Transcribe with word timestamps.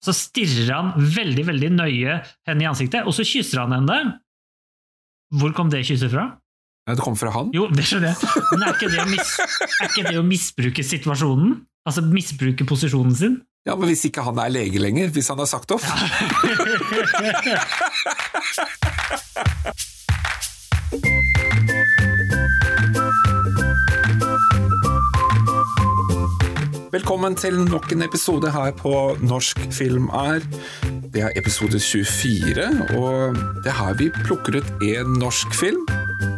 Så 0.00 0.14
stirrer 0.16 0.72
han 0.72 0.94
veldig 0.96 1.44
veldig 1.50 1.70
nøye 1.76 2.12
henne 2.48 2.64
i 2.64 2.68
ansiktet, 2.70 3.04
og 3.04 3.12
så 3.16 3.22
kysser 3.26 3.58
han 3.64 3.72
henne. 3.76 3.98
Hvor 5.40 5.50
kom 5.56 5.68
det 5.72 5.86
kysset 5.88 6.10
fra? 6.12 6.24
Det 6.90 7.04
kom 7.04 7.16
fra 7.18 7.30
han? 7.34 7.50
Jo, 7.54 7.64
det 7.70 7.84
skjønner 7.86 8.08
jeg. 8.10 8.16
Men 8.50 8.62
er 8.66 8.72
ikke 8.74 8.90
det 8.90 9.00
å, 9.04 9.06
mis 9.10 9.30
ikke 9.86 10.02
det 10.08 10.18
å 10.18 10.24
misbruke 10.26 10.82
situasjonen? 10.86 11.50
Altså 11.86 12.00
misbruke 12.04 12.64
posisjonen 12.68 13.14
sin? 13.16 13.34
Ja, 13.68 13.74
men 13.76 13.86
hvis 13.92 14.04
ikke 14.08 14.22
han 14.24 14.38
er 14.40 14.48
lege 14.52 14.78
lenger, 14.80 15.08
hvis 15.12 15.28
han 15.30 15.38
har 15.38 15.46
sagt 15.50 15.70
off? 15.76 15.84
Velkommen 26.90 27.36
til 27.38 27.54
nok 27.68 27.92
en 27.94 28.02
episode 28.02 28.50
her 28.50 28.72
på 28.74 28.92
Norsk 29.22 29.60
film 29.74 30.08
er. 30.16 30.42
Det 31.14 31.22
er 31.26 31.36
episode 31.38 31.78
24, 31.80 32.64
og 32.98 33.36
det 33.64 33.70
er 33.70 33.76
her 33.78 33.94
vi 33.98 34.08
plukker 34.24 34.58
ut 34.60 34.84
en 34.86 35.12
norsk 35.20 35.54
film 35.58 35.84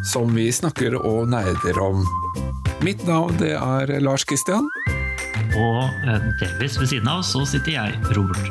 som 0.08 0.32
vi 0.36 0.48
snakker 0.52 0.96
og 1.00 1.28
nerder 1.32 1.80
om. 1.80 2.02
Mitt 2.84 3.04
navn 3.08 3.36
det 3.40 3.54
er 3.56 3.94
Lars 4.04 4.24
Kristian. 4.28 4.68
Og 5.56 5.82
eh, 6.08 6.28
delvis 6.40 6.78
ved 6.80 6.88
siden 6.94 7.08
av 7.12 7.22
så 7.28 7.44
sitter 7.48 7.76
jeg, 7.78 7.96
Robert. 8.16 8.48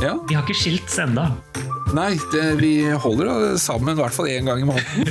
Ja, 0.00 0.14
Vi 0.28 0.36
har 0.36 0.44
ikke 0.46 0.56
skilts 0.56 0.96
enda. 1.02 1.30
nei, 1.96 2.12
det, 2.32 2.44
vi 2.60 2.72
holder 3.02 3.56
sammen 3.58 3.96
i 3.96 4.00
hvert 4.00 4.14
fall 4.14 4.28
én 4.30 4.46
gang 4.48 4.60
i 4.62 4.68
måneden. 4.68 5.04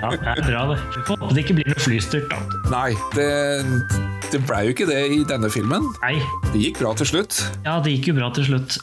Ja, 0.00 0.10
det 0.12 0.28
er 0.32 0.44
bra, 0.46 0.60
det. 0.70 0.76
Håper 1.08 1.32
det 1.34 1.42
ikke 1.42 1.54
blir 1.58 1.68
noe 1.72 1.82
flystyrt, 1.82 2.30
da. 2.30 2.38
Nei, 2.72 2.92
det, 3.16 3.26
det 4.30 4.40
blei 4.46 4.64
jo 4.68 4.74
ikke 4.74 4.86
det 4.88 5.00
i 5.14 5.20
denne 5.26 5.50
filmen. 5.52 5.86
Nei, 6.02 6.16
Det 6.52 6.60
gikk 6.62 6.80
bra 6.82 6.94
til 6.98 7.06
slutt. 7.06 7.40
ja, 7.64 7.78
det 7.82 7.96
gikk 7.96 8.12
jo 8.12 8.14
bra 8.20 8.30
til 8.34 8.46
slutt. 8.46 8.78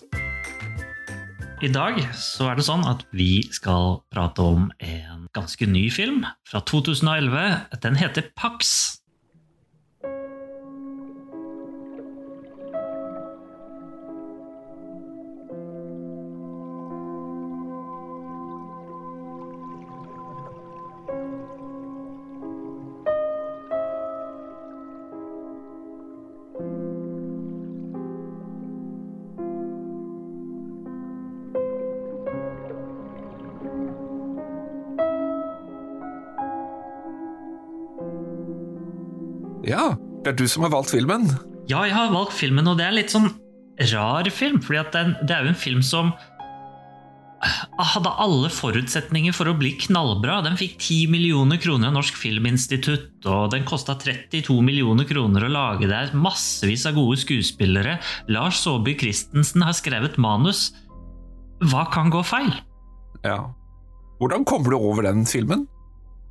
I 1.63 1.69
dag 1.73 1.97
så 2.13 2.51
er 2.51 2.55
det 2.59 2.65
sånn 2.67 2.83
at 2.85 3.01
vi 3.17 3.41
skal 3.51 4.01
prate 4.13 4.43
om 4.45 4.67
en 4.79 5.23
ganske 5.33 5.65
ny 5.65 5.87
film 5.89 6.23
fra 6.45 6.61
2011. 6.61 7.79
Den 7.81 7.95
heter 7.97 8.27
Pax. 8.37 8.96
Ja, 39.67 39.91
det 40.23 40.33
er 40.33 40.39
du 40.39 40.47
som 40.49 40.63
har 40.65 40.73
valgt 40.73 40.93
filmen. 40.95 41.27
Ja, 41.67 41.83
jeg 41.83 41.95
har 41.95 42.13
valgt 42.13 42.37
filmen, 42.37 42.67
og 42.69 42.79
det 42.79 42.87
er 42.87 42.93
en 42.93 42.99
litt 43.01 43.13
sånn 43.13 43.29
rar 43.91 44.29
film. 44.33 44.61
fordi 44.63 44.83
den, 44.93 45.15
det 45.27 45.35
er 45.35 45.43
jo 45.45 45.53
en 45.53 45.63
film 45.63 45.83
som 45.85 46.13
hadde 47.77 48.09
alle 48.17 48.49
forutsetninger 48.49 49.35
for 49.35 49.51
å 49.51 49.57
bli 49.57 49.73
knallbra. 49.77 50.39
Den 50.45 50.57
fikk 50.57 50.77
10 50.79 51.11
millioner 51.13 51.59
kroner 51.61 51.91
av 51.91 51.97
Norsk 51.99 52.17
Filminstitutt, 52.17 53.11
og 53.29 53.51
den 53.53 53.67
kosta 53.67 53.97
32 53.99 54.57
millioner 54.65 55.05
kroner 55.09 55.45
å 55.45 55.51
lage. 55.51 55.89
Det 55.89 55.99
er 55.99 56.17
massevis 56.17 56.87
av 56.89 56.97
gode 56.97 57.19
skuespillere. 57.21 57.99
Lars 58.31 58.63
Saabye 58.63 58.97
Christensen 58.97 59.65
har 59.67 59.77
skrevet 59.77 60.17
manus. 60.17 60.71
Hva 61.67 61.85
kan 61.93 62.09
gå 62.13 62.23
feil? 62.25 62.51
Ja. 63.25 63.43
Hvordan 64.17 64.45
kommer 64.47 64.73
du 64.73 64.79
over 64.79 65.05
den 65.05 65.27
filmen? 65.29 65.67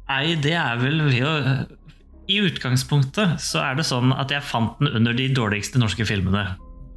Nei, 0.07 0.35
det 0.43 0.55
er 0.59 0.79
vel 0.81 1.03
ved 1.07 1.23
å 1.27 1.35
I 2.27 2.41
utgangspunktet 2.43 3.39
så 3.43 3.61
er 3.63 3.77
det 3.79 3.87
sånn 3.87 4.15
at 4.17 4.33
jeg 4.35 4.43
fant 4.43 4.81
den 4.81 4.91
under 4.99 5.15
de 5.17 5.29
dårligste 5.35 5.79
norske 5.79 6.07
filmene. 6.09 6.49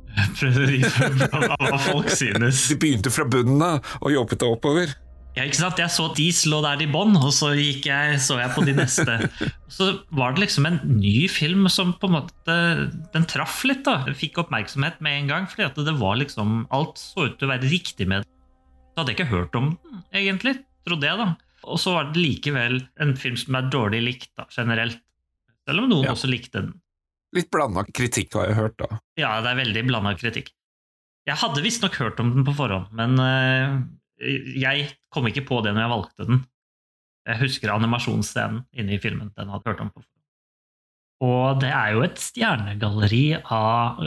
Hva 0.40 1.78
folk 1.84 2.10
synes. 2.12 2.66
De 2.72 2.78
begynte 2.80 3.14
fra 3.14 3.28
bunnen 3.30 3.62
av 3.62 3.94
og 4.02 4.12
jobbet 4.14 4.42
deg 4.42 4.56
oppover. 4.58 4.96
Ja, 5.38 5.46
ikke 5.46 5.60
sant? 5.60 5.78
Jeg 5.80 5.94
så 5.94 6.08
at 6.10 6.18
de 6.18 6.26
lå 6.52 6.58
der 6.66 6.82
i 6.84 6.88
bånn, 6.90 7.14
og 7.16 7.30
så 7.36 7.52
jeg, 7.56 8.18
så 8.20 8.40
jeg 8.42 8.52
på 8.56 8.64
de 8.66 8.74
neste. 8.76 9.18
Så 9.72 9.92
var 10.18 10.34
det 10.34 10.44
liksom 10.48 10.66
en 10.68 10.80
ny 10.98 11.30
film 11.32 11.70
som 11.72 11.94
på 11.96 12.10
en 12.10 12.16
måte 12.18 12.56
Den 13.14 13.28
traff 13.30 13.62
litt, 13.70 13.84
da. 13.86 14.02
Den 14.08 14.18
Fikk 14.18 14.42
oppmerksomhet 14.42 14.98
med 15.06 15.20
en 15.20 15.30
gang, 15.30 15.46
fordi 15.52 15.68
at 15.70 15.78
det 15.86 15.96
var 16.02 16.18
liksom 16.20 16.66
Alt 16.76 16.98
så 17.00 17.30
ut 17.30 17.38
til 17.38 17.48
å 17.48 17.54
være 17.54 17.70
riktig 17.70 18.10
med 18.10 18.26
den. 18.26 18.32
Så 18.90 19.04
hadde 19.04 19.14
jeg 19.14 19.20
ikke 19.20 19.36
hørt 19.36 19.60
om 19.60 19.70
den, 19.70 20.02
egentlig. 20.18 20.56
Trodde 20.90 21.08
jeg, 21.08 21.22
da. 21.22 21.30
Og 21.70 21.80
så 21.80 21.94
var 21.94 22.10
det 22.10 22.20
likevel 22.24 22.82
en 23.04 23.14
film 23.20 23.38
som 23.40 23.60
er 23.60 23.70
dårlig 23.72 24.02
likt, 24.08 24.32
da, 24.40 24.50
generelt. 24.56 25.00
Selv 25.70 25.84
om 25.86 25.90
noen 25.92 26.08
Ja. 26.10 26.16
også 26.18 26.30
likte 26.32 26.64
den. 26.64 26.74
Litt 27.38 27.52
blanda 27.54 27.84
kritikk 27.86 28.34
har 28.40 28.48
jeg 28.50 28.58
hørt, 28.58 28.78
da. 28.82 28.98
Ja, 29.22 29.36
det 29.46 29.52
er 29.52 29.60
veldig 29.62 29.84
blanda 29.92 30.16
kritikk. 30.18 30.50
Jeg 31.30 31.38
hadde 31.38 31.62
visstnok 31.62 31.94
hørt 32.02 32.20
om 32.24 32.32
den 32.34 32.46
på 32.48 32.56
forhånd, 32.58 32.90
men 32.98 33.20
eh, 33.22 33.76
jeg 34.58 34.88
kom 35.14 35.28
ikke 35.30 35.46
på 35.46 35.60
det 35.62 35.76
når 35.76 35.86
jeg 35.86 35.92
valgte 35.94 36.26
den. 36.32 36.40
Jeg 37.30 37.38
husker 37.44 37.70
animasjonsscenen 37.76 38.64
inne 38.74 38.96
i 38.96 39.02
filmen 39.04 39.30
den 39.38 39.52
hadde 39.54 39.70
hørt 39.70 39.84
om 39.84 39.92
på 39.94 40.02
forhånd. 40.02 40.16
Og 41.30 41.60
det 41.62 41.70
er 41.76 41.94
jo 41.94 42.02
et 42.08 42.18
stjernegalleri 42.24 43.26
av 43.44 44.00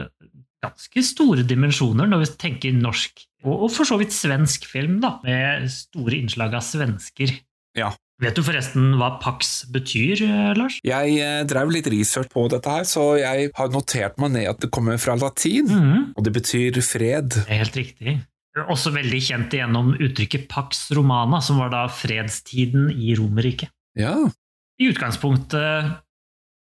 ganske 0.65 1.03
store 1.05 1.45
dimensjoner 1.47 2.09
når 2.09 2.25
vi 2.25 2.29
tenker 2.41 2.75
norsk, 2.75 3.23
og, 3.45 3.67
og 3.67 3.71
for 3.75 3.87
så 3.87 3.99
vidt 4.01 4.15
svensk 4.17 4.67
film, 4.71 4.99
da, 5.03 5.17
med 5.23 5.69
store 5.71 6.19
innslag 6.19 6.55
av 6.59 6.65
svensker. 6.67 7.35
Ja. 7.79 7.93
Vet 8.21 8.37
du 8.37 8.43
forresten 8.45 8.93
hva 9.01 9.19
Pax 9.23 9.65
betyr, 9.73 10.21
eh, 10.23 10.53
Lars? 10.55 10.77
Jeg 10.85 11.17
eh, 11.19 11.45
drev 11.49 11.71
litt 11.75 11.87
research 11.91 12.29
på 12.31 12.45
dette 12.53 12.69
her, 12.71 12.85
så 12.85 13.19
jeg 13.19 13.51
har 13.57 13.69
notert 13.73 14.19
meg 14.19 14.31
ned 14.37 14.47
at 14.51 14.61
det 14.61 14.71
kommer 14.71 14.99
fra 15.01 15.15
latin, 15.17 15.67
Mhm. 15.67 16.13
og 16.17 16.25
det 16.25 16.33
betyr 16.33 16.79
fred. 16.83 17.29
Det 17.31 17.49
er 17.49 17.65
helt 17.65 17.75
riktig. 17.77 18.21
Også 18.69 18.93
veldig 18.93 19.21
kjent 19.25 19.51
gjennom 19.51 19.95
uttrykket 19.97 20.47
Pax 20.49 20.91
Romana, 20.93 21.41
som 21.41 21.57
var 21.59 21.71
da 21.71 21.87
fredstiden 21.89 22.91
i 22.93 23.15
Romerriket. 23.17 23.71
Ja, 23.97 24.29
I 24.79 24.89
utgangspunktet 24.93 25.99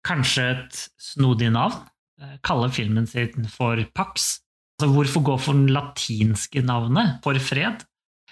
kanskje 0.05 0.43
et 0.65 0.89
snodig 1.01 1.51
navn. 1.51 1.77
Eh, 2.21 2.37
Kalle 2.43 2.69
filmen 2.69 3.07
sin 3.07 3.45
for 3.47 3.77
Pax. 3.93 4.39
Altså, 4.79 4.91
hvorfor 4.93 5.23
gå 5.23 5.39
for 5.39 5.53
den 5.53 5.67
latinske 5.67 6.63
navnet 6.63 7.21
for 7.23 7.33
fred? 7.39 7.83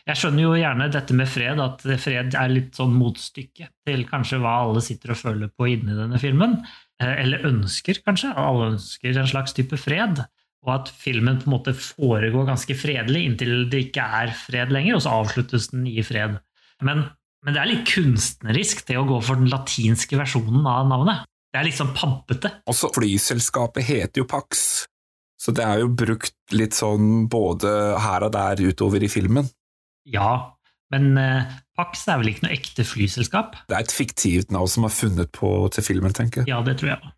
Jeg 0.04 0.20
skjønner 0.20 0.44
jo 0.44 0.56
gjerne 0.60 0.90
dette 0.92 1.16
med 1.16 1.30
fred, 1.32 1.60
at 1.64 1.84
fred 2.04 2.36
er 2.36 2.52
litt 2.52 2.76
sånn 2.76 2.92
motstykke 2.98 3.70
til 3.88 4.02
kanskje 4.10 4.42
hva 4.44 4.58
alle 4.66 4.82
sitter 4.84 5.14
og 5.14 5.20
føler 5.22 5.52
på 5.56 5.70
inni 5.72 5.96
denne 5.96 6.20
filmen. 6.20 6.58
Eh, 7.00 7.14
Eller 7.24 7.46
ønsker, 7.48 8.02
kanskje. 8.04 8.34
Alle 8.36 8.74
ønsker 8.74 9.16
en 9.16 9.30
slags 9.32 9.56
type 9.56 9.80
fred. 9.80 10.26
Og 10.64 10.74
at 10.76 10.92
filmen 10.96 11.40
på 11.40 11.48
en 11.48 11.56
måte 11.56 11.76
foregår 11.76 12.48
ganske 12.52 12.76
fredelig 12.80 13.24
inntil 13.28 13.66
det 13.72 13.88
ikke 13.88 14.04
er 14.20 14.36
fred 14.36 14.72
lenger, 14.76 14.98
og 14.98 15.06
så 15.06 15.16
avsluttes 15.22 15.70
den 15.72 15.88
i 15.88 16.04
fred. 16.04 16.38
Men, 16.84 17.06
men 17.44 17.56
det 17.56 17.64
er 17.64 17.72
litt 17.72 17.88
kunstnerisk 17.88 18.86
det 18.88 19.00
å 19.00 19.08
gå 19.08 19.20
for 19.24 19.40
den 19.40 19.52
latinske 19.52 20.20
versjonen 20.20 20.68
av 20.68 20.88
navnet. 20.92 21.28
Det 21.54 21.62
er 21.62 21.68
liksom 21.68 21.92
pampete. 21.96 22.50
også 22.68 22.90
flyselskapet 22.96 23.86
heter 23.86 24.24
jo 24.24 24.28
Pax, 24.28 24.88
så 25.40 25.52
det 25.56 25.64
er 25.68 25.84
jo 25.84 25.92
brukt 25.94 26.56
litt 26.56 26.74
sånn 26.74 27.28
både 27.30 27.70
her 28.02 28.26
og 28.26 28.32
der 28.34 28.64
utover 28.64 29.04
i 29.04 29.12
filmen. 29.12 29.52
Ja, 30.10 30.56
men 30.94 31.18
eh, 31.18 31.50
Pax 31.78 32.06
er 32.12 32.20
vel 32.22 32.34
ikke 32.34 32.46
noe 32.46 32.56
ekte 32.56 32.86
flyselskap? 32.86 33.58
Det 33.70 33.78
er 33.78 33.86
et 33.86 33.96
fiktivt 33.96 34.54
navn 34.54 34.70
som 34.70 34.86
er 34.88 34.94
funnet 34.94 35.32
på 35.36 35.52
til 35.74 35.86
filmen, 35.86 36.14
tenker 36.16 36.44
jeg. 36.44 36.52
Ja, 36.54 36.62
det 36.66 36.78
tror 36.82 36.94
jeg. 36.94 37.14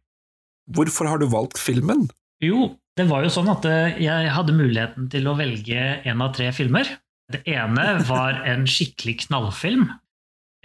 Hvorfor 0.75 1.09
har 1.12 1.22
du 1.22 1.28
valgt 1.29 1.59
filmen? 1.62 2.07
Jo, 2.44 2.72
det 2.97 3.07
var 3.09 3.25
jo 3.25 3.34
sånn 3.34 3.51
at 3.51 3.66
eh, 3.69 3.97
jeg 4.06 4.31
hadde 4.31 4.56
muligheten 4.56 5.09
til 5.12 5.28
å 5.28 5.35
velge 5.37 5.90
en 6.08 6.23
av 6.23 6.34
tre 6.37 6.52
filmer. 6.55 6.87
Det 7.32 7.41
ene 7.49 7.97
var 8.05 8.43
en 8.46 8.67
skikkelig 8.70 9.26
knallfilm, 9.26 9.88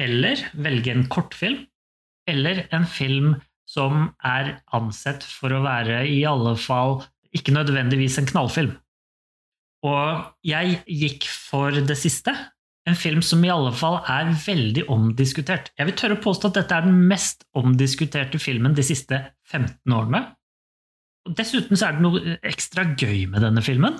eller 0.00 0.42
velge 0.60 0.92
en 0.92 1.06
kortfilm, 1.10 1.64
eller 2.28 2.66
en 2.74 2.84
film 2.88 3.34
som 3.70 4.10
er 4.26 4.58
ansett 4.76 5.24
for 5.24 5.54
å 5.54 5.62
være 5.64 6.02
i 6.10 6.20
alle 6.28 6.56
fall 6.58 7.00
ikke 7.36 7.54
nødvendigvis 7.54 8.18
en 8.20 8.28
knallfilm. 8.28 8.72
Og 9.86 10.24
jeg 10.44 10.80
gikk 10.86 11.26
for 11.30 11.72
det 11.72 11.96
siste. 11.98 12.34
En 12.88 12.96
film 12.96 13.20
som 13.24 13.42
i 13.44 13.52
alle 13.52 13.72
fall 13.76 13.98
er 14.08 14.32
veldig 14.34 14.86
omdiskutert. 14.92 15.70
Jeg 15.78 15.88
vil 15.88 15.96
tørre 16.00 16.18
å 16.18 16.22
påstå 16.24 16.50
at 16.50 16.60
dette 16.60 16.76
er 16.76 16.86
den 16.86 17.00
mest 17.10 17.44
omdiskuterte 17.56 18.40
filmen 18.40 18.76
de 18.76 18.84
siste 18.84 19.20
15 19.52 19.96
årene. 19.96 20.22
Og 21.28 21.36
Dessuten 21.36 21.76
så 21.76 21.90
er 21.90 21.96
det 21.96 22.04
noe 22.04 22.36
ekstra 22.48 22.86
gøy 22.94 23.26
med 23.30 23.44
denne 23.44 23.62
filmen. 23.64 23.98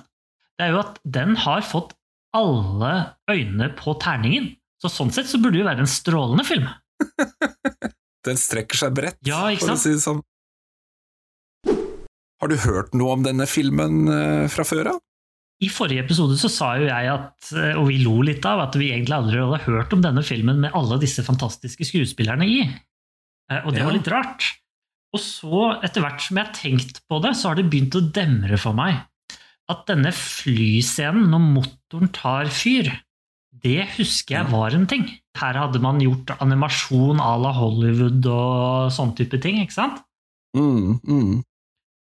Det 0.57 0.67
er 0.67 0.75
jo 0.75 0.83
at 0.83 0.99
den 1.05 1.37
har 1.45 1.65
fått 1.65 1.95
alle 2.37 2.93
øynene 3.31 3.71
på 3.77 3.95
terningen. 4.01 4.55
Så 4.81 4.89
sånn 4.93 5.13
sett 5.13 5.29
så 5.29 5.41
burde 5.41 5.59
det 5.59 5.65
jo 5.65 5.69
være 5.69 5.85
en 5.85 5.91
strålende 5.91 6.47
film. 6.49 6.69
Den 8.27 8.37
strekker 8.37 8.77
seg 8.77 8.93
bredt, 8.97 9.17
Ja, 9.25 9.47
ikke 9.49 9.71
for 9.71 9.79
å 9.79 9.81
si 9.81 9.95
det 9.95 10.03
sånn. 10.05 10.21
Har 12.41 12.49
du 12.53 12.57
hørt 12.61 12.93
noe 12.97 13.15
om 13.17 13.25
denne 13.25 13.47
filmen 13.49 14.09
eh, 14.13 14.45
fra 14.53 14.65
før 14.69 14.95
av? 14.95 14.99
I 15.61 15.69
forrige 15.69 16.05
episode 16.07 16.39
så 16.41 16.49
sa 16.49 16.71
jo 16.81 16.87
jeg 16.89 17.11
at, 17.13 17.51
eh, 17.53 17.75
og 17.77 17.91
vi 17.91 17.99
lo 18.01 18.15
litt 18.25 18.47
av, 18.49 18.63
at 18.65 18.79
vi 18.81 18.93
egentlig 18.95 19.17
aldri 19.17 19.43
hadde 19.43 19.65
hørt 19.67 19.93
om 19.93 20.01
denne 20.05 20.23
filmen 20.25 20.63
med 20.63 20.73
alle 20.77 20.97
disse 21.03 21.25
fantastiske 21.27 21.85
skuespillerne 21.85 22.49
i. 22.49 22.63
Eh, 23.51 23.61
Og 23.67 23.75
det 23.77 23.85
var 23.85 23.93
litt 23.97 24.09
rart. 24.09 24.47
Og 25.13 25.21
så, 25.21 25.63
etter 25.85 26.05
hvert 26.05 26.23
som 26.23 26.39
jeg 26.39 26.47
har 26.47 26.55
tenkt 26.57 27.03
på 27.11 27.19
det, 27.21 27.35
så 27.37 27.51
har 27.51 27.59
det 27.59 27.67
begynt 27.69 27.99
å 27.99 28.05
demre 28.15 28.57
for 28.63 28.77
meg 28.79 29.03
at 29.71 29.85
denne 29.87 30.11
flyscenen, 30.17 31.29
når 31.31 31.43
motoren 31.59 32.11
tar 32.15 32.49
fyr, 32.51 32.89
det 33.61 33.85
husker 33.99 34.39
jeg 34.39 34.51
var 34.51 34.75
en 34.75 34.87
ting. 34.91 35.05
Her 35.39 35.59
hadde 35.59 35.83
man 35.83 36.01
gjort 36.03 36.33
animasjon 36.41 37.21
à 37.23 37.35
la 37.39 37.53
Hollywood 37.55 38.25
og 38.31 38.91
sånn 38.95 39.13
type 39.19 39.39
ting, 39.43 39.61
ikke 39.63 39.77
sant? 39.77 40.01
Mm, 40.57 40.99
mm. 41.05 41.35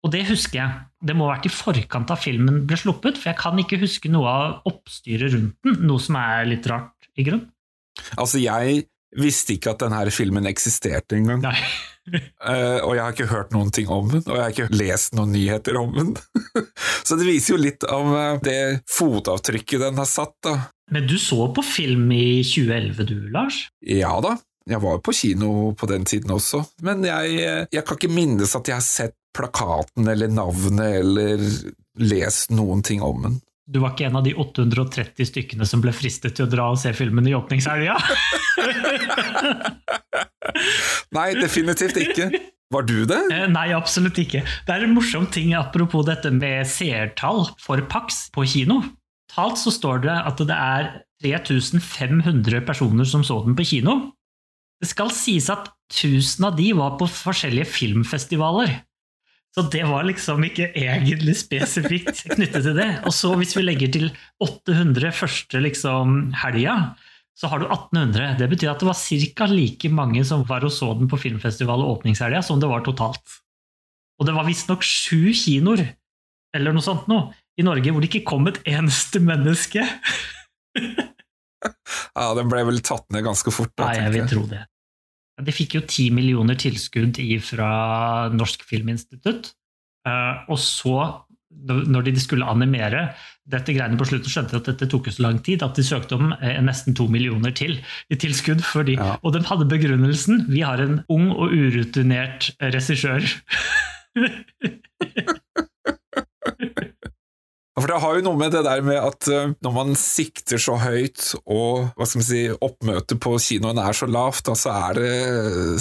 Og 0.07 0.13
det 0.15 0.23
husker 0.29 0.61
jeg. 0.61 0.83
Det 1.03 1.13
må 1.17 1.27
ha 1.27 1.35
vært 1.35 1.49
i 1.49 1.51
forkant 1.51 2.11
av 2.13 2.21
filmen 2.23 2.61
ble 2.67 2.77
sluppet, 2.79 3.19
for 3.19 3.33
jeg 3.33 3.39
kan 3.41 3.59
ikke 3.59 3.81
huske 3.81 4.07
noe 4.11 4.31
av 4.31 4.69
oppstyret 4.71 5.33
rundt 5.33 5.57
den, 5.67 5.81
noe 5.83 5.99
som 5.99 6.15
er 6.21 6.47
litt 6.47 6.67
rart, 6.71 7.09
i 7.19 7.25
grunn. 7.27 7.43
Altså, 8.15 8.39
jeg 8.39 8.85
visste 9.17 9.57
ikke 9.57 9.73
at 9.73 9.83
denne 9.83 9.99
filmen 10.15 10.47
eksisterte 10.49 11.19
engang. 11.19 11.45
Eh, 12.07 12.77
og 12.87 12.93
jeg 12.95 13.01
har 13.03 13.11
ikke 13.11 13.25
hørt 13.27 13.49
noen 13.51 13.67
ting 13.75 13.89
om 13.91 14.05
den, 14.07 14.21
og 14.29 14.37
jeg 14.37 14.39
har 14.39 14.53
ikke 14.53 14.77
lest 14.79 15.17
noen 15.17 15.33
nyheter 15.35 15.75
om 15.75 15.89
den. 15.91 16.13
Så 17.03 17.17
det 17.19 17.25
viser 17.27 17.51
jo 17.51 17.57
litt 17.59 17.83
av 17.83 18.13
eh, 18.15 18.37
det 18.45 18.61
fotavtrykket 18.87 19.83
den 19.83 19.99
har 19.99 20.07
satt, 20.07 20.31
da. 20.47 20.53
Men 20.95 21.03
du 21.03 21.17
så 21.19 21.49
på 21.51 21.65
film 21.67 22.05
i 22.15 22.45
2011 22.47 23.09
du, 23.09 23.17
Lars? 23.35 23.57
Ja 23.83 24.13
da, 24.23 24.37
jeg 24.71 24.79
var 24.85 24.95
jo 24.95 25.03
på 25.03 25.17
kino 25.19 25.51
på 25.75 25.91
den 25.91 26.07
tiden 26.07 26.31
også, 26.31 26.63
men 26.87 27.03
jeg, 27.03 27.35
eh, 27.43 27.65
jeg 27.75 27.83
kan 27.83 27.99
ikke 27.99 28.13
minnes 28.15 28.55
at 28.55 28.71
jeg 28.71 28.79
har 28.79 28.87
sett 28.87 29.17
plakaten 29.37 30.07
eller 30.09 30.31
navnet 30.31 31.01
eller 31.01 31.43
lest 31.97 32.51
noen 32.53 32.83
ting 32.85 33.01
om 33.05 33.21
den. 33.23 33.39
Du 33.67 33.81
var 33.83 33.93
ikke 33.93 34.07
en 34.07 34.15
av 34.15 34.23
de 34.23 34.31
830 34.39 35.27
stykkene 35.27 35.65
som 35.67 35.81
ble 35.83 35.91
fristet 35.91 36.37
til 36.37 36.45
å 36.45 36.51
dra 36.51 36.69
og 36.71 36.77
se 36.79 36.93
filmen 36.95 37.27
i 37.27 37.33
åpningshelga? 37.35 37.97
Nei, 41.17 41.33
definitivt 41.35 41.99
ikke. 41.99 42.29
Var 42.71 42.87
du 42.87 43.03
det? 43.07 43.19
Eh, 43.31 43.47
Nei, 43.51 43.67
absolutt 43.75 44.19
ikke. 44.23 44.43
Det 44.67 44.75
er 44.75 44.85
en 44.85 44.95
morsom 44.95 45.27
ting 45.31 45.53
apropos 45.55 46.05
dette 46.07 46.31
med 46.35 46.67
seertall 46.67 47.45
for 47.63 47.83
Pax 47.91 48.27
på 48.35 48.45
kino. 48.47 48.81
Talt 49.31 49.59
så 49.59 49.71
står 49.75 50.03
det 50.07 50.15
at 50.15 50.43
det 50.47 50.57
er 50.57 50.89
3500 51.23 52.63
personer 52.67 53.07
som 53.07 53.23
så 53.27 53.41
den 53.43 53.55
på 53.57 53.67
kino. 53.67 53.97
Det 54.79 54.91
skal 54.91 55.11
sies 55.15 55.49
at 55.51 55.71
1000 55.91 56.47
av 56.47 56.57
de 56.59 56.71
var 56.77 56.95
på 56.99 57.07
forskjellige 57.09 57.67
filmfestivaler. 57.71 58.77
Så 59.57 59.63
det 59.73 59.81
var 59.89 60.05
liksom 60.05 60.43
ikke 60.45 60.67
egentlig 60.77 61.33
spesifikt 61.39 62.19
knyttet 62.35 62.61
til 62.61 62.75
det. 62.77 62.91
Og 63.09 63.13
så 63.15 63.31
hvis 63.39 63.55
vi 63.57 63.63
legger 63.63 63.89
til 63.95 64.11
800 64.45 65.09
første 65.17 65.61
liksom 65.65 66.19
helga, 66.43 66.75
så 67.33 67.49
har 67.49 67.63
du 67.63 67.65
1800. 67.65 68.35
Det 68.37 68.51
betyr 68.51 68.69
at 68.75 68.83
det 68.83 68.89
var 68.91 68.99
ca. 69.01 69.47
like 69.49 69.89
mange 69.89 70.21
som 70.29 70.45
var 70.45 70.65
og 70.67 70.73
så 70.73 70.91
den 70.99 71.09
på 71.09 71.17
filmfestival 71.17 71.81
og 71.81 71.95
åpningshelga, 71.95 72.43
som 72.45 72.61
det 72.61 72.69
var 72.69 72.85
totalt. 72.85 73.39
Og 74.21 74.29
det 74.29 74.37
var 74.37 74.45
visstnok 74.45 74.85
sju 74.85 75.33
kinoer, 75.33 75.87
eller 76.53 76.77
noe 76.77 76.85
sånt 76.85 77.09
noe, 77.09 77.31
i 77.57 77.65
Norge 77.65 77.89
hvor 77.89 78.05
det 78.05 78.11
ikke 78.11 78.29
kom 78.29 78.49
et 78.51 78.61
eneste 78.69 79.21
menneske. 79.23 79.85
Ja, 82.17 82.31
den 82.37 82.49
ble 82.49 82.61
vel 82.67 82.77
tatt 82.85 83.07
ned 83.13 83.23
ganske 83.25 83.51
fort. 83.53 83.71
Da, 83.77 83.87
Nei, 83.89 83.95
jeg 83.97 84.11
vil 84.13 84.27
tro 84.29 84.43
det. 84.49 84.59
De 85.45 85.53
fikk 85.53 85.75
jo 85.77 85.81
ti 85.85 86.09
millioner 86.13 86.55
tilskudd 86.57 87.19
fra 87.45 87.69
Norsk 88.33 88.63
Filminstitutt. 88.65 89.53
eh, 90.07 90.35
Og 90.49 90.57
så, 90.57 91.23
når 91.67 92.03
de 92.07 92.19
skulle 92.19 92.45
animere 92.45 93.13
dette 93.47 93.71
greiene 93.73 93.97
på 93.97 94.05
slutten, 94.09 94.29
skjønte 94.29 94.51
de 94.51 94.57
at 94.57 94.65
dette 94.71 94.89
tok 94.91 95.05
jo 95.07 95.11
så 95.15 95.23
lang 95.23 95.37
tid 95.45 95.63
at 95.63 95.75
de 95.77 95.83
søkte 95.85 96.15
om 96.17 96.33
eh, 96.41 96.57
nesten 96.61 96.95
to 96.97 97.07
millioner 97.07 97.51
til 97.55 97.77
i 98.09 98.15
tilskudd. 98.15 98.61
Fordi, 98.65 98.97
Ja. 98.97 99.17
Og 99.23 99.33
de 99.33 99.43
hadde 99.45 99.69
begrunnelsen 99.69 100.45
vi 100.49 100.61
har 100.65 100.81
en 100.81 101.03
ung 101.09 101.29
og 101.31 101.53
urutinert 101.53 102.51
regissør. 102.59 103.23
For 107.77 107.91
det 107.91 107.99
har 108.01 108.17
jo 108.17 108.25
noe 108.25 108.39
med 108.39 108.55
det 108.55 108.63
der 108.65 108.81
med 108.85 108.97
at 108.97 109.27
eh, 109.29 109.51
når 109.61 109.73
man 109.75 109.93
sikter 109.99 110.57
så 110.61 110.79
høyt, 110.81 111.35
og 111.45 111.91
hva 111.93 112.07
skal 112.09 112.23
man 112.23 112.27
si, 112.27 112.43
oppmøtet 112.49 113.19
på 113.21 113.35
kinoen 113.37 113.81
er 113.83 113.97
så 113.97 114.09
lavt, 114.09 114.47
da, 114.49 114.55
så, 114.57 114.73
er 114.89 114.97
det, 114.97 115.11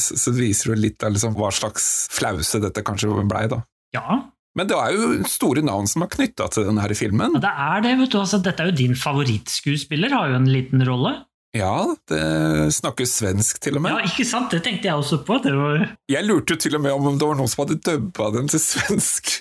så 0.04 0.34
viser 0.37 0.75
det 0.75 0.82
litt 0.82 1.06
av 1.06 1.14
liksom, 1.14 1.37
hva 1.38 1.48
slags 1.54 1.87
flause 2.12 2.60
dette 2.60 2.84
kanskje 2.84 3.25
blei, 3.25 3.46
da. 3.52 3.62
Ja, 3.96 4.20
Men 4.56 4.69
det 4.69 4.76
er 4.76 4.93
jo 4.93 5.22
store 5.28 5.64
navn 5.64 5.88
som 5.88 6.04
er 6.04 6.12
knytta 6.12 6.50
til 6.52 6.69
denne 6.69 6.84
filmen. 6.96 7.38
ja, 7.38 7.40
det 7.44 7.54
er 7.54 7.82
det. 7.87 7.94
vet 8.02 8.12
du. 8.12 8.19
Altså, 8.20 8.42
dette 8.44 8.62
er 8.62 8.70
jo 8.70 8.76
din 8.76 8.96
favorittskuespiller, 8.96 10.12
har 10.12 10.31
jo 10.32 10.38
en 10.42 10.52
liten 10.52 10.84
rolle. 10.88 11.14
Ja, 11.56 11.94
det 12.10 12.75
snakker 12.76 13.08
svensk 13.08 13.60
til 13.64 13.78
og 13.78 13.87
med. 13.87 13.94
Ja, 13.94 14.08
ikke 14.10 14.26
sant? 14.28 14.50
Det 14.52 14.60
tenkte 14.66 14.90
jeg 14.90 15.00
også 15.00 15.22
på. 15.25 15.38
Det 15.44 15.54
var... 15.56 15.87
Jeg 16.12 16.28
lurte 16.28 16.56
jo 16.56 16.60
til 16.60 16.76
og 16.76 16.82
med 16.84 16.92
om 16.92 17.16
det 17.16 17.28
var 17.28 17.38
noen 17.38 17.49
som 17.49 17.64
hadde 17.64 17.78
dubba 17.81 18.28
den 18.34 18.50
til 18.52 18.60
svensk. 18.60 19.38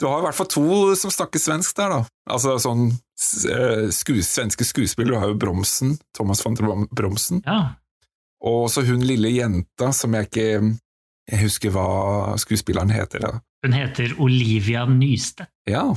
Du 0.00 0.06
har 0.08 0.22
i 0.22 0.24
hvert 0.24 0.36
fall 0.38 0.48
to 0.48 0.94
som 0.96 1.12
snakker 1.12 1.42
svensk 1.42 1.76
der, 1.76 1.92
da. 1.92 2.00
Altså 2.32 2.54
sånn 2.62 2.86
eh, 2.90 3.90
skues, 3.92 4.30
svenske 4.32 4.64
skuespillere. 4.64 5.12
Du 5.12 5.20
har 5.20 5.32
jo 5.32 5.38
Bromsen, 5.42 5.98
Thomas 6.16 6.40
van 6.46 6.56
der 6.56 6.86
Bromsen. 6.96 7.42
Ja. 7.44 7.74
Og 8.40 8.70
så 8.72 8.80
hun 8.86 9.04
lille 9.04 9.28
jenta 9.34 9.90
som 9.92 10.14
jeg 10.16 10.30
ikke 10.30 10.46
Jeg 11.30 11.40
husker 11.42 11.70
hva 11.74 11.84
skuespilleren 12.40 12.90
heter. 12.90 13.20
Da. 13.26 13.32
Hun 13.62 13.76
heter 13.76 14.16
Olivia 14.18 14.86
Nystedt. 14.88 15.52
Ja, 15.68 15.90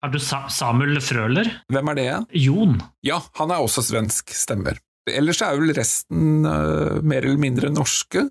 Har 0.00 0.08
du 0.14 0.18
Sa 0.22 0.46
Samuel 0.48 1.00
Frøler? 1.04 1.50
hvem 1.68 1.90
er 1.92 1.98
det? 1.98 2.06
Jon. 2.40 2.78
Ja, 3.04 3.18
han 3.36 3.50
er 3.50 3.60
også 3.60 3.82
svensk, 3.84 4.30
stemmer. 4.32 4.78
Ellers 5.10 5.42
er 5.42 5.58
vel 5.58 5.74
resten 5.76 6.46
uh, 6.46 7.02
mer 7.02 7.26
eller 7.26 7.42
mindre 7.42 7.68
norske. 7.74 8.22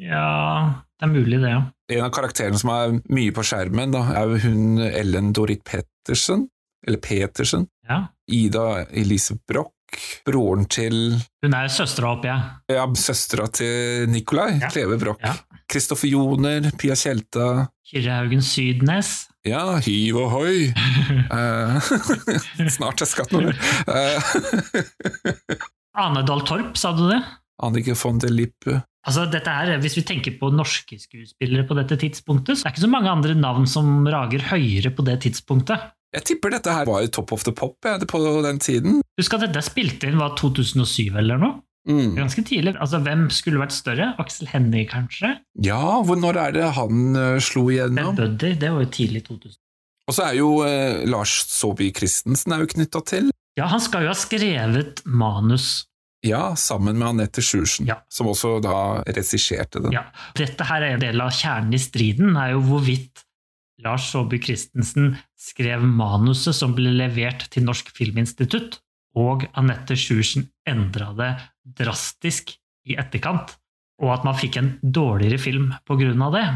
Ja, 0.00 0.80
det 0.96 1.04
er 1.04 1.12
mulig, 1.12 1.42
det. 1.42 1.50
ja. 1.50 1.60
En 1.92 2.00
av 2.06 2.10
karakterene 2.16 2.56
som 2.56 2.70
er 2.72 2.94
mye 3.12 3.32
på 3.36 3.42
skjermen, 3.44 3.90
da, 3.92 4.00
er 4.16 4.38
hun 4.46 4.78
Ellen 4.88 5.32
Dorit 5.36 5.60
Pettersen, 5.68 6.46
eller 6.86 7.00
Petersen. 7.04 7.66
Ja. 7.88 8.06
Ida 8.32 8.86
Elise 8.96 9.36
Broch, 9.48 9.70
broren 10.24 10.64
til 10.72 10.96
Hun 11.44 11.54
er 11.54 11.68
søstera, 11.70 12.14
håper 12.14 12.30
jeg. 12.30 12.40
ja, 12.72 12.86
søstera 12.96 13.44
til 13.52 14.08
Nikolai 14.10 14.54
Ja. 14.62 14.70
Kleve 14.72 14.96
Broch. 14.98 15.20
Ja. 15.22 15.34
Kristoffer 15.70 16.08
Joner, 16.08 16.70
Pia 16.80 16.96
Tjelta. 16.96 17.68
Kyrre 17.88 18.16
Haugen 18.18 18.42
Sydnes. 18.44 19.12
Ja, 19.44 19.76
hiv 19.84 20.16
og 20.24 20.30
hoi! 20.38 20.72
Eh, 21.34 21.78
snart 22.74 23.00
er 23.04 23.08
skatt 23.08 23.32
noe. 23.34 23.52
Uh, 23.88 24.18
Ane 26.04 26.22
Dahl 26.26 26.42
Torp, 26.48 26.76
sa 26.80 26.92
du 26.96 27.04
det? 27.10 27.20
Annike 27.62 27.94
von 27.98 28.18
der 28.22 28.32
Lippe. 28.34 28.80
Altså, 29.04 29.26
dette 29.28 29.52
er, 29.52 29.76
Hvis 29.82 29.98
vi 29.98 30.06
tenker 30.06 30.38
på 30.40 30.48
norske 30.50 30.96
skuespillere 30.98 31.66
på 31.68 31.76
dette 31.76 31.98
tidspunktet, 32.00 32.56
så 32.56 32.64
er 32.64 32.72
det 32.72 32.78
ikke 32.78 32.86
så 32.86 32.94
mange 32.94 33.12
andre 33.12 33.36
navn 33.36 33.68
som 33.68 34.06
rager 34.08 34.48
høyere 34.48 34.94
på 34.94 35.04
det 35.04 35.20
tidspunktet. 35.26 35.92
Jeg 36.14 36.26
tipper 36.30 36.54
dette 36.54 36.72
her 36.72 36.86
var 36.86 37.02
jo 37.02 37.10
Top 37.10 37.32
of 37.34 37.44
the 37.44 37.52
Pop 37.52 37.76
ja, 37.84 37.98
på 37.98 38.20
den 38.46 38.60
tiden. 38.62 39.00
Husk 39.18 39.34
at 39.34 39.48
dette 39.48 39.62
spilte 39.66 40.08
inn 40.08 40.20
var 40.20 40.36
2007 40.38 41.10
eller 41.10 41.40
noe. 41.42 41.60
Mm. 41.84 42.14
Ganske 42.16 42.44
tidlig. 42.46 42.76
Altså, 42.80 43.00
Hvem 43.04 43.26
skulle 43.34 43.60
vært 43.60 43.74
større? 43.76 44.12
Aksel 44.22 44.48
Hennie, 44.48 44.86
kanskje? 44.88 45.34
Ja, 45.66 46.00
hvor, 46.06 46.16
når 46.16 46.38
er 46.40 46.56
det 46.56 46.70
han 46.78 47.18
uh, 47.18 47.42
slo 47.42 47.66
Ben 47.66 47.74
igjennom? 47.74 48.16
Buddy, 48.16 48.54
det 48.60 48.70
var 48.72 48.86
jo 48.86 48.92
tidlig 48.94 49.24
2000. 49.26 49.58
Og 50.04 50.16
så 50.16 50.28
er 50.28 50.38
jo 50.38 50.50
uh, 50.64 51.02
Lars 51.08 51.34
Saabye 51.50 51.92
Christensen 51.96 52.54
er 52.54 52.64
jo 52.64 52.70
knytta 52.72 53.02
til. 53.08 53.28
Ja, 53.58 53.68
han 53.70 53.82
skal 53.82 54.06
jo 54.06 54.12
ha 54.12 54.16
skrevet 54.18 55.04
manus. 55.04 55.84
Ja, 56.24 56.54
sammen 56.56 56.96
med 56.98 57.08
Anette 57.08 57.42
Sjursen, 57.44 57.86
Ja. 57.86 57.98
som 58.08 58.26
også 58.30 58.56
da 58.64 59.02
regisserte 59.04 59.82
den. 59.82 59.92
Ja. 59.92 60.06
Dette 60.34 60.64
her 60.64 60.82
er 60.82 60.94
en 60.94 61.00
del 61.04 61.20
av 61.20 61.30
kjernen 61.36 61.74
i 61.76 61.78
striden, 61.82 62.36
er 62.40 62.54
jo 62.54 62.62
hvorvidt 62.64 63.24
Lars 63.84 64.06
Saabye 64.12 64.40
Christensen 64.42 65.18
skrev 65.36 65.82
manuset 65.84 66.54
som 66.56 66.72
ble 66.76 66.92
levert 66.96 67.48
til 67.52 67.64
Norsk 67.66 67.90
Filminstitutt, 67.96 68.78
og 69.14 69.44
Anette 69.54 69.94
Sjursen 69.98 70.48
endra 70.66 71.12
det 71.18 71.32
drastisk 71.78 72.54
i 72.88 72.96
etterkant, 72.98 73.56
og 74.02 74.10
at 74.16 74.24
man 74.26 74.34
fikk 74.38 74.56
en 74.58 74.72
dårligere 74.82 75.38
film 75.38 75.72
på 75.86 75.98
grunn 76.00 76.22
av 76.24 76.32
det. 76.32 76.46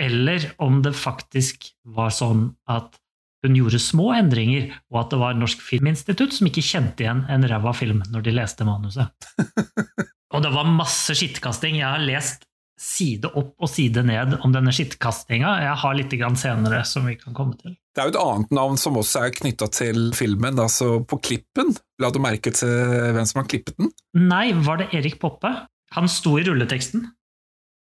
Eller 0.00 0.50
om 0.62 0.82
det 0.82 0.92
faktisk 0.94 1.70
var 1.84 2.10
sånn 2.14 2.54
at 2.68 2.98
hun 3.46 3.54
gjorde 3.54 3.78
små 3.82 4.10
endringer, 4.16 4.72
og 4.90 5.04
at 5.04 5.12
det 5.14 5.20
var 5.20 5.38
Norsk 5.38 5.62
Filminstitutt 5.62 6.34
som 6.34 6.48
ikke 6.50 6.64
kjente 6.64 7.04
igjen 7.04 7.24
en 7.30 7.46
ræva 7.48 7.74
film 7.76 8.02
når 8.10 8.26
de 8.26 8.34
leste 8.34 8.66
manuset. 8.66 9.30
Og 10.34 10.42
det 10.44 10.50
var 10.52 10.66
masse 10.68 11.14
skittkasting. 11.16 11.78
Jeg 11.80 11.88
har 11.88 12.02
lest 12.04 12.42
side 12.78 13.30
opp 13.32 13.56
og 13.58 13.70
side 13.72 14.04
ned 14.06 14.36
om 14.44 14.52
denne 14.54 14.72
skittkastinga. 14.74 15.54
Jeg 15.64 15.76
har 15.82 15.96
litt 15.98 16.14
grann 16.20 16.36
senere 16.38 16.82
som 16.86 17.08
vi 17.08 17.16
kan 17.18 17.34
komme 17.34 17.56
til. 17.58 17.74
Det 17.96 18.02
er 18.02 18.10
jo 18.10 18.14
et 18.14 18.20
annet 18.20 18.52
navn 18.54 18.78
som 18.78 18.98
også 19.00 19.24
er 19.26 19.34
knytta 19.34 19.70
til 19.74 20.12
filmen, 20.14 20.60
altså 20.62 21.00
på 21.08 21.18
klippen. 21.30 21.72
La 21.98 22.12
du 22.14 22.20
merke 22.22 22.52
til 22.54 22.70
hvem 23.16 23.26
som 23.26 23.42
har 23.42 23.48
klippet 23.50 23.80
den? 23.80 23.90
Nei, 24.20 24.52
var 24.66 24.82
det 24.82 24.92
Erik 24.94 25.18
Poppe? 25.22 25.50
Han 25.96 26.10
sto 26.12 26.36
i 26.38 26.44
rulleteksten. 26.46 27.08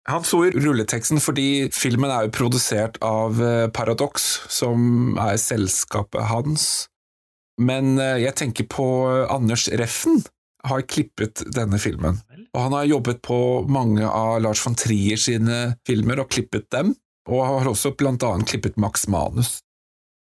Han 0.08 0.24
sto 0.24 0.46
i 0.48 0.52
rulleteksten 0.56 1.20
fordi 1.20 1.68
filmen 1.76 2.12
er 2.14 2.28
jo 2.28 2.36
produsert 2.38 2.96
av 3.04 3.42
eh, 3.44 3.68
Paradox, 3.76 4.28
som 4.48 5.18
er 5.20 5.36
selskapet 5.42 6.30
hans. 6.30 6.88
Men 7.60 7.98
eh, 8.00 8.22
jeg 8.24 8.38
tenker 8.40 8.70
på 8.72 8.88
Anders 9.28 9.68
Reffen, 9.68 10.22
har 10.68 10.84
klippet 10.90 11.44
denne 11.56 11.80
filmen. 11.80 12.22
Og 12.56 12.64
han 12.64 12.74
har 12.76 12.88
jobbet 12.90 13.22
på 13.24 13.40
mange 13.70 14.08
av 14.08 14.40
Lars 14.44 14.64
von 14.66 14.76
Trier 14.80 15.20
sine 15.22 15.78
filmer 15.88 16.24
og 16.24 16.32
klippet 16.34 16.70
dem, 16.74 16.96
og 17.28 17.44
har 17.46 17.70
også 17.70 17.94
blant 18.00 18.24
annet 18.26 18.50
klippet 18.50 18.80
Max 18.80 19.06
Manus. 19.12 19.60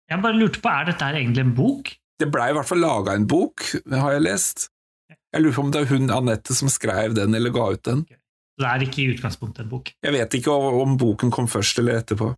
Jeg 0.09 0.21
bare 0.23 0.38
lurte 0.38 0.61
på, 0.61 0.69
er 0.73 0.89
dette 0.89 1.05
her 1.05 1.17
egentlig 1.21 1.45
en 1.45 1.55
bok? 1.57 1.93
Det 2.19 2.27
blei 2.33 2.49
i 2.51 2.57
hvert 2.57 2.67
fall 2.67 2.81
laga 2.83 3.13
en 3.15 3.29
bok, 3.29 3.63
har 3.93 4.17
jeg 4.17 4.25
lest. 4.25 4.67
Jeg 5.29 5.45
lurer 5.45 5.55
på 5.55 5.63
om 5.67 5.73
det 5.73 5.83
er 5.83 5.91
hun 5.93 6.09
Anette 6.11 6.55
som 6.57 6.71
skrev 6.73 7.13
den 7.17 7.38
eller 7.38 7.53
ga 7.53 7.67
ut 7.75 7.83
den. 7.85 8.01
Det 8.60 8.68
er 8.68 8.84
ikke 8.84 9.01
i 9.06 9.10
utgangspunktet 9.13 9.63
en 9.63 9.72
bok. 9.72 9.94
Jeg 10.04 10.16
vet 10.16 10.36
ikke 10.36 10.51
om 10.51 10.98
boken 11.00 11.32
kom 11.32 11.48
først 11.48 11.80
eller 11.80 12.01
etterpå. 12.01 12.34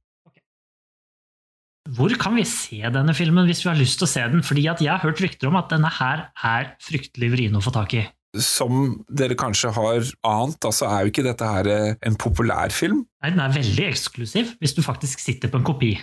Hvor 1.89 2.13
kan 2.21 2.35
vi 2.37 2.45
se 2.45 2.77
denne 2.93 3.13
filmen 3.17 3.47
hvis 3.49 3.63
vi 3.65 3.71
har 3.71 3.79
lyst 3.79 3.97
til 3.99 4.05
å 4.05 4.11
se 4.11 4.23
den? 4.29 4.43
Fordi 4.45 4.67
jeg 4.67 4.85
har 4.85 5.01
hørt 5.01 5.21
rykter 5.23 5.49
om 5.49 5.57
at 5.57 5.71
denne 5.73 5.89
her 5.97 6.27
er 6.37 6.75
fryktelig 6.83 7.31
vrien 7.33 7.57
å 7.57 7.63
få 7.63 7.73
tak 7.73 7.95
i. 7.97 8.05
Som 8.37 9.01
dere 9.11 9.35
kanskje 9.35 9.73
har 9.75 10.05
ant, 10.29 10.61
altså 10.63 10.87
er 10.87 11.03
jo 11.03 11.11
ikke 11.11 11.25
dette 11.25 11.47
her 11.47 11.67
eh, 11.67 11.97
en 12.07 12.15
populær 12.21 12.71
film. 12.71 13.01
Nei, 13.23 13.33
den 13.33 13.41
er 13.43 13.57
veldig 13.57 13.89
eksklusiv 13.89 14.53
hvis 14.61 14.77
du 14.77 14.85
faktisk 14.85 15.19
sitter 15.19 15.51
på 15.51 15.59
en 15.59 15.67
kopi. 15.67 15.95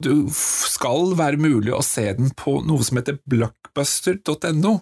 Du 0.00 0.26
skal 0.32 1.14
være 1.16 1.40
mulig 1.40 1.72
å 1.76 1.82
se 1.84 2.06
den 2.16 2.32
på 2.36 2.58
noe 2.66 2.84
som 2.84 3.00
heter 3.00 3.20
blockbuster.no. 3.28 4.74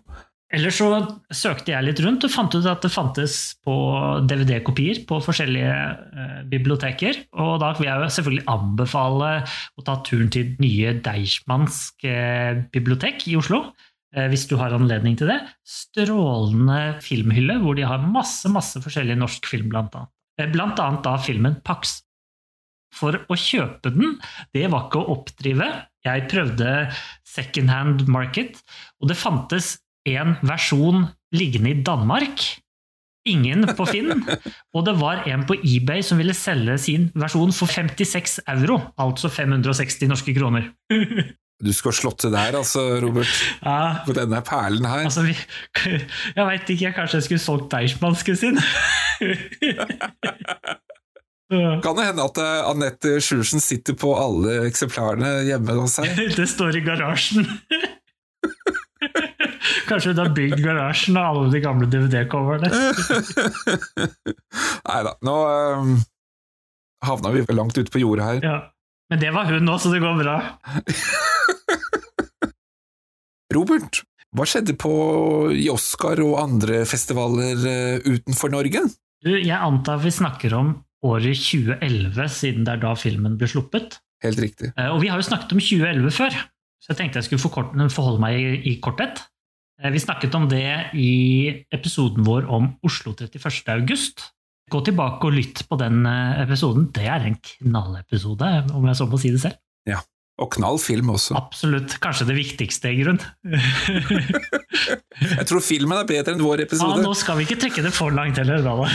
Eller 0.55 0.73
så 0.73 0.87
søkte 1.35 1.75
jeg 1.75 1.85
litt 1.85 2.01
rundt 2.01 2.25
og 2.25 2.33
fant 2.33 2.55
ut 2.57 2.65
at 2.71 2.81
det 2.81 2.89
fantes 2.93 3.35
på 3.67 3.75
DVD-kopier 4.25 5.03
på 5.09 5.19
forskjellige 5.21 5.75
eh, 5.75 6.39
biblioteker. 6.49 7.21
Og 7.37 7.59
da 7.61 7.75
vil 7.77 7.91
jeg 7.91 8.01
jo 8.01 8.15
selvfølgelig 8.17 8.47
anbefale 8.55 9.33
å 9.77 9.85
ta 9.85 9.99
turen 10.09 10.33
til 10.33 10.55
nye 10.63 10.95
Deichmansk 11.05 12.09
eh, 12.09 12.65
bibliotek 12.73 13.29
i 13.29 13.37
Oslo. 13.41 13.67
Eh, 14.17 14.29
hvis 14.33 14.47
du 14.49 14.57
har 14.57 14.73
anledning 14.73 15.19
til 15.21 15.29
det. 15.29 15.39
Strålende 15.69 16.97
filmhylle 17.05 17.59
hvor 17.61 17.77
de 17.77 17.85
har 17.89 18.07
masse 18.09 18.49
masse 18.53 18.81
forskjellig 18.81 19.19
norsk 19.21 19.49
film, 19.51 19.69
blant 19.73 19.93
annet. 19.99 20.13
Eh, 20.41 20.49
blant 20.49 20.81
annet 20.81 21.05
da 21.05 21.17
filmen 21.21 21.59
Pax. 21.65 22.01
For 22.95 23.19
å 23.29 23.37
kjøpe 23.37 23.93
den, 23.93 24.17
det 24.57 24.65
var 24.73 24.87
ikke 24.87 25.03
å 25.03 25.19
oppdrive. 25.19 25.67
Jeg 26.07 26.25
prøvde 26.33 26.71
second 27.29 27.69
hand 27.69 28.07
market, 28.09 28.63
og 29.03 29.11
det 29.11 29.19
fantes 29.21 29.75
en 30.15 30.37
versjon 30.47 31.07
liggende 31.37 31.75
i 31.75 31.83
Danmark. 31.85 32.45
Ingen 33.29 33.67
på 33.77 33.85
Finn. 33.89 34.13
Og 34.77 34.87
det 34.87 34.95
var 35.01 35.27
en 35.29 35.43
på 35.49 35.59
eBay 35.61 36.01
som 36.07 36.21
ville 36.21 36.37
selge 36.37 36.79
sin 36.81 37.11
versjon 37.19 37.53
for 37.53 37.69
56 37.69 38.39
euro, 38.55 38.81
altså 39.01 39.29
560 39.33 40.09
norske 40.15 40.37
kroner. 40.39 40.71
Du 41.59 41.73
skal 41.75 41.91
slått 41.91 42.21
til 42.23 42.31
der, 42.31 42.55
altså, 42.55 42.85
Robert. 43.03 43.27
Ja, 43.65 44.05
På 44.07 44.15
denne 44.15 44.39
perlen 44.47 44.85
her. 44.87 45.09
altså 45.09 45.25
vi, 45.27 45.33
Jeg 46.37 46.45
veit 46.47 46.69
ikke, 46.71 46.85
jeg 46.85 46.95
kanskje 46.95 47.19
jeg 47.19 47.25
skulle 47.27 47.43
solgt 47.43 47.73
Deichmansken 47.73 48.39
sin? 48.39 48.61
Kan 51.83 51.99
det 51.99 52.05
hende 52.07 52.29
at 52.29 52.39
eh, 52.39 52.69
Anette 52.69 53.17
Sjursen 53.25 53.59
sitter 53.65 53.99
på 53.99 54.13
alle 54.15 54.69
eksemplarene 54.69 55.33
hjemme 55.49 55.75
hos 55.81 55.99
seg? 55.99 56.15
Det 56.37 56.47
står 56.47 56.79
i 56.79 56.85
garasjen. 56.87 57.51
Kanskje 59.89 60.11
hun 60.13 60.19
har 60.21 60.33
bygd 60.37 60.61
garasjen 60.65 61.17
av 61.17 61.31
alle 61.33 61.49
de 61.55 61.61
gamle 61.65 61.87
DVD-coverne. 61.89 62.69
Nei 64.89 64.99
da, 65.07 65.15
nå 65.25 65.37
um, 65.81 65.95
havna 67.09 67.33
vi 67.33 67.45
langt 67.57 67.79
ute 67.79 67.93
på 67.95 68.03
jordet 68.03 68.27
her. 68.27 68.41
Ja. 68.45 68.59
Men 69.09 69.23
det 69.23 69.31
var 69.33 69.49
hun 69.49 69.65
nå, 69.65 69.79
så 69.81 69.89
det 69.95 70.03
går 70.05 70.19
bra. 70.21 70.37
Robert, 73.57 74.03
hva 74.37 74.45
skjedde 74.45 74.75
på, 74.77 74.91
i 75.57 75.71
Oscar 75.73 76.21
og 76.21 76.35
andre 76.43 76.83
festivaler 76.89 77.63
eh, 77.71 78.05
utenfor 78.05 78.53
Norge? 78.53 78.83
Du, 79.25 79.31
jeg 79.33 79.57
antar 79.57 80.03
vi 80.03 80.13
snakker 80.13 80.53
om 80.59 80.75
året 81.09 81.39
2011, 81.41 82.29
siden 82.35 82.67
det 82.69 82.75
er 82.77 82.83
da 82.85 82.93
filmen 82.99 83.39
ble 83.41 83.49
sluppet. 83.51 83.97
Helt 84.25 84.41
riktig. 84.43 84.73
Eh, 84.77 84.91
Og 84.93 85.01
vi 85.01 85.09
har 85.09 85.17
jo 85.23 85.27
snakket 85.31 85.55
om 85.57 85.63
2011 85.65 86.13
før, 86.19 86.37
så 86.83 86.93
jeg 86.93 87.01
tenkte 87.01 87.23
jeg 87.23 87.31
skulle 87.31 87.89
forholde 87.89 88.21
meg 88.23 88.37
i, 88.37 88.53
i 88.75 88.77
korthet. 88.85 89.25
Eh, 89.83 89.91
Vi 89.95 90.01
snakket 90.03 90.35
om 90.35 90.49
det 90.51 90.65
i 90.95 91.65
episoden 91.75 92.25
vår 92.27 92.49
om 92.51 92.73
Oslo 92.87 93.13
31. 93.15 93.69
august. 93.79 94.31
Gå 94.71 94.83
tilbake 94.85 95.25
og 95.25 95.33
lytt 95.39 95.63
på 95.69 95.79
den 95.81 96.03
eh, 96.07 96.43
episoden. 96.45 96.91
Det 96.93 97.07
er 97.09 97.25
en 97.31 97.39
knallepisode, 97.41 98.51
om 98.77 98.87
jeg 98.91 98.97
så 98.99 99.07
må 99.09 99.17
si 99.23 99.31
det 99.33 99.41
selv. 99.41 99.57
Ja, 99.89 100.03
Og 100.39 100.51
knall 100.55 100.77
film 100.79 101.09
også. 101.11 101.35
Absolutt. 101.35 101.97
Kanskje 102.03 102.27
det 102.29 102.37
viktigste, 102.37 102.93
i 102.93 103.01
grunn. 103.03 103.19
Jeg 105.19 105.47
tror 105.51 105.59
filmen 105.67 105.99
er 105.99 106.07
bedre 106.07 106.31
enn 106.37 106.43
vår 106.45 106.61
episode. 106.63 107.01
Ja, 107.01 107.03
nå 107.03 107.11
skal 107.19 107.41
vi 107.41 107.43
ikke 107.49 107.57
trekke 107.59 107.83
det 107.83 107.91
for 107.97 108.15
langt 108.15 108.39
heller, 108.39 108.61
da. 108.63 108.77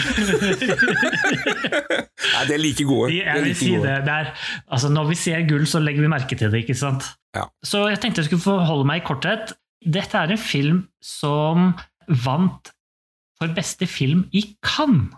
Nei, 2.31 2.43
det 2.47 2.55
er 2.55 2.61
like 2.63 2.85
gode. 2.87 3.09
De 3.11 3.17
er 3.19 3.27
Jeg 3.27 3.41
vil 3.41 3.49
like 3.49 3.59
si 3.59 3.71
gode. 3.73 3.89
det. 3.89 3.97
det 4.07 4.13
er, 4.21 4.29
altså 4.71 4.91
når 4.93 5.09
vi 5.11 5.17
ser 5.19 5.43
gull, 5.49 5.65
så 5.67 5.81
legger 5.83 6.05
vi 6.05 6.11
merke 6.13 6.37
til 6.39 6.47
det, 6.53 6.61
ikke 6.63 6.77
sant? 6.79 7.09
Ja. 7.35 7.43
Så 7.65 7.83
jeg 7.91 7.99
tenkte 7.99 8.23
jeg 8.23 8.29
skulle 8.29 8.45
forholde 8.45 8.87
meg 8.87 9.01
i 9.01 9.05
korthet. 9.09 9.51
Dette 9.85 10.17
er 10.17 10.31
en 10.31 10.39
film 10.39 10.79
som 11.03 11.73
vant 12.07 12.71
for 13.39 13.51
beste 13.55 13.87
film 13.89 14.25
i 14.31 14.45
Cannes. 14.63 15.11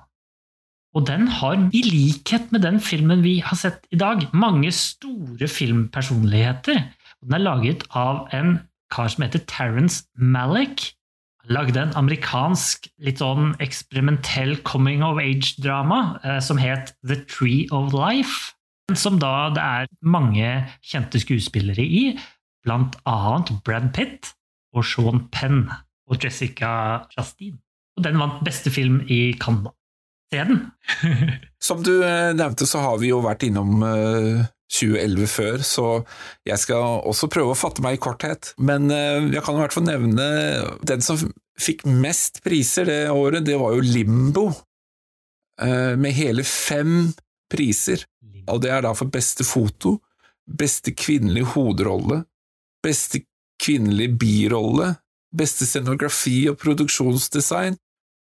Og 0.96 1.04
den 1.10 1.28
har, 1.28 1.60
i 1.76 1.82
likhet 1.84 2.54
med 2.56 2.64
den 2.64 2.80
filmen 2.80 3.24
vi 3.26 3.40
har 3.44 3.58
sett 3.60 3.84
i 3.92 4.00
dag, 4.00 4.30
mange 4.32 4.72
store 4.72 5.50
filmpersonligheter. 5.52 6.86
Den 7.26 7.36
er 7.36 7.44
laget 7.44 7.84
av 7.92 8.30
en 8.36 8.62
kar 8.94 9.12
som 9.12 9.26
heter 9.26 9.44
Terence 9.52 10.06
Malick. 10.16 10.94
Han 11.44 11.58
lagde 11.58 11.82
en 11.84 11.92
amerikansk, 12.00 12.88
litt 13.04 13.20
sånn 13.20 13.52
eksperimentell 13.60 14.56
coming 14.64 15.04
of 15.04 15.20
age-drama 15.20 16.00
eh, 16.24 16.40
som 16.40 16.62
het 16.62 16.96
The 17.04 17.20
Tree 17.28 17.68
of 17.76 17.92
Life. 17.94 18.56
Som 18.96 19.20
da 19.20 19.50
det 19.52 19.62
er 19.66 19.92
mange 20.06 20.48
kjente 20.86 21.20
skuespillere 21.20 21.84
i, 21.84 22.06
blant 22.64 22.96
annet 23.10 23.52
Brad 23.68 23.92
Pitt 23.98 24.32
og 24.76 24.86
Sean 24.88 25.26
Penn 25.34 25.66
og 26.10 26.22
Jessica 26.22 27.06
Chastin. 27.14 27.58
Og 27.96 28.04
den 28.06 28.20
vant 28.20 28.44
beste 28.46 28.72
film 28.74 29.00
i 29.08 29.38
Canada. 29.40 29.72
Se 30.34 30.44
den! 30.44 30.66
Som 31.68 31.84
du 31.86 31.94
eh, 32.04 32.34
nevnte, 32.36 32.68
så 32.68 32.82
har 32.84 33.00
vi 33.02 33.14
jo 33.14 33.22
vært 33.24 33.46
innom 33.48 33.86
eh, 33.88 34.44
2011 34.74 35.30
før, 35.30 35.64
så 35.66 35.88
jeg 36.48 36.58
skal 36.62 37.02
også 37.08 37.30
prøve 37.32 37.54
å 37.54 37.58
fatte 37.58 37.84
meg 37.86 37.98
i 37.98 38.02
korthet. 38.02 38.54
Men 38.58 38.90
eh, 38.94 39.32
jeg 39.36 39.44
kan 39.46 39.58
i 39.58 39.64
hvert 39.64 39.76
fall 39.76 39.88
nevne 39.88 40.28
den 40.86 41.06
som 41.06 41.22
fikk 41.62 41.86
mest 41.88 42.42
priser 42.44 42.90
det 42.90 43.02
året, 43.14 43.46
det 43.48 43.58
var 43.62 43.78
jo 43.78 43.86
Limbo, 43.86 44.50
eh, 45.62 45.94
med 45.96 46.18
hele 46.18 46.44
fem 46.48 47.14
priser. 47.52 48.04
Og 48.52 48.62
det 48.62 48.74
er 48.74 48.84
da 48.86 48.92
for 48.98 49.10
beste 49.10 49.46
foto, 49.48 49.98
beste 50.46 50.94
kvinnelige 50.98 51.54
hovedrolle, 51.56 52.24
beste 52.86 53.24
kvinnelige 53.62 54.16
birolle, 54.22 54.94
beste 55.36 55.66
scenografi 55.68 56.46
og 56.52 56.58
produksjonsdesign, 56.62 57.78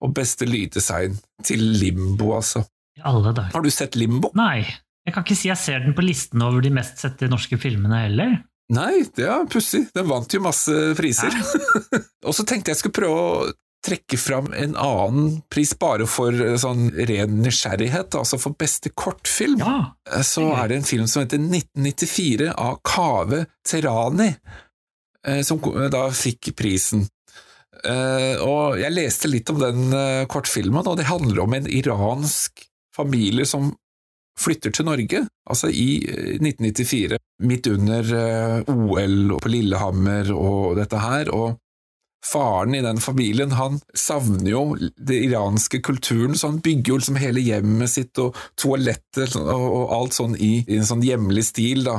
og 0.02 0.14
beste 0.18 0.48
lyddesign 0.50 1.18
til 1.46 1.62
Limbo, 1.78 2.32
altså. 2.38 2.64
Har 3.02 3.62
du 3.64 3.70
sett 3.74 3.96
Limbo? 3.98 4.32
Nei, 4.38 4.64
jeg 5.06 5.14
kan 5.16 5.24
ikke 5.26 5.38
si 5.38 5.50
jeg 5.50 5.58
ser 5.62 5.84
den 5.86 5.96
på 5.98 6.04
listen 6.06 6.42
over 6.46 6.62
de 6.62 6.72
mest 6.74 7.00
sette 7.02 7.30
norske 7.30 7.58
filmene 7.62 8.04
heller. 8.08 8.40
Nei, 8.72 9.04
det 9.18 9.26
er 9.28 9.48
pussig. 9.52 9.88
Den 9.96 10.08
vant 10.10 10.32
jo 10.34 10.42
masse 10.46 10.72
priser. 10.98 11.34
og 12.28 12.34
så 12.38 12.46
tenkte 12.48 12.72
jeg 12.72 12.80
skulle 12.80 12.96
prøve 12.98 13.20
å 13.20 13.50
trekke 13.82 14.18
fram 14.22 14.52
en 14.54 14.76
annen 14.78 15.32
pris 15.52 15.72
bare 15.82 16.06
for 16.10 16.30
eh, 16.38 16.54
sånn 16.62 16.92
ren 17.10 17.40
nysgjerrighet, 17.42 18.14
altså 18.20 18.38
for 18.42 18.54
beste 18.58 18.92
kortfilm. 18.94 19.62
Ja, 19.64 19.78
Eh, 20.12 20.22
Så 20.26 20.46
er 20.54 20.70
det 20.70 20.78
en 20.82 20.88
film 20.88 21.08
som 21.10 21.24
heter 21.26 21.42
1994 21.42 22.52
av 22.54 22.78
Kaveh 22.86 23.46
Terani, 23.68 24.36
som 25.46 25.60
da 25.94 26.08
fikk 26.16 26.54
prisen. 26.58 27.04
Eh, 27.86 28.42
Og 28.42 28.78
jeg 28.82 28.94
leste 28.94 29.30
litt 29.30 29.50
om 29.50 29.60
den 29.62 29.94
eh, 29.94 30.26
kortfilmen, 30.30 30.86
og 30.86 30.98
det 31.00 31.10
handler 31.10 31.44
om 31.46 31.54
en 31.58 31.70
iransk 31.70 32.66
familie 32.96 33.46
som 33.48 33.72
flytter 34.42 34.74
til 34.74 34.88
Norge, 34.88 35.24
altså 35.50 35.70
i 35.70 36.04
eh, 36.06 36.38
1994, 36.42 37.18
midt 37.48 37.68
under 37.72 38.14
eh, 38.18 38.70
OL 38.70 39.38
på 39.42 39.52
Lillehammer 39.52 40.32
og 40.36 40.78
dette 40.80 41.02
her, 41.02 41.32
og 41.34 41.58
faren 42.22 42.76
i 42.78 42.84
den 42.86 43.02
familien, 43.02 43.56
han 43.58 43.80
savner 43.98 44.52
jo 44.52 44.64
det 44.78 45.18
iranske 45.26 45.82
kulturen, 45.82 46.36
så 46.38 46.52
han 46.52 46.62
bygger 46.62 46.94
jo 46.94 47.00
liksom 47.02 47.18
hele 47.18 47.42
hjemmet 47.42 47.90
sitt 47.90 48.22
og 48.22 48.38
toalettet 48.62 49.40
og, 49.42 49.66
og 49.66 49.96
alt 49.98 50.18
sånn 50.20 50.36
i, 50.38 50.60
i 50.68 50.78
en 50.78 50.86
sånn 50.86 51.02
hjemlig 51.06 51.48
stil, 51.50 51.82
da. 51.88 51.98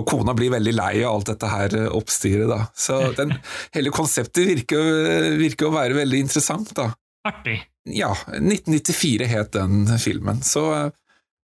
Og 0.00 0.06
kona 0.08 0.32
blir 0.36 0.52
veldig 0.54 0.72
lei 0.72 0.92
av 1.04 1.18
alt 1.18 1.28
dette 1.28 1.48
her 1.52 1.74
eh, 1.76 1.90
oppstyret, 1.92 2.48
da. 2.48 2.62
Så 2.72 2.98
den, 3.18 3.34
hele 3.76 3.92
konseptet 3.92 4.48
virker, 4.48 5.36
virker 5.40 5.68
å 5.68 5.74
være 5.74 5.98
veldig 6.00 6.22
interessant, 6.24 6.72
da. 6.78 6.88
Artig. 7.28 7.60
Ja, 7.92 8.12
1994 8.32 9.28
het 9.30 9.52
den 9.58 9.84
filmen, 10.00 10.40
så 10.46 10.64
eh, 10.78 10.88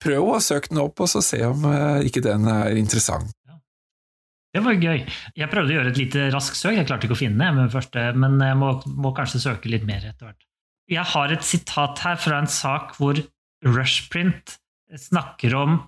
prøv 0.03 0.35
å 0.35 0.43
søke 0.43 0.71
den 0.71 0.83
opp, 0.83 1.01
og 1.01 1.09
så 1.11 1.23
se 1.25 1.41
om 1.47 1.65
eh, 1.71 2.05
ikke 2.09 2.23
den 2.25 2.45
er 2.51 2.77
interessant. 2.77 3.33
Det 4.55 4.61
var 4.63 4.77
gøy. 4.79 5.01
Jeg 5.35 5.51
prøvde 5.51 5.73
å 5.73 5.75
gjøre 5.75 5.91
et 5.91 5.97
lite 5.99 6.29
raskt 6.31 6.55
søk, 6.55 6.77
jeg 6.77 6.87
klarte 6.87 7.09
ikke 7.09 7.17
å 7.17 7.19
finne 7.19 7.43
det 7.43 7.57
med 7.57 7.73
første, 7.73 8.05
men 8.15 8.37
jeg 8.39 8.55
må, 8.61 8.69
må 9.03 9.11
kanskje 9.17 9.41
søke 9.43 9.71
litt 9.73 9.83
mer 9.87 10.05
etter 10.05 10.29
hvert. 10.29 10.45
Jeg 10.91 11.03
har 11.11 11.33
et 11.33 11.43
sitat 11.43 11.99
her 12.05 12.21
fra 12.21 12.37
en 12.39 12.47
sak 12.47 12.93
hvor 12.99 13.19
Rushprint 13.65 14.53
snakker 15.01 15.57
om 15.57 15.79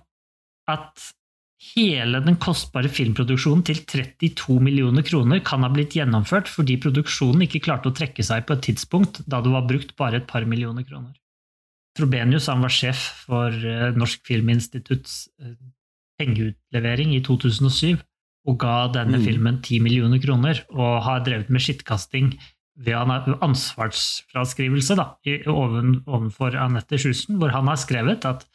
at 0.68 1.06
hele 1.74 2.20
den 2.22 2.36
kostbare 2.38 2.88
filmproduksjonen 2.92 3.64
til 3.66 3.80
32 3.88 4.60
millioner 4.62 5.02
kroner 5.02 5.40
kan 5.44 5.64
ha 5.66 5.70
blitt 5.74 5.96
gjennomført 5.98 6.46
fordi 6.50 6.76
produksjonen 6.82 7.42
ikke 7.48 7.60
klarte 7.64 7.90
å 7.90 7.94
trekke 7.98 8.22
seg 8.22 8.44
på 8.46 8.54
et 8.54 8.62
tidspunkt 8.68 9.22
da 9.26 9.40
det 9.42 9.50
var 9.50 9.66
brukt 9.66 9.96
bare 9.98 10.20
et 10.20 10.28
par 10.30 10.46
millioner 10.46 10.86
kroner. 10.86 11.16
Trobenius 11.98 12.46
han 12.46 12.62
var 12.62 12.70
sjef 12.70 13.00
for 13.26 13.50
eh, 13.50 13.90
Norsk 13.98 14.22
Filminstitutts 14.28 15.24
eh, 15.42 15.56
pengeutlevering 16.20 17.16
i 17.16 17.22
2007 17.26 17.96
og 18.48 18.58
ga 18.62 18.76
denne 18.94 19.18
Mm. 19.18 19.24
filmen 19.26 19.58
10 19.60 19.80
millioner 19.82 20.18
kroner, 20.22 20.62
og 20.70 21.02
har 21.04 21.20
drevet 21.26 21.50
med 21.50 21.60
skittkasting 21.60 22.30
ved 22.78 22.94
an- 22.94 23.34
ansvarsfraskrivelse 23.44 24.96
da, 24.96 25.16
i- 25.26 25.42
oven, 25.50 26.02
ovenfor 26.06 26.54
Anette 26.56 26.96
Schussen, 26.98 27.36
hvor 27.38 27.50
han 27.50 27.66
har 27.66 27.76
skrevet 27.76 28.24
at 28.24 28.46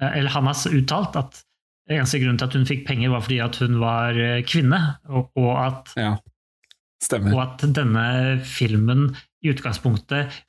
eh, 0.00 0.18
eller 0.18 0.30
han 0.30 0.46
har 0.46 0.54
uttalt 0.54 1.16
at 1.16 1.42
eneste 1.92 2.20
grunn 2.22 2.38
til 2.38 2.48
at 2.48 2.56
hun 2.58 2.66
fikk 2.68 2.84
penger, 2.88 3.12
var 3.12 3.22
fordi 3.24 3.38
at 3.44 3.60
hun 3.62 3.78
var 3.82 4.18
eh, 4.18 4.42
kvinne, 4.46 4.80
og, 5.10 5.30
og, 5.38 5.52
at, 5.62 5.94
Ja, 6.00 6.16
og 7.30 7.40
at 7.42 7.64
denne 7.76 8.06
filmen 8.48 9.08
i 9.44 9.52
utgangspunktet 9.52 10.42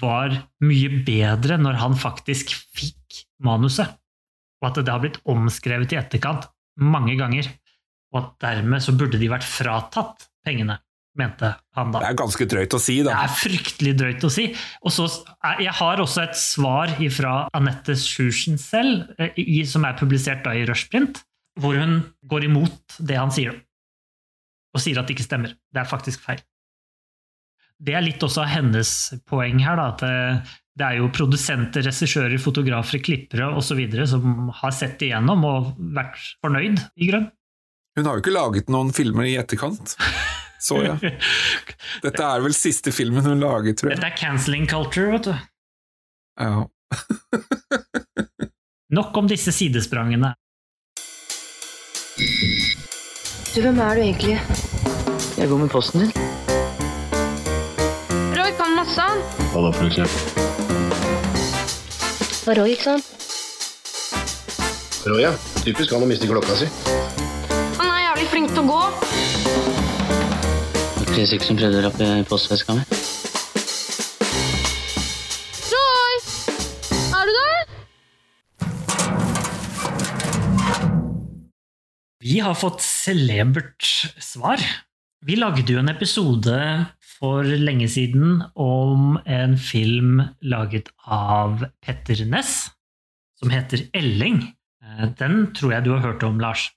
var 0.00 0.34
mye 0.64 1.02
bedre 1.06 1.58
når 1.60 1.78
han 1.80 1.96
faktisk 1.98 2.54
fikk 2.76 3.22
manuset, 3.44 3.88
og 4.62 4.70
at 4.70 4.80
det 4.82 4.92
har 4.92 5.02
blitt 5.02 5.20
omskrevet 5.28 5.92
i 5.94 6.00
etterkant 6.00 6.48
mange 6.80 7.16
ganger, 7.20 7.48
og 8.12 8.20
at 8.22 8.32
dermed 8.44 8.84
så 8.84 8.94
burde 8.96 9.20
de 9.20 9.30
vært 9.32 9.46
fratatt 9.46 10.28
pengene, 10.44 10.78
mente 11.18 11.50
han 11.76 11.92
da. 11.92 12.00
Det 12.02 12.10
er 12.12 12.18
ganske 12.20 12.46
drøyt 12.48 12.76
å 12.76 12.80
si, 12.80 12.98
da. 13.04 13.16
Det 13.16 13.26
er 13.26 13.34
fryktelig 13.40 13.92
drøyt 14.00 14.24
å 14.26 14.30
si. 14.32 14.46
Og 14.82 14.94
så, 14.94 15.08
Jeg 15.60 15.74
har 15.80 16.00
også 16.00 16.22
et 16.24 16.38
svar 16.38 16.94
fra 17.16 17.34
Anette 17.56 17.96
Sjursen 17.98 18.58
selv, 18.60 19.10
eh, 19.18 19.34
i, 19.36 19.62
som 19.68 19.84
er 19.84 19.98
publisert 19.98 20.44
da 20.46 20.54
i 20.56 20.64
Rushprint, 20.68 21.22
hvor 21.60 21.76
hun 21.76 22.00
går 22.28 22.48
imot 22.48 22.96
det 22.98 23.18
han 23.20 23.34
sier. 23.34 23.60
Og 24.72 24.80
sier 24.80 24.98
at 24.98 25.08
det 25.08 25.18
ikke 25.18 25.28
stemmer. 25.28 25.52
Det 25.72 25.82
er 25.82 25.90
faktisk 25.90 26.24
feil. 26.24 26.40
Det 27.82 27.96
er 27.98 28.04
litt 28.04 28.22
også 28.22 28.46
hennes 28.46 28.90
poeng 29.28 29.60
her. 29.60 29.76
Da, 29.76 29.88
at 29.92 30.04
det, 30.04 30.56
det 30.78 30.86
er 30.86 30.98
jo 31.02 31.10
produsenter, 31.12 31.84
regissører, 31.84 32.38
fotografer, 32.40 33.02
klippere 33.04 33.50
osv. 33.58 33.82
som 34.08 34.48
har 34.62 34.72
sett 34.76 35.02
igjennom 35.04 35.44
og 35.44 35.72
vært 35.92 36.16
fornøyd, 36.40 36.80
i 36.96 37.10
grunn. 37.10 37.28
Hun 37.98 38.08
har 38.08 38.16
jo 38.16 38.22
ikke 38.22 38.32
laget 38.32 38.70
noen 38.72 38.92
filmer 38.96 39.28
i 39.28 39.36
etterkant, 39.36 39.98
så 40.62 40.78
ja. 40.84 40.94
Dette 42.04 42.22
er 42.22 42.44
vel 42.44 42.54
siste 42.56 42.92
filmen 42.94 43.26
hun 43.26 43.42
lager, 43.42 43.74
tror 43.78 43.90
jeg. 43.92 43.98
Dette 43.98 44.12
er 44.12 44.18
cancelling 44.18 44.68
culture, 44.70 45.10
vet 45.16 45.24
du. 45.26 45.34
Ja. 46.38 46.62
Nok 48.96 49.16
om 49.16 49.28
disse 49.30 49.52
sidesprangene. 49.56 50.34
Du, 53.52 53.60
hvem 53.60 53.80
er 53.80 53.94
du 53.96 54.00
egentlig? 54.04 54.36
Jeg 55.38 55.48
går 55.48 55.58
med 55.58 55.68
posten 55.72 56.00
din. 56.04 56.12
Roy 58.36 58.52
kan 58.56 58.76
masse, 58.76 59.00
han. 59.00 59.18
Hva 59.52 59.64
da, 59.66 59.72
for 59.76 59.86
eksempel? 59.88 60.20
Var 62.46 62.58
Roy, 62.60 62.76
ikke 62.76 62.86
sant? 62.90 63.06
Roy, 65.08 65.20
ja. 65.24 65.32
Typisk 65.62 65.92
han 65.94 66.04
å 66.04 66.08
miste 66.10 66.28
klokka 66.30 66.56
si. 66.58 66.70
Han 67.80 67.88
er 67.88 68.00
jævlig 68.06 68.28
flink 68.32 68.54
til 68.54 68.64
å 68.64 68.68
gå. 68.70 68.82
Chris 71.12 71.32
ikke 71.36 71.44
som 71.44 71.58
prøvde 71.58 71.80
å 71.80 71.84
rappe 71.84 72.06
postveska 72.28 72.74
mi. 72.76 72.82
Joy! 75.68 76.14
Er 77.18 77.28
du 77.28 77.32
der? 77.36 77.66
Vi 82.22 82.38
har 82.40 82.56
fått 82.56 82.80
celebert 82.84 83.84
svar. 84.22 84.62
Vi 85.22 85.36
lagde 85.38 85.66
jo 85.68 85.82
en 85.82 85.92
episode 85.92 86.56
for 87.18 87.44
lenge 87.46 87.86
siden 87.92 88.40
om 88.58 89.18
en 89.28 89.58
film 89.60 90.22
laget 90.42 90.88
av 91.06 91.66
Petter 91.84 92.24
Ness, 92.26 92.70
som 93.38 93.52
heter 93.52 93.84
Elling. 93.94 94.40
Eh, 94.82 95.04
Den 95.20 95.52
tror 95.54 95.76
jeg 95.76 95.84
du 95.86 95.92
har 95.94 96.02
hørt 96.08 96.24
om, 96.26 96.40
Lars. 96.42 96.70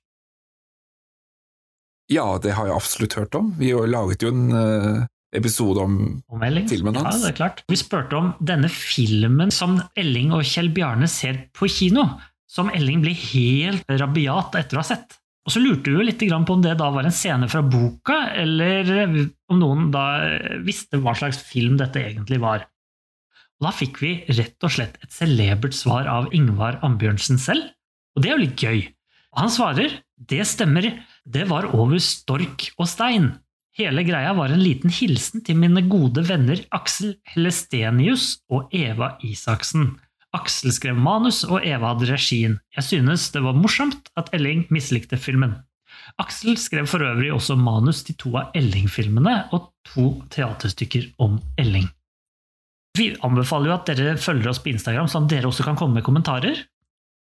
Ja, 2.11 2.25
det 2.41 2.53
har 2.57 2.69
jeg 2.69 2.75
absolutt 2.75 3.17
hørt 3.17 3.35
om. 3.37 3.51
Vi 3.59 3.71
har 3.73 3.89
laget 3.89 4.23
jo 4.25 4.31
en 4.33 4.45
eh, 4.53 5.05
episode 5.37 5.81
om 5.81 5.97
Om 6.29 6.45
Filmen 6.69 6.97
hans. 6.99 7.17
Ja, 7.17 7.21
det 7.23 7.33
er 7.33 7.37
klart. 7.39 7.63
Vi 7.71 7.79
spurte 7.79 8.17
om 8.19 8.31
denne 8.39 8.69
filmen 8.71 9.53
som 9.53 9.79
Elling 9.97 10.33
og 10.35 10.45
Kjell 10.47 10.71
Bjarne 10.75 11.09
ser 11.11 11.45
på 11.57 11.69
kino, 11.71 12.07
som 12.49 12.69
Elling 12.73 13.03
blir 13.03 13.17
helt 13.33 13.89
rabiat 13.89 14.57
etter 14.61 14.77
å 14.77 14.83
ha 14.83 14.89
sett. 14.93 15.17
Og 15.45 15.53
så 15.53 15.61
lurte 15.61 15.91
vi 15.91 15.97
jo 15.99 16.05
litt 16.05 16.21
på 16.21 16.53
om 16.55 16.61
det 16.63 16.73
da 16.79 16.87
var 16.93 17.05
en 17.05 17.13
scene 17.13 17.47
fra 17.51 17.61
boka, 17.61 18.31
eller 18.33 18.87
om 19.51 19.59
noen 19.59 19.91
da 19.93 20.05
visste 20.65 20.97
hva 20.97 21.13
slags 21.17 21.37
film 21.45 21.77
dette 21.77 22.01
egentlig 22.01 22.39
var. 22.41 22.65
Og 23.59 23.67
da 23.67 23.71
fikk 23.75 24.01
vi 24.01 24.15
rett 24.33 24.65
og 24.65 24.73
slett 24.73 24.97
et 25.05 25.13
celebert 25.13 25.77
svar 25.77 26.09
av 26.09 26.31
Ingvar 26.35 26.79
Ambjørnsen 26.85 27.37
selv, 27.41 27.69
og 28.15 28.23
det 28.23 28.31
er 28.31 28.35
jo 28.35 28.45
litt 28.45 28.63
gøy. 28.63 28.81
Og 29.35 29.43
han 29.43 29.53
svarer 29.53 29.99
det 30.31 30.41
stemmer, 30.47 30.89
det 31.25 31.47
var 31.49 31.71
over 31.73 31.99
stork 32.03 32.69
og 32.77 32.88
stein. 32.89 33.33
Hele 33.75 34.05
greia 34.07 34.31
var 34.38 34.53
en 34.53 34.61
liten 34.61 34.93
hilsen 34.93 35.43
til 35.43 35.57
mine 35.59 35.81
gode 35.89 36.23
venner 36.29 36.61
Aksel 36.75 37.17
Helestenius 37.33 38.38
og 38.47 38.71
Eva 38.75 39.15
Isaksen. 39.25 39.97
Aksel 40.35 40.71
skrev 40.75 40.97
manus, 40.99 41.43
og 41.47 41.63
Eva 41.63 41.93
hadde 41.93 42.09
regien. 42.11 42.57
Jeg 42.75 42.88
synes 42.88 43.29
det 43.31 43.43
var 43.43 43.55
morsomt 43.57 44.11
at 44.19 44.31
Elling 44.35 44.65
mislikte 44.71 45.19
filmen. 45.19 45.57
Aksel 46.21 46.59
skrev 46.59 46.88
for 46.91 47.03
øvrig 47.03 47.31
også 47.33 47.55
manus 47.59 48.03
til 48.05 48.17
to 48.19 48.35
av 48.39 48.55
Elling-filmene 48.55 49.35
og 49.55 49.71
to 49.88 50.11
teaterstykker 50.31 51.13
om 51.23 51.39
Elling. 51.59 51.88
Vi 52.95 53.09
anbefaler 53.27 53.71
jo 53.71 53.75
at 53.75 53.89
dere 53.91 54.15
følger 54.19 54.51
oss 54.51 54.61
på 54.63 54.71
Instagram, 54.71 55.09
sånn 55.11 55.27
at 55.27 55.33
dere 55.33 55.49
også 55.49 55.65
kan 55.67 55.79
komme 55.79 55.99
med 55.99 56.05
kommentarer. 56.05 56.61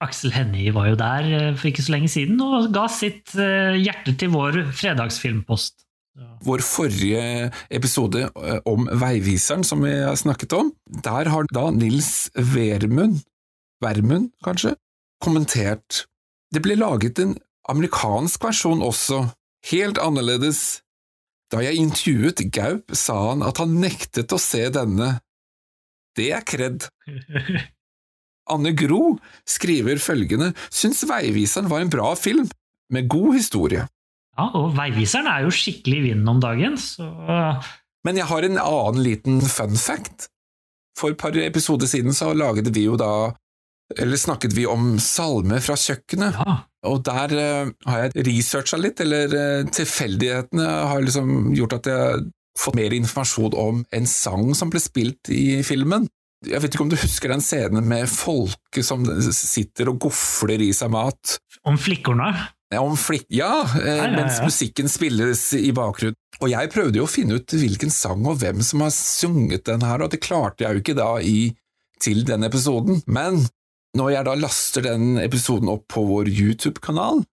Aksel 0.03 0.33
Hennie 0.35 0.73
var 0.75 0.89
jo 0.89 0.99
der 0.99 1.27
eh, 1.31 1.49
for 1.55 1.69
ikke 1.69 1.85
så 1.85 1.95
lenge 1.95 2.11
siden 2.11 2.39
og 2.43 2.67
ga 2.75 2.85
sitt 2.91 3.31
eh, 3.39 3.77
hjerte 3.79 4.15
til 4.19 4.33
vår 4.33 4.65
fredagsfilmpost. 4.75 5.81
vår 6.47 6.61
forrige 6.63 7.51
episode 7.69 8.27
eh, 8.27 8.59
om 8.67 8.89
Veiviseren, 8.91 9.63
som 9.63 9.83
vi 9.83 9.93
har 9.95 10.15
snakket 10.19 10.53
om. 10.53 10.73
Der 10.85 11.31
har 11.31 11.47
da 11.51 11.69
Nils 11.71 12.29
Vermund, 12.35 13.23
Vermund 13.83 14.31
kanskje, 14.43 14.75
kommentert 15.23 16.05
Det 16.53 16.61
ble 16.63 16.75
laget 16.75 17.19
en 17.19 17.37
amerikansk 17.67 18.43
versjon 18.43 18.83
også, 18.83 19.25
helt 19.71 19.97
annerledes. 19.97 20.81
Da 21.51 21.63
jeg 21.63 21.79
intervjuet 21.81 22.43
Gaup, 22.53 22.93
sa 22.95 23.15
han 23.31 23.43
at 23.43 23.59
han 23.59 23.79
nektet 23.81 24.31
å 24.31 24.39
se 24.39 24.67
denne. 24.69 25.17
Det 26.15 26.29
er 26.35 26.45
kred. 26.47 26.87
Anne 28.51 28.75
Gro 28.77 29.17
skriver 29.49 29.99
følgende 30.01 30.51
syns 30.69 31.03
Veiviseren 31.09 31.69
var 31.71 31.83
en 31.83 31.91
bra 31.93 32.13
film, 32.19 32.47
med 32.93 33.09
god 33.09 33.33
historie. 33.37 33.87
Ja, 34.35 34.49
og 34.51 34.75
Veiviseren 34.77 35.29
er 35.31 35.45
jo 35.45 35.53
skikkelig 35.53 36.01
i 36.01 36.05
vinden 36.09 36.29
om 36.35 36.41
dagen, 36.43 36.77
så 36.77 37.07
Men 38.05 38.17
jeg 38.19 38.29
har 38.29 38.45
en 38.45 38.59
annen 38.61 39.01
liten 39.01 39.41
fun 39.41 39.77
fact. 39.79 40.27
For 40.99 41.11
et 41.11 41.19
par 41.19 41.35
episoder 41.35 41.89
siden 41.89 42.13
så 42.15 42.33
laget 42.33 42.69
vi 42.75 42.85
jo 42.85 42.95
da 42.99 43.33
Eller 43.97 44.17
snakket 44.17 44.55
vi 44.55 44.65
om 44.65 44.95
salme 44.99 45.59
fra 45.61 45.75
kjøkkenet, 45.77 46.33
ja. 46.41 46.53
og 46.89 47.03
der 47.05 47.33
uh, 47.37 47.73
har 47.85 47.99
jeg 47.99 48.23
researcha 48.25 48.79
litt, 48.81 48.97
eller 49.03 49.29
uh, 49.29 49.67
tilfeldighetene 49.69 50.65
har 50.89 51.03
liksom 51.05 51.51
gjort 51.53 51.75
at 51.77 51.89
jeg 51.91 51.99
har 51.99 52.23
fått 52.57 52.79
mer 52.79 52.95
informasjon 52.97 53.53
om 53.53 53.83
en 53.93 54.09
sang 54.09 54.55
som 54.57 54.73
ble 54.73 54.81
spilt 54.81 55.29
i 55.29 55.61
filmen. 55.61 56.09
Jeg 56.45 56.61
vet 56.61 56.75
ikke 56.75 56.85
om 56.85 56.91
du 56.91 56.99
husker 56.99 57.31
den 57.31 57.43
scenen 57.43 57.87
med 57.89 58.09
folket 58.11 58.85
som 58.85 59.05
sitter 59.33 59.89
og 59.91 60.03
gofler 60.05 60.61
i 60.61 60.71
seg 60.75 60.91
mat. 60.93 61.37
Om 61.65 61.79
flikkorna. 61.81 62.31
Ja, 62.73 62.81
om 62.81 62.97
flik 62.97 63.25
Ja, 63.29 63.63
eh, 63.81 63.87
ja, 63.87 64.05
ja. 64.05 64.11
mens 64.15 64.41
musikken 64.41 64.89
spilles 64.89 65.53
i 65.53 65.71
bakgrunnen. 65.75 66.17
Og 66.41 66.49
jeg 66.51 66.71
prøvde 66.73 66.99
jo 66.99 67.05
å 67.05 67.09
finne 67.09 67.37
ut 67.39 67.53
hvilken 67.55 67.93
sang 67.93 68.25
og 68.27 68.41
hvem 68.41 68.59
som 68.65 68.81
har 68.83 68.91
sunget 68.91 69.67
den 69.69 69.85
her, 69.85 70.03
og 70.03 70.11
det 70.11 70.23
klarte 70.25 70.65
jeg 70.65 70.75
jo 70.75 70.83
ikke 70.83 70.97
da 70.97 71.11
i, 71.23 71.53
til 72.03 72.25
den 72.27 72.43
episoden. 72.43 72.99
Men 73.07 73.45
når 73.95 74.11
jeg 74.17 74.27
da 74.27 74.33
laster 74.35 74.83
den 74.83 75.21
episoden 75.21 75.71
opp 75.71 75.85
på 75.93 76.03
vår 76.09 76.27
YouTube-kanal, 76.33 77.23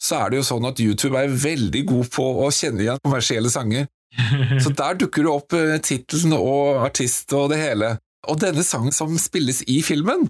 så 0.00 0.20
er 0.22 0.30
det 0.30 0.40
jo 0.40 0.46
sånn 0.46 0.68
at 0.68 0.80
YouTube 0.80 1.18
er 1.18 1.32
veldig 1.32 1.82
god 1.90 2.12
på 2.14 2.28
å 2.44 2.46
kjenne 2.54 2.84
igjen 2.86 3.02
kommersielle 3.04 3.50
sanger. 3.52 3.90
Så 4.62 4.72
der 4.74 4.96
dukker 4.98 5.26
det 5.26 5.30
opp 5.30 5.54
eh, 5.54 5.76
tittelen 5.84 6.32
og 6.34 6.80
artist 6.86 7.30
og 7.36 7.50
det 7.52 7.60
hele. 7.60 7.92
Og 8.28 8.40
denne 8.42 8.64
sangen 8.66 8.94
som 8.94 9.16
spilles 9.20 9.62
i 9.70 9.80
filmen, 9.84 10.28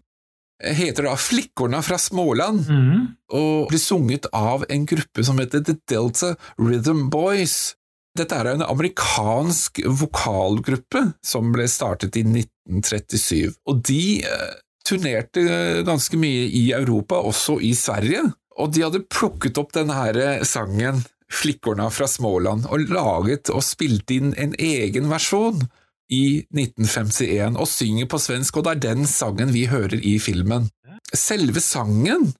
eh, 0.62 0.74
heter 0.76 1.08
da 1.08 1.16
Flikkorna 1.18 1.82
fra 1.82 1.98
Småland, 1.98 2.68
mm. 2.68 3.04
og 3.34 3.68
blir 3.72 3.82
sunget 3.82 4.30
av 4.36 4.64
en 4.68 4.86
gruppe 4.86 5.24
som 5.26 5.40
heter 5.42 5.64
The 5.66 5.76
Delta 5.90 6.34
Rhythm 6.60 7.08
Boys. 7.10 7.74
Dette 8.18 8.34
er 8.34 8.52
en 8.52 8.66
amerikansk 8.66 9.82
vokalgruppe 9.86 11.04
som 11.22 11.52
ble 11.54 11.68
startet 11.70 12.18
i 12.18 12.24
1937, 12.26 13.54
og 13.66 13.84
de 13.86 14.02
eh, 14.26 14.50
turnerte 14.86 15.46
eh, 15.46 15.80
ganske 15.86 16.18
mye 16.18 16.46
i 16.46 16.70
Europa, 16.76 17.18
også 17.22 17.60
i 17.62 17.74
Sverige, 17.78 18.28
og 18.60 18.74
de 18.74 18.84
hadde 18.84 19.06
plukket 19.08 19.58
opp 19.58 19.72
denne 19.74 19.96
her 19.96 20.44
sangen 20.44 21.04
Flikkorna 21.30 21.86
fra 21.94 22.08
Småland 22.10 22.66
og 22.74 22.90
laget 22.90 23.52
og 23.54 23.62
spilt 23.64 24.10
inn 24.10 24.32
en 24.34 24.50
egen 24.58 25.06
versjon 25.12 25.62
i 26.10 26.42
1951 26.50 27.56
og 27.60 27.68
synger 27.70 28.10
på 28.10 28.20
svensk, 28.22 28.58
og 28.58 28.66
det 28.66 28.74
er 28.74 28.84
den 28.90 29.08
sangen 29.08 29.54
vi 29.54 29.66
hører 29.70 29.98
i 30.02 30.18
filmen. 30.22 30.68
Selve 31.14 31.62
sangen 31.62 32.32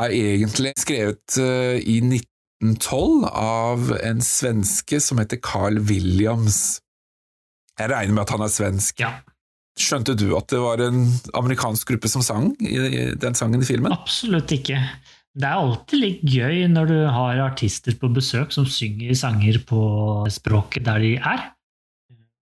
er 0.00 0.14
egentlig 0.14 0.74
skrevet 0.80 1.38
eh, 1.40 1.78
i 1.80 2.00
1912 2.04 3.28
av 3.30 3.92
en 4.00 4.24
svenske 4.24 5.00
som 5.02 5.20
heter 5.22 5.40
Carl 5.44 5.80
Williams. 5.88 6.80
Jeg 7.78 7.90
regner 7.90 8.14
med 8.14 8.26
at 8.26 8.34
han 8.36 8.44
er 8.46 8.52
svensk. 8.52 9.00
Ja, 9.02 9.16
Skjønte 9.74 10.14
du 10.14 10.28
at 10.38 10.52
det 10.52 10.60
var 10.62 10.78
en 10.84 11.08
amerikansk 11.34 11.88
gruppe 11.88 12.10
som 12.10 12.22
sang 12.22 12.52
i 12.62 12.76
i 12.78 13.00
den 13.18 13.34
sangen 13.34 13.62
i 13.62 13.66
filmen? 13.66 13.90
absolutt 13.90 14.52
ikke. 14.54 14.78
Det 15.34 15.48
er 15.48 15.58
alltid 15.58 15.98
litt 15.98 16.20
gøy 16.30 16.60
når 16.70 16.90
du 16.92 16.98
har 17.10 17.40
artister 17.42 17.96
på 17.98 18.12
besøk 18.14 18.54
som 18.54 18.68
synger 18.70 19.16
sanger 19.18 19.58
på 19.66 19.80
språket 20.30 20.86
der 20.86 21.02
de 21.02 21.16
er. 21.18 21.48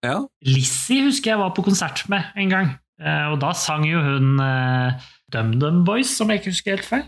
Ja. 0.03 0.19
Lizzie 0.43 1.07
husker 1.07 1.33
jeg 1.33 1.39
var 1.39 1.53
på 1.55 1.63
konsert 1.65 2.03
med 2.11 2.27
en 2.39 2.51
gang, 2.51 2.71
eh, 2.99 3.27
og 3.31 3.39
da 3.43 3.53
sang 3.55 3.85
jo 3.87 4.01
hun 4.03 4.35
eh, 4.43 5.09
DumDum 5.31 5.83
Boys, 5.87 6.11
som 6.11 6.31
jeg 6.31 6.41
ikke 6.41 6.51
husker 6.51 6.75
helt 6.75 6.89
feil. 6.89 7.05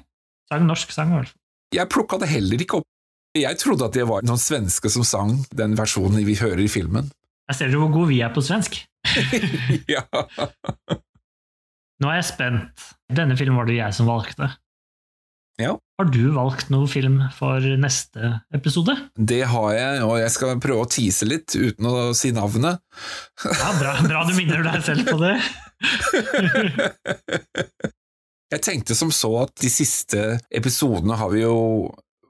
Sang 0.51 0.67
norsk 0.67 0.93
sang, 0.95 1.11
i 1.11 1.19
hvert 1.19 1.31
fall. 1.33 1.41
Jeg 1.75 1.91
plukka 1.91 2.19
det 2.21 2.29
heller 2.31 2.61
ikke 2.61 2.79
opp. 2.79 2.89
Jeg 3.35 3.59
trodde 3.59 3.89
at 3.89 3.95
det 3.97 4.05
var 4.07 4.23
noen 4.23 4.39
svenske 4.39 4.87
som 4.93 5.03
sang 5.03 5.33
den 5.51 5.75
versjonen 5.75 6.23
vi 6.23 6.37
hører 6.39 6.63
i 6.63 6.71
filmen. 6.71 7.09
Jeg 7.49 7.57
ser 7.57 7.69
dere 7.69 7.81
hvor 7.83 7.91
gode 7.93 8.13
vi 8.13 8.21
er 8.23 8.31
på 8.33 8.41
svensk. 8.45 8.77
ja. 9.95 10.05
Nå 11.99 12.09
er 12.09 12.21
jeg 12.21 12.29
spent. 12.31 12.85
Denne 13.11 13.35
filmen 13.37 13.59
var 13.59 13.67
det 13.67 13.75
jeg 13.77 13.97
som 13.97 14.07
valgte. 14.07 14.47
Ja. 15.61 15.77
Har 15.95 16.09
du 16.11 16.25
valgt 16.35 16.67
noen 16.73 16.89
film 16.91 17.21
for 17.37 17.63
neste 17.79 18.33
episode? 18.55 18.97
Det 19.15 19.43
har 19.47 19.69
jeg, 19.71 20.01
og 20.03 20.17
jeg 20.19 20.31
skal 20.33 20.57
prøve 20.63 20.83
å 20.83 20.89
tease 20.91 21.27
litt 21.29 21.55
uten 21.55 21.87
å 21.87 22.09
si 22.17 22.33
navnet. 22.35 22.81
Ja, 23.45 23.69
Bra, 23.79 23.93
bra 24.03 24.23
du 24.27 24.33
minner 24.35 24.65
deg 24.65 24.81
selv 24.83 25.07
på 25.07 25.15
det. 25.21 25.35
Jeg 28.53 28.61
tenkte 28.61 28.93
som 28.95 29.09
så 29.11 29.31
at 29.41 29.55
de 29.59 29.69
siste 29.73 30.19
episodene 30.53 31.15
har 31.17 31.31
vi 31.33 31.41
jo 31.41 31.55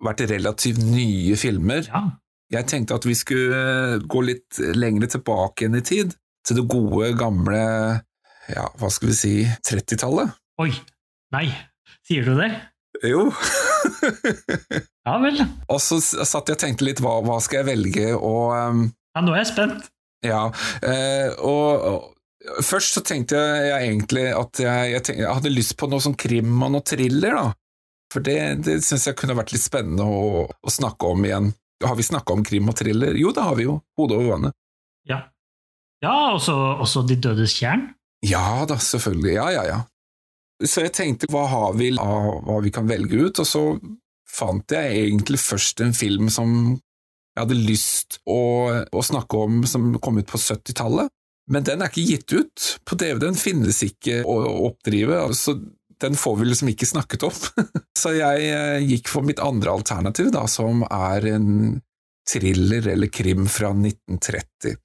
vært 0.05 0.23
relativt 0.31 0.79
nye 0.81 1.35
filmer. 1.37 1.85
Ja, 1.89 2.03
Jeg 2.55 2.69
tenkte 2.71 2.95
at 2.97 3.05
vi 3.05 3.13
skulle 3.17 3.99
gå 4.05 4.21
litt 4.25 4.59
lengre 4.77 5.09
tilbake 5.11 5.67
enn 5.67 5.75
i 5.77 5.83
tid, 5.85 6.15
til 6.45 6.61
det 6.61 6.65
gode, 6.71 7.11
gamle, 7.19 7.59
ja, 8.53 8.65
hva 8.79 8.89
skal 8.93 9.11
vi 9.11 9.17
si, 9.17 9.33
30-tallet. 9.67 10.31
Oi. 10.63 10.71
Nei. 11.35 11.47
Sier 12.05 12.23
du 12.27 12.35
det? 12.37 12.51
Jo. 13.03 13.27
Ja 15.05 15.17
vel. 15.21 15.41
og 15.69 15.79
så 15.83 15.99
satt 16.01 16.49
jeg 16.49 16.55
og 16.55 16.61
tenkte 16.61 16.85
litt, 16.87 17.01
hva, 17.03 17.19
hva 17.25 17.37
skal 17.43 17.61
jeg 17.61 17.67
velge, 17.67 18.07
og 18.15 18.55
um, 18.55 18.85
Ja, 19.15 19.21
nå 19.21 19.35
er 19.35 19.43
jeg 19.43 19.51
spent. 19.51 19.89
Ja, 20.25 20.47
uh, 20.49 21.29
og, 21.45 21.85
og 21.91 22.63
først 22.65 22.97
så 22.97 23.03
tenkte 23.05 23.37
jeg 23.37 23.75
egentlig 23.75 24.25
at 24.33 24.63
jeg, 24.63 24.89
jeg, 24.95 25.03
tenkte, 25.05 25.21
jeg 25.21 25.37
hadde 25.37 25.53
lyst 25.53 25.75
på 25.77 25.89
noe 25.91 26.01
sånn 26.01 26.17
krim 26.17 26.55
og 26.57 26.73
noe 26.73 26.85
thriller, 26.85 27.37
da. 27.37 27.45
For 28.13 28.25
det, 28.25 28.37
det 28.65 28.79
syns 28.85 29.07
jeg 29.09 29.17
kunne 29.19 29.35
vært 29.37 29.51
litt 29.53 29.65
spennende 29.65 30.05
å, 30.05 30.45
å 30.47 30.73
snakke 30.73 31.09
om 31.11 31.25
igjen. 31.27 31.51
Har 31.83 31.97
vi 31.99 32.05
snakka 32.07 32.33
om 32.33 32.43
krim 32.47 32.69
og 32.71 32.77
thriller? 32.79 33.17
Jo, 33.19 33.33
det 33.35 33.43
har 33.43 33.57
vi 33.57 33.65
jo. 33.67 33.79
Hodet 33.99 34.19
over 34.19 34.29
vannet. 34.35 34.55
Ja. 35.09 35.25
Ja, 36.03 36.13
også, 36.35 36.53
også 36.81 37.03
De 37.07 37.17
dødes 37.19 37.55
tjern. 37.57 37.89
Ja 38.25 38.63
da, 38.69 38.77
selvfølgelig. 38.81 39.33
Ja, 39.35 39.49
ja, 39.53 39.65
ja. 39.67 39.81
Så 40.63 40.85
jeg 40.85 40.93
tenkte, 40.95 41.27
hva 41.33 41.43
har 41.51 41.75
vi 41.75 41.91
av 41.99 42.41
hva 42.47 42.61
vi 42.63 42.71
kan 42.73 42.87
velge 42.87 43.27
ut? 43.27 43.41
Og 43.43 43.47
så 43.47 43.63
fant 44.35 44.71
jeg 44.71 45.01
egentlig 45.01 45.39
først 45.41 45.83
en 45.83 45.95
film 45.95 46.29
som 46.33 46.51
jeg 47.35 47.43
hadde 47.43 47.57
lyst 47.59 48.19
å, 48.31 48.39
å 48.87 49.01
snakke 49.03 49.39
om, 49.43 49.63
som 49.67 49.89
kom 49.99 50.21
ut 50.21 50.29
på 50.29 50.39
70-tallet. 50.39 51.11
Men 51.51 51.65
den 51.67 51.83
er 51.83 51.91
ikke 51.91 52.05
gitt 52.07 52.31
ut 52.33 52.67
på 52.87 52.97
DVD, 52.97 53.27
den 53.27 53.37
finnes 53.37 53.81
ikke 53.85 54.21
å 54.25 54.37
oppdrive, 54.69 55.19
altså 55.27 55.59
den 56.01 56.15
får 56.19 56.39
vi 56.39 56.47
liksom 56.49 56.71
ikke 56.71 56.87
snakket 56.89 57.27
om. 57.27 57.35
Så 57.99 58.15
jeg 58.15 58.47
eh, 58.49 58.85
gikk 58.87 59.11
for 59.11 59.27
mitt 59.27 59.41
andre 59.43 59.75
alternativ, 59.75 60.31
da, 60.33 60.45
som 60.51 60.83
er 60.87 61.27
en 61.35 61.49
thriller 62.25 62.87
eller 62.95 63.11
krim 63.13 63.45
fra 63.51 63.71
1930. 63.75 64.79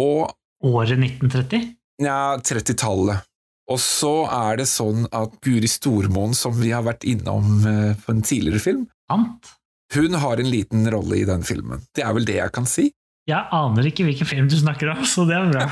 Og 0.00 0.32
Året 0.66 0.96
1930. 0.96 1.66
Nja, 2.02 2.38
30-tallet. 2.40 3.26
Og 3.72 3.80
så 3.82 4.12
er 4.30 4.60
det 4.60 4.68
sånn 4.70 5.08
at 5.10 5.38
Guri 5.42 5.68
Stormoen, 5.70 6.36
som 6.38 6.54
vi 6.60 6.70
har 6.70 6.84
vært 6.86 7.06
innom 7.08 7.64
eh, 7.66 7.94
på 7.98 8.14
en 8.14 8.22
tidligere 8.22 8.62
film, 8.62 8.84
Ant? 9.10 9.54
hun 9.94 10.14
har 10.18 10.42
en 10.42 10.50
liten 10.50 10.86
rolle 10.90 11.20
i 11.20 11.26
den 11.26 11.42
filmen. 11.46 11.82
Det 11.94 12.04
er 12.06 12.14
vel 12.14 12.26
det 12.28 12.38
jeg 12.38 12.54
kan 12.54 12.66
si. 12.70 12.90
Jeg 13.26 13.42
aner 13.54 13.88
ikke 13.88 14.06
hvilken 14.06 14.28
film 14.28 14.46
du 14.50 14.54
snakker 14.58 14.92
om, 14.92 15.02
så 15.06 15.24
det 15.26 15.34
er 15.34 15.48
bra. 15.50 15.64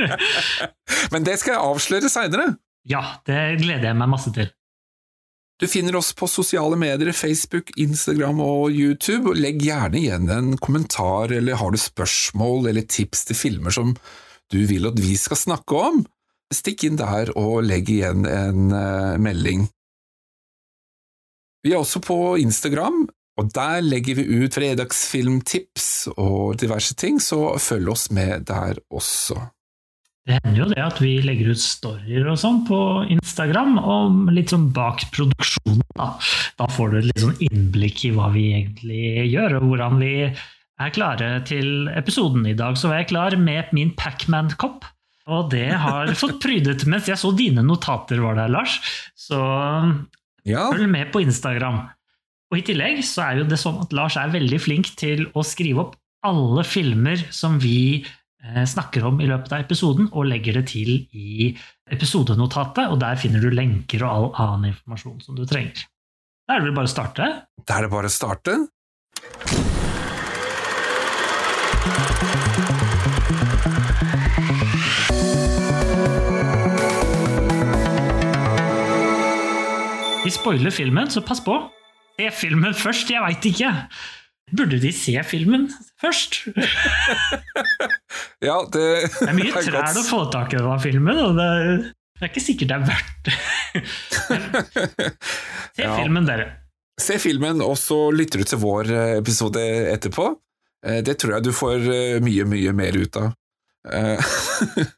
Men 1.12 1.26
det 1.26 1.36
skal 1.38 1.54
jeg 1.54 1.62
avsløre 1.62 2.10
seinere. 2.10 2.54
ja, 2.90 3.04
det 3.26 3.60
gleder 3.62 3.92
jeg 3.92 3.98
meg 4.00 4.10
masse 4.10 4.32
til. 4.34 4.50
Du 5.60 5.66
finner 5.68 5.98
oss 5.98 6.14
på 6.16 6.24
sosiale 6.30 6.74
medier, 6.80 7.12
Facebook, 7.12 7.70
Instagram 7.76 8.38
og 8.40 8.72
YouTube. 8.72 9.28
og 9.30 9.36
Legg 9.38 9.60
gjerne 9.62 10.00
igjen 10.00 10.30
en 10.32 10.54
kommentar, 10.56 11.30
eller 11.36 11.60
har 11.60 11.70
du 11.70 11.78
spørsmål 11.78 12.70
eller 12.70 12.86
tips 12.88 13.26
til 13.28 13.36
filmer 13.36 13.74
som 13.74 13.92
du 14.50 14.62
vil 14.66 14.88
at 14.88 14.98
vi 14.98 15.18
skal 15.20 15.38
snakke 15.38 15.82
om? 15.90 16.00
Stikk 16.50 16.84
inn 16.88 16.98
der 16.98 17.30
og 17.38 17.62
legg 17.62 17.90
igjen 17.92 18.26
en 18.26 18.74
eh, 18.74 19.16
melding. 19.22 19.68
Vi 21.62 21.74
er 21.74 21.82
også 21.82 22.00
på 22.02 22.18
Instagram, 22.40 23.04
og 23.38 23.54
der 23.54 23.84
legger 23.84 24.18
vi 24.18 24.42
ut 24.42 24.56
fredagsfilmtips 24.56 25.88
og 26.16 26.58
diverse 26.60 26.96
ting, 26.98 27.20
så 27.22 27.54
følg 27.60 27.92
oss 27.92 28.08
med 28.16 28.48
der 28.48 28.80
også. 28.90 29.38
Det 30.28 30.36
hender 30.44 30.58
jo 30.60 30.68
det 30.70 30.82
at 30.84 30.98
vi 31.00 31.12
legger 31.24 31.52
ut 31.54 31.60
storyer 31.62 32.26
og 32.28 32.38
sånn 32.40 32.60
på 32.68 32.78
Instagram, 33.16 33.78
om 33.80 34.28
litt 34.34 34.52
sånn 34.52 34.68
bak 34.76 35.06
produksjonen. 35.14 35.82
Da, 35.96 36.12
da 36.60 36.68
får 36.70 36.92
du 36.92 36.98
et 37.00 37.08
litt 37.08 37.24
sånn 37.24 37.40
innblikk 37.46 38.04
i 38.08 38.12
hva 38.16 38.28
vi 38.34 38.50
egentlig 38.58 39.30
gjør, 39.30 39.58
og 39.60 39.70
hvordan 39.70 40.00
vi 40.02 40.14
er 40.26 40.94
klare 40.96 41.32
til 41.48 41.90
episoden. 41.96 42.46
I 42.48 42.56
dag 42.56 42.78
så 42.78 42.92
var 42.92 43.00
jeg 43.00 43.10
klar 43.12 43.36
med 43.40 43.72
min 43.76 43.94
Pacman-kopp, 43.96 44.84
og 45.30 45.50
det 45.52 45.68
har 45.78 46.10
fått 46.18 46.40
prydet 46.42 46.84
mens 46.90 47.08
jeg 47.10 47.18
så 47.20 47.30
dine 47.36 47.62
notater 47.66 48.20
var 48.24 48.38
der, 48.40 48.50
Lars. 48.52 48.78
Så 49.18 49.38
Ja, 50.48 50.66
følg 50.72 50.88
med 50.90 51.10
på 51.14 51.22
Instagram. 51.22 51.82
Og 52.50 52.58
i 52.58 52.64
tillegg 52.66 53.02
så 53.06 53.22
er 53.28 53.40
jo 53.40 53.48
det 53.50 53.60
sånn 53.62 53.78
at 53.84 53.92
Lars 53.94 54.16
er 54.18 54.32
veldig 54.32 54.58
flink 54.62 54.90
til 54.98 55.28
å 55.38 55.44
skrive 55.46 55.84
opp 55.84 55.94
alle 56.26 56.64
filmer 56.66 57.20
som 57.32 57.60
vi 57.62 58.02
eh, 58.02 58.64
snakker 58.68 59.06
om 59.08 59.20
i 59.22 59.28
løpet 59.30 59.54
av 59.54 59.62
episoden, 59.62 60.10
og 60.12 60.26
legger 60.28 60.58
det 60.58 60.66
til 60.72 60.90
i 61.16 61.54
episodenotatet, 61.94 62.90
og 62.90 62.98
der 63.00 63.16
finner 63.20 63.40
du 63.40 63.50
lenker 63.54 64.04
og 64.04 64.10
all 64.10 64.28
annen 64.56 64.74
informasjon 64.74 65.22
som 65.24 65.38
du 65.38 65.46
trenger. 65.48 65.86
Da 66.44 66.56
er 66.56 66.64
det 66.64 66.70
vel 66.72 66.78
bare 66.82 66.90
å 66.90 66.94
starte. 66.96 67.30
da 67.62 67.78
er 67.78 67.86
det 67.86 67.92
bare 67.94 68.10
å 68.10 68.16
starte. 68.18 68.58
Vi 80.30 80.34
spoiler 80.38 80.70
filmen, 80.70 81.08
så 81.10 81.18
pass 81.26 81.40
på. 81.42 81.56
Se 82.14 82.28
filmen 82.30 82.70
først, 82.78 83.08
jeg 83.10 83.18
veit 83.24 83.46
ikke. 83.50 83.70
Burde 84.54 84.78
de 84.78 84.92
se 84.94 85.16
filmen 85.26 85.64
først? 85.98 86.36
Det 88.38 88.46
Ja, 88.46 88.60
det, 88.72 88.84
er 89.26 89.34
mye 89.34 89.50
godt. 89.74 89.98
å 89.98 90.04
få 90.06 90.20
tak 90.30 90.54
i 90.54 90.60
av 90.62 90.78
filmen, 90.84 91.18
og 91.18 91.34
det 91.34 91.46
er, 91.56 91.72
det 92.14 92.22
er 92.22 92.30
ikke 92.30 92.42
sikkert 92.44 92.70
det 92.70 92.76
er 92.76 92.84
verdt 92.92 93.26
det. 93.26 93.34
Se 95.74 95.82
Ja. 95.82 95.96
filmen, 95.98 96.28
dere. 96.30 96.46
Se 97.00 97.18
filmen, 97.18 97.58
og 97.66 97.74
så 97.80 97.98
lytter 98.14 98.44
du 98.44 98.46
til 98.52 98.62
vår 98.62 98.92
eh, 98.94 99.16
episode 99.18 99.66
etterpå. 99.96 100.28
Eh, 100.86 101.00
Det 101.06 101.16
tror 101.18 101.34
jeg 101.40 101.48
du 101.48 101.52
får 101.56 101.90
eh, 101.90 102.20
mye, 102.22 102.46
mye 102.54 102.76
mer 102.84 103.00
ut 103.02 103.18
av. 103.24 103.32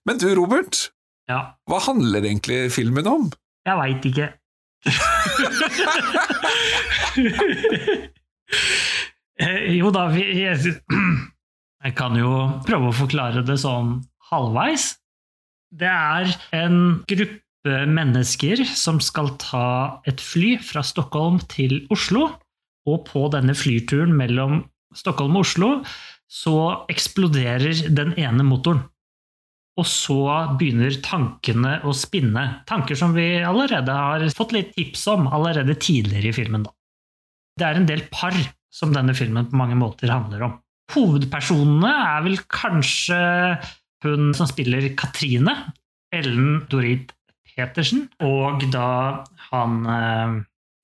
Men 0.05 0.21
du, 0.21 0.29
Robert, 0.37 0.91
Ja, 1.33 1.41
hva 1.71 1.81
handler 1.89 2.21
egentlig 2.29 2.67
filmen 2.77 3.09
om? 3.09 3.31
jeg 3.65 3.79
veit 3.81 4.05
ikke. 4.13 4.29
Eh, 9.43 9.73
jo 9.79 9.89
da, 9.95 10.03
jeg, 10.13 10.75
Jeg 11.85 11.95
kan 11.99 12.15
jo 12.15 12.33
prøve 12.67 12.91
å 12.91 12.95
forklare 12.95 13.43
det 13.47 13.57
sånn 13.63 13.97
halvveis. 14.31 14.93
Det 15.73 15.89
er 15.89 16.31
en 16.55 16.77
gruppe 17.09 17.79
mennesker 17.89 18.63
som 18.69 19.01
skal 19.03 19.33
ta 19.43 20.03
et 20.07 20.21
fly 20.23 20.59
fra 20.63 20.85
Stockholm 20.87 21.41
til 21.51 21.81
Oslo, 21.95 22.29
og 22.87 23.05
på 23.09 23.25
denne 23.35 23.57
flyturen 23.57 24.15
mellom 24.19 24.61
Stockholm 24.95 25.41
og 25.41 25.47
Oslo 25.47 25.71
så 26.33 26.87
eksploderer 26.93 27.89
den 27.93 28.15
ene 28.21 28.47
motoren. 28.47 28.85
Og 29.81 29.87
så 29.89 30.19
begynner 30.61 30.99
tankene 31.05 31.79
å 31.89 31.95
spinne. 31.97 32.45
Tanker 32.69 32.99
som 32.99 33.15
vi 33.17 33.41
allerede 33.41 33.95
har 33.97 34.25
fått 34.37 34.53
litt 34.53 34.75
tips 34.77 35.07
om 35.15 35.31
allerede 35.33 35.79
tidligere 35.81 36.29
i 36.29 36.37
filmen. 36.37 36.67
Da. 36.67 36.75
Det 37.57 37.69
er 37.69 37.81
en 37.81 37.89
del 37.89 38.05
par 38.13 38.37
som 38.73 38.93
denne 38.93 39.15
filmen 39.17 39.49
på 39.49 39.57
mange 39.57 39.79
måter 39.81 40.13
handler 40.13 40.45
om. 40.49 40.59
Hovedpersonene 40.93 41.89
er 41.89 42.25
vel 42.27 42.39
kanskje 42.53 43.19
hun 44.05 44.33
som 44.37 44.49
spiller 44.51 44.91
Katrine, 44.99 45.55
Ellen 46.13 46.67
Dorit 46.69 47.15
Petersen, 47.53 48.07
og 48.25 48.65
da 48.73 49.25
han 49.51 49.83
eh, 49.89 50.39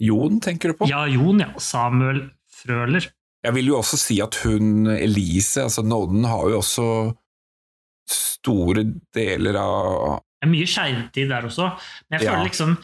Jon, 0.09 0.39
tenker 0.41 0.73
du 0.73 0.79
på? 0.79 0.89
Ja, 0.91 1.05
Jon, 1.11 1.41
ja. 1.43 1.51
Samuel 1.61 2.29
Frøler. 2.61 3.09
Jeg 3.45 3.55
vil 3.55 3.71
jo 3.71 3.79
også 3.79 3.99
si 4.01 4.19
at 4.23 4.37
hun 4.45 4.89
Elise, 4.93 5.65
altså 5.67 5.85
Nodden, 5.87 6.25
har 6.29 6.49
jo 6.53 6.61
også 6.61 6.87
store 8.11 8.85
deler 9.15 9.57
av 9.61 10.21
Det 10.41 10.47
er 10.49 10.53
mye 10.53 10.67
skeivetid 10.71 11.29
der 11.33 11.43
også, 11.49 11.69
men 12.11 12.19
jeg 12.21 12.27
Ja. 12.29 12.33
føler 12.33 12.45
liksom 12.51 12.77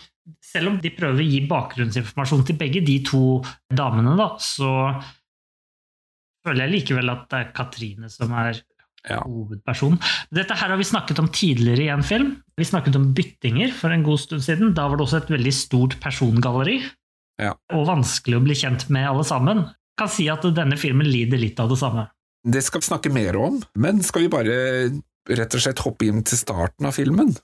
selv 0.43 0.69
om 0.69 0.79
de 0.81 0.91
prøver 0.91 1.21
å 1.21 1.29
gi 1.31 1.41
bakgrunnsinformasjon 1.47 2.47
til 2.47 2.57
begge 2.57 2.81
de 2.85 3.03
to 3.05 3.43
damene, 3.71 4.17
da, 4.17 4.37
så 4.39 5.03
føler 6.45 6.67
jeg 6.67 6.75
likevel 6.79 7.13
at 7.13 7.27
det 7.31 7.41
er 7.41 7.53
Katrine 7.57 8.11
som 8.13 8.33
er 8.33 8.61
Ja. 9.07 9.19
hovedpersonen. 9.21 9.99
Dette 10.33 10.55
her 10.57 10.69
har 10.73 10.79
vi 10.79 10.83
snakket 10.89 11.19
om 11.19 11.29
tidligere 11.29 11.85
i 11.85 11.89
en 11.93 12.03
film. 12.03 12.43
Vi 12.57 12.65
snakket 12.65 12.97
om 12.97 13.13
byttinger 13.13 13.71
for 13.77 13.91
en 13.93 14.03
god 14.03 14.19
stund 14.19 14.41
siden. 14.41 14.73
Da 14.75 14.89
var 14.89 14.97
det 14.97 15.05
også 15.07 15.19
et 15.23 15.29
veldig 15.29 15.53
stort 15.53 16.01
persongalleri, 16.01 16.83
Ja. 17.39 17.53
og 17.71 17.87
vanskelig 17.87 18.37
å 18.41 18.45
bli 18.45 18.55
kjent 18.55 18.89
med 18.89 19.07
alle 19.07 19.23
sammen. 19.25 19.59
Jeg 19.67 19.99
kan 19.99 20.09
si 20.09 20.29
at 20.29 20.41
denne 20.43 20.79
filmen 20.79 21.07
lider 21.07 21.37
litt 21.39 21.61
av 21.61 21.69
det 21.69 21.79
samme. 21.79 22.09
Det 22.47 22.63
skal 22.65 22.81
vi 22.81 22.87
snakke 22.87 23.13
mer 23.13 23.37
om, 23.37 23.63
men 23.77 24.03
skal 24.03 24.23
vi 24.23 24.29
bare 24.29 25.03
rett 25.31 25.57
og 25.57 25.65
slett 25.65 25.85
hoppe 25.85 26.09
inn 26.09 26.25
til 26.27 26.41
starten 26.41 26.89
av 26.89 26.97
filmen? 26.97 27.35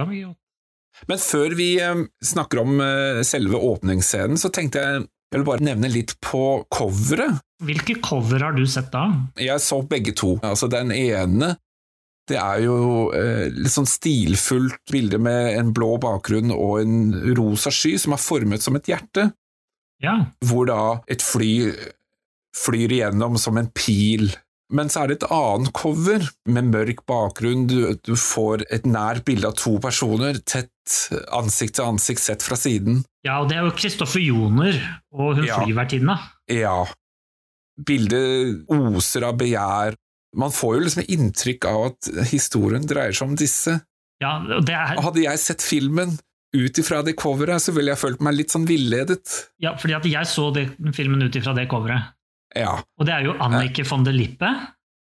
Men 0.00 1.22
før 1.22 1.54
vi 1.58 1.72
eh, 1.82 2.04
snakker 2.24 2.62
om 2.62 2.80
eh, 2.84 3.22
selve 3.26 3.60
åpningsscenen, 3.70 4.38
så 4.40 4.52
tenkte 4.54 4.84
jeg 4.84 5.08
jeg 5.30 5.38
vil 5.38 5.46
bare 5.46 5.62
nevne 5.62 5.86
litt 5.86 6.16
på 6.26 6.40
coveret. 6.74 7.38
Hvilke 7.62 8.00
cover 8.02 8.42
har 8.42 8.56
du 8.56 8.64
sett 8.66 8.88
da? 8.90 9.04
Jeg 9.38 9.62
så 9.62 9.78
begge 9.86 10.10
to. 10.18 10.32
Altså, 10.42 10.66
den 10.66 10.90
ene 10.90 11.52
det 12.30 12.38
er 12.38 12.64
jo 12.64 13.10
eh, 13.16 13.46
litt 13.50 13.72
sånn 13.74 13.88
stilfullt 13.90 14.90
bilde 14.90 15.18
med 15.22 15.54
en 15.58 15.70
blå 15.74 15.96
bakgrunn 16.02 16.52
og 16.54 16.80
en 16.82 16.98
rosa 17.38 17.72
sky 17.74 17.96
som 17.98 18.14
er 18.14 18.22
formet 18.22 18.62
som 18.62 18.78
et 18.78 18.90
hjerte, 18.90 19.30
Ja, 20.02 20.16
hvor 20.46 20.68
da 20.70 20.82
et 21.10 21.22
fly 21.22 21.70
flyr 22.56 22.94
igjennom 22.96 23.38
som 23.38 23.58
en 23.60 23.70
pil. 23.74 24.30
Men 24.70 24.88
så 24.92 25.02
er 25.02 25.10
det 25.10 25.16
et 25.20 25.28
annet 25.34 25.72
cover 25.74 26.22
med 26.46 26.68
mørk 26.70 27.00
bakgrunn. 27.10 27.64
Du, 27.66 27.78
du 28.06 28.12
får 28.14 28.62
et 28.70 28.84
nært 28.86 29.24
bilde 29.26 29.48
av 29.50 29.56
to 29.58 29.72
personer, 29.82 30.38
tett 30.46 30.68
ansikt 31.34 31.76
til 31.78 31.88
ansikt 31.90 32.22
sett 32.22 32.42
fra 32.46 32.54
siden. 32.58 33.02
Ja, 33.26 33.40
og 33.42 33.50
det 33.50 33.58
er 33.58 33.66
jo 33.66 33.74
Kristoffer 33.76 34.22
Joner 34.22 34.78
og 35.12 35.36
hun 35.40 35.48
Ja. 35.48 35.58
flyvertinna. 35.64 36.16
Ja. 36.50 36.84
Bildet 37.80 38.64
oser 38.70 39.24
av 39.28 39.38
begjær. 39.40 39.96
Man 40.36 40.52
får 40.54 40.76
jo 40.76 40.82
liksom 40.86 41.06
inntrykk 41.10 41.66
av 41.70 41.84
at 41.90 42.10
historien 42.30 42.84
dreier 42.86 43.14
seg 43.16 43.30
om 43.32 43.36
disse. 43.38 43.80
Ja, 44.22 44.36
det 44.60 44.74
er, 44.76 45.00
Hadde 45.00 45.22
jeg 45.24 45.40
sett 45.42 45.64
filmen 45.64 46.18
ut 46.54 46.78
ifra 46.82 47.00
det 47.06 47.14
coveret, 47.18 47.62
så 47.62 47.72
ville 47.74 47.92
jeg 47.94 47.98
følt 48.02 48.20
meg 48.26 48.36
litt 48.36 48.52
sånn 48.52 48.66
villedet. 48.68 49.22
ja, 49.62 49.74
fordi 49.78 49.94
at 49.96 50.06
jeg 50.10 50.26
så 50.26 50.50
det, 50.54 50.66
filmen 50.94 51.22
ut 51.22 51.36
ifra 51.38 51.54
det 51.56 51.68
coveret. 51.70 52.10
Ja, 52.56 52.82
Og 52.98 53.06
det 53.06 53.14
er 53.14 53.24
jo 53.28 53.36
Annike 53.38 53.84
von 53.86 54.02
der 54.04 54.12
Lippe 54.16 54.48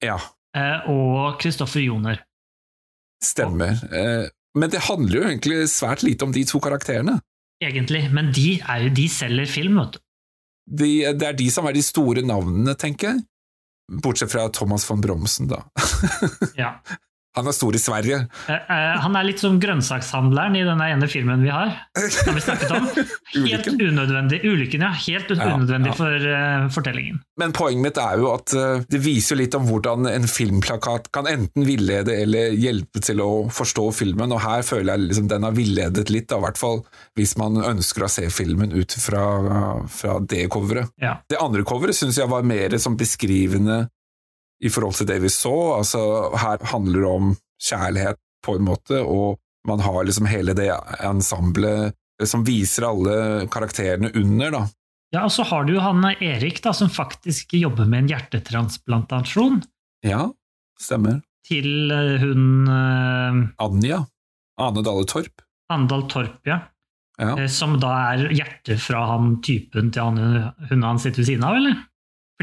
ja, 0.04 0.18
eh, 0.56 0.90
og 0.92 1.40
Kristoffer 1.42 1.82
Joner. 1.82 2.20
stemmer. 3.24 3.80
Eh, 3.94 4.30
Men 4.56 4.70
det 4.70 4.84
handler 4.86 5.16
jo 5.18 5.24
egentlig 5.26 5.64
svært 5.72 6.04
lite 6.06 6.22
om 6.28 6.32
de 6.32 6.44
to 6.46 6.60
karakterene. 6.62 7.16
Egentlig, 7.64 8.04
men 8.14 8.32
de, 8.36 8.60
er, 8.62 8.84
jo- 8.84 8.94
de 8.94 9.08
selger 9.10 9.48
film, 9.50 9.80
vet 9.80 9.94
du. 9.96 10.00
De, 10.78 10.90
det 11.18 11.28
er 11.28 11.34
de 11.34 11.48
som 11.50 11.66
er 11.66 11.74
de 11.74 11.82
store 11.82 12.22
navnene, 12.22 12.76
tenker 12.78 13.08
jeg. 13.16 13.24
Bortsett 14.04 14.30
fra 14.32 14.46
Thomas 14.54 14.86
von 14.90 15.02
Bromsen, 15.02 15.48
da. 15.50 15.64
Ja. 16.62 16.76
Han 17.38 17.50
er 17.50 17.56
stor 17.56 17.76
i 17.76 17.82
Sverige. 17.82 18.20
Uh, 18.46 18.54
uh, 18.54 18.96
han 19.04 19.18
er 19.18 19.26
litt 19.26 19.42
som 19.42 19.58
grønnsakshandleren 19.62 20.58
i 20.60 20.64
denne 20.68 20.90
ene 20.94 21.10
filmen 21.10 21.42
vi 21.46 21.50
har, 21.54 21.72
som 22.14 22.38
vi 22.38 22.44
snakket 22.44 22.74
om. 22.76 22.90
Helt 23.50 23.70
unødvendig. 23.74 24.44
Ulykken, 24.46 24.86
ja. 24.86 24.92
Helt 25.08 25.32
unødvendig 25.34 25.94
ja. 25.94 25.98
for 25.98 26.28
uh, 26.30 26.68
fortellingen. 26.74 27.22
Men 27.42 27.56
poenget 27.58 27.88
mitt 27.88 28.02
er 28.02 28.20
jo 28.22 28.30
at 28.36 28.54
det 28.90 29.00
viser 29.02 29.40
litt 29.40 29.56
om 29.58 29.66
hvordan 29.66 30.06
en 30.12 30.28
filmplakat 30.30 31.10
kan 31.16 31.26
enten 31.30 31.66
villede 31.66 32.14
eller 32.22 32.54
hjelpe 32.54 33.02
til 33.02 33.24
å 33.24 33.30
forstå 33.54 33.88
filmen, 33.98 34.36
og 34.36 34.44
her 34.44 34.62
føler 34.66 34.94
jeg 34.94 35.08
liksom 35.08 35.32
den 35.32 35.48
har 35.48 35.56
villedet 35.58 36.14
litt, 36.14 36.30
i 36.30 36.44
hvert 36.46 36.62
fall 36.62 36.84
hvis 37.18 37.34
man 37.42 37.58
ønsker 37.58 38.06
å 38.06 38.12
se 38.12 38.28
filmen 38.34 38.74
ut 38.76 38.94
fra, 39.02 39.26
fra 39.90 40.20
det 40.22 40.46
coveret. 40.54 40.94
Ja. 41.02 41.18
Det 41.30 41.42
andre 41.42 41.66
coveret 41.68 41.98
syns 41.98 42.22
jeg 42.22 42.30
var 42.30 42.46
mer 42.46 42.78
som 42.82 42.98
beskrivende 43.00 43.88
i 44.62 44.70
forhold 44.70 44.94
til 45.00 45.08
det 45.10 45.22
vi 45.24 45.30
så. 45.34 45.54
Altså, 45.80 46.02
her 46.38 46.62
handler 46.74 47.00
det 47.06 47.10
om 47.10 47.34
kjærlighet, 47.64 48.20
på 48.44 48.58
en 48.60 48.66
måte, 48.68 48.98
og 49.08 49.38
man 49.68 49.80
har 49.80 50.02
liksom 50.04 50.26
hele 50.28 50.52
det 50.58 50.68
ensemblet 51.08 51.94
som 52.28 52.42
viser 52.44 52.84
alle 52.90 53.14
karakterene 53.52 54.10
under, 54.20 54.52
da. 54.52 54.64
ja, 55.16 55.22
og 55.24 55.32
så 55.32 55.46
har 55.48 55.64
du 55.64 55.74
jo 55.78 55.80
han 55.84 56.04
Erik, 56.20 56.60
da, 56.66 56.74
som 56.76 56.90
faktisk 56.92 57.54
jobber 57.56 57.88
med 57.88 58.04
en 58.04 58.10
hjertetransplantasjon 58.12 59.62
Ja, 60.04 60.26
stemmer. 60.80 61.22
til 61.48 61.92
eh, 61.92 62.20
hun 62.20 62.68
uh, 62.68 63.40
Anja. 63.64 64.02
Ane 64.60 64.84
Dale 64.86 65.08
Torp. 65.10 65.42
Andal 65.72 66.04
Torp, 66.12 66.36
ja. 66.46 66.60
Ja. 67.18 67.38
Eh, 67.40 67.48
Som 67.48 67.80
da 67.80 67.94
er 68.14 68.28
hjertet 68.36 68.82
fra 68.84 69.06
han 69.14 69.38
typen 69.46 69.92
til 69.96 70.04
han, 70.04 70.54
hun 70.70 70.84
han 70.84 71.00
sitter 71.00 71.24
ved 71.24 71.32
siden 71.32 71.48
av, 71.48 71.56
eller? 71.62 71.80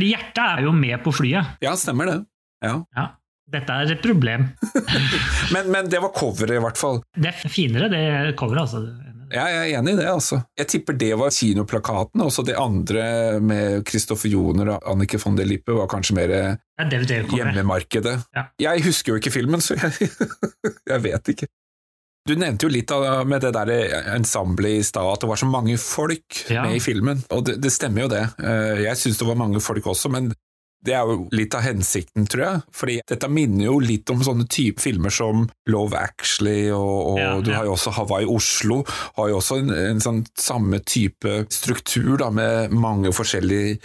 Fordi 0.01 0.15
hjertet 0.15 0.39
er 0.41 0.63
jo 0.65 0.71
med 0.73 0.97
på 1.05 1.13
flyet. 1.13 1.57
ja, 1.61 1.75
stemmer 1.77 2.09
det. 2.09 2.21
Ja. 2.65 2.79
Ja. 2.97 3.11
Dette 3.51 3.75
er 3.75 3.91
et 3.93 4.01
problem. 4.01 4.47
Men, 5.53 5.69
men 5.75 5.89
det 5.91 5.99
var 6.01 6.13
coveret, 6.15 6.55
i 6.55 6.63
hvert 6.63 6.79
fall. 6.79 7.01
Det 7.19 7.33
er 7.33 7.51
finere, 7.51 7.89
det 7.91 8.37
coveret, 8.39 8.63
altså. 8.63 8.81
Ja, 9.35 9.45
jeg 9.51 9.73
er 9.75 9.81
enig 9.81 9.97
i 9.97 9.99
det, 9.99 10.07
altså. 10.09 10.39
Jeg 10.59 10.71
tipper 10.71 10.97
det 10.97 11.11
var 11.19 11.35
kinoplakaten, 11.35 12.23
og 12.23 12.31
så 12.33 12.45
det 12.47 12.55
andre 12.59 13.03
med 13.43 13.83
Kristoffer 13.91 14.31
Joner 14.31 14.77
og 14.77 14.87
Annike 14.95 15.19
von 15.21 15.37
der 15.37 15.51
Lippe 15.51 15.75
var 15.75 15.91
kanskje 15.91 16.17
mer 16.17 16.33
Det 16.33 17.03
er 17.11 17.27
hjemmemarkedet. 17.27 18.17
Ja. 18.39 18.47
Jeg 18.71 18.87
husker 18.87 19.13
jo 19.13 19.21
ikke 19.21 19.35
filmen, 19.35 19.61
så 19.61 19.77
jeg, 19.77 20.09
jeg 20.95 21.05
vet 21.11 21.35
ikke. 21.35 21.51
Du 22.29 22.35
nevnte 22.37 22.67
jo 22.67 22.71
litt 22.73 22.91
av, 22.93 23.27
med 23.27 23.41
det 23.43 23.51
der 23.57 23.71
ensemblet 24.15 24.81
i 24.81 24.85
stad, 24.85 25.07
at 25.09 25.23
det 25.25 25.29
var 25.31 25.41
så 25.41 25.49
mange 25.49 25.79
folk 25.81 26.45
Ja. 26.51 26.63
med 26.67 26.77
i 26.77 26.81
filmen, 26.85 27.23
og 27.33 27.47
det, 27.49 27.57
det 27.65 27.73
stemmer 27.73 28.03
jo 28.07 28.09
det. 28.13 28.27
Eh, 28.45 28.83
Jeg 28.85 28.97
syns 29.01 29.19
det 29.19 29.27
var 29.27 29.39
mange 29.41 29.61
folk 29.65 29.87
også, 29.89 30.11
men 30.13 30.29
det 30.85 30.95
er 30.97 31.05
jo 31.05 31.27
litt 31.37 31.53
av 31.55 31.61
hensikten, 31.61 32.25
tror 32.31 32.43
jeg. 32.45 32.61
Fordi 32.73 32.95
dette 33.09 33.29
minner 33.29 33.67
jo 33.67 33.79
litt 33.85 34.09
om 34.13 34.23
sånne 34.25 34.47
type 34.49 34.81
filmer 34.81 35.13
som 35.13 35.43
Love 35.69 35.97
Actually, 35.99 36.71
og, 36.73 37.11
og 37.13 37.19
Ja, 37.21 37.33
du 37.45 37.51
har 37.53 37.65
jo 37.69 37.75
også 37.75 37.93
Hawaii 37.99 38.25
Oslo, 38.29 38.83
har 39.17 39.29
jo 39.29 39.41
også 39.41 39.59
en, 39.61 39.71
en 39.77 40.01
sånn 40.01 40.23
samme 40.41 40.81
type 40.85 41.43
struktur, 41.53 42.17
da, 42.23 42.31
med 42.31 42.73
mange 42.73 43.13
forskjellige 43.13 43.79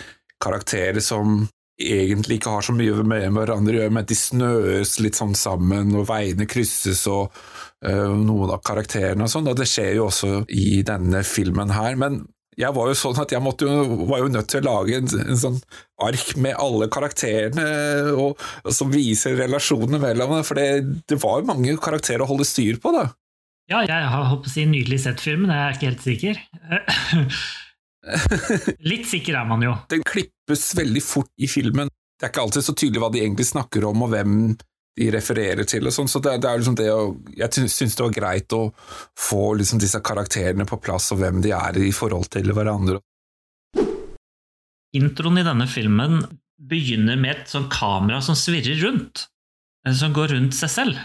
karakterer 0.43 1.01
som 1.03 1.47
egentlig 1.81 2.39
ikke 2.39 2.53
har 2.55 2.63
så 2.63 2.75
mye 2.75 3.03
med 3.07 3.33
hverandre 3.35 3.73
å 3.73 3.81
gjøre, 3.81 3.95
men 3.97 4.07
de 4.07 4.17
snøes 4.17 4.95
litt 5.03 5.17
sånn 5.19 5.35
sammen, 5.37 5.91
og 5.97 6.07
veiene 6.09 6.47
krysses, 6.47 7.03
og 7.11 7.33
uh, 7.33 8.13
noen 8.15 8.53
av 8.55 8.63
karakterene 8.65 9.25
og 9.25 9.31
sånn, 9.31 9.49
og 9.51 9.57
det 9.59 9.67
skjer 9.69 9.97
jo 9.97 10.07
også 10.07 10.45
i 10.55 10.79
denne 10.87 11.23
filmen 11.27 11.73
her, 11.75 11.99
men 11.99 12.23
jeg 12.55 12.71
var 12.71 12.87
jo 12.87 12.95
sånn 12.95 13.17
at 13.19 13.33
jeg 13.35 13.43
måtte 13.43 13.67
jo, 13.67 14.05
var 14.07 14.21
jo 14.23 14.29
nødt 14.31 14.47
til 14.47 14.61
å 14.61 14.67
lage 14.69 14.95
en, 15.01 15.09
en 15.25 15.39
sånn 15.41 15.57
ark 16.05 16.31
med 16.39 16.55
alle 16.61 16.87
karakterene, 16.91 17.67
og, 18.15 18.39
og 18.63 18.75
som 18.75 18.93
viser 18.93 19.35
relasjonene 19.41 19.99
mellom 19.99 20.37
dem, 20.37 20.47
for 20.47 20.59
det, 20.59 21.03
det 21.11 21.19
var 21.19 21.41
jo 21.41 21.49
mange 21.51 21.75
karakterer 21.83 22.23
å 22.23 22.29
holde 22.31 22.47
styr 22.47 22.79
på, 22.79 22.95
da. 22.95 23.09
Ja, 23.71 23.81
jeg 23.81 24.09
har 24.13 24.27
håpet 24.29 24.51
å 24.51 24.53
si 24.53 24.63
nydelig 24.69 25.01
sett 25.03 25.21
filmen, 25.23 25.51
jeg 25.51 25.65
er 25.65 25.75
ikke 25.75 25.89
helt 25.89 26.05
sikker. 26.05 26.41
Litt 28.91 29.07
sikker 29.09 29.39
er 29.41 29.47
man 29.49 29.65
jo. 29.65 29.73
Den 29.89 30.05
klippes 30.45 30.75
veldig 30.77 31.01
fort 31.03 31.31
i 31.37 31.47
filmen. 31.47 31.89
Det 32.19 32.27
er 32.27 32.31
ikke 32.31 32.45
alltid 32.45 32.63
så 32.63 32.73
tydelig 32.73 33.01
hva 33.01 33.11
de 33.11 33.21
egentlig 33.21 33.45
snakker 33.49 33.85
om, 33.85 34.03
og 34.05 34.09
hvem 34.13 34.55
de 34.95 35.09
refererer 35.11 35.65
til, 35.67 35.83
og 35.87 35.91
sånn, 35.91 36.07
så 36.07 36.21
det, 36.23 36.37
det 36.39 36.47
er 36.47 36.61
liksom 36.61 36.75
det 36.79 36.85
å 36.87 37.17
Jeg 37.35 37.67
syns 37.67 37.97
det 37.97 38.05
var 38.05 38.13
greit 38.15 38.53
å 38.55 38.61
få 39.19 39.53
liksom 39.59 39.81
disse 39.81 39.99
karakterene 39.99 40.65
på 40.65 40.79
plass, 40.79 41.09
og 41.11 41.19
hvem 41.19 41.41
de 41.43 41.51
er 41.51 41.79
i 41.83 41.91
forhold 41.91 42.29
til 42.31 42.53
hverandre. 42.55 43.01
Introen 44.95 45.41
i 45.41 45.43
denne 45.43 45.67
filmen 45.67 46.21
begynner 46.55 47.19
med 47.19 47.33
et 47.33 47.51
sånt 47.51 47.67
kamera 47.73 48.21
som 48.23 48.37
svirrer 48.39 48.79
rundt. 48.85 49.27
eh, 49.85 49.93
Som 49.93 50.13
går 50.13 50.31
rundt 50.31 50.55
seg 50.55 50.69
selv. 50.71 51.01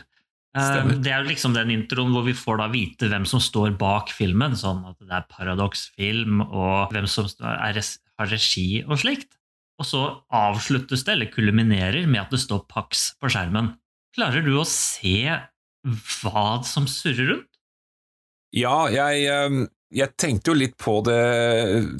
Stemmer. 0.50 0.96
Det 0.98 1.12
er 1.12 1.22
jo 1.22 1.30
liksom 1.30 1.52
den 1.54 1.70
introen 1.70 2.10
hvor 2.10 2.24
vi 2.26 2.34
får 2.34 2.58
da 2.58 2.66
vite 2.72 3.06
hvem 3.10 3.26
som 3.28 3.42
står 3.42 3.76
bak 3.78 4.10
filmen. 4.10 4.56
Sånn 4.58 4.82
at 4.88 4.98
det 4.98 5.14
er 5.14 5.28
Paradox 5.30 5.86
Film, 5.94 6.42
og 6.42 6.90
hvem 6.94 7.06
som 7.10 7.28
er, 7.38 7.78
har 7.78 8.32
regi 8.32 8.82
og 8.82 8.98
slikt. 9.04 9.38
Og 9.80 9.86
så 9.88 10.02
avsluttes 10.34 11.06
det, 11.06 11.14
eller 11.14 11.30
kulminerer, 11.32 12.02
med 12.10 12.24
at 12.26 12.34
det 12.34 12.42
står 12.42 12.66
Pax 12.68 13.12
på 13.22 13.30
skjermen. 13.32 13.72
Klarer 14.16 14.44
du 14.44 14.52
å 14.58 14.66
se 14.68 15.22
hva 16.20 16.48
som 16.66 16.88
surrer 16.90 17.30
rundt? 17.30 17.48
Ja, 18.52 18.90
jeg, 18.90 19.22
eh, 19.30 19.60
jeg 19.94 20.16
tenkte 20.18 20.50
jo 20.50 20.58
litt 20.58 20.74
på 20.82 20.98
det 21.06 21.20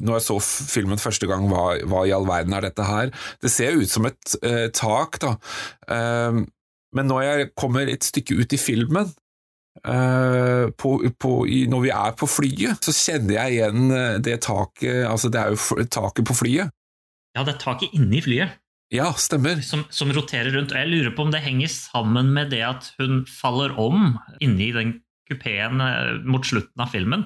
når 0.03 0.17
jeg 0.17 0.25
så 0.27 0.37
filmen 0.43 0.99
første 1.01 1.29
gang, 1.31 1.47
hva, 1.49 1.77
hva 1.87 2.03
i 2.05 2.11
all 2.13 2.27
verden 2.27 2.53
er 2.57 2.67
dette 2.67 2.85
her? 2.85 3.13
Det 3.41 3.51
ser 3.51 3.73
jo 3.73 3.85
ut 3.85 3.93
som 3.93 4.07
et 4.09 4.35
uh, 4.43 4.67
tak, 4.75 5.21
da. 5.23 5.37
Eh, 5.87 6.43
men 6.95 7.07
når 7.07 7.21
jeg 7.27 7.51
kommer 7.55 7.89
et 7.89 8.05
stykke 8.07 8.39
ut 8.41 8.53
i 8.55 8.61
filmen, 8.61 9.11
Uh, 9.87 10.67
på, 10.77 10.97
på, 11.17 11.29
i, 11.47 11.63
når 11.71 11.83
vi 11.85 11.91
er 11.95 12.15
på 12.19 12.27
flyet, 12.29 12.83
så 12.83 12.91
kjenner 12.91 13.37
jeg 13.37 13.55
igjen 13.55 13.93
eh, 13.95 14.17
det 14.21 14.35
taket, 14.43 15.05
altså 15.07 15.31
det 15.31 15.39
er 15.39 15.55
jo 15.55 15.85
taket 15.87 16.27
på 16.27 16.35
flyet. 16.37 16.73
Ja, 17.31 17.45
det 17.47 17.55
er 17.55 17.61
taket 17.63 17.95
inni 17.95 18.19
flyet. 18.21 18.59
Ja, 18.91 19.07
stemmer. 19.15 19.61
som, 19.63 19.85
som 19.87 20.11
roterer 20.11 20.51
rundt. 20.51 20.73
Og 20.75 20.81
jeg 20.81 20.91
lurer 20.91 21.13
på 21.15 21.23
om 21.23 21.31
det 21.31 21.39
henger 21.45 21.71
sammen 21.71 22.33
med 22.35 22.51
det 22.51 22.59
at 22.67 22.91
hun 22.99 23.23
faller 23.23 23.71
om 23.79 24.17
inni 24.43 24.73
den 24.75 24.97
kupeen 25.31 25.79
eh, 25.85 26.17
mot 26.27 26.45
slutten 26.45 26.83
av 26.83 26.91
filmen. 26.91 27.23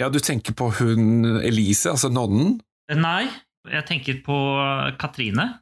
Ja, 0.00 0.08
du 0.08 0.18
tenker 0.24 0.56
på 0.58 0.72
hun 0.80 1.36
Elise, 1.44 1.92
altså 1.92 2.08
nonnen? 2.10 2.56
Nei, 2.96 3.28
jeg 3.68 3.84
tenker 3.86 4.22
på 4.24 4.38
Katrine. 4.98 5.52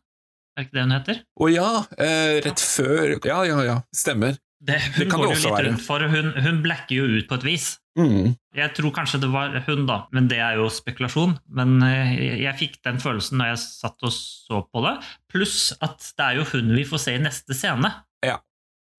Er 0.61 0.67
ikke 0.69 0.77
det 0.77 0.85
hun 0.85 0.93
heter? 0.99 1.21
Å 1.41 1.49
ja, 1.49 1.69
eh, 1.97 2.37
rett 2.45 2.61
før 2.61 3.17
Ja, 3.25 3.41
ja, 3.49 3.59
ja, 3.65 3.77
stemmer. 3.97 4.37
Det, 4.61 4.77
hun 4.77 4.99
Det 5.01 5.07
kan 5.09 5.23
går 5.23 5.25
det 5.25 5.29
jo 5.31 5.37
også 5.39 5.49
litt 5.49 5.55
være. 5.57 5.69
rundt 5.71 5.85
for, 5.87 6.03
hun, 6.13 6.27
hun 6.45 6.59
blacker 6.61 6.99
jo 6.99 7.07
ut 7.17 7.29
på 7.31 7.39
et 7.39 7.47
vis. 7.49 7.69
Mm. 7.97 8.35
Jeg 8.55 8.73
tror 8.77 8.93
kanskje 8.93 9.21
det 9.23 9.31
var 9.33 9.55
hun, 9.67 9.87
da, 9.89 10.03
men 10.13 10.29
det 10.29 10.37
er 10.45 10.59
jo 10.61 10.67
spekulasjon. 10.69 11.33
Men 11.57 11.79
eh, 11.87 12.11
jeg, 12.19 12.35
jeg 12.45 12.59
fikk 12.61 12.77
den 12.85 13.01
følelsen 13.01 13.41
når 13.41 13.55
jeg 13.55 13.63
satt 13.65 14.05
og 14.05 14.13
så 14.13 14.61
på 14.69 14.83
det. 14.85 14.93
Pluss 15.33 15.57
at 15.81 16.11
det 16.19 16.27
er 16.27 16.37
jo 16.43 16.45
hun 16.53 16.75
vi 16.77 16.85
får 16.93 17.03
se 17.07 17.17
i 17.17 17.23
neste 17.25 17.57
scene. 17.57 17.89
Ja, 18.27 18.37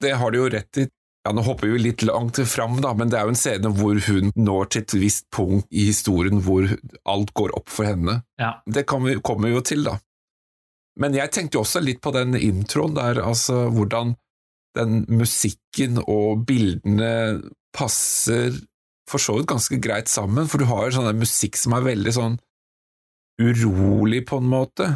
Det 0.01 0.15
har 0.17 0.33
du 0.33 0.39
jo 0.41 0.49
rett 0.49 0.81
i. 0.81 0.87
Ja, 1.21 1.35
Nå 1.37 1.43
hopper 1.45 1.69
vi 1.69 1.77
litt 1.77 2.01
langt 2.09 2.39
fram, 2.49 2.79
da, 2.81 2.95
men 2.97 3.11
det 3.13 3.19
er 3.19 3.27
jo 3.29 3.35
en 3.35 3.37
scene 3.37 3.69
hvor 3.77 3.99
hun 4.07 4.31
når 4.33 4.71
til 4.73 4.81
et 4.81 4.93
visst 5.03 5.27
punkt 5.29 5.67
i 5.69 5.83
historien 5.91 6.41
hvor 6.41 6.65
alt 7.05 7.29
går 7.37 7.53
opp 7.59 7.69
for 7.69 7.85
henne. 7.85 8.23
Ja. 8.41 8.55
Det 8.65 8.87
kan 8.89 9.05
vi, 9.05 9.19
kommer 9.21 9.51
vi 9.51 9.53
jo 9.53 9.61
til, 9.61 9.85
da. 9.85 9.99
Men 10.99 11.15
jeg 11.15 11.31
tenkte 11.31 11.57
jo 11.57 11.63
også 11.63 11.81
litt 11.83 12.01
på 12.03 12.11
den 12.15 12.35
introen 12.35 12.97
der, 12.97 13.21
altså 13.23 13.69
hvordan 13.71 14.15
den 14.77 15.01
musikken 15.11 15.99
og 16.03 16.45
bildene 16.47 17.41
passer 17.75 18.55
for 19.09 19.23
så 19.23 19.37
vidt 19.37 19.49
ganske 19.51 19.79
greit 19.83 20.11
sammen, 20.11 20.47
for 20.47 20.61
du 20.61 20.67
har 20.69 20.87
jo 20.87 20.97
sånn 20.97 21.09
der 21.09 21.19
musikk 21.19 21.59
som 21.59 21.75
er 21.75 21.87
veldig 21.87 22.13
sånn 22.15 22.37
urolig, 23.41 24.23
på 24.29 24.39
en 24.41 24.51
måte. 24.51 24.87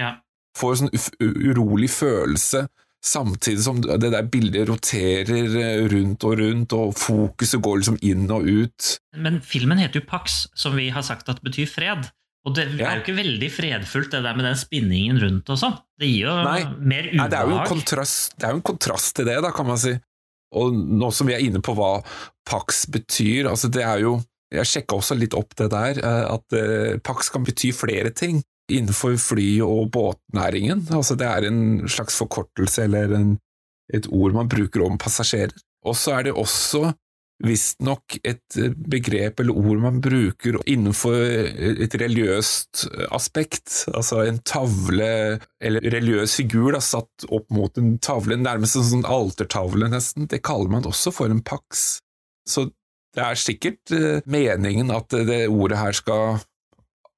Ja. 0.00 0.18
Får 0.58 0.74
en 0.74 0.90
sånn 0.90 1.48
urolig 1.48 1.90
følelse, 1.94 2.66
samtidig 3.04 3.62
som 3.62 3.80
det 3.80 4.10
der 4.10 4.28
bildet 4.28 4.68
roterer 4.68 5.56
eh, 5.60 5.84
rundt 5.92 6.26
og 6.26 6.38
rundt, 6.40 6.74
og 6.76 6.96
fokuset 6.98 7.62
går 7.64 7.80
liksom 7.80 8.00
inn 8.04 8.26
og 8.34 8.48
ut. 8.48 8.94
Men 9.16 9.40
filmen 9.44 9.80
heter 9.80 10.02
jo 10.02 10.08
Pax, 10.08 10.46
som 10.58 10.76
vi 10.76 10.88
har 10.94 11.06
sagt 11.06 11.30
at 11.30 11.44
betyr 11.46 11.70
fred. 11.70 12.10
Og 12.46 12.54
det 12.54 12.64
er 12.78 12.98
jo 12.98 13.02
ikke 13.02 13.16
veldig 13.18 13.48
fredfullt, 13.52 14.10
det 14.14 14.22
der 14.24 14.36
med 14.38 14.46
den 14.46 14.56
spinningen 14.56 15.18
rundt 15.20 15.50
og 15.52 15.58
sånn. 15.60 15.74
Det 15.98 16.06
gir 16.08 16.28
jo 16.28 16.34
Nei. 16.46 16.60
mer 16.78 17.08
Nei, 17.12 17.26
det 17.28 17.38
er 17.38 17.48
jo 17.50 17.56
ubehag. 17.58 17.68
kontrast, 17.68 18.36
det 18.38 18.46
er 18.46 18.54
jo 18.54 18.60
en 18.60 18.68
kontrast 18.70 19.14
til 19.18 19.26
det, 19.28 19.34
da, 19.44 19.50
kan 19.52 19.66
man 19.68 19.80
si. 19.82 19.92
Og 20.56 20.72
nå 20.72 21.10
som 21.12 21.28
vi 21.28 21.34
er 21.36 21.42
inne 21.44 21.60
på 21.60 21.74
hva 21.76 21.98
Pax 22.48 22.86
betyr, 22.88 23.50
altså 23.50 23.68
det 23.68 23.82
er 23.84 24.00
jo 24.06 24.18
Jeg 24.48 24.64
sjekka 24.64 24.96
også 24.96 25.12
litt 25.18 25.34
opp 25.36 25.50
det 25.60 25.66
der, 25.74 25.98
eh, 26.00 26.24
at 26.32 26.54
eh, 26.56 26.94
Pax 27.04 27.28
kan 27.28 27.44
bety 27.44 27.68
flere 27.76 28.08
ting 28.16 28.38
innenfor 28.72 29.18
fly- 29.20 29.60
og 29.60 29.90
båtnæringen. 29.92 30.86
Altså 30.88 31.18
det 31.20 31.26
er 31.28 31.44
en 31.50 31.84
slags 31.88 32.16
forkortelse 32.16 32.86
eller 32.86 33.12
en, 33.12 33.34
et 33.92 34.08
ord 34.08 34.32
man 34.32 34.48
bruker 34.48 34.86
om 34.86 34.96
passasjerer. 34.96 35.52
Og 35.84 35.92
så 36.00 36.14
er 36.16 36.22
det 36.30 36.32
også 36.32 36.94
visstnok 37.44 38.18
et 38.26 38.58
eh, 38.58 38.74
begrep 38.74 39.42
eller 39.42 39.58
ord 39.58 39.82
man 39.82 40.00
bruker 40.02 40.58
innenfor 40.66 41.16
et 41.84 41.94
religiøst 42.00 42.86
aspekt, 43.14 43.84
altså 43.92 44.24
en 44.26 44.40
tavle 44.42 45.38
eller 45.62 45.88
religiøs 45.94 46.34
figur 46.40 46.72
da, 46.74 46.82
satt 46.82 47.28
opp 47.30 47.46
mot 47.54 47.78
en 47.78 47.96
tavle, 48.02 48.38
nærmest 48.40 48.80
en 48.80 48.88
sånn 48.90 49.08
altertavle 49.08 49.90
nesten, 49.92 50.26
det 50.30 50.42
kaller 50.46 50.72
man 50.72 50.88
også 50.88 51.14
for 51.14 51.30
en 51.30 51.44
pax. 51.46 52.00
Så 52.48 52.68
det 53.16 53.24
er 53.24 53.40
sikkert 53.40 53.94
eh, 53.94 54.22
meningen 54.26 54.92
at 54.94 55.14
det 55.28 55.46
ordet 55.48 55.80
her 55.80 55.96
skal 55.96 56.40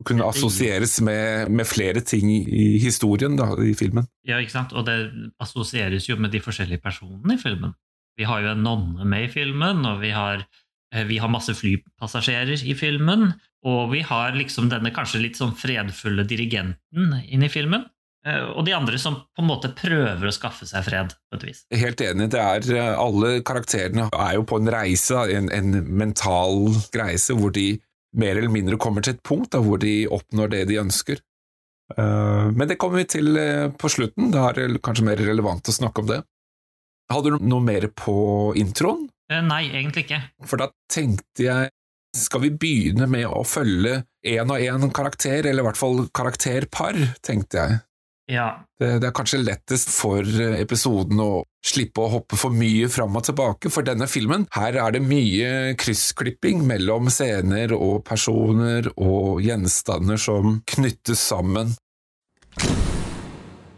kunne 0.06 0.24
assosieres 0.24 0.96
med, 1.04 1.50
med 1.52 1.68
flere 1.68 2.00
ting 2.00 2.30
i 2.33 2.78
historien 2.80 3.37
da, 3.37 3.52
i 3.61 3.74
filmen. 3.76 4.06
Ja, 4.24 4.38
ikke 4.40 4.54
sant? 4.54 4.72
Og 4.72 4.87
det 4.88 4.96
assosieres 5.42 6.09
jo 6.09 6.16
med 6.16 6.33
de 6.33 6.40
forskjellige 6.40 6.80
personene 6.80 7.37
i 7.37 7.40
filmen. 7.40 7.74
Vi 8.18 8.27
har 8.29 8.40
jo 8.42 8.51
en 8.55 8.64
nonne 8.64 9.05
med 9.09 9.29
i 9.29 9.33
filmen, 9.33 9.85
og 9.87 10.01
vi 10.03 10.11
har, 10.11 10.46
eh, 10.94 11.05
vi 11.05 11.18
har 11.18 11.29
masse 11.33 11.55
flypassasjerer 11.55 12.64
i 12.66 12.75
filmen. 12.75 13.35
Og 13.64 13.90
vi 13.92 14.01
har 14.01 14.33
liksom 14.33 14.70
denne 14.73 14.88
kanskje 14.90 15.20
litt 15.20 15.37
sånn 15.37 15.53
fredfulle 15.57 16.25
dirigenten 16.25 17.23
inn 17.29 17.42
i 17.44 17.49
filmen. 17.53 17.85
eh, 18.27 18.40
Og 18.57 18.64
de 18.66 18.73
andre 18.73 18.99
som 18.99 19.14
på 19.16 19.40
en 19.40 19.49
måte 19.49 19.75
prøver 19.75 20.29
å 20.29 20.33
skaffe 20.33 20.66
seg 20.68 20.85
fred, 20.85 21.14
på 21.31 21.38
et 21.38 21.44
vis. 21.44 21.64
Helt 21.73 22.01
enig, 22.01 22.31
det 22.31 22.40
er 22.40 22.77
eh, 22.77 22.99
alle 22.99 23.40
karakterene 23.42 24.11
er 24.12 24.35
jo 24.35 24.44
på 24.44 24.59
en 24.61 24.68
reise, 24.68 25.16
en, 25.33 25.49
en 25.53 25.70
mental 25.96 26.68
reise 26.92 27.33
hvor 27.33 27.53
de 27.53 27.81
mer 28.12 28.37
eller 28.37 28.51
mindre 28.53 28.77
kommer 28.77 29.03
til 29.03 29.14
et 29.14 29.23
punkt 29.23 29.53
da, 29.53 29.61
hvor 29.64 29.79
de 29.81 30.07
oppnår 30.09 30.51
det 30.51 30.68
de 30.68 30.81
ønsker. 30.83 31.20
Men 31.96 32.68
det 32.68 32.77
kommer 32.79 33.01
vi 33.01 33.05
til 33.05 33.35
på 33.79 33.88
slutten, 33.90 34.31
da 34.31 34.49
er 34.51 34.55
det 34.68 34.83
kanskje 34.83 35.05
mer 35.09 35.16
relevant 35.18 35.66
å 35.66 35.75
snakke 35.75 36.03
om 36.03 36.07
det. 36.07 36.20
Hadde 37.11 37.35
du 37.35 37.42
noe 37.42 37.64
mer 37.64 37.88
på 37.96 38.14
introen? 38.59 39.09
Eh, 39.31 39.42
Nei, 39.42 39.64
egentlig 39.73 40.07
ikke. 40.07 40.23
For 40.46 40.61
da 40.62 40.70
tenkte 40.90 41.46
jeg, 41.46 41.70
skal 42.16 42.42
vi 42.42 42.51
begynne 42.55 43.07
med 43.11 43.29
å 43.31 43.44
følge 43.46 44.01
én 44.27 44.51
og 44.51 44.62
én 44.62 44.90
karakter, 44.94 45.46
eller 45.46 45.62
i 45.62 45.68
hvert 45.68 45.79
fall 45.79 46.05
karakterpar, 46.14 46.99
tenkte 47.23 47.62
jeg. 47.62 47.79
Ja, 48.31 48.62
Det, 48.79 49.01
det 49.03 49.09
er 49.09 49.14
kanskje 49.14 49.40
lettest 49.42 49.88
for 49.90 50.23
episoden 50.55 51.18
å 51.18 51.42
slippe 51.66 52.05
å 52.05 52.12
hoppe 52.12 52.38
for 52.38 52.55
mye 52.55 52.87
fram 52.88 53.16
og 53.18 53.25
tilbake, 53.27 53.73
for 53.75 53.83
denne 53.87 54.07
filmen, 54.07 54.46
her 54.55 54.79
er 54.79 54.94
det 54.94 55.03
mye 55.03 55.75
kryssklipping 55.79 56.62
mellom 56.66 57.11
scener 57.11 57.75
og 57.75 58.05
personer 58.07 58.87
og 58.94 59.42
gjenstander 59.42 60.20
som 60.20 60.61
knyttes 60.62 61.25
sammen. 61.33 61.75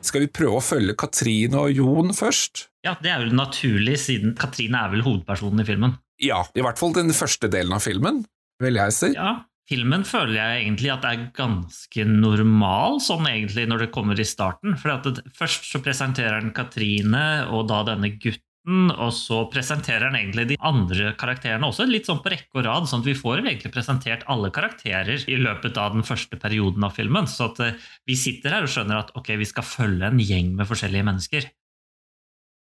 Skal 0.05 0.27
vi 0.27 0.33
prøve 0.35 0.61
å 0.61 0.65
følge 0.65 0.99
Katrine 1.01 1.65
og 1.65 1.73
Jon 1.73 2.13
først? 2.17 2.67
Ja 2.87 2.97
det 3.03 3.13
er 3.13 3.23
vel 3.23 3.37
naturlig, 3.39 3.97
siden 4.03 4.35
Katrine 4.39 4.81
er 4.83 4.93
vel 4.95 5.05
hovedpersonen 5.07 5.63
i 5.63 5.69
filmen. 5.69 5.97
Ja, 6.23 6.43
i 6.55 6.63
hvert 6.63 6.79
fall 6.79 6.95
den 6.97 7.15
første 7.15 7.51
delen 7.51 7.75
av 7.75 7.83
filmen, 7.85 8.23
vil 8.63 8.79
jeg 8.79 8.95
si. 8.95 9.11
Ja, 9.17 9.43
filmen 9.71 10.07
føler 10.07 10.39
jeg 10.39 10.63
egentlig 10.65 10.93
at 10.95 11.07
er 11.09 11.27
ganske 11.37 12.07
normal, 12.09 13.01
sånn 13.03 13.29
egentlig 13.31 13.69
når 13.71 13.87
det 13.87 13.93
kommer 13.95 14.19
i 14.19 14.27
starten. 14.27 14.77
For 14.81 14.97
at 14.97 15.07
det, 15.09 15.27
først 15.39 15.69
så 15.71 15.83
presenterer 15.83 16.43
den 16.43 16.55
Katrine 16.57 17.27
og 17.51 17.69
da 17.71 17.83
denne 17.93 18.13
gutten, 18.19 18.93
og 18.93 19.11
så 19.15 19.41
presenterer 19.51 20.07
den 20.07 20.19
egentlig 20.21 20.45
de 20.53 20.59
andre 20.63 21.15
karakterene 21.19 21.67
også, 21.67 21.87
litt 21.91 22.07
sånn 22.07 22.21
på 22.23 22.31
rekke 22.31 22.61
og 22.61 22.67
rad, 22.69 22.87
sånn 22.87 23.03
at 23.03 23.09
vi 23.11 23.17
får 23.19 23.43
egentlig 23.43 23.73
presentert 23.75 24.23
alle 24.31 24.53
karakterer 24.55 25.27
i 25.27 25.39
løpet 25.41 25.79
av 25.83 25.97
den 25.97 26.07
første 26.07 26.39
perioden 26.39 26.87
av 26.87 26.95
filmen. 26.99 27.27
Så 27.31 27.51
at 27.51 27.63
eh, 27.63 27.91
vi 28.07 28.19
sitter 28.19 28.55
her 28.55 28.67
og 28.67 28.71
skjønner 28.71 29.03
at 29.03 29.11
ok, 29.19 29.35
vi 29.41 29.51
skal 29.51 29.67
følge 29.67 30.13
en 30.13 30.23
gjeng 30.23 30.55
med 30.59 30.71
forskjellige 30.71 31.11
mennesker. 31.11 31.51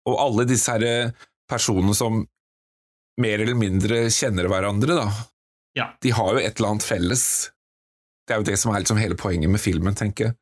Og 0.08 0.18
alle 0.18 0.46
disse 0.48 0.72
her 0.72 0.84
eh, 0.86 1.26
personene 1.50 1.94
som 1.96 2.22
mer 3.22 3.42
eller 3.44 3.58
mindre 3.58 4.06
kjenner 4.12 4.48
hverandre, 4.50 4.96
da, 5.02 5.08
Ja, 5.76 5.86
de 6.04 6.10
har 6.12 6.34
jo 6.34 6.40
et 6.42 6.58
eller 6.58 6.74
annet 6.74 6.84
felles. 6.84 7.24
Det 8.26 8.34
er 8.34 8.42
jo 8.42 8.48
det 8.50 8.58
som 8.60 8.72
er 8.72 8.82
liksom 8.82 9.00
hele 9.00 9.16
poenget 9.18 9.50
med 9.52 9.60
filmen, 9.62 9.96
tenker 9.96 10.30
jeg. 10.30 10.36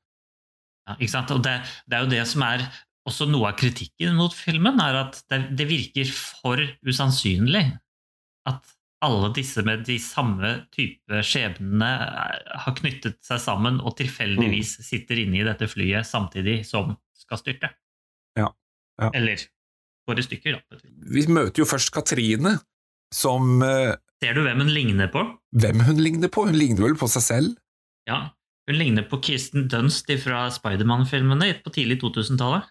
Ja, 0.89 0.97
ikke 0.97 1.13
sant? 1.13 1.31
Og 1.35 1.43
det, 1.45 1.61
det 1.87 1.97
er 1.97 2.07
jo 2.07 2.11
det 2.11 2.25
som 2.27 2.43
er 2.47 2.65
også 3.09 3.29
noe 3.31 3.53
av 3.53 3.59
kritikken 3.61 4.17
mot 4.19 4.35
filmen, 4.35 4.81
er 4.83 4.99
at 5.05 5.23
det, 5.31 5.45
det 5.59 5.67
virker 5.71 6.11
for 6.11 6.61
usannsynlig 6.87 7.65
at 8.51 8.75
alle 9.05 9.31
disse 9.33 9.63
med 9.65 9.87
de 9.89 9.97
samme 10.03 10.51
type 10.75 11.23
skjebnene 11.25 11.89
eh, 11.89 12.57
har 12.65 12.77
knyttet 12.77 13.21
seg 13.25 13.41
sammen 13.41 13.79
og 13.81 13.97
tilfeldigvis 14.01 14.77
sitter 14.85 15.23
inne 15.23 15.41
i 15.41 15.47
dette 15.47 15.69
flyet 15.71 16.09
samtidig 16.09 16.61
som 16.69 16.93
skal 17.17 17.41
styrte. 17.41 17.71
Ja, 18.39 18.51
ja. 19.01 19.11
Eller 19.17 19.43
går 20.09 20.21
i 20.21 20.27
stykker, 20.27 20.59
da. 20.59 20.81
Vi 21.11 21.25
møter 21.31 21.63
jo 21.63 21.69
først 21.69 21.93
Katrine, 21.95 22.59
som 23.15 23.63
eh, 23.67 23.97
Ser 24.21 24.37
du 24.37 24.43
hvem 24.45 24.61
hun 24.61 24.73
ligner 24.75 25.09
på? 25.13 25.23
Hvem 25.57 25.81
hun 25.87 26.03
ligner 26.03 26.29
på? 26.33 26.45
Hun 26.49 26.59
ligner 26.59 26.85
vel 26.85 26.99
på 27.01 27.09
seg 27.11 27.25
selv? 27.25 27.57
Ja, 28.09 28.29
Hun 28.69 28.77
ligner 28.79 29.03
på 29.09 29.19
Kirsten 29.25 29.65
Dunst 29.73 30.11
fra 30.23 30.45
Spiderman-filmene 30.53 31.49
på 31.65 31.73
tidlig 31.75 31.97
2000-tallet. 32.03 32.69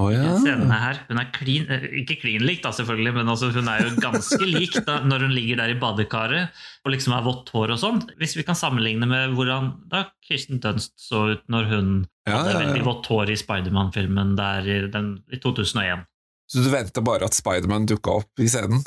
Oh, 0.00 0.08
ja. 0.08 0.36
Scenene 0.40 0.76
her, 0.80 1.00
Hun 1.08 1.20
er 1.20 1.30
klin, 1.34 1.66
eh, 1.68 1.84
ikke 2.00 2.16
klin 2.22 2.44
lik, 2.46 2.62
da, 2.64 2.70
selvfølgelig, 2.72 3.12
men 3.18 3.28
altså, 3.28 3.50
hun 3.52 3.68
er 3.68 3.82
jo 3.82 3.96
ganske 4.00 4.40
lik 4.56 4.76
da, 4.86 5.00
når 5.04 5.26
hun 5.26 5.34
ligger 5.36 5.60
der 5.60 5.74
i 5.74 5.78
badekaret 5.80 6.62
og 6.84 6.94
liksom 6.94 7.16
har 7.16 7.26
vått 7.26 7.52
hår 7.52 7.74
og 7.74 7.80
sånn. 7.82 8.00
Hvis 8.20 8.36
vi 8.38 8.44
kan 8.46 8.58
sammenligne 8.58 9.08
med 9.08 9.36
hvordan 9.36 9.72
da 9.92 10.06
Kirsten 10.24 10.62
Dunst 10.64 10.94
så 11.00 11.26
ut 11.34 11.44
når 11.52 11.68
hun 11.72 11.92
Ja, 12.28 12.38
hadde 12.38 12.54
ja, 12.54 12.62
veldig 12.62 12.86
vått 12.86 13.08
hår 13.10 13.32
i 13.34 13.36
Spiderman-filmen 13.38 14.34
der 14.38 14.66
i, 14.68 14.80
den, 14.92 15.14
i 15.32 15.40
2001. 15.42 16.04
Så 16.52 16.62
du 16.62 16.68
venter 16.70 17.04
bare 17.04 17.26
at 17.26 17.34
Spiderman 17.34 17.88
dukka 17.90 18.18
opp 18.22 18.42
i 18.42 18.48
scenen? 18.50 18.84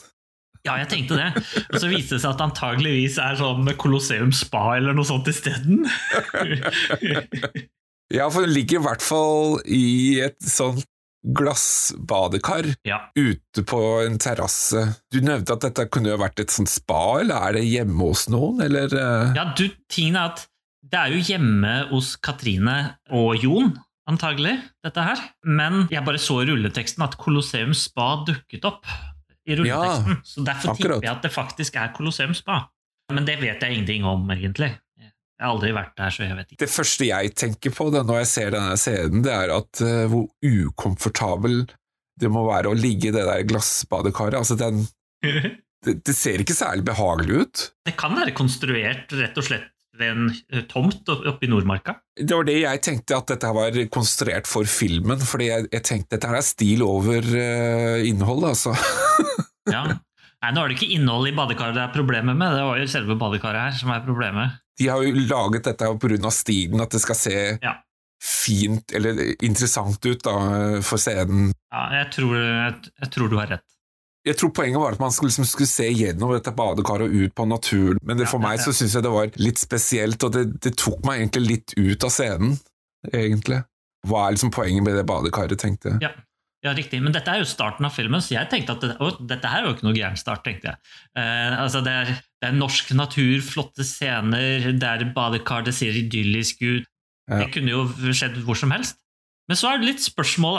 Ja, 0.66 0.80
jeg 0.82 0.90
tenkte 0.90 1.18
det. 1.20 1.44
Og 1.70 1.78
så 1.78 1.90
viste 1.92 2.16
det 2.16 2.24
seg 2.24 2.32
at 2.32 2.40
det 2.40 2.48
antageligvis 2.48 3.20
er 3.22 3.38
sånn 3.38 3.70
Colosseum 3.78 4.32
Spa 4.34 4.64
eller 4.80 4.98
noe 4.98 5.08
sånt 5.08 5.30
isteden. 5.32 5.86
Ja, 8.14 8.28
for 8.30 8.46
hun 8.46 8.54
ligger 8.54 8.78
i 8.78 8.86
hvert 8.86 9.02
fall 9.02 9.56
i 9.66 10.20
et 10.22 10.38
sånt 10.46 10.86
glassbadekar 11.26 12.68
ja. 12.86 13.00
ute 13.18 13.64
på 13.66 13.80
en 14.04 14.20
terrasse. 14.22 14.84
Du 15.10 15.24
nevnte 15.26 15.56
at 15.56 15.64
dette 15.66 15.88
kunne 15.90 16.12
jo 16.12 16.20
vært 16.22 16.44
et 16.44 16.54
sånt 16.54 16.70
spa, 16.70 17.18
eller 17.24 17.48
er 17.48 17.58
det 17.58 17.64
hjemme 17.66 17.98
hos 17.98 18.28
noen, 18.30 18.62
eller 18.62 18.94
eh? 18.94 19.32
ja, 19.34 19.48
du, 19.58 19.66
tingen 19.90 20.20
er 20.22 20.36
at 20.36 20.46
det 20.96 21.02
er 21.02 21.12
jo 21.12 21.24
hjemme 21.28 21.74
hos 21.90 22.14
Katrine 22.24 22.76
og 23.12 23.42
Jon, 23.44 23.74
antagelig, 24.08 24.54
dette 24.86 25.04
her. 25.04 25.20
Men 25.44 25.90
jeg 25.92 26.06
bare 26.08 26.22
så 26.22 26.40
i 26.40 26.48
rulleteksten 26.48 27.04
at 27.04 27.18
Colosseum 27.20 27.74
Spa 27.76 28.14
dukket 28.28 28.68
opp 28.70 28.88
i 29.46 29.58
rulleteksten. 29.60 30.22
så 30.24 30.46
derfor 30.48 30.72
akkurat. 30.72 31.02
tipper 31.02 31.10
jeg 31.10 31.12
at 31.18 31.28
det 31.28 31.34
faktisk 31.36 31.76
er 31.82 31.92
Colosseum 31.98 32.32
Spa. 32.38 32.62
Men 33.12 33.28
det 33.28 33.36
vet 33.42 33.60
jeg 33.62 33.76
ingenting 33.76 34.08
om, 34.08 34.24
egentlig. 34.32 34.72
Jeg 34.96 35.44
har 35.44 35.52
aldri 35.52 35.74
vært 35.76 35.98
der, 36.00 36.16
så 36.16 36.24
jeg 36.24 36.38
vet 36.38 36.54
ikke. 36.54 36.62
Det 36.64 36.72
første 36.72 37.10
jeg 37.10 37.36
tenker 37.36 37.76
på 37.76 37.90
da, 37.92 38.06
når 38.08 38.22
jeg 38.22 38.32
ser 38.32 38.56
denne 38.56 38.80
scenen, 38.80 39.26
det 39.26 39.36
er 39.36 39.52
at 39.52 39.84
uh, 39.84 40.06
hvor 40.08 40.30
ukomfortabel 40.48 41.66
det 42.24 42.32
må 42.32 42.46
være 42.48 42.72
å 42.72 42.80
ligge 42.80 43.12
i 43.12 43.14
det 43.14 43.26
der 43.28 43.44
glassbadekaret. 43.44 44.40
Altså, 44.40 44.56
den, 44.56 44.86
det, 45.86 46.00
det 46.08 46.16
ser 46.16 46.40
ikke 46.40 46.56
særlig 46.56 46.88
behagelig 46.88 47.44
ut. 47.44 47.70
Det 47.84 47.98
kan 48.00 48.16
være 48.16 48.32
konstruert 48.38 49.12
rett 49.20 49.44
og 49.44 49.52
slett 49.52 49.74
ved 50.00 50.12
en 50.12 50.26
eh, 50.54 50.64
tomt 50.72 51.08
oppe 51.12 51.46
i 51.46 51.50
Nordmarka. 51.52 51.98
Det 52.16 52.36
var 52.36 52.48
det 52.48 52.58
jeg 52.62 52.82
tenkte, 52.86 53.18
at 53.18 53.32
dette 53.34 53.52
var 53.56 53.78
konstruert 53.94 54.48
for 54.50 54.68
filmen, 54.70 55.20
fordi 55.24 55.50
jeg, 55.52 55.68
jeg 55.74 55.86
tenkte 55.88 56.16
dette 56.16 56.30
her 56.32 56.40
er 56.40 56.46
stil 56.46 56.84
over 56.86 57.26
uh, 57.32 58.02
innholdet, 58.08 58.56
altså. 58.56 58.76
Ja. 59.66 59.82
Nei, 59.90 60.52
Nå 60.54 60.62
er 60.62 60.70
det 60.70 60.76
ikke 60.78 60.92
innholdet 60.94 61.32
i 61.32 61.38
badekaret 61.40 61.74
det 61.74 61.82
er 61.88 61.94
problemet 61.96 62.38
med, 62.38 62.54
det 62.54 62.66
var 62.68 62.78
jo 62.78 62.90
selve 62.92 63.16
badekaret 63.18 63.64
her 63.64 63.80
som 63.80 63.90
er 63.96 64.04
problemet. 64.06 64.60
De 64.78 64.90
har 64.92 65.02
jo 65.02 65.24
laget 65.26 65.66
dette 65.66 65.88
av 65.88 66.32
stilen, 66.36 66.84
at 66.84 66.92
det 66.94 67.02
skal 67.02 67.18
se 67.18 67.38
Ja. 67.64 67.74
fint 68.22 68.94
eller 68.94 69.24
interessant 69.44 70.06
ut 70.06 70.22
da, 70.24 70.36
for 70.86 71.02
scenen. 71.02 71.50
Ja, 71.74 71.88
jeg 72.04 72.12
tror, 72.14 72.36
jeg, 72.38 72.92
jeg 73.02 73.12
tror 73.16 73.32
du 73.32 73.40
har 73.40 73.56
rett. 73.56 73.66
Jeg 74.26 74.40
tror 74.40 74.52
poenget 74.58 74.82
var 74.82 74.96
at 74.96 75.02
man 75.02 75.14
skulle, 75.14 75.30
liksom, 75.30 75.46
skulle 75.46 75.70
se 75.70 75.86
gjennom 75.94 76.32
dette 76.34 76.54
badekaret 76.58 77.06
og 77.06 77.26
ut 77.26 77.34
på 77.38 77.46
naturen, 77.46 78.00
men 78.02 78.18
det, 78.18 78.26
for 78.32 78.42
meg 78.42 78.58
så 78.64 78.74
syns 78.74 78.96
jeg 78.98 79.06
det 79.06 79.14
var 79.14 79.36
litt 79.38 79.62
spesielt, 79.62 80.24
og 80.26 80.34
det, 80.34 80.46
det 80.66 80.74
tok 80.82 81.04
meg 81.06 81.22
egentlig 81.22 81.44
litt 81.46 81.76
ut 81.78 82.08
av 82.08 82.14
scenen, 82.14 82.56
egentlig. 83.12 83.62
Hva 84.06 84.26
er 84.26 84.38
liksom 84.38 84.54
poenget 84.54 84.86
med 84.86 84.98
det 84.98 85.06
badekaret, 85.10 85.60
tenkte 85.62 85.94
jeg. 85.94 86.08
Ja. 86.08 86.16
Ja, 86.66 86.72
riktig. 86.74 86.98
Men 87.04 87.14
dette 87.14 87.30
er 87.30 87.44
jo 87.44 87.46
starten 87.46 87.86
av 87.86 87.94
filmen, 87.94 88.24
så 88.26 88.40
jeg 88.40 88.50
tenkte 88.50 88.74
at 88.74 88.82
det, 88.82 88.96
å, 88.98 89.12
dette 89.30 89.50
her 89.52 89.62
er 89.62 89.68
jo 89.70 89.76
ikke 89.76 89.86
noe 89.86 89.98
gæren 89.98 90.18
start, 90.18 90.42
tenkte 90.48 90.72
jeg. 90.72 90.80
Eh, 91.14 91.58
altså 91.62 91.84
det, 91.86 91.94
er, 91.94 92.14
det 92.42 92.50
er 92.50 92.58
norsk 92.58 92.90
natur, 92.98 93.36
flotte 93.46 93.86
scener, 93.86 94.72
det 94.74 94.90
er 94.90 95.06
badekar, 95.14 95.66
det 95.68 95.76
ser 95.78 95.94
idyllisk 96.00 96.64
ut. 96.66 96.88
Ja. 97.30 97.44
Det 97.44 97.52
kunne 97.54 97.74
jo 97.74 97.84
skjedd 98.10 98.40
hvor 98.48 98.58
som 98.58 98.74
helst. 98.74 98.98
Men 99.50 99.60
så 99.60 99.70
er 99.70 99.82
det 99.82 99.92
litt 99.92 100.02
spørsmål 100.02 100.58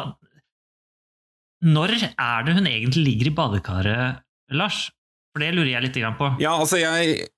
Når 1.64 1.94
er 2.12 2.44
det 2.44 2.54
hun 2.58 2.66
egentlig 2.68 3.04
ligger 3.04 3.30
i 3.30 3.34
badekaret, 3.36 4.20
Lars? 4.52 4.90
For 5.32 5.44
det 5.44 5.54
lurer 5.54 5.72
jeg 5.74 5.86
litt 5.86 5.96
på. 6.18 6.28
Ja, 6.40 6.54
altså 6.56 6.78
jeg, 6.80 7.28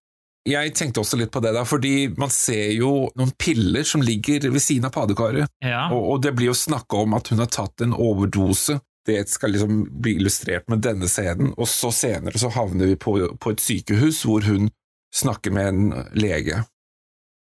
jeg 0.46 0.74
tenkte 0.78 1.02
også 1.02 1.18
litt 1.18 1.32
på 1.34 1.42
det 1.42 1.52
der, 1.54 1.66
fordi 1.66 2.08
man 2.18 2.30
ser 2.30 2.72
jo 2.76 3.08
noen 3.18 3.32
piller 3.38 3.86
som 3.86 4.02
ligger 4.02 4.48
ved 4.50 4.62
siden 4.62 4.86
av 4.88 4.94
badekaret, 4.94 5.50
Ja, 5.64 5.88
og, 5.90 6.02
og 6.12 6.22
det 6.22 6.34
blir 6.38 6.52
jo 6.52 6.58
snakka 6.58 7.04
om 7.04 7.16
at 7.18 7.30
hun 7.32 7.42
har 7.42 7.50
tatt 7.50 7.82
en 7.84 7.94
overdose. 7.94 8.78
Det 9.08 9.22
skal 9.30 9.54
liksom 9.54 9.84
bli 10.02 10.18
illustrert 10.18 10.66
med 10.68 10.82
denne 10.84 11.08
scenen, 11.08 11.54
og 11.56 11.68
så 11.70 11.90
senere 11.94 12.38
så 12.38 12.50
havner 12.52 12.90
vi 12.90 12.98
på, 13.00 13.14
på 13.40 13.54
et 13.54 13.62
sykehus 13.62 14.24
hvor 14.28 14.44
hun 14.44 14.68
snakker 15.14 15.54
med 15.54 15.68
en 15.70 15.94
lege. 16.12 16.62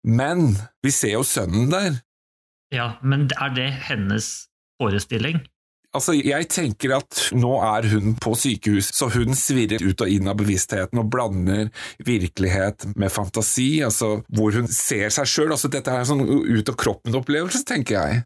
Men 0.04 0.52
vi 0.84 0.92
ser 0.94 1.16
jo 1.16 1.24
sønnen 1.26 1.70
der. 1.72 2.02
ja, 2.74 2.92
men 3.02 3.26
er 3.40 3.54
det 3.56 3.70
hennes 3.88 4.48
forestilling? 4.78 5.40
Altså, 5.96 6.12
jeg 6.20 6.48
tenker 6.52 6.92
at 6.98 7.30
nå 7.32 7.54
er 7.64 7.86
hun 7.88 8.12
på 8.20 8.34
sykehus, 8.36 8.90
så 8.92 9.08
hun 9.14 9.32
svirrer 9.38 9.80
ut 9.88 10.02
og 10.04 10.10
inn 10.12 10.28
av 10.28 10.36
bevisstheten 10.36 11.00
og 11.00 11.08
blander 11.14 11.70
virkelighet 12.04 12.84
med 13.00 13.08
fantasi, 13.14 13.80
altså 13.86 14.18
hvor 14.28 14.52
hun 14.58 14.68
ser 14.68 15.08
seg 15.14 15.30
sjøl. 15.30 15.54
Altså, 15.54 15.70
dette 15.72 15.88
er 15.94 16.02
en 16.04 16.10
sånn 16.10 16.26
ut 16.28 16.68
av 16.68 16.76
kroppen-opplevelse, 16.84 17.64
tenker 17.68 17.96
jeg. 17.96 18.20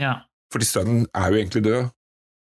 Ja. 0.00 0.14
Fordi 0.54 0.68
sønnen 0.68 1.02
er 1.10 1.32
jo 1.34 1.40
egentlig 1.42 1.64
død. 1.66 1.90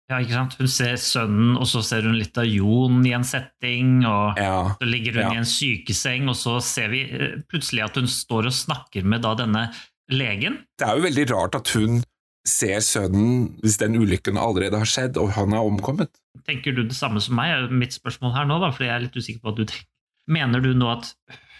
ja, 0.08 0.18
ikke 0.24 0.32
sant? 0.38 0.54
Hun 0.56 0.68
ser 0.72 0.96
sønnen, 0.96 1.56
og 1.60 1.66
så 1.68 1.82
ser 1.84 2.06
hun 2.08 2.16
litt 2.16 2.38
av 2.40 2.46
Jon 2.48 3.02
i 3.04 3.12
en 3.12 3.24
setting, 3.28 3.98
og 4.08 4.38
Ja. 4.40 4.74
Så 4.80 4.88
ligger 4.88 5.12
hun 5.18 5.22
Ja. 5.26 5.32
i 5.34 5.42
en 5.42 5.44
sykeseng, 5.44 6.28
og 6.32 6.36
så 6.40 6.56
ser 6.64 6.88
vi 6.88 7.02
eh, 7.04 7.36
plutselig 7.52 7.84
at 7.84 7.94
hun 8.00 8.06
står 8.08 8.46
og 8.48 8.52
snakker 8.56 9.04
med 9.04 9.20
da 9.22 9.34
denne 9.34 9.68
legen. 10.10 10.64
Det 10.80 10.88
er 10.88 10.96
jo 10.96 11.04
veldig 11.04 11.26
rart 11.34 11.54
at 11.60 11.68
hun 11.76 12.00
ser 12.46 12.80
sønnen 12.84 13.48
hvis 13.62 13.78
den 13.80 13.96
ulykken 13.98 14.38
allerede 14.40 14.80
har 14.80 14.88
skjedd, 14.88 15.18
og 15.20 15.32
han 15.36 15.54
er 15.56 15.66
omkommet. 15.66 16.12
Tenker 16.48 16.76
du 16.76 16.84
det 16.84 16.96
samme 16.96 17.20
som 17.20 17.36
meg? 17.38 17.52
er 17.54 17.74
mitt 17.74 17.96
spørsmål 17.96 18.34
her 18.36 18.48
nå, 18.48 18.60
da, 18.62 18.70
fordi 18.74 18.88
jeg 18.88 18.94
er 18.94 19.04
litt 19.06 19.18
usikker 19.18 19.42
på 19.42 19.50
hva 19.50 19.58
du 19.58 19.64
tenker. 19.64 19.88
Mener 20.28 20.60
du 20.60 20.72
nå 20.76 20.90
at 20.92 21.12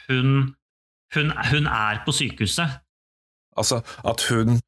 hun, 0.09 0.55
hun, 1.17 1.33
hun 1.51 1.69
er 1.73 2.03
på 2.05 2.13
sykehuset? 2.13 2.81
Altså 3.59 3.81
at 4.07 4.25
hun 4.29 4.61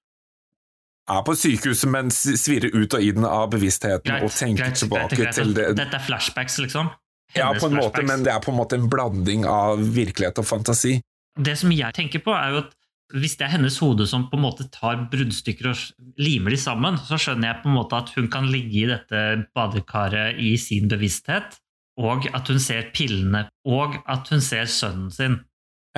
er 1.11 1.23
på 1.27 1.35
sykehuset, 1.37 1.91
men 1.91 2.11
svirrer 2.15 2.75
ut 2.75 2.97
og 2.97 3.05
inn 3.05 3.27
av 3.27 3.51
bevisstheten 3.53 4.25
og 4.25 4.33
tenker 4.35 4.75
tilbake 4.77 5.19
greit. 5.19 5.37
til 5.37 5.55
det. 5.57 5.71
Dette 5.79 5.99
er 5.99 6.05
flashbacks, 6.07 6.59
liksom? 6.65 6.91
Ja, 7.37 7.53
på 7.55 7.69
en 7.71 7.79
måte, 7.79 8.03
men 8.03 8.25
det 8.27 8.33
er 8.33 8.43
på 8.43 8.51
en 8.51 8.59
måte 8.59 8.79
en 8.79 8.89
blanding 8.91 9.47
av 9.47 9.79
virkelighet 9.95 10.41
og 10.43 10.49
fantasi. 10.49 10.97
Det 11.39 11.55
som 11.59 11.71
jeg 11.71 11.95
tenker 11.95 12.23
på, 12.25 12.35
er 12.35 12.55
jo 12.55 12.63
at 12.65 12.73
hvis 13.17 13.37
det 13.39 13.47
er 13.47 13.55
hennes 13.57 13.79
hode 13.83 14.07
som 14.09 14.29
på 14.31 14.39
en 14.39 14.45
måte 14.45 14.67
tar 14.73 15.05
bruddstykker 15.11 15.71
og 15.73 15.81
limer 16.21 16.55
de 16.55 16.59
sammen, 16.61 16.99
så 17.07 17.19
skjønner 17.21 17.51
jeg 17.51 17.63
på 17.63 17.71
en 17.71 17.77
måte 17.79 17.99
at 17.99 18.13
hun 18.17 18.31
kan 18.33 18.47
ligge 18.51 18.85
i 18.85 18.89
dette 18.91 19.23
badekaret 19.57 20.39
i 20.39 20.55
sin 20.61 20.91
bevissthet, 20.91 21.59
og 22.01 22.29
at 22.33 22.51
hun 22.51 22.61
ser 22.63 22.91
pillene, 22.95 23.47
og 23.69 23.99
at 24.09 24.31
hun 24.33 24.43
ser 24.45 24.71
sønnen 24.71 25.11
sin. 25.15 25.41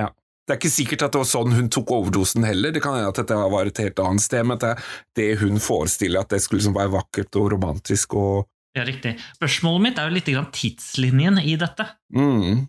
Ja. 0.00 0.08
Det 0.42 0.56
er 0.56 0.58
ikke 0.58 0.72
sikkert 0.74 1.04
at 1.06 1.14
det 1.14 1.20
var 1.22 1.28
sånn 1.30 1.54
hun 1.54 1.68
tok 1.72 1.92
overdosen 1.94 2.46
heller, 2.48 2.74
det 2.74 2.82
kan 2.82 2.96
hende 2.96 3.12
at 3.12 3.20
dette 3.20 3.36
var 3.54 3.68
et 3.68 3.82
helt 3.84 4.02
annet 4.02 4.24
sted, 4.24 4.48
men 4.48 4.62
det, 4.62 4.72
det 5.18 5.28
hun 5.42 5.60
forestiller 5.62 6.24
at 6.24 6.32
det 6.32 6.40
skulle 6.42 6.62
liksom 6.62 6.78
være 6.78 6.96
vakkert 6.96 7.38
og 7.40 7.52
romantisk 7.56 8.18
og 8.18 8.48
Ja, 8.72 8.86
riktig. 8.88 9.18
Spørsmålet 9.36 9.82
mitt 9.84 9.98
er 10.00 10.08
jo 10.08 10.16
litt 10.16 10.28
grann 10.32 10.48
tidslinjen 10.48 11.42
i 11.44 11.58
dette. 11.60 11.90
mm. 12.16 12.62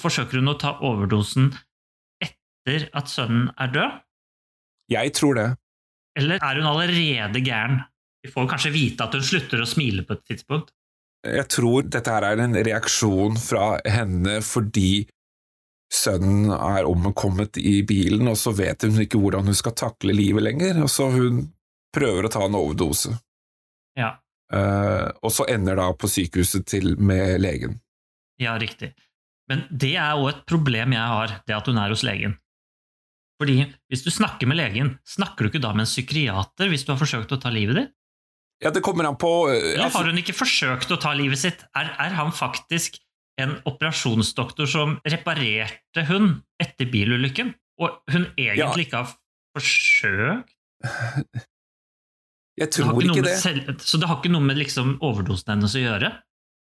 Forsøker 0.00 0.40
hun 0.40 0.48
å 0.48 0.56
ta 0.56 0.70
overdosen 0.80 1.50
etter 2.64 2.88
at 2.96 3.10
sønnen 3.12 3.50
er 3.60 3.72
død, 3.74 4.00
Jeg 4.90 5.12
tror 5.14 5.34
det. 5.34 5.56
eller 6.16 6.36
er 6.42 6.60
hun 6.60 6.66
allerede 6.66 7.40
gæren? 7.44 7.82
Vi 8.24 8.30
får 8.32 8.48
kanskje 8.48 8.72
vite 8.72 9.04
at 9.04 9.12
hun 9.14 9.22
slutter 9.22 9.60
å 9.60 9.66
smile 9.68 10.02
på 10.04 10.12
et 10.16 10.24
tidspunkt. 10.24 10.72
Jeg 11.24 11.48
tror 11.48 11.82
dette 11.88 12.10
her 12.10 12.22
er 12.22 12.40
en 12.40 12.54
reaksjon 12.54 13.36
fra 13.40 13.78
henne 13.88 14.40
fordi 14.44 15.06
sønnen 15.92 16.50
er 16.52 16.84
omkommet 16.88 17.56
i 17.60 17.82
bilen, 17.82 18.28
og 18.28 18.36
så 18.36 18.52
vet 18.56 18.82
hun 18.82 19.00
ikke 19.00 19.18
hvordan 19.20 19.44
hun 19.46 19.54
skal 19.54 19.72
takle 19.72 20.12
livet 20.16 20.42
lenger, 20.42 20.82
og 20.82 20.90
så 20.90 21.10
hun 21.12 21.52
prøver 21.94 22.26
å 22.26 22.32
ta 22.32 22.44
en 22.44 22.54
overdose. 22.58 23.12
Ja, 23.96 24.16
Uh, 24.54 25.08
og 25.24 25.32
så 25.32 25.46
ender 25.48 25.74
da 25.80 25.86
på 25.96 26.06
sykehuset 26.06 26.66
til 26.68 26.92
med 27.00 27.40
legen. 27.40 27.78
Ja, 28.38 28.52
riktig. 28.60 28.90
Men 29.48 29.64
det 29.72 29.94
er 29.96 30.20
òg 30.20 30.28
et 30.28 30.42
problem 30.46 30.92
jeg 30.92 31.00
har, 31.10 31.32
det 31.48 31.56
at 31.56 31.66
hun 31.66 31.78
er 31.80 31.90
hos 31.90 32.04
legen. 32.06 32.36
Fordi 33.40 33.64
hvis 33.90 34.04
du 34.06 34.10
snakker 34.14 34.48
med 34.50 34.58
legen, 34.60 34.94
snakker 35.08 35.44
du 35.44 35.50
ikke 35.50 35.62
da 35.62 35.72
med 35.74 35.86
en 35.86 35.90
psykiater 35.90 36.70
hvis 36.70 36.84
du 36.86 36.92
har 36.94 37.00
forsøkt 37.00 37.34
å 37.34 37.40
ta 37.42 37.50
livet 37.54 37.80
ditt? 37.80 37.94
Ja, 38.62 38.70
det 38.70 38.84
kommer 38.86 39.08
an 39.08 39.18
på 39.18 39.50
Eller 39.50 39.82
altså- 39.84 39.98
har 39.98 40.10
hun 40.12 40.20
ikke 40.20 40.36
forsøkt 40.36 40.92
å 40.94 41.00
ta 41.00 41.12
livet 41.12 41.38
sitt? 41.38 41.64
Er, 41.76 41.90
er 41.98 42.14
han 42.14 42.30
faktisk 42.32 43.00
en 43.40 43.56
operasjonsdoktor 43.66 44.68
som 44.70 45.00
reparerte 45.02 46.04
hun 46.06 46.44
etter 46.62 46.86
bilulykken, 46.86 47.54
og 47.82 47.98
hun 48.14 48.28
egentlig 48.38 48.86
ikke 48.86 49.02
har 49.02 49.10
forsøkt? 49.56 50.54
Jeg 52.54 52.70
tror 52.70 52.94
ikke 53.02 53.18
ikke 53.18 53.26
det. 53.26 53.38
selv, 53.42 53.80
så 53.82 53.98
det 53.98 54.06
har 54.06 54.20
ikke 54.20 54.30
noe 54.30 54.46
med 54.46 54.60
liksom 54.60 54.98
overdosen 55.02 55.56
hennes 55.56 55.74
å 55.74 55.82
gjøre? 55.82 56.12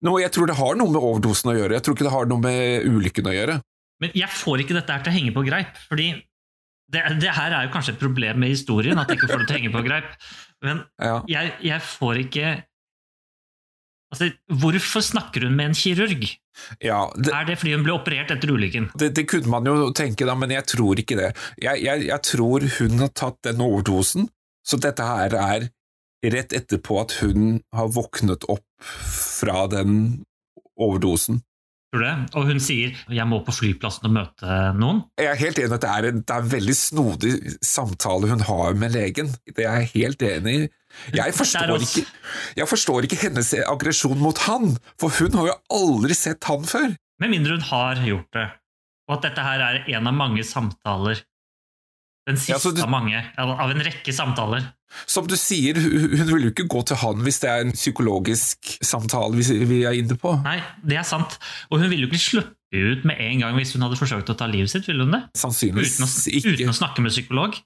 Nå, 0.03 0.13
jeg 0.23 0.31
tror 0.35 0.47
det 0.47 0.55
har 0.55 0.77
noe 0.79 0.91
med 0.91 1.03
overdosen 1.03 1.51
å 1.51 1.57
gjøre, 1.57 1.75
jeg 1.75 1.83
tror 1.83 1.97
ikke 1.97 2.07
det 2.07 2.15
har 2.15 2.29
noe 2.31 2.43
med 2.43 2.87
ulykken 2.87 3.27
å 3.27 3.35
gjøre. 3.35 3.57
Men 4.03 4.15
jeg 4.15 4.31
får 4.31 4.63
ikke 4.63 4.77
dette 4.77 4.95
her 4.95 5.03
til 5.03 5.11
å 5.11 5.15
henge 5.17 5.33
på 5.35 5.43
greip, 5.47 5.75
fordi 5.91 6.07
Det, 6.93 7.01
det 7.23 7.31
her 7.35 7.55
er 7.57 7.65
jo 7.67 7.71
kanskje 7.73 7.95
et 7.95 8.01
problem 8.01 8.39
med 8.43 8.53
historien, 8.53 8.99
at 9.01 9.09
jeg 9.09 9.17
ikke 9.19 9.31
får 9.33 9.41
det 9.43 9.47
til 9.49 9.55
å 9.55 9.59
henge 9.61 9.73
på 9.73 9.81
greip. 9.87 10.13
Men 10.63 10.83
Ja. 11.01 11.15
jeg, 11.27 11.53
jeg 11.71 11.81
får 11.81 12.21
ikke 12.27 12.53
Altså, 14.13 14.27
Hvorfor 14.61 15.01
snakker 15.01 15.47
hun 15.47 15.55
med 15.57 15.71
en 15.71 15.73
kirurg? 15.73 16.27
ja 16.85 16.99
det, 17.17 17.31
Er 17.33 17.47
det 17.47 17.55
fordi 17.57 17.71
hun 17.73 17.83
ble 17.87 17.95
operert 17.95 18.29
etter 18.29 18.51
ulykken? 18.53 18.91
det, 19.01 19.07
det 19.17 19.23
kunne 19.31 19.49
man 19.49 19.65
jo 19.65 19.87
tenke, 19.89 20.27
da, 20.29 20.35
men 20.37 20.51
jeg 20.53 20.67
tror 20.69 20.99
ikke 21.01 21.17
det. 21.17 21.31
Jeg, 21.57 21.81
jeg, 21.81 22.03
jeg 22.11 22.21
tror 22.21 22.67
hun 22.77 22.99
har 23.01 23.09
tatt 23.17 23.39
den 23.49 23.63
overdosen, 23.65 24.27
så 24.63 24.77
dette 24.77 25.01
her 25.07 25.33
er 25.33 25.65
rett 26.29 26.53
etterpå 26.53 26.99
at 27.01 27.15
hun 27.23 27.57
har 27.73 27.89
våknet 27.89 28.45
opp 28.53 28.63
fra 28.85 29.65
den 29.67 30.23
overdosen. 30.77 31.41
Tror 31.93 32.01
du 32.01 32.07
det? 32.07 32.29
Og 32.33 32.47
hun 32.49 32.57
sier 32.57 32.95
'jeg 33.05 33.27
må 33.29 33.37
på 33.45 33.53
flyplassen 33.53 34.07
og 34.09 34.13
møte 34.15 34.53
noen'. 34.73 35.03
Jeg 35.21 35.27
er 35.29 35.35
helt 35.37 35.59
enig 35.59 35.73
at 35.75 35.81
det 35.83 35.89
er 35.93 36.07
en, 36.09 36.21
det 36.25 36.33
er 36.33 36.41
en 36.41 36.49
veldig 36.49 36.73
snodig 36.73 37.33
samtale 37.61 38.29
hun 38.31 38.41
har 38.41 38.73
med 38.73 38.95
legen. 38.97 39.29
Det 39.45 39.61
er 39.61 39.77
jeg 39.77 39.91
helt 39.93 40.21
enig 40.25 40.55
i. 40.55 40.69
Jeg 41.13 41.33
forstår, 41.37 41.77
ikke, 41.77 42.05
jeg 42.57 42.67
forstår 42.67 43.05
ikke 43.05 43.21
hennes 43.21 43.53
aggresjon 43.53 44.17
mot 44.17 44.37
han, 44.49 44.77
for 44.97 45.13
hun 45.19 45.37
har 45.37 45.45
jo 45.51 45.55
aldri 45.69 46.17
sett 46.17 46.43
han 46.49 46.65
før. 46.65 46.97
Med 47.21 47.29
mindre 47.29 47.59
hun 47.59 47.67
har 47.69 48.01
gjort 48.01 48.33
det. 48.33 48.49
Og 49.07 49.17
at 49.17 49.29
dette 49.29 49.45
her 49.45 49.61
er 49.61 49.83
en 49.93 50.07
av 50.07 50.17
mange 50.17 50.43
samtaler. 50.43 51.21
Den 52.27 52.37
siste 52.39 52.55
Ja, 52.69 52.71
du- 52.77 52.81
av 52.85 52.89
mange. 52.89 53.19
Av 53.37 53.69
en 53.71 53.83
rekke 53.83 54.13
samtaler. 54.15 54.69
Som 55.09 55.25
du 55.27 55.35
sier, 55.35 55.73
hun 55.75 56.27
vil 56.29 56.43
jo 56.47 56.51
ikke 56.53 56.67
gå 56.69 56.83
til 56.85 56.95
han 57.01 57.23
hvis 57.25 57.39
det 57.41 57.49
er 57.49 57.61
en 57.65 57.71
psykologisk 57.73 58.77
samtale 58.85 59.33
vi, 59.35 59.65
vi 59.65 59.79
er 59.89 59.97
inne 59.97 60.15
på. 60.21 60.35
Nei, 60.45 60.59
det 60.85 60.97
er 61.01 61.03
sant. 61.07 61.39
Og 61.71 61.79
hun 61.81 61.89
ville 61.89 62.05
jo 62.05 62.11
ikke 62.11 62.21
sluppe 62.21 62.53
ut 62.73 63.03
med 63.05 63.19
en 63.19 63.39
gang 63.41 63.55
hvis 63.57 63.73
hun 63.73 63.81
hadde 63.85 63.97
forsøkt 63.99 64.29
å 64.29 64.37
ta 64.37 64.45
livet 64.47 64.69
sitt. 64.69 64.85
ville 64.87 65.03
hun 65.03 65.11
det? 65.17 65.23
Sannsynligvis 65.35 65.97
Uten 65.97 66.05
å, 66.05 66.11
ikke. 66.37 66.53
uten 66.53 66.69
å 66.69 66.77
snakke 66.77 67.01
med 67.01 67.11
psykolog? 67.11 67.57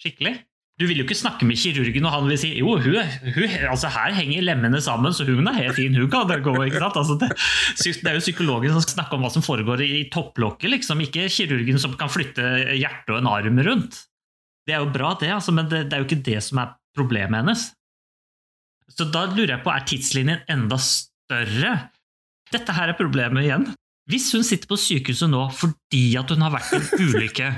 Skikkelig? 0.00 0.36
Du 0.76 0.84
vil 0.84 0.98
jo 1.00 1.06
ikke 1.06 1.16
snakke 1.16 1.46
med 1.48 1.56
kirurgen, 1.56 2.04
og 2.04 2.12
han 2.12 2.26
vil 2.28 2.36
si 2.36 2.50
jo, 2.58 2.74
hun, 2.76 3.12
hun, 3.32 3.52
altså 3.70 3.88
her 3.94 4.12
henger 4.12 4.44
lemmene 4.44 4.80
sammen, 4.84 5.14
så 5.16 5.24
hun 5.24 5.48
er 5.48 5.56
helt 5.56 5.78
fin, 5.78 5.94
hun 5.96 6.10
kan 6.12 6.26
det 6.28 6.42
gå. 6.44 6.52
ikke 6.66 6.82
sant? 6.82 6.98
Altså 7.00 7.16
det, 7.22 7.30
det 8.02 8.10
er 8.10 8.18
jo 8.18 8.24
psykologen 8.24 8.74
som 8.74 8.84
skal 8.84 8.98
snakke 8.98 9.16
om 9.16 9.24
hva 9.24 9.30
som 9.32 9.44
foregår 9.46 9.80
i 9.86 10.02
topplokket, 10.12 10.68
liksom, 10.74 11.00
ikke 11.06 11.30
kirurgen 11.32 11.80
som 11.80 11.96
kan 11.96 12.12
flytte 12.12 12.44
hjertet 12.76 13.14
og 13.14 13.22
en 13.22 13.30
arm 13.32 13.62
rundt. 13.64 14.02
Det 14.68 14.76
er 14.76 14.84
jo 14.84 14.92
bra, 14.92 15.14
det, 15.16 15.30
altså, 15.32 15.54
men 15.56 15.70
det, 15.72 15.86
det 15.88 15.96
er 15.96 16.04
jo 16.04 16.08
ikke 16.10 16.24
det 16.28 16.42
som 16.44 16.60
er 16.60 16.74
problemet 16.96 17.40
hennes. 17.40 17.64
Så 18.92 19.08
da 19.08 19.24
lurer 19.30 19.54
jeg 19.56 19.64
på, 19.64 19.72
er 19.72 19.86
tidslinjen 19.88 20.44
enda 20.52 20.76
større? 20.82 21.72
Dette 22.52 22.76
her 22.76 22.92
er 22.92 22.98
problemet 23.00 23.46
igjen. 23.46 23.64
Hvis 24.10 24.28
hun 24.36 24.44
sitter 24.46 24.68
på 24.70 24.78
sykehuset 24.78 25.32
nå 25.32 25.48
fordi 25.56 26.04
at 26.20 26.30
hun 26.30 26.44
har 26.44 26.52
vært 26.54 26.76
i 26.76 26.82
en 26.82 27.08
ulykke? 27.08 27.48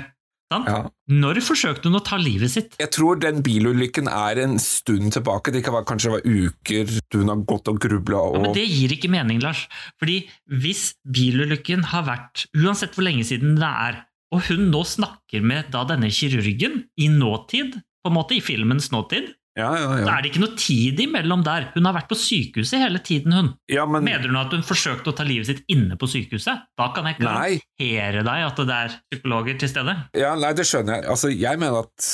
Ja. 0.49 0.79
når 1.13 1.39
forsøkte 1.45 1.89
hun 1.89 1.99
å 1.99 2.03
ta 2.05 2.17
livet 2.17 2.49
sitt? 2.49 2.77
Jeg 2.81 2.89
tror 2.95 3.19
den 3.21 3.43
bilulykken 3.45 4.09
er 4.09 4.41
en 4.41 4.57
stund 4.61 5.13
tilbake. 5.13 5.53
Det 5.53 5.61
kan 5.65 5.75
være, 5.77 5.87
kanskje 5.91 6.13
være 6.15 6.35
uker 6.49 6.93
hun 7.13 7.29
har 7.29 7.43
gått 7.49 7.69
og 7.69 7.79
grubla 7.83 8.23
Ja, 8.33 8.43
men 8.47 8.57
Det 8.57 8.65
gir 8.65 8.95
ikke 8.95 9.11
mening, 9.13 9.41
Lars. 9.43 9.67
Fordi 10.01 10.23
hvis 10.49 10.93
bilulykken 11.05 11.85
har 11.93 12.07
vært, 12.09 12.47
uansett 12.57 12.97
hvor 12.97 13.05
lenge 13.05 13.27
siden 13.29 13.59
det 13.61 13.69
er, 13.69 14.01
og 14.33 14.45
hun 14.49 14.67
nå 14.73 14.83
snakker 14.85 15.45
med 15.45 15.71
da 15.73 15.85
denne 15.89 16.09
kirurgen 16.13 16.83
i 16.97 17.09
nåtid, 17.13 17.79
på 17.99 18.11
en 18.11 18.15
måte 18.15 18.37
i 18.37 18.43
filmens 18.43 18.89
nåtid, 18.93 19.33
Ja, 19.59 19.69
ja, 19.75 19.91
ja. 19.91 19.99
ja. 20.01 20.15
er 20.15 20.23
det 20.23 20.31
ikke 20.31 20.43
noe 20.43 20.55
tid 20.59 21.01
imellom 21.03 21.43
der. 21.45 21.69
Hun 21.75 21.87
har 21.89 21.97
vært 21.97 22.09
på 22.11 22.17
sykehuset 22.19 22.81
hele 22.81 23.01
tiden, 23.05 23.35
hun. 23.35 23.51
ja 23.71 23.85
men 23.89 24.05
Mener 24.07 24.29
hun 24.31 24.39
at 24.39 24.55
hun 24.55 24.65
forsøkte 24.65 25.11
å 25.11 25.17
ta 25.17 25.27
livet 25.27 25.49
sitt 25.51 25.63
inne 25.71 25.99
på 25.99 26.09
sykehuset? 26.09 26.65
Da 26.79 26.89
kan 26.95 27.09
jeg 27.09 27.19
garantere 27.19 28.23
deg 28.25 28.47
at 28.47 28.63
det 28.63 28.79
er 28.79 28.97
psykologer 29.11 29.59
til 29.61 29.71
stede. 29.71 29.95
Ja, 30.17 30.33
nei, 30.39 30.53
det 30.57 30.67
skjønner 30.69 30.99
jeg. 30.99 31.09
Altså, 31.15 31.31
jeg 31.33 31.61
mener 31.61 31.83
at 31.83 32.09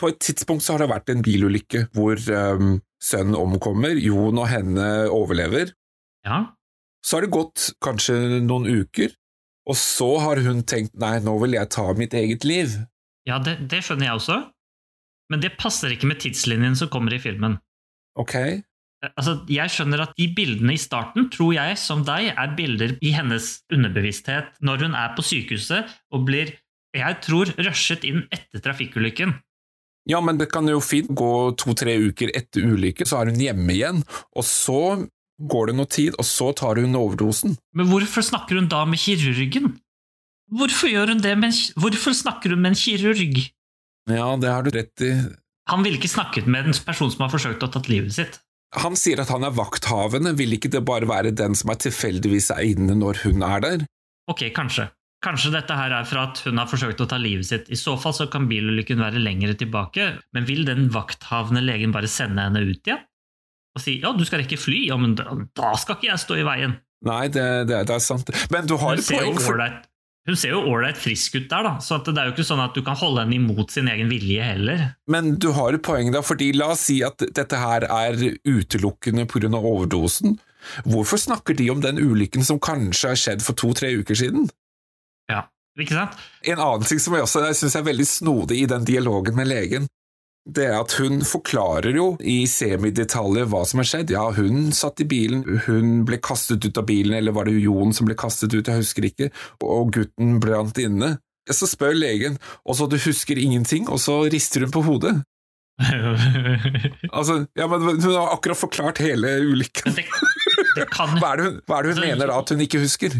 på 0.00 0.10
et 0.12 0.20
tidspunkt 0.20 0.64
så 0.64 0.74
har 0.74 0.84
det 0.84 0.90
vært 0.92 1.12
en 1.12 1.22
bilulykke 1.24 1.86
hvor 1.96 2.20
um, 2.20 2.76
sønnen 3.02 3.36
omkommer, 3.38 3.96
Jon 4.00 4.40
og 4.40 4.48
henne 4.50 4.88
overlever. 5.12 5.72
Ja, 6.26 6.46
Så 7.06 7.16
har 7.16 7.26
det 7.26 7.36
gått 7.36 7.70
kanskje 7.84 8.40
noen 8.42 8.66
uker, 8.66 9.12
og 9.70 9.76
så 9.78 10.08
har 10.24 10.40
hun 10.42 10.64
tenkt 10.66 10.96
nei, 10.98 11.16
nå 11.22 11.36
vil 11.42 11.54
jeg 11.54 11.70
ta 11.70 11.86
mitt 11.94 12.14
eget 12.18 12.44
liv. 12.44 12.74
ja 13.26 13.38
det, 13.38 13.58
det 13.70 13.84
skjønner 13.86 14.10
jeg 14.10 14.20
også. 14.20 14.38
Men 15.32 15.42
det 15.42 15.56
passer 15.60 15.92
ikke 15.94 16.08
med 16.10 16.20
tidslinjen 16.22 16.76
som 16.78 16.90
kommer 16.92 17.14
i 17.16 17.22
filmen. 17.22 17.58
Ok? 18.18 18.36
Altså, 19.06 19.36
jeg 19.52 19.70
skjønner 19.70 20.06
at 20.06 20.14
de 20.18 20.28
bildene 20.34 20.74
i 20.74 20.80
starten, 20.80 21.28
tror 21.32 21.52
jeg, 21.54 21.76
som 21.78 22.04
deg, 22.06 22.30
er 22.32 22.54
bilder 22.58 22.96
i 23.04 23.12
hennes 23.14 23.58
underbevissthet 23.72 24.56
når 24.64 24.86
hun 24.86 24.96
er 24.98 25.12
på 25.16 25.24
sykehuset 25.26 25.90
og 26.14 26.24
blir, 26.28 26.54
jeg 26.96 27.18
tror, 27.26 27.52
rushet 27.60 28.06
inn 28.08 28.24
etter 28.34 28.62
trafikkulykken. 28.64 29.36
Ja, 30.06 30.22
men 30.22 30.38
det 30.38 30.48
kan 30.52 30.68
jo 30.70 30.78
fint 30.82 31.10
gå 31.18 31.32
to-tre 31.58 31.96
uker 31.98 32.30
etter 32.38 32.62
ulykken, 32.62 33.08
så 33.08 33.20
er 33.20 33.32
hun 33.32 33.42
hjemme 33.42 33.74
igjen, 33.74 34.04
og 34.38 34.46
så 34.46 34.80
går 35.50 35.70
det 35.70 35.76
noe 35.76 35.90
tid, 35.90 36.14
og 36.16 36.24
så 36.24 36.52
tar 36.56 36.78
hun 36.80 36.96
overdosen. 36.96 37.56
Men 37.76 37.90
hvorfor 37.90 38.24
snakker 38.24 38.60
hun 38.60 38.70
da 38.72 38.84
med 38.88 39.02
kirurgen? 39.02 39.74
Hvorfor 40.56 40.88
hun 41.10 41.20
Hvorfor 41.76 42.14
snakker 42.14 42.54
hun 42.54 42.62
med 42.62 42.70
en 42.70 42.78
kirurg? 42.78 43.50
Ja, 44.10 44.28
det 44.38 44.52
har 44.52 44.66
du 44.66 44.70
rett 44.74 45.02
i. 45.02 45.12
Han 45.70 45.82
ville 45.82 45.98
ikke 45.98 46.10
snakket 46.10 46.46
med 46.46 46.68
en 46.68 46.76
person 46.86 47.10
som 47.10 47.24
har 47.26 47.32
forsøkt 47.32 47.64
å 47.66 47.70
ta 47.74 47.82
livet 47.90 48.14
sitt. 48.14 48.38
Han 48.82 48.98
sier 48.98 49.22
at 49.22 49.30
han 49.32 49.46
er 49.46 49.54
vakthavende, 49.56 50.34
vil 50.38 50.54
ikke 50.56 50.70
det 50.70 50.82
bare 50.86 51.08
være 51.08 51.32
den 51.34 51.56
som 51.58 51.72
er 51.72 51.80
tilfeldigvis 51.80 52.50
er 52.54 52.66
inne 52.66 52.96
når 52.98 53.22
hun 53.24 53.42
er 53.46 53.62
der? 53.64 53.84
Ok, 54.30 54.48
kanskje. 54.54 54.88
Kanskje 55.24 55.50
dette 55.54 55.74
her 55.74 55.94
er 55.96 56.06
for 56.06 56.20
at 56.20 56.42
hun 56.44 56.60
har 56.60 56.68
forsøkt 56.70 57.00
å 57.02 57.08
ta 57.08 57.18
livet 57.18 57.48
sitt. 57.48 57.70
I 57.72 57.78
så 57.78 57.96
fall 57.98 58.14
så 58.14 58.28
kan 58.30 58.46
bilulykken 58.50 59.00
være 59.02 59.22
lengre 59.22 59.56
tilbake, 59.58 60.10
men 60.36 60.46
vil 60.46 60.66
den 60.68 60.90
vakthavende 60.94 61.64
legen 61.64 61.94
bare 61.94 62.10
sende 62.10 62.44
henne 62.46 62.62
ut 62.66 62.82
igjen? 62.86 63.02
Og 63.76 63.82
si 63.82 63.98
ja, 64.00 64.12
du 64.16 64.24
skal 64.24 64.42
rekke 64.44 64.58
fly, 64.60 64.86
ja, 64.90 64.96
men 65.00 65.16
da, 65.18 65.28
da 65.56 65.74
skal 65.80 65.98
ikke 65.98 66.10
jeg 66.12 66.22
stå 66.22 66.38
i 66.40 66.46
veien. 66.46 66.78
Nei, 67.06 67.26
det, 67.32 67.44
det, 67.68 67.82
det 67.88 67.96
er 67.96 68.02
sant. 68.02 68.30
Men 68.52 68.68
du 68.68 68.76
har 68.80 68.96
et 68.96 69.08
poeng. 69.08 69.40
For, 69.40 69.60
hun 70.26 70.38
ser 70.38 70.54
jo 70.54 70.62
ålreit 70.66 70.98
frisk 70.98 71.36
ut 71.38 71.48
der, 71.50 71.66
da, 71.66 71.76
så 71.82 72.00
det 72.02 72.16
er 72.18 72.30
jo 72.30 72.34
ikke 72.34 72.46
sånn 72.48 72.62
at 72.64 72.74
du 72.74 72.82
kan 72.86 72.98
holde 72.98 73.22
henne 73.22 73.38
imot 73.38 73.74
sin 73.74 73.90
egen 73.92 74.10
vilje 74.10 74.42
heller. 74.42 74.84
men 75.10 75.36
du 75.42 75.52
har 75.54 75.76
et 75.76 75.84
poeng, 75.86 76.10
da, 76.14 76.22
fordi 76.26 76.52
la 76.56 76.72
oss 76.74 76.86
si 76.88 76.98
at 77.06 77.22
dette 77.22 77.60
her 77.62 77.86
er 77.86 78.18
utelukkende 78.42 79.26
pga. 79.30 79.52
overdosen. 79.56 80.38
Hvorfor 80.84 81.20
snakker 81.22 81.54
de 81.54 81.68
om 81.70 81.80
den 81.80 81.98
ulykken 82.02 82.44
som 82.44 82.58
kanskje 82.58 83.12
har 83.12 83.20
skjedd 83.20 83.44
for 83.44 83.54
to-tre 83.54 83.92
uker 84.00 84.18
siden? 84.18 84.48
Ja, 85.30 85.46
ikke 85.78 85.94
sant? 85.94 86.16
En 86.42 86.58
annen 86.58 86.86
ting 86.88 86.98
som 87.02 87.14
jeg 87.14 87.26
også 87.26 87.44
synes 87.54 87.76
er 87.78 87.86
veldig 87.86 88.06
snodig 88.06 88.62
i 88.62 88.70
den 88.70 88.86
dialogen 88.88 89.36
med 89.38 89.50
legen, 89.50 89.86
det 90.46 90.68
er 90.68 90.76
at 90.78 90.94
hun 91.00 91.20
forklarer 91.26 91.96
jo 91.98 92.06
i 92.22 92.44
semidetaljer 92.50 93.48
hva 93.50 93.64
som 93.66 93.82
har 93.82 93.88
skjedd. 93.90 94.12
Ja, 94.14 94.28
hun 94.36 94.70
satt 94.76 95.02
i 95.02 95.08
bilen, 95.08 95.42
hun 95.66 96.04
ble 96.06 96.20
kastet 96.22 96.64
ut 96.66 96.78
av 96.78 96.86
bilen, 96.86 97.16
eller 97.18 97.34
var 97.34 97.48
det 97.48 97.58
Jon 97.58 97.94
som 97.96 98.06
ble 98.06 98.14
kastet 98.18 98.54
ut, 98.54 98.68
jeg 98.68 98.82
husker 98.82 99.08
ikke, 99.08 99.30
og 99.66 99.94
gutten 99.96 100.38
brant 100.42 100.78
inne. 100.82 101.16
Så 101.50 101.68
spør 101.70 101.94
legen, 101.94 102.38
og 102.66 102.78
så 102.78 102.88
du 102.90 102.96
husker 102.98 103.38
ingenting, 103.38 103.86
og 103.90 104.00
så 104.02 104.20
rister 104.30 104.66
hun 104.66 104.74
på 104.74 104.84
hodet. 104.86 105.18
Altså, 107.16 107.42
ja, 107.56 107.66
men 107.68 107.82
hun 107.84 108.14
har 108.14 108.30
akkurat 108.32 108.58
forklart 108.58 109.00
hele 109.04 109.34
ulykken. 109.44 109.92
Det, 109.96 110.06
det 110.76 110.86
kan 110.92 111.16
Hva 111.20 111.34
er 111.34 111.40
det 111.40 111.48
hun, 111.48 111.58
hva 111.68 111.78
er 111.78 111.86
det 111.86 111.92
hun 111.92 111.98
Altså, 111.98 112.06
mener 112.06 112.30
da 112.30 112.38
at 112.40 112.52
hun 112.52 112.62
ikke 112.64 112.80
husker? 112.82 113.16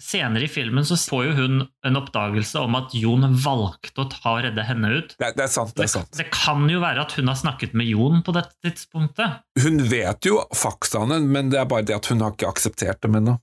Senere 0.00 0.46
i 0.46 0.48
filmen 0.48 0.84
så 0.88 0.96
får 0.96 1.24
jo 1.26 1.32
hun 1.36 1.56
en 1.84 1.98
oppdagelse 2.00 2.56
om 2.64 2.74
at 2.78 2.94
Jon 2.96 3.26
valgte 3.44 4.00
å 4.00 4.08
ta 4.08 4.32
og 4.38 4.44
redde 4.46 4.64
henne 4.64 4.88
ut. 4.96 5.14
Det, 5.20 5.28
det 5.36 5.44
er 5.44 5.52
sant, 5.52 5.74
det 5.74 5.82
Det, 5.82 5.88
er 5.90 5.92
sant. 5.92 6.16
det 6.16 6.26
kan 6.32 6.64
jo 6.72 6.80
være 6.80 7.02
at 7.04 7.12
hun 7.18 7.28
har 7.28 7.36
snakket 7.36 7.74
med 7.76 7.90
Jon 7.90 8.22
på 8.24 8.32
dette 8.32 8.56
tidspunktet. 8.64 9.42
Hun 9.60 9.76
vet 9.90 10.24
jo 10.30 10.40
faktaene, 10.56 11.20
men 11.20 11.50
det 11.52 11.60
er 11.60 11.68
bare 11.68 11.84
det 11.84 11.98
at 11.98 12.08
hun 12.08 12.24
har 12.24 12.32
ikke 12.32 12.48
akseptert 12.48 13.02
dem 13.04 13.20
ennå. 13.20 13.36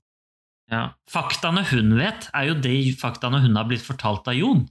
Ja. 0.68 0.82
Faktaene 1.08 1.62
hun 1.70 1.94
vet, 1.96 2.26
er 2.36 2.50
jo 2.50 2.58
de 2.60 2.74
faktaene 2.98 3.40
hun 3.46 3.54
har 3.56 3.64
blitt 3.70 3.86
fortalt 3.86 4.26
av 4.28 4.34
Jon. 4.36 4.66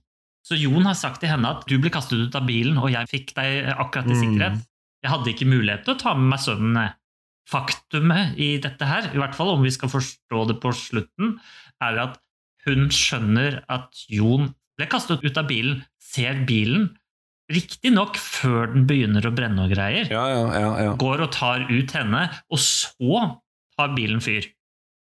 Så 0.46 0.56
Jon 0.60 0.86
har 0.86 0.94
sagt 0.96 1.20
til 1.24 1.32
henne 1.32 1.50
at 1.56 1.66
du 1.68 1.78
ble 1.82 1.90
kastet 1.92 2.20
ut 2.28 2.36
av 2.38 2.46
bilen, 2.48 2.78
og 2.80 2.92
jeg 2.94 3.10
fikk 3.12 3.34
deg 3.40 3.72
akkurat 3.74 4.06
i 4.12 4.14
Mm. 4.16 4.22
sikkerhet. 4.22 4.62
Jeg 5.04 5.12
hadde 5.12 5.32
ikke 5.34 5.48
mulighet 5.50 5.84
til 5.86 5.96
å 5.96 6.00
ta 6.00 6.14
med 6.16 6.30
meg 6.36 6.40
sønnen. 6.44 6.76
jeg. 6.84 6.94
Faktumet 7.48 8.36
i 8.44 8.58
dette 8.60 8.84
her, 8.88 9.06
i 9.14 9.20
hvert 9.22 9.36
fall 9.38 9.54
om 9.54 9.62
vi 9.64 9.72
skal 9.72 9.88
forstå 9.92 10.42
det 10.50 10.58
på 10.64 10.72
slutten, 10.76 11.38
er 11.84 12.00
at 12.08 12.16
hun 12.68 12.90
skjønner 12.94 13.62
at 13.72 14.06
Jon 14.12 14.50
ble 14.78 14.88
kastet 14.92 15.24
ut 15.24 15.38
av 15.40 15.48
bilen, 15.50 15.82
ser 16.02 16.44
bilen, 16.48 16.90
riktignok 17.52 18.18
før 18.20 18.74
den 18.74 18.84
begynner 18.90 19.24
å 19.24 19.32
brenne 19.32 19.64
og 19.64 19.72
greier 19.72 20.10
Ja, 20.12 20.26
ja, 20.34 20.42
ja, 20.52 20.72
ja. 20.84 20.96
går 21.00 21.24
og 21.24 21.32
tar 21.32 21.64
ut 21.70 21.94
henne, 21.96 22.26
og 22.52 22.60
så 22.60 23.22
tar 23.78 23.94
bilen 23.96 24.20
fyr. 24.24 24.50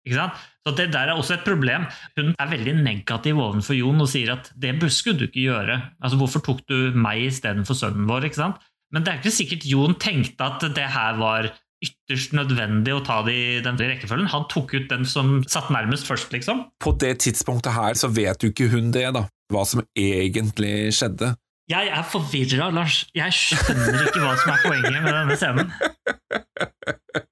Ikke 0.06 0.16
sant? 0.18 0.40
Så 0.66 0.72
Det 0.78 0.88
der 0.94 1.10
er 1.10 1.18
også 1.18 1.36
et 1.36 1.44
problem. 1.46 1.84
Hun 2.16 2.32
er 2.38 2.50
veldig 2.50 2.74
negativ 2.82 3.38
overfor 3.38 3.76
Jon 3.76 4.02
og 4.02 4.08
sier 4.10 4.32
at 4.34 4.50
det 4.58 4.74
skulle 4.94 5.18
du 5.18 5.26
ikke 5.28 5.44
gjøre. 5.44 5.76
Altså, 6.02 6.18
Hvorfor 6.18 6.42
tok 6.42 6.62
du 6.70 6.92
meg 6.94 7.26
istedenfor 7.28 7.74
sønnen 7.78 8.08
vår? 8.08 8.26
ikke 8.30 8.40
sant? 8.40 8.62
Men 8.92 9.04
det 9.04 9.12
er 9.12 9.20
ikke 9.20 9.34
sikkert 9.34 9.66
Jon 9.66 9.94
tenkte 9.98 10.44
at 10.46 10.64
det 10.74 10.88
her 10.94 11.18
var 11.18 11.50
ytterst 11.82 12.34
nødvendig 12.36 12.94
å 12.94 13.02
ta 13.04 13.20
det 13.26 13.34
i 13.34 13.60
den 13.64 13.78
rekkefølgen. 13.80 14.30
Han 14.32 14.46
tok 14.50 14.74
ut 14.76 14.88
den 14.90 15.06
som 15.08 15.40
satt 15.50 15.70
nærmest 15.74 16.06
først, 16.08 16.32
liksom. 16.34 16.66
På 16.82 16.94
det 16.98 17.16
tidspunktet 17.24 17.74
her 17.74 17.98
så 17.98 18.10
vet 18.12 18.42
jo 18.42 18.52
ikke 18.52 18.70
hun 18.72 18.92
det, 18.94 19.08
da. 19.16 19.26
Hva 19.52 19.64
som 19.68 19.82
egentlig 19.98 20.92
skjedde. 20.96 21.34
Jeg 21.70 21.88
er 21.94 22.04
forvirra, 22.08 22.68
Lars. 22.74 23.02
Jeg 23.16 23.34
skjønner 23.36 24.02
ikke 24.06 24.22
hva 24.22 24.34
som 24.40 24.52
er 24.52 24.62
poenget 24.64 24.98
med 25.04 25.14
denne 25.14 25.38
scenen. 25.38 25.72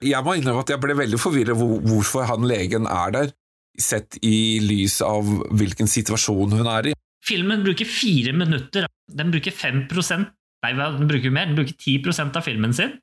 Jeg 0.05 0.24
må 0.24 0.36
innrømme 0.36 0.64
at 0.64 0.72
jeg 0.72 0.80
ble 0.82 0.96
veldig 0.96 1.18
forvirret 1.20 1.57
hvor, 1.59 1.78
hvorfor 1.84 2.26
han 2.28 2.46
legen 2.48 2.88
er 2.90 3.14
der, 3.16 3.32
sett 3.80 4.18
i 4.26 4.61
lys 4.64 4.98
av 5.05 5.28
hvilken 5.57 5.88
situasjon 5.90 6.59
hun 6.59 6.68
er 6.68 6.90
i. 6.90 6.96
Filmen 7.26 7.62
bruker 7.64 7.88
fire 7.88 8.32
minutter. 8.36 8.86
Den 9.11 9.32
bruker 9.32 9.55
5 9.55 9.86
Nei, 10.61 10.72
den 10.76 11.09
bruker 11.09 11.32
mer. 11.32 11.48
Den 11.48 11.57
bruker 11.57 11.76
10% 11.76 12.36
av 12.36 12.44
filmen 12.44 12.74
sin 12.76 12.98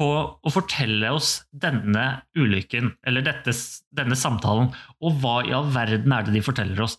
på 0.00 0.08
å 0.36 0.52
fortelle 0.52 1.10
oss 1.14 1.40
denne 1.56 2.04
ulykken, 2.36 2.92
eller 3.06 3.24
dette, 3.24 3.54
denne 3.96 4.18
samtalen. 4.18 4.70
Og 5.00 5.20
hva 5.22 5.40
i 5.46 5.54
all 5.56 5.70
verden 5.72 6.12
er 6.12 6.26
det 6.26 6.36
de 6.36 6.44
forteller 6.44 6.84
oss? 6.84 6.98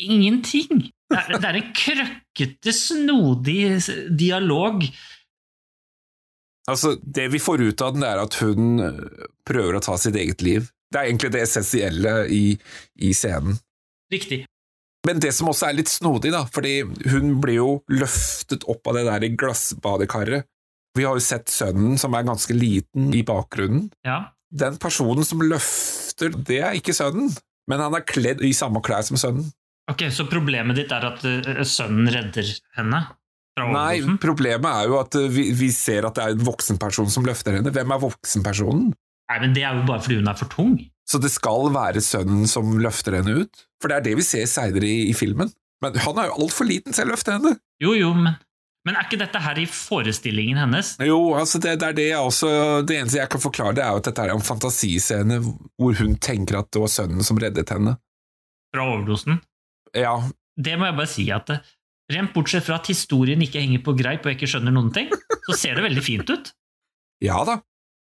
Ingenting! 0.00 0.88
Det 1.12 1.18
er, 1.18 1.34
det 1.36 1.48
er 1.48 1.58
en 1.58 1.72
krøkkete, 1.76 2.72
snodig 2.72 3.64
dialog. 4.16 4.86
Altså, 6.70 6.94
Det 7.02 7.26
vi 7.34 7.42
får 7.42 7.66
ut 7.68 7.84
av 7.84 7.98
den, 7.98 8.06
er 8.06 8.22
at 8.22 8.38
hun 8.40 8.80
øh, 8.80 9.26
prøver 9.44 9.76
å 9.76 9.84
ta 9.84 9.98
sitt 10.00 10.16
eget 10.16 10.44
liv. 10.46 10.70
Det 10.92 11.00
er 11.00 11.10
egentlig 11.10 11.32
det 11.34 11.44
essensielle 11.44 12.14
i, 12.32 12.44
i 13.00 13.12
scenen. 13.16 13.60
Riktig. 14.12 14.44
Men 15.08 15.18
det 15.20 15.32
som 15.34 15.50
også 15.50 15.66
er 15.68 15.76
litt 15.80 15.90
snodig, 15.90 16.30
da, 16.34 16.44
fordi 16.52 16.82
hun 17.10 17.36
blir 17.42 17.58
jo 17.58 17.70
løftet 17.90 18.64
opp 18.70 18.86
av 18.86 18.98
det 18.98 19.06
der 19.08 19.26
i 19.26 19.32
glassbadekaret. 19.34 20.46
Vi 20.98 21.06
har 21.08 21.16
jo 21.16 21.24
sett 21.24 21.48
sønnen 21.52 21.96
som 22.00 22.14
er 22.16 22.26
ganske 22.28 22.54
liten 22.56 23.12
i 23.16 23.22
bakgrunnen. 23.26 23.88
Ja. 24.06 24.34
Den 24.52 24.76
personen 24.80 25.24
som 25.24 25.40
løfter, 25.40 26.34
det 26.36 26.60
er 26.60 26.76
ikke 26.76 26.94
sønnen, 26.96 27.32
men 27.70 27.80
han 27.80 27.96
er 27.96 28.04
kledd 28.04 28.42
i 28.44 28.52
samme 28.56 28.82
klær 28.84 29.06
som 29.06 29.20
sønnen. 29.20 29.48
Ok, 29.90 30.04
Så 30.14 30.28
problemet 30.30 30.78
ditt 30.78 30.92
er 30.94 31.08
at 31.08 31.24
eh, 31.26 31.64
sønnen 31.66 32.10
redder 32.12 32.48
henne? 32.76 33.02
Fra 33.52 33.66
Nei, 33.68 34.00
problemet 34.20 34.68
er 34.68 34.88
jo 34.88 34.98
at 35.00 35.16
uh, 35.18 35.26
vi, 35.28 35.50
vi 35.56 35.68
ser 35.74 36.06
at 36.08 36.16
det 36.16 36.24
er 36.24 36.36
en 36.36 36.44
voksenperson 36.46 37.10
som 37.12 37.26
løfter 37.26 37.58
henne. 37.58 37.72
Hvem 37.74 37.90
er 37.92 38.00
voksenpersonen? 38.00 38.92
Nei, 39.28 39.40
men 39.42 39.56
Det 39.56 39.64
er 39.64 39.76
jo 39.76 39.84
bare 39.88 40.04
fordi 40.04 40.20
hun 40.20 40.30
er 40.30 40.38
for 40.38 40.52
tung. 40.52 40.76
Så 41.08 41.20
det 41.20 41.32
skal 41.34 41.68
være 41.74 42.00
sønnen 42.04 42.46
som 42.48 42.70
løfter 42.80 43.18
henne 43.18 43.42
ut? 43.42 43.66
For 43.82 43.90
det 43.92 43.98
er 43.98 44.06
det 44.06 44.14
vi 44.20 44.24
ser 44.24 44.48
seinere 44.48 44.88
i, 44.88 45.10
i 45.10 45.16
filmen. 45.16 45.50
Men 45.82 45.98
han 46.00 46.20
er 46.20 46.30
jo 46.30 46.38
altfor 46.44 46.68
liten 46.68 46.94
til 46.94 47.08
å 47.08 47.12
løfte 47.12 47.34
henne. 47.34 47.56
Jo, 47.82 47.92
jo, 47.98 48.12
men, 48.16 48.38
men 48.86 48.96
er 48.98 49.06
ikke 49.06 49.20
dette 49.20 49.38
her 49.44 49.58
i 49.62 49.66
forestillingen 49.70 50.58
hennes? 50.58 50.94
Jo, 51.06 51.18
altså 51.38 51.60
det, 51.62 51.76
det 51.82 51.90
er 51.92 51.98
det 51.98 52.06
jeg 52.08 52.18
også 52.18 52.48
Det 52.86 52.96
eneste 52.98 53.20
jeg 53.20 53.30
kan 53.30 53.42
forklare, 53.44 53.76
det 53.78 53.84
er 53.84 53.92
jo 53.94 54.00
at 54.02 54.08
dette 54.08 54.24
er 54.24 54.32
en 54.34 54.42
fantasiscene 54.42 55.38
hvor 55.42 55.98
hun 56.00 56.16
tenker 56.18 56.58
at 56.58 56.70
det 56.74 56.82
var 56.82 56.90
sønnen 56.90 57.22
som 57.26 57.38
reddet 57.38 57.70
henne. 57.70 57.94
Fra 58.74 58.86
overdosen? 58.94 59.38
Ja, 59.94 60.16
Det 60.56 60.74
må 60.80 60.88
jeg 60.88 60.98
bare 60.98 61.10
si 61.10 61.28
at 61.34 61.50
eh, 61.54 61.62
Rent 62.12 62.32
bortsett 62.34 62.66
fra 62.66 62.80
at 62.80 62.88
historien 62.90 63.40
ikke 63.44 63.60
henger 63.62 63.80
på 63.86 63.94
greip 63.96 64.24
og 64.26 64.32
jeg 64.32 64.40
ikke 64.40 64.50
skjønner 64.50 64.74
noen 64.74 64.90
ting, 64.92 65.12
så 65.46 65.54
ser 65.56 65.78
det 65.78 65.84
veldig 65.86 66.02
fint 66.04 66.28
ut. 66.28 66.50
ja 67.28 67.38
da. 67.48 67.60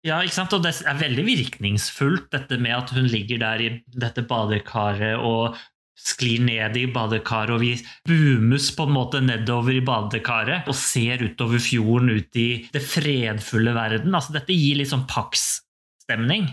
Ja, 0.07 0.21
ikke 0.23 0.37
sant? 0.37 0.55
Og 0.55 0.63
det 0.65 0.71
er 0.87 1.01
veldig 1.01 1.25
virkningsfullt, 1.27 2.29
dette 2.33 2.61
med 2.63 2.77
at 2.77 2.93
hun 2.95 3.09
ligger 3.11 3.43
der 3.43 3.65
i 3.65 3.69
dette 3.91 4.23
badekaret 4.31 5.19
og 5.19 5.59
sklir 5.99 6.43
ned 6.45 6.77
i 6.79 6.87
badekaret, 6.93 7.55
og 7.57 7.63
vi 7.63 7.75
boomes 8.09 8.71
på 8.77 8.87
en 8.87 8.95
måte 8.95 9.21
nedover 9.25 9.77
i 9.77 9.85
badekaret 9.85 10.69
og 10.71 10.77
ser 10.79 11.25
utover 11.27 11.63
fjorden 11.63 12.13
ut 12.15 12.39
i 12.39 12.49
det 12.73 12.83
fredfulle 12.85 13.75
verden. 13.77 14.15
Altså, 14.15 14.35
dette 14.39 14.57
gir 14.57 14.79
litt 14.79 14.93
sånn 14.93 15.07
Pax-stemning. 15.11 16.49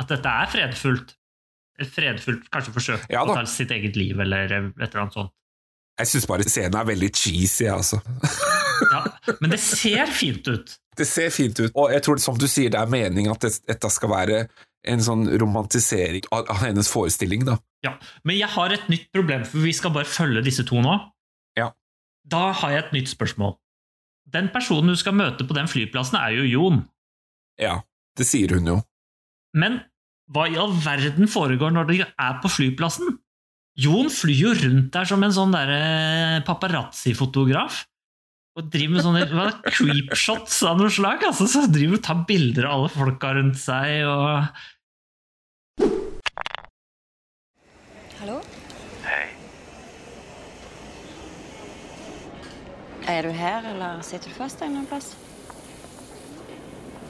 At 0.00 0.10
dette 0.10 0.30
er 0.30 0.50
fredfullt. 0.50 1.14
Fredfullt 1.90 2.46
kanskje 2.54 2.72
forsøk 2.74 3.08
Ja 3.10 3.24
å 3.26 3.34
ta 3.34 3.42
sitt 3.50 3.72
eget 3.74 3.96
liv, 3.98 4.18
eller 4.22 4.46
et 4.46 4.76
eller 4.78 5.02
annet 5.04 5.16
sånt. 5.16 5.34
Jeg 5.98 6.10
syns 6.10 6.26
bare 6.26 6.46
scenen 6.46 6.76
er 6.78 6.86
veldig 6.90 7.10
cheesy, 7.14 7.68
altså. 7.70 8.02
Ja, 8.90 9.04
men 9.38 9.52
det 9.52 9.60
ser 9.62 10.10
fint 10.10 10.48
ut. 10.50 10.72
Det 10.98 11.06
ser 11.06 11.28
fint 11.30 11.58
ut, 11.60 11.70
og 11.78 11.92
jeg 11.94 12.02
tror 12.02 12.18
som 12.22 12.34
du 12.38 12.48
sier, 12.50 12.72
det 12.74 12.80
er 12.80 12.90
meningen 12.90 13.30
at 13.30 13.46
dette 13.46 13.90
skal 13.94 14.10
være 14.10 14.40
en 14.90 15.02
sånn 15.02 15.22
romantisering 15.40 16.26
av, 16.34 16.42
av 16.50 16.58
hennes 16.64 16.90
forestilling, 16.90 17.46
da. 17.46 17.54
Ja, 17.84 17.98
Men 18.24 18.38
jeg 18.38 18.48
har 18.48 18.72
et 18.72 18.88
nytt 18.88 19.10
problem, 19.12 19.44
for 19.44 19.64
vi 19.64 19.74
skal 19.76 19.92
bare 19.92 20.08
følge 20.08 20.44
disse 20.46 20.64
to 20.66 20.80
nå. 20.80 20.96
Ja. 21.58 21.70
Da 22.24 22.50
har 22.56 22.72
jeg 22.72 22.84
et 22.86 22.94
nytt 22.96 23.12
spørsmål. 23.12 23.58
Den 24.32 24.48
personen 24.54 24.94
du 24.94 24.96
skal 24.96 25.16
møte 25.16 25.44
på 25.44 25.56
den 25.56 25.68
flyplassen, 25.68 26.16
er 26.16 26.38
jo 26.38 26.46
Jon. 26.48 26.84
Ja, 27.60 27.82
det 28.16 28.26
sier 28.26 28.56
hun 28.56 28.70
jo. 28.72 28.78
Men 29.54 29.82
hva 30.32 30.48
i 30.48 30.56
all 30.58 30.72
verden 30.82 31.28
foregår 31.30 31.74
når 31.74 31.90
de 31.90 32.00
er 32.06 32.38
på 32.42 32.50
flyplassen? 32.50 33.18
Jon 33.78 34.08
flyr 34.12 34.38
jo 34.38 34.52
rundt 34.56 34.92
der 34.94 35.08
som 35.08 35.22
en 35.26 35.34
sånn 35.34 35.52
derre 35.54 36.40
paparazzi-fotograf. 36.46 37.82
Og 38.54 38.68
driver 38.70 38.94
med 38.94 39.02
sånne 39.02 39.24
hva, 39.34 39.48
creepshots 39.66 40.60
av 40.70 40.78
noe 40.78 40.92
slag. 40.94 41.24
Altså, 41.26 41.48
så 41.50 41.64
driver 41.66 41.98
og 41.98 42.04
tar 42.06 42.22
bilder 42.28 42.68
av 42.68 42.76
alle 42.76 42.92
folka 42.92 43.32
rundt 43.34 43.58
seg 43.58 44.06
og 44.06 44.62
Hallo? 48.18 48.40
Hei. 49.02 49.28
Er 53.06 53.22
du 53.22 53.30
her, 53.30 53.62
eller 53.70 54.00
sitter 54.02 54.28
du 54.28 54.34
fast 54.34 54.60
en 54.60 54.66
eller 54.66 54.76
annen 54.76 54.86
plass? 54.86 55.16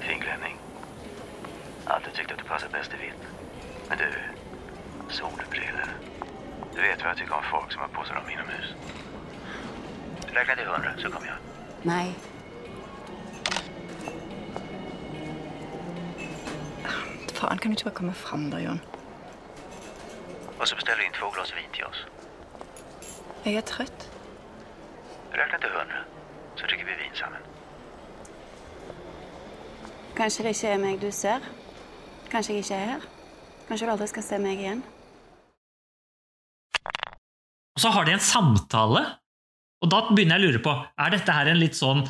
Fin 0.00 0.20
klänning. 0.20 0.57
Alltid 1.84 2.12
tyckt 2.14 2.32
att 2.32 2.38
du 2.38 2.44
passar 2.44 2.68
bäst 2.68 2.94
i 2.94 2.96
vitt. 2.96 3.22
Men 3.88 3.98
du, 3.98 4.11
solbriller. 5.09 5.96
Du 6.74 6.80
vet 6.80 7.00
vad 7.00 7.11
jag 7.11 7.16
tycker 7.16 7.34
om 7.34 7.42
folk 7.50 7.72
som 7.72 7.80
har 7.80 7.88
på 7.88 8.05
sig 8.05 8.14
dem 8.16 8.30
inomhus. 8.30 8.74
Räkna 10.32 10.55
till 10.55 10.66
hundra 10.66 10.92
så 10.98 11.11
kommer 11.11 11.26
jag. 11.26 11.36
Nej. 11.82 12.14
Faen, 17.32 17.59
kan 17.59 17.70
du 17.70 17.76
ikke 17.76 17.84
bare 17.84 17.94
komme 17.94 18.12
fram 18.12 18.50
da, 18.50 18.61
Jon? 18.61 18.80
Och 20.64 20.68
så 20.68 20.76
beställer 20.76 20.98
du 20.98 21.06
in 21.06 21.12
två 21.12 21.30
glas 21.30 21.52
vin 21.56 21.70
till 21.72 21.84
oss. 21.84 22.00
Jeg 23.44 23.54
er 23.54 23.64
trøtt. 23.68 24.04
Räkna 25.32 25.58
till 25.58 25.72
hundra 25.76 26.04
så 26.56 26.66
dricker 26.66 26.84
vi 26.84 26.94
vin 27.02 27.14
sammen. 27.14 27.42
Kanskje 30.16 30.46
det 30.46 30.54
ikke 30.56 30.70
er 30.72 30.80
meg 30.80 30.96
du 31.02 31.10
ser? 31.12 31.44
Kanskje 32.32 32.56
jeg 32.56 32.64
ikke 32.64 32.78
er 32.78 32.88
her? 32.94 33.04
Kanskje 33.68 33.90
du 33.90 33.92
aldri 33.92 34.08
skal 34.14 34.24
se 34.24 34.38
meg 34.40 34.64
igjen? 34.64 34.80
Og 37.76 37.84
så 37.84 37.92
har 37.92 38.08
de 38.08 38.16
en 38.16 38.26
samtale, 38.32 39.04
og 39.84 39.92
da 39.92 40.00
begynner 40.08 40.40
jeg 40.40 40.46
å 40.46 40.46
lure 40.48 40.64
på 40.64 40.78
Er 40.96 41.12
dette 41.12 41.36
her 41.42 41.52
en 41.52 41.60
litt 41.60 41.76
sånn 41.76 42.06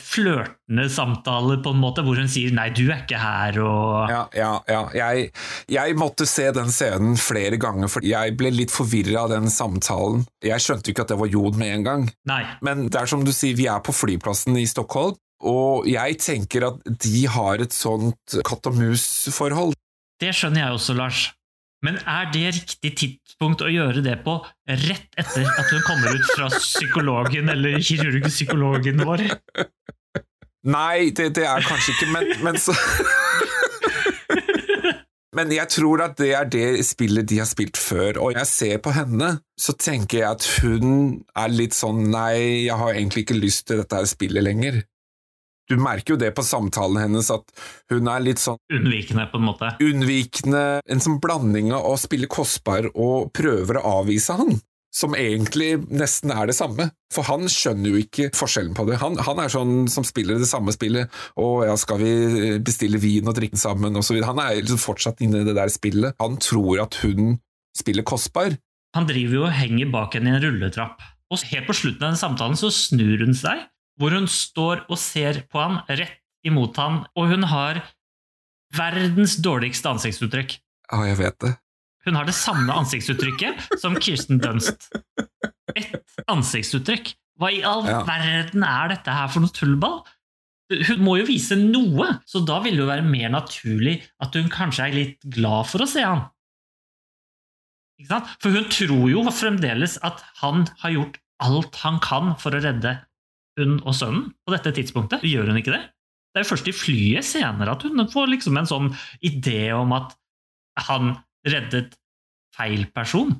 flørtende 0.00 0.86
samtale, 0.92 1.58
på 1.64 1.72
en 1.74 1.80
måte, 1.82 2.02
hvor 2.06 2.18
hun 2.18 2.30
sier 2.30 2.52
'nei, 2.54 2.68
du 2.74 2.88
er 2.90 3.02
ikke 3.04 3.20
her', 3.20 3.60
og 3.62 4.10
Ja, 4.10 4.22
ja, 4.34 4.52
ja. 4.68 4.82
Jeg, 4.94 5.30
jeg 5.68 5.96
måtte 5.96 6.26
se 6.26 6.50
den 6.52 6.72
scenen 6.74 7.16
flere 7.16 7.56
ganger, 7.60 7.88
for 7.88 8.04
jeg 8.04 8.36
ble 8.36 8.50
litt 8.54 8.74
forvirra 8.74 9.24
av 9.24 9.30
den 9.36 9.48
samtalen. 9.50 10.26
Jeg 10.44 10.60
skjønte 10.60 10.90
ikke 10.92 11.06
at 11.06 11.14
det 11.14 11.20
var 11.20 11.32
Jon 11.32 11.58
med 11.58 11.74
en 11.74 11.84
gang. 11.84 12.10
Nei. 12.26 12.44
Men 12.62 12.88
det 12.88 13.00
er 13.00 13.06
som 13.06 13.24
du 13.24 13.32
sier, 13.32 13.56
vi 13.56 13.66
er 13.66 13.80
på 13.80 13.94
flyplassen 13.94 14.56
i 14.58 14.66
Stockholm, 14.66 15.16
og 15.44 15.86
jeg 15.86 16.18
tenker 16.18 16.66
at 16.72 16.82
de 16.84 17.26
har 17.30 17.62
et 17.62 17.72
sånt 17.72 18.38
katt 18.44 18.66
og 18.66 18.74
mus-forhold. 18.74 19.76
Det 20.18 20.32
skjønner 20.34 20.64
jeg 20.64 20.78
også, 20.78 20.96
Lars. 20.98 21.20
Men 21.86 21.98
er 22.10 22.26
det 22.34 22.46
riktig 22.56 22.90
tidspunkt 22.98 23.62
å 23.62 23.70
gjøre 23.70 24.02
det 24.02 24.16
på 24.24 24.34
rett 24.66 25.20
etter 25.20 25.46
at 25.46 25.68
hun 25.70 25.84
kommer 25.86 26.16
ut 26.16 26.26
fra 26.32 26.48
psykologen 26.56 27.52
eller 27.52 27.78
kirurgpsykologen 27.78 29.04
vår? 29.06 29.28
Nei, 30.68 31.10
det, 31.14 31.30
det 31.38 31.46
er 31.46 31.62
kanskje 31.64 31.94
ikke, 31.94 32.10
men, 32.16 32.32
men 32.42 32.58
så 32.60 32.74
Men 35.38 35.52
jeg 35.54 35.70
tror 35.70 36.00
at 36.02 36.16
det 36.18 36.32
er 36.34 36.48
det 36.50 36.82
spillet 36.88 37.28
de 37.30 37.36
har 37.38 37.46
spilt 37.46 37.78
før, 37.78 38.16
og 38.24 38.32
jeg 38.34 38.48
ser 38.50 38.80
på 38.82 38.90
henne, 38.96 39.36
så 39.60 39.74
tenker 39.78 40.22
jeg 40.22 40.28
at 40.34 40.46
hun 40.64 40.88
er 41.38 41.52
litt 41.52 41.76
sånn 41.76 42.08
nei, 42.10 42.64
jeg 42.64 42.74
har 42.80 42.96
egentlig 42.96 43.22
ikke 43.22 43.36
lyst 43.38 43.68
til 43.68 43.78
dette 43.84 44.00
spillet 44.10 44.42
lenger. 44.42 44.80
Du 45.68 45.76
merker 45.76 46.14
jo 46.14 46.20
det 46.20 46.30
på 46.36 46.44
samtalen 46.46 46.96
hennes, 47.02 47.28
at 47.32 47.44
hun 47.92 48.08
er 48.08 48.24
litt 48.24 48.40
sånn 48.40 48.56
Unnvikende, 48.72 49.26
på 49.28 49.36
en 49.40 49.48
måte. 49.50 49.74
unnvikende, 49.84 50.80
en 50.88 51.04
sånn 51.04 51.18
blanding 51.20 51.74
av 51.76 51.84
å 51.90 51.98
spille 52.00 52.30
kostbar 52.30 52.88
og 52.94 53.30
prøver 53.36 53.76
å 53.76 54.00
avvise 54.00 54.38
han, 54.38 54.56
som 54.94 55.12
egentlig 55.18 55.74
nesten 55.92 56.32
er 56.32 56.48
det 56.48 56.56
samme. 56.56 56.88
For 57.12 57.28
han 57.28 57.44
skjønner 57.52 57.92
jo 57.92 58.00
ikke 58.00 58.30
forskjellen 58.36 58.72
på 58.76 58.86
det. 58.88 58.96
Han, 59.02 59.20
han 59.20 59.42
er 59.44 59.52
sånn 59.52 59.74
som 59.92 60.06
spiller 60.08 60.40
det 60.40 60.48
samme 60.48 60.72
spillet, 60.72 61.12
og 61.36 61.66
ja, 61.68 61.76
skal 61.80 62.00
vi 62.00 62.56
bestille 62.64 63.00
vin 63.02 63.28
og 63.28 63.36
drikke 63.36 63.60
sammen, 63.60 63.96
og 63.96 64.06
så 64.06 64.16
videre. 64.16 64.32
Han 64.32 64.40
er 64.44 64.62
liksom 64.62 64.80
fortsatt 64.80 65.20
inne 65.24 65.44
i 65.44 65.48
det 65.48 65.56
der 65.58 65.72
spillet. 65.72 66.16
Han 66.22 66.40
tror 66.40 66.84
at 66.88 66.96
hun 67.04 67.36
spiller 67.76 68.08
kostbar. 68.08 68.56
Han 68.96 69.06
driver 69.08 69.42
jo 69.42 69.46
og 69.46 69.52
henger 69.52 69.92
bak 69.92 70.16
henne 70.16 70.32
i 70.32 70.38
en 70.38 70.44
rulletrapp. 70.46 71.04
Og 71.28 71.44
helt 71.52 71.68
på 71.68 71.76
slutten 71.76 72.06
av 72.06 72.14
den 72.14 72.22
samtalen 72.24 72.56
så 72.56 72.72
snur 72.72 73.20
hun 73.20 73.36
seg, 73.36 73.68
hvor 73.98 74.14
hun 74.14 74.28
står 74.30 74.84
og 74.88 74.98
ser 75.00 75.42
på 75.50 75.60
han 75.62 75.80
rett 75.90 76.20
imot 76.46 76.76
han, 76.78 77.00
og 77.18 77.32
hun 77.32 77.46
har 77.50 77.80
verdens 78.78 79.36
dårligste 79.42 79.90
ansiktsuttrykk. 79.90 80.54
Ja, 80.92 81.00
jeg 81.08 81.18
vet 81.18 81.38
det. 81.44 81.54
Hun 82.06 82.16
har 82.16 82.28
det 82.28 82.36
samme 82.38 82.72
ansiktsuttrykket 82.78 83.80
som 83.82 83.96
Kirsten 84.00 84.38
Dunst. 84.40 84.86
Et 85.76 85.90
ansiktsuttrykk 86.30 87.14
Hva 87.38 87.50
i 87.54 87.60
all 87.62 87.84
Ja. 87.86 88.00
verden 88.06 88.64
er 88.66 88.88
dette 88.94 89.12
her 89.14 89.28
for 89.30 89.44
noe 89.44 89.52
tullball? 89.54 90.00
Hun 90.88 90.98
må 91.04 91.18
jo 91.20 91.26
vise 91.28 91.54
noe, 91.56 92.20
så 92.26 92.40
da 92.44 92.58
vil 92.64 92.74
det 92.76 92.82
jo 92.82 92.88
være 92.90 93.04
mer 93.06 93.30
naturlig 93.30 94.02
at 94.20 94.34
hun 94.34 94.48
kanskje 94.52 94.86
er 94.88 94.96
litt 94.96 95.22
glad 95.22 95.68
for 95.70 95.84
å 95.84 95.88
se 95.88 96.02
han. 96.02 96.24
For 98.42 98.50
hun 98.54 98.66
tror 98.70 99.06
jo 99.10 99.22
fremdeles 99.34 99.98
at 100.06 100.22
han 100.42 100.66
har 100.82 100.90
gjort 100.94 101.18
alt 101.42 101.78
han 101.84 101.98
kan 102.02 102.34
for 102.38 102.54
å 102.54 102.60
redde 102.62 102.96
hun 103.60 103.78
og 103.84 103.96
sønnen 103.96 104.28
på 104.46 104.54
dette 104.54 104.72
tidspunktet. 104.76 105.24
Gjør 105.26 105.50
hun 105.50 105.60
ikke 105.60 105.74
det? 105.74 105.84
Det 106.32 106.40
er 106.40 106.44
jo 106.44 106.52
først 106.52 106.70
i 106.70 106.76
flyet 106.76 107.26
senere 107.26 107.74
at 107.74 107.84
hun 107.86 108.04
får 108.12 108.30
liksom 108.34 108.58
en 108.60 108.68
sånn 108.68 108.88
idé 109.24 109.70
om 109.74 109.94
at 109.96 110.14
han 110.88 111.16
reddet 111.48 111.96
feil 112.54 112.86
person. 112.94 113.32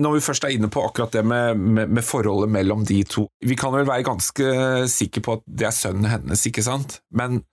Når 0.00 0.16
vi 0.16 0.22
først 0.26 0.44
er 0.46 0.54
inne 0.56 0.68
på 0.74 0.82
akkurat 0.82 1.14
det 1.14 1.22
med, 1.26 1.58
med, 1.58 1.90
med 1.94 2.02
forholdet 2.02 2.50
mellom 2.50 2.82
de 2.82 2.96
to 3.06 3.28
Vi 3.46 3.54
kan 3.54 3.70
vel 3.70 3.86
være 3.86 4.02
ganske 4.02 4.46
sikre 4.90 5.22
på 5.22 5.36
at 5.38 5.44
det 5.46 5.68
er 5.68 5.76
sønnen 5.76 6.10
hennes, 6.10 6.42
ikke 6.50 6.64
sant? 6.66 6.98
Men 7.14 7.44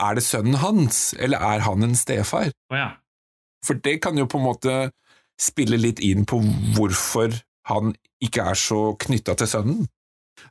er 0.00 0.16
det 0.16 0.24
sønnen 0.24 0.58
hans, 0.62 1.12
eller 1.20 1.44
er 1.44 1.64
han 1.66 1.84
en 1.84 1.96
stefar? 1.98 2.48
Oh, 2.72 2.78
ja. 2.78 2.88
For 3.64 3.78
det 3.84 3.98
kan 4.04 4.16
jo 4.18 4.26
på 4.28 4.40
en 4.40 4.48
måte 4.48 4.78
spille 5.40 5.78
litt 5.80 6.00
inn 6.04 6.24
på 6.28 6.40
hvorfor 6.76 7.36
han 7.68 7.94
ikke 8.24 8.48
er 8.52 8.58
så 8.58 8.80
knytta 9.00 9.36
til 9.40 9.50
sønnen. 9.50 9.84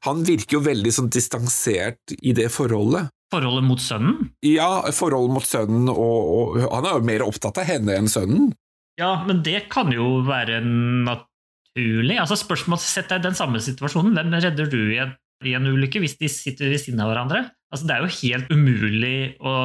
Han 0.07 0.23
virker 0.27 0.57
jo 0.57 0.63
veldig 0.65 0.91
sånn 0.93 1.11
distansert 1.13 2.15
i 2.19 2.33
det 2.35 2.49
forholdet. 2.53 3.11
Forholdet 3.33 3.65
mot 3.65 3.81
sønnen? 3.81 4.29
Ja, 4.45 4.83
forholdet 4.93 5.33
mot 5.33 5.47
sønnen, 5.47 5.87
og, 5.89 6.33
og 6.59 6.59
han 6.67 6.85
er 6.89 6.97
jo 6.99 7.07
mer 7.07 7.25
opptatt 7.25 7.61
av 7.61 7.69
henne 7.69 7.95
enn 7.97 8.11
sønnen. 8.11 8.51
Ja, 8.99 9.23
men 9.25 9.41
det 9.45 9.67
kan 9.73 9.89
jo 9.93 10.19
være 10.27 10.59
naturlig. 10.65 12.19
Altså 12.21 12.37
spørsmål, 12.37 12.81
Sett 12.83 13.09
deg 13.09 13.23
i 13.23 13.27
den 13.29 13.37
samme 13.37 13.61
situasjonen. 13.63 14.13
Hvem 14.17 14.35
redder 14.37 14.69
du 14.69 14.79
i 14.93 14.99
en, 15.01 15.15
i 15.49 15.55
en 15.57 15.65
ulykke 15.71 16.03
hvis 16.03 16.19
de 16.19 16.29
sitter 16.29 16.69
ved 16.69 16.83
siden 16.83 17.01
av 17.01 17.09
hverandre? 17.09 17.47
Altså 17.73 17.89
Det 17.89 17.95
er 17.95 18.03
jo 18.05 18.13
helt 18.19 18.53
umulig 18.53 19.17
å 19.41 19.55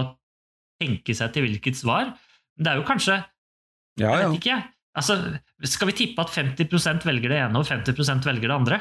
tenke 0.81 1.17
seg 1.17 1.35
til 1.35 1.45
hvilket 1.45 1.77
svar. 1.77 2.15
Det 2.59 2.73
er 2.73 2.81
jo 2.81 2.89
kanskje 2.89 3.21
Ja, 3.99 4.15
Jeg 4.15 4.31
vet 4.31 4.41
ikke, 4.41 4.55
jeg. 4.57 4.71
Altså, 4.99 5.15
skal 5.69 5.91
vi 5.91 5.95
tippe 6.01 6.23
at 6.25 6.33
50% 6.33 7.05
velger 7.07 7.31
det 7.31 7.43
ene 7.45 7.61
og 7.61 7.67
50% 7.69 8.25
velger 8.27 8.49
det 8.49 8.57
andre? 8.57 8.79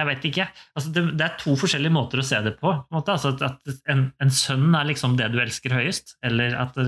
Jeg 0.00 0.08
vet 0.08 0.26
ikke. 0.30 0.48
Altså, 0.74 0.94
det, 0.96 1.04
det 1.20 1.26
er 1.26 1.38
to 1.40 1.54
forskjellige 1.60 1.94
måter 1.94 2.22
å 2.22 2.26
se 2.26 2.40
det 2.46 2.56
på. 2.56 2.72
på 2.72 3.00
en. 3.00 3.12
Altså, 3.14 3.34
at 3.46 3.92
en, 3.92 4.06
en 4.22 4.34
sønn 4.34 4.72
er 4.78 4.88
liksom 4.88 5.18
det 5.20 5.30
du 5.34 5.40
elsker 5.42 5.76
høyest, 5.76 6.16
eller 6.26 6.56
at 6.56 6.78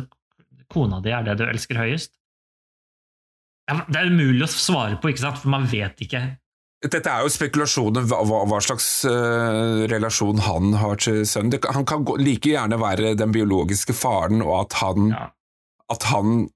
kona 0.73 1.03
di 1.05 1.13
er 1.13 1.27
det 1.27 1.39
du 1.41 1.47
elsker 1.47 1.81
høyest. 1.81 2.15
Det 3.73 3.99
er 3.99 4.11
umulig 4.11 4.47
å 4.47 4.51
svare 4.51 4.99
på, 5.01 5.13
ikke 5.13 5.23
sant? 5.23 5.43
for 5.43 5.53
man 5.53 5.69
vet 5.71 6.01
ikke. 6.05 6.23
Dette 6.83 7.07
er 7.07 7.23
jo 7.23 7.31
spekulasjoner 7.31 8.09
hva, 8.11 8.25
hva, 8.27 8.59
slags 8.65 8.87
uh, 9.07 9.85
relasjon 9.91 10.41
han 10.43 10.73
har 10.81 10.99
til 10.99 11.23
sønnen. 11.29 11.53
Det, 11.55 11.61
han 11.77 11.87
kan 11.87 12.03
gå, 12.07 12.17
like 12.19 12.51
gjerne 12.51 12.79
være 12.83 13.15
den 13.19 13.35
biologiske 13.35 13.95
faren, 13.95 14.43
og 14.43 14.65
at 14.65 14.81
han, 14.83 15.13
Ja. 15.15 15.29
at 15.95 16.11
han 16.11 16.51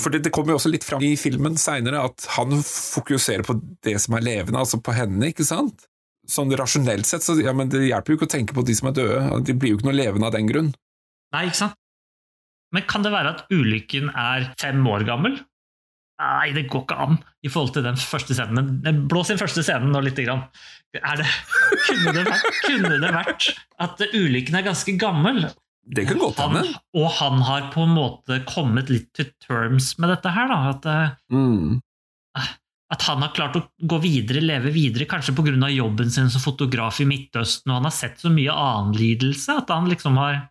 For 0.00 0.12
det, 0.12 0.26
det 0.26 0.30
kommer 0.32 0.52
jo 0.52 0.58
også 0.58 0.68
litt 0.68 0.84
fram 0.84 1.00
i 1.00 1.14
filmen 1.16 1.54
seinere, 1.56 2.02
at 2.04 2.26
han 2.36 2.50
fokuserer 2.60 3.40
på 3.48 3.54
det 3.80 3.94
som 4.02 4.18
er 4.18 4.26
levende, 4.26 4.60
altså 4.60 4.76
på 4.76 4.92
henne, 4.92 5.30
ikke 5.32 5.46
sant? 5.48 5.86
Sånn 6.26 6.50
rasjonelt 6.58 7.06
sett, 7.06 7.22
så 7.22 7.36
ja, 7.38 7.52
men 7.54 7.68
det 7.70 7.84
hjelper 7.86 8.12
jo 8.12 8.18
ikke 8.18 8.26
å 8.28 8.32
tenke 8.36 8.54
på 8.56 8.64
de 8.66 8.74
som 8.74 8.88
er 8.90 8.96
døde, 8.98 9.18
de 9.46 9.54
blir 9.54 9.70
jo 9.74 9.78
ikke 9.78 9.86
noe 9.90 9.96
levende 9.98 10.26
av 10.26 10.34
den 10.34 10.48
grunn. 10.50 10.72
Nei, 11.34 11.44
ikke 11.48 11.60
sant? 11.60 11.76
Men 12.74 12.82
kan 12.90 13.04
det 13.06 13.12
være 13.14 13.30
at 13.36 13.44
ulykken 13.54 14.08
er 14.10 14.48
fem 14.60 14.80
år 14.90 15.04
gammel? 15.06 15.36
Nei, 16.18 16.48
det 16.56 16.64
går 16.72 16.82
ikke 16.86 16.96
an 17.04 17.18
i 17.44 17.50
forhold 17.52 17.74
til 17.76 17.84
den 17.86 17.98
første 18.00 18.34
scenen. 18.34 18.70
Den 18.82 19.02
Blås 19.10 19.30
inn 19.30 19.38
første 19.38 19.62
scenen 19.62 19.92
nå 19.94 20.00
lite 20.02 20.24
grann. 20.26 20.46
Er 20.96 21.20
det, 21.20 21.26
kunne, 21.86 22.14
det 22.16 22.24
vært, 22.26 22.46
kunne 22.64 22.98
det 23.02 23.10
vært 23.14 23.48
at 23.84 24.02
ulykken 24.16 24.56
er 24.58 24.64
ganske 24.66 24.94
gammel? 24.98 25.42
Det 25.86 26.06
kan 26.08 26.18
godt 26.18 26.40
hende. 26.42 26.62
og 26.98 27.10
han 27.20 27.42
har 27.46 27.68
på 27.70 27.84
en 27.86 27.92
måte 27.94 28.40
kommet 28.48 28.88
litt 28.90 29.12
to 29.14 29.28
terms 29.44 29.92
med 30.02 30.10
dette 30.10 30.32
her. 30.34 30.48
Da. 30.50 30.56
At, 30.72 30.88
eh, 30.90 31.36
Mm. 31.36 31.76
At 32.94 33.02
han 33.02 33.22
har 33.22 33.32
klart 33.34 33.56
å 33.58 33.62
gå 33.82 33.98
videre, 33.98 34.40
leve 34.44 34.70
videre, 34.70 35.08
kanskje 35.10 35.34
pga. 35.34 35.70
jobben 35.70 36.10
sin 36.10 36.30
som 36.30 36.40
fotograf 36.40 37.00
i 37.00 37.06
Midtøsten, 37.08 37.70
og 37.70 37.80
han 37.80 37.88
har 37.88 37.94
sett 37.94 38.20
så 38.20 38.30
mye 38.30 38.52
annen 38.52 38.94
lidelse 38.94 39.56
at 39.58 39.72
han 39.74 39.88
liksom 39.90 40.16
har 40.16 40.46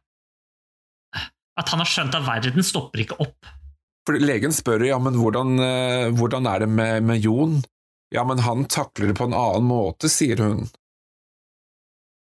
At 1.55 1.69
han 1.71 1.79
har 1.79 1.87
skjønt 1.87 2.15
at 2.15 2.25
verden 2.27 2.63
stopper 2.67 2.99
ikke 2.99 3.15
opp. 3.23 3.47
For 4.05 4.19
legen 4.19 4.51
spør 4.51 4.83
ja, 4.83 4.97
men 4.99 5.15
hvordan, 5.15 5.59
eh, 5.63 6.09
hvordan 6.11 6.49
er 6.51 6.65
det 6.65 6.67
med, 6.67 7.03
med 7.07 7.23
Jon? 7.23 7.61
Ja, 8.11 8.25
men 8.27 8.43
han 8.43 8.65
takler 8.65 9.07
det 9.07 9.15
på 9.15 9.29
en 9.29 9.33
annen 9.33 9.63
måte, 9.63 10.11
sier 10.11 10.43
hun. 10.43 10.67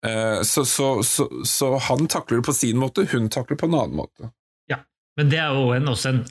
Eh, 0.05 0.43
Så, 0.43 0.65
så, 0.67 1.03
så, 1.07 1.29
så 1.47 1.79
han 1.79 2.09
takler 2.11 2.43
det 2.43 2.49
på 2.51 2.53
sin 2.53 2.83
måte, 2.83 3.07
hun 3.13 3.31
takler 3.31 3.55
det 3.55 3.63
på 3.63 3.71
en 3.71 3.79
annen 3.79 4.01
måte. 4.03 4.33
Men 5.21 5.29
det 5.29 5.39
er 5.43 5.53
jo 5.53 5.69
en, 5.77 5.91
også 5.93 6.09
en, 6.09 6.23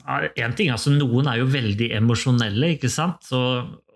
en 0.42 0.54
ting, 0.58 0.72
altså 0.74 0.90
Noen 0.90 1.28
er 1.30 1.38
jo 1.38 1.50
veldig 1.52 1.92
emosjonelle, 2.00 2.72
ikke 2.74 2.90
sant? 2.90 3.20
Så, 3.28 3.38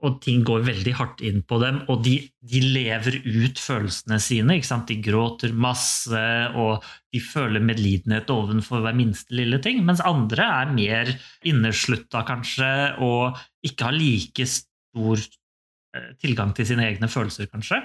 og 0.07 0.21
ting 0.23 0.45
går 0.47 0.63
veldig 0.69 0.93
hardt 0.95 1.23
inn 1.27 1.41
på 1.49 1.59
dem. 1.59 1.81
Og 1.91 2.05
de, 2.05 2.15
de 2.47 2.61
lever 2.63 3.19
ut 3.25 3.59
følelsene 3.59 4.21
sine. 4.23 4.59
ikke 4.59 4.69
sant? 4.69 4.87
De 4.87 5.01
gråter 5.03 5.57
masse, 5.57 6.23
og 6.55 6.87
de 7.11 7.23
føler 7.25 7.65
medlidenhet 7.65 8.31
overfor 8.31 8.85
hver 8.85 8.95
minste 8.99 9.35
lille 9.35 9.59
ting. 9.65 9.83
Mens 9.89 10.05
andre 10.07 10.47
er 10.61 10.73
mer 10.77 11.11
inneslutta, 11.49 12.23
kanskje, 12.29 12.71
og 13.03 13.43
ikke 13.67 13.89
har 13.91 13.99
like 13.99 14.47
stor 14.53 15.19
eh, 15.19 16.09
tilgang 16.23 16.55
til 16.55 16.71
sine 16.71 16.87
egne 16.87 17.11
følelser, 17.11 17.51
kanskje. 17.51 17.83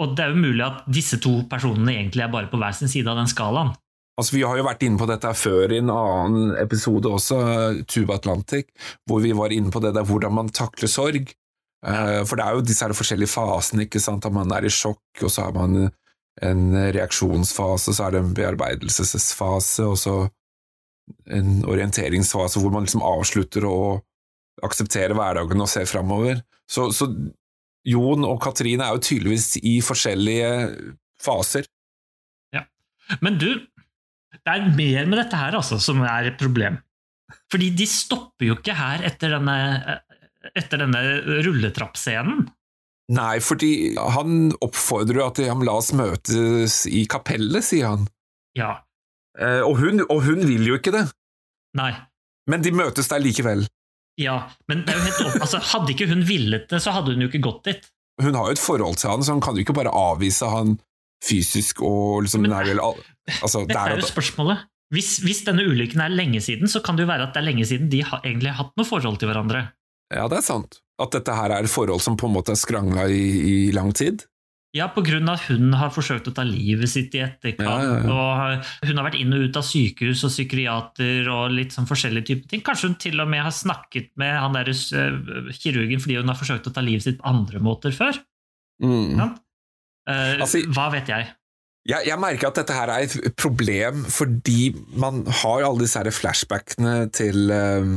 Og 0.00 0.16
det 0.16 0.24
er 0.24 0.32
jo 0.32 0.40
mulig 0.40 0.64
at 0.64 0.88
disse 0.88 1.20
to 1.20 1.42
personene 1.50 1.98
egentlig 1.98 2.24
er 2.24 2.32
bare 2.32 2.48
på 2.48 2.56
hver 2.60 2.72
sin 2.76 2.88
side 2.88 3.12
av 3.12 3.20
den 3.20 3.28
skalaen. 3.28 3.74
Altså, 4.20 4.36
vi 4.36 4.44
har 4.44 4.58
jo 4.60 4.66
vært 4.66 4.82
inne 4.84 5.00
på 5.00 5.08
dette 5.08 5.30
før 5.40 5.72
i 5.72 5.78
en 5.80 5.92
annen 5.94 6.50
episode 6.60 7.08
også, 7.08 7.38
Tuba 7.88 8.18
Atlantic, 8.20 8.68
hvor 9.08 9.22
vi 9.24 9.32
var 9.36 9.54
inne 9.56 9.72
på 9.72 9.80
det 9.80 9.94
der 9.96 10.04
hvordan 10.04 10.34
man 10.36 10.52
takler 10.52 10.90
sorg. 10.92 11.32
Eh, 11.86 12.20
For 12.28 12.36
det 12.36 12.44
er 12.44 12.58
jo 12.58 12.66
disse 12.66 12.84
her 12.84 12.96
forskjellige 12.96 13.32
fasene, 13.32 13.86
ikke 13.86 14.02
sant, 14.02 14.28
at 14.28 14.36
man 14.36 14.52
er 14.52 14.68
i 14.68 14.72
sjokk, 14.72 15.24
og 15.24 15.32
så 15.32 15.48
har 15.48 15.56
man 15.56 15.88
en 16.44 16.62
reaksjonsfase, 16.94 17.96
så 17.96 18.06
er 18.06 18.14
det 18.14 18.20
en 18.22 18.36
bearbeidelsesfase, 18.36 19.88
og 19.88 19.96
så 19.98 20.14
en 21.32 21.64
orienteringsfase 21.68 22.60
hvor 22.60 22.72
man 22.74 22.86
liksom 22.86 23.02
avslutter 23.04 23.66
å 23.66 23.78
akseptere 24.64 25.16
hverdagen 25.16 25.64
og 25.64 25.70
ser 25.72 25.88
framover. 25.88 26.42
Så, 26.70 26.90
så 26.94 27.08
Jon 27.88 28.26
og 28.28 28.40
Katrine 28.44 28.86
er 28.86 28.96
jo 28.96 29.04
tydeligvis 29.08 29.54
i 29.64 29.78
forskjellige 29.84 30.50
faser. 31.22 31.66
Ja. 32.54 32.66
Men 33.24 33.38
du, 33.40 33.48
det 34.46 34.54
er 34.54 34.70
mer 34.76 35.08
med 35.10 35.20
dette 35.20 35.40
her 35.40 35.56
altså, 35.58 35.78
som 35.82 36.00
er 36.06 36.30
et 36.30 36.38
problem. 36.40 36.78
Fordi 37.50 37.70
de 37.76 37.86
stopper 37.88 38.48
jo 38.48 38.56
ikke 38.58 38.76
her 38.78 39.04
etter 39.06 39.34
denne, 39.36 39.56
etter 40.56 40.82
denne 40.82 41.02
rulletrappscenen. 41.46 42.46
Nei, 43.10 43.40
fordi 43.42 43.72
han 43.98 44.52
oppfordrer 44.62 45.18
jo 45.18 45.26
at 45.26 45.40
ja, 45.42 45.56
la 45.66 45.74
oss 45.80 45.90
møtes 45.98 46.84
i 46.86 47.04
kapellet, 47.10 47.66
sier 47.66 47.90
han. 47.90 48.06
Ja. 48.58 48.76
Eh, 49.38 49.62
og, 49.66 49.80
hun, 49.82 50.04
og 50.06 50.22
hun 50.26 50.44
vil 50.46 50.68
jo 50.68 50.78
ikke 50.78 50.94
det, 50.94 51.04
Nei. 51.78 51.92
men 52.50 52.62
de 52.62 52.72
møtes 52.74 53.10
der 53.10 53.22
likevel. 53.22 53.64
Ja. 54.20 54.36
Men 54.70 54.84
det 54.86 54.94
er 54.94 55.00
jo 55.00 55.06
helt 55.08 55.24
opp, 55.26 55.40
altså, 55.46 55.62
hadde 55.72 55.94
ikke 55.94 56.10
hun 56.10 56.22
villet 56.28 56.68
det, 56.70 56.80
så 56.82 56.94
hadde 56.94 57.14
hun 57.14 57.24
jo 57.24 57.30
ikke 57.30 57.42
gått 57.46 57.66
dit. 57.70 57.90
Hun 58.20 58.36
har 58.36 58.50
jo 58.50 58.58
et 58.58 58.62
forhold 58.62 58.98
til 59.00 59.10
han, 59.10 59.24
så 59.24 59.34
hun 59.34 59.42
kan 59.42 59.58
jo 59.58 59.64
ikke 59.64 59.78
bare 59.78 59.94
avvise 59.96 60.50
han 60.50 60.76
fysisk 61.24 61.82
og 61.86 62.24
liksom 62.24 62.42
Men- 62.46 62.54
nei, 62.56 62.64
vel, 62.70 62.80
altså, 63.42 63.66
Dette 63.68 63.78
er 63.78 64.00
jo 64.00 64.06
spørsmålet. 64.08 64.66
Hvis, 64.90 65.20
hvis 65.22 65.44
denne 65.46 65.62
ulykken 65.62 66.00
er 66.02 66.10
lenge 66.10 66.40
siden, 66.42 66.66
så 66.66 66.82
kan 66.82 66.96
det 66.96 67.04
jo 67.04 67.12
være 67.12 67.28
at 67.28 67.34
det 67.34 67.42
er 67.44 67.46
lenge 67.46 67.66
siden 67.68 67.90
de 67.92 68.00
har 68.02 68.24
egentlig 68.24 68.56
hatt 68.58 68.72
noe 68.76 68.86
forhold 68.88 69.20
til 69.20 69.30
hverandre. 69.30 69.68
Ja, 70.10 70.26
det 70.26 70.40
er 70.40 70.42
sant. 70.42 70.80
At 70.98 71.12
dette 71.14 71.32
her 71.32 71.52
er 71.54 71.68
forhold 71.70 72.02
som 72.02 72.16
på 72.18 72.26
en 72.26 72.34
måte 72.34 72.50
er 72.50 72.58
skrangla 72.58 73.06
i, 73.08 73.68
i 73.68 73.70
lang 73.72 73.92
tid. 73.94 74.24
Ja, 74.74 74.86
på 74.94 75.02
grunn 75.02 75.26
av 75.26 75.40
at 75.40 75.46
hun 75.50 75.72
har 75.74 75.90
forsøkt 75.90 76.28
å 76.30 76.34
ta 76.34 76.44
livet 76.46 76.90
sitt 76.90 77.14
i 77.18 77.22
etterkant, 77.24 77.66
Ja, 77.66 77.78
ja, 77.82 77.94
ja. 78.06 78.10
og 78.62 78.86
hun 78.86 79.00
har 79.00 79.06
vært 79.08 79.18
inn 79.18 79.34
og 79.34 79.48
ut 79.48 79.56
av 79.58 79.64
sykehus 79.66 80.22
og 80.26 80.30
psykiater 80.30 81.26
og 81.30 81.54
litt 81.56 81.74
sånn 81.74 81.88
forskjellige 81.90 82.28
typer 82.28 82.52
ting. 82.52 82.62
Kanskje 82.66 82.90
hun 82.90 82.98
til 83.02 83.22
og 83.22 83.30
med 83.32 83.42
har 83.42 83.54
snakket 83.54 84.12
med 84.20 84.36
han 84.38 84.54
der 84.54 84.70
eh, 84.70 85.50
kirurgen 85.58 86.02
fordi 86.02 86.20
hun 86.20 86.30
har 86.30 86.38
forsøkt 86.38 86.70
å 86.70 86.74
ta 86.74 86.84
livet 86.86 87.02
sitt 87.06 87.18
på 87.18 87.26
andre 87.30 87.62
måter 87.62 87.94
før. 87.94 88.20
Mm. 88.82 89.18
Eh, 90.10 90.40
Altså- 90.42 90.64
hva 90.74 90.88
vet 90.92 91.08
jeg? 91.10 91.28
Jeg, 91.88 92.06
jeg 92.06 92.20
merker 92.20 92.50
at 92.50 92.58
dette 92.60 92.76
her 92.76 92.90
er 92.92 93.06
et 93.06 93.36
problem 93.40 94.02
fordi 94.12 94.74
man 95.00 95.22
har 95.40 95.64
alle 95.64 95.80
disse 95.80 95.96
her 95.98 96.10
flashbackene 96.12 97.10
til, 97.16 97.50
eh, 97.50 97.94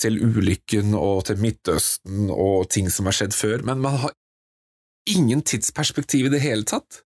til 0.00 0.16
ulykken 0.24 0.94
og 0.96 1.26
til 1.28 1.36
Midtøsten 1.42 2.30
og 2.32 2.70
ting 2.72 2.88
som 2.90 3.10
har 3.10 3.18
skjedd 3.18 3.36
før, 3.36 3.64
men 3.68 3.82
man 3.84 3.98
har 4.04 4.14
ingen 5.08 5.42
tidsperspektiv 5.42 6.28
i 6.28 6.32
det 6.32 6.40
hele 6.44 6.64
tatt. 6.68 7.02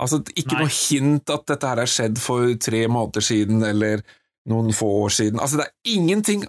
Altså, 0.00 0.20
ikke 0.34 0.56
Nei. 0.56 0.64
noe 0.64 0.74
hint 0.74 1.30
at 1.30 1.46
dette 1.46 1.70
her 1.70 1.80
har 1.84 1.90
skjedd 1.90 2.18
for 2.18 2.54
tre 2.58 2.86
måneder 2.90 3.24
siden 3.24 3.62
eller 3.62 4.02
noen 4.50 4.72
få 4.74 4.88
år 5.04 5.12
siden. 5.14 5.40
Altså, 5.40 5.60
det 5.62 5.68
er 5.70 5.96
ingenting 5.96 6.46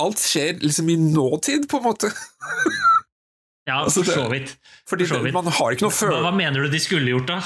Alt 0.00 0.16
skjer 0.16 0.62
liksom 0.62 0.86
i 0.88 0.94
nåtid, 0.96 1.66
på 1.68 1.76
en 1.76 1.84
måte. 1.84 2.08
Ja, 3.68 3.82
Altså, 3.84 4.02
for 4.04 4.12
så 4.12 4.28
vidt. 4.30 4.56
Fordi 4.88 5.06
For 5.06 5.16
så 5.18 5.22
vidt. 5.24 5.34
man 5.34 5.44
har 5.46 5.70
ikke 5.76 5.82
noe 5.86 5.92
Hva, 5.92 6.20
hva 6.24 6.32
mener 6.34 6.64
du 6.64 6.70
de 6.70 6.78
skulle 6.80 7.06
gjort, 7.12 7.26
da? 7.26 7.40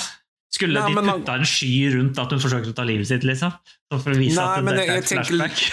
Skulle 0.55 0.79
Nei, 0.79 0.89
de 0.89 0.95
man- 1.03 1.21
putta 1.25 1.35
en 1.35 1.45
sky 1.45 1.91
rundt 1.97 2.19
at 2.19 2.31
hun 2.31 2.39
forsøkte 2.41 2.71
å 2.71 2.75
ta 2.79 2.85
livet 2.87 3.07
sitt, 3.11 3.25
liksom? 3.27 3.53
For 3.91 4.13
å 4.13 4.17
vise 4.17 4.37
Nei, 4.39 4.73
at 4.73 4.79
jeg- 4.79 4.89
er 4.89 4.99
et 4.99 5.05
flashback? 5.05 5.65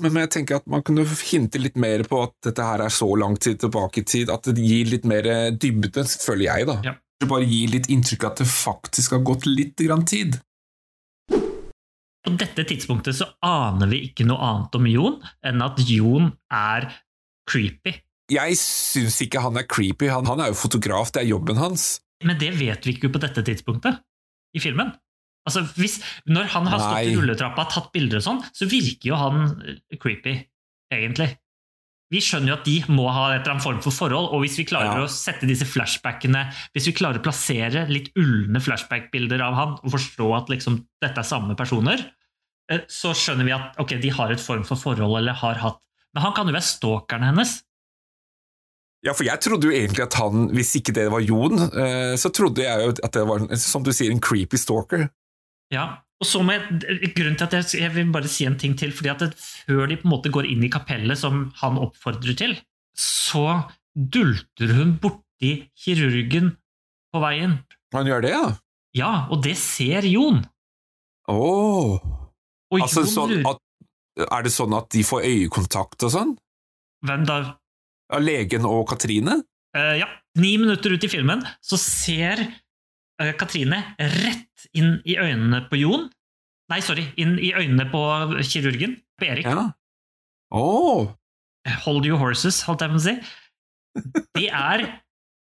Men 0.00 0.12
jeg 0.14 0.30
tenker 0.30 0.56
at 0.56 0.66
man 0.66 0.82
kunne 0.82 1.04
hinte 1.04 1.58
litt 1.60 1.76
mer 1.76 2.02
på 2.04 2.22
at 2.22 2.32
dette 2.42 2.62
her 2.64 2.82
er 2.84 2.88
så 2.92 3.06
lang 3.16 3.36
tid 3.36 3.58
tilbake 3.60 3.98
i 3.98 4.02
tid, 4.04 4.28
at 4.30 4.42
det 4.42 4.56
gir 4.58 4.84
litt 4.86 5.04
mer 5.04 5.22
dybde, 5.56 6.04
føler 6.20 6.44
jeg, 6.44 6.66
da. 6.66 6.80
Ja. 6.84 6.94
Det 7.20 7.28
bare 7.28 7.46
gir 7.48 7.68
litt 7.72 7.86
inntrykk 7.88 8.24
av 8.24 8.32
at 8.32 8.36
det 8.42 8.46
faktisk 8.46 9.10
har 9.10 9.20
gått 9.20 9.46
litt 9.46 9.76
grann 9.76 10.04
tid. 10.04 10.40
På 11.30 12.34
dette 12.36 12.64
tidspunktet 12.66 13.14
så 13.14 13.28
aner 13.46 13.86
vi 13.86 14.00
ikke 14.10 14.26
noe 14.26 14.36
annet 14.42 14.74
om 14.74 14.86
Jon 14.90 15.20
enn 15.46 15.62
at 15.62 15.78
Jon 15.88 16.32
er 16.52 16.88
creepy. 17.48 17.94
Jeg 18.32 18.58
syns 18.58 19.20
ikke 19.22 19.42
han 19.44 19.56
er 19.60 19.66
creepy, 19.70 20.08
han, 20.10 20.26
han 20.26 20.40
er 20.42 20.50
jo 20.50 20.58
fotograf, 20.58 21.12
det 21.14 21.22
er 21.22 21.30
jobben 21.30 21.60
hans. 21.60 22.00
Men 22.24 22.38
det 22.40 22.50
vet 22.58 22.86
vi 22.86 22.96
ikke 22.96 23.12
på 23.14 23.20
dette 23.22 23.44
tidspunktet 23.46 24.00
i 24.56 24.62
filmen. 24.62 24.90
Altså, 25.46 25.62
hvis, 25.78 26.00
Når 26.26 26.48
han 26.56 26.66
har 26.66 26.80
stått 26.82 27.04
i 27.06 27.10
Nei. 27.12 27.16
rulletrappa 27.20 27.66
og 27.68 27.70
tatt 27.70 27.92
bilder 27.94 28.18
og 28.18 28.24
sånn, 28.26 28.40
så 28.56 28.66
virker 28.66 29.12
jo 29.12 29.18
han 29.20 29.44
eh, 29.62 29.98
creepy, 30.02 30.40
egentlig. 30.90 31.28
Vi 32.10 32.20
skjønner 32.22 32.52
jo 32.52 32.56
at 32.56 32.66
de 32.66 32.74
må 32.94 33.04
ha 33.10 33.28
et 33.32 33.40
eller 33.40 33.56
annet 33.56 33.64
form 33.66 33.78
for 33.82 33.94
forhold, 33.94 34.28
og 34.34 34.42
hvis 34.44 34.58
vi 34.60 34.66
klarer 34.66 35.00
Ja. 35.00 35.06
å 35.06 35.10
sette 35.10 35.46
disse 35.46 35.66
flashbackene 35.66 36.44
Hvis 36.74 36.86
vi 36.86 36.94
klarer 36.94 37.18
å 37.18 37.24
plassere 37.24 37.82
litt 37.90 38.12
ulne 38.18 38.62
flashback-bilder 38.62 39.42
av 39.42 39.54
han 39.58 39.72
og 39.80 39.90
forstå 39.94 40.28
at 40.36 40.50
liksom, 40.50 40.80
dette 41.02 41.22
er 41.22 41.26
samme 41.26 41.54
personer, 41.58 42.02
eh, 42.70 42.82
så 42.90 43.14
skjønner 43.14 43.46
vi 43.46 43.54
at 43.54 43.78
ok, 43.82 44.00
de 44.02 44.10
har 44.18 44.34
et 44.34 44.42
form 44.42 44.66
for 44.66 44.78
forhold 44.78 45.18
eller 45.22 45.34
har 45.34 45.62
hatt 45.62 45.82
Men 46.16 46.22
han 46.24 46.32
kan 46.32 46.46
jo 46.48 46.54
være 46.54 46.64
stalkeren 46.64 47.26
hennes. 47.28 47.58
Ja, 49.04 49.12
for 49.14 49.26
jeg 49.28 49.38
trodde 49.44 49.68
jo 49.68 49.74
egentlig 49.76 50.06
at 50.06 50.16
han, 50.18 50.48
hvis 50.56 50.72
ikke 50.78 50.94
det 50.96 51.06
var 51.12 51.22
Jon, 51.22 51.60
eh, 51.68 52.16
så 52.18 52.30
trodde 52.34 52.64
jeg 52.64 52.82
jo 52.82 52.94
at 52.96 53.12
det 53.14 53.24
var, 53.28 53.44
som 53.60 53.84
du 53.86 53.92
sier, 53.94 54.10
en 54.10 54.22
creepy 54.22 54.58
stalker. 54.58 55.08
Ja, 55.74 56.00
og 56.16 56.26
så 56.26 56.40
må 56.42 56.56
jeg, 56.56 57.12
grunnen 57.14 57.36
til 57.36 57.46
at 57.46 57.56
jeg, 57.58 57.82
jeg 57.82 57.92
vil 57.94 58.12
bare 58.14 58.30
si 58.30 58.46
en 58.48 58.56
ting 58.58 58.74
til, 58.78 58.94
fordi 58.96 59.12
at 59.12 59.22
det, 59.22 59.30
før 59.36 59.84
de 59.90 59.98
på 60.00 60.08
en 60.08 60.14
måte 60.14 60.32
går 60.32 60.48
inn 60.48 60.64
i 60.64 60.72
kapellet 60.72 61.20
som 61.20 61.50
han 61.60 61.78
oppfordrer 61.82 62.38
til, 62.38 62.56
så 62.96 63.66
dulter 63.92 64.72
hun 64.78 64.96
borti 65.02 65.52
kirurgen 65.76 66.54
på 67.12 67.22
veien. 67.22 67.58
Han 67.94 68.08
gjør 68.08 68.24
det, 68.24 68.32
ja? 68.32 68.46
Ja, 68.96 69.12
og 69.30 69.42
det 69.44 69.58
ser 69.60 70.08
Jon. 70.08 70.40
Og 71.30 72.00
Altså, 72.74 73.04
sånn 73.06 73.44
at, 73.46 73.60
er 74.24 74.42
det 74.42 74.50
sånn 74.50 74.74
at 74.74 74.88
de 74.90 75.04
får 75.06 75.22
øyekontakt 75.28 76.02
og 76.02 76.10
sånn? 76.12 76.32
Hvem 77.06 77.26
da? 77.28 77.36
Av 78.14 78.22
legen 78.22 78.66
og 78.68 78.84
Katrine? 78.90 79.40
Uh, 79.76 79.96
ja, 79.98 80.06
ni 80.38 80.54
minutter 80.60 80.94
ut 80.94 81.04
i 81.04 81.10
filmen 81.10 81.42
så 81.64 81.78
ser 81.80 82.42
uh, 82.42 83.32
Katrine 83.38 83.82
rett 83.98 84.68
inn 84.76 85.00
i 85.04 85.18
øynene 85.18 85.64
på 85.70 85.80
Jon. 85.80 86.06
Nei, 86.70 86.80
sorry, 86.82 87.06
inn 87.20 87.36
i 87.38 87.52
øynene 87.54 87.86
på 87.92 88.00
kirurgen, 88.46 88.96
på 89.18 89.28
Erik. 89.28 89.46
Ja. 89.46 89.68
Åh. 90.54 91.12
Hold 91.84 92.06
your 92.06 92.18
horses, 92.22 92.62
holdt 92.66 92.84
jeg 92.84 92.92
på 92.92 93.00
å 93.00 93.04
si. 93.04 93.16
Det 94.36 94.48
er 94.52 94.86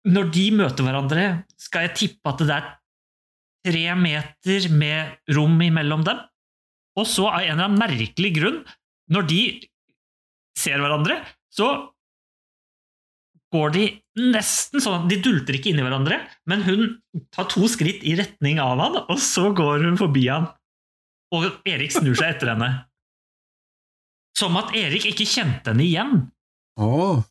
Når 0.06 0.28
de 0.30 0.42
møter 0.54 0.86
hverandre, 0.86 1.22
skal 1.58 1.88
jeg 1.88 1.96
tippe 1.98 2.30
at 2.30 2.42
det 2.46 2.54
er 2.54 2.66
tre 3.66 3.86
meter 3.98 4.68
med 4.70 5.32
rom 5.34 5.56
imellom 5.66 6.04
dem. 6.06 6.20
Og 6.94 7.08
så, 7.10 7.24
av 7.26 7.42
en 7.42 7.56
eller 7.56 7.66
annen 7.66 7.80
merkelig 7.80 8.30
grunn, 8.36 8.60
når 9.10 9.26
de 9.26 9.40
ser 10.54 10.78
hverandre, 10.78 11.18
så 11.50 11.72
går 13.54 13.72
de 13.74 13.84
nesten 14.34 14.82
sånn 14.82 15.06
De 15.10 15.18
dulter 15.22 15.58
ikke 15.58 15.70
inn 15.70 15.80
i 15.80 15.84
hverandre, 15.86 16.18
men 16.50 16.64
hun 16.66 16.86
tar 17.34 17.48
to 17.52 17.68
skritt 17.70 18.04
i 18.06 18.16
retning 18.18 18.60
av 18.62 18.80
han, 18.82 19.00
og 19.06 19.18
så 19.22 19.50
går 19.56 19.86
hun 19.86 19.98
forbi 20.00 20.26
han. 20.28 20.48
Og 21.34 21.48
Erik 21.68 21.94
snur 21.94 22.16
seg 22.18 22.36
etter 22.36 22.52
henne. 22.54 22.70
Som 24.36 24.56
at 24.60 24.74
Erik 24.76 25.06
ikke 25.08 25.26
kjente 25.28 25.72
henne 25.72 25.84
igjen. 25.86 26.14
Oh. 26.80 27.24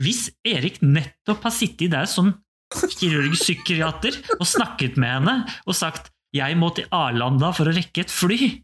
Hvis 0.00 0.30
Erik 0.46 0.80
nettopp 0.84 1.44
har 1.46 1.54
sittet 1.54 1.92
der 1.92 2.08
som 2.10 2.34
kirurgpsykiater 2.72 4.16
og 4.38 4.46
snakket 4.48 4.96
med 5.00 5.12
henne 5.12 5.34
og 5.66 5.76
sagt 5.76 6.10
'jeg 6.34 6.56
må 6.58 6.74
til 6.74 6.88
Arlanda 6.90 7.52
for 7.52 7.68
å 7.68 7.74
rekke 7.74 8.00
et 8.04 8.10
fly', 8.10 8.62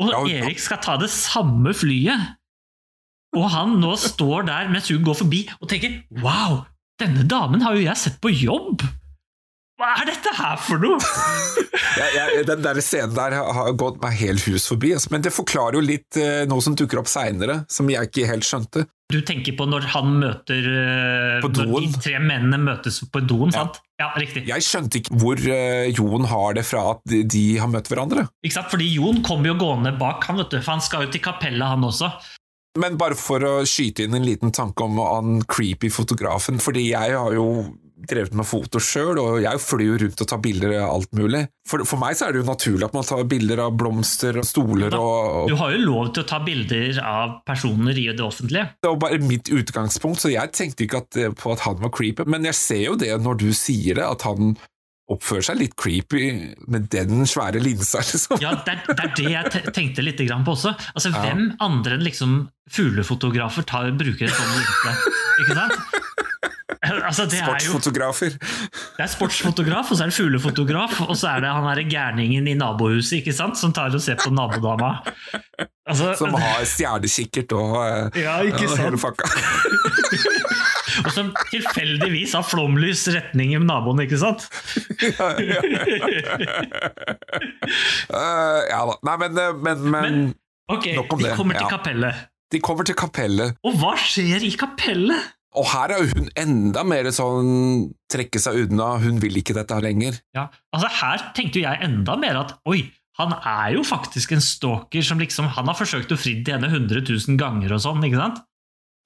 og- 0.00 0.28
Erik 0.28 0.58
skal 0.58 0.78
ta 0.78 0.96
det 0.96 1.10
samme 1.10 1.72
flyet, 1.72 2.36
og 3.34 3.48
han 3.54 3.78
nå 3.82 3.94
står 4.00 4.46
der 4.50 4.68
mens 4.72 4.90
hun 4.92 5.04
går 5.06 5.18
forbi 5.22 5.44
og 5.60 5.68
tenker 5.70 6.00
'wow, 6.22 6.64
denne 7.00 7.26
damen 7.28 7.62
har 7.64 7.74
jo 7.74 7.82
jeg 7.86 7.96
sett 8.00 8.20
på 8.22 8.30
jobb'. 8.30 8.84
Hva 9.74 9.88
er 9.98 10.06
dette 10.06 10.30
her 10.38 10.56
for 10.62 10.78
noe? 10.78 11.00
ja, 11.98 12.06
ja, 12.14 12.42
den 12.46 12.60
der 12.62 12.78
scenen 12.78 13.14
der 13.16 13.34
har 13.42 13.72
gått 13.74 13.96
meg 14.02 14.14
helt 14.20 14.44
hus 14.46 14.68
forbi, 14.70 14.92
altså. 14.94 15.10
men 15.10 15.24
det 15.24 15.32
forklarer 15.34 15.80
jo 15.80 15.82
litt 15.82 16.18
eh, 16.20 16.44
noe 16.46 16.62
som 16.62 16.76
dukker 16.78 17.00
opp 17.02 17.10
seinere, 17.10 17.64
som 17.66 17.90
jeg 17.90 18.06
ikke 18.06 18.28
helt 18.30 18.46
skjønte. 18.46 18.84
Du 19.10 19.18
tenker 19.26 19.56
på 19.58 19.66
når 19.68 19.88
han 19.92 20.14
møter 20.22 20.64
eh, 20.64 21.42
På 21.42 21.50
Når 21.52 21.74
de 21.84 21.98
tre 22.06 22.14
mennene 22.22 22.56
møtes 22.62 23.02
på 23.12 23.20
doen, 23.26 23.50
Ja. 23.50 23.64
sant? 23.66 23.82
Ja, 24.00 24.08
riktig. 24.18 24.46
Jeg 24.48 24.62
skjønte 24.64 25.02
ikke 25.02 25.18
hvor 25.20 25.42
eh, 25.42 25.90
Jon 25.90 26.24
har 26.30 26.54
det 26.56 26.64
fra 26.70 26.86
at 26.94 27.02
de, 27.10 27.20
de 27.26 27.44
har 27.58 27.68
møtt 27.70 27.90
hverandre. 27.90 28.28
Ikke 28.46 28.56
sant? 28.60 28.70
Fordi 28.72 28.88
Jon 28.94 29.20
kommer 29.26 29.50
jo 29.52 29.58
gående 29.60 29.92
bak 29.98 30.24
han, 30.30 30.38
vet 30.40 30.54
du, 30.54 30.60
for 30.62 30.76
han 30.78 30.86
skal 30.86 31.04
jo 31.08 31.12
til 31.14 31.22
kapellet, 31.26 31.66
han 31.66 31.82
også. 31.90 32.12
Men 32.80 32.98
bare 32.98 33.14
for 33.18 33.44
å 33.46 33.54
skyte 33.68 34.04
inn 34.04 34.16
en 34.18 34.26
liten 34.26 34.50
tanke 34.54 34.82
om 34.82 34.98
han 34.98 35.40
creepy 35.46 35.92
fotografen, 35.94 36.58
fordi 36.62 36.88
jeg 36.90 37.14
har 37.14 37.36
jo 37.36 37.48
drevet 38.08 38.34
med 38.36 38.46
foto 38.46 38.80
sjøl, 38.82 39.18
og 39.20 39.38
jeg 39.44 39.60
flyr 39.62 39.86
jo 39.86 39.98
rundt 40.02 40.22
og 40.24 40.28
tar 40.28 40.40
bilder 40.44 40.74
av 40.80 40.90
alt 40.96 41.14
mulig. 41.16 41.44
For, 41.68 41.84
for 41.88 42.00
meg 42.02 42.18
så 42.18 42.26
er 42.26 42.34
det 42.34 42.42
jo 42.42 42.48
naturlig 42.48 42.88
at 42.88 42.96
man 42.96 43.06
tar 43.08 43.22
bilder 43.30 43.62
av 43.64 43.78
blomster 43.80 44.40
og 44.40 44.44
stoler 44.48 44.96
og, 44.98 45.48
Du 45.48 45.56
har 45.60 45.72
jo 45.72 45.80
lov 45.84 46.12
til 46.12 46.24
å 46.24 46.28
ta 46.28 46.42
bilder 46.44 47.00
av 47.00 47.38
personer 47.48 47.96
i 47.96 48.08
det 48.10 48.24
offentlige. 48.24 48.66
Det 48.82 48.92
var 48.92 49.00
bare 49.06 49.22
mitt 49.24 49.48
utgangspunkt, 49.48 50.20
så 50.20 50.34
jeg 50.34 50.52
tenkte 50.56 50.86
ikke 50.86 51.04
at, 51.04 51.20
på 51.40 51.54
at 51.54 51.64
han 51.64 51.80
var 51.80 51.94
creepy. 51.94 52.28
Men 52.28 52.46
jeg 52.50 52.58
ser 52.60 52.84
jo 52.90 52.98
det 53.00 53.12
når 53.24 53.40
du 53.46 53.50
sier 53.56 54.00
det, 54.00 54.04
at 54.04 54.26
han 54.28 54.56
oppfører 55.14 55.46
seg 55.48 55.60
litt 55.60 55.74
creepy 55.80 56.22
med 56.70 56.88
den 56.92 57.24
svære 57.30 57.62
linsa, 57.62 58.02
liksom. 58.04 58.38
Ja, 58.42 58.54
det 58.66 58.76
er, 58.76 58.84
det 58.90 59.04
er 59.08 59.12
det 59.18 59.32
jeg 59.32 59.74
tenkte 59.74 60.04
litt 60.06 60.20
på 60.20 60.54
også. 60.56 60.74
Altså, 60.94 61.14
Hvem 61.14 61.46
andre 61.64 61.98
enn 61.98 62.06
liksom 62.06 62.38
fuglefotografer 62.74 63.66
tar, 63.68 63.90
bruker 63.98 64.28
en 64.28 64.34
sånn 64.34 64.56
linse? 64.58 64.96
Ikke 65.44 65.58
sant? 65.58 66.00
Altså, 66.84 67.24
det 67.30 67.38
er 67.40 67.46
jo 67.48 67.72
Sportsfotografer. 67.72 68.34
det 68.36 69.04
er 69.04 69.08
sportsfotograf, 69.08 69.90
og 69.90 69.96
så 69.96 70.04
er 70.04 70.12
det 70.12 70.16
fuglefotograf, 70.18 71.00
og 71.06 71.16
så 71.16 71.30
er 71.32 71.44
det 71.44 71.52
han 71.56 71.64
derre 71.68 71.86
gærningen 71.88 72.48
i 72.50 72.56
nabohuset 72.58 73.22
ikke 73.22 73.34
sant? 73.36 73.58
som 73.60 73.72
tar 73.72 73.94
og 73.94 74.02
ser 74.04 74.18
på 74.20 74.32
nabodama. 74.34 74.98
Altså, 75.84 76.12
Som 76.18 76.36
har 76.36 76.64
stjernekikkert 76.68 77.52
og, 77.56 77.74
eh, 77.84 78.22
Ja, 78.24 78.38
ikke 78.44 78.68
og 78.68 78.78
hele 78.80 79.00
pakka. 79.00 79.28
Og 81.02 81.10
som 81.14 81.32
tilfeldigvis 81.50 82.34
har 82.38 82.44
flomlys 82.46 83.02
retning 83.14 83.54
i 83.56 83.60
naboene, 83.62 84.06
ikke 84.06 84.20
sant? 84.22 84.46
Eh, 88.14 88.60
ja 88.70 88.80
da. 88.88 88.94
Nei, 89.08 89.14
men, 89.24 89.38
eh, 89.40 89.54
men, 89.64 89.84
men, 89.90 90.02
Men- 90.02 90.34
Ok, 90.70 90.84
de 90.84 90.94
det, 90.96 91.34
kommer 91.36 91.54
til 91.58 91.66
ja. 91.66 91.68
kapellet. 91.68 92.14
de 92.52 92.58
kommer 92.64 92.84
til 92.88 92.94
kapellet, 92.96 93.56
Og 93.68 93.74
hva 93.80 93.90
skjer 94.00 94.44
i 94.46 94.52
kapellet? 94.56 95.32
og 95.54 95.66
her 95.70 95.92
er 95.94 96.08
hun 96.10 96.30
enda 96.40 96.82
mer 96.82 97.04
sånn 97.14 97.92
trekke 98.10 98.40
seg 98.42 98.56
unna, 98.64 98.96
hun 98.98 99.20
vil 99.22 99.36
ikke 99.38 99.54
dette 99.54 99.76
lenger. 99.84 100.16
Ja, 100.34 100.48
altså 100.74 100.88
Her 100.90 101.18
tenkte 101.36 101.60
jo 101.60 101.66
jeg 101.68 101.78
enda 101.84 102.16
mer 102.18 102.40
at 102.40 102.56
oi, 102.66 102.80
han 103.20 103.32
er 103.38 103.74
jo 103.76 103.84
faktisk 103.86 104.32
en 104.34 104.40
stalker 104.42 105.02
som 105.06 105.20
liksom 105.22 105.46
Han 105.54 105.68
har 105.70 105.76
forsøkt 105.78 106.10
å 106.10 106.18
fri 106.18 106.40
til 106.42 106.56
henne 106.56 106.66
100 106.72 107.04
000 107.06 107.36
ganger 107.38 107.76
og 107.76 107.80
sånn, 107.84 108.02
ikke 108.02 108.18
sant? 108.18 108.40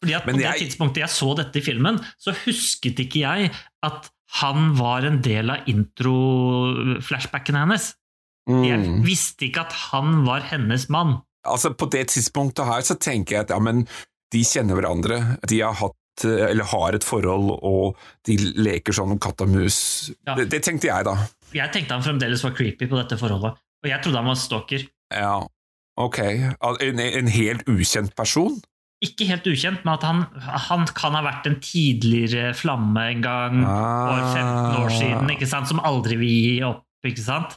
Fordi 0.03 0.15
at 0.15 0.27
Men 0.27 0.37
På 0.37 0.43
det 0.45 0.55
tidspunktet 0.63 1.01
jeg 1.03 1.11
så 1.11 1.33
dette 1.37 1.59
i 1.59 1.65
filmen, 1.65 1.99
så 2.19 2.35
husket 2.45 3.01
ikke 3.03 3.21
jeg 3.25 3.51
at 3.83 4.11
han 4.39 4.75
var 4.79 5.07
en 5.09 5.21
del 5.25 5.51
av 5.51 5.65
intro-flashbackene 5.67 7.63
hennes. 7.65 7.95
Jeg 8.49 8.79
Mm. 8.81 9.03
visste 9.05 9.45
ikke 9.49 9.61
at 9.67 9.73
han 9.93 10.25
var 10.25 10.41
hennes 10.41 10.89
mann. 10.89 11.19
Altså, 11.47 11.71
på 11.77 11.89
det 11.91 12.09
tidspunktet 12.09 12.65
her 12.65 12.81
så 12.81 12.95
tenker 12.99 13.37
jeg 13.37 13.41
at 13.45 13.51
ja, 13.51 13.59
men 13.59 13.87
de 14.33 14.41
kjenner 14.45 14.75
hverandre, 14.77 15.39
de 15.47 15.61
har 15.61 15.75
hatt 15.75 15.95
eller 16.25 16.65
har 16.65 16.95
et 16.95 17.05
forhold, 17.05 17.51
og 17.63 17.97
de 18.27 18.37
leker 18.37 18.93
sånn 18.93 19.21
katt 19.21 19.41
og 19.41 19.49
mus. 19.49 20.11
Ja. 20.27 20.35
Det, 20.35 20.49
det 20.51 20.63
tenkte 20.65 20.89
jeg, 20.89 21.05
da. 21.05 21.15
Jeg 21.55 21.71
tenkte 21.73 21.95
han 21.95 22.03
fremdeles 22.03 22.43
var 22.43 22.51
creepy 22.59 22.89
på 22.91 22.97
dette 22.99 23.17
forholdet, 23.21 23.55
og 23.55 23.87
jeg 23.89 24.03
trodde 24.03 24.17
han 24.19 24.27
var 24.27 24.35
stalker. 24.35 24.83
Ja, 25.15 25.47
ok. 25.97 26.19
En, 26.83 26.99
en 26.99 27.29
helt 27.29 27.63
ukjent 27.71 28.17
person? 28.19 28.59
Ikke 29.05 29.29
helt 29.29 29.47
ukjent, 29.47 29.85
men 29.87 29.93
at 29.95 30.03
han, 30.03 30.25
han 30.67 30.89
kan 30.91 31.15
ha 31.15 31.23
vært 31.23 31.47
en 31.47 31.61
tidligere 31.63 32.51
flamme 32.59 33.05
en 33.13 33.23
gang 33.23 33.61
for 33.63 34.25
15 34.33 34.81
år 34.81 34.91
siden, 34.97 35.31
ikke 35.37 35.47
sant? 35.47 35.71
som 35.71 35.83
aldri 35.87 36.19
vil 36.19 36.33
gi 36.35 36.57
opp, 36.67 36.83
ikke 37.07 37.23
sant? 37.23 37.55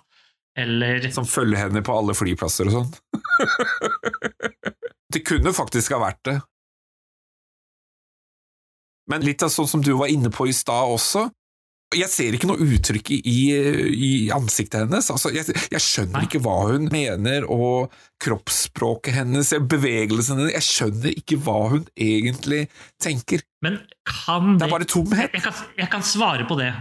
Eller 0.61 1.07
Som 1.15 1.25
følger 1.25 1.63
henne 1.63 1.81
på 1.81 1.95
alle 1.95 2.13
flyplasser 2.13 2.69
og 2.69 2.75
sånn. 2.75 2.89
det 5.15 5.23
kunne 5.25 5.53
faktisk 5.55 5.95
ha 5.95 6.01
vært 6.03 6.21
det. 6.27 6.37
Men 9.09 9.25
litt 9.25 9.41
av 9.43 9.49
sånn 9.51 9.69
som 9.71 9.81
du 9.83 9.93
var 9.97 10.11
inne 10.11 10.29
på 10.31 10.45
i 10.47 10.53
stad 10.55 10.91
også, 10.93 11.25
jeg 11.95 12.07
ser 12.11 12.35
ikke 12.37 12.47
noe 12.49 12.63
uttrykk 12.63 13.09
i, 13.17 13.37
i 13.91 14.11
ansiktet 14.33 14.85
hennes. 14.85 15.09
Altså, 15.13 15.31
jeg, 15.35 15.49
jeg 15.71 15.81
skjønner 15.83 16.19
Nei. 16.21 16.27
ikke 16.29 16.41
hva 16.45 16.55
hun 16.69 16.85
mener, 16.93 17.45
og 17.51 17.91
kroppsspråket 18.23 19.15
hennes, 19.17 19.51
bevegelsene 19.69 20.45
hennes 20.45 20.55
Jeg 20.55 20.67
skjønner 20.67 21.17
ikke 21.19 21.39
hva 21.45 21.57
hun 21.73 21.85
egentlig 21.99 22.65
tenker. 23.01 23.43
Men 23.65 23.79
kan 24.07 24.55
Det 24.57 24.67
er 24.67 24.73
bare 24.75 24.87
tomhet. 24.89 25.35
Jeg 25.35 25.43
kan, 25.45 25.53
jeg 25.77 25.89
kan 25.93 26.05
svare 26.05 26.47
på 26.49 26.57
det. 26.61 26.71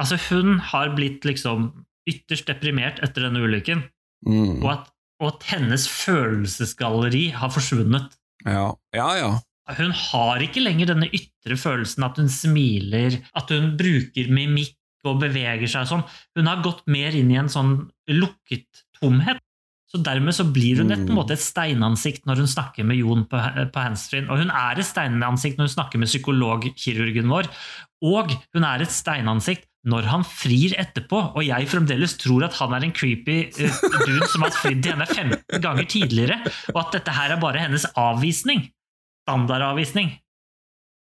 Altså, 0.00 0.18
hun 0.28 0.58
har 0.72 0.92
blitt 0.96 1.24
liksom 1.26 1.70
ytterst 2.08 2.48
deprimert 2.48 3.00
etter 3.04 3.28
denne 3.28 3.42
ulykken, 3.44 3.86
Mm. 4.26 4.64
og 4.64 4.70
at, 4.72 4.86
og 5.22 5.28
at 5.36 5.44
hennes 5.52 5.84
følelsesgalleri 5.86 7.28
har 7.38 7.50
forsvunnet. 7.54 8.16
Ja, 8.46 8.72
ja. 8.96 9.08
ja. 9.18 9.28
Hun 9.76 9.92
har 9.92 10.42
ikke 10.44 10.62
lenger 10.64 10.92
denne 10.92 11.10
ytre 11.12 11.58
følelsen 11.60 12.06
at 12.06 12.20
hun 12.20 12.30
smiler, 12.32 13.18
at 13.36 13.50
hun 13.52 13.74
bruker 13.80 14.30
mimikk 14.32 14.76
og 15.08 15.20
beveger 15.22 15.68
seg 15.70 15.90
sånn. 15.90 16.06
Hun 16.38 16.48
har 16.50 16.64
gått 16.64 16.86
mer 16.90 17.14
inn 17.16 17.30
i 17.32 17.38
en 17.40 17.50
sånn 17.52 17.76
lukket 18.10 18.86
tomhet. 18.98 19.42
Så 19.88 20.00
dermed 20.04 20.36
så 20.36 20.44
blir 20.44 20.82
hun 20.82 20.92
et, 20.92 21.00
på 21.00 21.14
en 21.14 21.16
måte 21.16 21.32
et 21.32 21.40
steinansikt 21.40 22.26
når 22.28 22.42
hun 22.42 22.50
snakker 22.50 22.84
med 22.84 22.98
Jon 23.00 23.24
på, 23.28 23.38
på 23.72 23.84
handsfree. 23.84 24.26
Og 24.28 24.42
hun 24.42 24.52
er 24.52 24.80
et 24.80 24.88
steinansikt 24.88 25.56
når 25.56 25.70
hun 25.70 25.76
snakker 25.78 26.02
med 26.02 26.10
psykologkirurgen 26.10 27.32
vår. 27.32 27.48
Og 28.04 28.34
hun 28.52 28.68
er 28.68 28.84
et 28.84 28.92
steinansikt 28.92 29.64
når 29.88 30.08
han 30.10 30.24
frir 30.26 30.74
etterpå, 30.76 31.20
og 31.38 31.44
jeg 31.46 31.68
fremdeles 31.70 32.16
tror 32.20 32.44
at 32.48 32.56
han 32.58 32.74
er 32.76 32.84
en 32.84 32.92
creepy 32.92 33.38
uh, 33.46 33.78
dude 34.02 34.26
som 34.28 34.44
har 34.44 34.52
fridd 34.52 34.82
til 34.84 34.92
henne 34.92 35.06
15 35.06 35.62
ganger 35.64 35.86
tidligere, 35.88 36.38
og 36.74 36.80
at 36.82 36.98
dette 36.98 37.14
her 37.14 37.32
er 37.32 37.40
bare 37.40 37.62
hennes 37.62 37.86
avvisning. 37.96 38.66
Standardavvisning. 39.28 40.14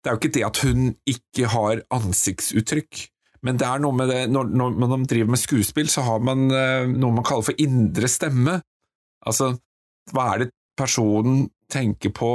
Det 0.01 0.09
er 0.09 0.17
jo 0.17 0.21
ikke 0.21 0.35
det 0.37 0.47
at 0.47 0.61
hun 0.65 0.95
ikke 1.09 1.49
har 1.53 1.83
ansiktsuttrykk, 1.93 3.03
men 3.45 3.61
det 3.61 3.67
er 3.69 3.83
noe 3.85 3.93
med 3.93 4.09
det 4.09 4.23
Når, 4.33 4.51
når 4.57 4.89
man 4.89 5.05
driver 5.09 5.35
med 5.35 5.41
skuespill, 5.41 5.89
så 5.93 6.05
har 6.07 6.25
man 6.25 6.49
eh, 6.49 6.89
noe 6.89 7.13
man 7.13 7.25
kaller 7.25 7.51
for 7.51 7.61
indre 7.61 8.09
stemme. 8.09 8.59
Altså, 9.29 9.53
hva 10.13 10.31
er 10.33 10.45
det 10.45 10.51
personen 10.77 11.51
tenker 11.69 12.13
på 12.17 12.33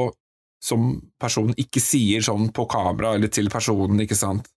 som 0.62 0.92
personen 1.22 1.58
ikke 1.58 1.82
sier 1.82 2.22
sånn 2.26 2.50
på 2.54 2.68
kamera 2.70 3.16
eller 3.16 3.32
til 3.34 3.50
personen, 3.50 4.02
ikke 4.04 4.18
sant? 4.18 4.50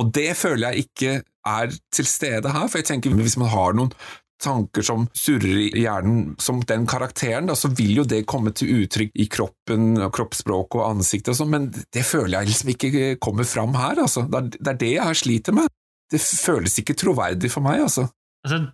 Og 0.00 0.10
det 0.14 0.32
føler 0.38 0.70
jeg 0.70 0.86
ikke 0.86 1.14
er 1.46 1.74
til 1.92 2.08
stede 2.08 2.52
her, 2.52 2.66
for 2.68 2.80
jeg 2.80 2.88
tenker 2.88 3.14
hvis 3.14 3.38
man 3.40 3.52
har 3.52 3.76
noen 3.76 3.92
tanker 4.40 4.84
som 4.86 5.06
surrer 5.16 5.66
i 5.68 5.84
hjernen 5.84 6.34
som 6.40 6.62
den 6.66 6.86
karakteren, 6.90 7.50
da, 7.50 7.56
så 7.58 7.70
vil 7.76 8.00
jo 8.00 8.06
det 8.08 8.24
komme 8.30 8.54
til 8.56 8.82
uttrykk 8.82 9.12
i 9.14 9.28
kroppen, 9.30 9.94
kroppsspråket 10.10 10.40
kroppsspråk 10.40 10.78
og 10.78 10.86
ansiktet 10.88 11.34
og 11.34 11.38
sånn, 11.40 11.52
men 11.52 11.68
det 11.70 12.04
føler 12.06 12.40
jeg 12.40 12.50
liksom 12.50 12.74
ikke 12.74 13.16
kommer 13.22 13.44
fram 13.44 13.74
her, 13.78 14.00
altså. 14.00 14.26
Det 14.26 14.38
er, 14.38 14.50
det 14.58 14.72
er 14.72 14.80
det 14.80 14.92
jeg 14.96 15.22
sliter 15.22 15.56
med. 15.56 15.70
Det 16.10 16.20
føles 16.20 16.78
ikke 16.80 16.96
troverdig 16.98 17.50
for 17.52 17.62
meg, 17.62 17.82
altså. 17.84 18.08
Altså, 18.44 18.70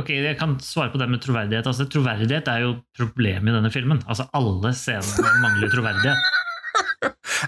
ok, 0.00 0.10
Jeg 0.10 0.38
kan 0.38 0.58
svare 0.60 0.92
på 0.92 0.98
det 0.98 1.08
med 1.08 1.22
troverdighet. 1.22 1.66
Altså, 1.66 1.86
troverdighet 1.88 2.48
er 2.48 2.64
jo 2.66 2.74
problemet 2.96 3.52
i 3.52 3.56
denne 3.56 3.70
filmen. 3.72 4.02
Altså, 4.06 4.26
Alle 4.34 4.74
scenene 4.74 5.36
mangler 5.44 5.72
troverdighet. 5.72 6.18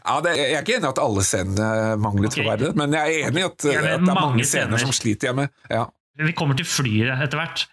Ja, 0.07 0.21
det, 0.23 0.37
jeg 0.37 0.53
er 0.55 0.63
ikke 0.63 0.75
enig 0.77 0.87
i 0.87 0.91
at 0.93 0.99
alle 1.03 1.23
scenene 1.25 1.69
mangler 1.99 2.29
okay. 2.29 2.37
troverdighet, 2.37 2.77
men 2.79 2.93
jeg 2.95 3.15
er 3.15 3.29
enig 3.31 3.41
i 3.41 3.47
at, 3.47 3.65
Ja, 3.65 3.79
at 3.81 3.87
det 3.87 3.95
er 3.97 4.03
mange 4.05 4.21
mange 4.21 4.45
scener 4.45 4.77
scener. 4.77 4.83
som 4.85 4.93
sliter 4.95 5.31
jeg 5.31 5.39
med. 5.39 5.55
Ja, 5.73 5.87
Vi 6.17 6.33
kommer 6.37 6.57
til 6.57 6.69
flyet 6.69 7.13
etter 7.23 7.41
hvert. 7.41 7.67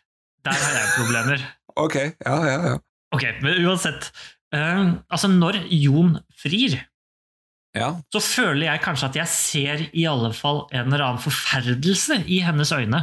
Der 0.44 0.58
har 0.60 0.74
jeg 0.76 0.96
problemer. 0.98 1.44
ok, 1.80 1.96
ja, 1.96 2.38
ja, 2.48 2.58
ja. 2.74 2.78
Ok, 3.16 3.24
men 3.44 3.62
uansett. 3.64 4.10
Uh, 4.54 5.00
altså, 5.10 5.30
når 5.32 5.62
Jon 5.72 6.18
frir, 6.38 6.82
Ja, 7.74 7.88
så 8.14 8.20
føler 8.22 8.68
jeg 8.68 8.82
kanskje 8.84 9.08
at 9.08 9.16
jeg 9.18 9.30
ser 9.32 9.80
i 9.98 10.04
alle 10.06 10.30
fall 10.38 10.68
en 10.76 10.92
eller 10.92 11.08
annen 11.08 11.24
forferdelse 11.24 12.20
i 12.30 12.38
hennes 12.46 12.70
øyne. 12.72 13.00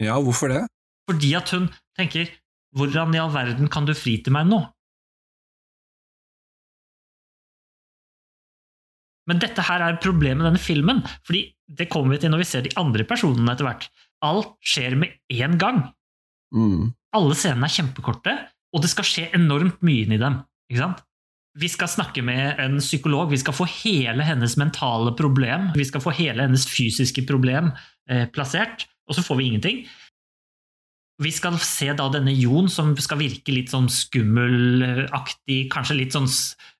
ja 0.00 0.14
hvorfor 0.16 0.48
det? 0.48 0.62
Fordi 1.10 1.34
at 1.34 1.50
hun 1.50 1.68
tenker 1.98 2.30
Hvordan 2.76 3.14
i 3.16 3.18
all 3.18 3.32
verden 3.32 3.68
kan 3.72 3.86
du 3.88 3.94
fri 3.96 4.18
til 4.20 4.32
meg 4.32 4.44
nå? 4.46 4.58
Men 9.28 9.40
dette 9.40 9.64
her 9.64 9.84
er 9.84 10.00
problemet 10.00 10.40
med 10.40 10.48
denne 10.50 10.60
filmen, 10.60 11.00
fordi 11.26 11.42
det 11.68 11.88
kommer 11.92 12.14
vi 12.14 12.20
til 12.22 12.32
når 12.32 12.42
vi 12.42 12.48
ser 12.48 12.64
de 12.64 12.72
andre 12.80 13.04
personene 13.08 13.52
etter 13.52 13.66
hvert. 13.68 13.88
Alt 14.24 14.56
skjer 14.64 14.96
med 14.98 15.14
én 15.30 15.58
gang. 15.60 15.84
Mm. 16.54 16.94
Alle 17.16 17.36
scenene 17.38 17.68
er 17.68 17.74
kjempekorte, 17.74 18.34
og 18.74 18.82
det 18.84 18.90
skal 18.92 19.06
skje 19.06 19.28
enormt 19.36 19.80
mye 19.86 20.06
inni 20.06 20.18
dem. 20.20 20.40
Vi 21.58 21.70
skal 21.70 21.90
snakke 21.90 22.22
med 22.22 22.60
en 22.62 22.78
psykolog, 22.82 23.30
vi 23.32 23.40
skal 23.40 23.56
få 23.56 23.66
hele 23.82 24.26
hennes 24.26 24.56
mentale 24.60 25.14
problem, 25.18 25.70
vi 25.74 25.86
skal 25.88 26.04
få 26.04 26.12
hele 26.14 26.44
hennes 26.44 26.66
fysiske 26.68 27.24
problem 27.26 27.72
eh, 28.10 28.28
plassert, 28.30 28.86
og 29.08 29.16
så 29.16 29.24
får 29.24 29.40
vi 29.40 29.48
ingenting. 29.48 29.80
Vi 31.18 31.32
skal 31.34 31.56
se 31.58 31.88
da 31.98 32.06
denne 32.14 32.34
Jon 32.36 32.68
som 32.70 32.92
skal 33.02 33.18
virke 33.24 33.50
litt 33.50 33.72
sånn 33.72 33.88
skummelaktig, 33.90 35.64
kanskje 35.72 35.96
litt 35.98 36.14
sånn 36.14 36.28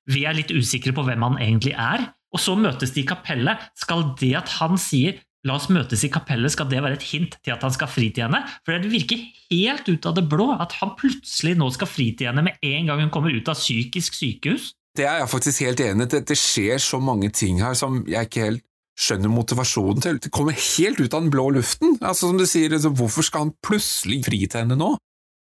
Vi 0.09 0.23
er 0.23 0.37
litt 0.37 0.53
usikre 0.55 0.93
på 0.95 1.03
hvem 1.03 1.25
han 1.25 1.35
egentlig 1.43 1.73
er. 1.75 2.07
Og 2.31 2.39
så 2.39 2.55
møtes 2.55 2.93
de 2.95 3.03
i 3.03 3.09
kapellet. 3.09 3.59
Skal 3.77 4.13
det 4.21 4.31
at 4.39 4.53
han 4.61 4.79
sier 4.79 5.19
'la 5.45 5.55
oss 5.55 5.69
møtes 5.71 6.03
i 6.03 6.11
kapellet', 6.11 6.51
skal 6.51 6.67
det 6.69 6.81
være 6.83 6.97
et 6.99 7.07
hint 7.11 7.37
til 7.43 7.53
at 7.55 7.63
han 7.63 7.71
skal 7.71 7.87
fri 7.87 8.09
til 8.11 8.27
henne? 8.27 8.43
For 8.65 8.75
det 8.75 8.91
virker 8.91 9.21
helt 9.51 9.87
ut 9.87 10.05
av 10.05 10.17
det 10.17 10.25
blå 10.29 10.51
at 10.59 10.75
han 10.81 10.95
plutselig 10.99 11.55
nå 11.59 11.69
skal 11.75 11.87
fri 11.87 12.11
til 12.17 12.31
henne 12.31 12.43
med 12.43 12.59
en 12.61 12.91
gang 12.91 13.03
hun 13.05 13.13
kommer 13.13 13.31
ut 13.31 13.47
av 13.47 13.55
psykisk 13.59 14.19
sykehus. 14.19 14.73
Det 14.97 15.05
er 15.07 15.21
jeg 15.21 15.31
faktisk 15.31 15.63
helt 15.63 15.79
enig 15.79 16.09
i. 16.09 16.23
Det, 16.27 16.37
skjer 16.37 16.81
så 16.81 16.99
mange 16.99 17.29
ting 17.31 17.61
her 17.63 17.77
som 17.77 18.01
jeg 18.09 18.27
ikke 18.27 18.47
helt 18.47 18.65
skjønner 18.99 19.31
motivasjonen 19.31 20.03
til. 20.03 20.19
Det 20.19 20.31
kommer 20.35 20.57
helt 20.57 20.99
ut 20.99 21.13
av 21.13 21.23
den 21.23 21.31
blå 21.31 21.49
luften. 21.55 21.95
Altså 22.01 22.27
Som 22.27 22.39
du 22.39 22.45
sier, 22.49 22.73
altså, 22.75 22.91
hvorfor 22.91 23.23
skal 23.23 23.47
han 23.47 23.53
plutselig 23.63 24.25
fri 24.27 24.43
til 24.43 24.65
henne 24.65 24.75
nå? 24.79 24.97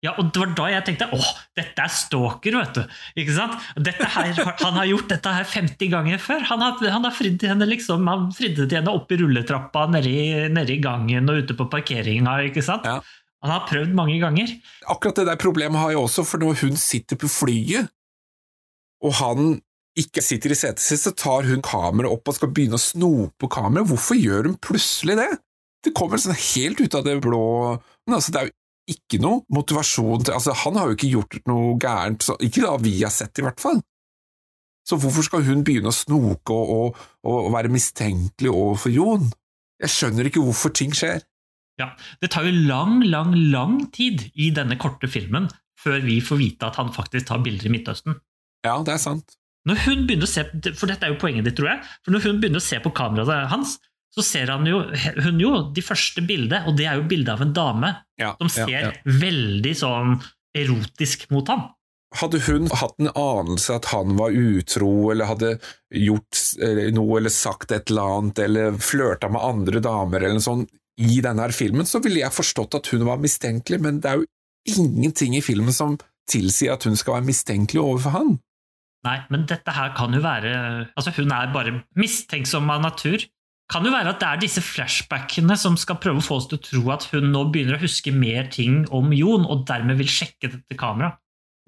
Ja, 0.01 0.15
og 0.17 0.31
det 0.33 0.41
var 0.41 0.53
da 0.57 0.67
jeg 0.71 0.85
tenkte 0.87 1.07
åh, 1.13 1.27
dette 1.57 1.83
er 1.83 1.91
stalker, 1.93 2.55
vet 2.57 2.77
du. 2.79 2.95
Ikke 3.21 3.35
sant? 3.35 3.67
Dette 3.77 4.07
her, 4.09 4.31
han 4.63 4.79
har 4.79 4.87
gjort 4.89 5.11
dette 5.13 5.33
her 5.35 5.45
50 5.45 5.91
ganger 5.93 6.21
før. 6.21 6.41
Han 6.49 6.63
har, 6.65 6.79
han 6.95 7.05
har 7.05 7.13
fridd 7.13 7.45
henne 7.45 7.67
liksom, 7.69 8.09
han 8.09 8.31
fridde 8.33 8.65
til 8.65 8.79
henne 8.79 8.95
opp 8.97 9.13
i 9.13 9.19
rulletrappa, 9.21 9.85
nede 9.93 10.09
i, 10.09 10.23
nede 10.49 10.73
i 10.73 10.81
gangen 10.81 11.29
og 11.29 11.43
ute 11.43 11.57
på 11.57 11.69
parkeringa. 11.69 12.39
ikke 12.49 12.65
sant? 12.65 12.89
Ja. 12.89 12.97
Han 13.45 13.53
har 13.53 13.67
prøvd 13.69 13.93
mange 13.97 14.17
ganger. 14.21 14.53
Akkurat 14.89 15.21
det 15.21 15.27
der 15.29 15.41
problemet 15.41 15.81
har 15.81 15.93
jeg 15.93 16.01
også, 16.01 16.25
for 16.25 16.41
når 16.41 16.57
hun 16.61 16.77
sitter 16.77 17.17
på 17.21 17.29
flyet, 17.29 17.93
og 19.01 19.15
han 19.17 19.55
ikke 19.97 20.23
sitter 20.23 20.53
i 20.53 20.57
setet 20.57 20.81
sitt, 20.81 21.01
så 21.03 21.13
tar 21.17 21.45
hun 21.49 21.63
kameraet 21.65 22.13
opp 22.13 22.29
og 22.29 22.37
skal 22.37 22.51
begynne 22.53 22.77
å 22.77 22.81
snope 22.81 23.49
kameraet. 23.51 23.89
Hvorfor 23.89 24.17
gjør 24.17 24.49
hun 24.49 24.57
plutselig 24.61 25.17
det? 25.19 25.29
Det 25.81 25.93
kommer 25.97 26.21
sånn 26.21 26.37
helt 26.37 26.81
ut 26.81 26.93
av 26.93 27.05
det 27.07 27.15
blå 27.23 27.45
Men 28.05 28.19
altså, 28.19 28.29
det 28.29 28.37
er 28.37 28.49
jo 28.51 28.53
ikke 28.89 29.19
noe 29.21 29.43
motivasjon 29.53 30.25
til 30.25 30.35
Altså, 30.35 30.55
han 30.63 30.77
har 30.79 30.89
jo 30.89 30.97
ikke 30.97 31.11
gjort 31.11 31.39
noe 31.49 31.75
gærent, 31.81 32.25
så, 32.25 32.35
ikke 32.41 32.63
da 32.65 32.75
vi 32.81 32.95
har 33.03 33.13
sett, 33.13 33.37
i 33.37 33.45
hvert 33.45 33.61
fall. 33.61 33.81
Så 34.87 34.97
hvorfor 34.97 35.25
skal 35.25 35.45
hun 35.45 35.61
begynne 35.65 35.91
å 35.91 35.95
snoke 35.95 36.55
og, 36.55 36.95
og, 37.21 37.35
og 37.45 37.51
være 37.53 37.71
mistenkelig 37.71 38.49
overfor 38.49 38.93
Jon? 38.95 39.27
Jeg 39.81 39.93
skjønner 39.93 40.29
ikke 40.29 40.43
hvorfor 40.43 40.73
ting 40.73 40.93
skjer. 40.97 41.21
Ja, 41.79 41.93
Det 42.21 42.31
tar 42.33 42.45
jo 42.45 42.53
lang, 42.53 42.99
lang, 43.05 43.33
lang 43.53 43.77
tid 43.93 44.27
i 44.35 44.51
denne 44.53 44.77
korte 44.81 45.09
filmen 45.09 45.47
før 45.81 46.01
vi 46.03 46.19
får 46.21 46.37
vite 46.41 46.67
at 46.67 46.77
han 46.77 46.91
faktisk 46.93 47.29
tar 47.29 47.41
bilder 47.41 47.69
i 47.69 47.73
Midtøsten. 47.73 48.17
Ja, 48.65 48.75
det 48.85 48.97
er 48.97 49.01
sant. 49.01 49.37
Når 49.65 49.79
hun 49.85 50.03
begynner 50.09 50.25
å 50.25 50.29
se, 50.29 50.43
For 50.77 50.89
dette 50.89 51.05
er 51.05 51.13
jo 51.13 51.21
poenget 51.21 51.45
ditt, 51.45 51.55
tror 51.57 51.71
jeg. 51.71 51.87
For 52.05 52.13
når 52.13 52.25
hun 52.25 52.41
begynner 52.41 52.61
å 52.61 52.65
se 52.65 52.77
på 52.81 52.91
kameraet 52.97 53.49
hans, 53.53 53.77
så 54.11 54.23
ser 54.25 54.51
han 54.51 54.67
jo, 54.67 54.81
hun 55.23 55.39
jo 55.39 55.51
de 55.71 55.83
første 55.85 56.23
bildene, 56.27 56.65
og 56.67 56.75
det 56.79 56.87
er 56.89 56.99
jo 56.99 57.07
bildet 57.07 57.35
av 57.35 57.45
en 57.45 57.53
dame 57.55 57.91
Ja, 58.19 58.33
som 58.41 58.51
ser 58.51 58.73
ja, 58.73 58.81
ja. 58.89 59.13
veldig 59.21 59.71
sånn 59.77 60.17
erotisk 60.57 61.29
mot 61.31 61.47
ham. 61.47 61.69
Hadde 62.19 62.41
hun 62.43 62.67
hatt 62.75 62.97
en 62.99 63.07
anelse 63.15 63.77
at 63.77 63.87
han 63.93 64.17
var 64.19 64.35
utro, 64.35 64.91
eller 65.13 65.29
hadde 65.29 65.53
gjort 65.95 66.41
noe 66.91 67.21
eller 67.21 67.31
sagt 67.31 67.71
et 67.71 67.87
eller 67.87 68.17
annet, 68.17 68.41
eller 68.43 68.75
flørta 68.83 69.31
med 69.31 69.45
andre 69.47 69.79
damer 69.83 70.19
eller 70.19 70.41
noe 70.41 70.43
sånt 70.43 70.73
i 71.01 71.21
denne 71.23 71.47
her 71.47 71.55
filmen, 71.55 71.87
så 71.87 72.01
ville 72.03 72.19
jeg 72.19 72.35
forstått 72.35 72.75
at 72.77 72.91
hun 72.91 73.07
var 73.07 73.21
mistenkelig, 73.23 73.79
men 73.81 74.01
det 74.03 74.11
er 74.11 74.19
jo 74.19 74.27
ingenting 74.75 75.37
i 75.37 75.43
filmen 75.43 75.73
som 75.73 75.95
tilsier 76.29 76.75
at 76.75 76.83
hun 76.85 76.99
skal 76.99 77.17
være 77.17 77.29
mistenkelig 77.31 77.81
overfor 77.81 78.15
han. 78.17 78.33
Nei, 79.07 79.17
men 79.33 79.47
dette 79.49 79.73
her 79.73 79.95
kan 79.97 80.13
jo 80.13 80.19
være 80.21 80.51
Altså, 80.93 81.13
hun 81.15 81.31
er 81.33 81.49
bare 81.55 81.79
mistenksom 81.97 82.69
av 82.69 82.83
natur. 82.83 83.23
Kan 83.71 83.85
jo 83.87 83.91
være 83.93 84.11
at 84.11 84.19
det 84.19 84.27
er 84.27 84.39
disse 84.41 84.61
flashbackene 84.65 85.55
som 85.59 85.77
skal 85.79 85.95
prøve 86.03 86.19
å 86.19 86.25
få 86.25 86.39
oss 86.41 86.47
til 86.51 86.57
å 86.59 86.63
tro 86.65 86.81
at 86.91 87.05
hun 87.13 87.29
nå 87.31 87.45
begynner 87.53 87.77
å 87.77 87.83
huske 87.85 88.11
mer 88.11 88.49
ting 88.51 88.81
om 88.91 89.13
Jon, 89.15 89.45
og 89.47 89.63
dermed 89.69 89.95
vil 90.01 90.09
sjekke 90.11 90.49
dette 90.51 90.75
kameraet. 90.79 91.15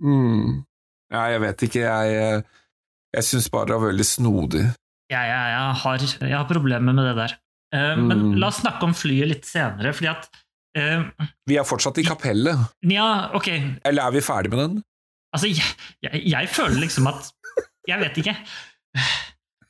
Mm. 0.03 0.63
Ja, 1.13 1.21
jeg 1.31 1.41
vet 1.45 1.63
ikke, 1.69 1.83
jeg, 1.85 2.43
jeg 3.15 3.27
syns 3.29 3.47
bare 3.53 3.69
det 3.71 3.77
var 3.77 3.87
veldig 3.93 4.07
snodig. 4.09 4.63
Jeg, 5.13 5.29
ja, 5.29 5.41
jeg, 5.53 5.75
har, 5.83 6.03
jeg 6.27 6.35
har 6.35 6.47
problemer 6.49 6.95
med 6.97 7.05
det 7.11 7.15
der. 7.21 7.35
Men 7.73 8.19
Mm. 8.19 8.33
la 8.37 8.47
oss 8.51 8.59
snakke 8.61 8.85
om 8.85 8.91
flyet 8.93 9.29
litt 9.31 9.45
senere, 9.49 9.93
fordi 9.97 10.09
at 10.11 10.27
uh, 10.77 11.07
Vi 11.49 11.55
er 11.57 11.65
fortsatt 11.65 11.97
i 11.97 12.03
kapellet, 12.05 12.59
Ja, 12.85 13.29
ok, 13.33 13.47
eller 13.87 14.03
er 14.09 14.13
vi 14.13 14.21
ferdig 14.21 14.51
med 14.53 14.59
den? 14.61 14.75
altså 15.33 15.49
jeg, 15.49 15.65
jeg, 16.05 16.21
jeg 16.29 16.49
føler 16.53 16.77
liksom 16.83 17.07
at 17.09 17.31
Jeg 17.89 17.97
vet 18.03 18.19
ikke. 18.21 18.35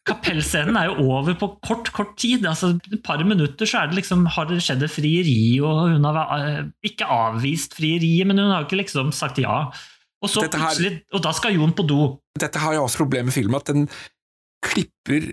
Kapellscenen 0.07 0.75
er 0.79 0.89
jo 0.91 1.05
over 1.15 1.35
på 1.39 1.47
kort, 1.63 1.91
kort 1.95 2.15
tid. 2.19 2.45
altså 2.45 2.73
Et 2.91 3.01
par 3.03 3.21
minutter 3.23 3.65
så 3.69 3.83
er 3.83 3.87
det 3.91 4.01
liksom, 4.01 4.25
har 4.35 4.49
det 4.49 4.59
skjedd 4.63 4.83
et 4.83 4.91
frieri, 4.91 5.59
og 5.63 5.93
hun 5.93 6.07
har 6.09 6.19
eh, 6.39 6.63
ikke 6.89 7.07
avvist 7.07 7.77
frieriet, 7.77 8.27
men 8.27 8.41
hun 8.41 8.51
har 8.51 8.65
ikke 8.67 8.81
liksom 8.81 9.13
sagt 9.15 9.39
ja. 9.43 9.69
Og 10.23 10.29
så 10.31 10.43
her- 10.43 10.51
plutselig, 10.51 11.01
og 11.13 11.23
da 11.23 11.31
skal 11.35 11.55
Jon 11.55 11.73
på 11.75 11.85
do. 11.87 12.01
Dette 12.39 12.59
har 12.59 12.75
jo 12.75 12.83
også 12.83 13.03
problemet 13.03 13.31
med 13.31 13.37
filmen, 13.37 13.55
at 13.59 13.71
den 13.71 13.87
klipper 14.63 15.31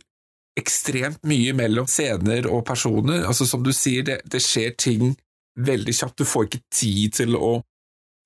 ekstremt 0.59 1.23
mye 1.31 1.53
mellom 1.57 1.87
scener 1.87 2.47
og 2.51 2.64
personer. 2.66 3.25
Altså 3.27 3.47
Som 3.47 3.62
du 3.62 3.73
sier, 3.73 4.03
det, 4.07 4.21
det 4.31 4.43
skjer 4.43 4.75
ting 4.77 5.16
veldig 5.59 5.95
kjapt. 5.95 6.18
Du 6.18 6.27
får 6.27 6.49
ikke 6.49 6.62
tid 6.75 7.14
til 7.21 7.37
å 7.39 7.61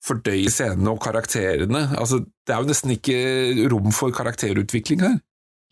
fordøye 0.05 0.49
scenene 0.53 0.91
og 0.93 1.01
karakterene. 1.01 1.87
Altså, 1.97 2.19
det 2.45 2.53
er 2.53 2.61
jo 2.61 2.69
nesten 2.69 2.93
ikke 2.93 3.69
rom 3.71 3.93
for 3.95 4.13
karakterutvikling 4.13 5.01
her. 5.01 5.15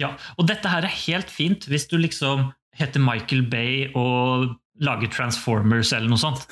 Ja, 0.03 0.11
og 0.37 0.49
dette 0.49 0.69
her 0.71 0.83
er 0.85 0.93
helt 1.07 1.31
fint 1.31 1.65
hvis 1.71 1.87
du 1.91 1.95
liksom 2.01 2.51
heter 2.77 3.01
Michael 3.03 3.45
Bay 3.51 3.87
og 3.95 4.53
lager 4.83 5.11
Transformers 5.13 5.91
eller 5.93 6.09
noe 6.09 6.17
sånt. 6.19 6.47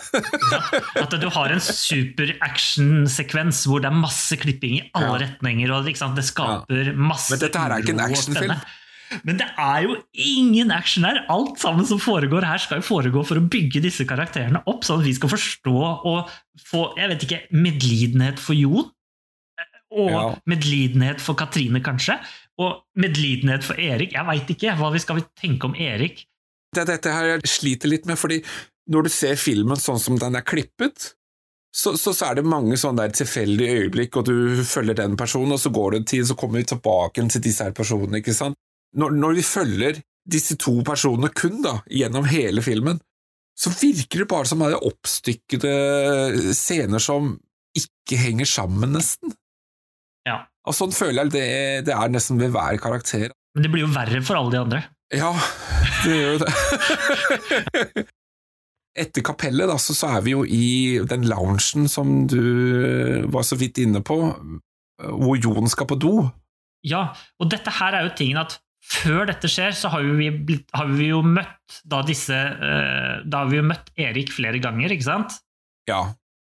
Ja. 0.54 0.60
At 1.02 1.16
du 1.18 1.26
har 1.34 1.50
en 1.56 1.64
super 1.64 2.30
action-sekvens 2.46 3.64
hvor 3.68 3.82
det 3.82 3.90
er 3.90 3.98
masse 3.98 4.38
klipping 4.40 4.78
i 4.78 4.84
alle 4.98 5.18
Ja. 5.18 5.24
retninger, 5.26 5.74
og 5.74 5.90
det 5.90 6.26
skaper 6.28 6.92
masse 6.96 7.34
Men 7.34 7.42
dette 7.42 7.60
her 7.64 7.74
er 7.74 7.82
ikke 7.82 7.96
en 7.98 8.06
actionfilm. 8.06 8.54
Men 9.28 9.42
det 9.42 9.48
er 9.60 9.82
jo 9.84 9.98
ingen 10.14 10.72
action 10.72 11.04
her! 11.04 11.26
Alt 11.34 11.58
sammen 11.60 11.84
som 11.90 12.00
foregår 12.00 12.46
her, 12.48 12.62
skal 12.64 12.80
jo 12.80 12.86
foregå 12.88 13.26
for 13.28 13.42
å 13.42 13.44
bygge 13.52 13.82
disse 13.84 14.06
karakterene 14.08 14.62
opp, 14.70 14.86
sånn 14.88 15.02
at 15.02 15.06
vi 15.10 15.18
skal 15.18 15.34
forstå 15.34 15.74
og 16.08 16.30
få 16.70 16.86
jeg 17.02 17.10
vet 17.12 17.26
ikke, 17.28 17.42
medlidenhet 17.52 18.40
for 18.40 18.54
Jon. 18.56 18.88
Og 19.92 20.08
Ja. 20.10 20.22
medlidenhet 20.48 21.20
for 21.20 21.36
Katrine, 21.36 21.82
kanskje. 21.84 22.16
Og 22.60 22.82
medlidenhet 23.00 23.64
for 23.66 23.80
Erik. 23.80 24.12
Jeg 24.18 24.28
veit 24.28 24.52
ikke 24.52 24.76
hva 24.80 24.92
vi 24.94 25.02
skal 25.02 25.24
tenke 25.40 25.70
om 25.70 25.78
Erik. 25.80 26.26
Det 26.76 26.84
er 26.84 26.92
dette 26.94 27.14
her 27.16 27.30
jeg 27.34 27.50
sliter 27.52 27.92
litt 27.92 28.06
med, 28.08 28.20
fordi 28.20 28.42
når 28.92 29.08
du 29.08 29.12
ser 29.14 29.40
filmen 29.40 29.80
sånn 29.80 30.00
som 30.02 30.20
den 30.20 30.38
er 30.40 30.46
klippet, 30.48 31.14
så, 31.72 31.94
så, 31.98 32.12
så 32.12 32.28
er 32.28 32.40
det 32.40 32.48
mange 32.52 32.76
sånne 32.80 33.06
der 33.06 33.16
tilfeldige 33.16 33.86
øyeblikk, 33.86 34.18
og 34.20 34.28
du 34.28 34.64
følger 34.68 34.98
den 35.00 35.16
personen, 35.20 35.56
og 35.56 35.62
så 35.64 35.72
går 35.72 35.94
det 35.94 36.02
en 36.02 36.10
tid, 36.12 36.26
så 36.28 36.36
kommer 36.40 36.60
vi 36.60 36.68
tilbake 36.74 37.24
til 37.32 37.44
disse 37.44 37.68
her 37.68 37.76
personene, 37.76 38.20
ikke 38.20 38.36
sant? 38.36 38.60
Når, 39.00 39.16
når 39.16 39.38
vi 39.38 39.46
følger 39.48 40.02
disse 40.32 40.58
to 40.60 40.74
personene 40.86 41.32
kun 41.36 41.62
da, 41.64 41.78
gjennom 41.88 42.28
hele 42.28 42.64
filmen, 42.66 43.00
så 43.58 43.72
virker 43.72 44.24
det 44.24 44.30
bare 44.32 44.50
som 44.50 44.64
det 44.64 44.74
er 44.74 44.88
oppstykkede 44.90 45.74
scener 46.58 47.04
som 47.04 47.36
ikke 47.78 48.20
henger 48.20 48.50
sammen, 48.50 48.96
nesten. 48.98 49.32
Ja. 50.28 50.44
Og 50.70 50.78
sånn 50.78 50.94
føler 50.94 51.26
jeg 51.26 51.34
det, 51.34 51.46
det 51.90 51.94
er 51.96 52.12
nesten 52.14 52.40
ved 52.42 52.54
hver 52.54 52.78
karakter. 52.82 53.32
Men 53.56 53.66
det 53.66 53.72
blir 53.74 53.86
jo 53.86 53.94
verre 53.94 54.22
for 54.26 54.40
alle 54.40 54.54
de 54.54 54.60
andre. 54.62 54.82
Ja, 55.12 55.32
det 56.06 56.18
gjør 56.18 56.36
jo 56.36 56.42
det. 56.44 58.06
Etter 59.02 59.24
kapellet 59.24 59.72
da, 59.72 59.78
så, 59.80 59.96
så 59.96 60.12
er 60.18 60.26
vi 60.26 60.36
jo 60.36 60.44
i 60.46 61.00
den 61.08 61.26
loungen 61.28 61.88
som 61.92 62.26
du 62.30 62.42
var 63.32 63.48
så 63.48 63.58
vidt 63.60 63.80
inne 63.82 64.04
på, 64.04 64.18
hvor 65.02 65.40
Jon 65.40 65.72
skal 65.72 65.90
på 65.90 65.98
do. 66.00 66.16
Ja, 66.88 67.10
og 67.40 67.52
dette 67.54 67.74
her 67.78 67.98
er 67.98 68.08
jo 68.08 68.14
tingen 68.18 68.42
at 68.42 68.60
før 68.82 69.28
dette 69.30 69.50
skjer, 69.52 69.76
så 69.78 69.92
har 69.94 70.06
vi, 70.18 70.30
blitt, 70.34 70.68
har 70.76 70.90
vi 70.90 71.12
jo 71.12 71.22
møtt 71.24 71.82
da 71.88 72.02
disse 72.06 72.34
eh, 72.36 73.22
Da 73.30 73.44
har 73.44 73.52
vi 73.52 73.60
jo 73.60 73.68
møtt 73.70 73.92
Erik 74.02 74.32
flere 74.34 74.60
ganger, 74.64 74.92
ikke 74.92 75.06
sant? 75.06 75.38
Ja, 75.90 76.02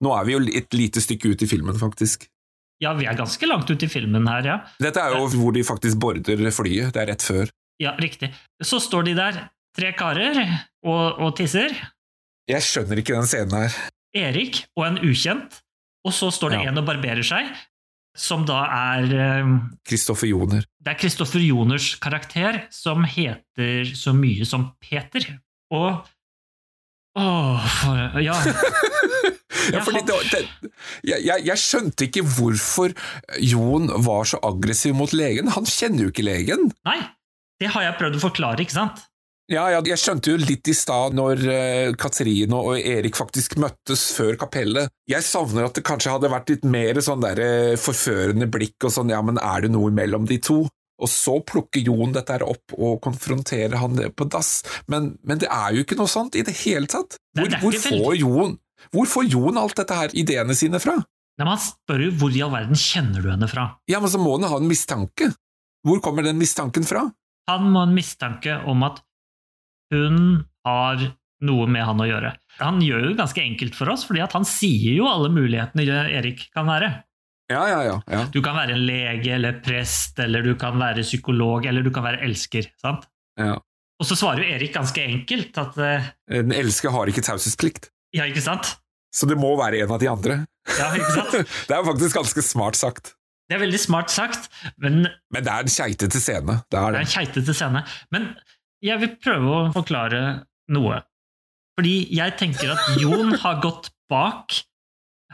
nå 0.03 0.13
er 0.17 0.25
vi 0.27 0.35
jo 0.35 0.41
et 0.61 0.75
lite 0.75 1.03
stykke 1.03 1.35
ut 1.35 1.45
i 1.45 1.49
filmen, 1.49 1.77
faktisk. 1.79 2.27
Ja, 2.83 2.91
vi 2.97 3.05
er 3.07 3.15
ganske 3.15 3.47
langt 3.47 3.69
ute 3.71 3.87
i 3.87 3.91
filmen 3.91 4.27
her, 4.27 4.45
ja. 4.45 4.55
Dette 4.83 4.99
er 4.99 5.15
jo 5.15 5.27
hvor 5.39 5.53
de 5.55 5.63
faktisk 5.63 5.99
border 6.01 6.49
flyet, 6.51 6.91
det 6.95 7.01
er 7.05 7.11
rett 7.13 7.23
før. 7.23 7.51
Ja, 7.81 7.93
riktig. 7.99 8.31
Så 8.63 8.79
står 8.83 9.07
de 9.07 9.13
der, 9.17 9.37
tre 9.75 9.93
karer, 9.95 10.41
og, 10.83 11.19
og 11.23 11.35
tisser. 11.39 11.71
Jeg 12.51 12.61
skjønner 12.63 12.99
ikke 13.01 13.15
den 13.15 13.27
scenen 13.27 13.55
her. 13.65 13.77
Erik 14.15 14.61
og 14.77 14.85
en 14.89 14.99
ukjent, 15.03 15.61
og 16.05 16.13
så 16.15 16.29
står 16.31 16.53
det 16.55 16.59
Ja. 16.63 16.69
en 16.71 16.77
og 16.83 16.85
barberer 16.87 17.23
seg, 17.25 17.47
som 18.15 18.45
da 18.47 18.61
er 18.71 19.07
Kristoffer 19.11 19.71
Kristoffer 19.87 20.29
Joner. 20.29 20.63
Det 20.79 20.93
er 20.93 20.99
Kristoffer 21.01 21.43
Joners 21.43 21.89
karakter 21.99 22.61
som 22.71 23.03
heter 23.03 23.89
så 23.97 24.13
mye 24.15 24.45
som 24.47 24.69
Peter. 24.79 25.25
Og 25.73 26.05
Åh, 27.15 27.65
for 27.81 28.19
Ja. 28.23 28.35
Ja, 29.73 29.81
fordi 29.85 30.03
det, 30.05 30.19
det, 30.31 30.71
jeg, 31.07 31.41
jeg, 31.47 31.57
skjønte 31.61 32.07
ikke 32.07 32.25
hvorfor 32.35 32.93
Jon 33.41 33.89
var 34.05 34.29
så 34.29 34.39
aggressiv 34.45 34.95
mot 34.97 35.13
legen. 35.15 35.51
Han 35.55 35.67
kjenner 35.69 36.07
jo 36.07 36.13
ikke 36.13 36.27
legen. 36.27 36.69
Nei, 36.87 36.99
det 37.61 37.73
har 37.73 37.87
jeg 37.87 37.99
prøvd 37.99 38.19
å 38.19 38.25
forklare, 38.27 38.65
ikke 38.65 38.77
sant? 38.77 39.05
Ja, 39.51 39.67
ja, 39.69 39.81
jeg 39.85 40.01
skjønte 40.01 40.31
jo 40.31 40.39
litt 40.41 40.65
i 40.71 40.73
stad 40.73 41.13
når 41.13 41.41
eh, 41.53 41.91
Katrine 42.01 42.57
og 42.57 42.79
Erik 42.79 43.17
faktisk 43.17 43.59
møttes 43.61 44.07
før 44.17 44.39
kapellet. 44.41 44.89
Jeg 45.09 45.21
savner 45.25 45.67
at 45.67 45.77
det 45.77 45.83
kanskje 45.85 46.15
hadde 46.15 46.31
vært 46.33 46.49
litt 46.49 46.65
mer 46.65 46.97
sånn 47.05 47.21
der 47.21 47.41
eh, 47.43 47.75
forførende 47.77 48.49
blikk 48.49 48.87
og 48.87 48.95
sånn, 48.95 49.13
ja, 49.13 49.21
men 49.21 49.37
er 49.37 49.67
det 49.67 49.69
noe 49.75 49.93
mellom 49.93 50.25
de 50.29 50.39
to? 50.41 50.63
Og 50.95 51.11
så 51.11 51.35
plukker 51.45 51.83
Jon 51.83 52.15
dette 52.15 52.33
her 52.33 52.45
opp 52.47 52.73
og 52.73 52.97
konfronterer 53.03 53.77
han 53.81 53.97
det 53.99 54.13
på 54.17 54.25
dass, 54.31 54.63
men, 54.89 55.13
men 55.27 55.41
det 55.43 55.51
er 55.51 55.75
jo 55.75 55.85
ikke 55.85 55.99
noe 55.99 56.09
sånt 56.09 56.37
i 56.39 56.43
det 56.47 56.55
hele 56.63 56.89
tatt. 56.89 57.19
Hvor, 57.35 57.51
det 57.51 57.61
hvor, 57.61 57.75
får 57.85 58.15
Jon, 58.23 58.55
hvor 58.93 59.09
får 59.09 59.29
Jon 59.31 59.57
alt 59.61 59.77
dette 59.79 59.97
her 59.97 60.13
ideene 60.17 60.55
sine 60.57 60.81
fra? 60.83 60.97
Nei, 61.35 61.47
Man 61.47 61.59
spør 61.59 62.05
jo 62.07 62.13
hvor 62.19 62.35
i 62.35 62.41
all 62.45 62.53
verden 62.53 62.79
kjenner 62.79 63.23
du 63.23 63.31
henne 63.31 63.49
fra? 63.51 63.67
Ja, 63.91 63.99
men 64.03 64.11
så 64.11 64.21
må 64.21 64.37
han 64.37 64.47
ha 64.47 64.59
en 64.61 64.69
mistanke. 64.69 65.31
Hvor 65.85 66.01
kommer 66.03 66.25
den 66.25 66.39
mistanken 66.39 66.87
fra? 66.87 67.05
Han 67.51 67.67
må 67.69 67.83
ha 67.83 67.89
en 67.89 67.97
mistanke 67.97 68.55
om 68.65 68.85
at 68.87 69.01
hun 69.93 70.45
har 70.65 71.03
noe 71.45 71.65
med 71.69 71.85
han 71.85 71.99
å 72.01 72.07
gjøre. 72.07 72.31
Han 72.61 72.79
gjør 72.81 73.03
jo 73.03 73.11
det 73.11 73.19
ganske 73.19 73.43
enkelt 73.43 73.75
for 73.77 73.91
oss, 73.91 74.05
fordi 74.07 74.23
at 74.23 74.33
han 74.33 74.47
sier 74.47 74.95
jo 74.95 75.09
alle 75.09 75.29
mulighetene 75.33 75.85
Erik 76.15 76.47
kan 76.55 76.65
være. 76.69 76.89
Ja, 77.51 77.61
ja, 77.69 77.81
ja. 77.85 77.97
ja. 78.09 78.23
Du 78.33 78.39
kan 78.41 78.57
være 78.57 78.73
en 78.73 78.85
lege 78.87 79.35
eller 79.35 79.59
prest, 79.61 80.17
eller 80.23 80.41
du 80.45 80.55
kan 80.57 80.79
være 80.81 81.03
psykolog, 81.05 81.67
eller 81.69 81.85
du 81.85 81.91
kan 81.93 82.07
være 82.07 82.23
elsker. 82.25 82.71
sant? 82.81 83.05
ja. 83.39 83.59
Og 83.95 84.03
så 84.03 84.17
svarer 84.19 84.43
jo 84.43 84.55
Erik 84.57 84.73
ganske 84.75 84.99
enkelt 84.99 85.55
at 85.55 85.77
eh, 85.79 86.07
En 86.41 86.51
elsker 86.51 86.91
har 86.91 87.07
ikke 87.07 87.21
taushetsplikt, 87.23 87.85
ja, 88.15 88.25
ikke 88.31 88.43
sant? 88.45 88.75
så 89.15 89.27
det 89.29 89.37
må 89.39 89.53
være 89.55 89.79
en 89.85 89.93
av 89.95 90.01
de 90.01 90.09
andre. 90.11 90.41
Ja, 90.75 90.89
ikke 90.97 91.11
sant? 91.13 91.51
Det 91.69 91.75
er 91.77 91.85
faktisk 91.87 92.17
ganske 92.17 92.41
smart 92.43 92.75
sagt. 92.75 93.13
Det 93.47 93.55
er 93.55 93.61
veldig 93.61 93.79
smart 93.79 94.09
sagt, 94.11 94.49
men 94.81 95.05
Men 95.31 95.45
det 95.45 95.51
er 95.53 95.63
en 95.63 95.71
keitete 95.71 96.19
scene. 96.19 96.57
Det 96.67 96.79
er 96.79 96.81
det 96.81 96.81
er 96.81 96.95
det. 96.97 97.03
en 97.05 97.13
keitete 97.13 97.55
scene. 97.55 97.83
Men 98.11 98.25
jeg 98.83 98.99
vil 99.03 99.13
prøve 99.23 99.53
å 99.53 99.61
forklare 99.75 100.21
noe. 100.75 100.97
Fordi 101.77 101.93
jeg 102.15 102.35
tenker 102.41 102.73
at 102.73 102.99
Jon 102.99 103.35
har 103.43 103.61
gått 103.63 103.91
bak 104.11 104.57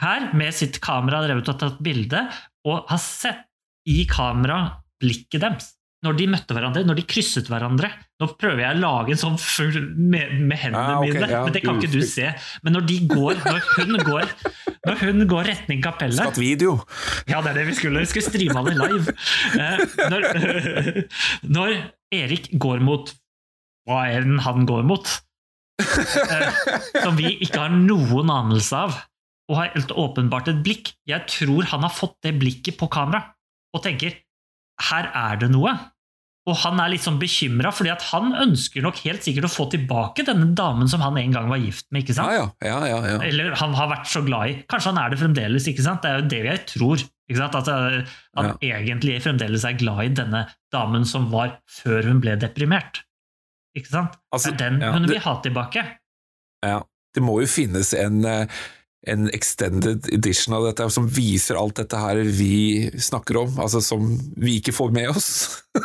her 0.02 0.30
med 0.38 0.54
sitt 0.58 0.78
kamera 0.84 1.24
drevet 1.26 1.50
og 1.54 1.60
tatt 1.62 1.82
bilde, 1.86 2.26
og 2.68 2.86
har 2.90 3.02
sett 3.02 3.48
i 3.90 4.04
kamera 4.10 4.60
blikket 5.02 5.42
deres. 5.42 5.72
Når 6.02 6.16
de 6.18 6.26
møtte 6.34 6.56
hverandre, 6.58 6.82
når 6.88 6.98
de 6.98 7.04
krysset 7.06 7.50
hverandre. 7.52 7.92
Nå 8.22 8.28
prøver 8.42 8.64
jeg 8.64 8.74
å 8.74 8.82
lage 8.82 9.14
en 9.14 9.20
sånn 9.22 9.36
full 9.38 9.76
med, 9.94 10.32
med 10.40 10.58
hendene 10.58 10.82
Ah, 10.82 11.02
okay, 11.02 11.14
mine, 11.14 11.28
ja, 11.30 11.42
men 11.46 11.54
det 11.54 11.62
kan 11.62 11.78
ikke 11.78 11.92
du 11.94 12.02
se. 12.10 12.32
Men 12.66 12.74
når 12.74 12.88
de 12.90 12.98
går, 13.12 13.42
når 13.46 13.68
hun 13.76 13.94
går, 14.08 14.32
når 14.88 15.02
hun 15.04 15.26
går 15.30 15.50
retning 15.52 15.84
kapellet 15.86 16.18
Skatt 16.18 16.40
video. 16.42 16.80
ja, 17.30 17.44
det 17.46 17.54
er 17.54 17.60
det 17.60 17.68
vi 17.70 17.76
skulle. 17.78 18.02
Vi 18.02 18.10
skulle 18.10 18.32
streame 18.32 18.64
det 18.66 18.74
live. 18.80 19.14
Eh, 19.62 19.84
når, 20.10 20.28
når 21.60 21.76
Erik 22.18 22.50
går 22.66 22.82
mot 22.86 23.14
hva 23.90 24.02
enn 24.14 24.42
han 24.42 24.66
går 24.70 24.84
mot, 24.90 25.14
eh, 25.82 26.60
som 26.98 27.14
vi 27.18 27.36
ikke 27.46 27.62
har 27.62 27.78
noen 27.78 28.34
anelse 28.34 28.82
av, 28.88 28.98
og 29.52 29.58
har 29.60 29.72
helt 29.74 29.92
åpenbart 29.92 30.48
et 30.48 30.60
blikk 30.64 30.94
Jeg 31.10 31.26
tror 31.28 31.66
han 31.74 31.82
har 31.84 31.92
fått 31.92 32.14
det 32.24 32.32
blikket 32.40 32.78
på 32.80 32.88
kamera 32.94 33.26
og 33.76 33.82
tenker 33.84 34.14
her 34.90 35.10
er 35.14 35.42
det 35.42 35.52
noe. 35.54 35.74
Og 36.50 36.56
han 36.64 36.80
er 36.82 36.90
litt 36.90 37.04
sånn 37.06 37.20
bekymra, 37.22 37.70
fordi 37.70 37.92
at 37.94 38.02
han 38.10 38.32
ønsker 38.34 38.82
nok 38.82 38.98
helt 39.04 39.22
sikkert 39.22 39.46
å 39.46 39.52
få 39.54 39.68
tilbake 39.70 40.24
denne 40.26 40.48
damen 40.58 40.90
som 40.90 41.04
han 41.06 41.20
en 41.22 41.36
gang 41.36 41.52
var 41.52 41.60
gift 41.62 41.86
med. 41.94 42.02
ikke 42.02 42.16
sant? 42.18 42.34
Ja, 42.34 42.48
ja. 42.66 42.80
ja, 42.82 42.88
ja, 42.90 43.12
ja. 43.14 43.20
Eller 43.28 43.54
han 43.60 43.76
har 43.78 43.92
vært 43.92 44.10
så 44.10 44.24
glad 44.26 44.50
i. 44.50 44.56
Kanskje 44.72 44.90
han 44.90 44.98
er 45.04 45.14
det 45.14 45.20
fremdeles. 45.22 45.68
ikke 45.70 45.86
sant? 45.86 46.02
Det 46.02 46.10
er 46.10 46.18
jo 46.24 46.28
det 46.34 46.42
jeg 46.48 46.64
tror. 46.74 47.04
ikke 47.30 47.38
sant? 47.44 47.60
At 47.62 47.70
han 47.70 48.00
han 48.40 48.50
egentlig 48.66 49.20
fremdeles 49.22 49.68
er 49.70 49.78
glad 49.78 50.02
i 50.08 50.10
denne 50.24 50.42
damen 50.74 51.06
som 51.06 51.30
var 51.30 51.60
før 51.70 52.10
hun 52.10 52.24
ble 52.26 52.34
deprimert. 52.42 53.04
Ikke 53.78 53.94
sant? 53.94 54.18
Altså, 54.34 54.50
det 54.52 54.66
er 54.66 54.70
den 54.72 54.82
ja, 54.82 54.92
hun 54.98 55.06
det- 55.06 55.14
vil 55.14 55.26
ha 55.30 55.36
tilbake. 55.46 55.86
ja. 56.66 56.82
Det 57.14 57.20
må 57.20 57.42
jo 57.42 57.48
finnes 57.52 57.90
en, 57.94 58.24
eh, 58.24 58.48
en 59.10 59.30
extended 59.34 60.06
edition 60.14 60.54
av 60.58 60.68
dette 60.68 60.86
som 60.94 61.08
viser 61.10 61.58
alt 61.58 61.80
dette 61.82 61.98
her 61.98 62.22
vi 62.22 62.90
snakker 63.02 63.40
om, 63.42 63.58
altså 63.62 63.82
som 63.84 64.14
vi 64.38 64.60
ikke 64.60 64.76
får 64.76 64.94
med 64.94 65.10
oss. 65.14 65.30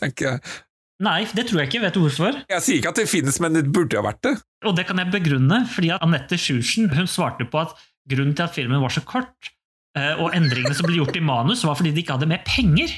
Tenker 0.00 0.30
jeg. 0.30 0.56
Nei, 1.04 1.22
det 1.36 1.46
tror 1.48 1.62
jeg 1.62 1.70
ikke. 1.70 1.82
Vet 1.84 1.96
du 1.96 2.02
hvorfor? 2.04 2.38
Jeg 2.48 2.64
sier 2.64 2.80
ikke 2.80 2.92
at 2.92 3.00
det 3.00 3.08
finnes, 3.08 3.40
men 3.44 3.56
det 3.56 3.66
burde 3.68 3.98
ha 3.98 4.04
vært 4.04 4.22
det. 4.24 4.34
Og 4.68 4.76
det 4.76 4.86
kan 4.88 5.00
jeg 5.00 5.12
begrunne, 5.12 5.62
fordi 5.72 5.92
at 5.92 6.04
Anette 6.04 6.38
Sjursen 6.40 6.88
hun 6.92 7.08
svarte 7.10 7.48
på 7.48 7.60
at 7.64 7.76
grunnen 8.08 8.36
til 8.36 8.46
at 8.46 8.54
filmen 8.56 8.80
var 8.84 8.92
så 8.94 9.02
kort, 9.04 9.50
eh, 9.98 10.14
og 10.16 10.36
endringene 10.36 10.76
som 10.76 10.88
ble 10.88 11.00
gjort 11.00 11.18
i 11.18 11.24
manus, 11.24 11.64
var 11.68 11.76
fordi 11.76 11.92
de 11.92 12.04
ikke 12.04 12.16
hadde 12.16 12.30
mer 12.30 12.44
penger. 12.48 12.94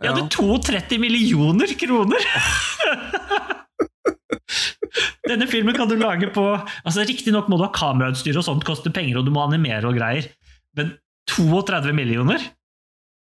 De 0.00 0.08
hadde 0.08 0.28
32 0.32 1.00
millioner 1.02 1.74
kroner! 1.78 2.26
Denne 5.30 5.46
filmen 5.50 5.76
kan 5.76 5.88
du 5.90 5.96
lage 6.00 6.30
på 6.34 6.44
altså 6.58 7.04
Riktignok 7.06 7.50
må 7.50 7.58
du 7.60 7.66
ha 7.66 7.72
kamerautstyr, 7.74 8.38
og 8.40 8.46
sånt 8.46 8.66
koster 8.66 8.94
penger, 8.94 9.20
og 9.20 9.28
du 9.28 9.34
må 9.34 9.44
animere 9.44 9.88
og 9.90 9.98
greier, 9.98 10.30
men 10.78 10.94
32 11.30 11.94
millioner? 11.96 12.42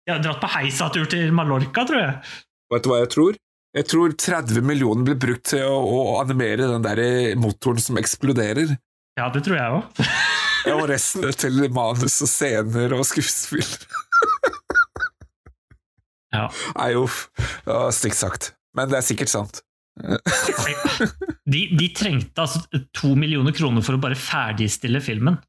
Jeg 0.07 0.15
har 0.15 0.23
dratt 0.23 0.41
på 0.41 0.49
heisatur 0.55 1.05
til 1.09 1.33
Mallorca, 1.35 1.85
tror 1.85 1.99
jeg. 2.01 2.35
Vet 2.73 2.85
du 2.85 2.91
hva 2.91 3.01
jeg 3.03 3.11
tror? 3.13 3.39
Jeg 3.77 3.87
tror 3.87 4.15
30 4.19 4.65
millioner 4.67 5.05
blir 5.07 5.19
brukt 5.21 5.45
til 5.53 5.63
å, 5.63 5.77
å 5.79 5.99
animere 6.19 6.67
den 6.73 6.83
der 6.83 7.01
motoren 7.39 7.79
som 7.79 7.99
eksploderer. 8.01 8.73
Ja, 9.19 9.29
det 9.31 9.45
tror 9.45 9.59
jeg 9.59 9.77
òg. 9.77 10.03
Ja, 10.61 10.75
og 10.77 10.87
resten 10.91 11.25
til 11.41 11.63
manus 11.73 12.19
og 12.21 12.29
scener 12.29 12.93
og 12.97 13.05
skuespill. 13.09 13.65
Ja. 16.31 16.45
Nei, 16.77 16.91
uff. 16.95 17.25
Stygt 17.91 18.19
sagt. 18.19 18.51
Men 18.77 18.91
det 18.91 19.01
er 19.01 19.07
sikkert 19.07 19.31
sant. 19.31 19.63
De, 21.51 21.61
de 21.75 21.87
trengte 21.95 22.39
altså 22.43 22.61
to 22.95 23.11
millioner 23.19 23.53
kroner 23.55 23.83
for 23.83 23.97
å 23.97 24.01
bare 24.01 24.17
ferdigstille 24.19 25.01
filmen. 25.03 25.39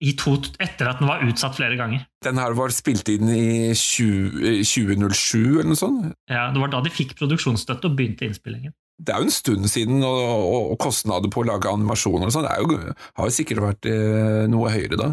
I 0.00 0.14
to, 0.16 0.32
etter 0.62 0.88
at 0.88 1.02
den 1.02 1.10
var 1.10 1.20
utsatt 1.26 1.58
flere 1.58 1.76
ganger. 1.76 2.06
Den 2.24 2.38
her 2.40 2.54
var 2.56 2.72
spilt 2.72 3.10
inn 3.12 3.28
i 3.28 3.74
20, 3.76 4.62
2007 4.64 5.40
eller 5.42 5.68
noe 5.68 5.76
sånt. 5.76 6.14
Ja, 6.32 6.46
Det 6.54 6.62
var 6.62 6.72
da 6.72 6.80
de 6.86 6.92
fikk 6.94 7.12
produksjonsstøtte 7.18 7.90
og 7.90 7.98
begynte 7.98 8.24
innspillingen. 8.24 8.72
Det 9.00 9.12
er 9.12 9.20
jo 9.20 9.28
en 9.28 9.34
stund 9.34 9.68
siden, 9.72 10.00
og, 10.04 10.20
og, 10.20 10.72
og 10.72 10.78
kostnader 10.80 11.32
på 11.32 11.42
å 11.42 11.48
lage 11.48 11.68
animasjoner 11.68 12.28
og 12.28 12.34
sånn 12.34 12.48
har 12.48 13.28
jo 13.28 13.32
sikkert 13.32 13.62
vært 13.64 13.88
eh, 13.88 14.46
noe 14.52 14.72
høyere 14.72 14.98
da. 15.00 15.10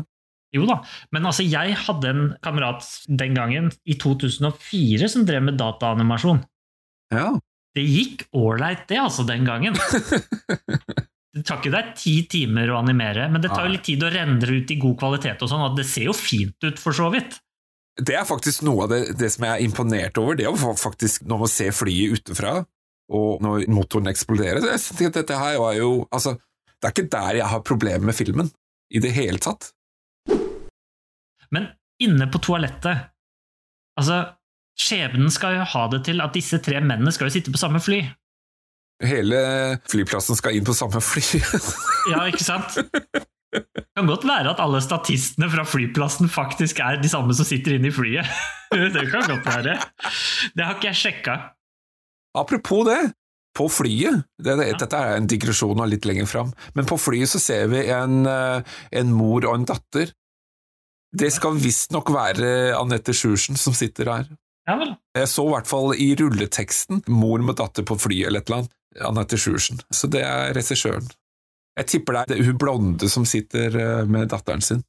Jo 0.56 0.64
da, 0.68 0.80
men 1.12 1.28
altså 1.28 1.44
jeg 1.44 1.76
hadde 1.84 2.12
en 2.12 2.28
kamerat 2.44 2.86
den 3.20 3.36
gangen, 3.36 3.70
i 3.84 3.98
2004, 4.00 5.10
som 5.12 5.28
drev 5.28 5.44
med 5.50 5.60
dataanimasjon. 5.60 6.40
Ja. 7.12 7.34
Det 7.78 7.84
gikk 7.86 8.26
ålreit, 8.38 8.88
det, 8.90 8.98
altså, 9.04 9.26
den 9.28 9.46
gangen. 9.48 9.78
Det 11.38 11.44
tar 11.46 11.60
ikke 11.60 11.70
deg 11.70 11.90
ti 11.94 12.14
timer 12.26 12.72
å 12.74 12.80
animere, 12.80 13.28
men 13.30 13.44
det 13.44 13.52
tar 13.52 13.68
jo 13.68 13.74
litt 13.76 13.84
tid 13.86 14.02
å 14.02 14.10
rendre 14.10 14.56
ut 14.58 14.72
i 14.74 14.78
god 14.82 14.96
kvalitet 14.98 15.44
og 15.46 15.52
sånn, 15.52 15.66
og 15.68 15.76
det 15.78 15.84
ser 15.86 16.08
jo 16.08 16.16
fint 16.18 16.66
ut, 16.66 16.80
for 16.82 16.98
så 16.98 17.12
vidt. 17.14 17.36
Det 17.94 18.16
er 18.18 18.26
faktisk 18.26 18.64
noe 18.66 18.88
av 18.88 18.90
det, 18.90 19.00
det 19.20 19.30
som 19.36 19.46
jeg 19.46 19.54
er 19.54 19.66
imponert 19.68 20.18
over, 20.18 20.38
det 20.40 20.48
er 20.50 20.58
faktisk 20.82 21.28
når 21.30 21.44
man 21.44 21.52
ser 21.54 21.76
flyet 21.78 22.18
utenfra, 22.18 22.56
og 23.14 23.44
når 23.46 23.68
motoren 23.70 24.10
eksploderer. 24.10 24.66
Jeg 24.66 24.82
synes 24.82 25.12
at 25.12 25.20
dette 25.22 25.38
her 25.38 25.60
var 25.62 25.78
jo 25.78 25.92
Altså, 26.10 26.36
det 26.74 26.90
er 26.90 26.96
ikke 26.96 27.12
der 27.14 27.40
jeg 27.40 27.52
har 27.54 27.64
problemer 27.70 28.10
med 28.10 28.18
filmen, 28.18 28.50
i 28.90 29.04
det 29.04 29.14
hele 29.14 29.38
tatt. 29.44 29.70
Men 31.54 31.70
inne 32.02 32.28
på 32.32 32.42
toalettet 32.44 33.08
Altså, 33.98 34.18
skjebnen 34.78 35.32
skal 35.34 35.58
jo 35.58 35.68
ha 35.74 35.84
det 35.92 36.04
til 36.08 36.22
at 36.24 36.36
disse 36.36 36.60
tre 36.64 36.80
mennene 36.84 37.14
skal 37.14 37.30
jo 37.30 37.36
sitte 37.38 37.54
på 37.54 37.62
samme 37.62 37.82
fly. 37.84 38.02
Hele 39.06 39.40
flyplassen 39.90 40.38
skal 40.38 40.58
inn 40.58 40.66
på 40.66 40.76
samme 40.78 41.02
fly. 41.04 41.42
Ja, 42.14 42.24
ikke 42.30 42.46
sant? 42.46 42.78
Det 43.52 43.84
kan 43.98 44.08
godt 44.08 44.24
være 44.28 44.54
at 44.54 44.62
alle 44.64 44.80
statistene 44.84 45.50
fra 45.52 45.66
flyplassen 45.68 46.30
faktisk 46.32 46.80
er 46.84 47.02
de 47.02 47.10
samme 47.12 47.36
som 47.36 47.48
sitter 47.48 47.76
inne 47.76 47.92
i 47.92 47.96
flyet. 47.96 48.28
Det 48.96 49.06
kan 49.12 49.28
godt 49.28 49.46
være. 49.48 49.78
Det 50.56 50.64
har 50.64 50.78
ikke 50.78 50.90
jeg 50.90 51.00
sjekka. 51.02 51.36
Apropos 52.38 52.86
det, 52.86 53.00
på 53.58 53.66
flyet 53.72 54.26
det, 54.38 54.56
det, 54.60 54.68
Dette 54.82 55.00
er 55.00 55.18
en 55.18 55.30
digresjon 55.30 55.80
og 55.80 55.90
litt 55.90 56.06
lenger 56.06 56.28
fram, 56.30 56.52
men 56.78 56.88
på 56.88 57.00
flyet 57.02 57.32
så 57.32 57.42
ser 57.42 57.72
vi 57.72 57.86
en, 57.90 58.28
eh, 58.30 58.76
en 59.00 59.14
mor 59.16 59.48
og 59.48 59.56
en 59.56 59.68
datter. 59.72 60.12
Det 61.18 61.32
skal 61.34 61.58
visstnok 61.58 62.12
være 62.14 62.76
Anette 62.78 63.16
Sjursen 63.16 63.58
som 63.58 63.76
sitter 63.76 64.12
her. 64.12 64.28
Ja 64.68 64.76
vel. 64.82 64.92
Jeg 65.16 65.28
så 65.32 65.46
i 65.48 65.52
hvert 65.54 65.70
fall 65.70 65.94
i 65.96 66.10
rulleteksten 66.20 67.02
mor 67.08 67.40
med 67.46 67.56
datter 67.60 67.84
på 67.88 67.96
flyet 68.00 68.28
eller 68.28 68.42
et 68.44 68.50
eller 68.50 68.58
annet. 68.64 68.74
Anette 69.08 69.38
Sjursen. 69.40 69.78
Så 69.94 70.08
det 70.12 70.24
er 70.26 70.54
regissøren. 70.58 71.08
Jeg 71.78 71.86
tipper 71.92 72.14
det 72.28 72.38
er 72.40 72.44
hun 72.48 72.58
blonde 72.60 73.08
som 73.14 73.26
sitter 73.30 73.76
eh, 73.78 74.06
med 74.10 74.28
datteren 74.34 74.64
sin. 74.66 74.82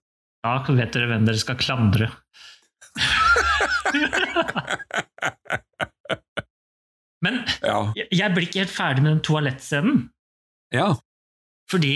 Da 0.46 0.56
vet 0.66 0.92
dere 0.94 1.10
hvem 1.10 1.26
dere 1.28 1.38
skal 1.42 1.58
klandre. 1.60 2.08
Men 7.24 7.40
Ja. 7.66 7.92
jeg 8.14 8.30
blir 8.34 8.46
ikke 8.46 8.60
helt 8.62 8.70
ferdig 8.74 9.02
med 9.02 9.12
den 9.16 9.22
toalettscenen. 9.26 10.08
ja. 10.74 10.94
Fordi 11.70 11.90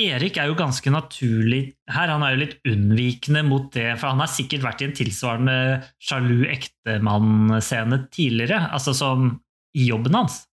Erik 0.00 0.38
er 0.40 0.48
jo 0.50 0.56
ganske 0.58 0.90
naturlig 0.92 1.60
her. 1.90 2.10
Han 2.12 2.24
er 2.24 2.34
jo 2.34 2.40
litt 2.42 2.56
unnvikende 2.68 3.42
mot 3.46 3.68
det, 3.74 3.92
for 4.00 4.12
han 4.12 4.22
har 4.22 4.30
sikkert 4.32 4.64
vært 4.64 4.82
i 4.82 4.88
en 4.88 4.96
tilsvarende 4.96 5.56
sjalu 6.02 6.44
ektemann-scene 6.50 8.02
tidligere, 8.14 8.62
altså 8.70 8.94
som 8.96 9.32
i 9.76 9.88
jobben 9.90 10.16
hans. 10.18 10.44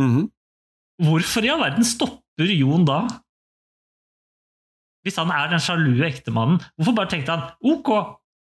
Mhm. 0.00 0.28
Hvorfor 1.02 1.46
i 1.46 1.50
all 1.52 1.62
verden 1.62 1.86
stopper 1.86 2.50
Jon 2.50 2.86
da? 2.88 3.02
Hvis 5.06 5.18
han 5.20 5.30
er 5.30 5.52
den 5.52 5.62
sjalu 5.62 6.02
ektemannen, 6.06 6.58
hvorfor 6.76 6.96
bare 6.96 7.12
tenkte 7.12 7.36
han 7.36 7.52
ok, 7.62 7.92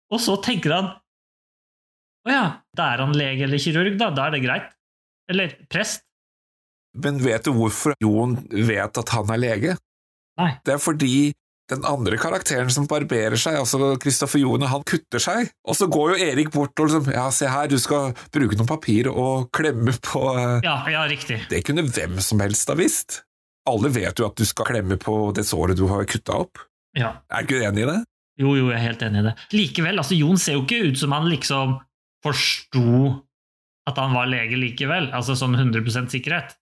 og 0.10 0.22
så 0.24 0.40
tenker 0.42 0.74
han 0.74 0.90
å 2.28 2.34
ja, 2.34 2.46
da 2.76 2.92
er 2.94 3.04
han 3.06 3.16
lege 3.16 3.46
eller 3.46 3.62
kirurg, 3.62 3.96
da, 4.00 4.10
da 4.12 4.28
er 4.28 4.36
det 4.36 4.44
greit. 4.44 4.72
Eller 5.30 5.54
prest. 5.72 6.04
Men 6.98 7.20
vet 7.22 7.46
du 7.46 7.54
hvorfor 7.56 7.94
Jon 8.02 8.36
vet 8.50 8.98
at 9.00 9.14
han 9.14 9.30
er 9.36 9.40
lege? 9.40 9.76
Nei. 10.40 10.54
Det 10.66 10.76
er 10.76 10.82
fordi 10.82 11.14
den 11.70 11.86
andre 11.86 12.18
karakteren 12.18 12.72
som 12.74 12.88
barberer 12.90 13.38
seg, 13.38 13.60
altså 13.60 13.94
Kristoffer 14.02 14.42
Jone, 14.42 14.70
han 14.72 14.86
kutter 14.90 15.22
seg, 15.22 15.52
og 15.68 15.78
så 15.78 15.86
går 15.92 16.16
jo 16.16 16.30
Erik 16.32 16.52
bort 16.56 16.74
og 16.82 16.90
liksom 16.90 17.12
Ja, 17.14 17.28
se 17.34 17.50
her, 17.52 17.70
du 17.70 17.78
skal 17.82 18.16
bruke 18.34 18.58
noen 18.58 18.70
papir 18.70 19.12
og 19.12 19.52
klemme 19.56 19.94
på 19.94 20.24
eh, 20.34 20.66
Ja, 20.66 20.80
ja, 20.90 21.06
riktig. 21.10 21.44
Det 21.52 21.62
kunne 21.68 21.86
hvem 21.86 22.18
som 22.26 22.42
helst 22.42 22.72
ha 22.72 22.78
visst. 22.80 23.22
Alle 23.70 23.92
vet 23.94 24.18
jo 24.18 24.26
at 24.26 24.40
du 24.40 24.48
skal 24.50 24.66
klemme 24.72 24.98
på 25.02 25.30
det 25.38 25.46
såret 25.46 25.78
du 25.78 25.86
har 25.92 26.08
kutta 26.10 26.42
opp. 26.42 26.64
Ja. 26.98 27.20
Er 27.30 27.46
du 27.46 27.54
ikke 27.54 27.68
enig 27.68 27.86
i 27.86 27.92
det? 27.92 28.00
Jo, 28.40 28.56
jo, 28.56 28.70
jeg 28.72 28.80
er 28.80 28.86
helt 28.88 29.06
enig 29.06 29.22
i 29.22 29.28
det. 29.28 29.36
Likevel, 29.54 30.02
altså 30.02 30.18
Jon 30.18 30.40
ser 30.42 30.58
jo 30.58 30.64
ikke 30.64 30.90
ut 30.90 31.02
som 31.02 31.14
han 31.14 31.28
liksom 31.30 31.78
forsto 32.26 33.12
at 33.90 34.00
han 34.00 34.14
var 34.16 34.30
lege 34.30 34.58
likevel, 34.60 35.10
altså 35.16 35.36
sånn 35.38 35.58
100 35.58 36.10
sikkerhet. 36.12 36.56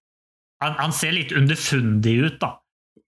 Han, 0.64 0.78
han 0.80 0.96
ser 0.96 1.14
litt 1.14 1.34
underfundig 1.36 2.16
ut, 2.24 2.38
da. 2.42 2.58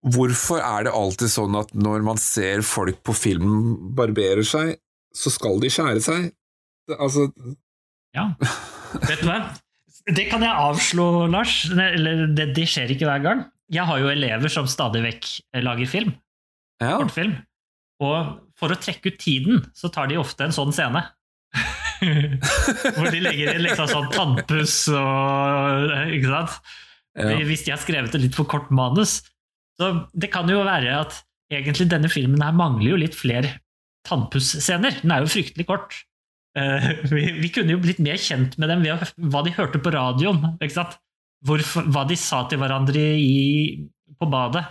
Hvorfor 0.07 0.61
er 0.63 0.85
det 0.87 0.93
alltid 0.95 1.31
sånn 1.31 1.57
at 1.59 1.73
når 1.75 2.03
man 2.07 2.19
ser 2.21 2.61
folk 2.63 3.01
på 3.03 3.15
film 3.17 3.49
barberer 3.97 4.45
seg, 4.47 4.77
så 5.15 5.31
skal 5.33 5.59
de 5.59 5.71
skjære 5.73 6.03
seg? 6.03 6.29
Altså 6.95 7.27
Ja. 8.15 8.29
Vet 8.39 9.19
du 9.21 9.27
hva? 9.27 9.41
Det 10.09 10.25
kan 10.31 10.41
jeg 10.41 10.55
avslå, 10.55 11.27
Lars. 11.29 11.65
Eller 11.69 12.27
det, 12.33 12.51
det 12.57 12.65
skjer 12.71 12.95
ikke 12.95 13.09
hver 13.09 13.21
gang. 13.25 13.43
Jeg 13.69 13.85
har 13.85 13.99
jo 14.01 14.09
elever 14.09 14.49
som 14.49 14.65
stadig 14.71 15.03
vekk 15.03 15.27
lager 15.61 15.89
film. 15.91 16.15
Ja. 16.81 16.95
Kortfilm. 16.97 17.35
Og 18.01 18.39
for 18.57 18.71
å 18.73 18.79
trekke 18.79 19.11
ut 19.11 19.19
tiden, 19.21 19.65
så 19.75 19.91
tar 19.93 20.07
de 20.09 20.17
ofte 20.17 20.47
en 20.47 20.55
sånn 20.55 20.71
scene. 20.73 21.03
Hvor 21.99 23.09
de 23.11 23.19
legger 23.19 23.57
inn 23.57 23.65
liksom 23.65 23.89
sånn 23.91 24.11
tannpuss 24.13 24.85
og 24.93 25.89
Ikke 26.15 26.29
sant? 26.31 26.59
Ja. 27.19 27.33
Hvis 27.43 27.65
de 27.65 27.73
har 27.73 27.81
skrevet 27.81 28.13
et 28.15 28.23
litt 28.23 28.37
for 28.37 28.47
kort 28.47 28.69
manus. 28.71 29.19
Så 29.79 29.89
det 30.11 30.31
kan 30.33 30.49
jo 30.51 30.61
være 30.67 30.97
at 31.05 31.21
egentlig 31.53 31.87
denne 31.91 32.11
filmen 32.11 32.43
her 32.43 32.55
mangler 32.55 32.93
jo 32.93 32.99
litt 32.99 33.15
flere 33.17 33.55
tannpusscener. 34.07 35.01
Den 35.01 35.13
er 35.15 35.23
jo 35.23 35.31
fryktelig 35.31 35.65
kort. 35.69 35.95
Eh, 36.57 36.89
vi, 37.13 37.23
vi 37.39 37.51
kunne 37.53 37.75
jo 37.75 37.83
blitt 37.83 38.01
mer 38.03 38.19
kjent 38.19 38.57
med 38.59 38.71
dem 38.71 38.83
ved 38.83 39.13
hva 39.31 39.43
de 39.45 39.55
hørte 39.55 39.81
på 39.83 39.93
radioen. 39.95 40.43
Hvorfor, 41.47 41.87
hva 41.87 42.03
de 42.09 42.17
sa 42.19 42.43
til 42.51 42.59
hverandre 42.59 43.05
i, 43.15 43.87
på 44.19 44.27
badet. 44.29 44.65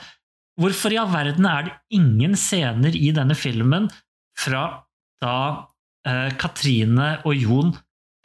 Hvorfor 0.58 0.92
i 0.92 0.98
all 1.00 1.10
verden 1.12 1.46
er 1.48 1.68
det 1.68 1.74
ingen 1.96 2.34
scener 2.36 2.96
i 2.98 3.12
denne 3.14 3.36
filmen 3.38 3.86
fra 4.38 4.66
da 5.22 5.38
eh, 6.06 6.34
Katrine 6.38 7.14
og 7.24 7.34
Jon 7.38 7.72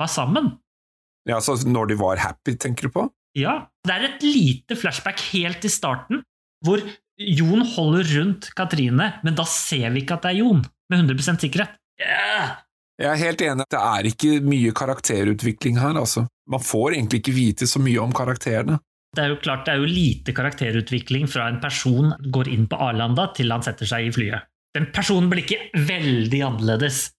var 0.01 0.11
sammen? 0.11 0.51
ja, 1.30 1.39
så 1.39 1.55
når 1.68 1.93
de 1.93 1.99
var 1.99 2.19
happy, 2.19 2.57
tenker 2.60 2.89
du 2.89 2.93
på? 2.97 3.05
Ja, 3.39 3.69
det 3.88 3.95
er 3.95 4.07
et 4.10 4.26
lite 4.26 4.76
flashback 4.77 5.22
helt 5.31 5.64
i 5.65 5.72
starten, 5.72 6.22
hvor 6.65 6.84
Jon 7.19 7.61
holder 7.76 8.10
rundt 8.18 8.49
Katrine, 8.57 9.11
men 9.23 9.38
da 9.38 9.45
ser 9.48 9.91
vi 9.94 10.03
ikke 10.03 10.18
at 10.18 10.26
det 10.26 10.34
er 10.34 10.40
Jon, 10.41 10.64
med 10.90 11.03
100 11.06 11.41
sikkerhet. 11.44 11.76
Yeah! 12.02 12.56
Jeg 13.02 13.10
er 13.10 13.22
helt 13.23 13.41
enig, 13.41 13.65
det 13.73 13.80
er 13.81 14.07
ikke 14.07 14.40
mye 14.45 14.73
karakterutvikling 14.77 15.80
her, 15.81 15.98
altså. 15.98 16.27
Man 16.49 16.61
får 16.61 16.94
egentlig 16.94 17.23
ikke 17.23 17.35
vite 17.35 17.68
så 17.69 17.81
mye 17.81 18.02
om 18.02 18.14
karakterene. 18.15 18.77
Det 19.14 19.22
er 19.22 19.34
jo 19.34 19.40
klart 19.41 19.68
det 19.68 19.76
er 19.76 19.81
jo 19.81 19.90
lite 19.90 20.34
karakterutvikling 20.34 21.27
fra 21.30 21.48
en 21.49 21.60
person 21.61 22.14
går 22.34 22.49
inn 22.53 22.65
på 22.69 22.80
Arlanda 22.81 23.27
til 23.38 23.53
han 23.53 23.65
setter 23.65 23.90
seg 23.90 24.07
i 24.07 24.14
flyet. 24.14 24.49
Den 24.73 24.88
personen 24.94 25.30
blir 25.30 25.44
ikke 25.44 25.84
veldig 25.85 26.40
annerledes, 26.48 27.11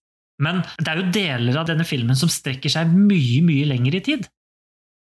men 0.43 0.59
det 0.79 0.91
er 0.91 0.99
jo 0.99 1.11
deler 1.15 1.61
av 1.61 1.69
denne 1.69 1.87
filmen 1.87 2.17
som 2.19 2.31
strekker 2.31 2.71
seg 2.71 2.91
mye, 2.91 3.39
mye 3.47 3.69
lenger 3.69 3.99
i 3.99 4.03
tid. 4.09 4.27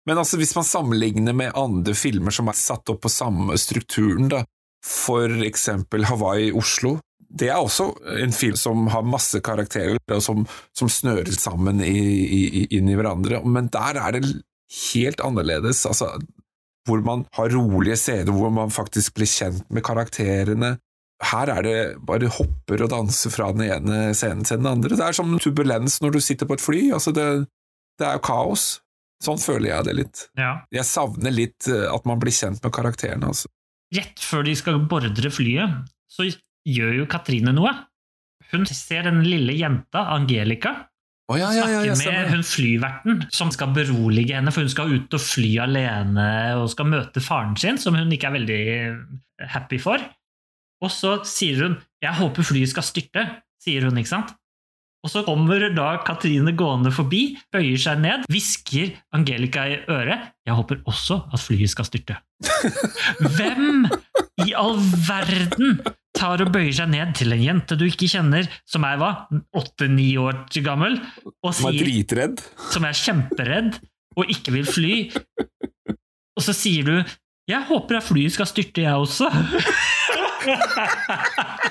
Men 0.08 0.18
altså, 0.18 0.38
hvis 0.40 0.54
man 0.56 0.66
sammenligner 0.66 1.36
med 1.36 1.54
andre 1.58 1.94
filmer 1.94 2.34
som 2.34 2.50
er 2.50 2.58
satt 2.58 2.90
opp 2.90 3.04
på 3.04 3.12
samme 3.12 3.54
strukturen, 3.60 4.28
da, 4.32 4.42
for 4.82 5.30
eksempel 5.46 6.08
Hawaii 6.10 6.52
Oslo, 6.52 6.98
Det 7.32 7.48
er 7.48 7.56
også 7.56 7.86
en 8.20 8.32
film 8.36 8.56
som 8.60 8.90
har 8.92 9.06
masse 9.08 9.40
karakterer, 9.40 9.96
og 10.12 10.20
som, 10.20 10.42
som 10.76 10.88
snører 10.92 11.32
sammen 11.32 11.80
i, 11.80 11.94
i, 12.28 12.66
inn 12.76 12.90
i 12.92 12.96
hverandre, 12.98 13.38
men 13.48 13.70
der 13.72 13.96
er 13.96 14.12
det 14.18 14.42
helt 14.92 15.22
annerledes. 15.24 15.86
Altså, 15.88 16.10
hvor 16.84 17.00
man 17.00 17.24
har 17.32 17.48
rolige 17.54 17.96
scener, 17.96 18.32
hvor 18.36 18.52
man 18.52 18.68
faktisk 18.74 19.14
blir 19.16 19.30
kjent 19.30 19.64
med 19.72 19.84
karakterene. 19.86 20.74
Her 21.22 21.54
er 21.54 21.62
det 21.64 21.76
bare 22.04 22.28
hopper 22.36 22.84
og 22.84 22.90
danser 22.90 23.32
fra 23.32 23.48
den 23.54 23.64
ene 23.70 24.12
scenen 24.18 24.44
til 24.44 24.58
den 24.60 24.68
andre. 24.68 24.92
Det 24.92 25.06
er 25.06 25.16
som 25.16 25.32
turbulens 25.38 26.02
når 26.02 26.16
du 26.16 26.20
sitter 26.20 26.48
på 26.50 26.58
et 26.58 26.64
fly. 26.64 26.80
Altså 26.92 27.14
det, 27.16 27.26
det 27.96 28.08
er 28.08 28.18
jo 28.18 28.26
kaos. 28.28 28.82
Sånn 29.22 29.38
føler 29.38 29.70
jeg 29.70 29.86
det 29.86 29.96
litt. 30.00 30.24
Ja. 30.38 30.52
Jeg 30.74 30.88
savner 30.88 31.34
litt 31.34 31.68
eh, 31.70 31.86
at 31.90 32.06
man 32.08 32.20
blir 32.22 32.34
kjent 32.34 32.62
med 32.64 32.74
karakterene. 32.74 33.30
Altså. 33.30 33.50
Rett 33.94 34.22
før 34.24 34.46
de 34.48 34.54
skal 34.58 34.80
bordre 34.90 35.30
flyet, 35.30 35.82
så 36.10 36.26
gjør 36.68 36.96
jo 37.02 37.10
Katrine 37.10 37.54
noe. 37.54 37.72
Hun 38.52 38.66
ser 38.68 39.06
den 39.06 39.22
lille 39.24 39.54
jenta, 39.56 40.08
Angelica, 40.12 40.74
oh, 41.30 41.38
ja, 41.38 41.52
ja, 41.56 41.68
ja, 41.86 41.94
snakke 41.96 42.16
med 42.18 42.32
hun 42.34 42.42
flyverten, 42.44 43.22
som 43.32 43.52
skal 43.54 43.72
berolige 43.76 44.36
henne, 44.36 44.52
for 44.52 44.66
hun 44.66 44.72
skal 44.72 44.92
ut 44.92 45.16
og 45.16 45.22
fly 45.22 45.52
alene 45.64 46.26
og 46.58 46.66
skal 46.72 46.90
møte 46.90 47.22
faren 47.24 47.54
sin, 47.60 47.80
som 47.80 47.96
hun 47.96 48.12
ikke 48.12 48.28
er 48.28 48.36
veldig 48.36 48.60
happy 49.54 49.80
for. 49.80 50.02
Og 50.82 50.90
så 50.90 51.20
sier 51.28 51.62
hun 51.62 51.78
'jeg 52.02 52.18
håper 52.18 52.42
flyet 52.42 52.74
skal 52.74 52.82
styrte', 52.82 53.28
sier 53.62 53.86
hun, 53.86 53.96
ikke 53.96 54.12
sant? 54.12 54.34
Og 55.02 55.10
så 55.10 55.24
kommer 55.26 55.64
da 55.74 55.96
Katrine 56.06 56.52
gående 56.54 56.92
forbi, 56.94 57.36
bøyer 57.52 57.80
seg 57.80 57.98
ned, 58.04 58.22
hvisker 58.30 58.92
Angelica 59.16 59.64
i 59.66 59.80
øret 59.90 60.28
'Jeg 60.46 60.54
håper 60.54 60.76
også 60.86 61.16
at 61.34 61.40
flyet 61.42 61.70
skal 61.70 61.84
styrte'. 61.88 62.16
Hvem 63.36 63.86
i 64.46 64.54
all 64.54 64.78
verden 65.08 65.80
tar 66.14 66.42
og 66.44 66.52
bøyer 66.54 66.72
seg 66.72 66.88
ned 66.94 67.14
til 67.18 67.32
en 67.34 67.42
jente 67.42 67.74
du 67.78 67.84
ikke 67.88 68.06
kjenner, 68.10 68.46
som 68.66 68.84
er 68.86 68.96
hva, 69.00 69.26
åtte-ni 69.54 70.16
år 70.22 70.46
gammel, 70.62 71.00
og 71.42 71.54
Som 71.54 71.66
er 71.66 71.72
sier 71.72 71.84
dritredd. 71.84 72.42
som 72.70 72.84
er 72.84 72.92
kjemperedd 72.94 73.80
og 74.16 74.30
ikke 74.30 74.52
vil 74.52 74.66
fly. 74.66 74.94
Og 76.36 76.42
så 76.46 76.52
sier 76.54 76.84
du 76.84 77.04
'Jeg 77.48 77.62
håper 77.66 77.96
at 77.96 78.06
flyet 78.06 78.32
skal 78.32 78.46
styrte, 78.46 78.82
jeg 78.86 78.94
også'. 78.94 79.26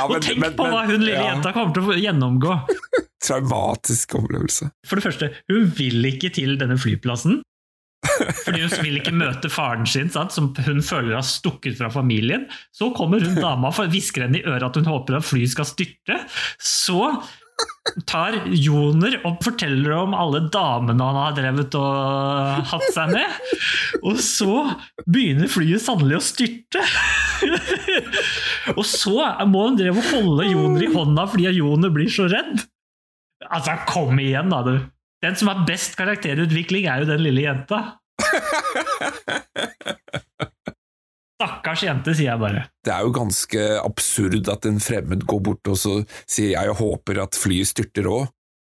Ja, 0.00 0.06
og 0.08 0.24
tenk 0.24 0.56
på 0.56 0.66
hva 0.70 0.86
hun 0.88 1.02
lille 1.02 1.18
ja, 1.18 1.34
jenta 1.34 1.52
kommer 1.52 1.76
til 1.76 1.92
å 1.92 2.00
gjennomgå. 2.00 2.56
Traumatisk 3.26 4.16
opplevelse. 4.16 4.70
For 4.88 4.96
det 4.96 5.04
første, 5.04 5.30
hun 5.52 5.70
vil 5.76 6.08
ikke 6.08 6.32
til 6.32 6.56
denne 6.60 6.78
flyplassen. 6.80 7.42
Fordi 8.00 8.62
hun 8.62 8.72
vil 8.80 8.96
ikke 8.96 9.12
møte 9.12 9.50
faren 9.52 9.84
sin, 9.88 10.08
sant, 10.12 10.32
som 10.32 10.48
hun 10.56 10.80
føler 10.84 11.18
har 11.18 11.26
stukket 11.26 11.76
fra 11.76 11.90
familien. 11.92 12.46
Så 12.72 12.88
kommer 12.96 13.20
hun 13.20 13.36
dama 13.36 13.68
og 13.68 13.92
hvisker 13.92 14.24
henne 14.24 14.40
i 14.40 14.46
øret 14.46 14.70
at 14.70 14.80
hun 14.80 14.88
håper 14.88 15.18
at 15.18 15.26
flyet 15.26 15.52
skal 15.52 15.68
styrte. 15.68 16.16
Så 16.56 17.02
tar 18.08 18.36
Joner 18.54 19.16
og 19.26 19.40
forteller 19.44 19.94
om 19.96 20.14
alle 20.16 20.42
damene 20.52 21.06
han 21.06 21.18
har 21.18 21.36
drevet 21.36 21.74
og 21.78 22.68
hatt 22.70 22.86
seg 22.94 23.12
med. 23.14 23.52
Og 24.04 24.20
så 24.24 24.54
begynner 25.06 25.50
flyet 25.50 25.84
sannelig 25.84 26.20
å 26.20 26.26
styrte. 26.30 26.84
Og 28.76 28.84
så 28.86 29.16
må 29.48 29.66
hun 29.66 29.78
dreve 29.78 30.02
og 30.02 30.10
holde 30.12 30.50
Joner 30.50 30.86
i 30.86 30.92
hånda 30.92 31.26
fordi 31.32 31.50
Joner 31.56 31.92
blir 31.94 32.10
så 32.12 32.28
redd. 32.30 32.66
Altså, 33.48 33.74
kom 33.88 34.18
igjen, 34.20 34.52
da, 34.52 34.60
du. 34.66 34.74
Den 35.24 35.36
som 35.36 35.50
har 35.50 35.64
best 35.68 35.96
karakterutvikling, 35.98 36.86
er 36.88 37.02
jo 37.02 37.10
den 37.10 37.24
lille 37.24 37.44
jenta. 37.44 37.80
Stakkars 41.40 41.82
jente, 41.86 42.12
sier 42.12 42.34
jeg 42.34 42.40
bare. 42.42 42.66
Det 42.84 42.92
er 42.92 43.00
jo 43.06 43.12
ganske 43.16 43.62
absurd 43.80 44.48
at 44.52 44.66
en 44.68 44.80
fremmed 44.84 45.22
går 45.24 45.40
bort 45.46 45.70
og 45.72 45.78
så 45.80 45.94
sier 46.28 46.50
jeg 46.52 46.68
og 46.74 46.76
håper 46.82 47.22
at 47.24 47.38
flyet 47.40 47.70
styrter 47.72 48.04
òg. 48.12 48.26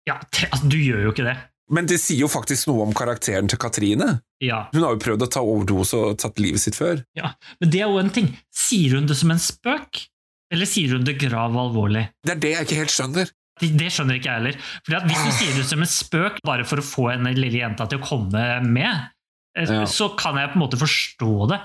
Ja, 0.05 0.19
te, 0.29 0.45
altså, 0.51 0.69
Du 0.69 0.77
gjør 0.77 1.07
jo 1.07 1.13
ikke 1.15 1.25
det. 1.25 1.37
Men 1.69 1.85
det 1.89 1.99
sier 2.01 2.23
jo 2.23 2.29
faktisk 2.29 2.65
noe 2.69 2.81
om 2.87 2.93
karakteren 2.97 3.49
til 3.49 3.59
Katrine. 3.61 4.19
Ja, 4.41 4.67
Hun 4.73 4.81
har 4.85 4.95
jo 4.95 5.01
prøvd 5.03 5.25
å 5.25 5.29
ta 5.33 5.41
overdose 5.45 5.97
og 5.97 6.15
tatt 6.21 6.39
livet 6.41 6.61
sitt 6.63 6.77
før. 6.77 7.03
ja. 7.17 7.33
Men 7.59 7.69
det 7.73 7.81
er 7.81 7.89
jo 7.91 7.99
en 8.01 8.09
ting. 8.13 8.31
Sier 8.53 8.95
hun 8.97 9.05
det 9.09 9.17
som 9.19 9.29
en 9.33 9.41
spøk, 9.41 10.05
eller 10.53 10.65
sier 10.69 10.93
hun 10.95 11.03
det 11.05 11.17
grav 11.21 11.53
alvorlig? 11.57 12.07
Det 12.25 12.33
er 12.37 12.41
det 12.41 12.53
jeg 12.55 12.65
ikke 12.69 12.79
helt 12.83 12.95
skjønner. 12.95 13.29
Det, 13.59 13.89
skjønner 13.91 14.15
ikke 14.17 14.29
jeg 14.31 14.39
heller. 14.39 14.57
Fordi 14.87 14.99
Hvis 15.11 15.25
du 15.25 15.31
sier 15.35 15.57
det 15.59 15.65
som 15.67 15.81
en 15.83 15.89
spøk 15.93 16.37
bare 16.47 16.63
for 16.65 16.79
å 16.81 16.85
få 16.85 17.09
en 17.13 17.27
lille 17.35 17.59
jenta 17.59 17.85
til 17.91 17.99
å 17.99 18.05
komme 18.07 18.45
med, 18.65 19.09
eh, 19.57 19.65
Ja. 19.69 19.83
så 19.85 20.15
kan 20.17 20.37
jeg 20.37 20.49
på 20.53 20.55
en 20.57 20.63
måte 20.63 20.79
forstå 20.79 21.49
det. 21.49 21.59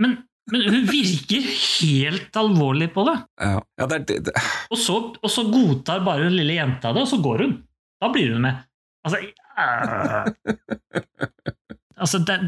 Men, 0.00 0.16
men, 0.50 0.64
hun 0.64 0.86
virker 0.88 1.44
helt 1.44 2.36
alvorlig 2.40 2.90
på 2.94 3.04
det. 3.08 3.16
Ja, 3.42 3.60
ja 3.80 3.88
det 3.90 3.98
er 3.98 4.06
det, 4.08 4.18
det. 4.30 4.44
Og 4.72 4.80
så, 4.80 4.96
og 5.20 5.32
så 5.32 5.46
godtar 5.52 6.02
bare 6.06 6.26
den 6.28 6.38
lille 6.40 6.56
jenta 6.56 6.94
det, 6.96 7.04
og 7.04 7.10
så 7.10 7.20
går 7.22 7.44
hun. 7.44 7.54
Da 8.00 8.10
blir 8.12 8.34
hun 8.34 8.44
med. 8.46 8.64
Altså, 9.04 9.20
øh. 9.20 10.56
altså 12.02 12.20
det, 12.24 12.38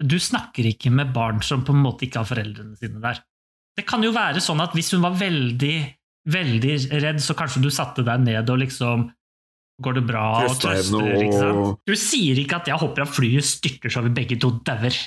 Du 0.00 0.18
snakker 0.20 0.68
ikke 0.68 0.92
med 0.92 1.12
barn 1.16 1.42
som 1.44 1.64
på 1.64 1.74
en 1.76 1.84
måte 1.84 2.06
ikke 2.06 2.22
har 2.22 2.28
foreldrene 2.28 2.76
sine 2.80 3.00
der. 3.04 3.22
Det 3.78 3.86
kan 3.88 4.02
jo 4.02 4.10
være 4.14 4.42
sånn 4.42 4.60
at 4.60 4.74
hvis 4.74 4.90
hun 4.96 5.04
var 5.04 5.14
veldig, 5.16 5.76
veldig 6.28 6.74
redd, 6.98 7.22
så 7.22 7.36
kanskje 7.38 7.62
du 7.62 7.70
satte 7.72 8.04
deg 8.06 8.26
ned 8.26 8.50
og 8.50 8.60
liksom 8.64 9.08
Går 9.78 9.94
det 9.94 10.00
bra? 10.08 10.22
Og 10.42 10.56
Trøster 10.58 11.20
ikke 11.22 11.36
sant? 11.38 11.76
Du 11.86 11.92
sier 11.94 12.38
ikke 12.42 12.56
at 12.58 12.66
'jeg 12.66 12.80
hopper 12.80 13.04
av 13.04 13.12
flyet 13.14 13.46
styrter 13.46 13.92
så 13.94 14.02
vi 14.02 14.10
begge 14.10 14.34
to 14.42 14.50
dauer'. 14.66 14.98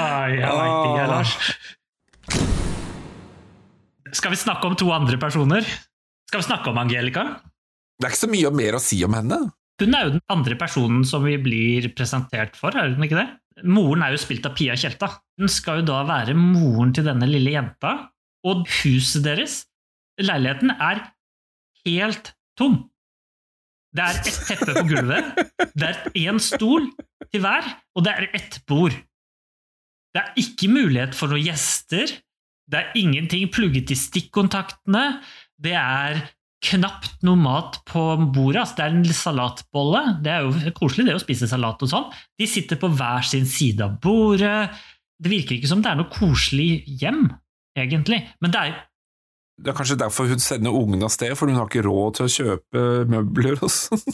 Ai, 0.00 0.30
jeg 0.40 0.52
veit 0.56 0.80
ikke. 0.86 1.04
Lars. 1.10 1.32
Skal 4.16 4.34
vi 4.34 4.38
snakke 4.40 4.66
om 4.66 4.74
to 4.78 4.90
andre 4.94 5.18
personer? 5.22 5.62
Skal 6.30 6.42
vi 6.42 6.46
snakke 6.48 6.70
om 6.72 6.78
Angelica? 6.82 7.24
det 8.00 8.08
er 8.08 8.14
ikke 8.14 8.22
så 8.22 8.32
mye 8.32 8.50
mer 8.56 8.76
å 8.78 8.80
si 8.80 8.96
om 9.04 9.12
henne. 9.12 9.38
Hun 9.80 9.96
er 9.96 10.06
jo 10.06 10.12
den 10.14 10.22
andre 10.32 10.56
personen 10.60 11.04
som 11.08 11.24
vi 11.24 11.36
blir 11.40 11.90
presentert 11.96 12.56
for, 12.56 12.72
er 12.76 12.94
hun 12.94 13.04
ikke 13.04 13.18
det? 13.18 13.28
Moren 13.68 14.04
er 14.04 14.14
jo 14.14 14.20
spilt 14.20 14.46
av 14.48 14.54
Pia 14.56 14.76
Tjelta. 14.78 15.10
Hun 15.40 15.50
skal 15.52 15.82
jo 15.82 15.88
da 15.90 16.00
være 16.08 16.36
moren 16.36 16.94
til 16.96 17.04
denne 17.04 17.28
lille 17.28 17.52
jenta, 17.52 17.92
og 18.48 18.64
huset 18.80 19.24
deres, 19.26 19.58
leiligheten, 20.20 20.72
er 20.80 21.02
helt 21.84 22.32
tom. 22.56 22.89
Det 23.90 24.06
er 24.06 24.18
ett 24.20 24.40
teppe 24.46 24.74
på 24.76 24.86
gulvet, 24.86 25.30
det 25.74 25.86
er 25.88 25.96
én 26.22 26.38
stol 26.42 26.84
til 27.26 27.42
hver, 27.42 27.66
og 27.98 28.04
det 28.06 28.12
er 28.12 28.28
ett 28.38 28.60
bord. 28.70 28.94
Det 30.14 30.20
er 30.22 30.36
ikke 30.38 30.70
mulighet 30.70 31.16
for 31.18 31.30
noen 31.30 31.42
gjester, 31.48 32.12
det 32.70 32.78
er 32.78 32.98
ingenting 32.98 33.50
plugget 33.50 33.90
i 33.90 33.98
stikkontaktene, 33.98 35.04
det 35.58 35.74
er 35.74 36.22
knapt 36.60 37.22
noe 37.24 37.40
mat 37.40 37.80
på 37.88 38.02
bordet. 38.34 38.62
Altså, 38.62 38.76
det 38.78 38.84
er 38.84 38.96
en 38.96 39.16
salatbolle. 39.16 40.02
Det 40.24 40.32
er 40.32 40.44
jo 40.44 40.72
koselig 40.76 41.08
det 41.08 41.16
å 41.16 41.22
spise 41.22 41.48
salat 41.48 41.80
og 41.80 41.90
sånn. 41.90 42.08
De 42.38 42.48
sitter 42.48 42.80
på 42.80 42.90
hver 42.92 43.24
sin 43.26 43.48
side 43.48 43.84
av 43.84 43.96
bordet. 44.02 44.68
Det 45.20 45.32
virker 45.32 45.56
ikke 45.56 45.70
som 45.70 45.82
det 45.84 45.92
er 45.92 46.00
noe 46.00 46.12
koselig 46.12 46.84
hjem, 47.00 47.30
egentlig. 47.78 48.22
Men 48.44 48.52
det 48.52 48.60
er 48.60 48.76
Det 49.60 49.72
er 49.72 49.76
kanskje 49.76 49.98
derfor 50.00 50.28
hun 50.30 50.40
sender 50.42 50.72
ungene 50.76 51.04
av 51.04 51.12
sted, 51.12 51.34
for 51.38 51.50
hun 51.50 51.58
har 51.60 51.68
ikke 51.68 51.84
råd 51.84 52.16
til 52.16 52.26
å 52.26 52.34
kjøpe 52.34 52.84
møbler 53.12 53.58
og 53.60 53.72
sånn. 53.72 54.04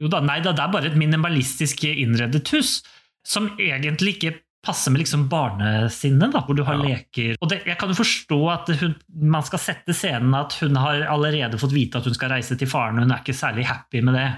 jo 0.00 0.08
da, 0.12 0.20
nei 0.24 0.38
da, 0.44 0.54
det 0.56 0.64
er 0.64 0.72
bare 0.72 0.88
et 0.92 0.96
minimalistisk 1.00 1.84
innredet 1.90 2.46
hus, 2.54 2.78
som 3.26 3.50
egentlig 3.60 4.16
ikke 4.16 4.34
passer 4.64 4.92
med 4.92 5.00
liksom 5.00 5.26
barnesinnet, 5.32 6.32
da, 6.34 6.42
hvor 6.44 6.56
du 6.56 6.62
har 6.64 6.76
Ja. 6.80 6.92
leker. 6.92 7.36
Og 7.40 7.48
det, 7.48 7.62
jeg 7.68 7.78
kan 7.80 7.88
jo 7.92 7.96
forstå 7.96 8.38
at 8.52 8.68
hun, 8.80 8.94
man 9.20 9.44
skal 9.46 9.58
sette 9.62 9.94
scenen 9.96 10.34
at 10.36 10.56
hun 10.60 10.76
har 10.76 11.06
allerede 11.08 11.60
fått 11.60 11.72
vite 11.72 12.00
at 12.00 12.04
hun 12.08 12.16
skal 12.16 12.32
reise 12.34 12.56
til 12.60 12.68
faren, 12.68 12.98
og 13.00 13.06
hun 13.08 13.14
er 13.16 13.22
ikke 13.24 13.36
særlig 13.36 13.64
happy 13.68 14.02
med 14.04 14.14
det. 14.16 14.28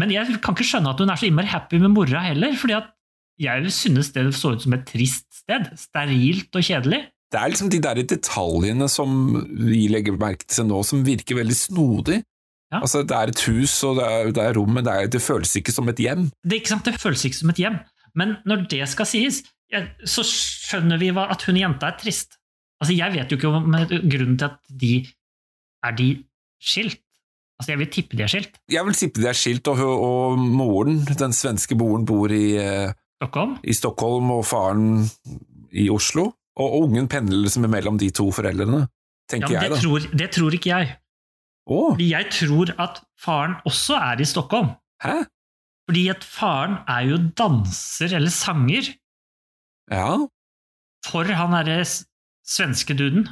Men 0.00 0.12
jeg 0.12 0.40
kan 0.40 0.56
ikke 0.56 0.64
skjønne 0.64 0.92
at 0.94 1.00
hun 1.04 1.12
er 1.12 1.20
så 1.20 1.28
innmari 1.28 1.52
happy 1.52 1.80
med 1.82 1.92
mora 1.92 2.24
heller, 2.24 2.56
fordi 2.56 2.78
at 2.80 2.88
jeg 3.40 3.72
synes 3.72 4.12
det 4.12 4.24
så 4.36 4.54
ut 4.54 4.62
som 4.64 4.72
et 4.76 4.86
trist 4.88 5.28
sted. 5.42 5.68
Sterilt 5.76 6.56
og 6.56 6.64
kjedelig. 6.64 7.02
Det 7.32 7.40
er 7.40 7.48
liksom 7.48 7.70
de 7.72 7.80
der 7.80 8.02
detaljene 8.04 8.88
som 8.92 9.12
vi 9.56 9.86
legger 9.88 10.18
merke 10.20 10.44
til 10.52 10.66
nå, 10.68 10.82
som 10.84 11.04
virker 11.06 11.38
veldig 11.38 11.56
snodig. 11.56 12.18
Ja. 12.72 12.80
Altså, 12.82 13.02
det 13.08 13.16
er 13.16 13.32
et 13.32 13.40
hus, 13.48 13.72
og 13.88 13.98
det 13.98 14.04
er, 14.08 14.30
det 14.36 14.44
er 14.44 14.54
rom, 14.56 14.70
men 14.76 14.84
det, 14.84 14.92
er, 14.92 15.08
det 15.12 15.20
føles 15.24 15.52
ikke 15.56 15.72
som 15.72 15.88
et 15.92 16.00
hjem. 16.00 16.26
Det, 16.44 16.60
ikke 16.60 16.72
sant? 16.74 16.88
det 16.88 17.00
føles 17.00 17.24
ikke 17.28 17.40
som 17.40 17.52
et 17.52 17.60
hjem. 17.60 17.78
Men 18.16 18.36
når 18.48 18.66
det 18.72 18.84
skal 18.92 19.08
sies, 19.08 19.42
så 20.04 20.24
skjønner 20.28 21.00
vi 21.00 21.08
at 21.16 21.44
hun 21.48 21.60
jenta 21.60 21.88
er 21.88 21.96
trist. 22.00 22.36
Altså, 22.82 22.96
Jeg 22.98 23.14
vet 23.14 23.32
jo 23.32 23.38
ikke 23.38 23.52
om 23.54 23.72
grunnen 24.10 24.36
til 24.40 24.48
at 24.48 24.58
de 24.68 24.92
Er 25.86 25.94
de 25.96 26.08
skilt? 26.60 27.00
Altså, 27.60 27.72
Jeg 27.72 27.78
vil 27.78 27.90
tippe 27.94 28.16
de 28.18 28.22
er 28.24 28.32
skilt. 28.32 28.58
Jeg 28.70 28.84
vil 28.86 28.98
tippe 28.98 29.22
de 29.22 29.28
er 29.30 29.38
skilt, 29.38 29.68
og, 29.68 29.80
og 29.80 30.38
moren, 30.38 31.00
den 31.06 31.32
svenske 31.32 31.76
moren, 31.78 32.04
bor 32.06 32.32
i, 32.34 32.56
eh, 32.58 32.92
Stockholm? 33.22 33.56
i 33.62 33.72
Stockholm, 33.72 34.30
og 34.34 34.44
faren 34.46 34.86
i 35.72 35.88
Oslo. 35.90 36.32
Og, 36.60 36.66
og 36.66 36.82
ungen 36.88 37.06
pendler 37.08 37.44
liksom 37.46 37.64
mellom 37.70 37.96
de 38.00 38.10
to 38.10 38.26
foreldrene, 38.34 38.82
Ja, 38.84 39.38
tenker 39.38 39.54
men 39.54 39.62
jeg 39.62 39.70
da. 39.72 39.76
tror, 39.80 40.06
det 40.20 40.30
tror 40.34 40.52
ikke 40.58 40.68
jeg. 40.72 40.96
Oh. 41.66 41.92
Fordi 41.94 42.08
jeg 42.10 42.26
tror 42.34 42.72
at 42.82 42.98
faren 43.22 43.54
også 43.64 43.94
er 43.96 44.20
i 44.20 44.24
Stockholm. 44.28 44.72
hæ? 45.04 45.14
Fordi 45.88 46.02
at 46.12 46.24
faren 46.24 46.74
er 46.88 47.06
jo 47.08 47.16
danser 47.38 48.12
eller 48.16 48.30
sanger 48.30 48.90
Ja. 49.90 50.26
for 51.06 51.24
han 51.24 51.50
derre 51.56 51.84
svenske 52.46 52.94
duden. 52.98 53.24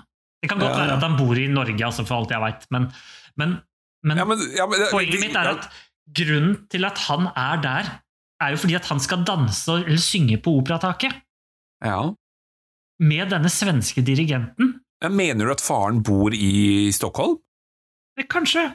Det 0.42 0.48
kan 0.48 0.58
godt 0.58 0.70
Ja, 0.72 0.78
ja. 0.78 0.86
være 0.86 0.96
at 0.96 1.02
han 1.02 1.18
bor 1.18 1.34
i 1.36 1.46
Norge, 1.46 1.84
altså, 1.84 2.04
for 2.06 2.16
alt 2.22 2.30
jeg 2.30 2.40
veit, 2.40 2.66
men, 2.70 2.88
men, 3.36 3.58
men, 4.04 4.16
ja, 4.18 4.24
men, 4.24 4.38
ja, 4.56 4.66
men 4.66 4.78
poenget 4.90 5.20
mitt 5.20 5.36
er 5.36 5.50
at 5.58 5.68
grunnen 6.16 6.66
til 6.70 6.84
at 6.88 6.98
han 6.98 7.26
er 7.36 7.60
der, 7.62 7.90
er 8.40 8.50
jo 8.54 8.56
fordi 8.56 8.74
at 8.74 8.86
han 8.88 9.00
skal 9.00 9.24
danse 9.28 9.72
eller 9.84 9.98
synge 10.00 10.38
på 10.40 10.50
operataket 10.62 11.12
ja. 11.84 12.00
Med 13.00 13.30
denne 13.32 13.50
svenske 13.52 14.02
dirigenten. 14.04 14.74
Mener 15.10 15.48
du 15.48 15.52
at 15.54 15.62
faren 15.64 16.02
bor 16.04 16.34
i 16.36 16.90
Stockholm? 16.92 17.38
Eh, 18.18 18.26
Kanskje 18.28 18.66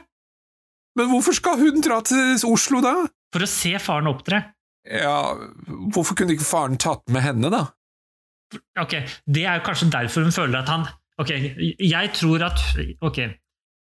Men 0.98 1.10
hvorfor 1.12 1.36
skal 1.36 1.58
hun 1.60 1.80
dra 1.84 2.00
til 2.02 2.34
Oslo 2.48 2.80
da? 2.82 2.94
for 3.34 3.44
å 3.44 3.48
se 3.50 3.74
faren 3.82 4.08
opptre. 4.08 4.38
Ja, 4.86 5.34
Hvorfor 5.92 6.14
kunne 6.16 6.32
ikke 6.36 6.46
faren 6.46 6.78
tatt 6.80 7.02
med 7.12 7.22
henne, 7.22 7.50
da? 7.52 7.64
Ok, 8.80 8.94
Det 9.26 9.42
er 9.44 9.58
jo 9.58 9.64
kanskje 9.66 9.90
derfor 9.92 10.22
hun 10.26 10.32
føler 10.34 10.60
at 10.62 10.68
han 10.70 10.86
Ok, 11.20 11.30
jeg 11.80 12.12
tror 12.14 12.42
at 12.46 12.60
Ok, 13.02 13.18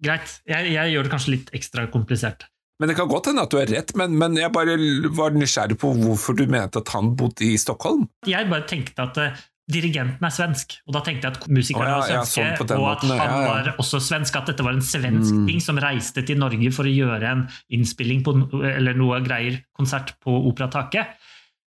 greit. 0.03 0.33
Jeg, 0.49 0.71
jeg 0.73 0.93
gjør 0.93 1.03
det 1.07 1.11
kanskje 1.13 1.33
litt 1.35 1.49
ekstra 1.57 1.87
komplisert. 1.91 2.45
Men 2.79 2.89
Det 2.89 2.95
kan 2.95 3.09
godt 3.11 3.27
hende 3.27 3.43
at 3.43 3.51
du 3.51 3.57
er 3.59 3.67
rett, 3.67 3.91
men, 3.99 4.13
men 4.17 4.37
jeg 4.39 4.51
bare 4.55 4.77
var 5.17 5.33
nysgjerrig 5.35 5.75
på 5.81 5.91
hvorfor 5.99 6.37
du 6.39 6.45
mente 6.47 6.79
at 6.79 6.93
han 6.95 7.13
bodde 7.19 7.43
i 7.43 7.57
Stockholm. 7.59 8.05
Jeg 8.27 8.47
bare 8.49 8.63
tenkte 8.69 9.03
at 9.03 9.17
eh, 9.19 9.41
dirigenten 9.69 10.25
er 10.25 10.33
svensk, 10.33 10.79
og 10.87 10.95
da 10.95 11.01
tenkte 11.05 11.29
jeg 11.29 11.37
at 11.37 11.47
musikerne 11.51 11.91
ja, 11.91 11.97
var 12.01 12.11
ja, 12.11 12.21
sånn 12.25 12.55
og 12.57 12.87
at 12.89 13.03
måten, 13.05 13.11
han 13.13 13.33
ja. 13.35 13.41
var 13.45 13.69
også 13.81 13.99
svensk, 14.01 14.39
at 14.39 14.49
dette 14.49 14.65
var 14.65 14.73
en 14.75 14.85
svensk 14.85 15.35
Mm. 15.35 15.45
ting 15.45 15.61
som 15.61 15.77
reiste 15.77 16.23
til 16.25 16.39
Norge 16.41 16.71
for 16.73 16.89
å 16.89 16.93
gjøre 16.93 17.29
en 17.29 17.43
innspilling 17.69 18.23
på, 18.25 18.33
eller 18.65 18.97
noe 18.97 19.19
greier, 19.21 19.59
konsert 19.77 20.15
på 20.23 20.33
Operataket. 20.49 21.13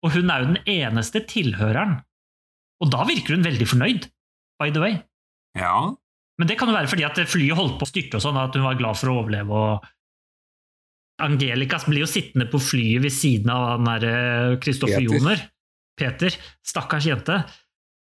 Og 0.07 0.15
hun 0.15 0.31
er 0.31 0.45
jo 0.45 0.53
den 0.53 0.63
eneste 0.71 1.25
tilhøreren. 1.27 1.99
Og 2.79 2.93
da 2.95 3.03
virker 3.09 3.35
hun 3.35 3.47
veldig 3.47 3.67
fornøyd, 3.67 4.07
by 4.63 4.71
the 4.71 4.83
way. 4.85 4.99
Ja. 5.59 5.91
Men 6.39 6.47
det 6.47 6.59
kan 6.61 6.71
jo 6.71 6.77
være 6.77 6.91
fordi 6.93 7.07
at 7.09 7.19
flyet 7.27 7.59
holdt 7.59 7.81
på 7.81 7.89
å 7.89 7.91
styrte 7.91 8.21
og 8.21 8.23
sånn, 8.23 8.39
at 8.39 8.55
hun 8.55 8.69
var 8.69 8.79
glad 8.79 9.01
for 9.01 9.11
å 9.11 9.21
overleve. 9.25 9.51
og 9.51 9.87
Angelica 11.19 11.81
blir 11.89 12.05
jo 12.05 12.11
sittende 12.11 12.47
på 12.47 12.61
flyet 12.63 13.03
ved 13.03 13.11
siden 13.11 13.51
av 13.51 13.73
han 13.75 14.61
Kristoffer 14.63 15.03
Joner. 15.03 15.49
Peter. 15.99 16.31
Stakkars 16.63 17.09
jente. 17.11 17.41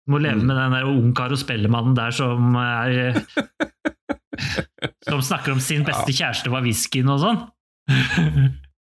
Må 0.07 0.21
leve 0.23 0.39
Mm. 0.39 0.47
med 0.47 0.57
den 0.57 0.75
der 0.77 0.85
ungkar 0.87 1.33
og 1.35 1.39
spellemannen 1.41 1.97
der 1.99 2.11
som 2.15 2.55
er 2.61 3.25
Som 5.09 5.23
snakker 5.25 5.53
om 5.55 5.61
sin 5.65 5.85
beste 5.87 6.13
kjæreste 6.15 6.51
var 6.53 6.63
whiskyen 6.67 7.09
og 7.11 7.23
sånn. 7.23 7.39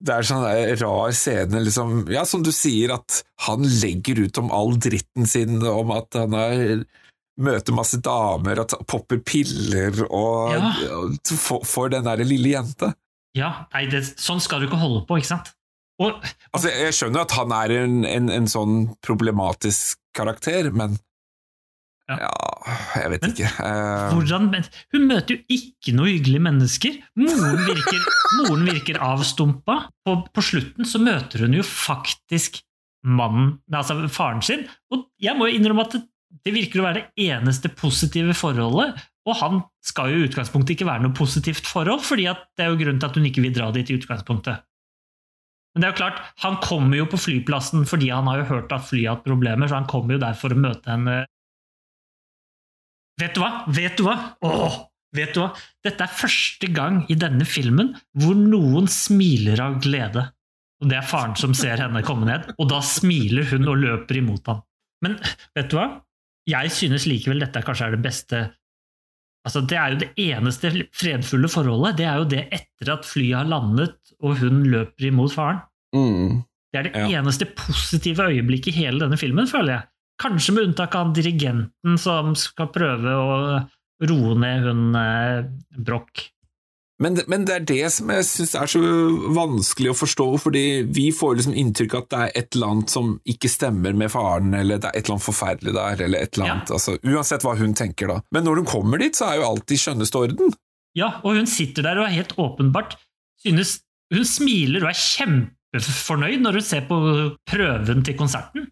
Det 0.06 0.14
er 0.14 0.26
sånn 0.28 0.44
der 0.46 0.74
rar 0.82 1.14
scene, 1.16 1.62
liksom, 1.64 2.06
ja, 2.12 2.24
som 2.28 2.44
du 2.44 2.52
sier, 2.56 2.92
at 2.96 3.22
han 3.48 3.64
legger 3.82 4.24
ut 4.26 4.38
om 4.42 4.52
all 4.54 4.76
dritten 4.82 5.28
sin, 5.30 5.60
om 5.66 5.92
at 5.96 6.18
han 6.20 6.36
er 6.40 6.84
møter 7.42 7.76
masse 7.76 8.00
damer 8.04 8.62
og 8.64 8.74
popper 8.88 9.20
piller 9.28 10.06
og, 10.08 10.54
Ja. 10.56 10.72
og 11.00 11.18
for, 11.36 11.66
for 11.68 11.92
den 11.92 12.06
der 12.08 12.24
lille 12.24 12.54
jenta. 12.56 12.94
Ja, 13.36 13.66
nei, 13.74 13.86
det, 13.92 14.06
sånn 14.16 14.40
skal 14.44 14.62
du 14.64 14.70
ikke 14.70 14.80
holde 14.80 15.04
på, 15.10 15.18
ikke 15.20 15.34
sant? 15.34 15.52
Og 16.00 16.16
Altså, 16.56 16.72
jeg 16.72 16.96
skjønner 16.96 17.24
at 17.26 17.36
han 17.36 17.52
er 17.56 17.74
en, 17.84 17.98
en, 18.08 18.30
en 18.32 18.48
sånn 18.52 18.78
problematisk 19.04 20.00
karakter, 20.16 20.72
men 20.76 20.98
Ja. 22.06 22.20
ja, 22.22 22.74
jeg 23.02 23.10
vet 23.16 23.24
Men 23.24 23.32
ikke. 23.34 23.48
Eh, 23.66 24.12
hvordan 24.14 24.44
men 24.52 24.68
Hun 24.94 25.08
møter 25.10 25.36
jo 25.36 25.56
ikke 25.56 25.94
noe 25.98 26.12
hyggelige 26.12 26.44
mennesker. 26.46 27.00
Moren 27.18 27.64
virker, 27.66 28.04
moren 28.44 28.68
virker 28.70 29.00
avstumpa. 29.02 29.80
På, 30.06 30.20
på 30.30 30.44
slutten 30.46 30.86
så 30.86 31.02
møter 31.02 31.42
hun 31.48 31.58
jo 31.58 31.66
faktisk 31.66 32.60
mannen, 33.06 33.56
altså 33.74 33.98
faren 34.14 34.44
sin. 34.46 34.68
Og 34.94 35.08
jeg 35.22 35.34
må 35.38 35.50
jo 35.50 35.58
innrømme 35.58 35.88
at 35.88 35.98
det, 35.98 36.04
det 36.46 36.54
virker 36.54 36.84
å 36.84 36.86
være 36.86 37.02
det 37.02 37.26
eneste 37.32 37.74
positive 37.74 38.38
forholdet. 38.38 39.02
Og 39.26 39.40
han 39.42 39.64
skal 39.86 40.14
jo 40.14 40.22
i 40.22 40.28
utgangspunktet 40.30 40.76
ikke 40.76 40.90
være 40.90 41.08
noe 41.08 41.18
positivt 41.18 41.66
forhold, 41.66 42.06
fordi 42.06 42.28
det 42.30 42.66
er 42.66 42.70
jo 42.70 42.78
grunnen 42.82 43.02
til 43.02 43.10
at 43.10 43.18
hun 43.18 43.26
ikke 43.32 43.42
vil 43.48 43.56
dra 43.56 43.72
dit 43.74 43.90
i 43.90 43.98
utgangspunktet. 43.98 44.62
Men 45.76 45.84
det 45.84 45.88
er 45.88 45.93
jo 45.93 45.99
klart, 45.99 46.19
han 46.39 46.57
kommer 46.64 47.02
jo 47.02 47.06
på 47.11 47.19
flyplassen 47.19 47.84
fordi 47.89 48.07
han 48.14 48.30
har 48.31 48.41
jo 48.41 48.49
hørt 48.53 48.72
at 48.72 48.85
flyet 48.88 49.10
har 49.10 49.18
hatt 49.18 49.27
problemer, 49.27 49.68
så 49.68 49.81
han 49.81 49.89
kommer 49.91 50.15
jo 50.15 50.23
der 50.23 50.38
for 50.39 50.56
å 50.56 50.60
møte 50.68 50.91
henne 50.91 51.23
Vet 53.19 53.35
du 53.35 53.39
hva? 53.39 53.64
Vet 53.72 53.95
du 53.95 54.03
hva? 54.03 54.15
Åh, 54.43 54.73
vet 55.15 55.35
du 55.35 55.39
hva? 55.39 55.52
Dette 55.88 56.03
er 56.03 56.18
første 56.19 56.68
gang 56.76 56.97
i 57.07 57.15
denne 57.15 57.45
filmen 57.47 57.93
hvor 58.19 58.35
noen 58.35 58.89
smiler 58.91 59.61
av 59.64 59.77
glede. 59.84 60.26
Og 60.84 60.89
det 60.91 60.97
er 60.99 61.07
faren 61.07 61.35
som 61.39 61.56
ser 61.56 61.80
henne 61.80 62.03
komme 62.03 62.27
ned, 62.27 62.49
og 62.60 62.68
da 62.73 62.81
smiler 62.84 63.47
hun 63.53 63.69
og 63.72 63.80
løper 63.80 64.19
imot 64.19 64.52
ham. 64.52 64.60
Men 65.06 65.15
vet 65.56 65.72
du 65.72 65.77
hva? 65.80 65.88
Jeg 66.52 66.73
synes 66.76 67.07
likevel 67.07 67.39
dette 67.41 67.64
kanskje 67.64 67.88
er 67.88 67.95
det 67.95 68.03
beste 68.03 68.41
Altså, 69.45 69.61
Det 69.69 69.77
er 69.77 69.91
jo 69.93 69.97
det 70.01 70.09
eneste 70.17 70.72
fredfulle 70.93 71.47
forholdet. 71.53 71.97
Det 71.99 72.05
er 72.09 72.17
jo 72.17 72.26
det 72.26 72.43
etter 72.51 72.93
at 72.95 73.05
flyet 73.05 73.38
har 73.38 73.45
landet 73.49 73.93
og 74.23 74.38
hun 74.41 74.63
løper 74.72 75.07
imot 75.11 75.34
faren. 75.35 75.61
mm. 75.95 76.43
Det 76.73 76.80
er 76.80 76.89
det 76.89 76.95
Ja. 77.11 77.22
eneste 77.22 77.45
positive 77.55 78.26
øyeblikket 78.27 78.67
i 78.73 78.84
hele 78.84 78.99
denne 78.99 79.15
filmen, 79.17 79.47
føler 79.47 79.72
jeg. 79.77 79.84
Kanskje 80.19 80.53
med 80.53 80.63
unntak 80.67 80.95
av 80.95 81.13
dirigenten 81.15 81.97
som 81.97 82.34
skal 82.35 82.67
prøve 82.67 83.13
å 83.15 83.67
roe 84.03 84.35
ned 84.35 84.63
hun 84.65 84.95
eh, 84.95 85.45
Broch. 85.77 86.26
Men, 87.03 87.17
men 87.27 87.43
det 87.43 87.53
er 87.57 87.63
det 87.67 87.89
som 87.91 88.07
jeg 88.13 88.23
syns 88.23 88.53
er 88.55 88.69
så 88.72 88.80
vanskelig 89.35 89.89
å 89.91 89.97
forstå, 89.99 90.27
fordi 90.39 90.61
vi 90.95 91.09
får 91.11 91.34
liksom 91.41 91.55
inntrykk 91.59 91.95
av 91.97 92.03
at 92.05 92.09
det 92.13 92.19
er 92.23 92.31
et 92.39 92.55
eller 92.55 92.72
annet 92.72 92.93
som 92.93 93.09
ikke 93.27 93.51
stemmer 93.51 93.97
med 93.99 94.13
faren, 94.13 94.53
eller 94.55 94.80
det 94.80 94.88
er 94.88 94.95
et 94.95 95.03
eller 95.03 95.17
annet 95.17 95.26
forferdelig 95.27 95.73
der, 95.76 96.03
eller 96.07 96.23
et 96.23 96.38
eller 96.38 96.47
Ja. 96.47 96.53
annet. 96.53 96.72
Altså, 96.72 96.95
uansett 97.03 97.43
hva 97.43 97.57
hun 97.59 97.73
tenker, 97.76 98.07
da. 98.07 98.22
Men 98.31 98.45
når 98.47 98.61
hun 98.61 98.69
kommer 98.72 98.97
dit, 99.03 99.11
så 99.19 99.27
er 99.27 99.41
jo 99.41 99.49
alt 99.49 99.76
i 99.76 99.80
skjønneste 99.81 100.15
orden. 100.23 100.53
Ja, 100.95 101.19
og 101.27 101.35
hun 101.35 101.45
sitter 101.51 101.84
der 101.84 101.99
og 101.99 102.05
er 102.07 102.15
helt 102.22 102.35
åpenbart 102.39 102.95
synes 103.43 103.81
Hun 104.13 104.23
smiler 104.23 104.84
og 104.85 104.91
er 104.93 104.99
kjempefornøyd 105.01 106.41
når 106.45 106.59
hun 106.59 106.61
ser 106.63 106.84
på 106.88 106.97
prøven 107.49 108.03
til 108.05 108.15
konserten. 108.19 108.67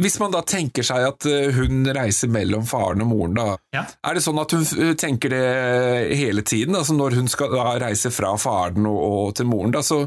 Hvis 0.00 0.18
man 0.22 0.30
da 0.32 0.40
tenker 0.46 0.86
seg 0.86 1.02
at 1.08 1.26
eh, 1.28 1.50
hun 1.56 1.82
reiser 1.92 2.30
mellom 2.32 2.62
faren 2.68 3.02
og 3.04 3.08
moren, 3.10 3.34
da, 3.36 3.56
Ja. 3.74 3.82
er 4.06 4.14
det 4.16 4.22
sånn 4.24 4.38
at 4.40 4.52
hun 4.54 4.62
eh, 4.78 4.92
tenker 4.94 5.28
det 5.34 6.16
hele 6.16 6.42
tiden? 6.46 6.76
Altså 6.78 6.94
når 6.96 7.18
hun 7.18 7.28
skal 7.28 7.56
reise 7.82 8.10
fra 8.14 8.30
faren 8.40 8.86
og, 8.86 9.00
og 9.00 9.34
til 9.36 9.48
moren, 9.50 9.74
da, 9.74 9.82
så, 9.84 10.04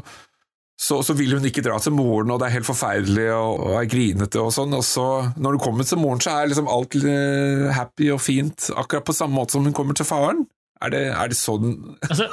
så, 0.80 0.98
så 1.06 1.14
vil 1.14 1.36
hun 1.36 1.44
ikke 1.46 1.62
dra 1.62 1.76
til 1.78 1.94
moren, 1.94 2.32
og 2.34 2.40
det 2.42 2.48
er 2.48 2.56
helt 2.56 2.66
forferdelig 2.66 3.28
og, 3.36 3.60
og 3.68 3.76
er 3.82 3.90
grinete 3.92 4.40
og 4.42 4.50
sånn, 4.56 4.74
og 4.74 4.82
så 4.88 5.06
når 5.36 5.58
hun 5.58 5.62
kommer 5.68 5.86
til 5.86 6.00
moren, 6.02 6.24
så 6.24 6.32
er 6.40 6.50
liksom 6.50 6.70
alt 6.74 6.96
eh, 6.98 7.68
happy 7.76 8.08
og 8.16 8.22
fint, 8.24 8.70
akkurat 8.74 9.06
på 9.06 9.14
samme 9.14 9.36
måte 9.38 9.54
som 9.54 9.68
hun 9.68 9.76
kommer 9.76 9.94
til 9.94 10.08
faren? 10.08 10.46
Er 10.82 10.90
det, 10.90 11.04
er 11.14 11.30
det 11.30 11.38
sånn 11.38 11.76
Altså, 12.10 12.26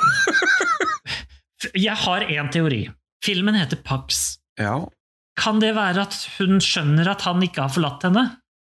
jeg 1.78 1.94
har 2.08 2.24
én 2.26 2.50
teori. 2.52 2.80
Filmen 3.22 3.54
heter 3.60 3.78
Pax. 3.86 4.40
Ja, 4.58 4.80
Kan 5.42 5.62
det 5.64 5.74
være 5.74 6.06
at 6.06 6.18
hun 6.38 6.62
skjønner 6.62 7.10
at 7.12 7.26
han 7.26 7.42
ikke 7.46 7.66
har 7.66 7.74
forlatt 7.74 8.08
henne? 8.10 8.28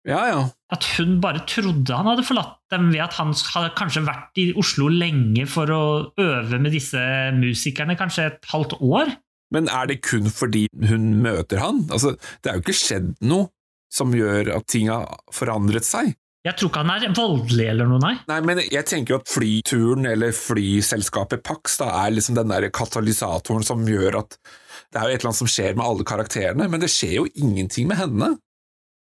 ja. 0.08 0.22
ja. 0.26 0.42
At 0.72 0.86
hun 0.96 1.18
bare 1.22 1.42
trodde 1.46 1.94
han 1.94 2.08
hadde 2.08 2.24
forlatt 2.26 2.56
dem 2.72 2.88
ved 2.90 3.02
at 3.04 3.16
han 3.18 3.34
hadde 3.36 3.74
kanskje 3.78 4.04
vært 4.06 4.40
i 4.40 4.46
Oslo 4.58 4.88
lenge 4.88 5.44
for 5.50 5.70
å 5.70 5.82
øve 6.20 6.58
med 6.58 6.72
disse 6.74 7.02
musikerne, 7.36 7.98
kanskje 8.00 8.30
et 8.30 8.48
halvt 8.50 8.78
år? 8.80 9.12
Men 9.52 9.68
er 9.68 9.90
det 9.90 10.00
kun 10.06 10.30
fordi 10.32 10.64
hun 10.88 11.10
møter 11.22 11.60
han? 11.60 11.84
Altså, 11.92 12.14
det 12.40 12.50
er 12.50 12.56
jo 12.56 12.64
ikke 12.64 12.78
skjedd 12.78 13.12
noe 13.28 13.50
som 13.92 14.14
gjør 14.16 14.54
at 14.56 14.64
ting 14.72 14.88
har 14.88 15.20
forandret 15.36 15.84
seg. 15.84 16.14
Jeg 16.42 16.56
tror 16.58 16.72
ikke 16.72 16.80
han 16.82 16.90
er 16.90 17.12
voldelig 17.14 17.66
eller 17.70 17.86
noe, 17.86 18.00
nei. 18.02 18.14
Nei, 18.26 18.38
men 18.42 18.60
jeg 18.64 18.82
tenker 18.90 19.14
jo 19.14 19.18
at 19.20 19.30
flyturen, 19.30 20.08
eller 20.10 20.32
flyselskapet 20.34 21.44
Pax, 21.46 21.76
da 21.78 21.86
er 22.00 22.16
liksom 22.16 22.34
den 22.34 22.50
der 22.50 22.66
katalysatoren 22.74 23.62
som 23.66 23.84
gjør 23.86 24.18
at 24.24 24.34
det 24.92 24.98
er 24.98 25.06
jo 25.06 25.14
et 25.14 25.20
eller 25.20 25.30
annet 25.30 25.38
som 25.38 25.50
skjer 25.52 25.76
med 25.78 25.84
alle 25.86 26.06
karakterene, 26.08 26.66
men 26.72 26.82
det 26.82 26.90
skjer 26.90 27.14
jo 27.20 27.28
ingenting 27.38 27.86
med 27.92 28.00
henne. 28.00 28.32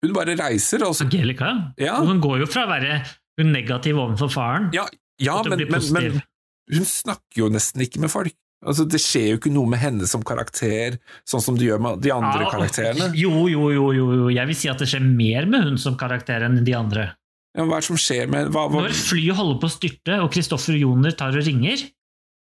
Hun 0.03 0.13
bare 0.13 0.35
reiser, 0.37 0.83
og 0.85 0.93
så 0.97 1.07
Angelica. 1.07 1.49
Ja. 1.81 1.97
Hun 2.03 2.21
går 2.23 2.43
jo 2.43 2.49
fra 2.51 2.67
å 2.67 2.71
være 2.71 3.01
hun 3.39 3.49
negativ 3.55 3.97
overfor 3.97 4.29
faren 4.29 4.69
Ja, 4.75 4.85
ja 5.17 5.39
til 5.41 5.55
å 5.55 5.55
men, 5.55 5.63
bli 5.63 5.67
men, 5.71 5.81
positiv. 5.81 6.19
men 6.19 6.77
hun 6.77 6.87
snakker 6.87 7.41
jo 7.41 7.49
nesten 7.51 7.81
ikke 7.87 8.03
med 8.03 8.13
folk. 8.13 8.37
Altså, 8.63 8.85
Det 8.87 8.99
skjer 9.01 9.25
jo 9.33 9.39
ikke 9.41 9.51
noe 9.51 9.67
med 9.73 9.81
henne 9.81 10.07
som 10.07 10.21
karakter, 10.23 10.99
sånn 11.27 11.41
som 11.43 11.57
det 11.59 11.65
gjør 11.67 11.81
med 11.83 12.03
de 12.05 12.13
andre 12.15 12.45
Ja, 12.45 12.51
karakterene. 12.53 13.09
Jo, 13.19 13.47
jo, 13.51 13.65
jo, 13.73 13.89
jo, 13.97 14.05
jo. 14.21 14.29
Jeg 14.31 14.47
vil 14.51 14.55
si 14.61 14.69
at 14.71 14.79
det 14.79 14.87
skjer 14.91 15.03
mer 15.03 15.49
med 15.49 15.65
hun 15.67 15.81
som 15.81 15.97
karakter 15.99 16.45
enn 16.47 16.61
de 16.63 16.77
andre. 16.77 17.09
Hva 17.53 17.65
er 17.67 17.83
det 17.83 17.85
som 17.85 17.99
skjer 18.01 18.29
med 18.31 18.49
hva, 18.53 18.65
hva, 18.71 18.87
Når 18.87 18.95
flyet 18.97 19.37
holder 19.37 19.59
på 19.61 19.69
å 19.69 19.73
styrte, 19.73 20.19
og 20.23 20.31
Kristoffer 20.33 20.77
Joner 20.79 21.13
tar 21.17 21.35
og 21.37 21.45
ringer, 21.45 21.83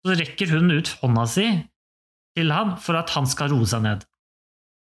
så 0.04 0.16
rekker 0.20 0.52
hun 0.56 0.74
ut 0.76 0.92
hånda 1.02 1.26
si 1.30 1.48
til 2.38 2.54
han 2.54 2.76
for 2.80 3.00
at 3.00 3.12
han 3.16 3.28
skal 3.28 3.52
roe 3.54 3.68
seg 3.68 3.84
ned. 3.84 4.04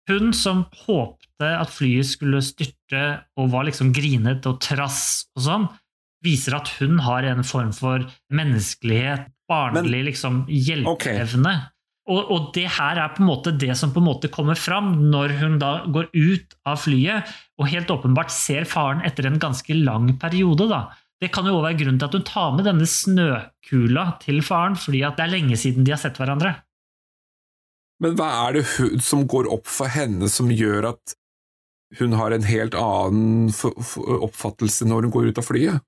Hun 0.08 0.32
som 0.36 0.64
håpte 0.86 1.48
at 1.48 1.70
flyet 1.72 2.08
skulle 2.08 2.40
styrte 2.44 3.02
og 3.38 3.52
var 3.52 3.68
liksom 3.68 3.92
grinete 3.96 4.48
og 4.50 4.62
trass 4.64 5.28
og 5.36 5.44
sånn, 5.44 5.66
viser 6.24 6.56
at 6.58 6.70
hun 6.80 6.98
har 7.04 7.28
en 7.28 7.44
form 7.46 7.70
for 7.76 8.04
menneskelighet, 8.34 9.28
barnlig 9.48 10.02
liksom 10.08 10.42
hjelpeevne. 10.48 11.54
Og, 12.08 12.30
og 12.32 12.46
det 12.56 12.64
her 12.78 12.96
er 12.96 13.10
på 13.12 13.20
en 13.20 13.28
måte 13.28 13.52
det 13.52 13.74
som 13.76 13.92
på 13.92 14.00
en 14.00 14.06
måte 14.08 14.30
kommer 14.32 14.56
fram 14.56 14.94
når 15.12 15.34
hun 15.42 15.58
da 15.60 15.72
går 15.92 16.08
ut 16.14 16.54
av 16.68 16.80
flyet 16.80 17.28
og 17.60 17.68
helt 17.68 17.90
åpenbart 17.92 18.32
ser 18.32 18.64
faren 18.68 19.02
etter 19.04 19.28
en 19.28 19.36
ganske 19.42 19.76
lang 19.76 20.14
periode. 20.20 20.70
da. 20.70 20.86
Det 21.20 21.32
kan 21.34 21.46
jo 21.46 21.58
også 21.58 21.66
være 21.66 21.78
grunnen 21.82 22.00
til 22.00 22.08
at 22.08 22.16
hun 22.16 22.26
tar 22.30 22.54
med 22.54 22.68
denne 22.68 22.88
snøkula 22.88 24.06
til 24.22 24.40
faren, 24.46 24.78
fordi 24.78 25.02
at 25.04 25.18
det 25.18 25.26
er 25.26 25.34
lenge 25.34 25.58
siden 25.60 25.84
de 25.84 25.92
har 25.92 26.00
sett 26.00 26.20
hverandre. 26.20 26.54
Men 27.98 28.14
hva 28.18 28.28
er 28.46 28.60
det 28.60 28.64
som 29.02 29.26
går 29.28 29.50
opp 29.50 29.66
for 29.66 29.90
henne 29.90 30.30
som 30.30 30.52
gjør 30.54 30.92
at 30.94 31.16
hun 31.98 32.14
har 32.14 32.34
en 32.34 32.46
helt 32.46 32.76
annen 32.78 33.50
oppfattelse 33.50 34.86
når 34.86 35.08
hun 35.08 35.14
går 35.16 35.30
ut 35.32 35.42
av 35.42 35.48
flyet? 35.48 35.84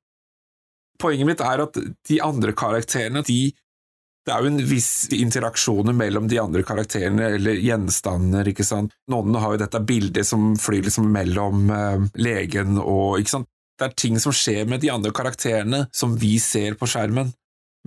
Poenget 1.01 1.28
mitt 1.28 1.44
er 1.44 1.62
at 1.64 1.78
de 2.10 2.18
andre 2.20 2.52
karakterene, 2.52 3.22
de 3.24 3.55
det 4.31 4.36
er 4.36 4.44
jo 4.44 4.51
en 4.52 4.62
viss 4.70 5.09
interaksjoner 5.11 5.94
mellom 5.97 6.28
de 6.31 6.39
andre 6.39 6.62
karakterene, 6.62 7.32
eller 7.35 7.59
gjenstander, 7.59 8.47
ikke 8.47 8.62
sant. 8.66 8.93
Nonnene 9.11 9.43
har 9.43 9.57
jo 9.57 9.62
dette 9.65 9.81
bildet 9.82 10.28
som 10.28 10.52
flyr 10.55 10.86
liksom 10.86 11.09
mellom 11.11 11.65
eh, 11.74 12.05
legen 12.23 12.78
og 12.78 13.19
Ikke 13.19 13.35
sant. 13.35 13.51
Det 13.81 13.89
er 13.89 13.97
ting 13.97 14.20
som 14.23 14.35
skjer 14.36 14.69
med 14.70 14.85
de 14.85 14.93
andre 14.93 15.11
karakterene 15.16 15.86
som 15.97 16.12
vi 16.20 16.35
ser 16.39 16.77
på 16.78 16.86
skjermen. 16.90 17.32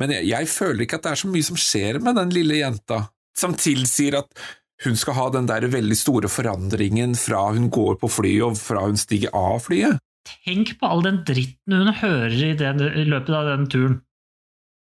Men 0.02 0.12
jeg, 0.18 0.26
jeg 0.34 0.50
føler 0.50 0.84
ikke 0.84 1.00
at 1.00 1.06
det 1.06 1.12
er 1.14 1.22
så 1.22 1.32
mye 1.32 1.48
som 1.48 1.60
skjer 1.64 2.00
med 2.04 2.18
den 2.18 2.34
lille 2.34 2.60
jenta, 2.60 3.04
som 3.38 3.54
tilsier 3.56 4.18
at 4.20 4.46
hun 4.84 4.98
skal 5.00 5.16
ha 5.16 5.28
den 5.38 5.48
der 5.48 5.70
veldig 5.72 5.96
store 5.96 6.32
forandringen 6.34 7.14
fra 7.16 7.46
hun 7.54 7.70
går 7.72 8.02
på 8.02 8.10
flyet 8.12 8.48
og 8.50 8.58
fra 8.60 8.84
hun 8.88 9.00
stiger 9.00 9.32
av 9.38 9.62
flyet. 9.70 10.02
Tenk 10.44 10.76
på 10.82 10.90
all 10.90 11.06
den 11.06 11.22
dritten 11.28 11.78
hun 11.78 11.94
hører 12.02 12.36
i, 12.36 12.56
den, 12.60 12.84
i 12.84 13.06
løpet 13.08 13.38
av 13.38 13.54
den 13.54 13.70
turen. 13.72 14.02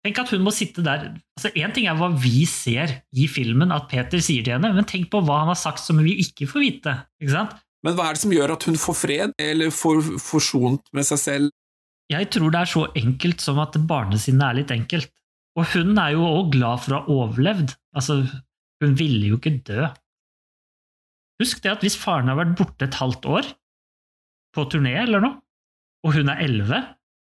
Tenk 0.07 0.21
at 0.23 0.31
hun 0.31 0.45
må 0.47 0.53
sitte 0.55 0.85
der 0.87 1.09
altså 1.11 1.51
Én 1.59 1.73
ting 1.75 1.89
er 1.91 1.97
hva 1.99 2.13
vi 2.15 2.45
ser 2.47 3.01
i 3.11 3.27
filmen 3.27 3.75
at 3.75 3.89
Peter 3.91 4.23
sier 4.23 4.45
til 4.47 4.55
henne, 4.55 4.71
men 4.77 4.87
tenk 4.87 5.09
på 5.11 5.19
hva 5.27 5.41
han 5.43 5.51
har 5.51 5.59
sagt 5.59 5.83
som 5.83 5.99
vi 5.99 6.15
ikke 6.23 6.47
får 6.47 6.63
vite. 6.63 6.93
ikke 7.19 7.35
sant? 7.35 7.57
Men 7.83 7.97
hva 7.99 8.07
er 8.07 8.17
det 8.17 8.23
som 8.23 8.35
gjør 8.35 8.55
at 8.55 8.67
hun 8.69 8.79
får 8.79 8.97
fred, 8.99 9.35
eller 9.43 9.75
får 9.75 10.01
forsont 10.23 10.87
med 10.95 11.07
seg 11.09 11.21
selv? 11.23 11.51
Jeg 12.13 12.29
tror 12.31 12.55
det 12.55 12.61
er 12.61 12.71
så 12.71 12.85
enkelt 13.03 13.43
som 13.43 13.59
at 13.63 13.79
barnesinnet 13.91 14.47
er 14.47 14.59
litt 14.61 14.75
enkelt. 14.75 15.11
Og 15.59 15.67
hun 15.73 15.99
er 15.99 16.15
jo 16.15 16.27
òg 16.29 16.53
glad 16.55 16.85
for 16.85 16.95
å 16.95 17.01
ha 17.01 17.17
overlevd. 17.17 17.75
Altså, 17.97 18.21
hun 18.83 18.95
ville 18.99 19.33
jo 19.33 19.41
ikke 19.41 19.57
dø. 19.67 19.89
Husk 21.43 21.63
det 21.65 21.75
at 21.75 21.83
hvis 21.85 21.99
faren 21.99 22.31
har 22.31 22.39
vært 22.39 22.55
borte 22.61 22.87
et 22.87 23.01
halvt 23.01 23.27
år, 23.33 23.51
på 24.55 24.65
turné 24.73 24.95
eller 25.03 25.25
noe, 25.25 25.41
og 26.07 26.15
hun 26.15 26.31
er 26.33 26.47
elleve, 26.47 26.81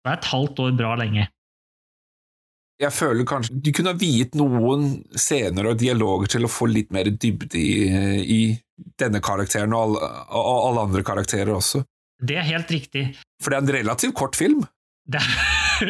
da 0.05 0.14
er 0.14 0.20
et 0.20 0.30
halvt 0.30 0.62
år 0.64 0.76
bra 0.78 0.94
lenge. 1.01 1.26
Jeg 2.81 2.93
føler 2.97 3.27
kanskje 3.28 3.59
du 3.61 3.70
kunne 3.77 3.93
ha 3.93 3.98
viet 4.01 4.32
noen 4.39 5.02
scener 5.12 5.66
og 5.69 5.77
dialoger 5.82 6.27
til 6.36 6.47
å 6.47 6.51
få 6.51 6.65
litt 6.70 6.89
mer 6.94 7.07
dybde 7.12 7.59
i, 7.61 7.73
i 8.24 8.40
denne 9.01 9.20
karakteren 9.24 9.74
og 9.77 9.81
alle, 9.85 9.98
og 10.32 10.61
alle 10.70 10.81
andre 10.89 11.02
karakterer 11.05 11.52
også. 11.52 11.82
Det 12.24 12.36
er 12.40 12.47
helt 12.48 12.70
riktig. 12.73 13.05
For 13.40 13.52
det 13.52 13.57
er 13.59 13.62
en 13.66 13.74
relativt 13.81 14.15
kort 14.16 14.36
film. 14.36 14.65
Det 15.11 15.20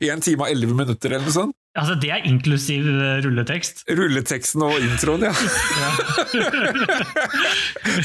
Én 0.00 0.20
time 0.24 0.46
og 0.46 0.50
elleve 0.50 0.74
minutter 0.76 1.12
eller 1.12 1.26
noe 1.26 1.34
sånt. 1.34 1.52
altså, 1.76 1.94
det 2.00 2.10
er 2.14 2.24
inklusiv 2.28 2.86
eh, 2.88 3.18
rulletekst. 3.24 3.82
Rulleteksten 3.98 4.62
og 4.64 4.72
introen, 4.80 5.22
ja. 5.28 5.34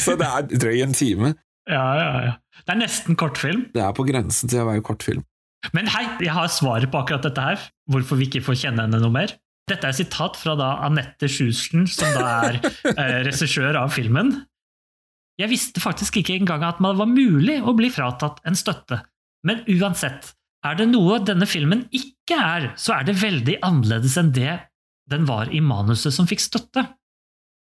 Så 0.03 0.15
det 0.19 0.27
er 0.27 0.41
drøy 0.51 0.81
en 0.83 0.93
time. 0.97 1.27
Ja, 1.71 1.85
ja, 1.99 2.09
ja. 2.27 2.33
Det 2.65 2.71
er 2.75 2.79
nesten 2.83 3.15
kortfilm. 3.19 3.61
Det 3.73 3.81
er 3.83 3.93
på 3.95 4.03
grensen 4.07 4.49
til 4.51 4.59
å 4.61 4.67
være 4.69 4.83
kortfilm. 4.85 5.23
Men 5.73 5.89
hei, 5.89 6.05
jeg 6.21 6.33
har 6.35 6.51
svaret 6.51 6.91
på 6.91 7.01
akkurat 7.01 7.25
dette 7.25 7.41
her. 7.41 7.65
Hvorfor 7.91 8.19
vi 8.19 8.29
ikke 8.29 8.43
får 8.45 8.59
kjenne 8.65 8.85
henne 8.85 9.01
noe 9.01 9.13
mer. 9.13 9.33
Dette 9.69 9.89
er 9.89 9.97
sitat 9.97 10.37
fra 10.37 10.53
da 10.59 10.75
Anette 10.85 11.29
Schusten, 11.31 11.87
som 11.89 12.11
da 12.13 12.25
er 12.45 12.59
eh, 12.91 13.17
regissør 13.25 13.79
av 13.81 13.93
filmen. 13.95 14.35
Jeg 15.41 15.51
visste 15.51 15.81
faktisk 15.83 16.21
ikke 16.21 16.37
engang 16.37 16.63
at 16.63 16.77
det 16.79 16.93
var 16.99 17.09
mulig 17.09 17.57
å 17.65 17.73
bli 17.75 17.89
fratatt 17.91 18.43
en 18.47 18.57
støtte. 18.57 19.01
Men 19.45 19.65
uansett, 19.67 20.31
er 20.65 20.77
det 20.79 20.87
noe 20.89 21.19
denne 21.21 21.47
filmen 21.49 21.83
ikke 21.93 22.37
er, 22.39 22.69
så 22.79 22.99
er 22.99 23.09
det 23.09 23.19
veldig 23.19 23.59
annerledes 23.65 24.15
enn 24.21 24.31
det 24.33 24.53
den 25.11 25.27
var 25.29 25.51
i 25.53 25.61
manuset 25.61 26.13
som 26.13 26.25
fikk 26.29 26.41
støtte. 26.41 26.85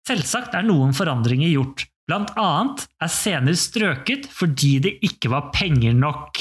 Selvsagt 0.09 0.55
er 0.57 0.65
noen 0.65 0.95
forandringer 0.97 1.51
gjort, 1.53 1.85
blant 2.09 2.33
annet 2.41 2.87
er 3.05 3.11
scener 3.13 3.59
strøket 3.59 4.31
fordi 4.33 4.79
det 4.85 4.95
ikke 5.05 5.33
var 5.35 5.51
penger 5.53 5.97
nok. 5.97 6.41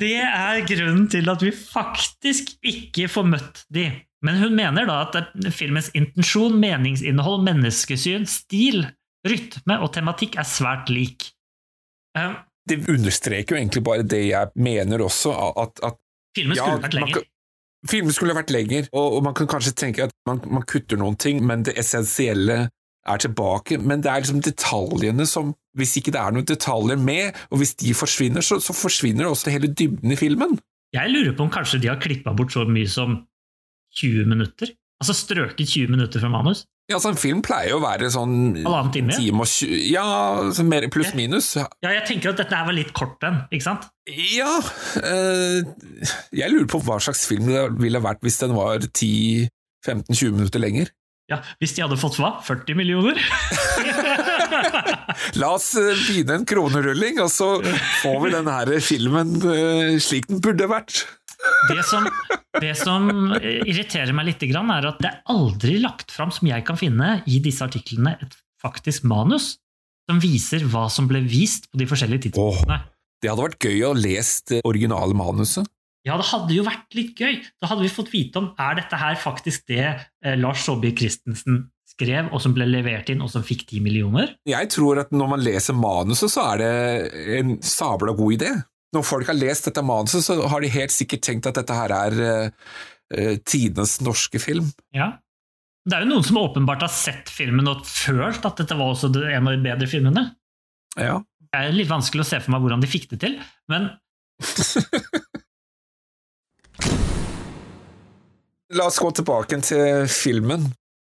Det 0.00 0.14
er 0.24 0.64
grunnen 0.66 1.06
til 1.12 1.30
at 1.30 1.42
vi 1.44 1.52
faktisk 1.54 2.56
ikke 2.66 3.08
får 3.12 3.26
møtt 3.28 3.64
de. 3.74 3.86
Men 4.24 4.40
hun 4.40 4.56
mener 4.58 4.88
da 4.88 4.96
at 5.06 5.14
filmens 5.54 5.92
intensjon, 5.94 6.56
meningsinnhold, 6.58 7.44
menneskesyn, 7.46 8.26
stil, 8.26 8.86
rytme 9.28 9.78
og 9.84 9.92
tematikk 9.94 10.38
er 10.40 10.46
svært 10.48 10.90
lik. 10.90 11.30
Uh, 12.18 12.34
Det 12.68 12.80
understreker 12.90 13.54
jo 13.54 13.60
egentlig 13.60 13.82
bare 13.86 14.02
det 14.02 14.24
jeg 14.32 14.50
mener 14.58 15.04
også, 15.06 15.30
at, 15.62 15.78
at 15.86 15.96
filmen 16.36 16.56
Ja, 16.58 16.64
skulle 16.66 16.82
vært 16.82 16.98
lenger. 16.98 17.22
Filmen 17.88 18.12
skulle 18.12 18.34
vært 18.34 18.50
lenger, 18.50 18.88
og, 18.90 19.12
og 19.16 19.22
man 19.28 19.34
kan 19.38 19.46
kanskje 19.46 19.72
tenke 19.78 20.08
at 20.08 20.14
man, 20.26 20.42
man 20.50 20.66
kutter 20.66 20.98
noen 20.98 21.14
ting, 21.16 21.38
men 21.46 21.62
det 21.62 21.76
essensielle 21.78 22.64
er 23.08 23.22
tilbake. 23.24 23.78
Men 23.80 24.02
det 24.04 24.10
er 24.12 24.24
liksom 24.24 24.42
detaljene 24.44 25.26
som 25.28 25.54
Hvis 25.78 25.94
ikke 26.00 26.10
det 26.10 26.18
er 26.18 26.32
noen 26.34 26.46
detaljer 26.48 26.98
med, 26.98 27.36
og 27.54 27.60
hvis 27.60 27.76
de 27.78 27.92
forsvinner, 27.94 28.42
så, 28.42 28.56
så 28.58 28.74
forsvinner 28.74 29.28
også 29.28 29.52
hele 29.54 29.68
dybden 29.70 30.10
i 30.10 30.16
filmen. 30.18 30.56
Jeg 30.90 31.12
lurer 31.12 31.36
på 31.36 31.44
om 31.44 31.52
kanskje 31.54 31.78
de 31.84 31.90
har 31.92 32.00
klippa 32.02 32.32
bort 32.34 32.50
så 32.50 32.64
mye 32.66 32.88
som 32.90 33.20
20 34.00 34.26
minutter? 34.26 34.72
Altså 34.98 35.14
strøket 35.14 35.68
20 35.68 35.92
minutter 35.94 36.18
fra 36.18 36.32
manus? 36.32 36.64
Ja, 36.88 36.96
altså 36.96 37.12
En 37.12 37.20
film 37.20 37.42
pleier 37.44 37.74
jo 37.74 37.78
å 37.78 37.84
være 37.84 38.08
sånn 38.10 38.36
Halvannen 38.62 38.92
time, 38.94 39.12
time 39.12 39.44
og 39.44 39.50
tjue 39.52 39.80
Ja, 39.92 40.04
så 40.56 40.64
mer 40.64 40.86
pluss 40.92 41.12
minus. 41.16 41.50
Ja, 41.60 41.68
jeg 41.84 42.06
tenker 42.08 42.32
at 42.32 42.40
dette 42.40 42.56
her 42.56 42.64
var 42.64 42.76
litt 42.76 42.94
kort 42.96 43.18
den, 43.22 43.42
ikke 43.52 43.66
sant? 43.66 43.88
Ja 44.08 44.54
øh, 45.04 45.68
Jeg 46.32 46.54
lurer 46.54 46.68
på 46.72 46.80
hva 46.86 46.96
slags 47.04 47.26
film 47.28 47.50
det 47.52 47.66
ville 47.78 48.00
vært 48.02 48.24
hvis 48.24 48.40
den 48.40 48.56
var 48.56 48.80
10-15-20 48.88 50.32
minutter 50.38 50.64
lenger. 50.64 50.90
Ja, 51.28 51.42
Hvis 51.60 51.74
de 51.76 51.84
hadde 51.84 51.98
fått 52.00 52.16
hva? 52.16 52.38
40 52.44 52.76
millioner? 52.78 53.18
La 55.40 55.50
oss 55.58 55.74
eh, 55.76 55.92
begynne 56.06 56.38
en 56.40 56.48
kronerulling, 56.48 57.20
og 57.20 57.28
så 57.32 57.50
får 58.00 58.18
vi 58.24 58.32
denne 58.32 58.54
her 58.54 58.72
filmen 58.84 59.36
eh, 59.44 59.98
slik 60.00 60.30
den 60.30 60.40
burde 60.44 60.70
vært. 60.70 61.04
Det 61.68 61.84
som, 61.86 62.08
det 62.58 62.72
som 62.80 63.10
irriterer 63.38 64.16
meg 64.16 64.30
litt, 64.32 64.42
er 64.48 64.88
at 64.88 65.04
det 65.04 65.10
er 65.12 65.20
aldri 65.30 65.76
lagt 65.84 66.10
fram, 66.14 66.32
som 66.34 66.48
jeg 66.48 66.64
kan 66.66 66.80
finne, 66.80 67.18
i 67.28 67.38
disse 67.44 67.62
artiklene 67.66 68.16
et 68.24 68.38
faktisk 68.62 69.04
manus 69.06 69.58
som 70.08 70.20
viser 70.22 70.64
hva 70.72 70.86
som 70.90 71.06
ble 71.10 71.20
vist 71.28 71.68
på 71.68 71.78
de 71.78 71.86
forskjellige 71.88 72.28
tidspunktene. 72.28 72.80
Det 73.20 73.28
hadde 73.30 73.44
vært 73.50 73.66
gøy 73.68 73.84
å 73.84 73.96
lese 73.98 74.62
originale 74.66 75.16
manuset. 75.18 75.68
Ja, 76.08 76.16
det 76.16 76.28
hadde 76.30 76.54
jo 76.56 76.64
vært 76.64 76.94
litt 76.96 77.18
gøy. 77.20 77.42
Da 77.60 77.68
hadde 77.70 77.84
vi 77.84 77.92
fått 77.92 78.12
vite 78.14 78.40
om 78.40 78.52
er 78.56 78.78
dette 78.80 78.98
her 79.00 79.18
faktisk 79.20 79.66
det 79.68 79.84
eh, 79.84 80.38
Lars 80.40 80.64
Saabye 80.64 80.96
Christensen 80.96 81.66
skrev, 81.88 82.30
og 82.32 82.40
som 82.42 82.54
ble 82.56 82.66
levert 82.68 83.10
inn, 83.12 83.22
og 83.24 83.30
som 83.32 83.44
fikk 83.44 83.66
10 83.66 83.84
millioner. 83.84 84.32
Jeg 84.48 84.70
tror 84.72 85.02
at 85.02 85.12
når 85.14 85.32
man 85.34 85.44
leser 85.44 85.76
manuset, 85.76 86.30
så 86.32 86.46
er 86.54 86.62
det 86.62 87.38
en 87.40 87.56
sabla 87.64 88.14
god 88.16 88.36
idé. 88.38 88.52
Når 88.96 89.04
folk 89.04 89.28
har 89.28 89.36
lest 89.36 89.68
dette 89.68 89.84
manuset, 89.84 90.24
så 90.24 90.38
har 90.48 90.64
de 90.64 90.72
helt 90.72 90.94
sikkert 90.94 91.26
tenkt 91.26 91.48
at 91.50 91.58
dette 91.60 91.76
her 91.76 91.92
er 91.96 92.20
eh, 92.24 92.68
eh, 93.12 93.34
tidenes 93.44 93.98
norske 94.04 94.40
film. 94.40 94.70
Ja. 94.96 95.16
Det 95.88 95.96
er 95.96 96.04
jo 96.04 96.12
noen 96.12 96.26
som 96.26 96.40
åpenbart 96.40 96.84
har 96.84 96.92
sett 96.92 97.30
filmen 97.32 97.68
og 97.70 97.84
følt 97.88 98.44
at 98.44 98.60
dette 98.60 98.76
var 98.76 98.92
også 98.92 99.08
en 99.08 99.48
av 99.48 99.54
de 99.54 99.64
bedre 99.64 99.88
filmene. 99.88 100.24
Ja. 101.00 101.20
Det 101.48 101.60
er 101.60 101.72
litt 101.76 101.88
vanskelig 101.88 102.24
å 102.24 102.28
se 102.28 102.40
for 102.44 102.52
meg 102.52 102.64
hvordan 102.64 102.82
de 102.84 102.90
fikk 102.90 103.08
det 103.14 103.22
til, 103.24 103.38
men 103.72 103.88
La 108.76 108.88
oss 108.90 108.98
gå 109.00 109.08
tilbake 109.16 109.60
til 109.64 110.08
filmen. 110.12 110.68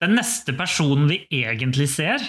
den 0.04 0.18
neste 0.18 0.52
personen 0.58 1.06
vi 1.08 1.22
egentlig 1.32 1.86
ser, 1.94 2.20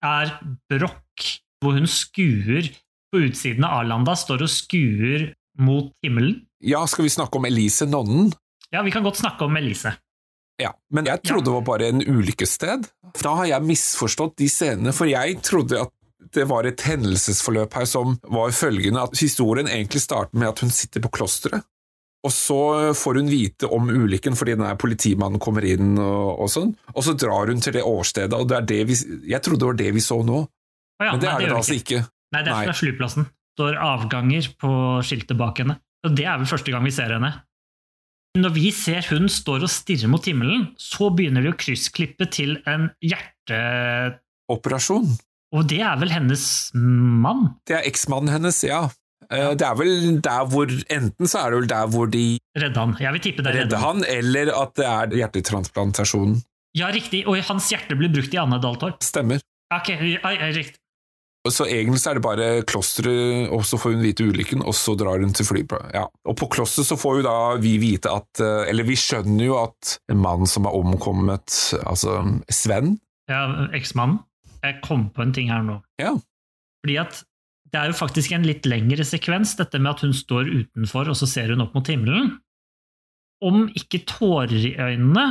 er 0.00 0.30
Broch, 0.70 1.26
hvor 1.60 1.74
hun 1.76 1.88
skuer 1.90 2.70
på 3.12 3.20
utsiden 3.26 3.66
av 3.66 3.82
Arlanda, 3.82 4.14
står 4.16 4.46
og 4.46 4.48
skuer 4.48 5.26
mot 5.60 5.90
himmelen. 6.02 6.46
Ja, 6.64 6.86
skal 6.88 7.04
vi 7.04 7.12
snakke 7.12 7.36
om 7.36 7.44
Elise 7.44 7.84
Nonnen? 7.90 8.30
Ja, 8.72 8.80
vi 8.86 8.92
kan 8.94 9.04
godt 9.04 9.18
snakke 9.20 9.44
om 9.44 9.58
Elise. 9.58 9.92
Ja, 10.60 10.72
men 10.94 11.08
jeg 11.08 11.20
trodde 11.26 11.50
det 11.50 11.56
var 11.58 11.66
bare 11.66 11.88
en 11.90 12.00
ulykkessted. 12.00 12.86
Da 13.20 13.34
har 13.36 13.50
jeg 13.50 13.66
misforstått 13.68 14.38
de 14.40 14.48
scenene, 14.48 14.94
for 14.96 15.10
jeg 15.10 15.40
trodde 15.44 15.82
at 15.82 15.92
det 16.36 16.46
var 16.48 16.68
et 16.68 16.80
hendelsesforløp 16.84 17.74
her 17.74 17.86
som 17.88 18.16
var 18.28 18.52
følgende 18.56 19.02
at 19.02 19.16
historien 19.18 19.68
egentlig 19.68 20.04
starter 20.04 20.36
med 20.38 20.52
at 20.52 20.60
hun 20.64 20.72
sitter 20.72 21.02
på 21.04 21.12
klosteret, 21.16 21.64
og 22.20 22.32
så 22.34 22.60
får 22.96 23.20
hun 23.20 23.30
vite 23.32 23.68
om 23.72 23.88
ulykken 23.88 24.36
fordi 24.36 24.56
den 24.58 24.66
er 24.68 24.78
politimannen 24.80 25.40
kommer 25.40 25.64
inn 25.64 25.94
og, 25.96 26.42
og 26.44 26.50
sånn, 26.52 26.74
og 26.92 27.04
så 27.06 27.14
drar 27.16 27.48
hun 27.48 27.62
til 27.64 27.78
det 27.78 27.84
årstedet, 27.86 28.36
og 28.36 28.48
det 28.50 28.58
er 28.58 28.66
det 28.68 28.80
vi 28.90 28.96
Jeg 29.32 29.40
trodde 29.44 29.62
det 29.62 29.70
var 29.70 29.78
det 29.80 29.92
vi 29.96 30.02
så 30.04 30.20
nå, 30.26 30.42
Å 30.44 31.06
ja, 31.06 31.14
men 31.14 31.22
det 31.22 31.30
nei, 31.30 31.34
er 31.34 31.44
det 31.46 31.52
det 31.52 31.60
altså 31.62 31.78
ikke. 31.78 32.02
Nei, 32.30 32.42
det 32.46 32.52
er 32.52 32.66
fra 32.68 32.76
flyplassen. 32.76 33.30
Står 33.56 33.78
avganger 33.82 34.50
på 34.60 34.72
skiltet 35.04 35.38
bak 35.40 35.62
henne. 35.62 35.80
Og 36.06 36.12
det 36.16 36.26
er 36.28 36.38
vel 36.40 36.48
første 36.48 36.72
gang 36.72 36.84
vi 36.86 36.92
ser 36.94 37.12
henne. 37.16 37.32
Når 38.38 38.52
vi 38.54 38.68
ser 38.70 39.08
hun 39.10 39.26
står 39.32 39.64
og 39.66 39.72
stirrer 39.72 40.10
mot 40.12 40.24
himmelen, 40.28 40.68
så 40.78 41.08
begynner 41.10 41.42
de 41.42 41.50
å 41.50 41.58
kryssklippe 41.58 42.28
til 42.30 42.60
en 42.70 42.86
hjerte... 43.02 43.58
Operasjon. 44.52 45.08
Og 45.50 45.66
det 45.66 45.80
er 45.82 45.98
vel 45.98 46.12
hennes 46.14 46.44
mann? 46.76 47.48
Det 47.66 47.80
er 47.80 47.88
eksmannen 47.90 48.30
hennes, 48.36 48.60
ja. 48.62 48.84
Eh, 49.30 49.52
Det 49.54 49.66
er 49.66 49.74
vel 49.78 50.20
der 50.24 50.46
hvor 50.50 50.66
Enten 50.90 51.28
så 51.30 51.44
er 51.44 51.50
det 51.52 51.58
vel 51.60 51.68
der 51.70 51.86
hvor 51.92 52.06
de 52.10 52.24
Redde 52.58 52.80
han. 52.80 52.96
Jeg 53.00 53.12
vil 53.12 53.20
tippe 53.28 53.44
det 53.46 53.54
redder 53.54 53.78
han, 53.78 54.04
eller 54.08 54.50
at 54.62 54.74
det 54.76 54.86
er 54.86 55.16
hjertetransplantasjonen. 55.20 56.40
Ja, 56.78 56.88
riktig. 56.94 57.24
Og 57.26 57.38
hans 57.46 57.68
hjerte 57.70 57.96
blir 57.98 58.10
brukt 58.14 58.34
i 58.34 58.38
Anne 58.38 58.58
Daltorp. 58.62 59.02
Stemmer. 59.02 59.40
Ok, 59.74 59.88
ja, 59.94 60.32
ja, 60.34 60.48
riktig. 60.54 60.76
Så 61.48 61.64
egentlig 61.64 62.02
så 62.02 62.10
er 62.10 62.18
det 62.18 62.22
bare 62.26 62.48
klosteret, 62.68 63.48
og 63.54 63.62
så 63.64 63.78
får 63.80 63.94
hun 63.94 64.02
vite 64.04 64.26
ulykken, 64.28 64.60
og 64.68 64.74
så 64.76 64.92
drar 64.98 65.22
hun 65.24 65.32
til 65.32 65.46
flyplassen. 65.48 65.94
Ja. 65.96 66.02
Og 66.28 66.36
på 66.36 66.50
klosteret 66.52 66.90
så 66.90 66.98
får 67.00 67.20
jo 67.20 67.22
da 67.24 67.36
vi 67.62 67.78
vite 67.80 68.10
at 68.12 68.42
eh, 68.44 68.66
Eller 68.68 68.84
vi 68.84 68.96
skjønner 68.98 69.46
jo 69.46 69.56
at 69.62 69.94
en 70.12 70.20
mann 70.20 70.44
som 70.50 70.66
er 70.68 70.76
omkommet, 70.76 71.54
altså 71.86 72.18
Sven 72.52 72.98
Ja, 73.30 73.46
eksmannen. 73.72 74.18
Jeg 74.60 74.82
kom 74.84 75.06
på 75.14 75.22
en 75.24 75.32
ting 75.32 75.48
her 75.48 75.62
nå. 75.64 75.78
Ja. 76.02 76.12
Fordi 76.84 76.96
at 77.00 77.22
det 77.70 77.78
er 77.78 77.90
jo 77.90 77.98
faktisk 77.98 78.34
en 78.34 78.46
litt 78.46 78.66
lengre 78.68 79.04
sekvens, 79.06 79.54
dette 79.58 79.78
med 79.78 79.92
at 79.92 80.02
hun 80.04 80.14
står 80.16 80.50
utenfor, 80.50 81.10
og 81.12 81.18
så 81.18 81.28
ser 81.30 81.52
hun 81.54 81.62
opp 81.64 81.76
mot 81.76 81.90
himmelen. 81.90 82.34
Om 83.46 83.68
ikke 83.78 84.02
tårer 84.10 84.66
i 84.72 84.74
øynene, 84.76 85.28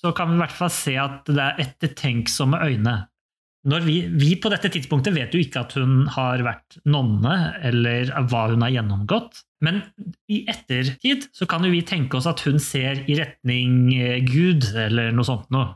så 0.00 0.12
kan 0.16 0.30
vi 0.30 0.38
i 0.38 0.42
hvert 0.44 0.56
fall 0.56 0.72
se 0.72 0.94
at 1.00 1.28
det 1.28 1.42
er 1.42 1.60
ettertenksomme 1.66 2.60
øyne. 2.62 2.96
Vi, 3.66 3.96
vi 4.14 4.36
på 4.38 4.50
dette 4.52 4.70
tidspunktet 4.70 5.16
vet 5.16 5.32
jo 5.34 5.40
ikke 5.42 5.64
at 5.64 5.72
hun 5.74 6.04
har 6.14 6.44
vært 6.46 6.78
nonne, 6.86 7.34
eller 7.66 8.12
hva 8.30 8.44
hun 8.52 8.62
har 8.62 8.76
gjennomgått, 8.76 9.42
men 9.66 9.80
i 10.30 10.44
ettertid 10.46 11.26
så 11.34 11.48
kan 11.50 11.66
jo 11.66 11.72
vi 11.72 11.82
tenke 11.86 12.18
oss 12.18 12.28
at 12.30 12.44
hun 12.46 12.60
ser 12.62 13.02
i 13.10 13.16
retning 13.18 13.90
eh, 13.96 14.20
Gud, 14.22 14.68
eller 14.70 15.10
noe 15.16 15.26
sånt 15.26 15.50
noe. 15.54 15.72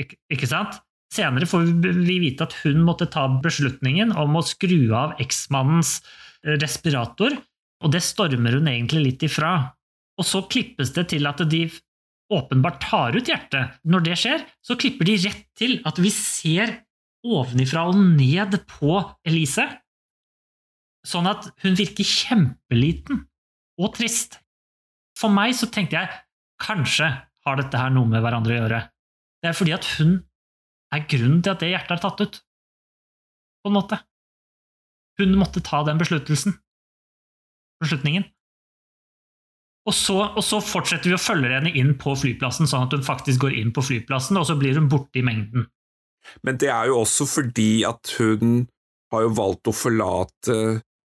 Ik 0.00 0.16
ikke 0.32 0.48
sant? 0.50 0.80
Senere 1.10 1.48
får 1.50 1.66
vi 1.82 2.18
vite 2.22 2.46
at 2.46 2.54
hun 2.62 2.84
måtte 2.86 3.08
ta 3.10 3.26
beslutningen 3.42 4.12
om 4.14 4.38
å 4.38 4.46
skru 4.46 4.92
av 4.94 5.16
eksmannens 5.22 5.98
eh, 6.44 6.54
respirator, 6.60 7.34
og 7.80 7.94
det 7.94 8.02
stormer 8.04 8.58
hun 8.58 8.68
egentlig 8.70 9.02
litt 9.06 9.24
ifra. 9.26 9.72
Og 10.20 10.26
så 10.28 10.44
klippes 10.52 10.92
det 10.94 11.08
til 11.14 11.26
at 11.26 11.42
de 11.50 11.64
åpenbart 12.30 12.78
tar 12.84 13.16
ut 13.16 13.26
hjertet. 13.26 13.80
Når 13.82 14.06
det 14.06 14.18
skjer, 14.20 14.44
så 14.62 14.76
klipper 14.78 15.08
de 15.08 15.16
rett 15.24 15.46
til 15.58 15.78
at 15.88 15.98
vi 15.98 16.12
ser 16.14 16.76
ovenifra 17.26 17.88
og 17.90 17.98
ned 17.98 18.54
på 18.70 19.00
Elise, 19.28 19.66
sånn 21.06 21.28
at 21.28 21.50
hun 21.64 21.76
virker 21.76 22.06
kjempeliten 22.06 23.24
og 23.80 23.94
trist. 23.96 24.38
For 25.18 25.32
meg 25.32 25.56
så 25.56 25.68
tenkte 25.72 25.98
jeg 25.98 26.12
kanskje 26.60 27.08
har 27.46 27.56
dette 27.56 27.80
her 27.80 27.92
noe 27.92 28.08
med 28.08 28.22
hverandre 28.22 28.54
å 28.54 28.60
gjøre. 28.62 28.80
Det 29.40 29.50
er 29.50 29.56
fordi 29.56 29.74
at 29.74 29.88
hun 29.96 30.18
er 30.94 31.06
grunnen 31.10 31.42
til 31.44 31.54
at 31.54 31.62
det 31.62 31.70
hjertet 31.72 31.96
er 31.96 32.02
tatt 32.02 32.24
ut. 32.24 32.40
På 33.60 33.70
en 33.70 33.76
måte. 33.76 34.00
Hun 35.20 35.36
måtte 35.38 35.62
ta 35.64 35.82
den 35.86 36.00
besluttelsen. 36.00 36.56
Beslutningen. 37.80 38.26
Og 39.88 39.96
så, 39.96 40.16
og 40.36 40.42
så 40.44 40.60
fortsetter 40.62 41.08
vi 41.08 41.16
å 41.16 41.20
følge 41.20 41.54
henne 41.54 41.72
inn 41.76 41.94
på 41.98 42.12
flyplassen, 42.18 42.68
sånn 42.68 42.86
at 42.86 42.94
hun 42.94 43.04
faktisk 43.04 43.46
går 43.46 43.56
inn 43.62 43.72
på 43.74 43.84
flyplassen, 43.84 44.36
og 44.36 44.46
så 44.48 44.56
blir 44.60 44.76
hun 44.76 44.90
borte 44.92 45.22
i 45.22 45.24
mengden. 45.26 45.66
Men 46.44 46.58
det 46.60 46.68
er 46.72 46.90
jo 46.90 47.00
også 47.00 47.26
fordi 47.28 47.82
at 47.88 48.12
hun 48.20 48.66
har 49.10 49.24
jo 49.24 49.32
valgt 49.38 49.70
å 49.70 49.74
forlate 49.74 50.58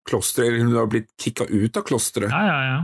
klosteret, 0.05 0.51
eller 0.51 0.67
hun 0.67 0.77
har 0.77 0.91
blitt 0.91 1.09
kicka 1.21 1.47
ut 1.49 1.79
av 1.79 1.87
klosteret. 1.87 2.29
Ja, 2.33 2.43
ja, 2.45 2.59
ja. 2.69 2.81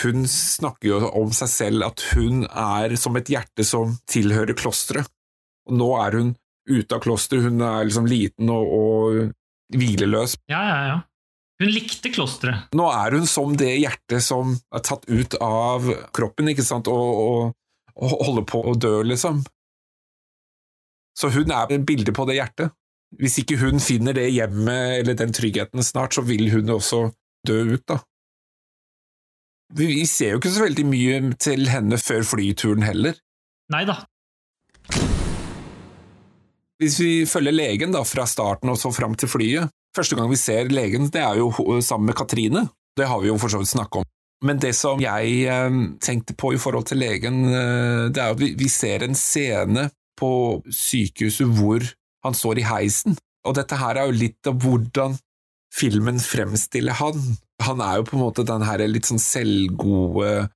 Hun 0.00 0.24
snakker 0.30 0.88
jo 0.88 1.00
om 1.20 1.34
seg 1.36 1.50
selv 1.52 1.84
at 1.90 2.06
hun 2.14 2.46
er 2.48 2.94
som 2.96 3.18
et 3.20 3.28
hjerte 3.28 3.66
som 3.68 3.98
tilhører 4.08 4.56
klosteret. 4.56 5.10
Og 5.68 5.78
nå 5.80 5.88
er 6.02 6.18
hun 6.18 6.34
ute 6.68 6.96
av 6.96 7.02
klosteret, 7.04 7.44
hun 7.48 7.64
er 7.64 7.88
liksom 7.88 8.06
liten 8.08 8.52
og, 8.52 8.70
og 8.78 9.76
hvileløs. 9.76 10.38
Ja, 10.50 10.62
ja, 10.68 10.78
ja. 10.92 11.00
Hun 11.62 11.70
likte 11.70 12.10
klosteret. 12.10 12.72
Nå 12.74 12.86
er 12.90 13.14
hun 13.14 13.28
som 13.30 13.52
det 13.58 13.70
hjertet 13.78 14.24
som 14.26 14.56
er 14.74 14.82
tatt 14.84 15.04
ut 15.06 15.36
av 15.44 15.86
kroppen, 16.16 16.50
ikke 16.50 16.64
sant, 16.66 16.90
og, 16.90 17.20
og, 17.24 17.52
og 17.94 18.16
holder 18.26 18.46
på 18.50 18.62
å 18.72 18.74
dø, 18.74 18.96
liksom. 19.06 19.44
Så 21.14 21.30
hun 21.30 21.52
er 21.54 21.70
et 21.70 21.86
bilde 21.86 22.14
på 22.14 22.26
det 22.26 22.40
hjertet. 22.40 22.74
Hvis 23.20 23.38
ikke 23.38 23.60
hun 23.60 23.78
finner 23.78 24.16
det 24.16 24.26
hjemmet 24.34 24.98
eller 24.98 25.14
den 25.18 25.34
tryggheten 25.36 25.84
snart, 25.86 26.16
så 26.16 26.24
vil 26.26 26.48
hun 26.50 26.72
også 26.74 27.06
dø 27.46 27.60
ut, 27.76 27.84
da. 27.86 28.00
Vi 29.74 29.86
vi 29.90 30.02
ser 30.06 30.34
jo 30.34 30.40
ikke 30.42 30.52
så 30.54 30.66
veldig 30.66 30.84
mye 30.86 31.20
til 31.40 31.68
henne 31.70 31.98
før 32.02 32.26
flyturen 32.26 32.82
heller. 32.86 33.16
Nei 33.72 33.84
da. 33.88 34.02
Hvis 36.84 36.98
vi 37.00 37.12
følger 37.24 37.54
legen 37.56 37.94
da, 37.94 38.02
fra 38.04 38.26
starten 38.28 38.68
og 38.68 38.76
så 38.76 38.92
fram 38.92 39.16
til 39.16 39.30
flyet 39.32 39.72
Første 39.94 40.18
gang 40.18 40.26
vi 40.28 40.36
ser 40.36 40.68
legen, 40.74 41.06
det 41.14 41.22
er 41.22 41.38
jo 41.38 41.52
sammen 41.78 42.08
med 42.10 42.16
Katrine. 42.18 42.64
Det 42.98 43.06
har 43.06 43.20
vi 43.22 43.28
jo 43.28 43.36
for 43.38 43.52
så 43.52 43.60
vidt 43.60 43.70
snakket 43.70 44.02
om. 44.02 44.08
Men 44.44 44.58
det 44.58 44.72
som 44.74 44.98
jeg 44.98 45.44
eh, 45.46 45.76
tenkte 46.02 46.34
på 46.34 46.50
i 46.56 46.58
forhold 46.58 46.88
til 46.90 46.98
legen, 46.98 47.44
eh, 47.46 48.08
det 48.10 48.18
er 48.18 48.34
at 48.34 48.40
vi, 48.40 48.50
vi 48.58 48.66
ser 48.68 49.06
en 49.06 49.14
scene 49.14 49.86
på 50.18 50.32
sykehuset 50.66 51.46
hvor 51.46 51.86
han 52.26 52.34
står 52.34 52.60
i 52.60 52.66
heisen. 52.66 53.14
Og 53.46 53.54
dette 53.54 53.78
her 53.78 54.00
er 54.00 54.10
jo 54.10 54.18
litt 54.18 54.50
av 54.50 54.58
hvordan 54.66 55.14
filmen 55.74 56.18
fremstiller 56.22 56.98
han. 56.98 57.22
Han 57.62 57.82
er 57.86 58.00
jo 58.00 58.08
på 58.10 58.18
en 58.18 58.24
måte 58.24 58.46
den 58.46 58.66
her 58.66 58.82
litt 58.90 59.06
sånn 59.06 59.22
selvgode 59.22 60.48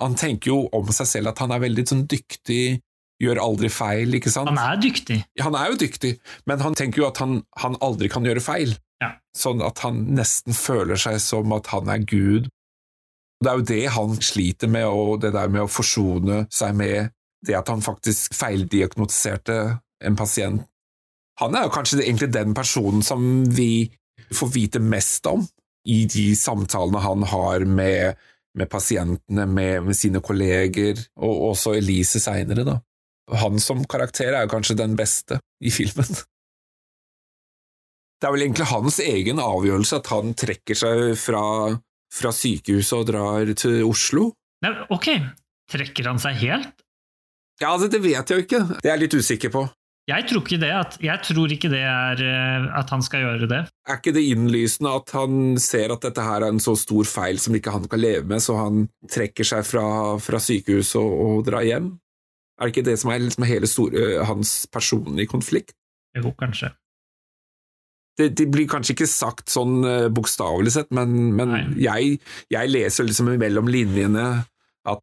Han 0.00 0.14
tenker 0.16 0.52
jo 0.52 0.58
om 0.72 0.88
seg 0.94 1.08
selv 1.10 1.32
at 1.32 1.40
han 1.42 1.50
er 1.52 1.60
veldig 1.64 1.84
sånn 1.90 2.04
dyktig, 2.08 2.78
gjør 3.20 3.40
aldri 3.42 3.68
feil, 3.72 4.14
ikke 4.16 4.32
sant? 4.32 4.48
Han 4.48 4.60
er 4.60 4.80
dyktig. 4.80 5.18
Han 5.44 5.56
er 5.58 5.72
jo 5.72 5.80
dyktig, 5.82 6.14
men 6.48 6.62
han 6.64 6.76
tenker 6.78 7.02
jo 7.02 7.08
at 7.10 7.20
han, 7.22 7.42
han 7.60 7.76
aldri 7.84 8.08
kan 8.12 8.26
gjøre 8.26 8.42
feil. 8.44 8.74
Ja. 9.00 9.14
Sånn 9.36 9.62
at 9.64 9.82
han 9.84 10.02
nesten 10.16 10.56
føler 10.56 11.00
seg 11.00 11.20
som 11.24 11.52
at 11.56 11.70
han 11.74 11.90
er 11.92 12.04
Gud. 12.04 12.48
Det 13.40 13.48
er 13.48 13.60
jo 13.60 13.68
det 13.70 13.84
han 13.94 14.18
sliter 14.20 14.68
med, 14.72 14.88
og 14.88 15.22
det 15.22 15.32
der 15.36 15.52
med 15.52 15.64
å 15.64 15.70
forsone 15.72 16.44
seg 16.52 16.76
med 16.76 17.14
det 17.46 17.56
at 17.56 17.70
han 17.72 17.80
faktisk 17.84 18.34
feildiagnostiserte 18.36 19.60
en 20.04 20.18
pasient. 20.18 20.66
Han 21.40 21.56
er 21.56 21.64
jo 21.64 21.72
kanskje 21.72 22.02
egentlig 22.02 22.28
den 22.34 22.52
personen 22.56 23.00
som 23.04 23.22
vi 23.48 23.88
får 24.36 24.50
vite 24.52 24.82
mest 24.84 25.24
om 25.30 25.46
i 25.88 26.02
de 26.04 26.26
samtalene 26.36 27.00
han 27.00 27.24
har 27.30 27.64
med, 27.64 28.18
med 28.52 28.68
pasientene, 28.68 29.46
med, 29.48 29.86
med 29.88 29.96
sine 29.96 30.20
kolleger, 30.20 31.00
og 31.16 31.46
også 31.54 31.78
Elise 31.78 32.20
seinere, 32.20 32.66
da. 32.68 32.76
Han 33.42 33.60
som 33.62 33.84
karakter 33.88 34.34
er 34.34 34.44
jo 34.44 34.52
kanskje 34.52 34.78
den 34.80 34.96
beste 34.98 35.38
i 35.62 35.72
filmen. 35.74 36.08
Det 38.20 38.28
er 38.28 38.34
vel 38.34 38.44
egentlig 38.44 38.68
hans 38.68 38.98
egen 39.00 39.40
avgjørelse 39.40 40.00
at 40.02 40.10
han 40.12 40.34
trekker 40.36 40.76
seg 40.76 41.02
fra, 41.16 41.42
fra 42.12 42.32
sykehuset 42.36 42.98
og 42.98 43.06
drar 43.08 43.52
til 43.56 43.80
Oslo. 43.88 44.26
Nei, 44.60 44.74
ok, 44.92 45.08
trekker 45.72 46.10
han 46.10 46.20
seg 46.20 46.36
helt? 46.42 46.84
Ja, 47.60 47.76
det, 47.80 47.90
det 47.94 48.02
vet 48.04 48.20
jeg 48.20 48.36
jo 48.36 48.44
ikke. 48.44 48.64
Det 48.76 48.88
er 48.88 48.96
jeg 48.96 49.04
litt 49.06 49.16
usikker 49.20 49.54
på. 49.54 49.64
Jeg 50.10 50.26
tror 50.26 50.42
ikke 50.42 50.58
det, 50.58 50.70
at, 50.74 50.96
jeg 51.04 51.22
tror 51.28 51.52
ikke 51.54 51.70
det 51.70 51.80
er 51.86 52.20
eh, 52.24 52.68
at 52.80 52.90
han 52.90 53.02
skal 53.04 53.24
gjøre 53.24 53.48
det. 53.50 53.60
Er 53.86 53.98
ikke 54.00 54.14
det 54.16 54.24
innlysende 54.32 54.94
at 54.96 55.12
han 55.14 55.58
ser 55.60 55.92
at 55.94 56.02
dette 56.06 56.24
her 56.24 56.42
er 56.42 56.50
en 56.50 56.62
så 56.62 56.74
stor 56.78 57.06
feil 57.06 57.38
som 57.42 57.54
ikke 57.56 57.74
han 57.74 57.86
kan 57.90 58.00
leve 58.02 58.24
med, 58.26 58.42
så 58.42 58.56
han 58.58 58.86
trekker 59.12 59.46
seg 59.46 59.62
fra, 59.68 59.84
fra 60.22 60.40
sykehuset 60.42 60.98
og, 60.98 61.12
og 61.26 61.44
drar 61.46 61.66
hjem? 61.68 61.92
Er 62.60 62.68
det 62.68 62.74
ikke 62.74 62.86
det 62.90 62.98
som 63.00 63.10
er 63.10 63.22
liksom 63.24 63.46
hele 63.48 63.68
store, 63.70 64.24
hans 64.28 64.66
personlige 64.72 65.30
konflikt? 65.32 65.72
Jo, 66.16 66.32
kanskje. 66.36 66.72
det, 68.18 68.28
det 68.36 68.48
blir 68.52 68.68
kanskje 68.68 68.92
ikke 68.96 69.08
sagt 69.08 69.48
sånn 69.48 69.80
uh, 69.86 70.08
bokstavelig 70.12 70.74
sett, 70.74 70.90
men, 70.92 71.30
men 71.38 71.54
jeg, 71.80 72.18
jeg 72.52 72.72
leser 72.72 73.06
liksom 73.08 73.30
mellom 73.40 73.70
linjene 73.70 74.26
at, 74.90 75.02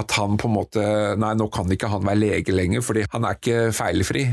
at 0.00 0.16
han 0.16 0.38
på 0.40 0.48
en 0.48 0.54
måte 0.54 0.84
Nei, 1.20 1.34
nå 1.36 1.50
kan 1.52 1.68
ikke 1.72 1.90
han 1.92 2.06
være 2.06 2.22
lege 2.22 2.54
lenger, 2.56 2.86
fordi 2.86 3.04
han 3.12 3.26
er 3.26 3.36
ikke 3.36 3.58
feilfri. 3.76 4.28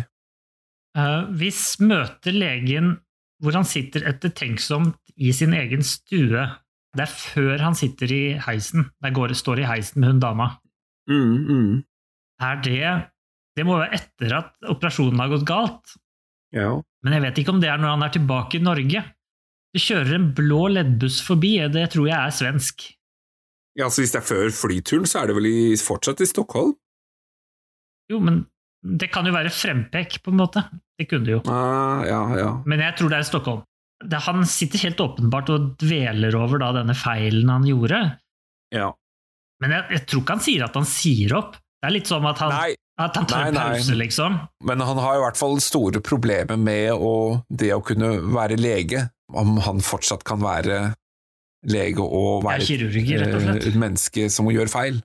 Uh, 0.95 1.25
hvis 1.35 1.65
møter 1.81 2.37
legen 2.37 2.93
hvor 3.43 3.57
han 3.57 3.67
sitter 3.67 4.05
ettertenksomt 4.07 4.99
i 5.19 5.33
sin 5.35 5.53
egen 5.57 5.83
stue. 5.85 6.45
Det 6.93 7.05
er 7.05 7.11
før 7.11 7.63
han 7.65 7.75
sitter 7.75 8.11
i 8.13 8.23
heisen. 8.45 8.87
Der 9.03 9.13
går, 9.15 9.33
står 9.35 9.63
i 9.63 9.67
heisen 9.67 9.99
med 10.01 10.13
hun 10.13 10.21
dama. 10.23 10.47
Mm, 11.09 11.39
mm. 11.49 11.73
Er 12.41 12.61
det 12.65 13.10
Det 13.53 13.65
må 13.68 13.77
være 13.77 13.99
etter 13.99 14.34
at 14.34 14.55
operasjonen 14.72 15.19
har 15.22 15.30
gått 15.30 15.45
galt. 15.45 15.91
Ja. 16.53 16.81
Men 17.05 17.14
jeg 17.14 17.22
vet 17.27 17.38
ikke 17.41 17.53
om 17.53 17.60
det 17.61 17.69
er 17.69 17.77
når 17.77 17.91
han 17.93 18.05
er 18.07 18.14
tilbake 18.15 18.57
i 18.57 18.64
Norge. 18.64 19.03
Det 19.73 19.81
kjører 19.81 20.15
en 20.18 20.31
blå 20.38 20.68
leddbuss 20.73 21.19
forbi, 21.26 21.55
det 21.73 21.88
tror 21.93 22.07
jeg 22.10 22.18
er 22.18 22.34
svensk. 22.34 22.88
ja, 23.77 23.89
så 23.89 24.01
hvis 24.01 24.11
det 24.14 24.19
er 24.22 24.26
før 24.26 24.49
flyturen, 24.53 25.05
så 25.10 25.22
er 25.22 25.30
det 25.30 25.35
vel 25.38 25.47
i, 25.49 25.77
fortsatt 25.81 26.22
i 26.22 26.30
Stockholm? 26.30 26.76
Jo, 28.11 28.19
men 28.22 28.43
det 28.84 29.07
kan 29.14 29.26
jo 29.26 29.34
være 29.34 29.49
frempek, 29.53 30.19
på 30.22 30.34
en 30.34 30.38
måte. 30.41 30.61
Det 30.97 31.07
kunne 31.10 31.26
det 31.26 31.38
jo. 31.38 31.41
Ah, 31.49 32.03
ja, 32.05 32.22
ja. 32.38 32.49
Men 32.69 32.84
jeg 32.84 32.97
tror 32.99 33.10
det 33.10 33.18
er 33.18 33.26
i 33.26 33.30
Stockholm. 33.30 33.64
Han 34.27 34.45
sitter 34.49 34.81
helt 34.84 34.99
åpenbart 34.99 35.49
og 35.53 35.68
dveler 35.81 36.35
over 36.35 36.60
da 36.61 36.73
denne 36.81 36.93
feilen 36.97 37.49
han 37.53 37.65
gjorde. 37.69 38.01
ja. 38.73 38.91
Men 39.64 39.72
jeg, 39.72 39.84
jeg 39.93 40.01
tror 40.10 40.22
ikke 40.26 40.35
han 40.35 40.43
sier 40.43 40.64
at 40.65 40.73
han 40.76 40.88
sier 40.89 41.34
opp. 41.38 41.53
Det 41.84 41.89
er 41.89 41.97
litt 41.97 42.07
som 42.07 42.23
at 42.30 42.39
han, 42.39 42.53
Nei, 42.55 42.76
at 43.03 43.18
han 43.19 43.26
tar 43.27 43.49
Nei, 43.51 43.64
pause, 43.76 43.95
liksom. 43.99 44.38
men 44.64 44.84
han 44.88 44.99
har 45.03 45.18
i 45.18 45.23
hvert 45.26 45.35
fall 45.35 45.57
store 45.60 45.99
problemer 45.99 46.55
med 46.55 46.93
å, 46.95 47.41
det 47.51 47.73
å 47.76 47.81
kunne 47.84 48.14
være 48.31 48.55
lege. 48.55 49.10
Om 49.34 49.57
han 49.65 49.81
fortsatt 49.84 50.23
kan 50.23 50.39
være 50.39 50.93
lege 51.68 51.99
og 52.05 52.45
være 52.45 52.61
er 52.61 52.68
kirurger, 52.69 53.26
og 53.27 53.51
et 53.57 53.76
menneske 53.76 54.30
som 54.31 54.47
gjør 54.47 54.72
feil. 54.72 55.01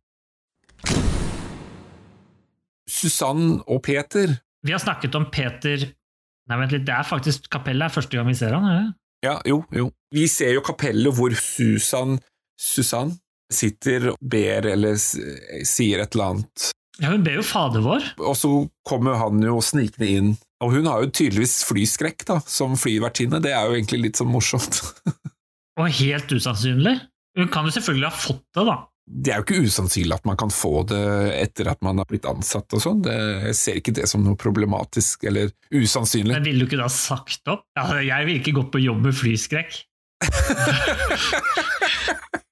Susann 2.86 3.58
og 3.66 3.82
Peter 3.82 4.38
Vi 4.62 4.70
har 4.70 4.80
snakket 4.80 5.18
om 5.18 5.26
Peter 5.34 5.82
Nei, 5.82 6.56
vent 6.62 6.72
litt, 6.72 6.86
det 6.86 6.94
er 6.94 7.04
faktisk 7.04 7.50
kapellet 7.52 7.88
er 7.88 7.92
første 7.98 8.16
gang 8.16 8.30
vi 8.30 8.38
ser 8.38 8.54
han, 8.54 8.70
er 8.70 8.78
det? 8.78 8.92
Ja, 9.26 9.34
jo, 9.50 9.64
jo. 9.74 9.90
Vi 10.14 10.28
ser 10.30 10.54
jo 10.54 10.62
kapellet 10.64 11.18
hvor 11.18 11.34
Susann 11.42 12.20
Susann 12.54 13.16
sitter 13.52 14.10
og 14.12 14.18
ber 14.20 14.66
eller 14.74 14.98
sier 15.00 16.02
et 16.04 16.14
eller 16.14 16.34
annet, 16.34 16.70
Ja, 16.98 17.12
hun 17.12 17.22
ber 17.22 17.38
jo 17.38 17.44
Fader 17.46 17.80
vår. 17.84 18.02
og 18.18 18.34
så 18.36 18.50
kommer 18.88 19.14
han 19.20 19.40
jo 19.44 19.60
snikende 19.62 20.08
inn. 20.10 20.32
Og 20.64 20.72
hun 20.74 20.88
har 20.90 21.04
jo 21.04 21.12
tydeligvis 21.14 21.60
flyskrekk, 21.68 22.24
da, 22.26 22.40
som 22.42 22.74
flyvertinne. 22.74 23.38
Det 23.44 23.52
er 23.54 23.68
jo 23.68 23.76
egentlig 23.76 24.00
litt 24.08 24.18
sånn 24.18 24.32
morsomt. 24.32 24.80
Og 25.78 25.86
helt 26.00 26.32
usannsynlig. 26.34 26.96
Hun 27.38 27.50
kan 27.54 27.68
jo 27.68 27.70
selvfølgelig 27.76 28.08
ha 28.08 28.16
fått 28.18 28.42
det, 28.58 28.64
da. 28.66 28.74
Det 29.08 29.30
er 29.30 29.38
jo 29.38 29.44
ikke 29.46 29.68
usannsynlig 29.70 30.16
at 30.18 30.26
man 30.26 30.36
kan 30.36 30.50
få 30.52 30.82
det 30.90 30.98
etter 31.38 31.70
at 31.70 31.78
man 31.86 32.02
har 32.02 32.08
blitt 32.10 32.26
ansatt 32.28 32.74
og 32.74 32.82
sånn. 32.82 33.06
Jeg 33.06 33.54
ser 33.56 33.78
ikke 33.78 33.94
det 33.96 34.08
som 34.10 34.26
noe 34.26 34.34
problematisk 34.36 35.22
eller 35.30 35.54
usannsynlig. 35.70 36.34
Men 36.34 36.44
ville 36.50 36.66
du 36.66 36.68
ikke 36.68 36.82
da 36.82 36.90
sagt 36.92 37.46
opp? 37.54 37.62
Ja, 37.78 37.86
jeg 38.02 38.26
vil 38.26 38.42
ikke 38.42 38.56
gå 38.58 38.66
på 38.74 38.82
jobb 38.82 39.06
med 39.06 39.14
flyskrekk. 39.16 39.78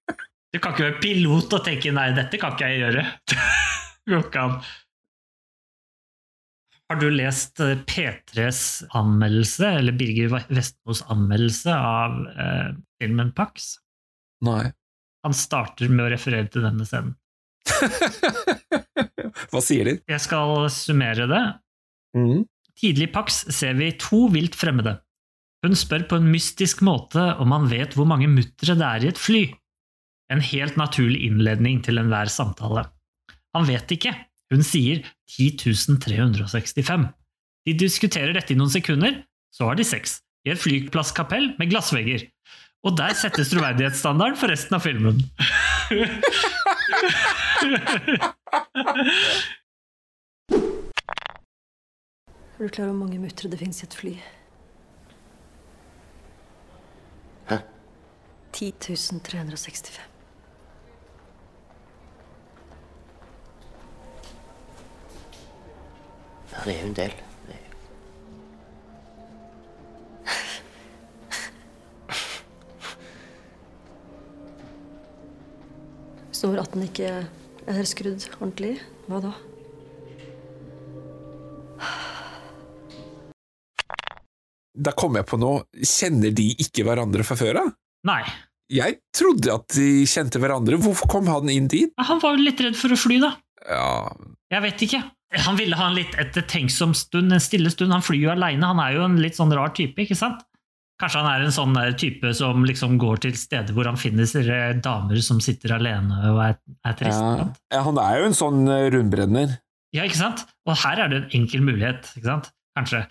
Du 0.56 0.60
kan 0.64 0.72
ikke 0.72 0.86
være 0.86 1.00
pilot 1.02 1.52
og 1.52 1.64
tenke 1.66 1.90
'nei, 1.92 2.14
dette 2.16 2.38
kan 2.40 2.54
ikke 2.54 2.68
jeg 2.70 2.78
gjøre'. 2.80 3.04
Har 6.86 7.00
du 7.02 7.10
lest 7.12 7.60
eh, 7.60 7.74
P3s 7.84 8.60
anmeldelse, 8.96 9.68
eller 9.82 9.92
Birger 9.98 10.30
Vestmos 10.48 11.02
anmeldelse 11.12 11.74
av 11.74 12.14
eh, 12.30 12.70
filmen 13.02 13.34
Pax? 13.36 13.74
Nei. 14.48 14.70
Han 15.26 15.36
starter 15.36 15.92
med 15.92 16.06
å 16.06 16.08
referere 16.14 16.48
til 16.48 16.64
denne 16.64 16.86
scenen. 16.88 17.18
Hva 19.50 19.60
sier 19.60 19.90
de? 19.90 19.96
Jeg 20.08 20.24
skal 20.24 20.70
summere 20.72 21.28
det. 21.34 21.44
Mm. 22.16 22.46
Tidlig 22.80 23.10
i 23.10 23.12
Pax 23.18 23.42
ser 23.52 23.76
vi 23.76 23.90
to 24.00 24.30
vilt 24.32 24.56
fremmede. 24.56 25.02
Hun 25.66 25.76
spør 25.76 26.08
på 26.08 26.22
en 26.22 26.32
mystisk 26.32 26.80
måte 26.86 27.34
om 27.42 27.52
han 27.52 27.68
vet 27.68 27.98
hvor 27.98 28.08
mange 28.08 28.30
muttere 28.30 28.78
det 28.78 28.88
er 28.94 29.04
i 29.04 29.12
et 29.12 29.20
fly. 29.20 29.44
En 30.32 30.40
helt 30.42 30.76
naturlig 30.78 31.22
innledning 31.28 31.82
til 31.86 32.00
enhver 32.00 32.30
samtale. 32.32 32.88
Han 33.54 33.66
vet 33.68 33.92
ikke. 33.94 34.12
Hun 34.50 34.62
sier 34.66 35.02
10.365. 35.38 37.06
De 37.66 37.74
diskuterer 37.74 38.34
dette 38.34 38.54
i 38.54 38.58
noen 38.58 38.70
sekunder, 38.70 39.22
så 39.54 39.70
har 39.70 39.78
de 39.78 39.86
sex. 39.86 40.20
I 40.46 40.52
et 40.54 40.62
flyplasskapell 40.62 41.52
med 41.58 41.70
glassvegger. 41.72 42.26
Og 42.86 42.94
der 42.98 43.14
settes 43.18 43.50
troverdighetsstandarden 43.50 44.38
for 44.38 44.52
resten 44.52 44.78
av 44.78 44.84
filmen. 44.86 45.22
Er 52.56 52.62
du 52.62 52.68
klar 52.68 52.86
over 52.86 52.94
hvor 52.94 53.00
mange 53.02 53.18
muttere 53.20 53.50
det 53.50 53.58
finnes 53.60 53.82
i 53.82 53.86
et 53.88 53.98
fly? 53.98 54.14
Hæ? 57.50 57.58
10 58.52 58.72
365. 66.64 66.64
Ja, 66.64 66.64
det 66.64 66.74
er 66.74 66.80
jo 66.82 66.88
en 66.88 66.94
del. 66.94 67.14
Står 76.36 76.60
at 76.60 76.74
den 76.74 76.84
ikke 76.86 77.10
er 77.66 77.86
skrudd 77.88 78.26
ordentlig, 78.38 78.76
hva 79.08 79.22
da? 79.24 79.32
Da 84.76 84.92
kom 84.92 85.16
jeg 85.16 85.24
på 85.28 85.38
noe. 85.40 85.64
Kjenner 85.80 86.34
de 86.36 86.50
ikke 86.60 86.84
hverandre 86.86 87.24
fra 87.26 87.38
før 87.38 87.62
av? 87.62 87.70
Nei. 88.06 88.20
Jeg 88.72 88.98
trodde 89.14 89.54
at 89.54 89.72
de 89.76 90.04
kjente 90.10 90.40
hverandre. 90.42 90.78
Hvorfor 90.82 91.08
kom 91.10 91.30
han 91.30 91.48
inn 91.52 91.68
dit? 91.70 91.94
Han 91.96 92.20
var 92.22 92.36
jo 92.36 92.44
litt 92.44 92.60
redd 92.60 92.76
for 92.78 92.92
å 92.92 92.98
fly, 93.00 93.20
da. 93.22 93.32
Ja, 93.66 93.88
Jeg 94.52 94.62
vet 94.62 94.82
ikke. 94.86 95.00
Han 95.34 95.58
ville 95.58 95.76
ha 95.76 95.88
en 95.90 95.98
litt 95.98 96.14
ettertenksom 96.20 96.92
stund, 96.94 97.34
en 97.34 97.42
stille 97.42 97.70
stund. 97.72 97.92
Han 97.92 98.04
flyr 98.04 98.28
jo 98.28 98.34
aleine, 98.34 98.70
han 98.70 98.82
er 98.82 98.94
jo 98.94 99.06
en 99.08 99.18
litt 99.20 99.38
sånn 99.38 99.52
rar 99.54 99.72
type, 99.74 99.98
ikke 100.04 100.18
sant? 100.18 100.44
Kanskje 100.96 101.20
han 101.20 101.28
er 101.28 101.42
en 101.44 101.52
sånn 101.52 101.74
type 102.00 102.30
som 102.38 102.62
liksom 102.64 102.94
går 103.00 103.18
til 103.26 103.34
steder 103.36 103.74
hvor 103.76 103.84
han 103.84 103.98
finner 104.00 104.24
eh, 104.24 104.78
damer 104.80 105.18
som 105.20 105.42
sitter 105.44 105.74
alene 105.76 106.22
og 106.30 106.38
er, 106.40 106.54
er 106.88 106.96
trist. 106.96 107.20
ja. 107.20 107.50
ja 107.74 107.82
han 107.84 108.00
er 108.00 108.22
jo 108.22 108.30
en 108.30 108.38
sånn 108.38 108.62
eh, 108.72 108.86
rundbrenner. 108.94 109.58
Ja, 109.92 110.06
ikke 110.06 110.22
sant? 110.22 110.46
Og 110.64 110.78
her 110.80 111.04
er 111.04 111.12
det 111.12 111.20
en 111.20 111.42
enkel 111.42 111.66
mulighet, 111.66 112.08
ikke 112.16 112.30
sant? 112.30 112.48
Kanskje. 112.78 113.04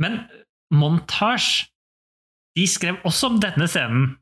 Men 0.00 0.20
Montage, 0.72 1.66
de 2.56 2.66
skrev 2.68 3.00
også 3.08 3.32
om 3.32 3.40
denne 3.42 3.66
scenen. 3.70 4.14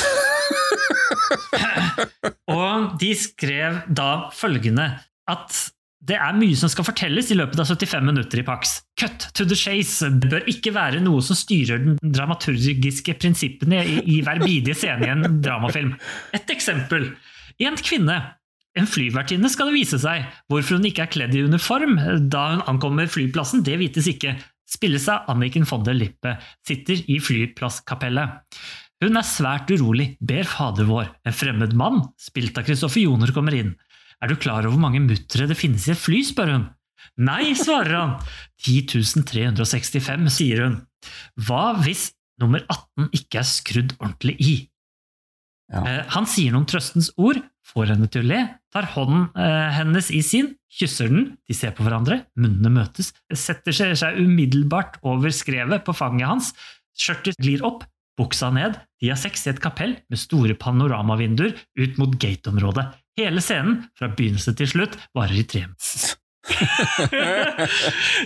og 2.56 2.96
de 3.00 3.12
skrev 3.18 3.82
da 3.92 4.30
følgende 4.34 4.88
at 5.30 5.72
det 6.02 6.16
er 6.18 6.34
mye 6.34 6.58
som 6.58 6.70
skal 6.72 6.86
fortelles 6.88 7.30
i 7.30 7.36
løpet 7.38 7.60
av 7.62 7.68
75 7.70 8.06
minutter 8.08 8.40
i 8.42 8.44
Pax. 8.46 8.80
Cut 8.98 9.28
to 9.38 9.46
the 9.46 9.58
chase 9.58 10.08
bør 10.24 10.48
ikke 10.50 10.74
være 10.74 11.02
noe 11.04 11.22
som 11.22 11.38
styrer 11.38 11.82
den 11.84 11.98
dramaturgiske 12.02 13.14
prinsippene 13.22 13.84
i, 13.86 13.98
i 14.16 14.20
hver 14.26 14.42
bidige 14.42 14.74
scene 14.80 15.06
i 15.06 15.12
en 15.12 15.40
dramafilm. 15.44 15.94
Et 16.34 16.54
eksempel. 16.56 17.12
En 17.62 17.78
kvinne 17.78 18.18
en 18.78 18.88
flyvertinne 18.88 19.50
skal 19.52 19.68
det 19.68 19.76
vise 19.76 19.98
seg. 20.00 20.24
Hvorfor 20.48 20.78
hun 20.78 20.86
ikke 20.88 21.04
er 21.04 21.12
kledd 21.12 21.34
i 21.36 21.44
uniform 21.44 21.98
da 22.32 22.44
hun 22.54 22.64
ankommer 22.70 23.10
flyplassen, 23.10 23.64
det 23.66 23.76
vites 23.82 24.08
ikke. 24.08 24.38
Spilles 24.72 25.04
av 25.12 25.28
Anniken 25.28 25.66
von 25.68 25.84
der 25.84 25.98
Lippe, 25.98 26.38
sitter 26.64 27.02
i 27.12 27.18
flyplasskapellet. 27.20 28.40
Hun 29.02 29.18
er 29.18 29.26
svært 29.26 29.68
urolig, 29.74 30.14
ber 30.24 30.48
Fader 30.48 30.88
vår. 30.88 31.10
En 31.28 31.36
fremmed 31.36 31.74
mann, 31.76 32.00
spilt 32.16 32.56
av 32.56 32.64
Kristoffer 32.64 33.02
Joner, 33.02 33.34
kommer 33.34 33.56
inn. 33.58 33.74
Er 34.22 34.30
du 34.30 34.38
klar 34.38 34.62
over 34.62 34.76
hvor 34.76 34.84
mange 34.84 35.02
muttere 35.02 35.48
det 35.50 35.58
finnes 35.58 35.88
i 35.88 35.94
et 35.94 36.00
fly, 36.00 36.22
spør 36.26 36.52
hun. 36.54 36.66
Nei, 37.18 37.52
svarer 37.58 37.96
han. 37.98 38.12
10.365, 38.62 40.28
sier 40.32 40.62
hun. 40.66 40.76
Hva 41.46 41.72
hvis 41.82 42.10
nummer 42.40 42.62
18 42.70 43.10
ikke 43.18 43.40
er 43.42 43.48
skrudd 43.48 43.96
ordentlig 43.98 44.36
i? 44.40 44.54
Ja. 45.72 45.82
Eh, 45.82 46.02
Han 46.14 46.28
sier 46.28 46.54
noen 46.54 46.68
trøstens 46.68 47.10
ord, 47.16 47.40
får 47.66 47.94
henne 47.94 48.08
til 48.12 48.24
å 48.24 48.28
le, 48.28 48.40
tar 48.74 48.88
hånden 48.94 49.28
eh, 49.38 49.70
hennes 49.78 50.10
i 50.14 50.20
sin, 50.26 50.52
kysser 50.72 51.10
den, 51.12 51.30
de 51.48 51.56
ser 51.56 51.74
på 51.76 51.84
hverandre, 51.86 52.22
munnene 52.38 52.72
møtes, 52.74 53.12
setter 53.32 53.74
seg, 53.76 53.94
seg 54.00 54.18
umiddelbart 54.20 54.98
over 55.06 55.32
skrevet 55.34 55.84
på 55.86 55.94
fanget 55.96 56.28
hans, 56.28 56.50
skjørtet 56.98 57.38
glir 57.40 57.64
opp, 57.66 57.86
buksa 58.20 58.50
ned, 58.52 58.76
de 59.00 59.08
har 59.12 59.20
sex 59.20 59.46
i 59.46 59.52
et 59.54 59.62
kapell 59.62 59.94
med 60.12 60.20
store 60.20 60.56
panoramavinduer 60.60 61.54
ut 61.80 62.00
mot 62.00 62.18
gateområdet. 62.20 62.90
Hele 63.20 63.42
scenen, 63.44 63.82
fra 63.98 64.08
begynnelse 64.16 64.54
til 64.56 64.68
slutt, 64.70 64.94
varer 65.16 65.36
i 65.42 65.44
tre 65.44 65.66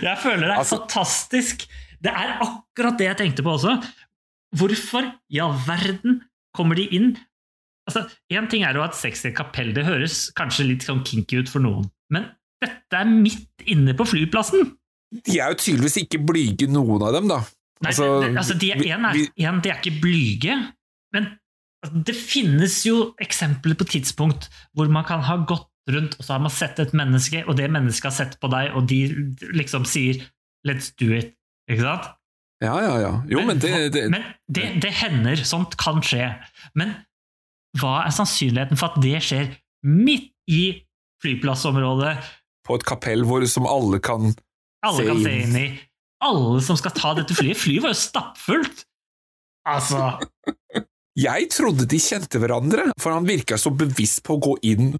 Jeg 0.07 0.17
føler 0.23 0.47
det 0.47 0.53
er 0.53 0.57
Altså- 0.61 0.79
fantastisk. 0.79 1.67
Det 2.03 2.11
er 2.13 2.37
akkurat 2.41 2.97
det 2.99 3.07
jeg 3.07 3.17
tenkte 3.17 3.43
på 3.43 3.51
også. 3.57 3.73
Hvorfor 4.55 5.03
i 5.33 5.39
all 5.43 5.55
verden 5.67 6.21
kommer 6.55 6.75
de 6.75 6.85
inn? 6.93 7.17
Altså, 7.87 8.05
Én 8.33 8.47
ting 8.49 8.63
er 8.63 8.73
jo 8.75 8.83
at 8.83 8.95
sex 8.95 9.23
i 9.25 9.29
et 9.29 9.35
kapell 9.35 9.73
det 9.73 9.85
høres 9.85 10.31
kanskje 10.37 10.67
litt 10.67 10.83
sånn 10.83 11.03
kinky 11.07 11.39
ut 11.41 11.49
for 11.49 11.59
noen, 11.63 11.89
men 12.11 12.25
dette 12.61 12.93
er 12.99 13.05
midt 13.07 13.63
inne 13.65 13.93
på 13.97 14.05
flyplassen! 14.07 14.73
De 15.23 15.39
er 15.39 15.53
jo 15.53 15.59
tydeligvis 15.61 15.97
ikke 16.03 16.19
blyge, 16.27 16.67
noen 16.67 17.01
av 17.07 17.13
dem, 17.15 17.27
da. 17.31 17.37
Nei, 17.81 17.91
Altså, 17.93 18.07
altså 18.27 18.57
de, 18.59 18.71
en 18.73 19.05
er, 19.07 19.19
en, 19.47 19.61
de 19.63 19.69
er 19.71 19.77
ikke 19.79 20.01
blyge, 20.03 20.57
men 21.15 21.29
det 21.93 22.15
finnes 22.17 22.79
jo 22.87 23.11
eksempler 23.23 23.77
på 23.77 23.87
tidspunkt 23.89 24.49
hvor 24.77 24.89
man 24.91 25.05
kan 25.07 25.23
ha 25.27 25.39
gått 25.47 25.69
rundt, 25.91 26.17
og 26.19 26.25
så 26.25 26.35
har 26.35 26.43
man 26.43 26.53
sett 26.53 26.79
et 26.83 26.93
menneske, 26.97 27.43
og 27.47 27.57
det 27.59 27.69
mennesket 27.71 28.09
har 28.09 28.15
sett 28.15 28.37
på 28.41 28.49
deg, 28.51 28.73
og 28.75 28.87
de 28.89 29.01
liksom 29.55 29.85
sier 29.87 30.19
'let's 30.67 30.91
do 30.99 31.13
it'. 31.15 31.33
Ikke 31.69 31.83
sant? 31.83 32.07
Ja, 32.63 32.75
ja, 32.81 32.93
ja. 32.99 33.13
Jo, 33.29 33.43
men 33.45 33.59
det, 33.61 33.93
det 33.93 34.09
men 34.09 34.23
det, 34.49 34.81
det 34.81 34.91
hender, 34.91 35.35
sånt 35.45 35.77
kan 35.77 36.01
skje. 36.01 36.31
Men 36.75 36.95
hva 37.77 38.07
er 38.07 38.15
sannsynligheten 38.15 38.79
for 38.79 38.95
at 38.95 39.01
det 39.03 39.19
skjer 39.21 39.51
midt 39.85 40.31
i 40.49 40.63
flyplassområdet? 41.21 42.15
På 42.65 42.79
et 42.79 42.85
kapell 42.87 43.25
hvor 43.27 43.45
som 43.45 43.67
alle 43.69 43.99
kan 44.03 44.33
Alle 44.85 44.97
Se 44.97 45.05
kan 45.07 45.21
se 45.23 45.35
inn 45.43 45.55
i. 45.59 45.67
Alle 46.23 46.61
som 46.65 46.77
skal 46.79 46.95
ta 46.97 47.13
dette 47.17 47.35
flyet. 47.37 47.57
Flyet 47.57 47.83
var 47.83 47.93
jo 47.93 47.99
stappfullt! 47.99 48.85
Altså 49.67 50.17
Jeg 51.17 51.47
trodde 51.49 51.87
de 51.89 51.97
kjente 51.97 52.37
hverandre, 52.37 52.91
for 53.01 53.15
han 53.15 53.25
virka 53.25 53.57
så 53.57 53.71
bevisst 53.73 54.21
på 54.27 54.35
å 54.35 54.41
gå 54.51 54.53
inn 54.69 54.91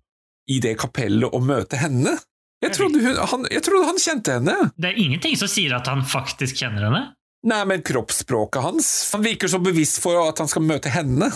i 0.49 0.57
det 0.63 0.73
kapellet 0.81 1.29
og 1.29 1.43
møte 1.45 1.77
henne? 1.77 2.15
Jeg 2.63 2.73
trodde, 2.73 3.03
hun, 3.03 3.19
han, 3.21 3.45
jeg 3.53 3.61
trodde 3.67 3.85
han 3.85 3.99
kjente 4.01 4.37
henne. 4.39 4.55
Det 4.81 4.89
er 4.89 4.97
ingenting 4.97 5.37
som 5.37 5.51
sier 5.51 5.75
at 5.77 5.85
han 5.91 6.01
faktisk 6.07 6.57
kjenner 6.57 6.87
henne. 6.87 7.03
Nei, 7.47 7.59
men 7.69 7.83
kroppsspråket 7.85 8.63
hans 8.65 8.87
Han 9.13 9.21
virker 9.21 9.47
så 9.51 9.59
bevisst 9.61 9.99
for 10.01 10.17
at 10.23 10.41
han 10.41 10.49
skal 10.49 10.65
møte 10.65 10.89
henne. 10.89 11.29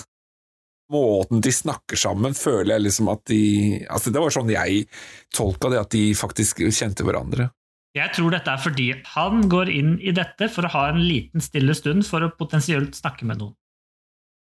Måten 0.92 1.44
de 1.46 1.54
snakker 1.54 2.00
sammen, 2.00 2.34
føler 2.36 2.74
jeg 2.74 2.88
liksom 2.88 3.12
at 3.14 3.22
de 3.30 3.44
Altså, 3.86 4.10
det 4.10 4.24
var 4.24 4.34
sånn 4.34 4.50
jeg 4.52 4.88
tolka 5.30 5.70
det, 5.70 5.86
at 5.86 5.94
de 5.94 6.04
faktisk 6.18 6.66
kjente 6.66 7.06
hverandre. 7.06 7.52
Jeg 7.96 8.16
tror 8.16 8.34
dette 8.34 8.50
er 8.50 8.66
fordi 8.66 8.90
han 9.14 9.46
går 9.52 9.70
inn 9.70 9.96
i 10.02 10.14
dette 10.16 10.50
for 10.50 10.66
å 10.66 10.74
ha 10.74 10.84
en 10.90 11.02
liten 11.04 11.44
stille 11.44 11.76
stund 11.78 12.08
for 12.08 12.26
å 12.26 12.34
potensielt 12.34 12.98
snakke 12.98 13.30
med 13.30 13.44
noen. 13.44 13.56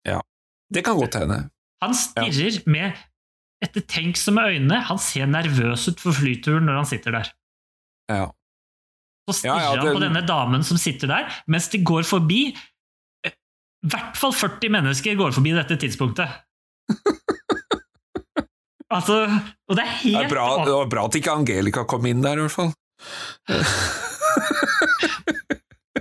Ja, 0.08 0.20
det 0.72 0.82
kan 0.86 0.96
godt 0.98 1.14
hende. 1.20 1.38
Han 1.84 1.94
stirrer 1.96 2.60
med 2.70 2.96
ettertenksomme 3.64 4.42
øyne. 4.52 4.76
Han 4.88 4.98
ser 5.00 5.26
nervøs 5.28 5.88
ut 5.90 6.00
for 6.00 6.12
flyturen 6.16 6.64
når 6.68 6.74
han 6.82 6.88
sitter 6.88 7.10
der. 7.18 7.26
Ja. 8.10 8.26
Så 9.28 9.32
stirrer 9.40 9.60
Ja, 9.60 9.74
ja, 9.74 9.80
han 9.84 9.96
på 9.96 10.02
denne 10.02 10.22
damen 10.26 10.62
som 10.66 10.76
sitter 10.80 11.06
der, 11.10 11.24
mens 11.50 11.68
det 11.72 11.82
går 11.86 12.02
forbi 12.08 12.40
eh, 13.26 13.34
I 13.84 13.86
hvert 13.92 14.16
fall 14.18 14.32
40 14.34 14.72
mennesker 14.76 15.18
går 15.18 15.32
forbi 15.36 15.50
dette 15.56 15.76
tidspunktet. 15.80 16.28
altså, 18.96 19.16
og 19.28 19.76
det 19.76 19.84
er 19.84 19.92
Det, 19.92 20.00
helt 20.02 20.24
er 20.24 20.32
bra, 20.32 20.46
det 20.64 20.74
var 20.74 20.90
bra 20.96 21.02
at 21.06 21.18
ikke 21.20 21.36
Angelica 21.36 21.80
kom 21.88 22.04
inn 22.10 22.24
der, 22.24 22.40
i 22.40 22.46
hvert 22.46 22.56
fall. 22.56 22.72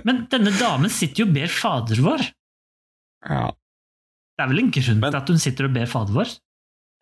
Men 0.06 0.24
denne 0.32 0.52
damen 0.56 0.90
sitter 0.92 1.24
jo 1.24 1.28
og 1.28 1.34
ber 1.36 1.50
Fader 1.52 2.00
vår. 2.04 2.22
Ja. 3.28 3.46
Det 4.40 4.46
er 4.46 4.52
vel 4.54 4.62
en 4.64 4.70
grunn 4.72 5.00
Men- 5.04 5.12
til 5.12 5.20
at 5.20 5.28
hun 5.34 5.40
sitter 5.42 5.66
og 5.68 5.74
ber 5.76 5.84
Fader 5.90 6.14
vår? 6.16 6.30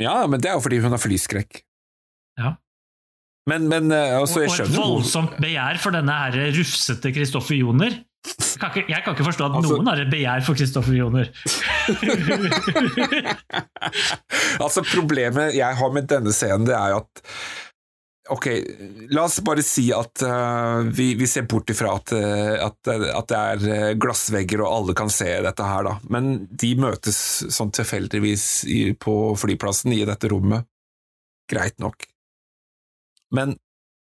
ja, 0.02 0.14
men 0.26 0.40
det 0.42 0.48
er 0.50 0.54
jo 0.58 0.62
fordi 0.64 0.78
hun 0.82 0.90
har 0.94 0.98
flyskrekk. 1.02 1.60
Ja. 2.38 2.50
Men, 3.48 3.68
men 3.70 3.90
eh, 3.94 4.16
altså, 4.18 4.42
jeg 4.42 4.50
og 4.50 4.58
et 4.66 4.74
voldsomt 4.76 5.38
begjær 5.42 5.78
for 5.82 5.94
denne 5.94 6.12
her 6.12 6.34
rufsete 6.58 7.12
Kristoffer 7.14 7.54
Joner. 7.58 7.94
Jeg 8.28 8.58
kan, 8.60 8.70
ikke, 8.74 8.90
jeg 8.90 9.04
kan 9.06 9.14
ikke 9.14 9.24
forstå 9.30 9.46
at 9.46 9.54
Altså- 9.60 9.76
noen 9.78 9.86
har 9.88 10.02
et 10.02 10.10
begjær 10.12 10.42
for 10.44 10.58
Kristoffer 10.58 10.94
Joner. 10.98 11.30
Altså, 14.58 14.82
problemet 14.94 15.54
jeg 15.56 15.76
har 15.78 15.92
med 15.94 16.08
denne 16.10 16.32
scenen, 16.34 16.66
det 16.68 16.74
er 16.76 16.92
jo 16.94 17.00
at 17.04 17.22
Ok, 18.28 18.46
la 19.08 19.22
oss 19.24 19.38
bare 19.40 19.62
si 19.64 19.86
at 19.94 20.22
uh, 20.26 20.84
vi, 20.84 21.14
vi 21.16 21.26
ser 21.28 21.46
bort 21.48 21.70
ifra 21.72 21.94
at, 21.96 22.12
eh, 22.12 22.56
at, 22.60 22.90
at 22.92 23.30
det 23.30 23.38
er 23.38 23.62
eh, 23.72 23.92
glassvegger 24.00 24.60
og 24.64 24.72
alle 24.72 24.96
kan 24.98 25.08
se 25.12 25.30
dette 25.44 25.64
her, 25.64 25.86
da. 25.86 25.94
Men 26.12 26.44
de 26.50 26.74
møtes 26.80 27.18
sånn 27.54 27.72
tilfeldigvis 27.72 28.44
på 29.00 29.14
flyplassen 29.40 29.96
i 29.96 30.02
dette 30.08 30.28
rommet. 30.32 30.68
Greit 31.48 31.78
nok. 31.80 32.04
Men 33.32 33.56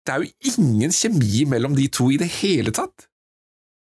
det 0.05 0.15
er 0.15 0.25
jo 0.25 0.55
ingen 0.55 0.93
kjemi 0.93 1.45
mellom 1.49 1.77
de 1.77 1.85
to 1.93 2.09
i 2.13 2.19
det 2.21 2.31
hele 2.39 2.73
tatt. 2.73 3.07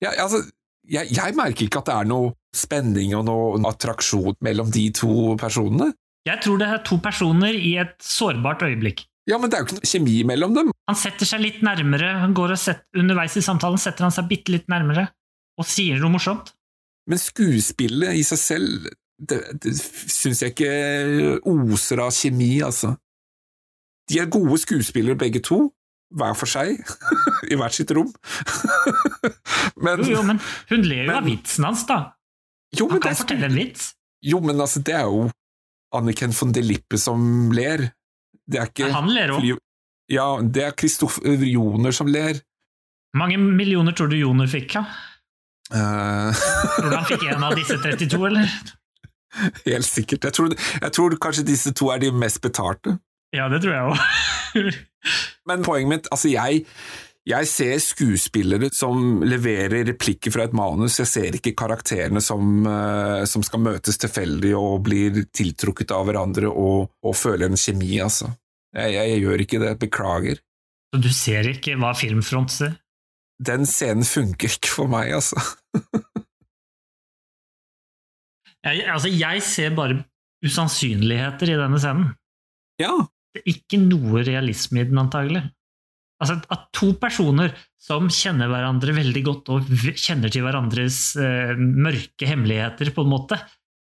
Ja, 0.02 0.14
altså, 0.24 0.43
jeg, 0.90 1.10
jeg 1.14 1.39
merker 1.39 1.66
ikke 1.66 1.82
at 1.82 1.90
det 1.90 1.98
er 2.01 2.10
noe 2.10 2.35
spenning 2.55 3.14
og 3.16 3.27
noe 3.28 3.62
attraksjon 3.70 4.36
mellom 4.44 4.70
de 4.74 4.89
to 4.94 5.36
personene. 5.40 5.93
Jeg 6.27 6.43
tror 6.44 6.59
det 6.60 6.69
er 6.70 6.82
to 6.86 6.98
personer 7.02 7.55
i 7.55 7.77
et 7.82 7.97
sårbart 8.02 8.62
øyeblikk. 8.66 9.06
Ja, 9.31 9.36
men 9.39 9.51
det 9.51 9.55
er 9.59 9.62
jo 9.62 9.69
ikke 9.69 9.78
noe 9.78 9.90
kjemi 9.93 10.15
mellom 10.27 10.55
dem. 10.57 10.70
Han 10.90 10.99
setter 10.99 11.28
seg 11.28 11.43
litt 11.44 11.61
nærmere, 11.62 12.09
han 12.24 12.32
går 12.35 12.57
og 12.57 12.59
setter, 12.59 12.86
underveis 12.99 13.36
i 13.39 13.43
samtalen 13.44 13.78
setter 13.78 14.09
han 14.09 14.15
seg 14.15 14.27
bitte 14.31 14.51
litt 14.55 14.66
nærmere 14.73 15.09
og 15.61 15.69
sier 15.69 16.01
noe 16.03 16.11
morsomt. 16.16 16.51
Men 17.11 17.20
skuespillet 17.23 18.19
i 18.19 18.24
seg 18.27 18.40
selv, 18.40 18.89
det, 19.23 19.39
det 19.62 19.73
syns 19.78 20.43
jeg 20.43 20.55
ikke 20.55 21.39
oser 21.51 22.03
av 22.03 22.11
kjemi, 22.16 22.57
altså. 22.66 22.97
De 24.11 24.19
er 24.19 24.31
gode 24.32 24.59
skuespillere 24.62 25.19
begge 25.19 25.43
to, 25.44 25.61
hver 26.12 26.35
for 26.36 26.51
seg, 26.51 26.82
i 27.53 27.57
hvert 27.59 27.77
sitt 27.78 27.93
rom. 27.94 28.11
men, 29.85 30.03
Jo, 30.03 30.19
jo, 30.19 30.23
men 30.27 30.40
hun 30.73 30.82
ler 30.86 31.05
jo 31.05 31.11
Men- 31.12 31.19
av 31.20 31.28
vitsen 31.31 31.66
hans, 31.69 31.86
da. 31.89 32.01
jo, 32.77 32.89
Han 32.90 33.01
kan 33.05 33.16
fortelle 33.23 33.49
en 33.51 33.57
vits. 33.57 33.93
Jo, 34.23 34.40
men 34.44 34.61
altså, 34.61 34.82
det 34.82 34.94
er 34.99 35.07
jo 35.11 35.28
Anniken 35.94 36.32
von 36.32 36.53
de 36.57 36.62
Lippe 36.65 36.97
som 36.99 37.51
ler. 37.53 37.90
Det 38.51 38.60
er 38.60 38.70
ikke 38.70 38.90
Han 38.94 39.10
ler 39.12 39.35
òg. 39.36 39.52
Ja, 40.12 40.27
det 40.43 40.66
er 40.66 40.74
Kristoffer 40.77 41.47
Joner 41.47 41.94
som 41.94 42.10
ler. 42.10 42.40
Mange 43.16 43.39
millioner 43.39 43.94
tror 43.97 44.10
du 44.10 44.16
Joner 44.19 44.48
fikk? 44.51 44.77
Ja? 44.77 44.86
Uh... 45.73 46.32
Tror 46.77 46.90
du 46.90 46.97
han 46.97 47.09
fikk 47.09 47.27
en 47.32 47.44
av 47.47 47.55
disse 47.56 47.78
32, 47.81 48.19
eller? 48.28 48.55
helt 49.66 49.86
sikkert. 49.89 50.24
Jeg 50.24 50.32
tror, 50.32 50.55
jeg 50.82 50.93
tror 50.93 51.16
kanskje 51.16 51.47
disse 51.48 51.73
to 51.73 51.89
er 51.89 52.02
de 52.02 52.12
mest 52.12 52.43
betalte. 52.44 52.98
Ja, 53.32 53.48
det 53.48 53.62
tror 53.62 53.73
jeg 53.73 53.82
òg. 53.82 54.74
Men 55.48 55.64
poenget 55.64 55.89
mitt, 55.89 56.09
altså 56.12 56.28
jeg, 56.28 56.66
jeg 57.28 57.47
ser 57.47 57.77
skuespillere 57.78 58.73
som 58.74 59.23
leverer 59.23 59.85
replikker 59.93 60.32
fra 60.35 60.49
et 60.49 60.55
manus, 60.57 60.99
jeg 60.99 61.11
ser 61.11 61.36
ikke 61.39 61.55
karakterene 61.59 62.23
som, 62.24 62.65
eh, 62.66 63.23
som 63.31 63.44
skal 63.47 63.62
møtes 63.62 64.01
tilfeldig 64.03 64.55
og 64.59 64.82
blir 64.89 65.23
tiltrukket 65.31 65.94
av 65.94 66.09
hverandre 66.09 66.51
og, 66.51 66.90
og 67.05 67.15
føler 67.19 67.47
en 67.47 67.61
kjemi, 67.61 67.94
altså. 68.03 68.32
Jeg, 68.74 68.97
jeg, 68.97 69.12
jeg 69.12 69.23
gjør 69.23 69.44
ikke 69.44 69.62
det, 69.62 69.73
beklager. 69.85 70.43
Så 70.93 71.01
du 71.05 71.11
ser 71.15 71.49
ikke 71.53 71.77
hva 71.81 71.93
Filmfront 71.97 72.53
ser? 72.53 72.74
Den 73.43 73.66
scenen 73.69 74.07
funker 74.07 74.51
ikke 74.59 74.70
for 74.70 74.90
meg, 74.90 75.15
altså. 75.16 75.39
Jeg, 78.62 78.85
altså, 78.86 79.11
jeg 79.11 79.43
ser 79.43 79.73
bare 79.74 80.05
usannsynligheter 80.47 81.51
i 81.51 81.57
denne 81.59 81.81
scenen. 81.82 82.12
Ja, 82.78 82.93
Det 83.35 83.40
er 83.40 83.49
ikke 83.57 83.81
noe 83.81 84.23
realisme 84.23 84.82
i 84.82 84.86
den, 84.86 85.01
antagelig. 85.01 85.40
Altså, 86.23 86.39
At 86.55 86.69
to 86.77 86.93
personer 87.03 87.51
som 87.82 88.07
kjenner 88.12 88.51
hverandre 88.51 88.94
veldig 88.94 89.23
godt 89.27 89.51
og 89.51 89.73
kjenner 89.99 90.31
til 90.31 90.47
hverandres 90.47 91.01
eh, 91.19 91.57
mørke 91.59 92.28
hemmeligheter, 92.28 92.93
på 92.94 93.03
en 93.03 93.11
måte, 93.11 93.40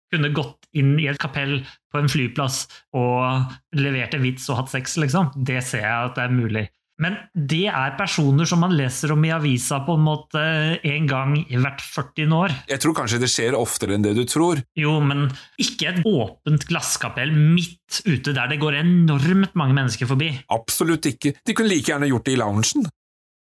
kunne 0.09 0.31
gått 0.33 0.69
inn 0.79 0.95
i 0.97 1.09
et 1.11 1.19
kapell 1.21 1.59
på 1.91 1.99
en 1.99 2.09
flyplass 2.09 2.63
og 2.97 3.51
levert 3.77 4.15
en 4.15 4.23
vits 4.25 4.47
og 4.49 4.63
hatt 4.63 4.71
sex, 4.71 4.95
liksom. 5.01 5.33
Det 5.35 5.59
ser 5.65 5.83
jeg 5.85 6.09
at 6.09 6.15
det 6.17 6.25
er 6.25 6.33
mulig. 6.33 6.65
Men 6.99 7.15
det 7.33 7.65
er 7.71 7.95
personer 7.99 8.47
som 8.49 8.59
man 8.63 8.75
leser 8.75 9.13
om 9.15 9.23
i 9.23 9.31
avisa 9.31 9.79
på 9.87 9.95
en 9.95 10.03
måte 10.03 10.41
en 10.83 11.07
gang 11.07 11.37
i 11.39 11.59
hvert 11.59 11.79
40 11.81 12.35
år. 12.35 12.55
jeg 12.67 12.83
tror 12.83 12.95
kanskje 12.97 13.21
det 13.23 13.31
skjer 13.31 13.57
oftere 13.57 13.95
enn 13.95 14.03
det 14.03 14.15
du 14.17 14.25
tror. 14.27 14.59
Jo, 14.75 14.97
men 14.99 15.29
ikke 15.61 15.93
et 15.93 16.01
åpent 16.07 16.67
glasskapell 16.69 17.31
midt 17.31 18.01
ute 18.05 18.35
der 18.35 18.51
det 18.51 18.59
går 18.61 18.81
enormt 18.83 19.55
mange 19.59 19.77
mennesker 19.77 20.09
forbi. 20.09 20.33
Absolutt 20.51 21.07
ikke. 21.09 21.37
De 21.45 21.55
kunne 21.55 21.71
like 21.71 21.87
gjerne 21.91 22.09
gjort 22.11 22.27
det 22.27 22.35
i 22.35 22.39
loungen. 22.39 22.89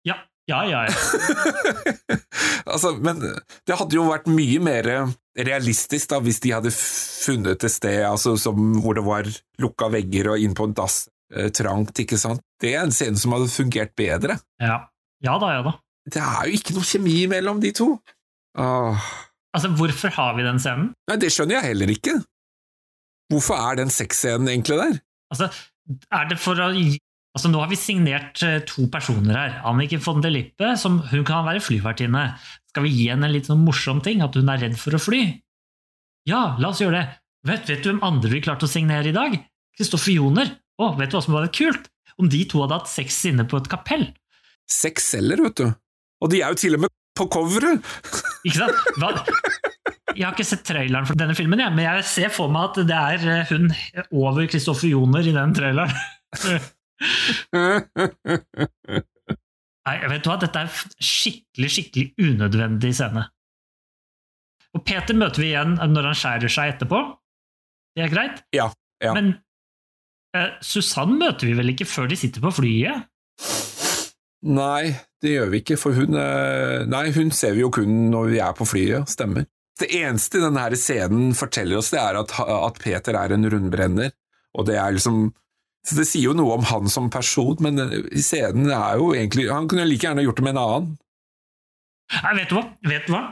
Ja, 0.05 0.19
ja, 0.51 0.65
ja. 0.69 0.85
ja. 0.89 2.19
altså, 2.73 2.97
men 2.99 3.23
det 3.23 3.79
hadde 3.79 3.97
jo 3.97 4.09
vært 4.11 4.27
mye 4.29 4.61
mer 4.63 4.91
realistisk 5.35 6.11
da, 6.13 6.21
hvis 6.23 6.43
de 6.45 6.53
hadde 6.55 6.75
funnet 6.75 7.65
et 7.65 7.73
sted 7.73 8.05
altså, 8.07 8.37
som, 8.41 8.59
hvor 8.83 8.99
det 8.99 9.07
var 9.07 9.31
lukka 9.63 9.91
vegger 9.95 10.35
og 10.35 10.43
inn 10.43 10.55
på 10.57 10.69
en 10.69 10.77
dass 10.77 11.05
eh, 11.35 11.51
trangt, 11.55 11.97
ikke 12.03 12.19
sant. 12.21 12.43
Det 12.65 12.73
er 12.73 12.87
en 12.87 12.95
scene 12.95 13.21
som 13.21 13.35
hadde 13.37 13.51
fungert 13.53 13.93
bedre. 13.99 14.39
Ja. 14.63 14.81
ja 15.25 15.39
da, 15.43 15.53
ja 15.59 15.65
da. 15.67 15.77
Det 16.09 16.21
er 16.21 16.49
jo 16.49 16.59
ikke 16.59 16.77
noe 16.77 16.89
kjemi 16.89 17.19
mellom 17.31 17.61
de 17.61 17.73
to. 17.77 17.91
Åh. 18.61 19.09
Altså, 19.55 19.71
hvorfor 19.79 20.13
har 20.17 20.35
vi 20.39 20.45
den 20.47 20.61
scenen? 20.63 20.93
Nei, 21.11 21.19
det 21.21 21.31
skjønner 21.33 21.59
jeg 21.59 21.71
heller 21.71 21.93
ikke. 21.93 22.19
Hvorfor 23.33 23.61
er 23.61 23.81
den 23.81 23.93
sexscenen 23.93 24.51
egentlig 24.51 24.79
der? 24.81 24.99
Altså, 25.33 25.51
er 26.13 26.31
det 26.31 26.41
for 26.43 26.61
å 26.61 26.71
Altså, 27.35 27.49
Nå 27.51 27.59
har 27.59 27.67
vi 27.67 27.75
signert 27.75 28.39
eh, 28.47 28.61
to 28.63 28.85
personer 28.93 29.35
her. 29.35 29.55
Annike 29.67 29.99
von 29.99 30.21
de 30.23 30.31
Lippe, 30.31 30.69
som 30.79 31.01
hun 31.11 31.25
kan 31.27 31.43
være 31.43 31.65
flyvertinne. 31.67 32.29
Skal 32.71 32.85
vi 32.87 32.93
gi 32.95 33.09
henne 33.11 33.27
en 33.27 33.35
litt 33.35 33.49
sånn 33.51 33.65
morsom 33.67 33.99
ting? 34.07 34.23
At 34.23 34.39
hun 34.39 34.53
er 34.53 34.63
redd 34.63 34.77
for 34.79 34.95
å 34.95 35.01
fly? 35.03 35.25
Ja, 36.31 36.55
la 36.63 36.71
oss 36.71 36.79
gjøre 36.85 37.01
det. 37.01 37.09
Vet, 37.51 37.67
vet 37.67 37.83
du 37.83 37.91
hvem 37.91 38.05
andre 38.07 38.31
vi 38.31 38.43
klarte 38.45 38.69
å 38.69 38.71
signere 38.71 39.11
i 39.11 39.17
dag? 39.17 39.35
Kristoffer 39.75 40.15
Joner. 40.15 40.55
Å, 40.79 40.93
vet 40.95 41.11
du 41.11 41.19
hva 41.19 41.25
som 41.27 41.35
var 41.35 41.49
litt 41.49 41.59
kult? 41.59 41.91
Om 42.21 42.31
de 42.31 42.45
to 42.51 42.63
hadde 42.63 42.79
hatt 42.79 42.91
sex 42.91 43.25
inne 43.31 43.47
på 43.49 43.59
et 43.61 43.71
kapell. 43.71 44.07
Sex 44.71 45.11
selger, 45.15 45.43
vet 45.45 45.57
du. 45.61 45.67
Og 46.25 46.31
de 46.33 46.41
er 46.43 46.55
jo 46.55 46.61
til 46.61 46.77
og 46.79 46.85
med 46.85 46.93
på 47.19 47.27
coveret! 47.31 47.83
Ikke 48.47 48.59
sant? 48.61 48.77
Hva? 49.01 49.09
Jeg 50.15 50.27
har 50.29 50.35
ikke 50.37 50.47
sett 50.47 50.63
traileren 50.67 51.07
for 51.09 51.19
denne 51.19 51.35
filmen, 51.35 51.59
ja, 51.59 51.71
men 51.75 51.83
jeg 51.89 52.05
ser 52.07 52.31
for 52.31 52.47
meg 52.53 52.69
at 52.69 52.77
det 52.87 52.95
er 52.95 53.19
eh, 53.33 53.49
hun 53.51 53.65
over 54.15 54.47
Kristoffer 54.47 54.87
Joner 54.87 55.27
i 55.27 55.33
den 55.35 55.55
traileren. 55.57 55.91
Nei, 59.85 59.97
vet 60.13 60.23
du 60.23 60.29
hva, 60.31 60.37
dette 60.41 60.63
er 60.63 60.71
skikkelig, 61.03 61.71
skikkelig 61.77 62.07
unødvendig 62.31 62.93
scene. 62.95 63.25
Og 64.75 64.85
Peter 64.87 65.19
møter 65.19 65.43
vi 65.43 65.51
igjen 65.51 65.75
når 65.79 66.11
han 66.11 66.19
skjærer 66.21 66.51
seg 66.53 66.77
etterpå. 66.77 66.99
Det 67.95 68.07
er 68.07 68.15
greit. 68.15 68.37
Ja, 68.55 68.71
ja. 69.03 69.13
Men 69.17 69.27
eh, 70.37 70.53
Susann 70.65 71.17
møter 71.21 71.51
vi 71.51 71.57
vel 71.59 71.73
ikke 71.75 71.89
før 71.89 72.11
de 72.11 72.19
sitter 72.19 72.43
på 72.45 72.53
flyet? 72.59 73.07
Nei, 74.45 74.93
det 75.25 75.33
gjør 75.33 75.53
vi 75.55 75.61
ikke, 75.63 75.79
for 75.81 75.97
hun 75.97 76.19
eh, 76.21 76.85
Nei, 76.91 77.07
hun 77.17 77.31
ser 77.33 77.55
vi 77.57 77.65
jo 77.65 77.71
kun 77.73 78.11
når 78.13 78.33
vi 78.35 78.41
er 78.45 78.57
på 78.57 78.67
flyet, 78.69 79.09
stemmer. 79.11 79.47
Det 79.81 79.89
eneste 79.97 80.43
denne 80.43 80.67
scenen 80.79 81.33
forteller 81.35 81.81
oss, 81.81 81.91
det 81.95 82.03
er 82.03 82.21
at, 82.21 82.35
at 82.39 82.77
Peter 82.83 83.17
er 83.19 83.35
en 83.35 83.49
rundbrenner, 83.51 84.13
og 84.55 84.69
det 84.69 84.77
er 84.79 84.95
liksom 84.95 85.33
Så 85.85 85.97
Det 85.99 86.07
sier 86.09 86.31
jo 86.31 86.37
noe 86.37 86.55
om 86.61 86.69
han 86.69 86.87
som 86.89 87.11
person, 87.13 87.57
men 87.65 87.81
i 87.83 88.23
scenen 88.23 88.71
er 88.71 89.01
jo 89.01 89.11
egentlig 89.13 89.51
Han 89.51 89.67
kunne 89.69 89.85
like 89.85 90.07
gjerne 90.07 90.23
gjort 90.25 90.39
det 90.39 90.45
med 90.47 90.55
en 90.55 90.63
annen. 90.63 90.93
Nei, 92.15 92.35
vet 92.39 92.53
du 92.53 92.55
hva? 92.57 92.65
Vet 92.87 93.09
du 93.09 93.15
hva? 93.17 93.25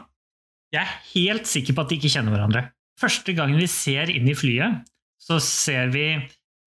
Jeg 0.73 0.83
er 0.83 1.01
helt 1.12 1.49
sikker 1.49 1.77
på 1.77 1.85
at 1.85 1.93
de 1.93 1.99
ikke 2.01 2.11
kjenner 2.12 2.35
hverandre. 2.35 2.66
Første 3.01 3.35
gangen 3.37 3.61
vi 3.61 3.69
ser 3.69 4.11
inn 4.12 4.29
i 4.29 4.37
flyet, 4.37 4.83
så 5.20 5.39
ser 5.45 5.93
vi 5.93 6.07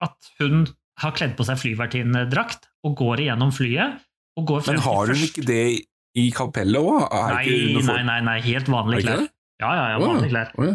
at 0.03 0.31
hun 0.39 0.65
har 1.01 1.13
kledd 1.15 1.35
på 1.37 1.45
seg 1.47 1.59
flyvertinnedrakt 1.61 2.69
og 2.87 2.95
går 2.99 3.25
igjennom 3.25 3.51
flyet. 3.55 4.01
Og 4.39 4.47
går 4.49 4.63
frem 4.65 4.77
Men 4.77 4.83
har 4.83 5.11
hun 5.11 5.23
ikke 5.27 5.43
det 5.47 5.61
i 6.15 6.25
kapellet 6.35 6.79
òg? 6.79 7.05
Nei, 7.11 7.45
nei, 7.83 8.01
nei, 8.07 8.19
nei, 8.23 8.39
helt 8.43 8.67
vanlige 8.71 9.05
klær. 9.07 9.25
Ja, 9.63 9.69
ja, 9.71 9.85
ja, 9.93 9.99
vanlige 10.03 10.31
klær. 10.33 10.51
Ja. 10.59 10.73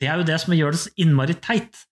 Det 0.00 0.08
er 0.08 0.20
jo 0.20 0.26
det 0.28 0.36
som 0.40 0.54
gjør 0.56 0.76
det 0.76 0.80
så 0.82 0.92
innmari 1.00 1.36
teit. 1.44 1.82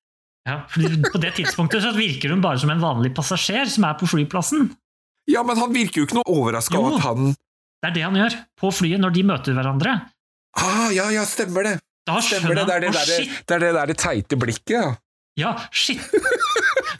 Ja, 0.48 0.62
på 0.72 1.20
det 1.20 1.34
tidspunktet 1.36 1.82
så 1.84 1.90
virker 1.96 2.32
hun 2.32 2.40
bare 2.44 2.60
som 2.60 2.70
en 2.72 2.80
vanlig 2.80 3.10
passasjer 3.16 3.68
som 3.68 3.84
er 3.84 3.98
på 4.00 4.08
flyplassen. 4.08 4.70
ja, 5.28 5.42
men 5.44 5.60
han 5.60 5.74
virker 5.74 6.00
jo 6.00 6.06
ikke 6.08 6.16
noe 6.20 6.32
overraska 6.32 6.78
over 6.80 6.96
at 6.96 7.04
han 7.04 7.34
Det 7.36 7.90
er 7.90 7.94
det 7.98 8.04
han 8.06 8.16
gjør 8.16 8.36
på 8.60 8.70
flyet 8.72 9.02
når 9.02 9.12
de 9.16 9.24
møter 9.28 9.56
hverandre. 9.58 9.92
Ah, 10.56 10.88
ja, 10.94 11.10
ja, 11.12 11.24
stemmer 11.28 11.68
det! 11.68 11.74
Da 12.08 12.16
Stemmer 12.24 12.56
det, 12.56 12.64
det 12.64 12.74
er 12.78 12.80
det, 12.86 12.92
der, 12.96 13.28
det 13.44 13.54
er 13.58 13.60
det 13.66 13.74
der 13.76 13.90
det 13.92 13.98
teite 14.00 14.38
blikket, 14.40 14.72
ja. 14.78 14.94
Ja, 15.38 15.52
shit! 15.70 16.00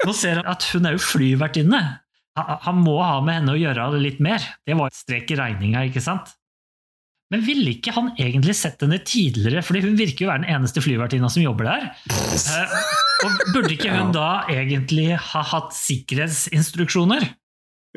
Nå 0.06 0.14
ser 0.16 0.40
han 0.40 0.50
at 0.50 0.66
hun 0.72 0.86
er 0.88 0.96
jo 0.96 1.02
flyvertinne. 1.02 1.82
Han 2.38 2.82
må 2.84 2.98
ha 3.02 3.18
med 3.24 3.40
henne 3.40 3.54
å 3.54 3.58
gjøre 3.58 3.88
litt 3.98 4.20
mer. 4.22 4.44
Det 4.66 4.76
var 4.78 4.92
et 4.92 4.98
strek 4.98 5.32
i 5.34 5.38
regninga, 5.40 5.86
ikke 5.88 6.02
sant? 6.04 6.34
Men 7.32 7.42
ville 7.44 7.74
ikke 7.74 7.92
han 7.92 8.12
egentlig 8.16 8.54
sett 8.56 8.80
henne 8.84 9.00
tidligere, 9.04 9.60
fordi 9.66 9.82
hun 9.84 9.98
virker 9.98 10.24
jo 10.24 10.30
være 10.30 10.46
den 10.46 10.54
eneste 10.54 10.80
flyvertinna 10.80 11.28
som 11.32 11.44
jobber 11.44 11.68
der? 11.68 11.90
Eh, 12.08 12.78
og 13.26 13.42
burde 13.52 13.74
ikke 13.74 13.92
hun 13.92 14.14
da 14.14 14.46
egentlig 14.48 15.10
ha 15.20 15.42
hatt 15.50 15.74
sikkerhetsinstruksjoner? 15.76 17.26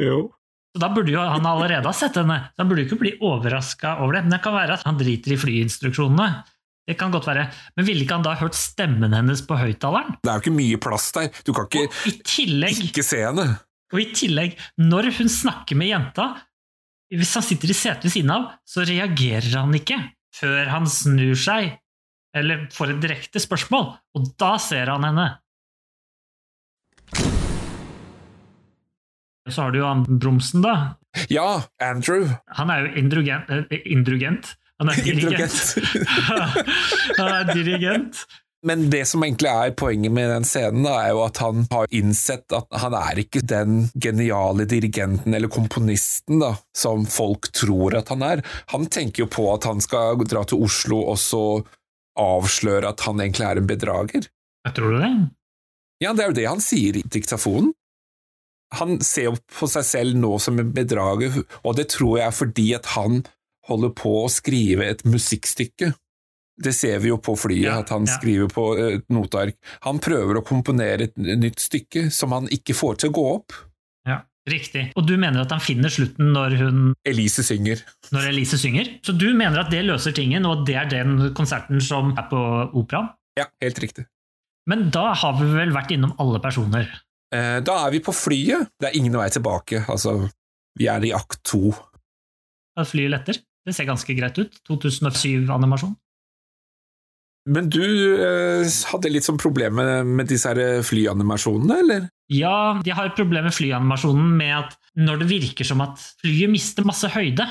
Jo. 0.02 0.26
Så 0.72 0.82
Da 0.84 0.90
burde 0.92 1.14
jo 1.14 1.24
han 1.24 1.48
allerede 1.48 1.88
ha 1.88 1.96
sett 1.96 2.18
henne, 2.20 2.38
så 2.52 2.64
han 2.64 2.72
burde 2.72 2.86
ikke 2.86 3.00
bli 3.00 3.14
overraska 3.24 3.98
over 4.04 4.18
det. 4.18 4.26
Men 4.26 4.36
det 4.36 4.42
kan 4.44 4.56
være 4.56 4.80
at 4.80 4.86
han 4.88 5.00
driter 5.00 5.36
i 5.36 5.40
flyinstruksjonene. 5.40 6.28
Det 6.92 6.98
kan 7.00 7.12
godt 7.14 7.30
være. 7.30 7.46
Men 7.80 7.88
ville 7.88 8.04
ikke 8.04 8.18
han 8.20 8.26
da 8.26 8.34
hørt 8.36 8.58
stemmen 8.60 9.14
hennes 9.16 9.40
på 9.48 9.56
høyttaleren? 9.56 10.18
Det 10.20 10.28
er 10.28 10.40
jo 10.40 10.44
ikke 10.44 10.58
mye 10.58 10.80
plass 10.84 11.06
der. 11.16 11.30
Du 11.48 11.54
kan 11.56 11.70
ikke 11.70 11.86
I 12.10 12.18
tillegg 12.28 12.82
ikke 12.90 13.06
se 13.08 13.22
henne. 13.24 13.46
Og 13.96 14.02
i 14.04 14.10
tillegg, 14.16 14.58
når 14.80 15.08
hun 15.18 15.30
snakker 15.32 15.80
med 15.80 15.92
jenta, 15.92 16.26
hvis 17.12 17.32
han 17.36 17.44
sitter 17.44 17.72
i 17.72 17.76
setet 17.76 18.08
ved 18.08 18.14
siden 18.14 18.32
av, 18.36 18.50
så 18.68 18.84
reagerer 18.88 19.50
han 19.56 19.76
ikke 19.76 19.98
før 20.36 20.70
han 20.72 20.88
snur 20.88 21.36
seg, 21.40 21.74
eller 22.36 22.68
får 22.72 22.94
et 22.94 23.02
direkte 23.04 23.42
spørsmål, 23.44 23.90
og 24.16 24.30
da 24.40 24.54
ser 24.64 24.92
han 24.94 25.04
henne. 25.04 25.28
Så 29.52 29.66
har 29.66 29.74
du 29.74 29.82
jo 29.82 29.88
han 29.90 30.06
Bromsen, 30.08 30.64
da. 30.64 30.76
Ja, 31.32 31.64
Andrew. 31.84 32.30
Han 32.56 32.72
er 32.72 32.86
jo 32.86 32.94
indrugent. 33.02 33.50
eh, 33.52 33.82
indrugent. 33.92 34.54
Han 34.82 34.90
er 34.90 35.04
dirigent. 35.06 35.76
han 37.20 37.28
er 37.30 37.52
dirigent. 37.54 38.24
Men 38.66 38.90
det 38.94 39.04
som 39.10 39.24
egentlig 39.26 39.50
er 39.50 39.74
poenget 39.78 40.14
med 40.14 40.30
den 40.30 40.46
scenen, 40.46 40.84
da, 40.86 40.96
er 41.02 41.16
jo 41.16 41.22
at 41.26 41.40
han 41.42 41.64
har 41.72 41.90
innsett 41.98 42.54
at 42.54 42.70
han 42.84 42.94
er 42.98 43.22
ikke 43.24 43.42
den 43.46 43.88
geniale 43.94 44.68
dirigenten 44.70 45.34
eller 45.34 45.50
komponisten 45.54 46.42
da, 46.44 46.54
som 46.78 47.08
folk 47.10 47.50
tror 47.58 47.98
at 47.98 48.10
han 48.14 48.26
er. 48.26 48.44
Han 48.74 48.86
tenker 48.86 49.26
jo 49.26 49.32
på 49.34 49.48
at 49.54 49.66
han 49.70 49.82
skal 49.82 50.22
dra 50.30 50.46
til 50.46 50.62
Oslo 50.66 51.02
og 51.14 51.18
så 51.22 51.44
avsløre 52.22 52.90
at 52.92 53.06
han 53.08 53.22
egentlig 53.24 53.48
er 53.50 53.62
en 53.62 53.70
bedrager. 53.70 54.30
Jeg 54.68 54.78
tror 54.78 54.94
du 54.94 55.02
det? 55.02 55.14
Ja, 56.02 56.14
det 56.14 56.26
er 56.26 56.30
jo 56.30 56.38
det 56.38 56.50
han 56.50 56.62
sier 56.62 56.98
i 56.98 57.06
diktafonen. 57.06 57.74
Han 58.78 59.02
ser 59.04 59.32
jo 59.32 59.38
på 59.58 59.68
seg 59.68 59.84
selv 59.84 60.18
nå 60.18 60.38
som 60.40 60.62
en 60.62 60.70
bedrager, 60.74 61.42
og 61.66 61.76
det 61.78 61.90
tror 61.92 62.20
jeg 62.20 62.30
er 62.30 62.36
fordi 62.36 62.68
at 62.78 62.94
han 62.94 63.24
holder 63.72 63.92
på 63.98 64.12
å 64.26 64.30
skrive 64.32 64.86
et 64.92 65.04
musikkstykke. 65.08 65.94
Det 66.62 66.74
ser 66.78 67.00
vi 67.02 67.10
jo 67.10 67.18
på 67.18 67.34
flyet, 67.40 67.64
Ja, 67.66 67.80
at 67.82 67.90
han 67.90 68.06
ja. 68.06 68.14
skriver 68.20 68.50
på 68.52 68.66
eh, 68.78 68.98
et 69.00 69.08
noteark. 69.10 69.56
Han 69.88 69.98
prøver 70.04 70.38
å 70.38 70.46
komponere 70.46 71.08
et 71.10 71.16
nytt 71.18 71.60
stykke 71.64 72.10
som 72.14 72.36
han 72.36 72.50
ikke 72.54 72.76
får 72.78 73.00
til 73.02 73.10
å 73.10 73.16
gå 73.18 73.24
opp. 73.32 73.56
Ja, 74.06 74.20
riktig. 74.50 74.84
Og 75.00 75.08
du 75.10 75.16
mener 75.18 75.42
at 75.46 75.52
han 75.56 75.64
finner 75.64 75.90
slutten 75.94 76.30
når, 76.36 76.58
hun, 76.60 76.80
Elise 77.08 77.42
synger. 77.48 77.82
når 78.14 78.30
Elise 78.34 78.60
synger? 78.62 78.92
Så 79.08 79.16
du 79.18 79.32
mener 79.34 79.64
at 79.64 79.72
det 79.74 79.82
løser 79.88 80.14
tingen, 80.14 80.46
og 80.46 80.68
det 80.70 80.76
er 80.84 80.92
den 80.92 81.32
konserten 81.38 81.82
som 81.82 82.14
er 82.20 82.28
på 82.30 82.42
operaen? 82.78 83.10
Ja, 83.40 83.48
helt 83.64 83.80
riktig. 83.82 84.06
Men 84.70 84.90
da 84.94 85.14
har 85.18 85.40
vi 85.40 85.48
vel 85.56 85.72
vært 85.74 85.96
innom 85.96 86.12
alle 86.22 86.38
personer. 86.44 86.92
Eh, 87.34 87.58
Da 87.66 87.78
er 87.88 87.96
vi 87.96 88.04
på 88.06 88.14
flyet. 88.14 88.70
Det 88.78 88.92
er 88.92 88.98
ingen 89.00 89.16
vei 89.18 89.30
tilbake. 89.34 89.86
Altså, 89.90 90.28
vi 90.78 90.86
er 90.92 91.02
i 91.08 91.14
akt 91.16 91.40
to. 91.48 91.72
At 92.78 92.92
flyet 92.92 93.10
letter. 93.16 93.40
Det 93.68 93.76
ser 93.78 93.90
ganske 93.90 94.16
greit 94.18 94.40
ut. 94.42 94.56
2007-animasjon. 94.70 95.94
Men 97.50 97.72
du 97.74 97.82
eh, 98.22 98.68
hadde 98.92 99.10
litt 99.10 99.26
sånn 99.26 99.40
problem 99.42 99.80
med, 99.82 100.28
disse 100.30 100.52
her 100.52 100.84
flyanimasjonene, 100.86 101.78
eller? 101.82 102.04
Ja, 102.32 102.78
de 102.86 102.94
har 102.94 103.10
et 103.10 103.18
problem 103.18 103.48
med 103.48 103.56
flyanimasjonen 103.56 104.36
med 104.38 104.54
at 104.60 104.76
når 105.02 105.24
det 105.24 105.30
virker 105.32 105.68
som 105.68 105.82
at 105.84 105.98
flyet 106.22 106.54
mister 106.54 106.86
masse 106.86 107.10
høyde, 107.10 107.48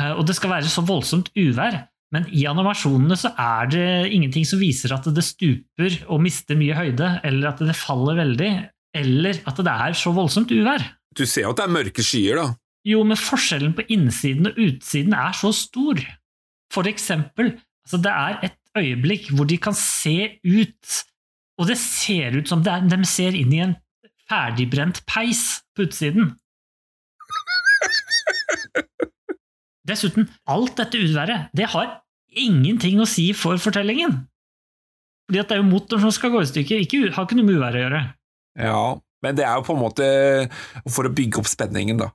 eh, 0.00 0.14
og 0.16 0.24
det 0.28 0.38
skal 0.38 0.54
være 0.56 0.72
så 0.72 0.84
voldsomt 0.88 1.28
uvær, 1.36 1.82
men 2.14 2.28
i 2.32 2.46
animasjonene 2.48 3.18
så 3.18 3.32
er 3.36 3.68
det 3.72 3.88
ingenting 4.14 4.46
som 4.48 4.62
viser 4.62 4.94
at 4.96 5.08
det 5.12 5.24
stuper 5.26 5.98
og 6.06 6.22
mister 6.24 6.56
mye 6.56 6.76
høyde, 6.78 7.16
eller 7.26 7.50
at 7.50 7.60
det 7.60 7.76
faller 7.76 8.16
veldig, 8.22 8.52
eller 8.96 9.42
at 9.44 9.64
det 9.66 9.74
er 9.88 9.98
så 10.00 10.14
voldsomt 10.16 10.54
uvær. 10.54 10.84
Du 11.16 11.26
ser 11.28 11.44
jo 11.44 11.52
at 11.52 11.60
det 11.60 11.66
er 11.66 11.76
mørke 11.76 12.04
skyer, 12.04 12.40
da. 12.40 12.54
Jo, 12.86 13.02
men 13.02 13.18
forskjellen 13.18 13.74
på 13.74 13.84
innsiden 13.90 14.46
og 14.50 14.58
utsiden 14.62 15.16
er 15.16 15.34
så 15.34 15.50
stor. 15.54 15.98
For 16.72 16.86
eksempel, 16.86 17.56
altså 17.86 17.98
det 18.02 18.12
er 18.12 18.38
et 18.46 18.56
øyeblikk 18.78 19.32
hvor 19.34 19.48
de 19.48 19.58
kan 19.58 19.74
se 19.74 20.38
ut, 20.44 20.96
og 21.58 21.70
det 21.70 21.78
ser 21.80 22.36
ut 22.38 22.50
som 22.50 22.62
er, 22.62 22.86
de 22.86 22.98
ser 23.08 23.34
inn 23.38 23.54
i 23.54 23.62
en 23.64 23.76
ferdigbrent 24.30 25.02
peis 25.08 25.62
på 25.74 25.86
utsiden. 25.86 26.34
Dessuten, 29.86 30.26
alt 30.50 30.74
dette 30.78 30.98
uværet, 30.98 31.50
det 31.54 31.70
har 31.74 32.00
ingenting 32.36 33.00
å 33.02 33.08
si 33.08 33.30
for 33.38 33.58
fortellingen. 33.62 34.18
Fordi 35.26 35.42
at 35.42 35.50
det 35.50 35.56
er 35.56 35.62
jo 35.62 35.70
motoren 35.70 36.04
som 36.06 36.14
skal 36.14 36.32
gå 36.34 36.42
i 36.42 36.50
stykker, 36.50 36.82
ikke, 36.84 37.02
har 37.14 37.26
ikke 37.26 37.38
noe 37.38 37.46
med 37.48 37.58
uværet 37.58 37.78
å 37.78 37.84
gjøre. 37.84 38.02
Ja, 38.66 38.82
men 39.26 39.38
det 39.38 39.46
er 39.46 39.58
jo 39.58 39.66
på 39.66 39.74
en 39.74 39.82
måte 39.82 40.06
for 40.90 41.06
å 41.06 41.14
bygge 41.14 41.42
opp 41.42 41.50
spenningen, 41.50 42.02
da. 42.02 42.10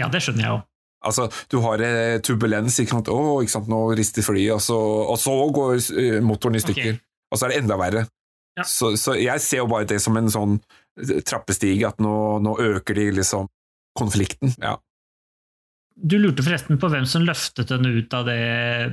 Ja, 0.00 0.08
det 0.10 0.22
skjønner 0.24 0.46
jeg 0.46 0.52
jo. 0.56 0.62
Altså, 1.04 1.28
du 1.52 1.58
har 1.64 1.82
eh, 1.84 2.18
turbulens, 2.24 2.78
ikke 2.80 2.96
sant? 2.96 3.10
Å, 3.12 3.40
ikke 3.44 3.52
sant? 3.52 3.68
nå 3.70 3.80
rister 3.98 4.24
flyet, 4.24 4.54
og 4.56 4.62
så, 4.64 4.78
og 5.12 5.18
så 5.20 5.34
går 5.54 5.74
eh, 6.00 6.20
motoren 6.24 6.56
i 6.56 6.62
stykker. 6.64 6.96
Og 7.30 7.38
så 7.38 7.46
er 7.46 7.54
det 7.54 7.60
enda 7.62 7.78
verre. 7.80 8.06
Ja. 8.56 8.64
Så, 8.68 8.94
så 9.00 9.16
jeg 9.18 9.42
ser 9.42 9.64
jo 9.64 9.68
bare 9.70 9.88
det 9.90 9.98
som 10.02 10.16
en 10.16 10.30
sånn 10.30 10.58
trappestige, 11.26 11.90
at 11.90 12.00
nå, 12.02 12.14
nå 12.44 12.54
øker 12.62 12.96
de 12.96 13.08
liksom 13.18 13.50
konflikten. 13.98 14.54
Ja. 14.62 14.78
Du 15.94 16.16
lurte 16.18 16.42
forresten 16.42 16.78
på 16.80 16.90
hvem 16.90 17.04
som 17.06 17.26
løftet 17.26 17.70
henne 17.70 17.92
ut 17.94 18.14
av 18.16 18.26
det 18.26 18.38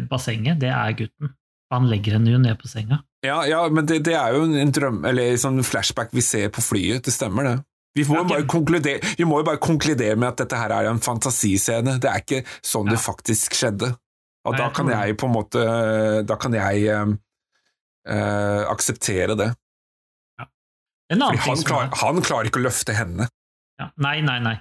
bassenget. 0.09 0.59
Det 0.61 0.69
er 0.69 0.97
gutten. 0.97 1.33
Han 1.71 1.87
legger 1.89 2.17
henne 2.17 2.33
jo 2.33 2.41
ned 2.41 2.59
på 2.59 2.67
senga. 2.67 2.99
Ja, 3.25 3.39
ja, 3.47 3.61
men 3.71 3.87
det, 3.87 4.01
det 4.05 4.17
er 4.17 4.35
jo 4.35 4.43
en 4.49 4.73
drøm, 4.75 5.03
eller 5.07 5.37
sånn 5.39 5.61
flashback 5.63 6.11
vi 6.13 6.23
ser 6.25 6.49
på 6.53 6.63
flyet, 6.65 7.05
det 7.05 7.13
stemmer 7.15 7.47
det. 7.47 7.57
Vi 7.97 8.05
må, 8.07 8.21
konkludere, 8.47 9.01
vi 9.19 9.25
må 9.27 9.41
jo 9.41 9.47
bare 9.49 9.59
konkludere 9.59 10.15
med 10.15 10.29
at 10.29 10.45
dette 10.45 10.59
her 10.59 10.71
er 10.77 10.87
en 10.87 11.01
fantasiscene, 11.03 11.97
det 11.99 12.07
er 12.07 12.23
ikke 12.23 12.43
sånn 12.63 12.87
det 12.87 12.99
faktisk 13.03 13.57
skjedde. 13.57 13.91
Og 14.47 14.55
Nei, 14.55 14.61
da 14.61 14.69
kan 14.73 14.87
jeg 14.89 15.17
på 15.21 15.27
en 15.27 15.33
måte 15.35 15.63
Da 16.25 16.33
kan 16.41 16.55
jeg 16.55 16.87
eh, 16.89 18.61
akseptere 18.71 19.35
det. 19.37 19.51
Annen 21.11 21.37
Fordi 21.37 21.59
han, 21.59 21.65
klar, 21.67 21.91
han 22.01 22.23
klarer 22.23 22.49
ikke 22.49 22.61
å 22.61 22.65
løfte 22.69 22.95
henne. 22.95 23.27
ja, 23.77 23.91
Nei, 24.01 24.21
nei, 24.25 24.39
nei. 24.41 24.55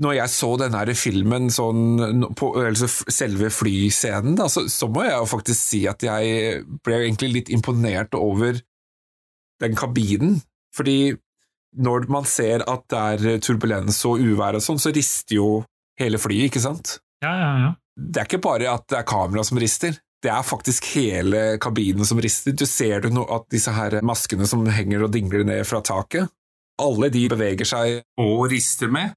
Når 0.00 0.14
jeg 0.16 0.32
så 0.32 0.50
denne 0.56 0.94
filmen 0.96 1.50
sånn 1.52 2.30
på 2.38 2.52
altså 2.62 2.86
selve 3.10 3.50
flyscenen, 3.52 4.38
da, 4.38 4.46
så, 4.48 4.62
så 4.70 4.88
må 4.88 5.02
jeg 5.04 5.18
jo 5.18 5.26
faktisk 5.28 5.60
si 5.60 5.82
at 5.90 6.06
jeg 6.06 6.62
ble 6.86 7.02
egentlig 7.02 7.32
litt 7.34 7.50
imponert 7.52 8.14
over 8.16 8.62
den 9.60 9.76
kabinen. 9.76 10.38
Fordi 10.72 11.18
når 11.76 12.08
man 12.10 12.26
ser 12.28 12.64
at 12.68 12.86
det 12.90 13.00
er 13.00 13.42
turbulens 13.44 14.00
og 14.08 14.22
uvær 14.22 14.58
og 14.58 14.64
sånn, 14.64 14.80
så 14.82 14.92
rister 14.94 15.36
jo 15.36 15.50
hele 16.00 16.18
flyet, 16.20 16.50
ikke 16.50 16.62
sant? 16.64 16.98
Ja, 17.22 17.32
ja, 17.36 17.50
ja. 17.66 17.70
Det 18.00 18.22
er 18.22 18.28
ikke 18.28 18.42
bare 18.42 18.70
at 18.72 18.86
det 18.90 19.00
er 19.00 19.08
kamera 19.08 19.44
som 19.44 19.60
rister. 19.60 19.98
Det 20.20 20.30
er 20.32 20.44
faktisk 20.44 20.88
hele 20.94 21.56
kabinen 21.60 22.04
som 22.08 22.20
rister. 22.20 22.52
Du 22.56 22.66
ser 22.68 23.04
du 23.04 23.10
nå 23.12 23.24
at 23.32 23.46
disse 23.52 23.72
her 23.72 24.00
maskene 24.04 24.48
som 24.48 24.66
henger 24.68 25.06
og 25.06 25.14
dingler 25.14 25.46
ned 25.48 25.64
fra 25.68 25.80
taket, 25.84 26.28
alle 26.80 27.10
de 27.12 27.26
beveger 27.28 27.68
seg 27.68 28.00
og 28.20 28.46
rister 28.52 28.92
med. 28.92 29.14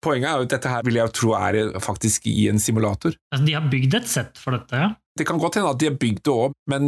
Poenget 0.00 0.30
er 0.30 0.40
jo 0.40 0.46
at 0.46 0.54
dette 0.54 0.70
her 0.72 0.86
vil 0.86 0.96
jeg 0.96 1.12
tro 1.12 1.34
er 1.36 1.58
faktisk 1.84 2.26
i 2.30 2.46
en 2.48 2.62
simulator. 2.62 3.12
Altså, 3.34 3.44
de 3.44 3.56
har 3.58 3.68
bygd 3.68 3.98
et 3.98 4.08
sett 4.08 4.40
for 4.40 4.56
dette, 4.56 4.78
ja. 4.78 4.94
Det 5.18 5.26
kan 5.28 5.40
godt 5.42 5.58
hende 5.58 5.74
at 5.74 5.80
de 5.82 5.90
har 5.90 5.98
bygd 6.00 6.22
det 6.24 6.32
òg, 6.32 6.54
men 6.70 6.84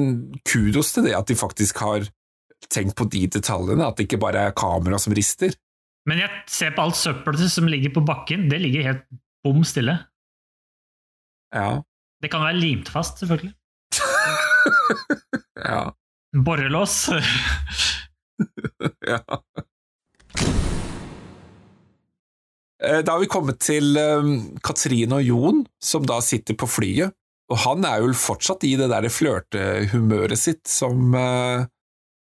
kudos 0.48 0.94
til 0.94 1.04
det 1.08 1.16
at 1.18 1.28
de 1.28 1.36
faktisk 1.36 1.82
har 1.84 2.06
tenkt 2.70 2.96
på 2.98 3.06
de 3.10 3.26
detaljene, 3.38 3.86
at 3.86 3.98
det 3.98 4.08
ikke 4.08 4.20
bare 4.22 4.48
er 4.48 4.56
kamera 4.56 4.98
som 5.02 5.14
rister. 5.16 5.54
Men 6.08 6.18
jeg 6.22 6.30
ser 6.50 6.72
på 6.74 6.82
alt 6.82 6.98
søppelet 6.98 7.50
som 7.52 7.68
ligger 7.70 7.92
på 7.94 8.02
bakken. 8.06 8.48
Det 8.50 8.58
ligger 8.62 8.88
helt 8.88 9.04
bom 9.46 9.62
stille. 9.66 9.94
Ja. 11.54 11.82
Det 12.22 12.30
kan 12.32 12.42
være 12.42 12.58
limt 12.58 12.90
fast, 12.90 13.22
selvfølgelig. 13.22 13.52
ja. 15.68 15.84
Borrelås. 16.32 16.96
ja. 19.12 19.20
Eh, 22.82 23.00
Da 23.04 23.12
har 23.12 23.20
vi 23.20 23.26
kommet 23.30 23.60
til 23.62 23.96
um, 23.98 24.56
Katrine 24.64 25.18
og 25.20 25.26
Jon, 25.26 25.60
som 25.82 26.06
da 26.08 26.20
sitter 26.24 26.56
på 26.58 26.66
flyet. 26.70 27.12
Og 27.52 27.58
han 27.66 27.84
er 27.84 28.00
jo 28.00 28.14
fortsatt 28.16 28.64
i 28.64 28.72
det 28.80 28.88
der 28.90 29.06
flørtehumøret 29.12 30.40
sitt 30.40 30.64
som 30.70 31.12
eh, 31.18 31.66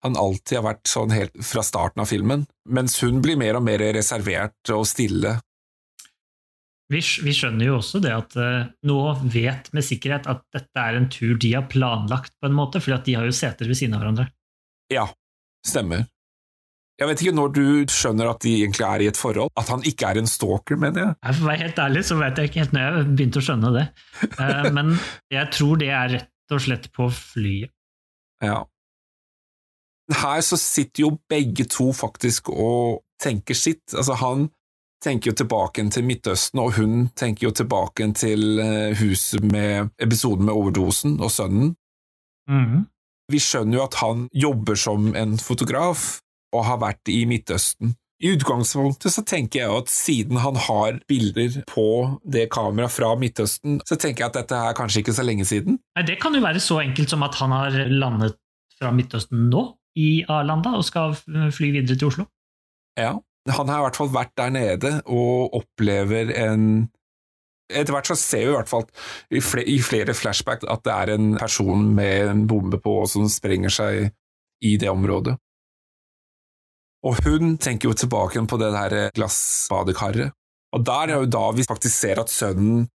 han 0.05 0.17
alltid 0.17 0.59
har 0.59 0.65
vært 0.65 0.89
sånn 0.89 1.13
helt 1.13 1.35
fra 1.45 1.63
starten 1.65 2.03
av 2.03 2.09
filmen, 2.09 2.45
mens 2.69 2.97
hun 3.03 3.21
blir 3.23 3.39
mer 3.39 3.59
og 3.59 3.65
mer 3.65 3.83
reservert 3.95 4.73
og 4.73 4.85
stille. 4.89 5.37
Vi, 6.91 6.99
vi 7.23 7.33
skjønner 7.35 7.69
jo 7.69 7.77
også 7.77 8.01
det 8.03 8.11
at 8.11 8.33
uh, 8.35 8.65
nå 8.87 8.97
vet 9.31 9.69
med 9.71 9.85
sikkerhet 9.87 10.25
at 10.27 10.41
dette 10.51 10.81
er 10.81 10.97
en 10.99 11.07
tur 11.13 11.37
de 11.39 11.53
har 11.55 11.69
planlagt, 11.71 12.33
på 12.41 12.49
en 12.49 12.57
måte, 12.57 12.81
fordi 12.83 12.97
at 12.97 13.05
de 13.07 13.15
har 13.19 13.29
jo 13.29 13.35
seter 13.35 13.69
ved 13.69 13.79
siden 13.79 13.95
av 13.95 14.03
hverandre. 14.03 14.27
Ja, 14.91 15.05
stemmer. 15.63 16.09
Jeg 16.99 17.09
vet 17.09 17.21
ikke 17.23 17.33
når 17.33 17.53
du 17.55 17.63
skjønner 17.89 18.27
at 18.29 18.43
de 18.43 18.51
egentlig 18.59 18.85
er 18.85 19.01
i 19.01 19.07
et 19.09 19.17
forhold, 19.17 19.49
at 19.57 19.71
han 19.73 19.81
ikke 19.87 20.11
er 20.11 20.19
en 20.21 20.29
stalker, 20.29 20.77
mener 20.77 21.01
jeg. 21.01 21.15
Jeg 21.23 21.37
For 21.37 21.45
å 21.45 21.49
være 21.49 21.63
helt 21.63 21.79
ærlig 21.81 22.03
så 22.05 22.17
vet 22.19 22.37
jeg 22.37 22.51
ikke 22.51 22.61
helt 22.61 22.75
når 22.75 22.83
jeg 22.83 23.07
begynte 23.07 23.41
å 23.41 23.45
skjønne 23.47 23.71
det. 23.73 23.85
Eh, 24.27 24.67
Men 24.75 24.91
jeg 25.33 25.49
tror 25.55 25.79
det 25.81 25.89
er 25.97 26.13
rett 26.17 26.53
og 26.53 26.61
slett 26.67 26.85
på 26.93 27.07
flyet. 27.15 27.73
Ja. 28.43 28.59
Her 30.11 30.41
så 30.43 30.57
sitter 30.59 31.05
jo 31.05 31.11
begge 31.29 31.65
to 31.69 31.91
faktisk 31.95 32.49
og 32.51 33.03
tenker 33.21 33.57
sitt. 33.57 33.93
Altså, 33.93 34.17
han 34.19 34.49
tenker 35.01 35.31
jo 35.31 35.37
tilbake 35.41 35.83
til 35.93 36.05
Midtøsten, 36.05 36.61
og 36.61 36.75
hun 36.77 37.09
tenker 37.17 37.47
jo 37.47 37.53
tilbake 37.55 38.05
til 38.17 38.59
eh, 38.61 38.97
huset 38.99 39.43
med 39.43 39.89
episoden 40.01 40.45
med 40.45 40.53
overdosen 40.53 41.19
og 41.21 41.31
sønnen. 41.33 41.75
Mhm. 42.49 42.87
Vi 43.31 43.39
skjønner 43.39 43.77
jo 43.77 43.83
at 43.85 43.95
han 44.01 44.25
jobber 44.35 44.75
som 44.75 45.13
en 45.15 45.37
fotograf 45.39 46.19
og 46.51 46.65
har 46.67 46.81
vært 46.81 47.07
i 47.07 47.23
Midtøsten. 47.29 47.93
I 48.21 48.35
utgangspunktet 48.35 49.13
så 49.15 49.23
tenker 49.25 49.63
jeg 49.63 49.73
at 49.73 49.89
siden 49.89 50.37
han 50.43 50.57
har 50.67 50.99
bilder 51.09 51.61
på 51.69 51.85
det 52.27 52.49
kameraet 52.53 52.93
fra 52.93 53.13
Midtøsten, 53.17 53.79
så 53.87 53.97
tenker 53.97 54.25
jeg 54.25 54.29
at 54.29 54.39
dette 54.41 54.59
er 54.59 54.75
kanskje 54.77 55.01
ikke 55.01 55.15
så 55.17 55.25
lenge 55.25 55.47
siden. 55.47 55.79
Nei, 55.97 56.03
Det 56.05 56.19
kan 56.21 56.35
jo 56.35 56.43
være 56.43 56.61
så 56.61 56.81
enkelt 56.83 57.09
som 57.09 57.23
at 57.25 57.39
han 57.39 57.55
har 57.55 57.77
landet 57.89 58.35
fra 58.77 58.91
Midtøsten 58.93 59.47
nå, 59.49 59.63
i 59.99 60.23
Arlanda, 60.29 60.75
og 60.77 60.85
skal 60.87 61.15
fly 61.17 61.71
videre 61.73 61.97
til 61.97 62.07
Oslo. 62.07 62.25
Ja, 62.99 63.17
han 63.49 63.69
har 63.71 63.81
i 63.81 63.85
hvert 63.87 63.97
fall 63.97 64.11
vært 64.13 64.33
der 64.37 64.51
nede 64.53 64.91
og 65.05 65.55
opplever 65.61 66.33
en 66.37 66.89
Etter 67.71 67.95
hvert 67.95 68.09
så 68.09 68.17
ser 68.19 68.41
vi 68.43 68.49
i 68.49 68.55
hvert 68.57 68.67
fall 68.67 68.83
i 69.31 69.39
fle- 69.39 69.63
i 69.63 69.77
flere 69.79 70.11
flashback 70.11 70.65
at 70.67 70.81
det 70.83 70.91
er 70.91 71.13
en 71.13 71.37
person 71.39 71.85
med 71.95 72.27
en 72.27 72.41
bombe 72.43 72.75
på 72.83 72.97
som 73.07 73.29
sprenger 73.31 73.71
seg 73.71 74.09
i 74.67 74.73
det 74.75 74.89
området. 74.91 75.37
Og 77.07 77.21
hun 77.23 77.55
tenker 77.63 77.87
jo 77.87 77.95
tilbake 77.95 78.43
på 78.43 78.59
det 78.59 78.73
der 78.75 79.13
glassbadekaret, 79.15 80.35
og 80.75 80.83
der 80.85 81.13
er 81.13 81.23
jo 81.23 81.31
da 81.31 81.45
vi 81.55 81.63
faktisk 81.63 81.95
ser 81.95 82.19
at 82.19 82.29
sønnen 82.33 82.89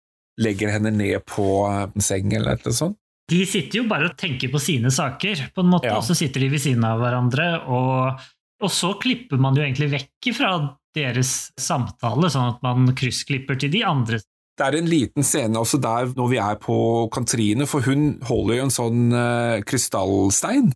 legger 0.42 0.74
henne 0.74 0.90
ned 0.90 1.22
på 1.30 1.46
en 1.70 2.02
seng 2.02 2.34
eller 2.34 2.58
noe 2.66 2.74
sånt. 2.74 2.98
De 3.32 3.40
sitter 3.48 3.80
jo 3.80 3.86
bare 3.88 4.10
og 4.10 4.18
tenker 4.20 4.50
på 4.52 4.60
sine 4.60 4.90
saker, 4.92 5.46
på 5.54 5.64
en 5.64 5.70
måte, 5.72 5.88
Ja. 5.88 5.96
og 5.96 6.04
så 6.04 6.16
sitter 6.16 6.44
de 6.44 6.50
ved 6.52 6.60
siden 6.60 6.84
av 6.84 7.00
hverandre, 7.00 7.46
og, 7.72 8.20
og 8.60 8.70
så 8.70 8.92
klipper 9.00 9.40
man 9.40 9.56
jo 9.56 9.64
egentlig 9.64 9.90
vekk 9.94 10.34
fra 10.36 10.50
deres 10.94 11.50
samtale, 11.58 12.28
sånn 12.30 12.52
at 12.52 12.62
man 12.62 12.92
kryssklipper 12.94 13.58
til 13.58 13.72
de 13.72 13.82
andre. 13.84 14.20
Det 14.54 14.66
er 14.68 14.76
en 14.78 14.86
liten 14.86 15.24
scene 15.26 15.58
også 15.58 15.80
der 15.82 16.12
når 16.14 16.28
vi 16.30 16.38
er 16.38 16.60
på 16.62 16.76
Katrine, 17.10 17.66
for 17.66 17.82
hun 17.82 18.20
holder 18.28 18.60
jo 18.60 18.66
en 18.68 18.74
sånn 18.76 19.00
uh, 19.10 19.58
krystallstein. 19.66 20.70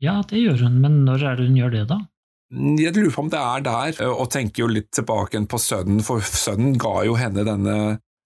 Ja, 0.00 0.20
det 0.22 0.38
gjør 0.38 0.66
hun, 0.68 0.78
men 0.84 1.00
når 1.08 1.24
er 1.26 1.40
det 1.40 1.48
hun 1.48 1.58
gjør 1.58 1.74
det, 1.74 1.82
da? 1.90 1.98
Jeg 2.50 2.94
lurer 2.96 3.12
på 3.14 3.24
om 3.24 3.32
det 3.32 3.40
er 3.40 3.64
der, 3.66 3.96
eh, 4.00 4.10
og 4.10 4.30
tenker 4.30 4.64
jo 4.64 4.70
litt 4.70 4.88
tilbake 4.94 5.38
på 5.50 5.58
sønnen, 5.60 6.00
for 6.06 6.22
sønnen 6.24 6.78
ga 6.80 7.04
jo 7.06 7.16
henne 7.18 7.44
denne 7.46 7.76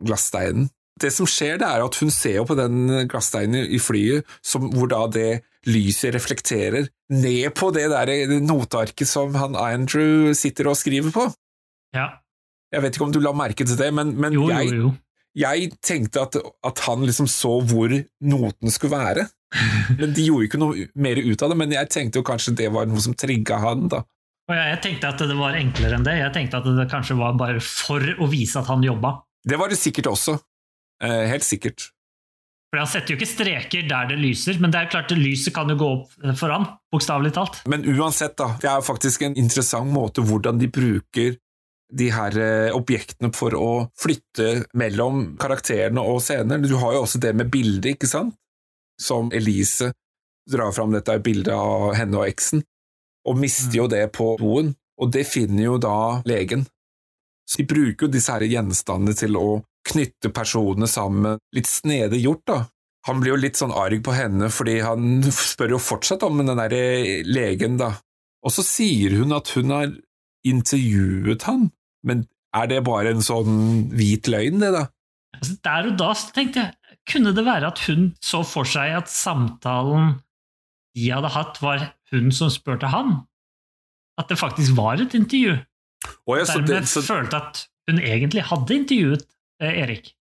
glassteinen. 0.04 0.68
Det 1.00 1.10
som 1.10 1.26
skjer, 1.26 1.56
det 1.58 1.66
er 1.66 1.82
at 1.82 1.96
hun 1.98 2.12
ser 2.14 2.36
jo 2.38 2.44
på 2.46 2.56
den 2.58 3.06
glassteinen 3.10 3.66
i 3.66 3.80
flyet, 3.82 4.28
som, 4.46 4.68
hvor 4.70 4.90
da 4.92 5.00
det 5.10 5.42
lyset 5.66 6.14
reflekterer 6.14 6.86
ned 7.10 7.54
på 7.56 7.70
det 7.74 7.88
der 7.90 8.12
notearket 8.44 9.08
som 9.08 9.34
han 9.40 9.56
Andrew 9.58 10.32
sitter 10.36 10.68
og 10.70 10.78
skriver 10.78 11.10
på. 11.14 11.26
Ja. 11.96 12.10
Jeg 12.74 12.84
vet 12.84 12.96
ikke 12.96 13.08
om 13.08 13.14
du 13.14 13.20
la 13.22 13.32
merke 13.36 13.66
til 13.66 13.78
det, 13.78 13.90
men, 13.94 14.14
men 14.20 14.34
Jo, 14.34 14.48
jeg, 14.50 14.70
jo, 14.74 14.88
jo. 14.88 14.92
jeg 15.38 15.72
tenkte 15.84 16.24
at, 16.26 16.38
at 16.66 16.84
han 16.86 17.04
liksom 17.06 17.28
så 17.30 17.56
hvor 17.64 17.94
noten 18.22 18.74
skulle 18.74 18.98
være. 18.98 19.26
Men 20.00 20.10
De 20.16 20.24
gjorde 20.26 20.48
ikke 20.48 20.58
noe 20.58 20.88
mer 20.98 21.20
ut 21.22 21.42
av 21.46 21.52
det, 21.52 21.56
men 21.60 21.70
jeg 21.70 21.86
tenkte 21.94 22.18
jo 22.18 22.24
kanskje 22.26 22.56
det 22.58 22.72
var 22.74 22.88
noe 22.90 22.98
som 23.04 23.14
trigga 23.14 23.60
han. 23.62 23.84
da. 23.86 24.00
Og 24.50 24.56
jeg, 24.56 24.70
jeg 24.72 24.80
tenkte 24.82 25.12
at 25.12 25.22
det 25.30 25.36
var 25.38 25.54
enklere 25.54 25.94
enn 25.94 26.06
det. 26.08 26.16
Jeg 26.18 26.32
tenkte 26.34 26.58
at 26.58 26.66
det 26.80 26.88
kanskje 26.90 27.14
var 27.20 27.36
bare 27.38 27.62
for 27.62 28.02
å 28.18 28.26
vise 28.32 28.58
at 28.58 28.66
han 28.72 28.82
jobba. 28.82 29.12
Det 29.46 29.60
var 29.60 29.70
det 29.70 29.78
sikkert 29.78 30.10
også. 30.10 30.34
Eh, 31.02 31.24
helt 31.30 31.46
sikkert. 31.46 31.90
For 32.74 32.82
han 32.82 32.90
setter 32.90 33.14
jo 33.14 33.20
ikke 33.20 33.30
streker 33.30 33.86
der 33.86 34.08
det 34.10 34.18
lyser, 34.18 34.58
men 34.58 34.72
det 34.72 34.80
er 34.80 34.86
jo 34.88 34.94
klart 34.96 35.12
at 35.14 35.20
lyset 35.20 35.54
kan 35.54 35.68
jo 35.70 35.76
gå 35.78 35.88
opp 35.94 36.14
foran. 36.38 36.66
bokstavelig 36.90 37.30
talt. 37.36 37.60
Men 37.70 37.86
uansett, 37.86 38.36
da, 38.38 38.56
det 38.58 38.70
er 38.70 38.82
faktisk 38.82 39.22
en 39.22 39.36
interessant 39.38 39.90
måte 39.94 40.24
hvordan 40.26 40.58
de 40.58 40.66
bruker 40.66 41.36
de 41.94 42.08
her 42.10 42.38
eh, 42.40 42.74
objektene 42.74 43.30
for 43.34 43.54
å 43.54 43.68
flytte 44.00 44.64
mellom 44.74 45.36
karakterene 45.38 46.02
og 46.02 46.18
scener. 46.24 46.58
Du 46.58 46.74
har 46.80 46.96
jo 46.96 47.04
også 47.04 47.20
det 47.22 47.34
med 47.38 47.52
bildet, 47.52 47.94
ikke 47.94 48.10
sant? 48.10 48.34
Som 49.00 49.30
Elise 49.34 49.92
drar 50.50 50.74
fram 50.74 50.94
dette 50.94 51.14
bildet 51.22 51.54
av 51.54 51.92
henne 51.94 52.18
og 52.20 52.26
eksen, 52.26 52.64
og 53.28 53.38
mister 53.38 53.78
jo 53.78 53.86
det 53.90 54.08
på 54.14 54.34
doen, 54.40 54.74
og 55.00 55.12
det 55.14 55.24
finner 55.30 55.68
jo 55.68 55.78
da 55.78 56.24
legen. 56.26 56.66
Så 57.46 57.62
de 57.62 57.68
bruker 57.70 58.06
jo 58.06 58.12
disse 58.12 58.34
her 58.34 58.44
gjenstandene 58.48 59.14
til 59.18 59.38
å 59.38 59.46
knytte 59.84 60.30
personene 60.34 60.88
sammen. 60.90 61.38
Litt 61.54 61.68
snedig 61.70 62.22
gjort, 62.24 62.44
da. 62.48 62.58
Han 63.08 63.20
blir 63.20 63.34
jo 63.34 63.40
litt 63.42 63.58
sånn 63.60 63.74
arg 63.76 64.00
på 64.04 64.14
henne, 64.16 64.48
fordi 64.52 64.78
han 64.84 65.20
spør 65.28 65.76
jo 65.76 65.82
fortsatt 65.82 66.24
om 66.24 66.40
den 66.40 66.56
derre 66.56 67.22
legen, 67.28 67.76
da. 67.80 67.92
Og 68.44 68.52
så 68.52 68.64
sier 68.64 69.16
hun 69.18 69.34
at 69.36 69.52
hun 69.56 69.72
har 69.72 69.92
intervjuet 70.44 71.44
han, 71.48 71.68
men 72.04 72.26
er 72.54 72.68
det 72.70 72.84
bare 72.86 73.14
en 73.14 73.24
sånn 73.24 73.90
hvit 73.96 74.28
løgn, 74.30 74.60
det, 74.62 74.72
da? 74.76 74.86
Altså, 75.34 75.56
der 75.66 75.90
og 75.90 75.96
da 76.00 76.10
tenkte 76.36 76.62
jeg, 76.62 76.98
kunne 77.10 77.34
det 77.36 77.44
være 77.44 77.68
at 77.68 77.82
hun 77.88 78.12
så 78.24 78.40
for 78.48 78.68
seg 78.68 78.94
at 78.96 79.10
samtalen 79.12 80.14
de 80.94 81.10
hadde 81.10 81.32
hatt, 81.34 81.58
var 81.60 81.88
hun 82.12 82.30
som 82.32 82.52
spurte 82.52 82.88
han? 82.92 83.24
At 84.20 84.30
det 84.30 84.38
faktisk 84.38 84.76
var 84.78 85.02
et 85.02 85.16
intervju? 85.16 85.58
Oh, 86.28 86.36
ja, 86.38 86.46
Dermed 86.46 86.70
det, 86.70 86.88
så, 86.88 87.02
følte 87.02 87.40
at 87.40 87.64
hun 87.90 87.98
egentlig 87.98 88.44
hadde 88.46 88.76
intervjuet 88.78 89.24
Erik. 89.62 90.14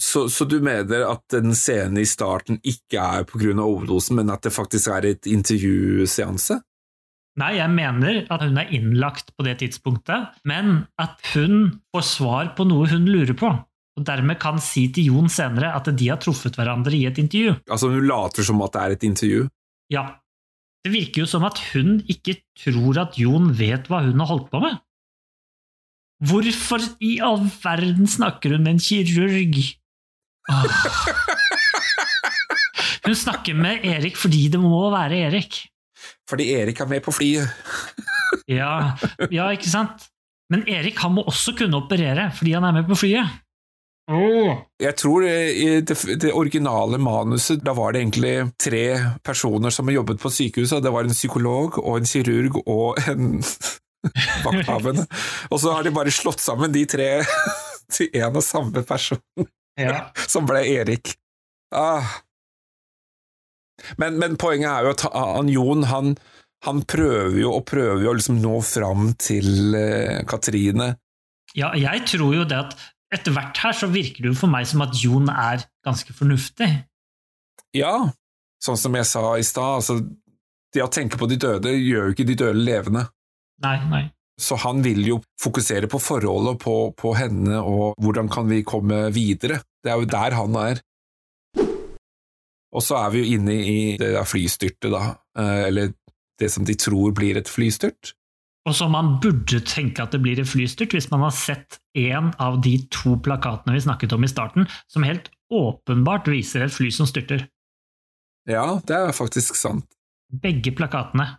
så, 0.00 0.28
så 0.30 0.44
du 0.44 0.60
mener 0.62 1.02
at 1.08 1.24
den 1.32 1.54
scenen 1.58 1.98
i 1.98 2.06
starten 2.06 2.60
ikke 2.62 3.02
er 3.02 3.26
av 3.26 3.64
overdosen, 3.64 4.20
men 4.20 4.30
at 4.30 4.46
det 4.46 4.54
faktisk 4.54 4.92
er 4.94 5.08
et 5.10 5.26
intervjuseanse? 5.26 6.60
Nei, 7.38 7.52
jeg 7.58 7.70
mener 7.70 8.24
at 8.34 8.42
hun 8.42 8.58
er 8.58 8.70
innlagt 8.74 9.30
på 9.36 9.46
det 9.46 9.58
tidspunktet, 9.62 10.38
men 10.48 10.86
at 10.98 11.18
hun 11.34 11.80
får 11.94 12.06
svar 12.06 12.54
på 12.58 12.66
noe 12.66 12.88
hun 12.90 13.06
lurer 13.10 13.36
på, 13.38 13.50
og 13.98 14.06
dermed 14.06 14.38
kan 14.42 14.58
si 14.62 14.88
til 14.94 15.12
Jon 15.12 15.30
senere 15.30 15.70
at 15.74 15.90
de 15.90 16.10
har 16.10 16.18
truffet 16.22 16.58
hverandre 16.58 16.94
i 16.94 17.04
et 17.10 17.18
intervju. 17.18 17.58
Altså, 17.70 17.90
hun 17.90 18.06
later 18.06 18.46
som 18.46 18.62
at 18.66 18.74
det 18.74 18.82
er 18.82 18.96
et 18.96 19.06
intervju? 19.10 19.46
Ja. 19.94 20.08
Det 20.86 20.94
virker 20.94 21.24
jo 21.24 21.30
som 21.30 21.46
at 21.46 21.58
hun 21.72 21.98
ikke 22.10 22.38
tror 22.58 23.02
at 23.02 23.18
Jon 23.18 23.50
vet 23.58 23.90
hva 23.90 24.04
hun 24.06 24.22
har 24.22 24.30
holdt 24.30 24.50
på 24.52 24.62
med. 24.62 24.78
Hvorfor 26.18 26.82
i 27.04 27.18
all 27.22 27.44
verden 27.62 28.08
snakker 28.10 28.56
hun 28.56 28.64
med 28.66 28.76
en 28.76 28.82
kirurg? 28.82 29.58
Åh. 30.50 30.78
Hun 33.08 33.16
snakker 33.16 33.54
med 33.56 33.84
Erik 33.86 34.18
fordi 34.20 34.48
det 34.52 34.60
må 34.60 34.88
være 34.92 35.22
Erik. 35.28 35.62
Fordi 36.28 36.50
Erik 36.52 36.80
er 36.80 36.90
med 36.90 37.04
på 37.04 37.14
flyet. 37.14 37.48
Ja, 38.48 38.98
ja, 39.32 39.48
ikke 39.54 39.70
sant? 39.70 40.08
Men 40.52 40.66
Erik 40.68 40.98
han 41.00 41.14
må 41.16 41.22
også 41.28 41.54
kunne 41.56 41.78
operere 41.80 42.30
fordi 42.36 42.52
han 42.56 42.66
er 42.68 42.74
med 42.76 42.88
på 42.88 42.98
flyet. 42.98 43.38
Jeg 44.80 44.94
tror 44.96 45.24
eh, 45.28 45.50
i 45.52 45.80
det, 45.84 45.96
det 46.20 46.32
originale 46.32 46.96
manuset, 47.00 47.60
da 47.64 47.74
var 47.76 47.92
det 47.92 48.00
egentlig 48.00 48.36
tre 48.56 48.84
personer 49.24 49.72
som 49.74 49.90
jobbet 49.92 50.20
på 50.20 50.32
sykehuset. 50.32 50.80
Det 50.84 50.92
var 50.92 51.04
en 51.04 51.16
psykolog 51.16 51.76
og 51.82 51.98
en 51.98 52.08
kirurg 52.08 52.56
og 52.64 52.96
en 53.08 53.42
vakthavende. 54.46 55.06
Og 55.50 55.60
så 55.62 55.74
har 55.76 55.86
de 55.86 55.94
bare 55.94 56.14
slått 56.14 56.42
sammen 56.44 56.74
de 56.74 56.84
tre 56.88 57.10
til 57.94 58.10
én 58.16 58.34
og 58.34 58.44
samme 58.44 58.84
person, 58.86 59.22
Ja. 59.78 60.08
som 60.32 60.48
ble 60.48 60.64
Erik. 60.66 61.14
Ah. 61.74 62.18
Men, 64.00 64.18
men 64.18 64.36
poenget 64.40 64.70
er 64.72 64.86
jo 64.88 64.94
at 64.96 65.04
han, 65.12 65.50
Jon 65.52 65.84
han, 65.86 66.14
Han 66.66 66.80
prøver 66.88 67.36
jo 67.38 67.52
og 67.54 67.66
prøver 67.68 68.02
jo 68.02 68.10
å 68.10 68.16
liksom 68.18 68.40
nå 68.42 68.56
fram 68.66 69.12
til 69.20 69.76
uh, 69.76 70.24
Katrine. 70.26 70.96
Ja, 71.54 71.70
jeg 71.78 72.02
tror 72.10 72.32
jo 72.34 72.46
det 72.48 72.58
at 72.58 72.74
etter 73.14 73.32
hvert 73.36 73.60
her 73.62 73.76
så 73.76 73.86
virker 73.92 74.24
det 74.24 74.32
jo 74.32 74.38
for 74.40 74.50
meg 74.52 74.66
som 74.68 74.82
at 74.84 74.96
Jon 74.98 75.30
er 75.30 75.62
ganske 75.86 76.12
fornuftig. 76.16 76.66
Ja, 77.76 78.10
sånn 78.64 78.80
som 78.80 78.96
jeg 78.98 79.06
sa 79.08 79.22
i 79.38 79.46
stad, 79.46 79.78
altså 79.78 80.00
det 80.74 80.84
å 80.84 80.90
tenke 80.92 81.20
på 81.20 81.28
de 81.30 81.38
døde 81.40 81.72
gjør 81.72 82.10
jo 82.10 82.16
ikke 82.16 82.26
de 82.28 82.36
døde 82.42 82.60
levende. 82.60 83.06
Nei, 83.64 83.76
nei. 83.90 84.04
Så 84.38 84.54
han 84.62 84.84
vil 84.84 85.02
jo 85.02 85.16
fokusere 85.42 85.88
på 85.90 85.98
forholdet, 85.98 86.60
på, 86.62 86.74
på 86.94 87.14
henne, 87.18 87.58
og 87.58 87.98
hvordan 87.98 88.28
kan 88.30 88.46
vi 88.50 88.62
komme 88.66 89.08
videre. 89.14 89.58
Det 89.82 89.90
er 89.90 89.98
jo 89.98 90.10
der 90.10 90.36
han 90.38 90.58
er. 90.60 90.82
Og 92.68 92.84
så 92.84 93.00
er 93.00 93.10
vi 93.14 93.24
jo 93.24 93.38
inne 93.38 93.56
i 93.64 93.80
det 93.98 94.12
der 94.14 94.28
flystyrtet, 94.28 94.92
da, 94.92 95.16
eh, 95.40 95.64
eller 95.70 95.90
det 96.38 96.52
som 96.54 96.66
de 96.68 96.76
tror 96.78 97.14
blir 97.16 97.40
et 97.40 97.50
flystyrt. 97.50 98.12
Og 98.68 98.76
som 98.76 98.92
man 98.92 99.14
burde 99.22 99.62
tenke 99.64 100.04
at 100.04 100.12
det 100.12 100.20
blir 100.22 100.38
et 100.38 100.48
flystyrt, 100.48 100.92
hvis 100.94 101.08
man 101.10 101.24
har 101.24 101.34
sett 101.34 101.80
en 101.98 102.30
av 102.38 102.60
de 102.62 102.76
to 102.92 103.16
plakatene 103.24 103.74
vi 103.74 103.82
snakket 103.82 104.12
om 104.14 104.26
i 104.26 104.30
starten, 104.30 104.68
som 104.92 105.06
helt 105.08 105.30
åpenbart 105.50 106.28
viser 106.28 106.66
et 106.66 106.74
fly 106.74 106.90
som 106.92 107.08
styrter. 107.08 107.46
Ja, 108.48 108.78
det 108.84 108.96
er 108.96 109.16
faktisk 109.16 109.56
sant. 109.56 109.88
Begge 110.28 110.74
plakatene. 110.76 111.38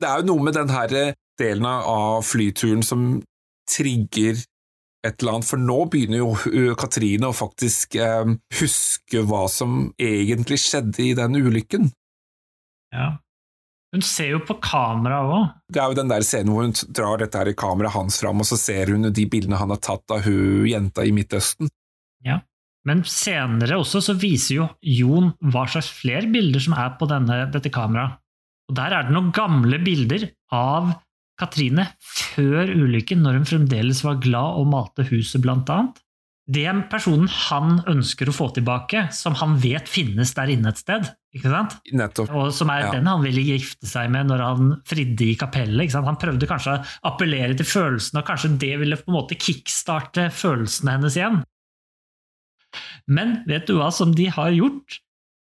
Det 0.00 0.08
er 0.08 0.20
jo 0.20 0.32
noe 0.32 0.46
med 0.46 0.56
den 0.56 0.72
her 0.74 1.14
delen 1.40 1.68
av 1.68 2.24
flyturen 2.26 2.82
som 2.86 3.22
trigger 3.70 4.38
et 5.04 5.20
eller 5.20 5.36
annet, 5.36 5.48
for 5.48 5.60
nå 5.60 5.76
begynner 5.92 6.22
jo 6.22 6.74
Katrine 6.80 7.28
å 7.28 7.36
faktisk 7.36 7.98
eh, 8.00 8.30
huske 8.60 9.20
hva 9.28 9.44
som 9.52 9.90
egentlig 10.00 10.62
skjedde 10.62 11.02
i 11.04 11.12
den 11.18 11.36
ulykken. 11.36 11.90
Ja. 12.94 13.10
Hun 13.94 14.02
ser 14.02 14.32
jo 14.32 14.40
på 14.42 14.56
kamera 14.64 15.20
òg. 15.22 15.44
Det 15.70 15.78
er 15.78 15.92
jo 15.92 15.98
den 16.00 16.10
der 16.10 16.24
scenen 16.26 16.50
hvor 16.50 16.64
hun 16.66 16.74
drar 16.96 17.20
dette 17.20 17.38
her 17.38 17.52
kameraet 17.58 17.94
hans 17.94 18.18
fram, 18.22 18.40
og 18.42 18.48
så 18.48 18.58
ser 18.58 18.90
hun 18.90 19.06
de 19.06 19.28
bildene 19.30 19.60
han 19.60 19.70
har 19.70 19.82
tatt 19.84 20.14
av 20.14 20.24
hun 20.24 20.64
jenta 20.66 21.04
i 21.06 21.12
Midtøsten. 21.14 21.70
Ja. 22.24 22.40
Men 22.84 23.04
senere 23.08 23.78
også 23.80 24.02
så 24.04 24.16
viser 24.18 24.58
jo 24.58 24.66
Jon 24.84 25.30
hva 25.52 25.62
slags 25.70 25.88
flere 25.94 26.28
bilder 26.32 26.60
som 26.60 26.74
er 26.76 26.96
på 26.98 27.08
denne, 27.08 27.44
dette 27.52 27.72
kameraet. 27.72 28.18
Og 28.70 28.78
der 28.78 28.94
er 28.96 29.06
det 29.08 29.14
noen 29.16 29.32
gamle 29.36 29.78
bilder 29.84 30.28
av 30.54 30.94
Katrine 31.40 31.88
før 31.98 32.70
ulykken, 32.70 33.20
når 33.24 33.40
hun 33.40 33.48
fremdeles 33.48 34.04
var 34.06 34.20
glad 34.22 34.60
og 34.60 34.68
malte 34.70 35.04
huset, 35.10 35.42
blant 35.42 35.68
annet. 35.74 36.00
Det 36.44 36.66
er 36.68 36.82
personen 36.92 37.26
han 37.48 37.78
ønsker 37.88 38.28
å 38.28 38.34
få 38.36 38.50
tilbake, 38.52 39.06
som 39.16 39.32
han 39.40 39.54
vet 39.62 39.88
finnes 39.88 40.34
der 40.36 40.52
inne 40.52 40.68
et 40.74 40.80
sted. 40.82 41.06
ikke 41.34 41.50
sant? 41.50 41.72
Nettopp. 41.90 42.30
Og 42.36 42.52
som 42.54 42.68
er 42.70 42.80
Ja. 42.84 42.90
den 42.92 43.06
han 43.06 43.22
ville 43.22 43.40
gifte 43.42 43.86
seg 43.88 44.10
med 44.10 44.28
når 44.28 44.38
han 44.44 44.82
fridde 44.84 45.24
i 45.24 45.34
kapellet. 45.34 45.80
ikke 45.88 45.92
sant? 45.96 46.06
Han 46.06 46.20
prøvde 46.20 46.46
kanskje 46.46 46.76
å 46.78 46.84
appellere 47.10 47.56
til 47.56 47.66
følelsene, 47.66 48.20
og 48.20 48.26
kanskje 48.26 48.58
det 48.58 48.78
ville 48.78 48.96
på 48.96 49.08
en 49.08 49.16
måte 49.16 49.38
kickstarte 49.40 50.30
følelsene 50.30 50.92
hennes 50.92 51.16
igjen. 51.16 51.42
Men 53.08 53.42
vet 53.48 53.66
du 53.66 53.74
hva 53.78 53.90
som 53.92 54.12
de 54.14 54.26
har 54.26 54.50
gjort? 54.50 55.00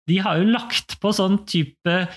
De 0.09 0.19
har 0.19 0.39
jo 0.39 0.51
lagt 0.51 0.99
på 1.01 1.13
sånn 1.15 1.47
type 1.47 2.09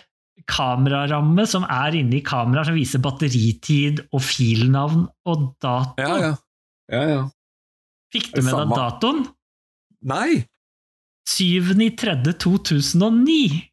kameraramme 0.50 1.46
som 1.50 1.64
er 1.70 1.94
inni 2.00 2.22
kameraet, 2.26 2.68
som 2.72 2.76
viser 2.78 3.00
batteritid 3.04 3.96
og 4.14 4.22
filnavn 4.26 5.02
og 5.30 5.38
dato. 5.64 5.94
Ja, 6.02 6.14
ja. 6.22 6.34
ja, 6.94 7.04
ja. 7.16 7.22
Fikk 8.14 8.28
du 8.36 8.42
med 8.46 8.54
deg 8.54 8.68
datoen? 8.78 9.20
Nei! 10.06 10.32
7.3.2009. 11.30 13.70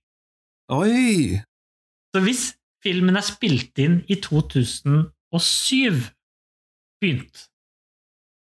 Oi! 0.71 1.41
Så 2.15 2.21
hvis 2.25 2.43
filmen 2.85 3.17
er 3.19 3.25
spilt 3.27 3.79
inn 3.83 3.97
i 4.11 4.15
2007 4.23 5.11
begynt, 7.01 7.37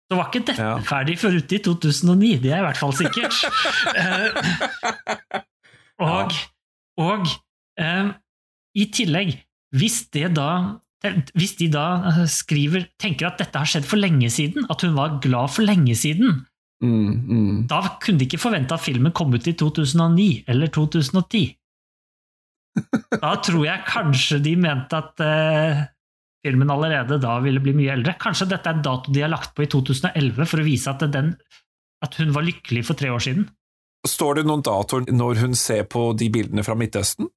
så 0.10 0.14
var 0.18 0.26
ikke 0.32 0.46
dette 0.48 0.64
Ja. 0.64 0.78
ferdig 0.82 1.16
før 1.22 1.34
ute 1.38 1.56
i 1.58 1.62
2009. 1.66 2.32
Det 2.42 2.52
er 2.54 2.60
i 2.64 2.68
hvert 2.68 2.82
fall 2.82 2.94
sikkert. 2.98 3.34
Eh, 6.00 6.00
og 6.00 6.32
og 7.00 7.28
i 7.80 8.86
tillegg, 8.94 9.34
hvis, 9.76 10.02
det 10.14 10.34
da, 10.38 10.50
hvis 11.34 11.56
de 11.60 11.70
da 11.74 11.86
eh, 12.12 12.24
skriver, 12.30 12.90
tenker 13.02 13.30
at 13.30 13.42
dette 13.42 13.62
har 13.62 13.70
skjedd 13.70 13.88
for 13.88 14.02
lenge 14.02 14.30
siden, 14.34 14.68
at 14.70 14.84
hun 14.86 14.98
var 14.98 15.20
glad 15.24 15.54
for 15.56 15.68
lenge 15.68 15.96
siden, 16.00 16.44
Mm, 16.80 17.08
mm. 17.28 17.56
da 17.68 17.82
kunne 18.00 18.22
de 18.22 18.24
ikke 18.24 18.40
forvente 18.40 18.72
at 18.72 18.80
filmen 18.80 19.12
kom 19.12 19.34
ut 19.36 19.48
i 19.52 19.56
2009 19.60 20.46
eller 20.48 20.72
2010. 20.72 21.56
Da 23.20 23.34
tror 23.44 23.64
jeg 23.66 23.88
kanskje 23.88 24.38
de 24.40 24.54
mente 24.56 24.96
at 24.96 25.20
uh, 25.26 25.80
filmen 26.46 26.70
allerede 26.72 27.18
da 27.20 27.34
ville 27.44 27.60
bli 27.64 27.74
mye 27.76 27.96
eldre. 27.98 28.14
Kanskje 28.22 28.48
dette 28.54 28.70
er 28.70 28.78
en 28.78 28.86
dato 28.86 29.12
de 29.12 29.24
har 29.26 29.32
lagt 29.34 29.52
på 29.58 29.66
i 29.66 29.70
2011 29.72 30.48
for 30.48 30.62
å 30.62 30.68
vise 30.68 30.94
at, 30.94 31.04
den, 31.12 31.34
at 32.06 32.16
hun 32.22 32.32
var 32.36 32.46
lykkelig 32.48 32.86
for 32.88 33.00
tre 33.00 33.12
år 33.12 33.26
siden. 33.26 33.50
Står 34.08 34.40
det 34.40 34.46
noen 34.48 34.64
datoer 34.64 35.10
når 35.12 35.42
hun 35.42 35.58
ser 35.60 35.84
på 35.92 36.12
de 36.16 36.30
bildene 36.32 36.64
fra 36.64 36.78
Midtøsten? 36.80 37.28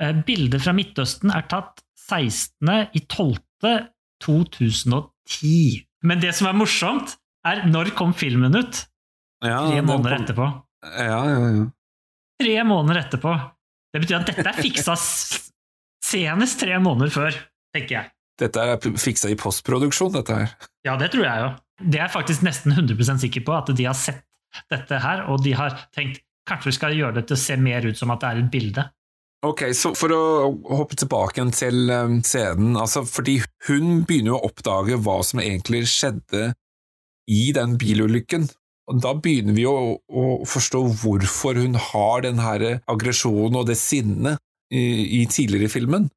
Eh, 0.00 0.12
Bildet 0.26 0.62
fra 0.62 0.72
Midtøsten 0.76 1.32
er 1.34 1.46
tatt 1.50 1.82
16. 2.08 2.88
i 2.94 3.00
12. 3.10 3.38
2010. 4.22 5.84
Men 6.06 6.20
det 6.22 6.32
som 6.34 6.48
er 6.50 6.56
morsomt, 6.58 7.16
er 7.46 7.64
når 7.70 7.92
kom 7.98 8.12
filmen 8.16 8.54
ut? 8.58 8.84
Ja, 9.44 9.60
Tre 9.70 9.82
måneder 9.86 10.16
kom- 10.16 10.24
etterpå. 10.24 10.46
Ja, 10.82 11.20
ja, 11.28 11.38
ja. 11.54 11.66
Tre 12.42 12.56
måneder 12.66 13.00
etterpå. 13.04 13.32
Det 13.94 14.02
betyr 14.02 14.18
at 14.20 14.26
dette 14.30 14.46
er 14.46 14.58
fiksa 14.62 14.94
senest 16.04 16.60
tre 16.60 16.78
måneder 16.82 17.10
før, 17.12 17.36
tenker 17.74 17.94
jeg. 17.98 18.10
Dette 18.38 18.56
er 18.62 18.76
fiksa 18.78 19.30
i 19.32 19.34
postproduksjon, 19.38 20.12
dette 20.14 20.34
her. 20.36 20.52
Ja, 20.86 20.96
det 21.00 21.10
tror 21.14 21.24
jeg 21.26 21.42
jo. 21.42 21.48
Det 21.82 21.98
er 22.00 22.06
jeg 22.06 22.14
faktisk 22.14 22.42
nesten 22.46 22.72
100% 22.74 23.22
sikker 23.22 23.44
på, 23.46 23.54
at 23.58 23.72
de 23.76 23.84
har 23.86 23.94
sett 23.98 24.24
dette 24.70 24.98
her, 25.02 25.24
og 25.30 25.42
de 25.44 25.52
har 25.58 25.74
tenkt 25.94 26.22
kanskje 26.48 26.70
vi 26.70 26.76
skal 26.78 26.94
gjøre 26.96 27.14
det 27.18 27.26
til 27.28 27.36
å 27.36 27.42
se 27.42 27.56
mer 27.60 27.84
ut 27.86 27.98
som 27.98 28.10
at 28.14 28.20
det 28.22 28.28
er 28.30 28.38
et 28.44 28.50
bilde. 28.54 28.84
Ok, 29.46 29.68
så 29.70 29.92
for 29.94 30.10
å 30.10 30.22
hoppe 30.80 30.96
tilbake 30.98 31.44
til 31.54 31.92
um, 31.94 32.16
scenen, 32.26 32.74
altså 32.74 33.04
fordi 33.06 33.36
hun 33.68 34.00
begynner 34.02 34.32
jo 34.32 34.38
å 34.40 34.48
oppdage 34.48 34.98
hva 34.98 35.20
som 35.22 35.38
egentlig 35.38 35.84
skjedde 35.92 36.48
i 37.30 37.52
den 37.54 37.76
bilulykken. 37.78 38.48
Og 38.88 38.98
da 39.04 39.12
begynner 39.14 39.54
vi 39.54 39.62
jo 39.62 39.74
å 39.94 40.24
forstå 40.48 40.80
hvorfor 41.04 41.60
hun 41.60 41.78
har 41.78 42.24
den 42.24 42.40
her 42.42 42.80
aggresjonen 42.90 43.60
og 43.60 43.68
det 43.68 43.76
sinnet 43.78 44.40
i, 44.74 45.20
i 45.20 45.26
tidligere 45.30 45.68
i 45.68 45.74
filmen. 45.76 46.08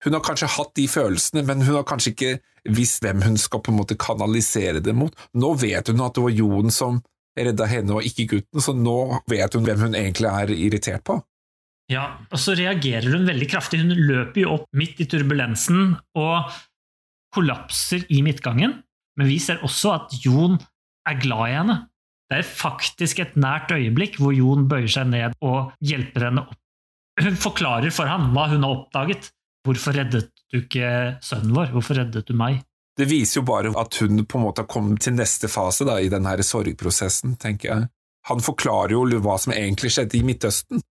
Hun 0.00 0.16
har 0.16 0.24
kanskje 0.24 0.48
hatt 0.54 0.72
de 0.78 0.86
følelsene, 0.88 1.44
men 1.44 1.66
hun 1.66 1.76
har 1.76 1.84
kanskje 1.84 2.14
ikke 2.14 2.34
visst 2.72 3.04
hvem 3.04 3.20
hun 3.26 3.36
skal 3.40 3.60
på 3.60 3.74
en 3.74 3.80
måte 3.82 3.98
kanalisere 4.00 4.80
det 4.80 4.94
mot. 4.96 5.12
Nå 5.36 5.52
vet 5.60 5.92
hun 5.92 6.00
at 6.06 6.16
det 6.16 6.24
var 6.24 6.32
Jon 6.32 6.72
som 6.72 7.02
redda 7.36 7.68
henne 7.68 7.98
og 7.98 8.06
ikke 8.08 8.28
gutten, 8.30 8.62
så 8.62 8.72
nå 8.72 9.20
vet 9.28 9.52
hun 9.52 9.66
hvem 9.68 9.84
hun 9.84 9.98
egentlig 9.98 10.30
er 10.32 10.54
irritert 10.54 11.04
på. 11.04 11.20
Ja, 11.90 12.04
og 12.30 12.38
så 12.38 12.54
reagerer 12.54 13.10
hun 13.10 13.26
veldig 13.26 13.48
kraftig. 13.50 13.80
Hun 13.82 13.94
løper 13.94 14.44
jo 14.44 14.54
opp 14.60 14.68
midt 14.78 15.00
i 15.02 15.08
turbulensen 15.10 15.96
og 16.18 16.52
kollapser 17.34 18.04
i 18.10 18.22
midtgangen, 18.26 18.76
men 19.18 19.28
vi 19.30 19.38
ser 19.42 19.62
også 19.66 19.94
at 19.96 20.14
Jon 20.22 20.58
er 21.08 21.18
glad 21.22 21.44
i 21.48 21.56
henne. 21.56 21.76
Det 22.30 22.40
er 22.40 22.46
faktisk 22.46 23.22
et 23.24 23.36
nært 23.42 23.72
øyeblikk 23.74 24.20
hvor 24.22 24.34
Jon 24.34 24.68
bøyer 24.70 24.90
seg 24.90 25.10
ned 25.10 25.34
og 25.42 25.72
hjelper 25.82 26.28
henne 26.28 26.46
opp. 26.46 26.56
Hun 27.20 27.36
forklarer 27.36 27.92
for 27.92 28.08
ham 28.08 28.30
hva 28.34 28.46
hun 28.52 28.64
har 28.64 28.76
oppdaget. 28.76 29.32
Hvorfor 29.66 29.98
reddet 29.98 30.30
du 30.48 30.60
ikke 30.62 31.18
sønnen 31.26 31.52
vår? 31.56 31.72
Hvorfor 31.74 31.98
reddet 31.98 32.30
du 32.30 32.36
meg? 32.38 32.62
Det 32.96 33.08
viser 33.10 33.40
jo 33.40 33.46
bare 33.48 33.72
at 33.80 33.98
hun 34.00 34.22
på 34.28 34.38
en 34.38 34.44
måte 34.46 34.62
har 34.62 34.70
kommet 34.70 35.02
til 35.04 35.16
neste 35.18 35.50
fase 35.50 35.86
da, 35.88 35.98
i 36.00 36.10
denne 36.12 36.32
sorgprosessen, 36.46 37.34
tenker 37.40 37.70
jeg. 37.70 37.90
Han 38.30 38.42
forklarer 38.44 38.94
jo 38.94 39.20
hva 39.24 39.36
som 39.40 39.54
egentlig 39.56 39.92
skjedde 39.94 40.18
i 40.18 40.24
Midtøsten. 40.26 40.82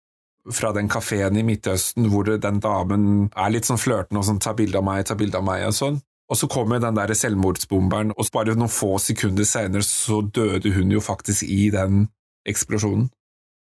Fra 0.47 0.71
den 0.73 0.87
kafeen 0.89 1.37
i 1.37 1.43
Midtøsten 1.43 2.07
hvor 2.09 2.29
den 2.29 2.61
damen 2.63 3.29
er 3.35 3.51
litt 3.51 3.67
sånn 3.67 3.81
flørtende 3.81 4.21
og 4.21 4.25
sånn 4.25 4.39
'ta 4.39 4.53
bilde 4.55 4.79
av 4.79 4.85
meg, 4.87 5.05
ta 5.05 5.15
bilde 5.15 5.37
av 5.37 5.43
meg' 5.43 5.67
og 5.67 5.75
sånn. 5.75 5.99
Og 6.29 6.37
så 6.37 6.47
kommer 6.47 6.79
den 6.79 6.95
der 6.95 7.11
selvmordsbomberen, 7.17 8.13
og 8.15 8.29
bare 8.31 8.55
noen 8.55 8.69
få 8.69 8.99
sekunder 9.01 9.47
senere 9.49 9.81
så 9.81 10.21
døde 10.21 10.71
hun 10.75 10.91
jo 10.93 11.01
faktisk 11.01 11.43
i 11.43 11.69
den 11.73 12.07
eksplosjonen. 12.45 13.09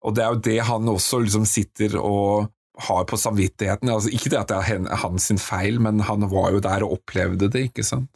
Og 0.04 0.14
det 0.14 0.22
er 0.22 0.34
jo 0.34 0.44
det 0.44 0.60
han 0.68 0.88
også 0.88 1.24
liksom 1.24 1.46
sitter 1.48 1.96
og 1.98 2.50
har 2.86 3.04
på 3.04 3.18
samvittigheten. 3.18 3.90
Altså, 3.90 4.12
ikke 4.12 4.30
det 4.30 4.38
at 4.38 4.52
det 4.52 4.56
er 4.60 4.96
hans 5.02 5.30
feil, 5.42 5.80
men 5.80 6.00
han 6.00 6.28
var 6.30 6.52
jo 6.52 6.62
der 6.62 6.84
og 6.84 6.98
opplevde 6.98 7.50
det, 7.50 7.70
ikke 7.70 7.86
sant? 7.86 8.10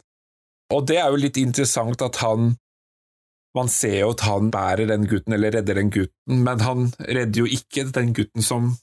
Og 0.71 0.85
det 0.87 0.99
er 1.01 1.09
jo 1.09 1.19
litt 1.19 1.39
interessant 1.41 2.01
at 2.05 2.19
han 2.21 2.53
Man 3.57 3.71
ser 3.71 4.03
jo 4.03 4.11
at 4.13 4.25
han 4.27 4.51
bærer 4.53 4.89
den 4.91 5.07
gutten, 5.09 5.33
eller 5.35 5.55
redder 5.57 5.79
den 5.79 5.89
gutten, 5.93 6.43
men 6.45 6.61
han 6.61 6.91
redder 7.07 7.43
jo 7.43 7.49
ikke 7.49 7.87
den 7.95 8.13
gutten 8.17 8.45
som 8.45 8.75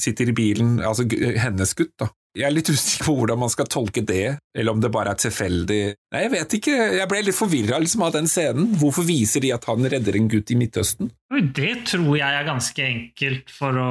sitter 0.00 0.30
i 0.30 0.36
bilen, 0.36 0.78
altså 0.80 1.04
hennes 1.36 1.76
gutt, 1.76 1.92
da. 2.00 2.08
Jeg 2.38 2.46
er 2.46 2.54
litt 2.54 2.68
usikker 2.70 3.08
på 3.08 3.12
hvordan 3.18 3.40
man 3.42 3.50
skal 3.50 3.66
tolke 3.66 4.04
det, 4.06 4.36
eller 4.54 4.76
om 4.76 4.82
det 4.82 4.92
bare 4.94 5.12
er 5.12 5.18
tilfeldig. 5.18 5.80
Nei, 6.14 6.20
jeg 6.22 6.32
vet 6.36 6.54
ikke, 6.60 6.76
jeg 6.94 7.10
ble 7.10 7.22
litt 7.26 7.36
forvirra 7.36 7.80
liksom, 7.82 8.04
av 8.06 8.14
den 8.14 8.30
scenen. 8.30 8.68
Hvorfor 8.78 9.06
viser 9.08 9.42
de 9.42 9.50
at 9.56 9.66
han 9.66 9.88
redder 9.90 10.16
en 10.16 10.30
gutt 10.30 10.52
i 10.54 10.58
Midtøsten? 10.60 11.10
Det 11.58 11.72
tror 11.90 12.12
jeg 12.14 12.38
er 12.38 12.46
ganske 12.46 12.86
enkelt 12.86 13.50
for 13.50 13.82
å 13.82 13.90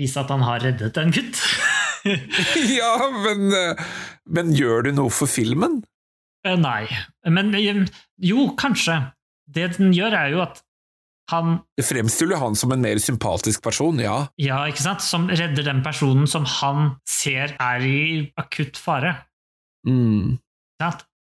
vise 0.00 0.22
at 0.22 0.32
han 0.32 0.46
har 0.48 0.64
reddet 0.64 0.96
en 0.96 1.12
gutt. 1.12 1.42
ja, 2.80 2.94
men, 3.20 3.52
eh, 3.52 3.84
men 4.32 4.56
gjør 4.56 4.88
du 4.88 4.94
noe 4.96 5.12
for 5.12 5.30
filmen? 5.30 5.82
Eh, 6.46 6.58
Nei. 6.58 6.86
Men 7.30 7.54
eh, 7.54 7.84
jo, 8.22 8.50
kanskje. 8.58 8.98
Det 9.52 9.74
den 9.76 9.92
gjør, 9.94 10.14
er 10.16 10.30
jo 10.32 10.44
at 10.44 10.62
han 11.30 11.58
Det 11.78 11.84
fremstiller 11.86 12.40
han 12.40 12.56
som 12.58 12.72
en 12.74 12.82
mer 12.82 12.98
sympatisk 13.02 13.62
person, 13.64 14.00
ja. 14.02 14.26
Ja, 14.40 14.62
ikke 14.68 14.84
sant? 14.84 15.04
Som 15.04 15.28
redder 15.30 15.66
den 15.66 15.82
personen 15.84 16.28
som 16.30 16.46
han 16.58 16.96
ser 17.08 17.54
er 17.60 17.86
i 17.86 18.02
akutt 18.40 18.80
fare. 18.80 19.16
Mm. 19.86 20.38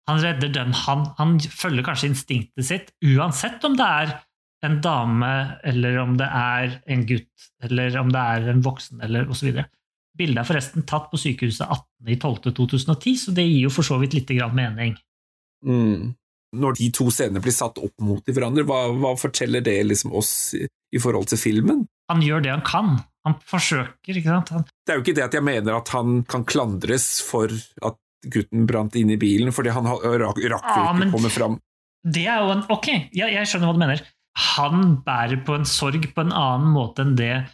Han 0.09 0.19
redder 0.19 0.51
den 0.53 0.73
han 0.75 1.05
Han 1.17 1.37
følger 1.39 1.85
kanskje 1.85 2.09
instinktet 2.11 2.67
sitt, 2.67 2.91
uansett 3.05 3.63
om 3.65 3.77
det 3.79 3.87
er 3.87 4.15
en 4.63 4.79
dame, 4.81 5.59
eller 5.67 5.97
om 5.99 6.13
det 6.17 6.27
er 6.27 6.77
en 6.87 7.01
gutt, 7.07 7.49
eller 7.63 7.97
om 7.99 8.11
det 8.13 8.21
er 8.35 8.45
en 8.53 8.61
voksen, 8.63 9.01
eller 9.03 9.27
osv. 9.27 9.59
Bildet 10.17 10.43
er 10.43 10.45
forresten 10.45 10.83
tatt 10.85 11.07
på 11.09 11.17
sykehuset 11.17 11.65
18.12.2010, 12.05 13.15
så 13.17 13.33
det 13.33 13.45
gir 13.47 13.63
jo 13.65 13.71
for 13.73 13.85
så 13.87 13.97
vidt 14.01 14.13
litt 14.13 14.29
mening. 14.53 14.95
Mm. 15.65 16.13
Når 16.53 16.75
de 16.77 16.89
to 16.93 17.07
scenene 17.09 17.41
blir 17.41 17.55
satt 17.55 17.79
opp 17.81 17.95
mot 18.05 18.21
hverandre, 18.29 18.65
hva, 18.69 18.83
hva 18.93 19.15
forteller 19.17 19.63
det 19.65 19.79
liksom 19.87 20.13
oss 20.13 20.53
i, 20.53 20.67
i 20.93 21.01
forhold 21.01 21.31
til 21.31 21.39
filmen? 21.41 21.85
Han 22.11 22.21
gjør 22.21 22.43
det 22.45 22.51
han 22.53 22.61
kan. 22.67 22.91
Han 23.25 23.37
forsøker, 23.47 24.19
ikke 24.19 24.29
sant. 24.29 24.51
Han, 24.53 24.65
Det 24.85 24.93
er 24.93 24.99
jo 24.99 25.05
ikke 25.05 25.15
det 25.17 25.25
at 25.25 25.33
jeg 25.39 25.45
mener 25.47 25.77
at 25.79 25.89
han 25.95 26.21
kan 26.29 26.43
klandres 26.45 27.07
for 27.25 27.49
at 27.81 27.97
gutten 28.29 28.67
brant 28.69 28.93
inn 28.99 29.09
i 29.11 29.17
bilen, 29.19 29.49
fordi 29.55 29.73
han 29.73 29.87
ha- 29.89 29.97
rakk, 29.97 30.37
jo 30.43 30.51
ikke 30.53 30.99
men- 30.99 31.09
å 31.09 31.15
komme 31.17 31.31
fram. 31.33 31.57
det 32.05 32.27
er 32.27 32.39
jo 32.43 32.51
en 32.51 32.65
Ok, 32.69 32.87
ja, 33.15 33.27
jeg 33.31 33.47
skjønner 33.47 33.71
hva 33.71 33.73
du 33.73 33.79
mener. 33.79 34.01
Han 34.55 34.97
bærer 35.05 35.43
på 35.45 35.55
en 35.55 35.65
sorg 35.65 36.05
på 36.13 36.21
en 36.21 36.31
annen 36.31 36.71
måte 36.75 36.99
enn 37.01 37.15
det 37.15 37.47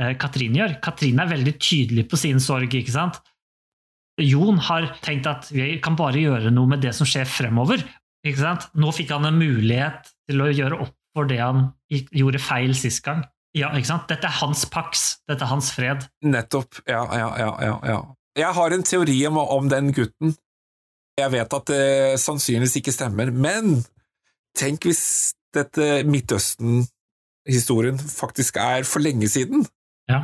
eh, 0.00 0.14
Katrine 0.20 0.62
gjør. 0.62 0.78
Katrine 0.82 1.24
er 1.24 1.34
veldig 1.34 1.54
tydelig 1.60 2.06
på 2.10 2.18
sin 2.20 2.40
sorg, 2.42 2.72
ikke 2.74 2.94
sant? 2.94 3.20
Jon 4.20 4.58
har 4.66 4.90
tenkt 5.04 5.28
at 5.30 5.48
vi 5.52 5.76
kan 5.82 5.96
bare 5.96 6.20
gjøre 6.20 6.52
noe 6.52 6.68
med 6.68 6.82
det 6.84 6.92
som 6.96 7.08
skjer 7.08 7.28
fremover. 7.28 7.84
Ikke 8.26 8.42
sant? 8.42 8.66
Nå 8.76 8.92
fikk 8.92 9.14
han 9.14 9.28
en 9.28 9.38
mulighet 9.40 10.10
til 10.28 10.42
å 10.44 10.50
gjøre 10.52 10.80
opp 10.84 10.96
for 11.16 11.28
det 11.30 11.40
han 11.40 11.70
gjorde 11.90 12.42
feil 12.42 12.74
sist 12.78 13.02
gang. 13.06 13.24
Ja, 13.56 13.72
ikke 13.74 13.88
sant? 13.88 14.06
Dette 14.10 14.28
er 14.28 14.36
hans 14.42 14.62
pax, 14.70 15.22
dette 15.28 15.42
er 15.42 15.50
hans 15.50 15.72
fred. 15.74 16.04
Nettopp. 16.22 16.82
Ja, 16.86 17.02
ja, 17.18 17.30
ja, 17.40 17.74
ja. 17.88 17.98
Jeg 18.38 18.54
har 18.54 18.76
en 18.76 18.86
teori 18.86 19.16
om, 19.26 19.40
om 19.42 19.66
den 19.72 19.90
gutten. 19.96 20.36
Jeg 21.18 21.32
vet 21.34 21.56
at 21.56 21.66
det 21.72 22.20
sannsynligvis 22.22 22.78
ikke 22.78 22.94
stemmer, 22.94 23.32
men 23.34 23.80
tenk 24.56 24.86
hvis 24.86 25.02
dette 25.54 26.04
Midtøsten-historien 26.06 27.98
faktisk 27.98 28.60
er 28.62 28.86
for 28.86 29.02
lenge 29.02 29.28
siden, 29.32 29.66
Ja. 30.10 30.20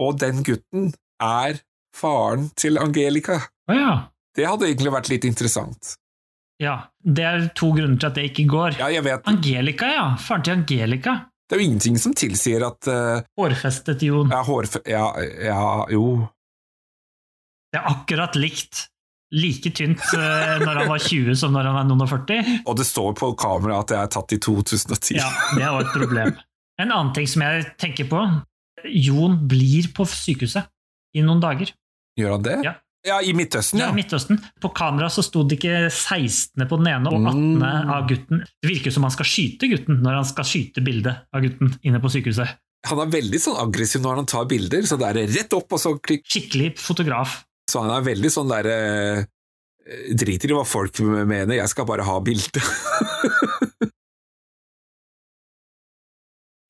og 0.00 0.18
den 0.20 0.42
gutten 0.44 0.90
er 1.22 1.60
faren 1.96 2.50
til 2.56 2.76
Angelica. 2.78 3.38
Oh, 3.70 3.76
ja. 3.76 3.92
Det 4.36 4.44
hadde 4.44 4.66
egentlig 4.68 4.92
vært 4.92 5.08
litt 5.12 5.24
interessant. 5.24 5.94
ja. 6.62 6.78
Det 7.06 7.22
er 7.22 7.44
to 7.54 7.68
grunner 7.70 7.96
til 8.02 8.08
at 8.08 8.16
det 8.18 8.24
ikke 8.32 8.44
går. 8.50 8.76
Ja, 8.80 8.88
jeg 8.90 9.04
vet, 9.06 9.28
Angelica, 9.30 9.86
ja. 9.86 10.06
Faren 10.18 10.42
til 10.42 10.56
Angelica. 10.56 11.12
det 11.46 11.54
er 11.56 11.60
jo 11.62 11.66
ingenting 11.68 11.98
som 12.02 12.14
tilsier 12.18 12.64
at 12.66 12.88
uh, 12.90 13.22
Hårfestet 13.38 14.02
Jon. 14.02 14.32
ja, 14.34 14.40
hårfe... 14.42 14.80
Ja, 14.90 15.04
ja, 15.20 15.86
jo 15.94 16.26
Det 17.72 17.78
er 17.78 17.86
akkurat 17.92 18.34
likt. 18.36 18.88
Like 19.34 19.70
tynt 19.74 20.02
uh, 20.14 20.58
når 20.62 20.82
han 20.82 20.90
var 20.90 20.98
20 21.02 21.34
som 21.38 21.54
når 21.54 21.66
han 21.70 21.78
er 21.80 21.86
noen 21.88 22.04
og 22.04 22.10
40. 22.10 22.60
Og 22.66 22.76
det 22.78 22.86
står 22.86 23.14
på 23.18 23.32
kamera 23.38 23.80
at 23.82 23.90
det 23.90 23.96
er 23.98 24.10
tatt 24.14 24.34
i 24.36 24.38
2010. 24.42 25.16
Ja, 25.18 25.30
det 25.54 25.64
er 25.64 25.72
jo 25.72 25.80
et 25.86 25.94
problem. 25.94 26.36
En 26.78 26.92
annen 26.92 27.14
ting 27.16 27.26
som 27.30 27.42
jeg 27.46 27.64
tenker 27.80 28.06
på 28.10 28.20
Jon 28.90 29.38
blir 29.48 29.88
på 29.96 30.06
sykehuset 30.08 30.68
i 31.16 31.22
noen 31.24 31.40
dager. 31.42 31.72
Gjør 32.18 32.36
han 32.36 32.44
det? 32.46 32.58
Ja. 32.66 32.74
Ja, 33.06 33.20
i 33.22 33.30
Midtøsten, 33.38 33.78
Ja, 33.78 33.86
ja. 33.86 33.92
i 33.94 33.94
Midtøsten. 34.00 34.40
På 34.58 34.72
kamera 34.74 35.06
så 35.12 35.22
sto 35.22 35.44
det 35.46 35.60
ikke 35.60 35.86
16. 35.94 36.64
på 36.66 36.78
den 36.80 36.88
ene 36.90 37.06
og 37.12 37.20
18. 37.20 37.42
Mm. 37.60 37.90
av 37.94 38.08
gutten. 38.10 38.40
Det 38.62 38.70
virker 38.72 38.90
som 38.90 39.06
han 39.06 39.14
skal 39.14 39.28
skyte 39.30 39.68
gutten 39.70 40.00
når 40.02 40.16
han 40.18 40.26
skal 40.26 40.48
skyte 40.48 40.82
bildet 40.82 41.20
av 41.30 41.44
gutten 41.44 41.70
inne 41.86 42.00
på 42.02 42.10
sykehuset. 42.10 42.56
Han 42.90 43.02
er 43.02 43.12
veldig 43.14 43.38
sånn 43.42 43.60
aggressiv 43.62 44.02
når 44.02 44.20
han 44.22 44.28
tar 44.30 44.48
bilder, 44.50 44.82
så 44.86 44.98
det 44.98 45.06
er 45.12 45.30
rett 45.36 45.54
opp 45.54 45.72
og 45.74 45.82
så 45.82 45.94
klikk. 46.02 46.26
Skikkelig 46.26 46.72
fotograf. 46.82 47.44
Så 47.70 47.82
han 47.82 47.94
er 47.94 48.04
veldig 48.06 48.30
sånn 48.30 48.50
derre 48.50 48.76
Driter 49.86 50.50
i 50.50 50.54
hva 50.56 50.64
folk 50.66 50.98
mener, 50.98 51.60
jeg 51.60 51.70
skal 51.70 51.86
bare 51.86 52.02
ha 52.02 52.16
bilde. 52.18 52.58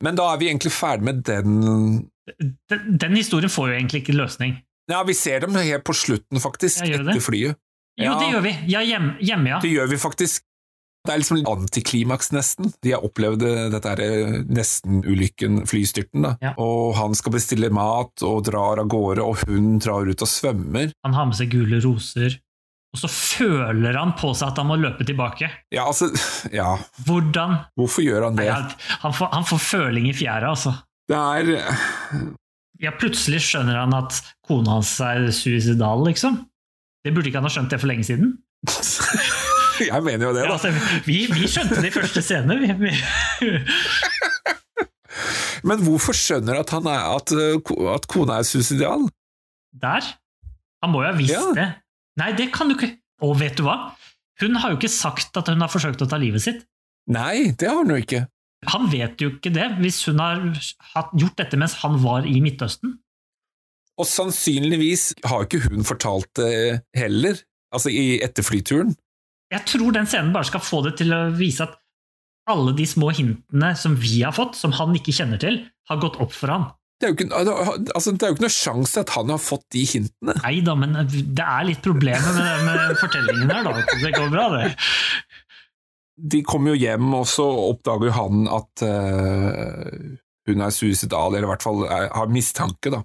Men 0.04 0.16
da 0.18 0.26
er 0.34 0.40
vi 0.42 0.48
egentlig 0.50 0.72
ferdig 0.76 1.06
med 1.08 1.22
den 1.24 2.08
Den, 2.68 2.98
den 2.98 3.14
historien 3.16 3.50
får 3.52 3.68
jo 3.70 3.76
egentlig 3.78 4.02
ikke 4.02 4.16
løsning. 4.18 4.56
Ja, 4.90 5.00
vi 5.06 5.14
ser 5.14 5.40
dem 5.44 5.54
helt 5.54 5.84
på 5.86 5.94
slutten, 5.94 6.40
faktisk, 6.42 6.82
etter 6.86 7.20
flyet. 7.22 7.56
Jo, 7.98 8.10
Ja. 8.10 8.18
det 8.20 8.26
gjør 8.32 8.42
vi. 8.44 8.52
Ja, 8.68 8.80
hjem, 8.82 9.12
hjemme, 9.24 9.48
ja. 9.54 9.60
Det 9.62 9.70
gjør 9.72 9.88
vi 9.90 9.96
faktisk. 9.96 10.42
Det 11.06 11.14
er 11.14 11.20
liksom 11.22 11.38
antiklimaks, 11.46 12.32
nesten. 12.34 12.72
De 12.82 12.90
har 12.92 13.04
opplevd 13.06 13.42
eh, 13.46 13.68
dette 13.70 13.92
eh, 14.02 14.40
nesten-ulykken, 14.50 15.60
flystyrten, 15.70 16.22
da. 16.26 16.32
Ja. 16.42 16.52
Og 16.58 16.96
han 16.98 17.14
skal 17.14 17.32
bestille 17.36 17.70
mat 17.74 18.22
og 18.26 18.42
drar 18.48 18.82
av 18.82 18.88
gårde, 18.90 19.22
og 19.22 19.38
hun 19.46 19.78
drar 19.82 20.06
ut 20.10 20.22
og 20.26 20.28
svømmer. 20.30 20.90
Han 21.06 21.14
har 21.14 21.28
med 21.30 21.38
seg 21.38 21.50
gule 21.54 21.78
roser. 21.84 22.40
Og 22.96 23.02
så 23.02 23.10
føler 23.12 23.98
han 24.00 24.14
på 24.16 24.30
seg 24.32 24.48
at 24.54 24.58
han 24.62 24.70
må 24.70 24.78
løpe 24.80 25.04
tilbake. 25.04 25.50
Ja, 25.74 25.82
altså 25.90 26.08
Ja, 26.54 26.70
Hvordan? 27.04 27.58
hvorfor 27.76 28.00
gjør 28.06 28.24
han 28.30 28.38
det? 28.38 28.46
Nei, 28.48 28.62
han, 29.02 29.12
får, 29.12 29.28
han 29.34 29.44
får 29.44 29.60
føling 29.66 30.06
i 30.08 30.14
fjæra, 30.16 30.54
altså. 30.54 30.72
Det 31.06 31.18
er 31.20 31.52
Ja, 32.80 32.90
plutselig 32.96 33.42
skjønner 33.44 33.76
han 33.82 33.92
at 33.96 34.16
kona 34.48 34.78
hans 34.78 34.94
er 35.04 35.28
suicidal, 35.32 36.00
liksom. 36.08 36.40
Det 37.04 37.12
burde 37.14 37.28
ikke 37.30 37.38
han 37.42 37.46
ha 37.48 37.52
skjønt 37.52 37.70
det 37.72 37.78
for 37.84 37.88
lenge 37.92 38.04
siden. 38.08 38.32
Jeg 39.92 40.00
mener 40.02 40.30
jo 40.30 40.32
det, 40.32 40.46
Ja, 40.46 40.48
da. 40.48 40.56
altså, 40.56 40.72
vi, 41.04 41.26
vi 41.28 41.44
skjønte 41.52 41.82
det 41.84 41.90
i 41.92 41.94
første 41.94 42.22
scene. 42.24 42.56
Vi, 42.62 42.72
vi. 42.80 42.92
Men 45.66 45.80
hvorfor 45.84 46.14
skjønner 46.16 46.60
at, 46.62 46.70
han 46.74 46.86
er, 46.90 47.02
at, 47.16 47.32
eh, 47.32 47.94
at 47.94 48.06
kona 48.10 48.40
er 48.40 48.46
suicidal? 48.46 49.06
Der. 49.82 50.04
Han 50.84 50.92
må 50.92 51.02
jo 51.04 51.10
ha 51.10 51.16
visst 51.18 51.34
Ja. 51.34 51.42
det. 51.56 51.68
Nei, 52.20 52.32
det 52.36 52.50
kan 52.54 52.70
du 52.70 52.76
ikke. 52.76 52.94
Og 53.24 53.36
vet 53.40 53.58
du 53.58 53.64
hva? 53.66 53.76
Hun 54.40 54.58
har 54.60 54.72
jo 54.72 54.78
ikke 54.80 54.92
sagt 54.92 55.36
at 55.40 55.48
hun 55.48 55.62
har 55.64 55.72
forsøkt 55.72 56.02
å 56.04 56.08
ta 56.08 56.18
livet 56.20 56.44
sitt. 56.44 56.64
Nei, 57.12 57.52
det 57.56 57.70
har 57.70 57.80
hun 57.80 57.94
jo 57.94 58.00
ikke. 58.02 58.26
Han 58.72 58.88
vet 58.90 59.20
jo 59.22 59.30
ikke 59.34 59.52
det, 59.54 59.66
hvis 59.80 60.02
hun 60.08 60.20
har 60.20 60.42
gjort 61.16 61.36
dette 61.38 61.58
mens 61.60 61.76
han 61.84 61.98
var 62.02 62.26
i 62.28 62.40
Midtøsten. 62.44 62.96
Og 63.96 64.08
sannsynligvis 64.08 65.12
har 65.24 65.46
ikke 65.46 65.62
hun 65.68 65.86
fortalt 65.88 66.28
det 66.36 66.82
heller, 66.96 67.38
altså 67.72 67.92
i 67.92 68.18
etterflyturen. 68.24 68.92
Jeg 69.52 69.62
tror 69.70 69.94
den 69.94 70.08
scenen 70.10 70.34
bare 70.34 70.48
skal 70.48 70.64
få 70.64 70.82
det 70.84 70.96
til 71.00 71.14
å 71.14 71.28
vise 71.36 71.64
at 71.64 71.76
alle 72.50 72.74
de 72.78 72.84
små 72.86 73.12
hintene 73.14 73.72
som 73.78 73.94
vi 73.98 74.20
har 74.20 74.34
fått, 74.36 74.58
som 74.58 74.74
han 74.76 74.94
ikke 74.98 75.14
kjenner 75.14 75.40
til, 75.42 75.62
har 75.88 76.02
gått 76.02 76.18
opp 76.22 76.34
for 76.34 76.52
han. 76.52 76.68
Det 76.96 77.04
er 77.04 77.10
jo 77.12 77.16
ikke, 77.18 77.40
altså, 77.92 78.12
det 78.12 78.24
er 78.24 78.30
jo 78.30 78.36
ikke 78.38 78.46
noe 78.46 78.54
sjanse 78.54 79.02
at 79.02 79.10
han 79.12 79.32
har 79.34 79.40
fått 79.42 79.66
de 79.74 79.82
hintene. 79.84 80.36
Nei 80.40 80.54
da, 80.64 80.76
men 80.80 80.94
det 81.04 81.44
er 81.44 81.66
litt 81.68 81.82
problemer 81.84 82.38
med, 82.38 82.62
med 82.64 82.94
fortellingen 83.02 83.52
her, 83.52 83.66
da. 83.66 83.82
Det 84.00 84.12
går 84.14 84.30
bra, 84.32 84.46
det. 84.54 84.70
De 86.16 86.40
kommer 86.48 86.72
jo 86.72 86.80
hjem, 86.80 87.10
og 87.18 87.26
så 87.28 87.44
oppdager 87.66 88.08
jo 88.08 88.14
han 88.16 88.46
at 88.48 88.86
uh, 88.88 90.16
hun 90.48 90.64
er 90.64 90.72
suicidal, 90.72 91.34
eller 91.34 91.44
i 91.44 91.52
hvert 91.52 91.66
fall 91.66 91.84
er, 91.84 92.08
har 92.16 92.32
mistanke, 92.32 92.94
da. 92.94 93.02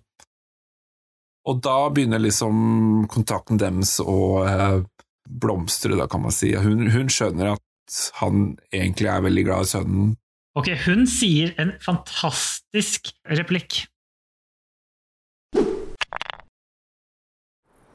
Og 1.51 1.59
da 1.65 1.75
begynner 1.91 2.21
liksom 2.21 3.09
kontakten 3.11 3.59
deres 3.59 3.97
å 3.99 4.17
uh, 4.45 4.79
blomstre, 5.27 5.97
da, 5.99 6.07
kan 6.07 6.23
man 6.23 6.35
si. 6.35 6.53
Hun, 6.55 6.87
hun 6.95 7.11
skjønner 7.11 7.57
at 7.57 8.01
han 8.21 8.53
egentlig 8.71 9.11
er 9.11 9.27
veldig 9.27 9.47
glad 9.49 9.67
i 9.67 9.71
sønnen. 9.73 10.11
Ok, 10.53 10.67
hun 10.85 11.07
sier 11.07 11.53
en 11.59 11.71
fantastisk 11.79 13.07
replikk. 13.39 13.85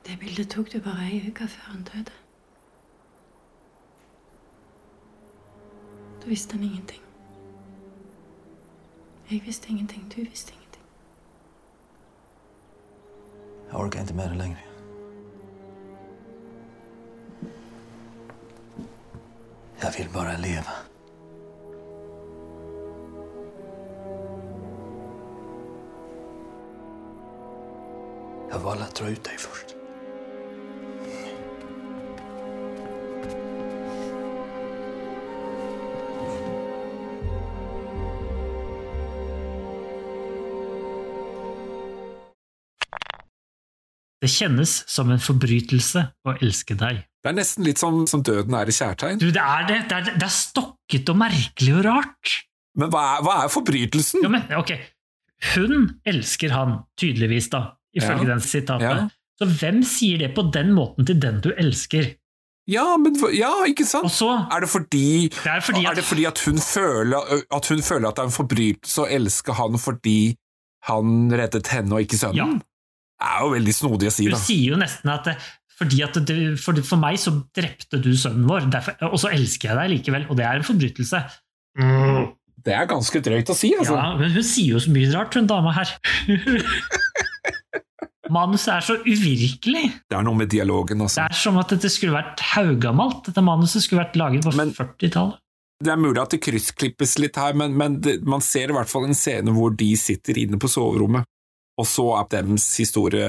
Det 0.07 0.17
bildet 0.21 0.49
tok 0.55 0.73
du 0.73 0.79
bare 0.81 1.11
ei 1.11 1.19
uke 1.29 1.49
før 1.53 1.67
han 1.75 1.83
døde. 1.91 2.15
Da 6.23 6.33
visste 6.33 6.57
han 6.57 6.65
ingenting. 6.65 7.03
Jeg 9.31 9.43
visste 9.45 9.69
ingenting, 9.69 10.09
du 10.17 10.21
visste 10.31 10.53
ingenting. 10.53 10.83
Jeg 13.67 13.75
orker 13.75 14.01
ikke 14.01 14.15
med 14.15 14.29
det 14.29 14.37
Jeg 19.83 19.95
vil 19.99 20.09
bare 20.13 20.41
bara 20.43 20.96
Jag 28.51 28.59
valde 28.59 28.85
att 28.85 28.95
dra 28.95 29.09
ut 29.09 29.25
dig 29.25 29.37
först. 29.39 29.67
Det 44.21 44.29
kjennes 44.29 44.89
som 44.89 45.11
en 45.11 45.21
forbrytelse 45.21 46.01
å 46.27 46.33
elske 46.41 46.75
deg. 46.75 47.05
Det 47.23 47.31
er 47.31 47.37
nesten 47.37 47.67
litt 47.67 47.79
som, 47.79 48.07
som 48.11 48.23
døden 48.27 48.55
er 48.59 48.71
i 48.71 48.75
kjærtegn. 48.75 49.21
Du, 49.23 49.29
det 49.35 49.43
er 49.43 49.67
det. 49.69 49.77
Det 49.91 49.97
er, 49.99 50.09
det 50.17 50.27
er 50.27 50.33
stokket 50.35 51.11
og 51.13 51.19
merkelig 51.21 51.75
og 51.77 51.85
rart. 51.87 52.37
Men 52.79 52.91
hva 52.91 53.03
er, 53.17 53.25
hva 53.27 53.35
er 53.45 53.53
forbrytelsen? 53.53 54.25
Jo, 54.25 54.31
men, 54.33 54.47
ok. 54.57 54.73
Hun 55.53 56.01
elsker 56.09 56.55
han, 56.57 56.79
tydeligvis, 56.99 57.51
da, 57.53 57.77
ifølge 57.97 58.27
Ja. 58.27 58.31
den 58.35 58.41
sitatet. 58.45 58.87
Ja. 58.87 59.09
Så 59.41 59.49
hvem 59.61 59.83
sier 59.85 60.19
det 60.23 60.35
på 60.37 60.47
den 60.53 60.71
måten 60.77 61.07
til 61.07 61.19
den 61.21 61.41
du 61.45 61.51
elsker? 61.57 62.15
Ja, 62.69 62.97
men, 62.99 63.15
ja, 63.37 63.51
ikke 63.69 63.85
sant? 63.87 64.11
så 64.11 64.31
Er 64.51 64.61
det 64.65 64.69
fordi, 64.73 65.29
Det 65.29 65.47
er 65.47 65.61
fordi 65.63 65.85
er 65.85 65.91
at 65.91 65.97
det 66.01 66.05
fordi 66.05 66.25
at, 66.27 66.39
hun 66.47 66.57
føler, 66.59 67.45
at 67.55 67.69
hun 67.71 67.83
føler 67.83 68.09
at 68.09 68.17
det 68.17 68.23
er 68.25 68.31
en 68.31 68.35
forbrytelse 68.35 69.05
å 69.05 69.11
elske 69.19 69.55
han 69.55 69.79
fordi 69.79 70.17
han 70.89 71.31
reddet 71.31 71.67
henne 71.71 71.95
og 71.95 72.01
ikke 72.03 72.19
sønnen? 72.19 72.37
Ja. 72.37 72.47
Det 73.17 73.29
er 73.31 73.45
jo 73.45 73.53
veldig 73.55 73.75
snodig 73.75 74.09
å 74.11 74.13
si, 74.13 74.25
Hun 74.27 74.35
da. 74.35 74.41
sier 74.43 74.73
jo 74.73 74.77
nesten 74.81 75.13
at 75.15 75.31
fordi 75.77 76.03
at 76.03 76.15
du, 76.27 76.57
for, 76.57 76.73
for 76.83 76.97
meg 76.97 77.19
så 77.21 77.31
drepte 77.55 78.01
du 78.03 78.11
sønnen 78.17 78.49
vår, 78.49 78.67
derfor, 78.73 78.97
og 79.13 79.19
så 79.21 79.29
elsker 79.37 79.69
jeg 79.71 79.77
deg 79.77 79.91
likevel, 79.99 80.27
og 80.33 80.37
det 80.39 80.47
er 80.49 80.57
en 80.57 80.65
forbrytelse. 80.65 81.21
Det 82.67 82.73
er 82.75 82.87
ganske 82.89 83.21
drøyt 83.23 83.51
å 83.53 83.55
si, 83.55 83.75
altså. 83.79 83.95
Ja, 83.95 84.17
men 84.17 84.33
hun 84.33 84.43
sier 84.43 84.73
jo 84.75 84.81
så 84.81 84.91
mye 84.91 85.11
rart, 85.13 85.37
hun 85.37 85.47
dama 85.47 85.75
her. 85.77 85.93
Manuset 88.33 88.73
er 88.75 88.85
så 88.85 88.97
uvirkelig. 89.05 89.85
Det 90.11 90.17
er 90.19 90.25
noe 90.27 90.39
med 90.39 90.51
dialogen, 90.53 90.99
Det 91.03 91.09
altså. 91.09 91.27
er 91.27 91.37
som 91.39 91.59
at 91.61 91.73
dette 91.75 91.91
skulle 91.93 92.17
vært 92.17 92.43
haugamalt. 92.55 93.25
Dette 93.29 93.45
manuset 93.45 93.85
skulle 93.85 94.05
vært 94.05 94.19
laget 94.19 94.47
på 94.47 94.55
40-tallet. 94.57 95.43
Det 95.85 95.93
er 95.93 96.01
mulig 96.01 96.23
at 96.23 96.33
det 96.33 96.41
kryssklippes 96.41 97.19
litt 97.21 97.37
her, 97.37 97.53
men, 97.59 97.75
men 97.77 97.99
det, 98.01 98.23
man 98.25 98.41
ser 98.41 98.73
i 98.73 98.77
hvert 98.77 98.89
fall 98.89 99.05
en 99.05 99.17
scene 99.17 99.53
hvor 99.53 99.75
de 99.77 99.91
sitter 100.01 100.39
inne 100.41 100.57
på 100.61 100.71
soverommet, 100.73 101.29
og 101.77 101.89
så 101.89 102.07
er 102.17 102.31
deres 102.39 102.71
historie 102.81 103.27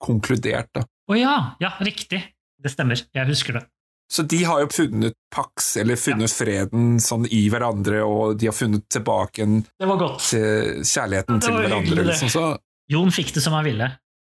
konkludert, 0.00 0.68
da. 0.76 0.84
Å 1.10 1.16
ja, 1.16 1.36
ja, 1.62 1.72
riktig. 1.80 2.20
Det 2.60 2.70
stemmer. 2.74 3.00
Jeg 3.16 3.28
husker 3.30 3.56
det. 3.56 3.64
Så 4.10 4.24
de 4.26 4.40
har 4.44 4.60
jo 4.64 4.68
funnet 4.74 5.14
pax, 5.32 5.76
eller 5.80 5.96
funnet 5.96 6.32
freden 6.34 6.98
sånn 7.00 7.28
i 7.30 7.44
hverandre, 7.50 8.02
og 8.04 8.36
de 8.40 8.48
har 8.50 8.56
funnet 8.56 8.84
tilbake 8.90 9.44
en 9.46 9.60
Det 9.62 9.88
til 10.26 10.82
kjærligheten 10.82 11.38
Det 11.38 11.46
til 11.46 11.58
hverandre, 11.60 12.06
liksom. 12.10 12.32
Så, 12.32 12.44
Jon 12.90 13.12
fikk 13.14 13.30
det 13.36 13.44
som 13.44 13.54
han 13.54 13.64
ville. 13.64 13.86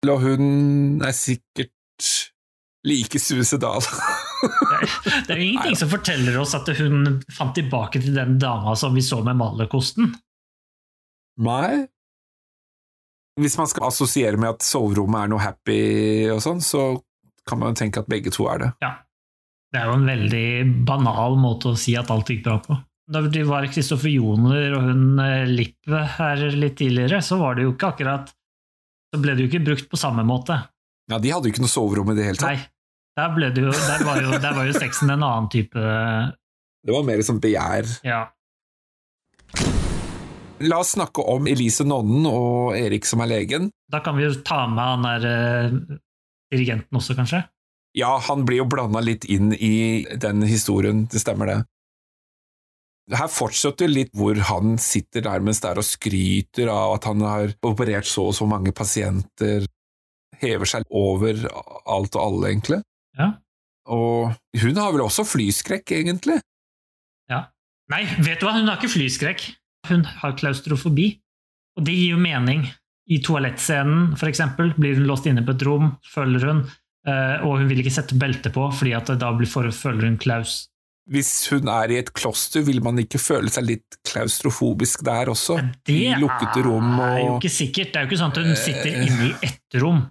Og 0.05 0.21
hun 0.21 1.01
er 1.01 1.15
sikkert 1.15 1.73
like 2.87 3.19
suicidal. 3.19 3.81
Det 5.25 5.33
er 5.33 5.39
jo 5.39 5.47
ingenting 5.47 5.77
som 5.79 5.89
forteller 5.89 6.37
oss 6.39 6.53
at 6.57 6.69
hun 6.77 7.19
fant 7.33 7.55
tilbake 7.57 8.01
til 8.03 8.13
den 8.15 8.37
dama 8.41 8.75
som 8.77 8.93
vi 8.95 9.01
så 9.01 9.23
med 9.25 9.39
malerkosten. 9.39 10.11
Nei. 11.41 11.87
Hvis 13.37 13.57
man 13.57 13.69
skal 13.69 13.89
assosiere 13.89 14.37
med 14.37 14.55
at 14.55 14.65
soverommet 14.65 15.25
er 15.25 15.33
noe 15.33 15.41
happy 15.41 15.81
og 16.33 16.41
sånn, 16.45 16.61
så 16.61 16.89
kan 17.47 17.61
man 17.61 17.77
tenke 17.77 18.01
at 18.01 18.09
begge 18.09 18.33
to 18.33 18.47
er 18.51 18.63
det. 18.63 18.71
Ja. 18.83 18.95
Det 19.73 19.81
er 19.81 19.89
jo 19.89 19.97
en 19.97 20.07
veldig 20.07 20.47
banal 20.87 21.35
måte 21.41 21.73
å 21.73 21.79
si 21.79 21.97
at 21.99 22.11
alt 22.13 22.29
gikk 22.31 22.45
bra 22.45 22.55
på. 22.63 22.77
Da 23.07 23.21
det 23.31 23.43
var 23.47 23.67
Kristoffer 23.71 24.11
Joner 24.11 24.73
og 24.75 24.87
hun 24.89 25.19
eh, 25.23 25.47
Lippe 25.47 26.01
her 26.17 26.41
litt 26.55 26.77
tidligere, 26.79 27.21
så 27.23 27.37
var 27.39 27.55
det 27.55 27.67
jo 27.67 27.73
ikke 27.75 27.91
akkurat 27.93 28.31
Så 29.13 29.21
ble 29.23 29.35
det 29.35 29.45
jo 29.45 29.51
ikke 29.51 29.63
brukt 29.69 29.87
på 29.91 29.99
samme 29.99 30.25
måte. 30.27 30.57
Ja, 31.07 31.19
de 31.23 31.31
hadde 31.31 31.47
jo 31.47 31.55
ikke 31.55 31.63
noe 31.63 31.71
soverom 31.71 32.11
i 32.11 32.17
det 32.17 32.25
hele 32.27 32.41
tatt. 32.41 32.57
Nei. 32.57 32.73
Der, 33.17 33.33
jo, 33.57 33.71
der, 33.73 34.03
var 34.05 34.19
jo, 34.21 34.33
der 34.37 34.53
var 34.53 34.67
jo 34.67 34.73
sexen 34.77 35.09
en 35.09 35.23
annen 35.25 35.47
type 35.49 35.73
Det 35.73 36.93
var 36.93 37.05
mer 37.07 37.23
som 37.25 37.39
begjær. 37.41 37.87
Ja. 38.05 38.27
La 40.61 40.81
oss 40.83 40.93
snakke 40.93 41.25
om 41.25 41.47
Elise 41.49 41.85
Nonnen 41.87 42.27
og 42.29 42.77
Erik 42.77 43.07
som 43.09 43.23
er 43.25 43.31
legen. 43.31 43.71
Da 43.89 44.03
kan 44.05 44.17
vi 44.17 44.27
jo 44.27 44.35
ta 44.45 44.63
med 44.69 44.83
han 44.83 45.07
der 45.07 45.25
eh, 45.31 45.97
dirigenten 46.53 46.99
også, 46.99 47.17
kanskje? 47.17 47.41
Ja, 47.97 48.11
han 48.27 48.45
blir 48.45 48.61
jo 48.61 48.69
blanda 48.69 49.01
litt 49.01 49.25
inn 49.25 49.49
i 49.53 50.05
den 50.21 50.45
historien, 50.45 51.07
det 51.09 51.23
stemmer 51.23 51.49
det. 51.49 51.57
Her 53.07 53.29
fortsetter 53.31 53.87
litt 53.87 54.11
hvor 54.17 54.35
han 54.49 54.75
sitter 54.81 55.23
der 55.23 55.43
mens 55.43 55.61
det 55.63 55.69
er 55.69 55.79
og 55.79 55.87
skryter 55.87 56.71
av 56.71 56.97
at 56.97 57.07
han 57.07 57.23
har 57.23 57.53
operert 57.65 58.07
så 58.09 58.25
og 58.31 58.35
så 58.35 58.47
mange 58.49 58.73
pasienter, 58.75 59.63
hever 60.41 60.69
seg 60.69 60.87
over 60.91 61.39
alt 61.87 62.17
og 62.17 62.21
alle, 62.21 62.49
egentlig. 62.51 62.81
Ja. 63.17 63.31
Og 63.87 64.35
hun 64.59 64.81
har 64.81 64.91
vel 64.91 65.05
også 65.05 65.23
flyskrekk, 65.27 65.95
egentlig? 66.01 66.41
ja. 67.31 67.45
Nei, 67.87 68.01
vet 68.19 68.41
du 68.41 68.47
hva, 68.47 68.57
hun 68.57 68.67
har 68.67 68.81
ikke 68.81 68.91
flyskrekk. 68.91 69.45
Hun 69.87 70.03
har 70.03 70.35
klaustrofobi. 70.35 71.13
Og 71.79 71.85
det 71.87 71.93
gir 71.95 72.17
jo 72.17 72.19
mening. 72.19 72.65
I 73.07 73.21
toalettscenen, 73.23 74.17
eksempel, 74.27 74.73
blir 74.75 74.97
hun 74.97 75.07
låst 75.07 75.29
inne 75.29 75.45
på 75.47 75.53
et 75.55 75.63
rom, 75.63 75.93
følger 76.03 76.43
hun, 76.49 76.65
eh, 77.07 77.45
og 77.45 77.61
hun 77.61 77.69
vil 77.69 77.79
ikke 77.79 77.93
sette 77.95 78.17
belte 78.19 78.51
på, 78.51 78.65
fordi 78.75 78.91
at 78.97 79.13
da 79.21 79.29
føler 79.31 80.09
hun 80.09 80.17
Klaus. 80.19 80.65
Hvis 81.07 81.31
hun 81.53 81.69
er 81.71 81.93
i 81.93 81.99
et 82.01 82.09
kloster, 82.11 82.65
vil 82.67 82.81
man 82.83 82.99
ikke 82.99 83.19
føle 83.21 83.51
seg 83.53 83.63
litt 83.63 83.97
klaustrofobisk 84.09 85.05
der 85.07 85.31
også? 85.31 85.55
Det 85.87 85.95
I 86.11 86.17
lukkede 86.19 86.65
rom 86.65 86.97
er 86.99 87.21
jo 87.21 87.37
ikke 87.37 87.53
sikkert. 87.53 87.93
Det 87.93 88.01
er 88.01 88.05
jo 88.05 88.11
ikke 88.11 88.19
sånn 88.19 88.33
at 88.35 88.41
hun 88.43 88.59
sitter 88.59 88.97
inne 89.05 89.29
i 89.29 89.33
ett 89.47 89.79
rom. 89.79 90.01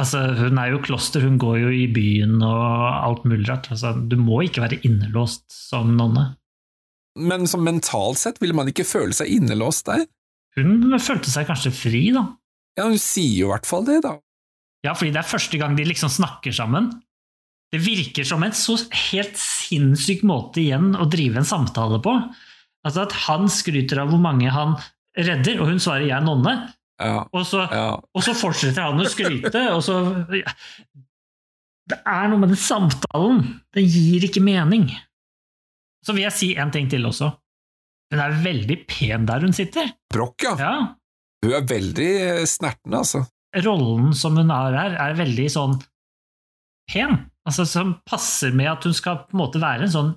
Altså, 0.00 0.20
hun 0.36 0.60
er 0.60 0.74
jo 0.74 0.82
kloster, 0.84 1.24
hun 1.24 1.40
går 1.40 1.56
jo 1.60 1.72
i 1.76 1.86
byen 1.92 2.38
og 2.44 2.60
alt 3.08 3.24
mulig 3.28 3.48
rart. 3.48 3.68
Altså, 3.72 3.94
du 3.96 4.16
må 4.20 4.42
ikke 4.46 4.64
være 4.64 4.80
innelåst 4.88 5.44
som 5.52 5.92
nonne. 5.96 6.30
Men 7.20 7.48
som 7.50 7.64
mentalt 7.64 8.20
sett 8.20 8.40
vil 8.40 8.54
man 8.56 8.70
ikke 8.70 8.86
føle 8.88 9.16
seg 9.16 9.32
innelåst 9.40 9.88
der? 9.88 10.06
Hun 10.56 10.88
følte 11.00 11.32
seg 11.32 11.48
kanskje 11.48 11.72
fri, 11.74 12.04
da. 12.16 12.26
Ja, 12.78 12.88
hun 12.88 13.00
sier 13.00 13.42
jo 13.42 13.50
i 13.50 13.52
hvert 13.54 13.68
fall 13.68 13.84
det, 13.88 14.00
da. 14.06 14.18
Ja, 14.86 14.94
fordi 14.96 15.12
det 15.12 15.20
er 15.20 15.28
første 15.28 15.60
gang 15.60 15.76
de 15.76 15.84
liksom 15.84 16.12
snakker 16.12 16.54
sammen. 16.56 16.88
Det 17.70 17.78
virker 17.84 18.26
som 18.26 18.42
en 18.42 18.54
så 18.56 18.74
helt 19.12 19.36
sinnssyk 19.38 20.24
måte 20.26 20.62
igjen 20.62 20.94
å 20.98 21.06
drive 21.10 21.38
en 21.38 21.46
samtale 21.46 22.00
på. 22.02 22.14
Altså 22.86 23.04
at 23.04 23.14
han 23.28 23.46
skryter 23.52 24.00
av 24.02 24.10
hvor 24.10 24.22
mange 24.22 24.50
han 24.50 24.74
redder, 25.18 25.60
og 25.60 25.68
hun 25.70 25.78
svarer 25.82 26.06
'jeg 26.08 26.16
er 26.16 26.26
nonne', 26.26 26.72
Ja, 27.00 27.24
og 27.32 27.46
så, 27.46 27.64
ja. 27.70 27.96
og 27.96 28.22
så 28.22 28.34
fortsetter 28.36 28.82
han 28.82 29.00
å 29.00 29.08
skryte, 29.08 29.72
og 29.72 29.80
så 29.82 30.26
ja. 30.36 30.52
Det 31.88 31.96
er 32.06 32.28
noe 32.28 32.38
med 32.38 32.52
den 32.52 32.60
samtalen. 32.60 33.60
Den 33.74 33.86
gir 33.88 34.22
ikke 34.22 34.42
mening. 34.44 34.90
Så 36.06 36.12
vil 36.12 36.22
jeg 36.22 36.32
si 36.32 36.56
en 36.56 36.70
ting 36.70 36.88
til 36.88 37.02
også. 37.08 37.32
Hun 38.12 38.20
er 38.20 38.36
veldig 38.44 38.76
pen 38.86 39.26
der 39.26 39.40
hun 39.40 39.52
sitter. 39.52 39.90
Broch, 40.12 40.36
ja. 40.42 40.54
Ja, 40.58 40.94
Hun 41.42 41.52
er 41.56 41.66
veldig 41.66 42.46
snerten, 42.46 42.94
altså. 42.94 43.24
rollen 43.64 44.14
som 44.14 44.36
hun 44.36 44.50
har 44.50 44.72
her, 44.76 44.94
er 45.08 45.14
veldig 45.18 45.48
sånn 45.50 45.80
pen. 46.92 47.29
Altså 47.48 47.64
Som 47.66 47.94
passer 48.06 48.52
med 48.52 48.68
at 48.68 48.84
hun 48.84 48.92
skal 48.94 49.22
på 49.24 49.32
en 49.36 49.40
måte 49.40 49.60
være 49.62 49.86
en 49.86 49.92
sånn 49.94 50.10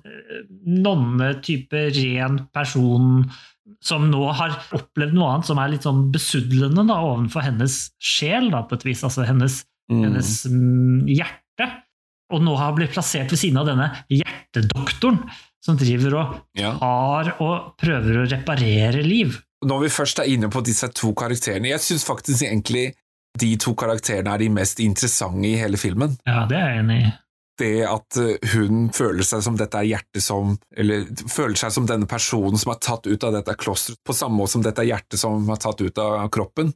nonne-type 0.84 1.80
ren 1.96 2.38
person 2.54 3.24
som 3.84 4.08
nå 4.10 4.20
har 4.36 4.52
opplevd 4.76 5.16
noe 5.16 5.30
annet 5.32 5.48
som 5.48 5.60
er 5.60 5.72
litt 5.72 5.86
sånn 5.86 6.06
besudlende 6.12 6.84
da, 6.88 6.98
overfor 7.00 7.44
hennes 7.46 7.78
sjel, 8.02 8.50
da, 8.52 8.62
på 8.68 8.76
et 8.78 8.84
vis. 8.90 9.04
Altså 9.06 9.24
hennes, 9.28 9.62
Mm. 9.92 9.98
hennes 10.00 10.28
mm, 10.48 11.00
hjerte. 11.12 11.66
Og 12.32 12.40
nå 12.40 12.54
har 12.56 12.72
blitt 12.72 12.94
plassert 12.94 13.28
ved 13.28 13.36
siden 13.36 13.58
av 13.60 13.66
denne 13.68 13.90
hjertedoktoren 14.08 15.18
som 15.64 15.76
driver 15.76 16.14
og 16.22 16.38
Ja. 16.56 16.70
har 16.80 17.34
og 17.40 17.76
prøver 17.76 18.22
å 18.22 18.30
reparere 18.30 19.02
liv. 19.04 19.42
Når 19.64 19.80
vi 19.82 19.88
først 19.92 20.18
er 20.20 20.28
inne 20.32 20.48
på 20.48 20.62
disse 20.64 20.88
to 20.92 21.12
karakterene, 21.12 21.68
jeg 21.68 21.80
syns 21.80 22.04
faktisk 22.04 22.44
egentlig 22.48 22.94
de 23.40 23.50
to 23.60 23.74
karakterene 23.78 24.34
er 24.34 24.42
de 24.44 24.50
mest 24.52 24.80
interessante 24.82 25.48
i 25.48 25.56
hele 25.58 25.78
filmen. 25.80 26.16
Ja, 26.26 26.44
det 26.50 26.58
er 26.58 26.72
jeg 26.72 26.82
enig 26.84 26.98
i. 27.02 27.12
Det 27.58 27.74
at 27.86 28.18
eh, 28.18 28.54
hun 28.54 28.88
føler 28.94 29.26
seg 29.26 29.44
som 29.46 29.58
dette 29.58 29.78
er 29.78 29.86
hjertet 29.86 30.24
som 30.24 30.56
Eller 30.74 31.04
føler 31.30 31.54
seg 31.54 31.70
som 31.70 31.84
denne 31.86 32.08
personen 32.10 32.58
som 32.58 32.72
er 32.72 32.80
tatt 32.82 33.06
ut 33.06 33.26
av 33.26 33.36
dette 33.36 33.54
klosteret, 33.60 34.00
på 34.02 34.16
samme 34.16 34.40
måte 34.40 34.56
som 34.56 34.64
dette 34.64 34.82
er 34.82 34.90
hjertet 34.90 35.22
som 35.22 35.46
er 35.50 35.60
tatt 35.62 35.84
ut 35.84 36.00
av 36.02 36.26
kroppen. 36.34 36.72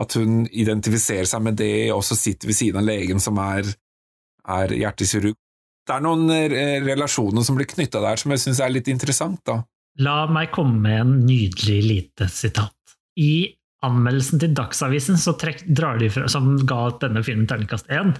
At 0.00 0.16
hun 0.18 0.46
identifiserer 0.48 1.28
seg 1.28 1.44
med 1.44 1.58
det, 1.60 1.92
og 1.94 2.02
så 2.02 2.16
sitter 2.18 2.50
ved 2.50 2.56
siden 2.56 2.80
av 2.80 2.88
legen 2.88 3.20
som 3.22 3.36
er, 3.38 3.68
er 4.56 4.72
hjertekirurg. 4.74 5.36
Det 5.84 5.92
er 5.92 6.02
noen 6.02 6.32
eh, 6.32 6.80
relasjoner 6.82 7.44
som 7.44 7.58
blir 7.58 7.68
knytta 7.68 8.00
der 8.02 8.20
som 8.20 8.32
jeg 8.32 8.42
syns 8.46 8.62
er 8.64 8.72
litt 8.72 8.88
interessant, 8.90 9.42
da. 9.44 9.60
La 10.02 10.24
meg 10.26 10.50
komme 10.50 10.80
med 10.82 11.00
en 11.02 11.12
nydelig 11.28 11.82
lite 11.84 12.26
sitat. 12.32 12.74
I 13.20 13.52
anmeldelsen 13.84 14.40
til 14.42 14.54
Dagsavisen 14.56 15.18
trekk, 15.40 15.64
fra, 16.12 16.28
som 16.30 16.54
ga 16.66 16.82
denne 17.02 17.22
filmen 17.26 17.48
terningkast 17.50 17.90
1, 17.92 18.14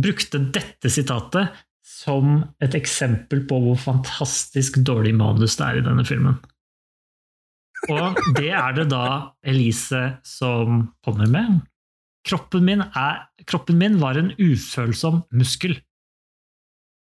brukte 0.00 0.40
dette 0.54 0.90
sitatet 0.92 1.50
som 1.82 2.44
et 2.62 2.74
eksempel 2.78 3.42
på 3.48 3.58
hvor 3.64 3.78
fantastisk 3.80 4.78
dårlig 4.86 5.14
manus 5.18 5.56
det 5.58 5.66
er 5.66 5.80
i 5.80 5.84
denne 5.86 6.06
filmen. 6.06 6.38
Og 7.88 8.18
det 8.36 8.50
er 8.52 8.74
det 8.76 8.90
da 8.92 9.32
Elise 9.46 10.02
som 10.26 10.82
kommer 11.04 11.30
med. 11.30 11.60
Kroppen 12.28 12.66
min, 12.66 12.82
er, 12.84 13.22
kroppen 13.48 13.78
min 13.80 13.96
var 14.02 14.18
en 14.20 14.34
ufølsom 14.36 15.22
muskel. 15.32 15.78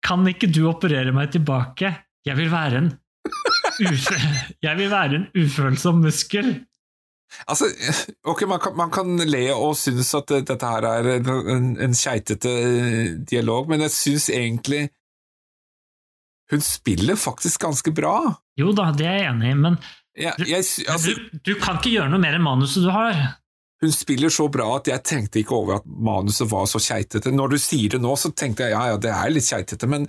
Kan 0.03 0.27
ikke 0.27 0.49
du 0.51 0.65
operere 0.69 1.15
meg 1.15 1.31
tilbake? 1.33 1.93
Jeg 2.27 2.39
vil 2.39 2.51
være 2.51 2.83
en 2.83 2.95
Ufe 3.77 4.15
jeg 4.65 4.73
vil 4.79 4.89
være 4.89 5.19
en 5.19 5.27
ufølsom 5.37 6.01
muskel. 6.01 6.53
Altså, 7.47 7.69
ok, 8.31 8.45
man 8.49 8.61
kan, 8.63 8.75
man 8.77 8.93
kan 8.93 9.17
le 9.27 9.45
og 9.55 9.75
synes 9.79 10.13
at 10.17 10.31
dette 10.47 10.71
her 10.73 10.87
er 10.89 11.09
en, 11.17 11.75
en 11.75 11.97
keitete 11.97 12.53
eh, 12.53 13.11
dialog, 13.29 13.69
men 13.69 13.83
jeg 13.85 13.93
synes 13.95 14.29
egentlig 14.33 14.87
hun 16.51 16.63
spiller 16.63 17.19
faktisk 17.19 17.61
ganske 17.65 17.91
bra. 17.91 18.19
Jo 18.59 18.71
da, 18.75 18.91
det 18.95 19.07
er 19.07 19.17
jeg 19.19 19.31
enig 19.33 19.51
i, 19.51 19.57
men 19.59 19.75
ja, 20.17 20.31
jeg, 20.39 20.63
altså, 20.89 21.13
du, 21.13 21.41
du 21.45 21.53
kan 21.61 21.77
ikke 21.77 21.93
gjøre 21.93 22.09
noe 22.09 22.21
mer 22.23 22.37
enn 22.37 22.45
manuset 22.45 22.85
du 22.85 22.89
har. 22.89 23.19
hun 23.83 23.91
spiller 23.93 24.31
så 24.33 24.47
bra 24.49 24.71
at 24.79 24.87
jeg 24.89 25.03
tenkte 25.05 25.41
ikke 25.43 25.53
over 25.53 25.75
at 25.75 25.85
manuset 25.85 26.49
var 26.49 26.65
så 26.65 26.81
keitete. 26.81 27.31
Når 27.35 27.53
du 27.53 27.57
sier 27.61 27.93
det 27.93 28.01
nå, 28.01 28.15
så 28.17 28.31
tenkte 28.33 28.65
jeg 28.65 28.73
ja, 28.73 28.87
ja, 28.93 28.97
det 28.97 29.11
er 29.13 29.33
litt 29.35 29.45
keitete, 29.45 29.89
men 29.91 30.07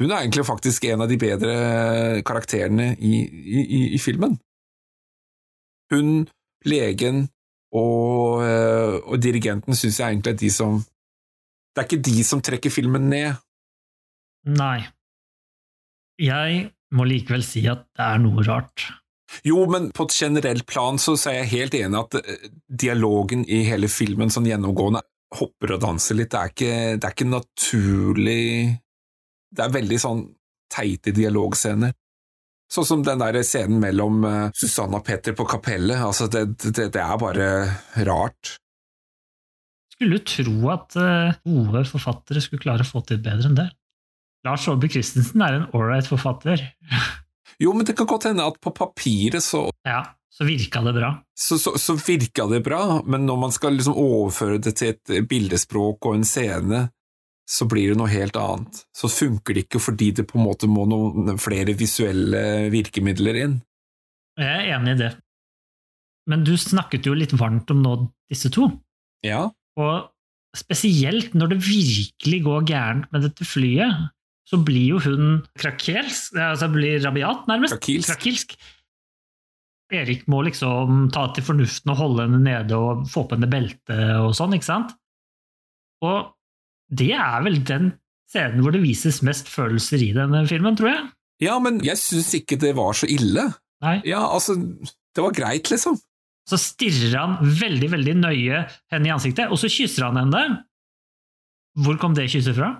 hun 0.00 0.08
er 0.10 0.22
egentlig 0.22 0.46
faktisk 0.48 0.88
en 0.88 1.04
av 1.04 1.10
de 1.10 1.18
bedre 1.20 1.54
karakterene 2.26 2.94
i, 2.96 3.20
i, 3.28 3.60
i, 3.60 3.80
i 3.94 4.00
filmen. 4.02 4.38
Hun, 5.90 6.28
legen 6.66 7.28
og, 7.72 8.42
øh, 8.44 8.96
og 9.06 9.22
dirigenten 9.22 9.76
syns 9.78 10.00
jeg 10.00 10.14
egentlig 10.14 10.34
er 10.34 10.40
de 10.40 10.50
som 10.50 10.80
Det 11.70 11.78
er 11.82 11.86
ikke 11.86 12.02
de 12.02 12.24
som 12.26 12.40
trekker 12.42 12.70
filmen 12.74 13.04
ned. 13.12 13.38
Nei. 14.50 14.80
Jeg 16.18 16.64
må 16.90 17.06
likevel 17.06 17.44
si 17.46 17.62
at 17.70 17.84
det 17.94 18.06
er 18.06 18.18
noe 18.18 18.42
rart. 18.42 18.88
Jo, 19.46 19.62
men 19.70 19.92
på 19.94 20.08
et 20.08 20.16
generelt 20.16 20.66
plan 20.66 20.98
så, 20.98 21.14
så 21.14 21.30
er 21.30 21.36
jeg 21.40 21.52
helt 21.52 21.76
enig 21.78 22.00
at 22.00 22.18
eh, 22.18 22.48
dialogen 22.66 23.44
i 23.46 23.62
hele 23.68 23.88
filmen 23.88 24.32
sånn 24.34 24.48
gjennomgående 24.50 25.04
hopper 25.38 25.76
og 25.76 25.84
danser 25.84 26.18
litt. 26.18 26.32
Det 26.32 26.40
er 26.40 26.52
ikke, 26.54 26.74
det 26.98 27.06
er 27.06 27.14
ikke 27.14 27.30
naturlig 27.30 28.42
Det 29.50 29.64
er 29.64 29.76
veldig 29.78 29.98
sånn 30.02 30.24
teite 30.70 31.14
dialogscener. 31.14 31.94
Sånn 32.70 32.86
som 32.86 33.00
den 33.02 33.18
der 33.18 33.40
scenen 33.42 33.80
mellom 33.82 34.22
eh, 34.28 34.50
Susanne 34.54 35.00
og 35.00 35.06
Petter 35.06 35.34
på 35.34 35.46
kapellet. 35.50 35.98
Altså, 36.06 36.28
det, 36.30 36.44
det, 36.62 36.90
det 36.94 37.02
er 37.02 37.16
bare 37.18 37.48
rart. 38.06 38.56
Skulle 39.96 40.20
tro 40.24 40.70
at 40.72 40.94
eh, 40.96 41.34
gode 41.44 41.82
forfattere 41.90 42.42
skulle 42.44 42.62
klare 42.62 42.86
å 42.86 42.88
få 42.88 43.02
til 43.08 43.18
bedre 43.24 43.50
enn 43.50 43.58
det. 43.58 43.66
Lars 44.46 44.64
Aabe 44.72 44.88
Christensen 44.88 45.42
er 45.44 45.58
en 45.58 45.66
ålreit 45.76 46.06
forfatter. 46.08 46.62
Jo, 47.60 47.74
men 47.76 47.84
det 47.84 47.92
kan 47.98 48.08
godt 48.08 48.30
hende 48.30 48.46
at 48.48 48.56
på 48.62 48.72
papiret 48.72 49.44
så 49.44 49.66
Ja, 49.84 49.98
så 50.32 50.46
virka 50.48 50.80
det 50.86 50.94
bra. 50.96 51.10
så, 51.36 51.58
så, 51.60 51.74
så 51.76 51.98
virka 51.98 52.46
det 52.48 52.62
bra, 52.64 53.02
men 53.04 53.26
når 53.28 53.42
man 53.42 53.52
skal 53.52 53.76
liksom 53.76 53.98
overføre 54.00 54.62
det 54.62 54.72
til 54.80 54.94
et 54.94 55.28
bildespråk 55.28 56.06
og 56.08 56.16
en 56.16 56.24
scene, 56.24 56.86
så 57.50 57.66
blir 57.66 57.90
det 57.90 57.98
noe 57.98 58.10
helt 58.12 58.36
annet. 58.38 58.84
Så 58.94 59.10
funker 59.10 59.56
det 59.56 59.66
ikke 59.66 59.80
fordi 59.82 60.12
det 60.20 60.28
på 60.30 60.38
en 60.38 60.46
måte 60.46 60.68
må 60.70 60.84
noen 60.86 61.34
flere 61.42 61.74
visuelle 61.78 62.70
virkemidler 62.70 63.40
inn. 63.42 63.58
Jeg 64.38 64.68
er 64.68 64.76
enig 64.76 64.94
i 64.94 65.00
det. 65.02 65.10
Men 66.30 66.46
du 66.46 66.54
snakket 66.60 67.08
jo 67.08 67.16
litt 67.18 67.34
varmt 67.34 67.70
om 67.74 67.82
nå 67.82 67.96
disse 68.30 68.52
to. 68.54 68.70
Ja, 69.26 69.48
Og 69.80 70.10
spesielt 70.56 71.34
når 71.38 71.54
det 71.54 71.60
virkelig 71.66 72.40
går 72.46 72.66
gærent 72.70 73.10
med 73.14 73.26
dette 73.26 73.46
flyet, 73.46 74.10
så 74.50 74.58
blir 74.66 74.96
jo 74.96 75.00
hun 75.02 75.42
krakelsk, 75.58 76.34
altså 76.34 76.70
blir 76.72 77.02
rabiat, 77.04 77.46
nærmest. 77.50 77.76
Krakilsk. 77.78 78.10
Krakilsk. 78.10 78.56
Erik 79.90 80.26
må 80.30 80.42
liksom 80.46 81.08
ta 81.14 81.26
til 81.34 81.46
fornuften 81.46 81.90
og 81.92 81.98
holde 81.98 82.26
henne 82.26 82.42
nede 82.42 82.78
og 82.78 83.06
få 83.10 83.24
på 83.26 83.36
henne 83.38 83.50
belte 83.50 83.98
og 84.22 84.34
sånn, 84.38 84.54
ikke 84.54 84.68
sant? 84.70 84.94
Og 86.06 86.30
det 86.90 87.12
er 87.16 87.40
vel 87.46 87.60
den 87.66 87.92
scenen 88.30 88.62
hvor 88.62 88.74
det 88.74 88.82
vises 88.84 89.20
mest 89.26 89.48
følelser 89.50 90.02
i 90.02 90.12
denne 90.16 90.44
filmen, 90.50 90.76
tror 90.78 90.92
jeg. 90.92 91.08
ja 91.46 91.56
men 91.62 91.80
jeg 91.84 91.98
syns 91.98 92.30
ikke 92.38 92.58
det 92.60 92.74
var 92.78 92.94
så 92.98 93.08
ille. 93.10 93.48
Nei. 93.80 93.96
Ja, 94.08 94.26
altså, 94.28 94.58
det 94.58 95.24
var 95.24 95.34
greit, 95.34 95.70
liksom. 95.72 95.96
Så 96.50 96.58
stirrer 96.60 97.14
han 97.16 97.38
veldig, 97.40 97.88
veldig 97.94 98.14
nøye 98.20 98.64
henne 98.92 99.08
i 99.08 99.14
ansiktet, 99.14 99.50
og 99.50 99.60
så 99.60 99.70
kysser 99.70 100.08
han 100.08 100.18
henne. 100.20 100.42
Hvor 101.80 101.98
kom 102.02 102.16
det 102.16 102.28
kysset 102.32 102.56
fra? 102.58 102.74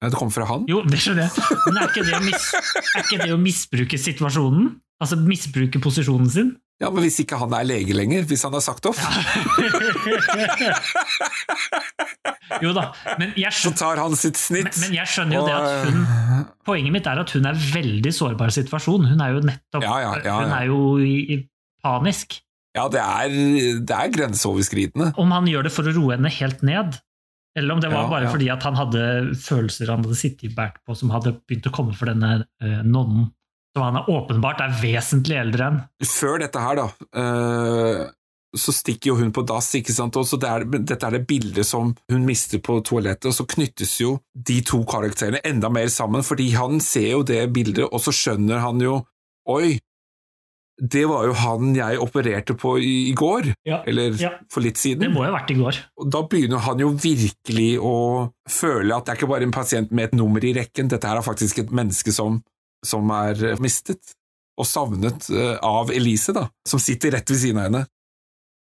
Det 0.00 0.16
kom 0.16 0.30
fra 0.32 0.46
han. 0.48 0.64
Jo, 0.70 0.80
det 0.88 0.98
skjønner 1.02 1.26
jeg. 1.28 1.58
Men 1.66 1.78
er 1.82 1.90
ikke 1.90 2.06
det 2.06 2.14
å, 2.16 2.22
mis 2.24 2.46
er 2.56 3.02
ikke 3.04 3.18
det 3.20 3.32
å 3.34 3.40
misbruke 3.40 4.00
situasjonen? 4.00 4.70
Altså 5.00 5.18
misbruke 5.20 5.80
posisjonen 5.84 6.30
sin? 6.32 6.54
Ja, 6.80 6.88
Men 6.88 7.04
hvis 7.04 7.18
ikke 7.20 7.36
han 7.36 7.52
er 7.52 7.66
lege 7.68 7.92
lenger, 7.92 8.24
hvis 8.24 8.42
han 8.46 8.54
har 8.56 8.62
sagt 8.64 8.86
opp, 8.88 8.96
Jo 12.64 12.72
da, 12.76 12.86
men 13.20 13.32
jeg 13.38 13.52
så 13.54 13.70
tar 13.76 14.00
han 14.00 14.16
sitt 14.18 14.38
snitt. 14.40 14.74
men 14.82 14.94
jeg 14.96 15.08
skjønner 15.08 15.38
jo 15.38 15.42
det 15.46 15.54
at 15.54 15.68
hun 15.86 16.00
Poenget 16.66 16.94
mitt 16.94 17.06
er 17.08 17.20
at 17.22 17.30
hun 17.36 17.46
er 17.48 17.56
i 17.56 17.68
veldig 17.74 18.12
sårbar 18.14 18.50
situasjon. 18.54 19.06
Hun 19.12 19.20
er 19.24 19.34
jo 19.36 19.42
nettopp 19.46 19.84
Ja, 19.84 19.96
ja, 20.02 20.12
ja, 20.24 20.34
Hun 20.42 20.54
er 20.56 20.64
jo 20.68 20.80
i, 21.04 21.14
i 21.34 21.38
panisk. 21.84 22.40
Ja, 22.76 22.84
det 22.92 23.00
er, 23.02 23.28
det 23.82 23.96
er 23.96 24.12
grenseoverskridende. 24.14 25.12
Om 25.18 25.32
han 25.34 25.48
gjør 25.50 25.66
det 25.66 25.72
for 25.74 25.88
å 25.90 25.94
roe 25.96 26.14
henne 26.14 26.30
helt 26.32 26.60
ned, 26.66 26.98
eller 27.58 27.74
om 27.74 27.80
det 27.82 27.90
var 27.90 28.04
Ja, 28.06 28.10
bare 28.12 28.28
ja. 28.28 28.32
fordi 28.34 28.50
at 28.52 28.62
han 28.66 28.76
hadde 28.78 29.02
følelser 29.42 29.90
han 29.90 30.04
hadde 30.06 30.18
sittet 30.20 30.54
bært 30.56 30.78
på 30.86 30.94
som 30.98 31.10
hadde 31.14 31.32
begynt 31.48 31.66
å 31.70 31.74
komme 31.74 31.96
for 31.98 32.06
denne 32.12 32.30
eh, 32.62 32.80
nonnen, 32.86 33.30
som 33.76 33.84
han 33.86 34.00
er 34.00 34.08
åpenbart 34.10 34.62
er 34.64 34.78
vesentlig 34.80 35.38
eldre 35.40 35.68
enn. 35.70 35.82
Før 36.06 36.40
dette 36.42 36.62
her, 36.62 36.80
da, 36.80 36.86
eh, 37.22 38.08
så 38.56 38.74
stikker 38.74 39.12
jo 39.12 39.18
hun 39.20 39.30
på 39.34 39.44
dass, 39.46 39.68
ikke 39.78 39.94
sant, 39.94 40.16
og 40.18 40.26
så 40.26 40.38
det 40.40 40.48
er, 40.50 40.64
dette 40.80 41.06
er 41.06 41.18
det 41.18 41.26
bildet 41.30 41.66
som 41.66 41.92
hun 42.10 42.24
mister 42.26 42.58
på 42.62 42.80
toalettet, 42.86 43.28
og 43.30 43.36
så 43.36 43.46
knyttes 43.46 43.94
jo 44.02 44.16
de 44.34 44.58
to 44.66 44.82
karakterene 44.90 45.42
enda 45.46 45.70
mer 45.70 45.90
sammen, 45.92 46.26
fordi 46.26 46.50
han 46.56 46.82
ser 46.82 47.12
jo 47.12 47.22
det 47.26 47.44
bildet, 47.54 47.86
og 47.86 48.02
så 48.02 48.14
skjønner 48.14 48.64
han 48.64 48.82
jo, 48.82 48.98
oi, 49.50 49.78
det 50.80 51.02
var 51.06 51.26
jo 51.28 51.34
han 51.36 51.74
jeg 51.76 51.98
opererte 52.00 52.54
på 52.58 52.74
i, 52.80 53.10
i 53.10 53.14
går, 53.14 53.50
Ja, 53.68 53.82
eller 53.86 54.16
ja. 54.18 54.30
for 54.50 54.64
litt 54.64 54.80
siden. 54.80 55.04
Det 55.04 55.10
må 55.12 55.26
jo 55.26 55.28
ha 55.28 55.36
vært 55.36 55.52
i 55.52 55.58
går. 55.58 55.78
Og 56.00 56.08
da 56.10 56.22
begynner 56.24 56.62
han 56.64 56.80
jo 56.80 56.88
virkelig 56.96 57.74
å 57.84 57.96
føle 58.48 58.96
at 58.96 59.04
det 59.04 59.12
er 59.12 59.20
ikke 59.20 59.30
bare 59.30 59.46
en 59.46 59.54
pasient 59.54 59.92
med 59.92 60.08
et 60.08 60.16
nummer 60.16 60.42
i 60.42 60.54
rekken, 60.56 60.88
dette 60.90 61.06
her 61.06 61.20
er 61.20 61.26
faktisk 61.26 61.60
et 61.62 61.74
menneske 61.74 62.14
som, 62.16 62.40
som 62.86 63.10
er 63.12 63.60
mistet 63.60 64.14
og 64.60 64.68
savnet 64.68 65.28
eh, 65.32 65.56
av 65.64 65.92
Elise, 65.94 66.34
da, 66.36 66.48
som 66.68 66.82
sitter 66.82 67.16
rett 67.16 67.30
ved 67.32 67.40
siden 67.40 67.60
av 67.60 67.68
henne. 67.68 67.84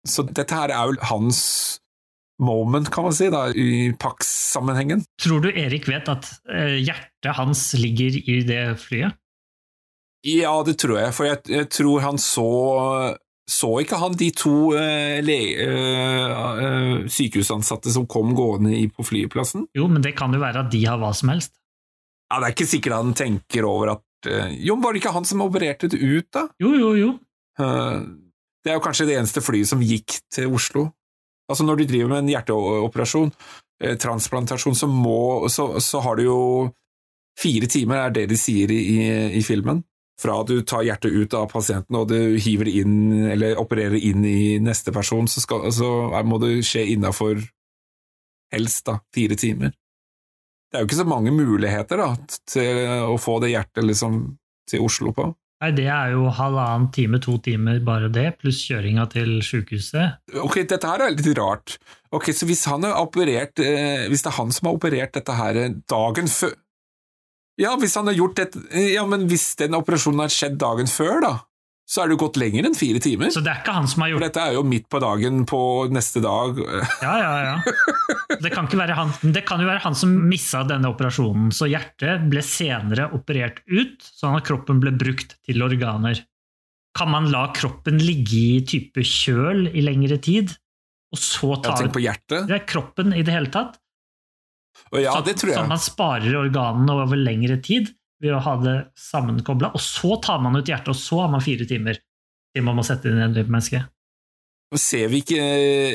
Så 0.06 0.26
dette 0.28 0.54
her 0.54 0.74
er 0.74 0.92
jo 0.92 1.02
hans 1.10 1.42
moment, 2.42 2.90
kan 2.92 3.08
man 3.08 3.16
si, 3.16 3.30
da, 3.32 3.48
i 3.50 3.92
Pax-sammenhengen. 4.00 5.06
Tror 5.22 5.44
du 5.46 5.52
Erik 5.52 5.88
vet 5.90 6.10
at 6.12 6.30
eh, 6.52 6.78
hjertet 6.82 7.38
hans 7.38 7.70
ligger 7.80 8.18
i 8.18 8.42
det 8.48 8.64
flyet? 8.82 9.18
Ja, 10.26 10.56
det 10.66 10.80
tror 10.82 10.98
jeg, 11.00 11.14
for 11.14 11.30
jeg, 11.30 11.44
jeg 11.54 11.70
tror 11.70 12.02
han 12.02 12.18
så 12.18 12.50
Så 13.46 13.68
ikke 13.78 14.00
han 14.02 14.16
de 14.18 14.32
to 14.34 14.72
uh, 14.74 15.20
le, 15.22 15.36
uh, 15.70 16.32
uh, 16.58 17.04
sykehusansatte 17.06 17.92
som 17.94 18.08
kom 18.10 18.32
gående 18.34 18.72
i, 18.74 18.88
på 18.90 19.06
flyplassen? 19.06 19.68
Jo, 19.78 19.86
men 19.86 20.02
det 20.02 20.16
kan 20.18 20.34
jo 20.34 20.42
være 20.42 20.64
at 20.66 20.72
de 20.74 20.82
har 20.82 20.98
hva 20.98 21.12
som 21.14 21.30
helst. 21.30 21.54
Ja, 22.32 22.40
Det 22.42 22.48
er 22.48 22.56
ikke 22.56 22.70
sikkert 22.70 22.98
han 22.98 23.14
tenker 23.18 23.68
over 23.70 23.96
at 23.96 24.30
eh, 24.30 24.56
Jo, 24.66 24.78
var 24.82 24.94
det 24.94 25.04
ikke 25.04 25.14
han 25.16 25.28
som 25.28 25.44
opererte 25.46 25.90
det 25.92 26.00
ut, 26.02 26.28
da? 26.34 26.48
Jo, 26.62 26.74
jo, 26.74 26.94
jo. 27.00 27.10
Eh, 27.62 28.00
Det 28.66 28.74
er 28.74 28.80
jo 28.80 28.86
kanskje 28.86 29.06
det 29.06 29.20
eneste 29.20 29.44
flyet 29.46 29.70
som 29.70 29.84
gikk 29.86 30.18
til 30.34 30.54
Oslo. 30.54 30.88
Altså 31.50 31.64
Når 31.68 31.78
du 31.78 31.86
driver 31.86 32.10
med 32.10 32.24
en 32.24 32.32
hjerteoperasjon, 32.34 33.32
eh, 33.84 33.98
transplantasjon, 34.02 34.76
så, 34.76 34.88
må, 34.90 35.46
så, 35.54 35.76
så 35.80 36.02
har 36.02 36.18
du 36.18 36.24
jo 36.26 36.40
fire 37.38 37.68
timer, 37.70 38.08
er 38.08 38.16
det 38.16 38.30
de 38.32 38.38
sier 38.40 38.72
i, 38.72 38.80
i, 38.96 39.04
i 39.38 39.44
filmen. 39.46 39.84
Fra 40.18 40.40
du 40.48 40.62
tar 40.64 40.86
hjertet 40.88 41.12
ut 41.12 41.34
av 41.36 41.50
pasienten 41.52 41.98
og 42.00 42.08
du 42.08 42.38
hiver 42.40 42.70
det 42.70 42.78
inn, 42.80 43.26
eller 43.36 43.60
opererer 43.60 44.00
inn 44.00 44.24
i 44.26 44.58
neste 44.64 44.94
person, 44.96 45.28
så, 45.28 45.44
skal, 45.44 45.68
så 45.76 45.90
må 46.24 46.40
det 46.40 46.62
skje 46.66 46.86
innafor 46.94 47.42
helst 48.56 48.86
da, 48.88 49.02
fire 49.14 49.36
timer. 49.36 49.74
Det 50.76 50.82
er 50.82 50.84
jo 50.84 50.90
ikke 50.90 50.98
så 51.00 51.08
mange 51.08 51.32
muligheter 51.32 52.02
da, 52.02 52.10
til 52.52 52.80
å 53.08 53.16
få 53.16 53.38
det 53.40 53.54
hjertet 53.54 53.86
liksom 53.88 54.16
til 54.68 54.82
Oslo 54.84 55.14
på. 55.16 55.30
Nei, 55.64 55.70
det 55.72 55.86
er 55.88 56.12
jo 56.12 56.26
halvannen 56.36 56.90
time, 56.92 57.22
to 57.24 57.38
timer, 57.40 57.80
bare 57.88 58.10
det, 58.12 58.26
pluss 58.42 58.60
kjøringa 58.68 59.06
til 59.14 59.38
sjukehuset. 59.40 60.36
Ok, 60.44 60.60
dette 60.68 60.90
her 60.92 61.06
er 61.06 61.16
litt 61.16 61.32
rart. 61.40 61.78
Ok, 62.12 62.28
så 62.36 62.44
hvis 62.50 62.66
han 62.68 62.84
har 62.84 63.00
operert 63.00 63.64
eh, 63.64 64.04
Hvis 64.12 64.26
det 64.26 64.34
er 64.34 64.38
han 64.42 64.52
som 64.52 64.68
har 64.68 64.76
operert 64.76 65.16
dette 65.16 65.36
her 65.36 65.58
eh, 65.64 65.74
dagen 65.90 66.28
før 66.32 66.54
Ja, 67.60 67.72
hvis 67.80 67.96
han 67.96 68.12
har 68.12 68.20
gjort 68.20 68.36
dette… 68.42 68.62
Ja, 68.92 69.08
men 69.08 69.30
hvis 69.32 69.54
den 69.64 69.80
operasjonen 69.80 70.26
har 70.26 70.36
skjedd 70.36 70.60
dagen 70.60 70.92
før, 70.92 71.24
da, 71.24 71.34
så 71.86 72.02
er 72.02 72.10
det 72.10 72.16
jo 72.16 72.22
gått 72.24 72.40
lenger 72.42 72.66
enn 72.66 72.76
fire 72.78 73.00
timer. 73.04 73.30
Så 73.34 73.44
det 73.46 73.52
er 73.52 73.60
ikke 73.62 73.76
han 73.76 73.88
som 73.90 74.02
har 74.02 74.10
For 74.10 74.16
gjort 74.16 74.26
dette 74.26 74.42
er 74.44 74.56
jo 74.58 74.64
midt 74.66 74.88
på 74.90 75.02
dagen 75.04 75.44
på 75.50 75.60
neste 75.94 76.22
dag. 76.24 76.58
Ja, 77.06 77.14
ja, 77.22 77.34
ja. 77.46 77.56
Det 78.42 78.50
kan, 78.52 78.66
ikke 78.66 78.80
være 78.80 78.96
han, 78.98 79.12
det 79.36 79.44
kan 79.46 79.62
jo 79.62 79.68
være 79.70 79.84
han 79.84 79.98
som 79.98 80.14
missa 80.26 80.64
denne 80.66 80.90
operasjonen, 80.90 81.52
så 81.54 81.70
hjertet 81.70 82.26
ble 82.32 82.42
senere 82.46 83.12
operert 83.16 83.62
ut, 83.70 84.02
sånn 84.02 84.38
at 84.40 84.48
kroppen 84.48 84.82
ble 84.82 84.96
brukt 84.98 85.38
til 85.46 85.62
organer. 85.66 86.24
Kan 86.98 87.12
man 87.14 87.30
la 87.30 87.48
kroppen 87.54 88.00
ligge 88.02 88.40
i 88.40 88.62
type 88.66 89.06
kjøl 89.06 89.68
i 89.70 89.84
lengre 89.86 90.18
tid, 90.24 90.56
og 91.14 91.22
så 91.22 91.54
ta 91.62 91.78
ut 91.78 91.94
på 91.94 92.02
hjertet. 92.02 92.48
det 92.50 92.58
er 92.58 92.66
kroppen 92.68 93.14
i 93.14 93.22
det 93.26 93.36
hele 93.36 93.52
tatt? 93.54 93.78
Og 94.92 95.00
ja, 95.04 95.14
det 95.24 95.38
tror 95.40 95.54
jeg. 95.54 95.60
Sånn 95.60 95.70
at 95.70 95.76
man 95.78 95.84
sparer 95.84 96.40
organene 96.40 96.98
over 96.98 97.20
lengre 97.20 97.60
tid 97.64 97.94
ved 98.26 98.36
å 98.36 98.44
ha 98.44 98.56
det 98.62 98.76
sammenkobla, 99.00 99.72
og 99.78 99.84
så 99.84 100.18
tar 100.24 100.42
man 100.44 100.58
ut 100.58 100.68
hjertet, 100.68 100.92
og 100.94 101.00
så 101.00 101.24
har 101.24 101.32
man 101.34 101.44
fire 101.46 101.68
timer 101.70 102.02
til 102.56 102.66
man 102.66 102.80
må 102.80 102.86
sette 102.88 103.12
inn 103.12 103.22
et 103.22 103.36
nytt 103.36 103.52
menneske. 103.52 103.84
Ser 104.76 105.08
vi 105.12 105.22
ikke 105.22 105.40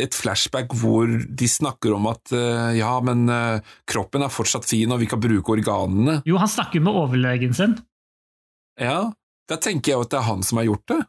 et 0.05 0.15
flashback 0.16 0.73
hvor 0.78 1.11
de 1.11 1.48
snakker 1.51 1.93
om 1.93 2.07
at 2.09 2.32
eh, 2.32 2.78
ja, 2.78 2.93
men 3.05 3.27
eh, 3.28 3.73
kroppen 3.90 4.24
er 4.24 4.32
fortsatt 4.32 4.69
fin, 4.69 4.89
og 4.94 5.02
vi 5.02 5.09
kan 5.11 5.20
bruke 5.20 5.52
organene? 5.52 6.20
Jo, 6.28 6.39
han 6.40 6.48
snakker 6.48 6.85
med 6.85 6.97
overlegen 6.97 7.57
sin. 7.57 7.74
Ja, 8.81 9.11
da 9.51 9.59
tenker 9.61 9.93
jeg 9.93 9.98
jo 9.98 10.07
at 10.07 10.12
det 10.15 10.20
er 10.20 10.28
han 10.31 10.47
som 10.47 10.62
har 10.62 10.69
gjort 10.70 10.86
det. 10.93 11.01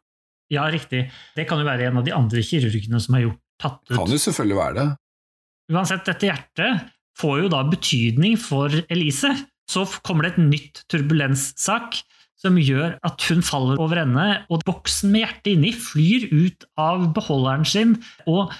Ja, 0.51 0.65
riktig. 0.73 1.05
Det 1.37 1.45
kan 1.47 1.61
jo 1.61 1.67
være 1.69 1.87
en 1.87 2.01
av 2.01 2.07
de 2.07 2.15
andre 2.15 2.43
kirurgene 2.43 2.99
som 2.99 3.15
har 3.15 3.27
gjort, 3.29 3.39
tatt 3.61 3.79
ut 3.87 3.95
Kan 3.95 4.11
jo 4.11 4.19
selvfølgelig 4.19 4.57
være 4.57 4.77
det. 4.81 4.87
Uansett, 5.71 6.03
dette 6.09 6.27
hjertet 6.27 6.89
får 7.21 7.43
jo 7.43 7.51
da 7.53 7.61
betydning 7.69 8.35
for 8.41 8.73
Elise. 8.91 9.31
Så 9.71 9.85
kommer 10.03 10.27
det 10.27 10.33
et 10.35 10.43
nytt 10.43 10.83
turbulenssak 10.91 12.01
som 12.41 12.57
gjør 12.57 12.95
at 13.05 13.21
hun 13.29 13.43
faller 13.45 13.79
over 13.79 14.01
ende, 14.01 14.27
og 14.49 14.63
boksen 14.67 15.11
med 15.13 15.21
hjertet 15.23 15.51
inni 15.53 15.71
flyr 15.77 16.25
ut 16.33 16.65
av 16.81 17.05
beholderen 17.15 17.67
sin 17.69 17.95
og 18.25 18.51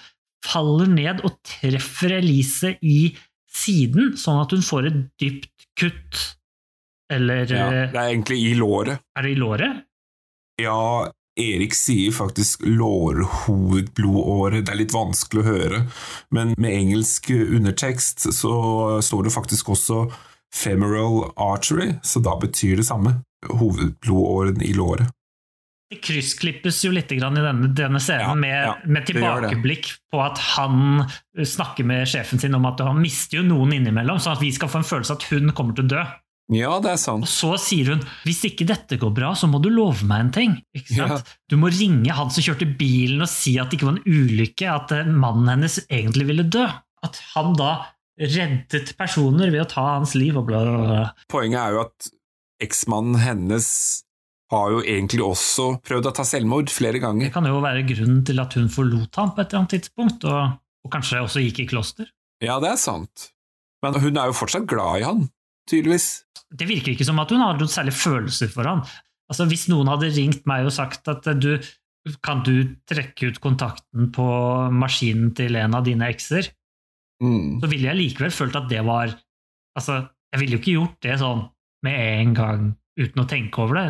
faller 0.45 0.89
ned 0.89 1.23
og 1.25 1.39
treffer 1.45 2.13
Elise 2.19 2.75
i 2.81 3.11
siden, 3.51 4.13
sånn 4.17 4.39
at 4.43 4.53
hun 4.55 4.63
får 4.63 4.88
et 4.91 4.99
dypt 5.21 5.65
kutt. 5.79 6.21
Eller 7.11 7.49
Ja, 7.49 7.65
eh, 7.67 7.89
det 7.91 7.99
er 7.99 8.11
egentlig 8.13 8.38
i 8.45 8.53
låret. 8.55 9.01
er 9.17 9.25
det 9.25 9.33
i 9.33 9.39
låret? 9.41 9.81
Ja, 10.61 11.09
Erik 11.41 11.73
sier 11.75 12.11
faktisk 12.13 12.61
lårhovedblodåre. 12.67 14.61
Det 14.61 14.71
er 14.73 14.79
litt 14.79 14.93
vanskelig 14.95 15.41
å 15.41 15.47
høre, 15.47 15.79
men 16.31 16.53
med 16.57 16.71
engelsk 16.75 17.31
undertekst 17.33 18.29
så 18.35 18.53
står 19.03 19.23
det 19.27 19.33
faktisk 19.35 19.71
også 19.73 20.05
femoral 20.56 21.32
artery, 21.40 21.94
så 22.03 22.22
da 22.23 22.36
betyr 22.41 22.82
det 22.82 22.88
samme. 22.88 23.18
Hovedblodåren 23.49 24.61
i 24.61 24.73
låret. 24.78 25.10
Det 25.91 25.99
kryssklippes 26.06 26.78
jo 26.86 26.94
litt 26.95 27.10
grann 27.18 27.36
i 27.36 27.41
denne, 27.44 27.68
denne 27.76 27.99
scenen 27.99 28.30
Ja, 28.30 28.36
med, 28.40 28.53
ja, 28.64 28.76
med 28.86 29.02
det 29.03 29.11
det. 29.11 29.15
tilbakeblikk 29.18 29.90
på 30.14 30.22
at 30.23 30.38
han 30.53 31.03
snakker 31.36 31.84
med 31.84 32.07
sjefen 32.07 32.40
sin 32.40 32.56
om 32.56 32.68
at 32.69 32.80
han 32.80 33.02
mister 33.03 33.41
jo 33.41 33.44
noen 33.49 33.73
innimellom, 33.76 34.22
sånn 34.23 34.38
at 34.38 34.44
vi 34.45 34.53
skal 34.56 34.72
få 34.72 34.80
en 34.80 34.88
følelse 34.88 35.18
at 35.18 35.26
hun 35.34 35.52
kommer 35.57 35.76
til 35.76 35.90
å 35.90 35.91
dø. 35.98 36.03
Ja, 36.52 36.72
det 36.84 36.94
er 36.94 36.99
sant. 36.99 37.23
Og 37.28 37.32
så 37.32 37.52
sier 37.60 37.91
hun 37.94 38.06
hvis 38.28 38.40
ikke 38.48 38.65
dette 38.68 38.98
går 38.99 39.11
bra, 39.15 39.34
så 39.36 39.48
må 39.52 39.60
du 39.64 39.68
love 39.72 40.07
meg 40.07 40.26
en 40.26 40.32
ting. 40.36 40.56
Ikke 40.76 40.95
sant? 40.95 41.36
Du 41.52 41.57
må 41.60 41.69
ringe 41.72 42.11
han 42.15 42.32
som 42.32 42.44
kjørte 42.44 42.68
bilen 42.80 43.23
og 43.23 43.32
si 43.32 43.57
at 43.60 43.72
det 43.72 43.80
ikke 43.80 43.88
var 43.91 43.99
en 43.99 44.07
ulykke, 44.07 44.72
at 44.72 44.95
eh, 44.95 45.11
mannen 45.11 45.52
hennes 45.57 45.78
egentlig 45.90 46.28
ville 46.32 46.48
dø. 46.52 46.65
At 47.03 47.19
han 47.34 47.52
da 47.60 47.72
reddet 48.22 48.93
personer 48.99 49.52
ved 49.53 49.64
å 49.64 49.69
ta 49.69 49.84
hans 49.95 50.14
liv 50.18 50.38
og 50.38 50.48
bla, 50.49 50.61
bla, 50.68 50.80
bla. 50.85 51.03
Poenget 51.31 51.61
er 51.64 51.76
jo 51.76 51.84
at 51.88 52.10
eksmannen 52.61 53.19
hennes 53.22 53.68
har 54.52 54.73
jo 54.73 54.81
egentlig 54.84 55.23
også 55.23 55.68
prøvd 55.88 56.10
å 56.10 56.15
ta 56.15 56.26
selvmord 56.27 56.72
flere 56.73 56.99
ganger. 57.02 57.30
Det 57.30 57.35
kan 57.35 57.48
jo 57.48 57.61
være 57.64 57.85
grunnen 57.88 58.23
til 58.27 58.41
at 58.43 58.57
hun 58.60 58.68
forlot 58.72 59.19
ham 59.19 59.31
på 59.31 59.41
et 59.43 59.48
eller 59.48 59.61
annet 59.61 59.76
tidspunkt, 59.77 60.26
og, 60.27 60.57
og 60.85 60.93
kanskje 60.93 61.22
også 61.23 61.43
gikk 61.45 61.64
i 61.64 61.69
kloster. 61.72 62.10
Ja, 62.43 62.57
det 62.61 62.73
er 62.73 62.81
sant. 62.81 63.30
Men 63.81 63.98
hun 64.02 64.19
er 64.19 64.30
jo 64.30 64.38
fortsatt 64.38 64.68
glad 64.69 65.02
i 65.02 65.07
han, 65.07 65.23
tydeligvis. 65.72 66.10
Det 66.52 66.68
virker 66.68 66.93
ikke 66.93 67.07
som 67.07 67.22
at 67.23 67.31
hun 67.31 67.41
har 67.41 67.56
noen 67.57 67.72
særlig 67.72 67.95
følelser 67.95 68.52
for 68.52 68.68
han. 68.68 68.84
Altså, 69.31 69.48
hvis 69.48 69.69
noen 69.72 69.88
hadde 69.88 70.11
ringt 70.11 70.43
meg 70.49 70.68
og 70.68 70.76
sagt 70.76 71.07
at 71.07 71.27
eh, 71.31 71.39
du, 71.39 72.11
kan 72.26 72.43
du 72.43 72.76
trekke 72.89 73.31
ut 73.31 73.39
kontakten 73.43 74.10
på 74.11 74.26
maskinen 74.76 75.31
til 75.38 75.56
en 75.61 75.77
av 75.77 75.88
dine 75.88 76.11
ekser, 76.11 76.52
Mm. 77.22 77.60
så 77.61 77.69
ville 77.69 77.85
jeg 77.85 77.99
likevel 77.99 78.31
følt 78.34 78.56
at 78.57 78.69
det 78.72 78.81
var 78.88 79.11
Altså, 79.77 80.02
jeg 80.34 80.41
ville 80.41 80.57
jo 80.57 80.60
ikke 80.60 80.73
gjort 80.73 80.95
det 81.06 81.14
sånn 81.22 81.45
med 81.85 81.99
en 82.02 82.31
gang 82.35 82.64
uten 82.99 83.22
å 83.23 83.27
tenke 83.30 83.61
over 83.64 83.77
det. 83.77 83.85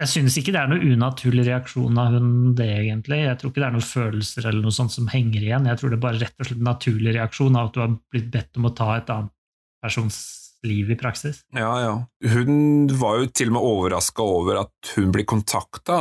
Jeg 0.00 0.10
synes 0.10 0.38
ikke 0.40 0.54
det 0.54 0.62
er 0.62 0.70
noe 0.70 0.94
unaturlig 0.94 1.44
reaksjon 1.46 1.98
av 2.00 2.16
hun 2.16 2.30
det, 2.56 2.70
egentlig. 2.80 3.18
Jeg 3.20 3.36
tror 3.38 3.52
ikke 3.52 3.60
det 3.60 3.66
er 3.66 3.74
noen 3.76 3.86
følelser 3.86 4.48
eller 4.48 4.64
noe 4.64 4.74
sånt 4.74 4.94
som 4.94 5.10
henger 5.12 5.44
igjen. 5.44 5.68
Jeg 5.68 5.80
tror 5.80 5.92
det 5.92 5.98
er 5.98 6.06
bare 6.06 6.22
rett 6.22 6.40
og 6.40 6.48
slett 6.48 6.62
en 6.62 6.70
naturlig 6.70 7.14
reaksjon 7.18 7.58
av 7.60 7.68
at 7.68 7.76
du 7.76 7.82
har 7.82 7.92
blitt 8.14 8.32
bedt 8.32 8.58
om 8.60 8.70
å 8.70 8.72
ta 8.80 8.88
et 8.96 9.12
annet 9.14 9.34
persons 9.84 10.18
liv 10.64 10.90
i 10.90 10.96
praksis. 10.98 11.42
Ja, 11.54 11.70
ja. 11.84 11.94
Hun 12.32 12.88
var 12.98 13.20
jo 13.20 13.28
til 13.30 13.52
og 13.52 13.58
med 13.58 13.68
overraska 13.68 14.24
over 14.24 14.62
at 14.64 14.94
hun 14.96 15.12
blir 15.14 15.28
kontakta 15.28 16.00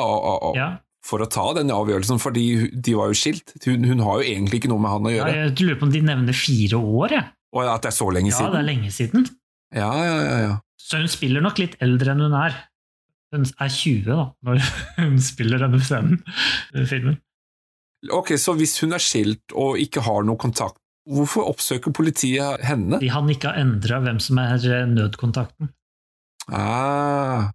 Ja, 0.58 0.70
for 1.04 1.24
å 1.24 1.28
ta 1.28 1.46
den 1.58 1.72
avgjørelsen, 1.74 2.20
fordi 2.24 2.46
de 2.74 2.96
var 2.96 3.12
jo 3.12 3.18
skilt. 3.20 3.56
Hun, 3.66 3.84
hun 3.90 4.04
har 4.06 4.22
jo 4.22 4.28
egentlig 4.34 4.62
ikke 4.62 4.72
noe 4.72 4.84
med 4.84 4.94
han 4.94 5.08
å 5.10 5.12
ja 5.12 5.18
gjøre. 5.20 5.40
jeg 5.42 5.56
lurer 5.60 5.80
på 5.82 5.88
om 5.90 5.96
de 5.96 6.04
nevner 6.08 6.38
fire 6.38 6.80
år, 6.80 7.16
jeg. 7.18 7.26
Og 7.54 7.70
at 7.70 7.84
det 7.86 7.92
er 7.92 7.98
så 7.98 8.08
lenge 8.10 8.32
Ja, 8.32 8.46
det 8.54 8.62
er 8.62 8.70
lenge 8.70 8.92
siden. 8.94 9.28
Ja, 9.76 9.90
ja, 10.00 10.16
ja, 10.24 10.38
ja. 10.42 10.54
Så 10.80 11.02
hun 11.02 11.12
spiller 11.12 11.44
nok 11.44 11.60
litt 11.62 11.76
eldre 11.84 12.14
enn 12.14 12.24
hun 12.24 12.38
er. 12.38 12.56
Hun 13.34 13.46
er 13.50 13.70
20 13.74 14.08
da, 14.10 14.26
når 14.46 14.64
hun 15.02 15.20
spiller 15.22 15.62
denne 15.64 15.82
scenen, 15.84 16.24
filmen. 16.90 17.20
Ok, 18.14 18.34
så 18.42 18.56
hvis 18.60 18.76
hun 18.84 18.96
er 18.96 19.04
skilt 19.04 19.56
og 19.56 19.80
ikke 19.80 20.04
har 20.06 20.26
noe 20.28 20.40
kontakt, 20.40 20.80
hvorfor 21.10 21.48
oppsøker 21.52 21.94
politiet 21.96 22.64
henne? 22.64 23.00
De 23.02 23.12
han 23.12 23.30
ikke 23.32 23.52
har 23.52 23.60
endra 23.64 24.00
hvem 24.04 24.20
som 24.24 24.40
er 24.44 24.88
nødkontakten. 24.92 25.72
Ah. 26.52 27.52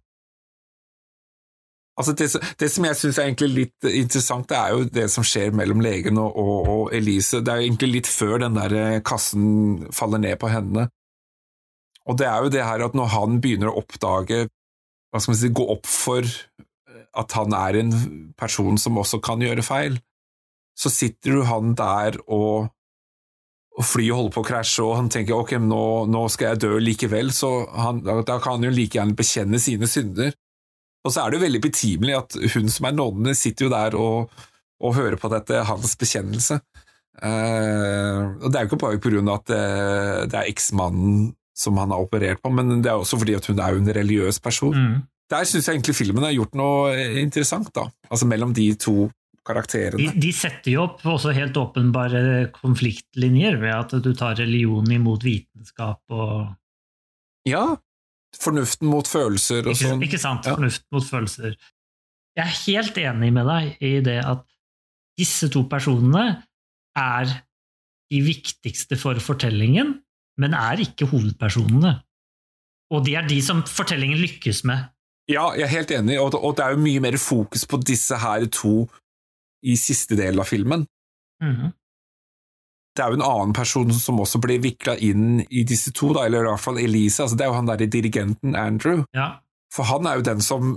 Altså 1.99 2.13
det, 2.15 2.29
det 2.61 2.69
som 2.71 2.85
jeg 2.87 2.95
syns 2.95 3.17
er 3.19 3.27
egentlig 3.27 3.49
litt 3.51 3.87
interessant, 3.89 4.47
det 4.47 4.55
er 4.55 4.71
jo 4.71 4.85
det 4.87 5.09
som 5.11 5.25
skjer 5.27 5.51
mellom 5.55 5.81
legen 5.83 6.19
og, 6.21 6.37
og, 6.39 6.69
og 6.73 6.93
Elise. 6.95 7.41
Det 7.43 7.51
er 7.51 7.59
jo 7.59 7.67
egentlig 7.67 7.89
litt 7.97 8.11
før 8.11 8.37
den 8.45 8.55
der 8.55 8.75
eh, 8.77 9.01
kassen 9.03 9.89
faller 9.95 10.21
ned 10.23 10.39
på 10.39 10.51
hendene. 10.51 10.87
Og 12.07 12.15
det 12.17 12.29
er 12.29 12.45
jo 12.45 12.53
det 12.53 12.63
her 12.63 12.85
at 12.87 12.95
når 12.95 13.11
han 13.13 13.41
begynner 13.43 13.69
å 13.69 13.81
oppdage 13.83 14.47
Hva 15.09 15.19
skal 15.19 15.33
man 15.33 15.39
si, 15.41 15.51
gå 15.57 15.65
opp 15.73 15.89
for 15.89 16.25
at 17.19 17.33
han 17.33 17.53
er 17.57 17.79
en 17.79 17.93
person 18.37 18.77
som 18.77 18.99
også 19.01 19.17
kan 19.25 19.41
gjøre 19.41 19.65
feil, 19.65 19.95
så 20.77 20.91
sitter 20.93 21.39
jo 21.39 21.47
han 21.49 21.73
der 21.77 22.19
og 22.27 22.69
og 23.79 23.85
flyet 23.87 24.11
holder 24.11 24.33
på 24.35 24.41
å 24.43 24.47
krasje, 24.47 24.83
og 24.83 24.97
han 24.97 25.09
tenker 25.11 25.37
ok, 25.39 25.53
nå, 25.63 25.83
nå 26.11 26.25
skal 26.31 26.51
jeg 26.51 26.61
dø 26.65 26.79
likevel, 26.83 27.29
så 27.31 27.63
han, 27.71 28.01
da 28.03 28.35
kan 28.43 28.57
han 28.57 28.67
jo 28.67 28.73
like 28.75 28.97
gjerne 28.97 29.15
bekjenne 29.15 29.61
sine 29.61 29.87
synder. 29.87 30.33
Og 31.05 31.13
så 31.13 31.23
er 31.23 31.31
det 31.31 31.39
jo 31.39 31.45
veldig 31.45 31.61
betimelig 31.63 32.15
at 32.17 32.37
hun 32.55 32.69
som 32.71 32.87
er 32.89 32.95
nonne, 32.97 33.35
sitter 33.37 33.67
jo 33.67 33.71
der 33.71 33.95
og, 33.95 34.31
og 34.83 34.95
hører 34.97 35.15
på 35.21 35.29
dette, 35.31 35.61
hans 35.69 35.95
bekjennelse. 35.99 36.59
Eh, 37.19 38.19
og 38.39 38.47
det 38.47 38.55
er 38.59 38.65
jo 38.65 38.69
ikke 38.71 38.81
bare 38.83 38.99
på 39.01 39.11
grunn 39.13 39.29
av 39.31 39.41
at 39.41 39.51
det, 39.51 39.61
det 40.31 40.39
er 40.41 40.49
eksmannen 40.51 41.29
som 41.59 41.79
han 41.81 41.91
har 41.91 42.03
operert 42.03 42.39
på, 42.43 42.51
men 42.55 42.79
det 42.83 42.91
er 42.91 42.99
også 43.01 43.19
fordi 43.19 43.35
at 43.35 43.47
hun 43.51 43.59
er 43.59 43.75
jo 43.75 43.81
en 43.81 43.93
religiøs 43.95 44.39
person. 44.43 44.75
Mm. 44.75 44.99
Der 45.29 45.45
syns 45.45 45.67
jeg 45.67 45.75
egentlig 45.77 45.97
filmen 45.97 46.23
har 46.25 46.31
gjort 46.33 46.55
noe 46.57 46.93
interessant, 47.21 47.71
da. 47.75 47.83
Altså 48.09 48.27
mellom 48.29 48.53
de 48.55 48.69
to 48.79 49.09
De, 49.09 49.43
karakterene. 49.55 50.13
de 50.21 50.29
setter 50.35 50.71
jo 50.75 50.83
opp 50.85 51.03
også 51.09 51.31
helt 51.33 51.57
åpenbare 51.57 52.21
konfliktlinjer 52.55 53.57
ved 53.61 53.71
at 53.75 53.93
du 54.05 54.11
tar 54.17 54.35
religion 54.39 54.85
imot 54.93 55.23
vitenskap 55.25 56.01
og 56.13 56.55
Ja. 57.49 57.63
Fornuften 58.37 58.89
mot 58.91 59.07
følelser 59.09 59.65
og 59.67 59.77
sånn. 59.79 60.03
ikke 60.05 60.19
sant? 60.21 60.45
Ja. 60.45 60.53
Fornuft 60.57 60.85
mot 60.93 61.05
følelser. 61.05 61.55
Jeg 62.37 62.45
er 62.45 62.57
helt 62.67 62.99
enig 63.01 63.31
med 63.35 63.49
deg 63.49 63.81
i 63.83 63.93
det 64.05 64.19
at 64.23 64.45
disse 65.19 65.49
to 65.51 65.65
personene 65.71 66.43
er 66.95 67.31
de 68.09 68.21
viktigste 68.25 68.97
for 68.99 69.19
fortellingen, 69.21 69.97
men 70.39 70.55
er 70.55 70.81
ikke 70.85 71.09
hovedpersonene. 71.09 71.97
Og 72.93 73.03
de 73.05 73.17
er 73.19 73.27
de 73.27 73.41
som 73.43 73.61
fortellingen 73.67 74.17
lykkes 74.21 74.63
med. 74.65 74.87
Ja, 75.29 75.51
jeg 75.53 75.67
er 75.67 75.73
helt 75.75 75.91
enig, 75.93 76.15
og, 76.21 76.33
det 76.57 76.63
er 76.65 76.73
jo 76.73 76.81
mye 76.81 77.01
mer 77.03 77.17
fokus 77.21 77.67
på 77.69 77.77
disse 77.85 78.17
her 78.17 78.47
to 78.49 78.87
i 79.61 79.75
siste 79.77 80.17
del 80.17 80.39
av 80.41 80.49
filmen. 80.49 80.87
Mhm. 81.43 81.73
Det 82.97 83.03
er 83.05 83.13
jo 83.13 83.19
en 83.19 83.25
annen 83.25 83.53
person 83.55 83.91
som 83.95 84.19
også 84.19 84.41
blir 84.43 84.61
vikla 84.63 84.95
inn 85.05 85.43
i 85.49 85.63
disse 85.67 85.93
to, 85.95 86.09
da, 86.17 86.25
eller 86.27 86.47
i 86.47 86.49
hvert 86.51 86.63
fall 86.63 86.79
Elise. 86.81 87.23
Altså, 87.23 87.37
det 87.39 87.45
er 87.45 87.51
jo 87.51 87.59
han 87.59 87.69
derre 87.69 87.87
dirigenten 87.91 88.57
Andrew. 88.59 89.05
Ja. 89.15 89.37
For 89.69 89.85
han 89.85 90.07
er 90.09 90.17
jo 90.17 90.25
den 90.25 90.39
som 90.41 90.71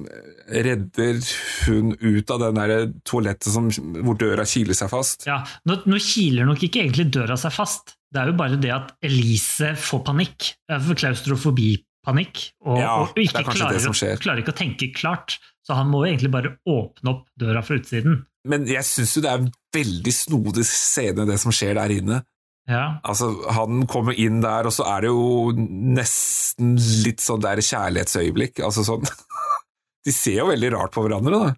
redder 0.53 1.23
hun 1.65 1.95
ut 1.97 2.31
av 2.35 2.43
den 2.43 2.59
der 2.61 2.75
toalettet 3.09 3.49
som, 3.55 3.71
hvor 4.05 4.19
døra 4.21 4.45
kiler 4.45 4.77
seg 4.77 4.91
fast. 4.93 5.25
Ja, 5.27 5.39
nå, 5.65 5.79
nå 5.89 6.01
kiler 6.05 6.45
nok 6.49 6.61
ikke 6.69 6.83
egentlig 6.85 7.09
døra 7.15 7.39
seg 7.41 7.55
fast. 7.57 7.97
Det 8.13 8.21
er 8.21 8.29
jo 8.29 8.37
bare 8.37 8.59
det 8.61 8.75
at 8.75 8.93
Elise 9.09 9.73
får 9.81 10.03
panikk. 10.11 10.51
For 10.69 10.99
klaustrofobipanikk. 11.01 12.43
Og, 12.67 12.77
Ja, 12.83 12.93
og 13.01 13.17
ikke 13.17 13.47
klarer, 13.49 14.19
klarer 14.21 14.45
ikke 14.45 14.53
å 14.53 14.61
tenke 14.61 14.91
klart. 14.93 15.39
Så 15.65 15.77
han 15.79 15.89
må 15.89 16.03
jo 16.05 16.11
egentlig 16.13 16.33
bare 16.35 16.57
åpne 16.69 17.15
opp 17.15 17.25
døra 17.39 17.63
fra 17.65 17.79
utsiden. 17.79 18.25
Men 18.49 18.67
jeg 18.67 18.83
syns 18.87 19.15
jo 19.17 19.23
det 19.23 19.31
er 19.31 19.43
en 19.43 19.51
veldig 19.75 20.13
snodig 20.15 20.65
scene, 20.67 21.27
det 21.29 21.39
som 21.41 21.55
skjer 21.55 21.77
der 21.79 21.95
inne. 21.95 22.23
Ja, 22.71 23.01
Altså, 23.03 23.33
Han 23.51 23.87
kommer 23.91 24.15
inn 24.15 24.41
der, 24.43 24.67
og 24.67 24.75
så 24.75 24.87
er 24.87 25.03
det 25.03 25.11
jo 25.11 25.51
nesten 25.99 26.77
litt 27.03 27.23
sånn 27.23 27.43
der 27.43 27.63
kjærlighetsøyeblikk. 27.63 28.63
Altså 28.67 28.85
sånn 28.87 29.07
De 30.07 30.15
ser 30.15 30.41
jo 30.41 30.49
veldig 30.51 30.73
rart 30.75 30.95
på 30.95 31.05
hverandre, 31.05 31.39
da. 31.39 31.53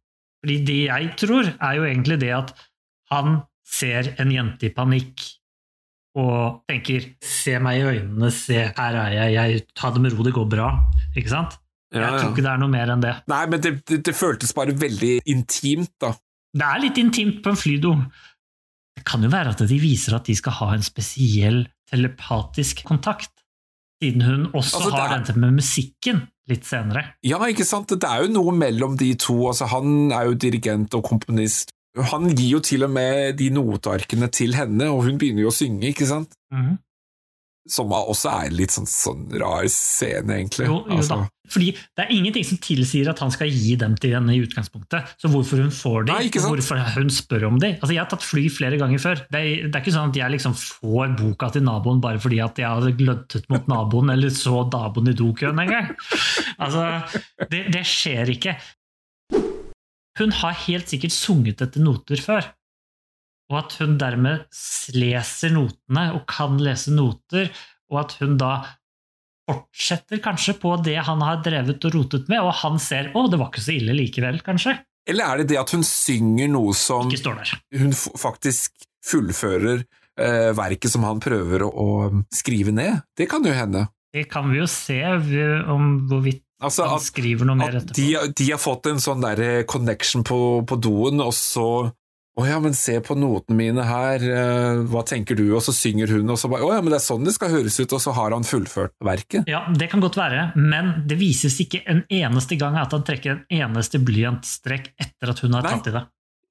fordi 0.45 0.59
det 0.69 0.81
jeg 0.85 1.13
tror, 1.17 1.49
er 1.49 1.79
jo 1.79 1.87
egentlig 1.89 2.19
det 2.21 2.33
at 2.37 2.51
han 3.13 3.39
ser 3.65 4.11
en 4.21 4.33
jente 4.33 4.69
i 4.69 4.73
panikk 4.77 5.23
og 6.21 6.61
tenker 6.69 7.07
'se 7.25 7.57
meg 7.59 7.81
i 7.81 7.87
øynene, 7.89 8.29
se, 8.31 8.61
her 8.77 8.99
er 9.01 9.15
jeg, 9.17 9.33
jeg 9.35 9.63
ta 9.75 9.91
det 9.91 10.03
med 10.05 10.13
ro, 10.13 10.23
det 10.23 10.35
går 10.37 10.45
bra'. 10.47 10.69
Ikke 11.17 11.33
sant? 11.33 11.57
Ja, 11.95 12.11
jeg 12.11 12.21
tror 12.21 12.31
ikke 12.35 12.45
det 12.45 12.53
er 12.53 12.61
noe 12.61 12.71
mer 12.71 12.93
enn 12.93 13.03
det. 13.03 13.15
Nei, 13.31 13.47
men 13.47 13.61
det, 13.65 13.73
det, 13.89 14.01
det 14.07 14.15
føltes 14.15 14.53
bare 14.55 14.75
veldig 14.77 15.21
intimt, 15.31 15.91
da. 16.03 16.13
Det 16.55 16.63
er 16.63 16.81
litt 16.85 16.99
intimt 17.03 17.41
på 17.43 17.51
en 17.51 17.59
flydo. 17.59 17.95
Det 18.97 19.05
kan 19.05 19.23
jo 19.27 19.31
være 19.33 19.51
at 19.57 19.63
de 19.69 19.79
viser 19.83 20.15
at 20.15 20.29
de 20.29 20.35
skal 20.39 20.53
ha 20.61 20.69
en 20.77 20.85
spesiell 20.87 21.65
telepatisk 21.91 22.85
kontakt, 22.87 23.31
siden 24.03 24.23
hun 24.23 24.47
også 24.53 24.79
Altså, 24.79 24.91
det 24.91 25.01
har 25.01 25.15
er- 25.15 25.19
dette 25.25 25.37
med 25.39 25.53
musikken 25.59 26.23
litt 26.49 26.65
senere. 26.69 27.03
Ja, 27.25 27.39
ikke 27.49 27.65
sant? 27.67 27.89
Det 27.89 28.05
er 28.05 28.23
jo 28.27 28.33
noe 28.33 28.53
mellom 28.53 28.97
de 29.01 29.15
to. 29.15 29.35
Altså, 29.51 29.67
han 29.67 30.13
er 30.13 30.27
jo 30.31 30.35
dirigent 30.35 30.95
og 30.95 31.03
komponist. 31.05 31.71
Han 31.97 32.29
gir 32.35 32.51
jo 32.57 32.61
til 32.61 32.83
og 32.85 32.91
med 32.91 33.37
de 33.39 33.51
notearkene 33.51 34.31
til 34.31 34.53
henne, 34.55 34.89
og 34.91 35.05
hun 35.05 35.19
begynner 35.19 35.43
jo 35.47 35.49
å 35.53 35.55
synge, 35.55 35.91
ikke 35.95 36.07
sant? 36.07 36.35
Mhm. 36.53 36.79
Som 37.71 37.93
også 37.97 38.29
er 38.29 38.51
en 38.51 38.57
litt 38.59 38.75
sånn, 38.75 38.89
sånn 38.89 39.23
rar 39.41 39.65
scene, 39.73 40.37
egentlig. 40.37 40.67
Jo, 40.69 40.83
jo 40.85 40.99
Altså, 40.99 41.23
da. 41.23 41.31
Fordi 41.55 41.71
det 41.77 42.05
er 42.05 42.11
ingenting 42.13 42.45
som 42.49 42.59
tilsier 42.65 43.09
at 43.13 43.21
han 43.21 43.33
skal 43.33 43.51
gi 43.53 43.75
dem 43.81 43.95
til 44.01 44.15
henne 44.17 44.33
i 44.33 44.41
utgangspunktet. 44.45 45.11
Så 45.21 45.29
hvorfor 45.33 45.61
hun 45.61 45.73
får 45.75 46.07
dem, 46.09 46.29
og 46.41 46.47
hvorfor 46.55 46.81
hun 46.97 47.13
spør 47.13 47.47
om 47.51 47.59
dem 47.61 47.77
Altså, 47.77 47.93
jeg 47.93 48.01
har 48.01 48.09
tatt 48.13 48.25
fly 48.25 48.47
flere 48.53 48.79
ganger 48.81 49.03
før. 49.03 49.21
Det 49.29 49.41
er, 49.41 49.67
det 49.69 49.73
er 49.73 49.83
ikke 49.83 49.95
sånn 49.97 50.13
at 50.13 50.21
jeg 50.21 50.35
liksom 50.37 50.57
får 50.61 51.17
boka 51.21 51.51
til 51.55 51.67
naboen 51.67 52.01
bare 52.05 52.21
fordi 52.23 52.41
at 52.45 52.61
jeg 52.61 52.69
hadde 52.69 52.95
gløttet 53.01 53.49
mot 53.53 53.69
naboen 53.71 54.13
eller 54.15 54.33
så 54.33 54.65
naboen 54.73 55.13
i 55.13 55.17
dokøen 55.21 55.61
en 55.65 55.75
gang. 55.75 55.93
Altså, 56.57 56.89
det, 57.53 57.67
det 57.77 57.85
skjer 57.89 58.33
ikke. 58.37 58.57
Hun 60.21 60.37
har 60.41 60.61
helt 60.65 60.93
sikkert 60.93 61.15
sunget 61.17 61.65
etter 61.65 61.83
noter 61.85 62.21
før. 62.23 62.53
Og 63.53 63.59
at 63.61 63.77
hun 63.81 63.99
dermed 64.01 64.47
leser 64.97 65.53
notene 65.53 66.07
og 66.17 66.25
kan 66.31 66.57
lese 66.63 66.95
noter, 66.95 67.51
og 67.93 68.01
at 68.07 68.17
hun 68.23 68.39
da 68.41 68.55
fortsetter 69.45 70.23
kanskje 70.25 70.55
på 70.63 70.73
det 70.85 70.97
han 71.05 71.21
har 71.25 71.43
drevet 71.45 71.83
og 71.85 71.97
rotet 71.99 72.31
med, 72.33 72.41
og 72.41 72.55
han 72.63 72.79
ser 72.81 73.11
'å, 73.13 73.27
det 73.31 73.39
var 73.39 73.51
ikke 73.53 73.65
så 73.67 73.75
ille 73.77 73.93
likevel', 73.93 74.41
kanskje. 74.47 74.79
Eller 75.07 75.25
er 75.25 75.37
det 75.43 75.51
det 75.53 75.59
at 75.61 75.71
hun 75.77 75.85
synger 75.85 76.49
noe 76.49 76.73
som 76.73 77.11
Ikke 77.11 77.21
står 77.21 77.35
der. 77.43 77.51
hun 77.77 77.93
faktisk 77.93 78.73
fullfører 79.05 79.85
eh, 80.17 80.53
verket 80.57 80.91
som 80.91 81.05
han 81.05 81.21
prøver 81.21 81.67
å, 81.67 81.69
å 81.69 82.25
skrive 82.33 82.73
ned? 82.73 83.03
Det 83.15 83.29
kan 83.29 83.45
jo 83.45 83.53
hende. 83.53 83.89
Det 84.15 84.31
kan 84.31 84.49
vi 84.49 84.63
jo 84.63 84.67
se 84.71 85.03
om 85.05 86.09
hvorvidt 86.09 86.41
Altså 86.65 86.87
han 86.89 87.01
skriver 87.03 87.45
noe 87.45 87.59
mer 87.59 87.75
etterpå. 87.77 87.93
de, 87.99 88.33
de 88.33 88.51
har 88.55 88.61
fått 88.63 88.87
en 88.87 89.03
sånn 89.03 89.21
der 89.21 89.65
connection 89.69 90.23
på, 90.25 90.65
på 90.65 90.79
doen, 90.81 91.21
og 91.21 91.35
så 91.37 91.93
å 92.35 92.45
ja, 92.49 92.57
men 92.59 92.75
se 92.75 92.97
på 93.05 93.15
notene 93.15 93.55
mine 93.55 93.83
her, 93.87 94.23
eh, 94.27 94.81
hva 94.91 95.05
tenker 95.07 95.39
du? 95.39 95.45
Og 95.55 95.63
så 95.63 95.75
synger 95.75 96.11
hun, 96.17 96.33
og 96.35 96.39
så 96.41 96.51
bare 96.51 96.67
å 96.67 96.73
ja, 96.75 96.81
men 96.83 96.91
det 96.91 96.99
er 96.99 97.05
sånn 97.05 97.27
det 97.27 97.35
skal 97.37 97.53
høres 97.53 97.79
ut, 97.79 97.95
og 97.95 98.03
så 98.03 98.15
har 98.17 98.35
han 98.35 98.47
fullført 98.47 98.95
verket. 99.07 99.47
Ja, 99.51 99.63
det 99.71 99.87
kan 99.93 100.03
godt 100.03 100.19
være, 100.19 100.49
men 100.59 101.07
det 101.07 101.19
vises 101.21 101.61
ikke 101.63 101.85
en 101.91 102.03
eneste 102.11 102.59
gang 102.59 102.79
at 102.81 102.95
han 102.97 103.07
trekker 103.07 103.37
en 103.37 103.45
eneste 103.55 104.03
blyantstrek 104.03 104.91
etter 104.99 105.31
at 105.31 105.45
hun 105.45 105.55
har 105.55 105.67
Nei. 105.67 105.77
tatt 105.77 105.93
i 105.93 105.95
det. 105.95 106.03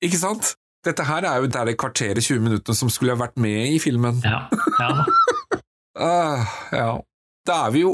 Ikke 0.08 0.22
sant? 0.22 0.54
Dette 0.84 1.04
her 1.08 1.28
er 1.28 1.44
jo 1.44 1.52
der 1.52 1.68
det 1.68 1.76
kvarteret 1.80 2.24
20 2.24 2.44
minuttene 2.44 2.76
som 2.76 2.92
skulle 2.92 3.16
ha 3.16 3.20
vært 3.20 3.36
med 3.40 3.76
i 3.76 3.80
filmen. 3.84 4.24
Ja, 4.24 4.48
ja. 4.80 4.94
Ah, 5.94 6.42
ja. 6.74 6.88
Da 7.46 7.68
er 7.68 7.74
vi 7.76 7.84
jo 7.84 7.92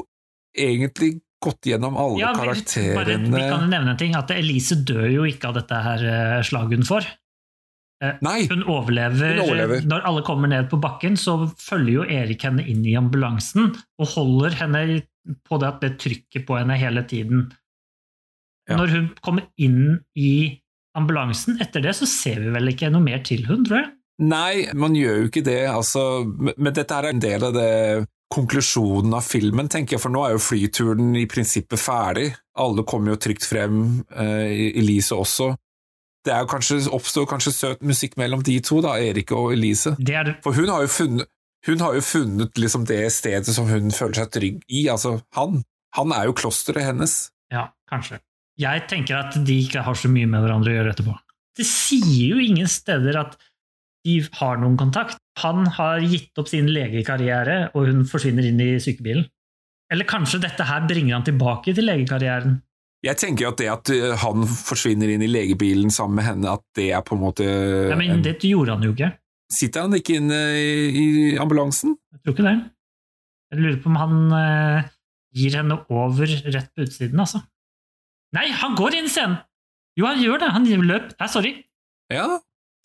egentlig 0.56 1.18
gått 1.43 1.68
gjennom 1.68 1.98
alle 2.00 2.22
ja 2.22 2.30
vi, 2.32 2.85
bare, 2.95 3.18
vi 3.19 3.42
kan 3.43 3.66
nevne 3.68 3.92
en 3.92 4.00
ting, 4.00 4.16
at 4.16 4.32
Elise 4.32 4.77
dør 4.88 5.08
jo 5.11 5.26
ikke 5.27 5.50
av 5.50 5.58
dette 5.58 5.80
her 5.84 6.06
eh, 6.08 6.38
slaget 6.48 6.80
hun 6.80 6.88
får. 6.88 7.09
Nei, 8.00 8.48
Hun 8.48 8.64
overlever, 8.64 9.34
Hun 9.36 9.42
overlever. 9.44 9.82
Når 9.92 10.06
alle 10.08 10.22
kommer 10.24 10.48
ned 10.52 10.69
på 10.72 10.80
bakken, 10.80 11.18
så 11.19 11.36
følger 11.60 11.98
jo 11.98 12.06
Erik 12.08 12.45
henne 12.48 12.64
inn 12.64 12.86
i 12.88 12.95
ambulansen 12.95 13.74
og 14.00 14.14
holder 14.14 14.56
henne 14.61 14.84
på 15.45 15.60
det 15.60 15.68
at 15.68 15.84
det 15.84 15.98
trykker 16.00 16.45
på 16.48 16.58
henne 16.61 16.78
hele 16.80 17.03
tiden. 17.10 17.50
Ja. 18.69 18.78
Når 18.80 18.94
hun 18.94 19.10
kommer 19.26 19.50
inn 19.60 20.00
i 20.16 20.61
ambulansen, 20.98 21.60
etter 21.61 21.84
det 21.84 21.95
så 21.98 22.08
ser 22.10 22.40
vi 22.45 22.53
vel 22.53 22.72
ikke 22.72 22.92
noe 22.94 23.03
mer 23.03 23.24
til 23.26 23.44
hun, 23.50 23.66
tror 23.68 23.82
jeg. 23.82 23.92
Nei, 24.19 24.68
man 24.76 24.95
gjør 25.00 25.22
jo 25.22 25.28
ikke 25.30 25.44
det, 25.48 25.61
altså, 25.72 26.24
men 26.28 26.74
dette 26.76 26.95
er 26.95 27.08
en 27.08 27.22
del 27.24 27.45
av 27.48 27.53
det 27.56 27.74
konklusjonen 28.30 29.16
av 29.18 29.26
filmen, 29.26 29.69
tenker 29.72 29.95
jeg, 29.95 30.03
for 30.03 30.14
nå 30.14 30.26
er 30.26 30.36
jo 30.36 30.44
flyturen 30.44 31.16
i 31.18 31.26
prinsippet 31.30 31.82
ferdig. 31.82 32.28
Alle 32.61 32.86
kommer 32.88 33.16
jo 33.16 33.22
trygt 33.24 33.48
frem, 33.48 34.03
eh, 34.11 34.69
Elise 34.78 35.18
også. 35.18 35.53
Det 36.30 36.35
er 36.35 36.43
jo 36.45 36.49
kanskje, 36.51 36.75
oppstår 36.93 37.25
kanskje 37.25 37.56
søt 37.56 37.80
musikk 37.82 38.14
mellom 38.22 38.43
de 38.45 38.59
to, 38.61 38.83
da, 38.85 38.93
Erik 39.01 39.33
og 39.33 39.56
Elise. 39.56 39.95
Det 39.98 40.19
det. 40.27 40.35
For 40.45 40.53
hun 40.53 40.69
har 40.69 40.83
jo 40.85 40.91
funnet, 40.93 41.32
hun 41.66 41.82
har 41.82 41.98
jo 41.98 42.03
funnet 42.06 42.61
liksom 42.61 42.85
det 42.85 43.01
stedet 43.16 43.49
som 43.56 43.66
hun 43.66 43.90
føler 43.90 44.22
seg 44.22 44.30
trygg 44.35 44.59
i, 44.69 44.85
altså 44.93 45.17
han. 45.35 45.64
Han 45.98 46.14
er 46.14 46.30
jo 46.30 46.35
klosteret 46.38 46.85
hennes. 46.85 47.16
Ja, 47.49 47.72
kanskje. 47.90 48.22
Jeg 48.61 48.85
tenker 48.91 49.24
at 49.24 49.40
de 49.48 49.58
ikke 49.64 49.82
har 49.88 49.98
så 49.98 50.11
mye 50.11 50.30
med 50.30 50.45
hverandre 50.45 50.69
å 50.69 50.77
gjøre 50.77 50.93
etterpå. 50.93 51.17
Det 51.58 51.66
sier 51.66 52.35
jo 52.35 52.40
ingen 52.43 52.69
steder 52.69 53.17
at 53.24 53.35
de 54.06 54.19
har 54.38 54.61
noen 54.61 54.77
kontakt. 54.80 55.17
Han 55.41 55.66
har 55.80 56.06
gitt 56.06 56.38
opp 56.40 56.51
sin 56.51 56.69
legekarriere, 56.72 57.72
og 57.74 57.90
hun 57.90 58.06
forsvinner 58.08 58.45
inn 58.45 58.61
i 58.61 58.75
sykebilen. 58.83 59.25
Eller 59.90 60.06
kanskje 60.06 60.43
dette 60.43 60.67
her 60.69 60.85
bringer 60.85 61.17
han 61.17 61.25
tilbake 61.25 61.74
til 61.74 61.90
legekarrieren. 61.90 62.59
Jeg 63.06 63.16
tenker 63.16 63.45
jo 63.45 63.52
at 63.53 63.60
det 63.61 63.69
at 63.72 63.92
eh, 63.95 64.16
han 64.19 64.44
forsvinner 64.50 65.14
inn 65.14 65.24
i 65.24 65.30
legebilen 65.32 65.94
sammen 65.94 66.19
med 66.19 66.28
henne, 66.28 66.56
at 66.60 66.66
det 66.76 66.90
er 66.95 67.03
på 67.06 67.16
en 67.16 67.24
måte 67.24 67.45
Ja, 67.48 67.95
men 68.00 68.24
det 68.26 68.38
gjorde 68.44 68.76
han 68.76 68.84
jo 68.84 68.92
ikke. 68.95 69.14
Sitter 69.50 69.86
han 69.88 69.95
ikke 69.98 70.18
inne 70.19 70.40
i, 70.60 71.06
ambulansen? 71.40 71.95
Jeg 72.14 72.22
tror 72.24 72.36
ikke 72.36 72.48
det. 72.50 72.58
Jeg 73.50 73.64
lurer 73.64 73.80
på 73.82 73.90
om 73.90 74.02
han 74.02 74.18
eh, 74.40 74.90
gir 75.40 75.56
henne 75.61 75.80
over 75.90 76.36
rett 76.52 76.69
på 76.76 76.86
utsiden, 76.86 77.24
altså. 77.24 77.42
Nei, 78.36 78.50
han 78.53 78.76
går 78.78 79.00
inn 79.00 79.08
i 79.10 79.14
scenen! 79.14 79.40
Jo, 79.98 80.06
han 80.06 80.22
gjør 80.22 80.44
det. 80.44 80.52
Han 80.53 80.68
løp. 80.86 81.10
Nei, 81.19 81.28
sorry. 81.32 81.56
Ja, 82.14 82.28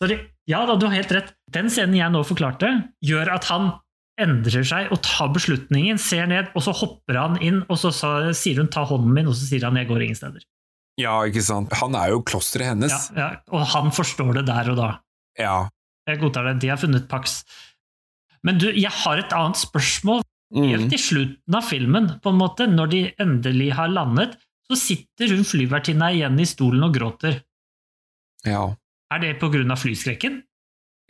Sorry. 0.03 0.17
Ja 0.49 0.65
da, 0.67 0.75
du 0.77 0.85
har 0.89 0.97
helt 0.97 1.11
rett. 1.15 1.33
Den 1.53 1.69
scenen 1.71 1.95
jeg 1.97 2.11
nå 2.13 2.21
forklarte, 2.27 2.71
gjør 3.05 3.31
at 3.37 3.47
han 3.49 3.69
endrer 4.21 4.63
seg 4.63 4.91
og 4.93 5.01
tar 5.03 5.29
beslutningen, 5.35 5.97
ser 5.99 6.27
ned, 6.31 6.51
og 6.55 6.63
så 6.63 6.71
hopper 6.75 7.17
han 7.19 7.39
inn, 7.43 7.63
og 7.69 7.77
så 7.81 7.91
sier 8.33 8.57
hun 8.61 8.67
'ta 8.71 8.85
hånden 8.87 9.11
min', 9.13 9.27
og 9.27 9.35
så 9.35 9.47
sier 9.49 9.65
han 9.65 9.75
'jeg 9.75 9.87
går 9.87 10.01
ingen 10.03 10.15
steder'. 10.15 10.45
ja, 10.97 11.19
ikke 11.27 11.43
sant. 11.43 11.73
Han 11.73 11.95
er 11.95 12.09
jo 12.09 12.21
klosteret 12.23 12.67
hennes. 12.71 13.11
Ja, 13.15 13.19
ja, 13.19 13.37
og 13.51 13.65
han 13.67 13.91
forstår 13.91 14.33
det 14.33 14.45
der 14.45 14.69
og 14.71 14.77
da. 14.77 14.99
Ja. 15.37 15.67
Jeg 16.07 16.19
godtar 16.21 16.43
det. 16.53 16.61
De 16.61 16.67
har 16.69 16.77
funnet 16.77 17.07
Pax. 17.09 17.43
Men 18.43 18.57
du, 18.57 18.71
jeg 18.71 18.91
har 18.91 19.17
et 19.17 19.33
annet 19.33 19.57
spørsmål. 19.57 20.21
Helt 20.55 20.85
Mm. 20.87 20.93
i 20.93 20.97
slutten 20.97 21.55
av 21.55 21.63
filmen, 21.63 22.19
på 22.21 22.29
en 22.29 22.37
måte, 22.37 22.67
når 22.69 22.87
de 22.89 23.11
endelig 23.19 23.73
har 23.73 23.87
landet, 23.89 24.37
så 24.69 24.77
sitter 24.77 25.27
hun 25.35 25.43
flyvertinna 25.43 26.11
igjen 26.13 26.39
i 26.39 26.45
stolen 26.45 26.83
og 26.83 26.93
gråter. 26.93 27.41
ja. 28.45 28.75
Er 29.11 29.19
det 29.19 29.39
på 29.39 29.49
grunn 29.51 29.69
av 29.71 29.77
flyskrekken? 29.77 30.43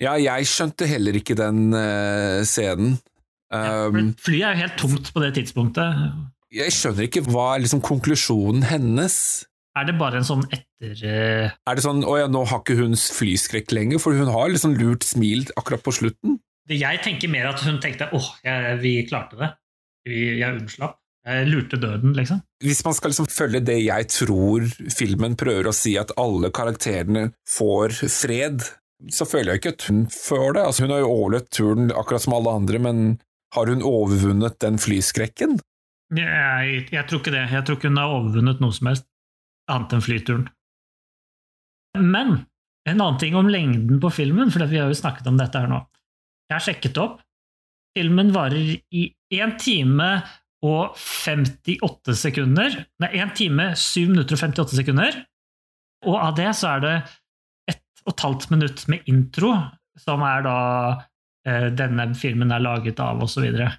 Ja, 0.02 0.16
jeg 0.20 0.48
skjønte 0.52 0.88
heller 0.90 1.16
ikke 1.16 1.36
den 1.40 1.70
uh, 1.72 2.42
scenen. 2.48 2.98
Um, 3.54 4.00
ja, 4.00 4.06
Flyet 4.26 4.44
er 4.50 4.56
jo 4.58 4.62
helt 4.66 4.78
tomt 4.82 5.12
på 5.16 5.22
det 5.24 5.34
tidspunktet. 5.38 6.08
jeg 6.56 6.74
skjønner 6.76 7.06
ikke 7.08 7.22
hva 7.30 7.54
er 7.56 7.64
liksom 7.64 7.82
konklusjonen 7.86 8.66
hennes. 8.68 9.46
Er 9.78 9.88
det 9.88 9.96
bare 10.00 10.20
en 10.22 10.28
sånn 10.28 10.44
etter... 10.50 11.00
Uh... 11.04 11.48
Er 11.68 11.76
det 11.80 11.84
sånn 11.86 12.04
'å 12.04 12.18
ja, 12.20 12.28
nå 12.32 12.44
har 12.48 12.62
ikke 12.64 12.78
hun 12.80 12.96
flyskrekk 13.00 13.72
lenger', 13.76 14.00
for 14.04 14.16
hun 14.16 14.32
har 14.32 14.52
liksom 14.52 14.76
lurt 14.80 15.04
smil 15.08 15.46
akkurat 15.60 15.84
på 15.84 15.94
slutten? 15.96 16.38
Det- 16.68 16.80
Jeg 16.82 17.02
tenker 17.06 17.30
mer 17.32 17.48
at 17.54 17.60
hun 17.64 17.80
tenkte 17.84 18.08
åh, 18.16 18.30
jeg, 18.44 18.78
vi 18.84 18.94
klarte 19.08 19.40
det. 19.40 19.52
Vi, 20.08 20.40
jeg 20.42 20.60
unnslapp. 20.62 20.98
Jeg 21.26 21.48
lurte 21.50 21.78
døden, 21.82 22.14
liksom. 22.14 22.42
Hvis 22.62 22.84
man 22.86 22.94
skal 22.94 23.10
liksom 23.10 23.26
følge 23.34 23.60
det 23.66 23.80
jeg 23.82 24.08
tror 24.14 24.66
filmen 24.94 25.34
prøver 25.40 25.68
å 25.72 25.74
si, 25.74 25.96
at 25.98 26.12
alle 26.22 26.52
karakterene 26.54 27.32
får 27.50 27.96
fred, 28.14 28.62
så 29.12 29.28
føler 29.28 29.54
jeg 29.54 29.62
ikke 29.62 29.74
at 29.76 29.88
hun 29.90 30.04
føler 30.12 30.58
det. 30.58 30.66
Altså, 30.70 30.86
hun 30.86 30.94
har 30.96 31.04
jo 31.04 31.14
overlevd 31.14 31.50
turen 31.54 31.92
akkurat 31.92 32.24
som 32.24 32.36
alle 32.38 32.54
andre, 32.62 32.82
men 32.82 33.02
har 33.56 33.72
hun 33.72 33.84
overvunnet 33.86 34.60
den 34.64 34.80
flyskrekken? 34.82 35.60
Jeg, 36.16 36.86
jeg 36.94 37.08
tror 37.10 37.22
ikke 37.22 37.34
det. 37.34 37.46
Jeg 37.52 37.66
tror 37.66 37.80
ikke 37.80 37.92
hun 37.92 38.02
har 38.02 38.14
overvunnet 38.14 38.62
noe 38.64 38.76
som 38.76 38.90
helst, 38.92 39.08
annet 39.72 39.96
enn 39.96 40.06
flyturen. 40.06 40.48
Men 41.96 42.34
en 42.86 43.02
annen 43.02 43.20
ting 43.22 43.36
om 43.38 43.50
lengden 43.50 44.02
på 44.04 44.12
filmen, 44.14 44.52
for 44.54 44.66
vi 44.70 44.80
har 44.82 44.92
jo 44.92 44.98
snakket 44.98 45.28
om 45.32 45.40
dette 45.40 45.60
her 45.60 45.72
nå. 45.72 45.82
Jeg 46.50 46.58
har 46.58 46.66
sjekket 46.66 47.00
opp. 47.02 47.22
Filmen 47.96 48.34
varer 48.36 48.76
i 48.94 49.06
1 49.34 49.56
time 49.64 50.10
og 50.66 50.98
58 51.00 52.16
sekunder. 52.20 52.76
Nei, 53.02 53.12
1 53.24 53.34
time, 53.38 53.70
7 53.80 54.12
minutter 54.12 54.38
og 54.38 54.44
58 54.44 54.80
sekunder. 54.82 55.22
Og 56.06 56.18
av 56.20 56.36
det 56.38 56.52
så 56.60 56.76
er 56.76 56.84
det 56.84 56.96
ett 58.06 58.12
og 58.12 58.14
et 58.14 58.22
halvt 58.22 58.52
minutt 58.52 58.88
med 58.88 59.02
intro, 59.10 59.52
som 59.98 60.22
er 60.22 60.44
da 60.46 60.58
eh, 61.48 61.70
denne 61.74 62.14
filmen 62.16 62.52
er 62.52 62.60
laget 62.62 63.00
av, 63.00 63.22
og 63.22 63.30
så 63.30 63.42
videre. 63.42 63.72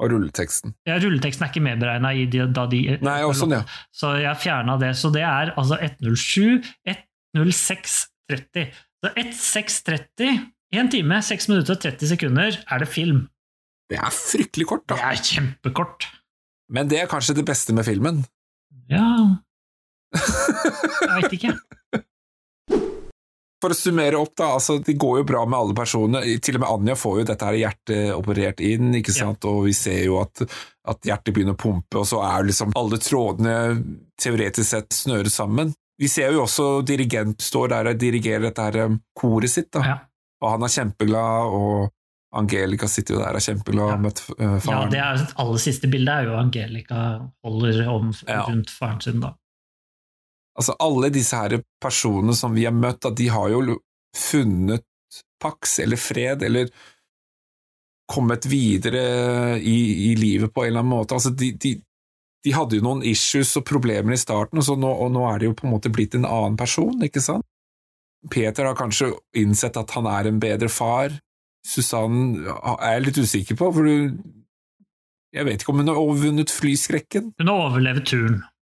Og 0.00 0.10
rulleteksten. 0.10 0.72
Ja, 0.88 0.96
rulleteksten 0.98 1.44
er 1.44 1.50
ikke 1.52 1.62
medberegna 1.62 2.10
i 2.16 2.24
de, 2.26 2.46
da 2.50 2.64
de 2.66 2.98
Nei, 3.04 3.20
og 3.22 3.36
ja. 3.52 3.60
Så 3.94 4.16
jeg 4.18 4.40
fjerna 4.42 4.74
det. 4.80 4.96
Så 4.98 5.10
det 5.14 5.22
er 5.22 5.52
altså 5.54 5.76
107, 5.78 6.64
106.30. 7.36 8.72
Så 9.04 9.12
16.30, 9.14 10.40
1 10.74 10.90
time, 10.90 11.20
6 11.22 11.48
minutter 11.52 11.76
og 11.76 11.80
30 11.84 12.08
sekunder, 12.14 12.58
er 12.70 12.78
det 12.82 12.88
film. 12.88 13.28
Det 13.90 13.98
er 14.00 14.10
fryktelig 14.10 14.66
kort, 14.66 14.86
Det 14.88 14.96
da. 14.96 15.12
er 15.12 15.20
kjempekort. 15.20 16.08
Men 16.72 16.88
det 16.90 17.02
er 17.02 17.06
kanskje 17.06 17.36
det 17.36 17.44
beste 17.46 17.74
med 17.76 17.84
filmen. 17.84 18.24
Ja 18.90 19.04
Jeg 20.14 21.10
veit 21.10 21.32
ikke. 21.36 21.52
For 23.64 23.72
å 23.72 23.76
summere 23.78 24.18
opp, 24.20 24.34
da. 24.36 24.50
altså 24.58 24.74
Det 24.84 24.92
går 25.00 25.22
jo 25.22 25.24
bra 25.30 25.42
med 25.48 25.56
alle 25.56 25.74
personene. 25.78 26.20
Til 26.44 26.58
og 26.58 26.64
med 26.66 26.68
Anja 26.68 26.96
får 27.00 27.20
jo 27.22 27.24
dette 27.30 27.46
her 27.48 27.56
hjertet 27.62 28.10
operert 28.12 28.60
inn, 28.60 28.90
ikke 28.98 29.14
sant? 29.16 29.46
og 29.48 29.62
vi 29.64 29.72
ser 29.76 30.02
jo 30.04 30.18
at, 30.20 30.44
at 30.92 31.08
hjertet 31.08 31.32
begynner 31.32 31.56
å 31.56 31.60
pumpe, 31.64 32.02
og 32.02 32.04
så 32.10 32.20
er 32.28 32.44
liksom 32.50 32.74
alle 32.76 32.98
trådene 33.00 33.54
teoretisk 34.20 34.68
sett 34.68 34.92
snøret 34.92 35.32
sammen. 35.32 35.72
Vi 35.96 36.08
ser 36.10 36.34
jo 36.34 36.42
også 36.44 36.82
dirigent 36.84 37.40
står 37.40 37.70
der 37.72 37.88
og 37.92 38.00
dirigerer 38.02 38.48
dette 38.50 38.64
her 38.66 38.80
um, 38.90 38.96
koret 39.16 39.52
sitt, 39.52 39.70
da. 39.72 39.84
Ja. 39.86 39.96
og 40.42 40.50
han 40.56 40.66
er 40.66 40.72
kjempeglad, 40.74 41.54
og 41.56 41.92
Angelica 42.34 42.88
sitter 42.90 43.14
jo 43.14 43.20
der 43.22 43.36
og 43.36 43.38
er 43.38 43.44
kjempeglad 43.46 43.84
og 43.86 43.92
har 43.94 44.02
møtt 44.02 44.20
faren. 44.26 44.64
ja, 44.74 44.80
det 44.90 45.00
er, 45.06 45.24
aller 45.44 45.62
siste 45.62 45.86
bildet 45.88 46.14
er 46.16 46.28
jo 46.28 46.36
Angelica 46.40 47.04
holder 47.46 47.84
om 47.92 48.10
Ja. 48.26 48.42
rundt 48.50 48.74
faren 48.74 49.00
sin, 49.00 49.20
da. 49.22 49.32
Altså, 50.54 50.76
alle 50.78 51.10
disse 51.14 51.36
her 51.38 51.58
personene 51.82 52.34
som 52.38 52.54
vi 52.54 52.66
har 52.68 52.74
møtt, 52.74 53.06
de 53.16 53.28
har 53.32 53.50
jo 53.50 53.78
funnet 54.14 54.84
pax 55.42 55.78
eller 55.82 55.98
fred, 56.00 56.42
eller 56.46 56.70
kommet 58.06 58.46
videre 58.46 59.58
i, 59.58 60.10
i 60.10 60.14
livet 60.16 60.52
på 60.54 60.64
en 60.64 60.70
eller 60.70 60.84
annen 60.84 60.92
måte. 60.92 61.16
Altså, 61.16 61.32
de, 61.34 61.50
de, 61.60 61.74
de 62.44 62.52
hadde 62.54 62.78
jo 62.78 62.84
noen 62.84 63.02
issues 63.08 63.54
og 63.58 63.66
problemer 63.68 64.14
i 64.14 64.20
starten, 64.20 64.60
og, 64.60 64.66
så 64.66 64.76
nå, 64.78 64.90
og 64.90 65.12
nå 65.14 65.24
er 65.30 65.40
det 65.40 65.50
jo 65.50 65.56
på 65.58 65.66
en 65.66 65.74
måte 65.74 65.92
blitt 65.92 66.16
en 66.18 66.28
annen 66.28 66.58
person, 66.60 66.94
ikke 67.06 67.22
sant? 67.24 67.46
Peter 68.30 68.64
har 68.64 68.76
kanskje 68.78 69.10
innsett 69.36 69.76
at 69.76 69.90
han 69.96 70.06
er 70.08 70.30
en 70.30 70.40
bedre 70.40 70.70
far. 70.72 71.12
Susann 71.64 72.44
er 72.44 72.96
jeg 72.96 73.04
litt 73.06 73.20
usikker 73.20 73.58
på, 73.60 73.68
for 73.72 73.88
du 73.88 74.16
Jeg 75.34 75.48
vet 75.48 75.62
ikke 75.62 75.72
om 75.72 75.80
hun 75.82 75.90
har 75.90 75.98
overvunnet 75.98 76.52
flyskrekken. 76.52 77.32
Hun 77.40 77.48
har 77.50 77.62
overlevd 77.66 78.04
turen, 78.06 78.36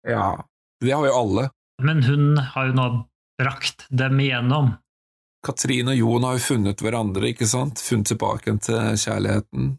Ja, 0.09 0.41
det 0.81 0.95
har 0.95 1.05
jo 1.05 1.17
alle. 1.19 1.51
Men 1.83 2.03
hun 2.07 2.39
har 2.39 2.71
jo 2.71 2.77
nå 2.77 2.89
brakt 3.41 3.87
dem 3.89 4.21
igjennom. 4.21 4.75
Katrine 5.47 5.93
og 5.93 6.01
Jon 6.01 6.27
har 6.27 6.39
jo 6.39 6.45
funnet 6.47 6.83
hverandre, 6.83 7.31
ikke 7.31 7.49
sant? 7.49 7.83
Funnet 7.83 8.11
tilbake 8.11 8.57
til 8.65 8.97
kjærligheten. 8.99 9.75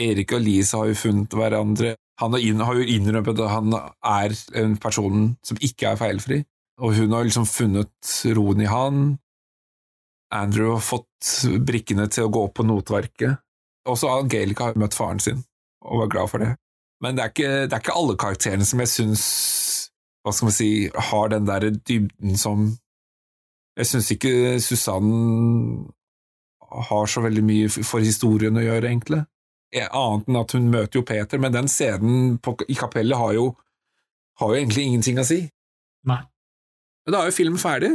Erik 0.00 0.32
og 0.34 0.42
Lisa 0.44 0.80
har 0.80 0.90
jo 0.90 0.98
funnet 0.98 1.34
hverandre. 1.36 1.94
Han 2.20 2.34
har 2.36 2.78
jo 2.78 2.86
innrømmet 2.94 3.42
at 3.42 3.52
han 3.52 3.74
er 3.74 4.34
en 4.60 4.76
person 4.80 5.34
som 5.46 5.60
ikke 5.60 5.92
er 5.92 6.00
feilfri, 6.00 6.40
og 6.80 6.96
hun 6.96 7.14
har 7.16 7.26
liksom 7.26 7.46
funnet 7.48 8.14
roen 8.36 8.64
i 8.64 8.70
han. 8.70 9.04
Andrew 10.34 10.74
har 10.76 10.84
fått 10.84 11.30
brikkene 11.66 12.06
til 12.12 12.26
å 12.26 12.32
gå 12.32 12.44
opp 12.48 12.58
på 12.60 12.66
notverket. 12.66 13.40
Også 13.88 14.10
Angelica 14.12 14.68
har 14.68 14.78
møtt 14.78 14.96
faren 14.96 15.22
sin, 15.22 15.40
og 15.84 16.04
var 16.04 16.12
glad 16.12 16.32
for 16.32 16.44
det. 16.44 16.52
Men 17.00 17.16
det 17.16 17.24
er 17.24 17.32
ikke, 17.32 17.52
det 17.66 17.76
er 17.76 17.82
ikke 17.82 17.96
alle 17.96 18.18
karakterene 18.20 18.66
som 18.68 18.82
jeg 18.82 18.92
syns 18.92 19.24
hva 20.24 20.32
skal 20.34 20.50
man 20.50 20.54
si, 20.54 20.70
har 21.10 21.32
den 21.32 21.48
der 21.48 21.70
dybden 21.72 22.36
som 22.38 22.68
jeg 23.78 23.88
syns 23.88 24.10
ikke 24.12 24.32
Susann 24.60 25.10
har 26.70 27.06
så 27.10 27.22
veldig 27.24 27.44
mye 27.46 27.70
for 27.70 28.02
historien 28.04 28.58
å 28.58 28.64
gjøre, 28.64 28.90
egentlig. 28.90 29.22
Annet 29.70 30.28
enn 30.28 30.38
at 30.40 30.54
hun 30.56 30.68
møter 30.70 31.00
jo 31.00 31.06
Peter, 31.06 31.40
men 31.42 31.54
den 31.54 31.70
scenen 31.70 32.36
på, 32.42 32.56
i 32.68 32.76
kapellet 32.78 33.18
har 33.18 33.34
jo, 33.38 33.46
har 34.42 34.52
jo 34.52 34.58
egentlig 34.58 34.86
ingenting 34.86 35.18
å 35.22 35.26
si. 35.26 35.40
Nei. 36.10 36.20
Men 37.06 37.14
da 37.14 37.22
er 37.22 37.30
jo 37.30 37.36
filmen 37.38 37.62
ferdig. 37.62 37.94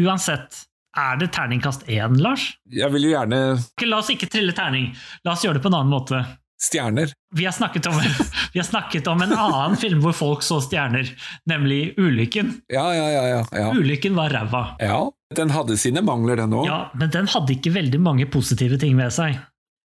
Uansett, 0.00 0.64
er 0.96 1.18
det 1.20 1.32
terningkast 1.34 1.86
én, 1.90 2.18
Lars? 2.22 2.46
Jeg 2.70 2.90
vil 2.94 3.08
jo 3.08 3.14
gjerne 3.14 3.40
La 3.86 3.98
oss 3.98 4.10
ikke 4.14 4.30
trille 4.30 4.54
terning, 4.56 4.92
la 5.26 5.34
oss 5.34 5.44
gjøre 5.44 5.58
det 5.58 5.64
på 5.66 5.70
en 5.72 5.80
annen 5.82 5.92
måte. 5.92 6.22
Stjerner. 6.62 7.12
Vi 7.36 7.46
har 7.46 7.54
om, 7.88 8.00
vi 8.52 8.58
har 8.58 8.66
snakket 8.66 9.06
om 9.06 9.22
en 9.22 9.32
annen 9.32 9.76
film 9.80 10.02
hvor 10.04 10.16
folk 10.16 10.44
så 10.46 10.60
stjerner, 10.64 11.08
nemlig 11.48 11.94
Ulykken. 11.98 12.52
Ja, 12.72 12.88
ja, 12.94 13.08
ja. 13.10 13.24
ja, 13.28 13.44
ja. 13.52 13.70
Ulykken 13.76 14.18
var 14.18 14.30
ræva. 14.30 14.76
ja. 14.78 15.08
Den 15.30 15.52
hadde 15.54 15.76
sine 15.78 16.00
mangler, 16.02 16.40
den 16.40 16.56
òg. 16.58 16.64
Ja, 16.66 16.78
men 16.98 17.12
den 17.14 17.28
hadde 17.30 17.54
ikke 17.54 17.70
veldig 17.70 18.00
mange 18.02 18.24
positive 18.26 18.80
ting 18.82 18.96
ved 18.98 19.12
seg. 19.14 19.36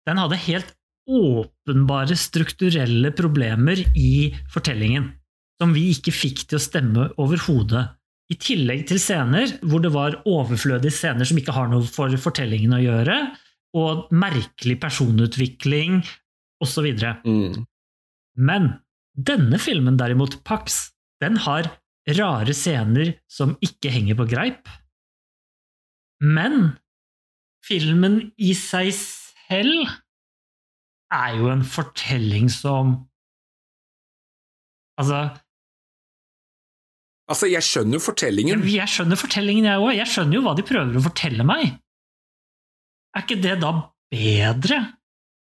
Den 0.07 0.21
hadde 0.21 0.37
helt 0.39 0.69
åpenbare 1.03 2.15
strukturelle 2.15 3.11
problemer 3.11 3.81
i 3.99 4.31
fortellingen, 4.53 5.09
som 5.59 5.73
vi 5.75 5.89
ikke 5.91 6.15
fikk 6.15 6.45
til 6.47 6.61
å 6.61 6.63
stemme 6.63 7.09
overhodet. 7.19 7.89
I 8.31 8.37
tillegg 8.39 8.85
til 8.87 9.01
scener 9.03 9.51
hvor 9.67 9.83
det 9.83 9.91
var 9.91 10.21
overflødige 10.23 10.95
scener 10.95 11.27
som 11.27 11.39
ikke 11.39 11.55
har 11.57 11.67
noe 11.67 11.83
for 11.91 12.15
fortellingen 12.23 12.77
å 12.77 12.79
gjøre, 12.79 13.17
og 13.75 14.07
merkelig 14.15 14.77
personutvikling 14.79 15.99
osv. 16.63 16.87
Mm. 17.27 17.63
Men 18.39 18.69
denne 19.13 19.59
filmen 19.61 19.99
derimot, 19.99 20.39
Pax, 20.47 20.93
den 21.21 21.37
har 21.45 21.69
rare 22.17 22.55
scener 22.57 23.13
som 23.31 23.55
ikke 23.63 23.91
henger 23.93 24.17
på 24.19 24.27
greip. 24.31 24.71
Men 26.23 26.73
filmen 27.63 28.19
i 28.41 28.53
seg 28.57 28.91
selv 28.97 29.87
er 31.13 31.37
jo 31.39 31.49
en 31.53 31.65
fortelling 31.67 32.51
som 32.51 33.01
Altså, 34.93 35.23
Altså, 37.25 37.47
jeg 37.49 37.65
skjønner 37.65 37.97
jo 37.97 38.03
fortellingen. 38.03 38.61
jeg, 38.61 38.75
jeg 38.75 38.91
skjønner 38.93 39.17
fortellingen, 39.17 39.65
jeg 39.65 39.81
òg. 39.81 39.93
Jeg 39.95 40.09
skjønner 40.11 40.37
jo 40.37 40.41
hva 40.45 40.53
de 40.59 40.65
prøver 40.67 40.99
å 40.99 41.03
fortelle 41.05 41.45
meg. 41.47 41.71
Er 43.15 43.23
ikke 43.23 43.39
det 43.41 43.55
da 43.63 43.71
bedre 44.13 44.79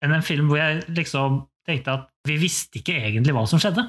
enn 0.04 0.16
en 0.16 0.26
film 0.26 0.50
hvor 0.50 0.60
jeg 0.60 0.84
liksom 0.94 1.42
tenkte 1.68 1.96
at 1.98 2.10
vi 2.28 2.38
visste 2.42 2.80
ikke 2.80 2.96
egentlig 2.98 3.36
hva 3.36 3.46
som 3.50 3.62
skjedde? 3.62 3.86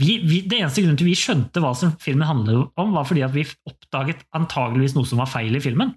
Vi, 0.00 0.16
vi, 0.24 0.40
det 0.48 0.62
eneste 0.62 0.80
grunnen 0.80 0.96
til 0.96 1.10
vi 1.10 1.18
skjønte 1.18 1.60
hva 1.60 1.74
som 1.76 1.92
filmen 2.00 2.24
handlet 2.24 2.72
om, 2.80 2.94
var 2.96 3.04
fordi 3.04 3.24
at 3.26 3.34
vi 3.34 3.44
oppdaget 3.68 4.24
antageligvis 4.36 4.96
noe 4.96 5.08
som 5.08 5.20
var 5.20 5.28
feil 5.28 5.58
i 5.58 5.60
filmen. 5.62 5.92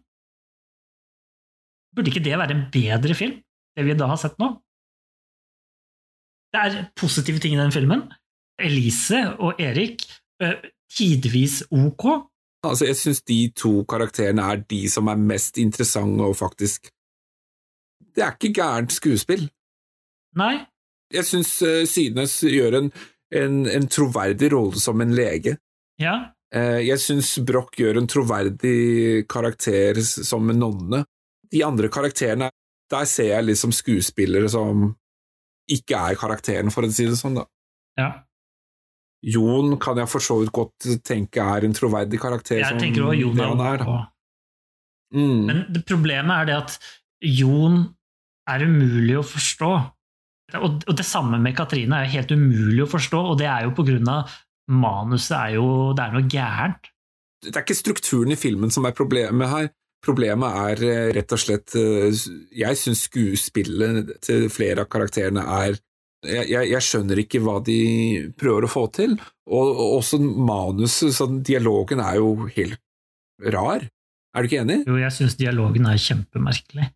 Burde 1.96 2.12
ikke 2.12 2.26
det 2.26 2.36
være 2.36 2.58
en 2.58 2.66
bedre 2.74 3.16
film, 3.16 3.38
det 3.76 3.86
vi 3.88 3.96
da 3.96 4.10
har 4.12 4.20
sett 4.20 4.36
nå? 4.42 4.52
Det 6.52 6.62
er 6.62 6.86
positive 7.00 7.40
ting 7.44 7.56
i 7.56 7.60
den 7.60 7.72
filmen. 7.76 8.04
Elise 8.60 9.22
og 9.44 9.60
Erik, 9.64 10.04
eh, 10.44 10.60
tidvis 10.92 11.62
ok. 11.72 12.06
Altså, 12.66 12.88
jeg 12.90 13.00
syns 13.00 13.22
de 13.28 13.40
to 13.56 13.84
karakterene 13.88 14.44
er 14.44 14.64
de 14.68 14.86
som 14.92 15.08
er 15.12 15.20
mest 15.20 15.60
interessante 15.62 16.24
og 16.24 16.36
faktisk 16.40 16.90
Det 18.16 18.24
er 18.24 18.38
ikke 18.38 18.54
gærent 18.56 18.96
skuespill. 18.96 19.50
Nei, 20.40 20.66
Jeg 21.14 21.24
syns 21.24 21.52
uh, 21.64 21.86
Synes 21.88 22.40
gjør 22.44 22.80
en, 22.82 22.90
en, 23.32 23.62
en 23.72 23.88
troverdig 23.88 24.52
rolle 24.52 24.80
som 24.82 25.02
en 25.02 25.16
lege. 25.16 25.58
ja, 26.02 26.32
Uh, 26.56 26.80
jeg 26.80 27.02
syns 27.02 27.34
Broch 27.44 27.74
gjør 27.76 27.98
en 28.00 28.08
troverdig 28.08 29.26
karakter 29.28 29.98
som 30.06 30.46
en 30.54 30.60
nonne. 30.62 31.02
De 31.52 31.64
andre 31.66 31.90
karakterene, 31.92 32.48
der 32.92 33.08
ser 33.10 33.32
jeg 33.34 33.48
liksom 33.50 33.74
skuespillere 33.76 34.48
som 34.54 34.86
ikke 35.68 35.98
er 35.98 36.20
karakteren, 36.22 36.72
for 36.72 36.86
å 36.86 36.92
si 36.94 37.08
det 37.10 37.18
sånn, 37.20 37.42
da. 37.42 37.44
ja. 38.00 38.12
Jon 39.26 39.74
kan 39.82 39.98
jeg 39.98 40.10
for 40.12 40.22
så 40.22 40.38
vidt 40.38 40.54
godt 40.54 40.88
tenke 41.04 41.42
er 41.42 41.66
en 41.66 41.74
troverdig 41.74 42.20
karakter. 42.22 42.60
Jeg 42.62 42.78
tenker 42.78 43.08
også 43.08 43.24
Jon 43.24 43.42
er 43.42 43.64
er. 43.74 43.86
Mm. 45.16 45.40
Men 45.50 45.62
problemet 45.88 46.44
er 46.44 46.50
det 46.52 46.58
at 46.60 46.76
Jon 47.26 47.80
er 48.52 48.66
umulig 48.66 49.18
å 49.20 49.26
forstå. 49.26 49.72
Og, 50.60 50.84
og 50.86 50.98
det 50.98 51.06
samme 51.08 51.40
med 51.42 51.56
Katrine 51.58 52.04
er 52.04 52.12
helt 52.14 52.32
umulig 52.32 52.84
å 52.84 52.90
forstå, 52.90 53.22
og 53.32 53.40
det 53.42 53.48
er 53.50 53.66
jo 53.66 53.74
på 53.78 53.86
grunn 53.88 54.12
av 54.12 54.36
manuset 54.72 55.36
er 55.38 55.56
jo 55.58 55.66
Det 55.98 56.04
er 56.04 56.14
noe 56.14 56.30
gærent. 56.30 56.88
det 57.46 57.54
er 57.54 57.66
ikke 57.66 57.78
strukturen 57.78 58.34
i 58.34 58.38
filmen 58.40 58.72
som 58.74 58.86
er 58.86 58.96
problemet 58.98 59.50
her. 59.52 59.68
Problemet 60.06 60.58
er 60.70 60.84
eh, 60.86 61.10
rett 61.18 61.34
og 61.34 61.42
slett 61.42 61.74
eh, 61.78 62.14
Jeg 62.54 62.78
syns 62.78 63.08
skuespillet 63.08 64.16
til 64.26 64.48
flere 64.54 64.86
av 64.86 64.90
karakterene 64.94 65.42
er 65.42 65.80
jeg, 66.26 66.48
jeg, 66.50 66.70
jeg 66.72 66.82
skjønner 66.82 67.22
ikke 67.22 67.42
hva 67.46 67.60
de 67.66 67.80
prøver 68.38 68.66
å 68.66 68.72
få 68.72 68.88
til, 68.94 69.12
og, 69.46 69.68
og 69.70 69.98
også 70.00 70.18
manuset, 70.22 71.14
sånn, 71.14 71.44
dialogen 71.46 72.02
er 72.02 72.18
jo 72.18 72.48
helt 72.56 72.82
rar. 73.54 73.86
Er 74.36 74.42
du 74.42 74.50
ikke 74.50 74.64
enig? 74.64 74.80
Jo, 74.88 74.98
jeg 74.98 75.14
syns 75.14 75.38
dialogen 75.38 75.86
er 75.90 76.02
kjempemerkelig. 76.02 76.90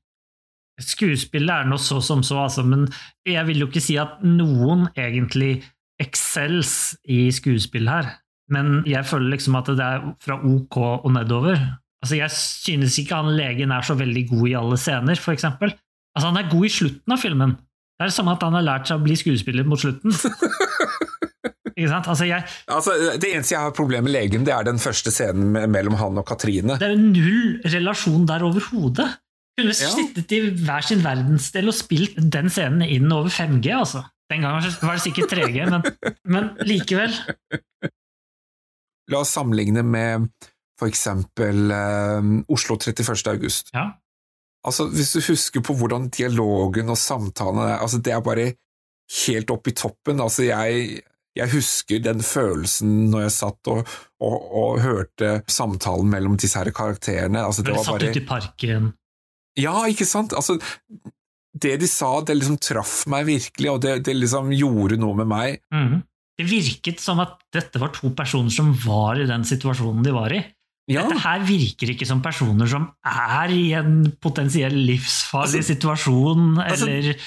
Skuespillet 0.80 1.51
er 1.51 1.67
nå 1.69 1.77
så 1.82 1.99
som 2.03 2.24
så, 2.25 2.40
altså, 2.45 2.64
men 2.64 2.88
jeg 3.27 3.45
vil 3.49 3.64
jo 3.64 3.67
ikke 3.69 3.83
si 3.83 3.98
at 3.99 4.22
noen 4.25 4.88
egentlig 4.95 5.59
excels 5.99 6.95
i 7.11 7.27
skuespill 7.35 7.90
her. 7.91 8.14
Men 8.49 8.82
jeg 8.90 9.06
føler 9.06 9.35
liksom 9.35 9.58
at 9.59 9.69
det 9.77 9.85
er 9.85 10.06
fra 10.24 10.40
ok 10.40 10.77
og 10.82 11.11
nedover. 11.14 11.59
Altså, 11.99 12.16
jeg 12.16 12.32
synes 12.33 12.98
ikke 13.01 13.19
han 13.19 13.35
legen 13.35 13.74
er 13.75 13.85
så 13.85 13.98
veldig 13.99 14.25
god 14.32 14.48
i 14.48 14.56
alle 14.58 14.80
scener, 14.80 15.19
eksempel. 15.33 15.75
Altså, 16.16 16.32
han 16.32 16.40
er 16.40 16.51
god 16.51 16.66
i 16.66 16.72
slutten 16.74 17.16
av 17.16 17.22
filmen. 17.22 17.58
Det 17.99 18.06
er 18.06 18.11
det 18.11 18.16
samme 18.16 18.33
at 18.33 18.43
han 18.48 18.56
har 18.56 18.64
lært 18.64 18.88
seg 18.88 19.01
å 19.01 19.03
bli 19.03 19.17
skuespiller 19.19 19.67
mot 19.67 19.82
slutten. 19.82 20.16
ikke 21.75 21.90
sant? 21.91 22.08
Altså, 22.08 22.27
jeg, 22.30 22.45
Altså, 22.72 22.95
det 23.19 23.33
eneste 23.33 23.58
jeg 23.58 23.66
har 23.66 23.75
problem 23.75 24.08
med 24.08 24.16
legen, 24.16 24.45
det 24.48 24.56
er 24.56 24.66
den 24.67 24.80
første 24.82 25.11
scenen 25.14 25.51
mellom 25.72 25.99
han 25.99 26.22
og 26.22 26.27
Katrine. 26.30 26.80
Det 26.80 26.88
er 26.88 26.95
jo 26.95 27.09
null 27.11 27.74
relasjon 27.75 28.24
der 28.30 28.48
overhodet. 28.48 29.09
Kunne 29.60 29.76
Ja. 29.76 29.92
sittet 29.94 30.32
i 30.36 30.40
hver 30.64 30.86
sin 30.88 31.04
verdensdel 31.06 31.70
og 31.72 31.76
spilt 31.78 32.18
den 32.32 32.50
scenen 32.50 32.86
inn 32.88 33.12
over 33.12 33.30
5G, 33.34 33.70
altså. 33.76 34.06
Den 34.30 34.44
gangen 34.46 34.62
var 34.82 34.98
det 34.98 35.02
sikkert 35.04 35.32
3G, 35.34 35.64
men, 35.70 35.84
men 36.30 36.50
likevel. 36.70 37.16
La 39.10 39.24
oss 39.24 39.32
sammenligne 39.34 39.82
med 39.84 40.28
for 40.80 40.88
eksempel 40.88 41.72
eh, 41.76 42.28
Oslo 42.54 42.78
31. 42.78 43.26
august. 43.34 43.72
Ja. 43.74 43.88
Altså, 44.64 44.86
Hvis 44.94 45.14
du 45.16 45.20
husker 45.32 45.64
på 45.66 45.74
hvordan 45.80 46.10
dialogen 46.14 46.92
og 46.94 47.00
samtalene 47.00 47.72
er, 47.74 47.78
altså 47.84 48.00
det 48.04 48.14
er 48.14 48.22
bare 48.24 48.52
helt 49.26 49.52
opp 49.52 49.68
i 49.68 49.74
toppen. 49.76 50.22
Altså, 50.22 50.46
jeg, 50.46 51.02
jeg 51.36 51.52
husker 51.56 52.04
den 52.06 52.22
følelsen 52.24 53.10
når 53.10 53.26
jeg 53.28 53.36
satt 53.40 53.72
og, 53.74 53.90
og, 54.22 54.38
og 54.62 54.80
hørte 54.86 55.40
samtalen 55.50 56.12
mellom 56.12 56.38
disse 56.40 56.60
her 56.60 56.70
karakterene. 56.76 57.42
Altså, 57.44 57.64
det 57.66 57.74
Ble 57.74 57.80
var 57.82 57.88
satt 57.90 57.98
bare 57.98 58.14
ut 58.14 58.22
i 58.22 58.26
parken. 58.30 58.92
Ja, 59.58 59.74
ikke 59.90 60.06
sant? 60.08 60.36
Altså, 60.38 60.60
det 61.60 61.80
de 61.82 61.88
sa, 61.90 62.19
det 62.22 62.38
liksom 62.38 62.60
traff 62.61 63.02
meg 63.11 63.26
virkelig, 63.28 63.72
og 63.72 63.82
det, 63.84 63.95
det 64.06 64.16
liksom 64.16 64.52
gjorde 64.56 65.00
noe 65.02 65.18
med 65.18 65.28
meg. 65.32 65.60
Mm. 65.74 66.02
Det 66.40 66.48
virket 66.48 67.02
som 67.03 67.19
at 67.19 67.36
dette 67.52 67.82
var 67.82 67.92
to 67.95 68.14
personer 68.16 68.53
som 68.53 68.72
var 68.86 69.19
i 69.19 69.28
den 69.28 69.44
situasjonen 69.48 70.06
de 70.06 70.14
var 70.16 70.32
i. 70.38 70.44
Ja, 70.90 71.03
Dette 71.06 71.19
her 71.22 71.44
virker 71.45 71.92
ikke 71.94 72.08
som 72.10 72.22
personer 72.26 72.66
som 72.69 72.88
er 73.06 73.52
i 73.53 73.74
en 73.78 74.08
potensiell 74.24 74.74
livsfarlig 74.74 75.60
Altså- 75.61 75.76
situasjon, 75.76 76.58
altså- 76.64 76.88
eller 76.88 77.19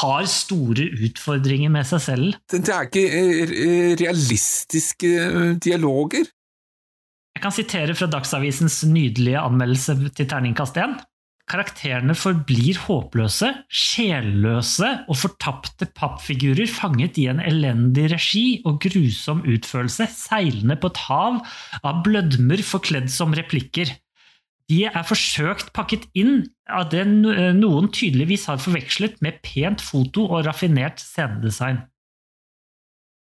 har 0.00 0.24
store 0.26 0.88
utfordringer 1.06 1.70
med 1.70 1.86
seg 1.86 2.00
selv. 2.02 2.34
det, 2.50 2.68
er 2.68 2.88
ikke 2.88 3.04
eh, 3.06 3.52
eh, 3.52 3.92
realistiske 4.00 5.06
eh, 5.06 5.52
dialoger. 5.62 6.26
Jeg 7.36 7.42
kan 7.44 7.52
sitere 7.52 7.94
fra 7.94 8.08
Dagsavisens 8.10 8.82
nydelige 8.88 9.38
anmeldelse 9.38 9.94
til 10.16 10.26
Terningkast 10.26 10.76
1. 10.80 10.96
Karakterene 11.46 12.14
forblir 12.18 12.80
håpløse, 12.88 13.52
sjelløse 13.70 14.88
og 15.06 15.18
fortapte 15.20 15.86
pappfigurer 15.94 16.66
fanget 16.66 17.20
i 17.22 17.28
en 17.30 17.38
elendig 17.38 18.08
regi 18.16 18.46
og 18.66 18.80
grusom 18.82 19.44
utførelse, 19.46 20.08
seilende 20.10 20.74
på 20.82 20.90
et 20.90 21.02
hav 21.06 21.38
av 21.86 22.00
blødmer 22.02 22.64
forkledd 22.66 23.06
som 23.14 23.36
replikker. 23.38 23.94
De 24.66 24.80
er 24.90 25.06
forsøkt 25.06 25.70
pakket 25.76 26.08
inn 26.18 26.40
av 26.66 26.88
det 26.90 27.04
noen 27.06 27.92
tydeligvis 27.94 28.48
har 28.50 28.58
forvekslet 28.58 29.22
med 29.22 29.38
pent 29.46 29.84
foto 29.86 30.26
og 30.26 30.48
raffinert 30.48 30.98
scenedesign. 30.98 31.78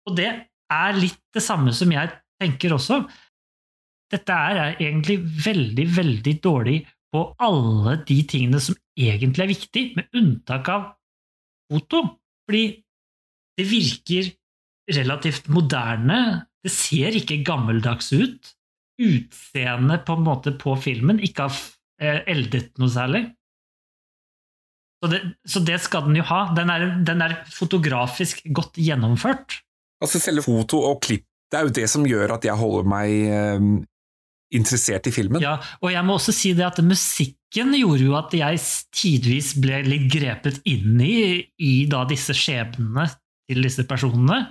Og 0.09 0.17
det 0.17 0.31
er 0.73 0.97
litt 0.97 1.21
det 1.37 1.45
samme 1.45 1.69
som 1.77 1.93
jeg 1.93 2.09
tenker 2.41 2.73
også. 2.73 3.03
Dette 4.09 4.33
er 4.33 4.79
egentlig 4.79 5.19
veldig, 5.21 5.85
veldig 5.93 6.35
dårlig 6.41 6.79
på 7.15 7.21
alle 7.39 7.95
de 8.07 8.17
tingene 8.27 8.59
som 8.59 8.75
egentlig 8.99 9.45
er 9.45 9.53
viktig, 9.53 9.83
med 9.95 10.17
unntak 10.19 10.67
av 10.73 10.89
foto. 11.71 12.01
Fordi 12.45 12.65
det 13.55 13.67
virker 13.69 14.33
relativt 14.91 15.47
moderne. 15.47 16.19
Det 16.65 16.73
ser 16.73 17.15
ikke 17.15 17.43
gammeldags 17.47 18.11
ut. 18.11 18.51
Utseendet 19.01 20.05
på 20.07 20.15
en 20.15 20.27
måte 20.27 20.53
på 20.59 20.75
filmen 20.79 21.21
ikke 21.23 21.47
har 21.47 21.57
eh, 22.03 22.21
eldet 22.31 22.75
noe 22.81 22.91
særlig. 22.91 23.25
Så 25.03 25.11
det, 25.11 25.21
så 25.45 25.61
det 25.67 25.79
skal 25.83 26.07
den 26.07 26.19
jo 26.19 26.27
ha. 26.27 26.41
Den 26.57 26.71
er, 26.73 26.85
den 27.07 27.23
er 27.23 27.39
fotografisk 27.51 28.43
godt 28.55 28.79
gjennomført. 28.81 29.61
Altså 30.03 30.19
Selve 30.19 30.43
foto 30.45 30.81
og 30.83 31.01
klipp, 31.05 31.25
det 31.51 31.59
er 31.59 31.67
jo 31.67 31.75
det 31.77 31.89
som 31.91 32.07
gjør 32.07 32.35
at 32.35 32.47
jeg 32.47 32.59
holder 32.59 32.87
meg 32.89 33.11
eh, 33.31 33.67
interessert 34.57 35.09
i 35.09 35.13
filmen. 35.13 35.43
Ja, 35.43 35.57
og 35.81 35.91
jeg 35.93 36.05
må 36.07 36.17
også 36.17 36.33
si 36.35 36.53
det 36.57 36.65
at 36.67 36.81
musikken 36.85 37.75
gjorde 37.77 38.05
jo 38.05 38.15
at 38.19 38.33
jeg 38.35 38.61
tidvis 38.95 39.53
ble 39.61 39.81
litt 39.87 40.07
grepet 40.11 40.61
inn 40.69 41.01
i, 41.03 41.43
i 41.61 41.73
da 41.91 42.03
disse 42.09 42.35
skjebnene 42.35 43.07
til 43.49 43.61
disse 43.65 43.85
personene, 43.87 44.45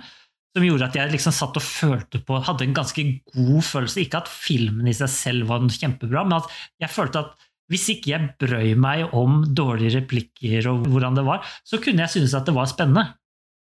som 0.55 0.63
gjorde 0.63 0.87
at 0.87 0.95
jeg 0.95 1.11
liksom 1.11 1.33
satt 1.35 1.57
og 1.59 1.65
følte 1.65 2.21
på, 2.23 2.37
hadde 2.47 2.63
en 2.63 2.77
ganske 2.77 3.03
god 3.35 3.65
følelse. 3.67 4.05
Ikke 4.05 4.21
at 4.23 4.31
filmen 4.31 4.87
i 4.87 4.95
seg 4.95 5.11
selv 5.11 5.49
var 5.51 5.65
kjempebra, 5.67 6.23
men 6.23 6.39
at 6.39 6.47
jeg 6.85 6.93
følte 6.95 7.25
at 7.25 7.49
hvis 7.71 7.87
ikke 7.95 8.11
jeg 8.11 8.33
brøy 8.39 8.75
meg 8.77 9.15
om 9.17 9.41
dårlige 9.57 9.99
replikker 9.99 10.69
og 10.69 10.85
hvordan 10.91 11.17
det 11.17 11.25
var, 11.25 11.45
så 11.65 11.81
kunne 11.81 12.05
jeg 12.05 12.13
synes 12.13 12.35
at 12.37 12.45
det 12.47 12.53
var 12.55 12.69
spennende. 12.69 13.07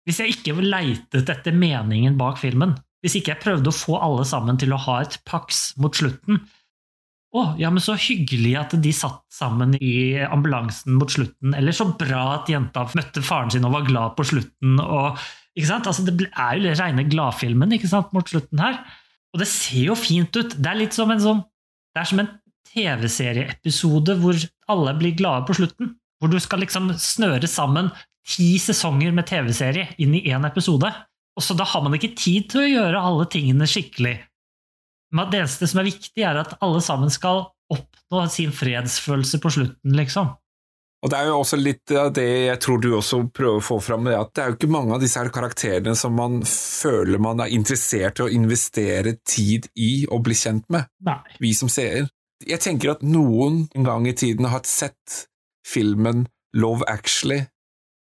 Hvis 0.03 0.19
jeg 0.19 0.33
ikke 0.33 0.57
leitet 0.59 1.29
etter 1.29 1.55
meningen 1.55 2.17
bak 2.19 2.41
filmen, 2.41 2.73
hvis 3.03 3.17
ikke 3.19 3.33
jeg 3.33 3.43
prøvde 3.43 3.69
å 3.71 3.75
få 3.75 3.97
alle 3.99 4.25
sammen 4.27 4.59
til 4.59 4.73
å 4.73 4.81
ha 4.85 4.99
et 5.03 5.19
paks 5.27 5.73
mot 5.81 5.95
slutten 5.95 6.41
Å, 7.33 7.41
ja, 7.57 7.71
men 7.73 7.81
så 7.81 7.95
hyggelig 7.97 8.51
at 8.59 8.75
de 8.77 8.91
satt 8.93 9.23
sammen 9.33 9.73
i 9.81 10.21
ambulansen 10.21 10.99
mot 10.99 11.09
slutten, 11.09 11.55
eller 11.57 11.73
så 11.73 11.87
bra 11.97 12.27
at 12.35 12.51
jenta 12.51 12.83
møtte 12.93 13.23
faren 13.25 13.49
sin 13.49 13.65
og 13.65 13.73
var 13.73 13.87
glad 13.87 14.13
på 14.19 14.27
slutten, 14.29 14.77
og 14.77 15.17
ikke 15.57 15.69
sant? 15.71 15.89
Altså, 15.89 16.05
Det 16.05 16.27
er 16.29 16.59
jo 16.61 16.75
rene 16.77 17.07
gladfilmen 17.09 17.73
ikke 17.73 17.89
sant, 17.89 18.13
mot 18.13 18.29
slutten 18.29 18.61
her, 18.61 18.77
og 19.33 19.41
det 19.41 19.49
ser 19.49 19.87
jo 19.87 19.97
fint 19.97 20.29
ut. 20.37 20.53
Det 20.53 20.69
er 20.69 20.77
litt 20.77 20.93
som 20.93 21.09
en 21.09 21.23
sånn 21.23 21.41
Det 21.93 22.03
er 22.03 22.09
som 22.11 22.21
en 22.21 22.29
TV-serieepisode 22.73 24.15
hvor 24.21 24.37
alle 24.69 24.93
blir 24.97 25.17
glade 25.17 25.45
på 25.49 25.57
slutten, 25.57 25.95
hvor 26.21 26.29
du 26.29 26.37
skal 26.41 26.61
liksom 26.63 26.93
snøre 27.01 27.49
sammen 27.49 27.89
ti 28.29 28.53
sesonger 28.61 29.13
med 29.13 29.27
TV-serie 29.29 29.89
inn 30.01 30.15
i 30.17 30.23
én 30.31 30.45
episode. 30.47 30.89
Og 31.37 31.43
så 31.43 31.55
Da 31.57 31.65
har 31.65 31.81
man 31.81 31.95
ikke 31.97 32.13
tid 32.17 32.51
til 32.51 32.61
å 32.61 32.69
gjøre 32.69 33.01
alle 33.01 33.25
tingene 33.31 33.67
skikkelig. 33.69 34.17
Men 35.13 35.29
det 35.29 35.43
eneste 35.43 35.69
som 35.69 35.81
er 35.81 35.89
viktig, 35.89 36.21
er 36.25 36.39
at 36.41 36.55
alle 36.61 36.81
sammen 36.81 37.11
skal 37.13 37.47
oppnå 37.73 38.23
sin 38.29 38.53
fredsfølelse 38.53 39.39
på 39.41 39.51
slutten, 39.53 39.97
liksom. 39.97 40.33
Og 41.03 41.11
Det 41.11 41.19
er 41.19 41.27
jo 41.27 41.39
også 41.41 41.57
litt 41.59 41.91
av 41.99 42.13
det 42.15 42.29
jeg 42.45 42.59
tror 42.63 42.79
du 42.79 42.93
også 42.95 43.17
prøver 43.35 43.59
å 43.59 43.65
få 43.65 43.77
fram, 43.83 44.07
at 44.07 44.31
det 44.31 44.43
er 44.43 44.51
jo 44.51 44.55
ikke 44.55 44.71
mange 44.71 44.95
av 44.95 45.01
disse 45.03 45.19
her 45.19 45.31
karakterene 45.35 45.97
som 45.99 46.15
man 46.15 46.39
føler 46.47 47.19
man 47.19 47.43
er 47.43 47.51
interessert 47.51 48.21
i 48.21 48.23
å 48.23 48.31
investere 48.31 49.17
tid 49.27 49.67
i 49.75 50.05
og 50.07 50.23
bli 50.23 50.37
kjent 50.39 50.63
med, 50.71 50.87
Nei. 51.03 51.19
vi 51.43 51.51
som 51.57 51.71
seer. 51.71 52.07
Jeg 52.47 52.63
tenker 52.63 52.93
at 52.93 53.03
noen 53.03 53.65
en 53.75 53.87
gang 53.87 54.07
i 54.07 54.15
tiden 54.15 54.47
har 54.47 54.63
sett 54.67 55.27
filmen 55.67 56.23
Love 56.55 56.87
Actually, 56.87 57.49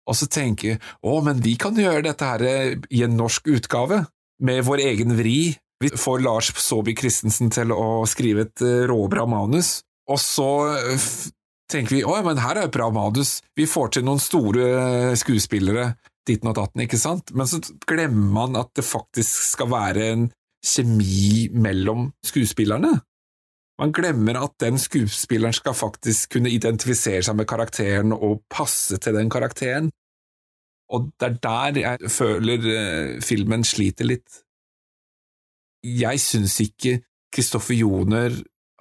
og 0.09 0.17
så 0.17 0.27
tenker 0.31 0.79
å, 1.05 1.19
men 1.25 1.41
vi 1.45 1.55
kan 1.61 1.77
gjøre 1.77 2.07
dette 2.09 2.25
her 2.25 2.45
i 2.89 3.03
en 3.05 3.17
norsk 3.19 3.51
utgave, 3.53 4.03
med 4.39 4.63
vår 4.65 4.81
egen 4.87 5.17
vri. 5.19 5.39
Vi 5.83 5.91
får 5.95 6.23
Lars 6.23 6.51
Saabye 6.59 6.97
Christensen 6.97 7.51
til 7.53 7.71
å 7.75 8.05
skrive 8.09 8.47
et 8.47 8.63
eh, 8.65 8.85
råbra 8.89 9.25
manus, 9.29 9.79
og 10.09 10.19
så 10.19 10.49
eh, 10.75 11.09
tenker 11.71 11.99
vi 11.99 12.03
å, 12.03 12.17
men 12.25 12.41
her 12.41 12.57
er 12.57 12.67
et 12.67 12.75
bra 12.75 12.89
manus, 12.91 13.37
vi 13.55 13.67
får 13.69 13.95
til 13.95 14.07
noen 14.07 14.19
store 14.23 14.65
eh, 14.69 15.13
skuespillere, 15.19 15.93
ditten 16.27 16.51
og 16.51 16.57
datten, 16.59 16.83
ikke 16.83 16.99
sant? 16.99 17.31
Men 17.31 17.47
så 17.49 17.61
glemmer 17.87 18.33
man 18.35 18.59
at 18.59 18.73
det 18.77 18.85
faktisk 18.87 19.53
skal 19.53 19.71
være 19.71 20.09
en 20.13 20.27
kjemi 20.65 21.47
mellom 21.55 22.09
skuespillerne. 22.25 22.97
Man 23.79 23.93
glemmer 23.95 24.41
at 24.41 24.57
den 24.59 24.75
skuespilleren 24.81 25.55
skal 25.55 25.77
faktisk 25.77 26.35
kunne 26.35 26.51
identifisere 26.51 27.23
seg 27.23 27.37
med 27.39 27.47
karakteren 27.47 28.11
og 28.11 28.41
passe 28.51 28.99
til 28.99 29.15
den 29.15 29.31
karakteren. 29.31 29.87
Og 30.89 31.11
det 31.19 31.27
er 31.27 31.35
der 31.43 31.79
jeg 31.83 32.11
føler 32.11 32.69
eh, 32.73 33.21
filmen 33.21 33.63
sliter 33.67 34.07
litt. 34.09 34.41
Jeg 35.85 36.19
syns 36.19 36.57
ikke 36.63 36.99
Kristoffer 37.33 37.77
Joner 37.77 38.33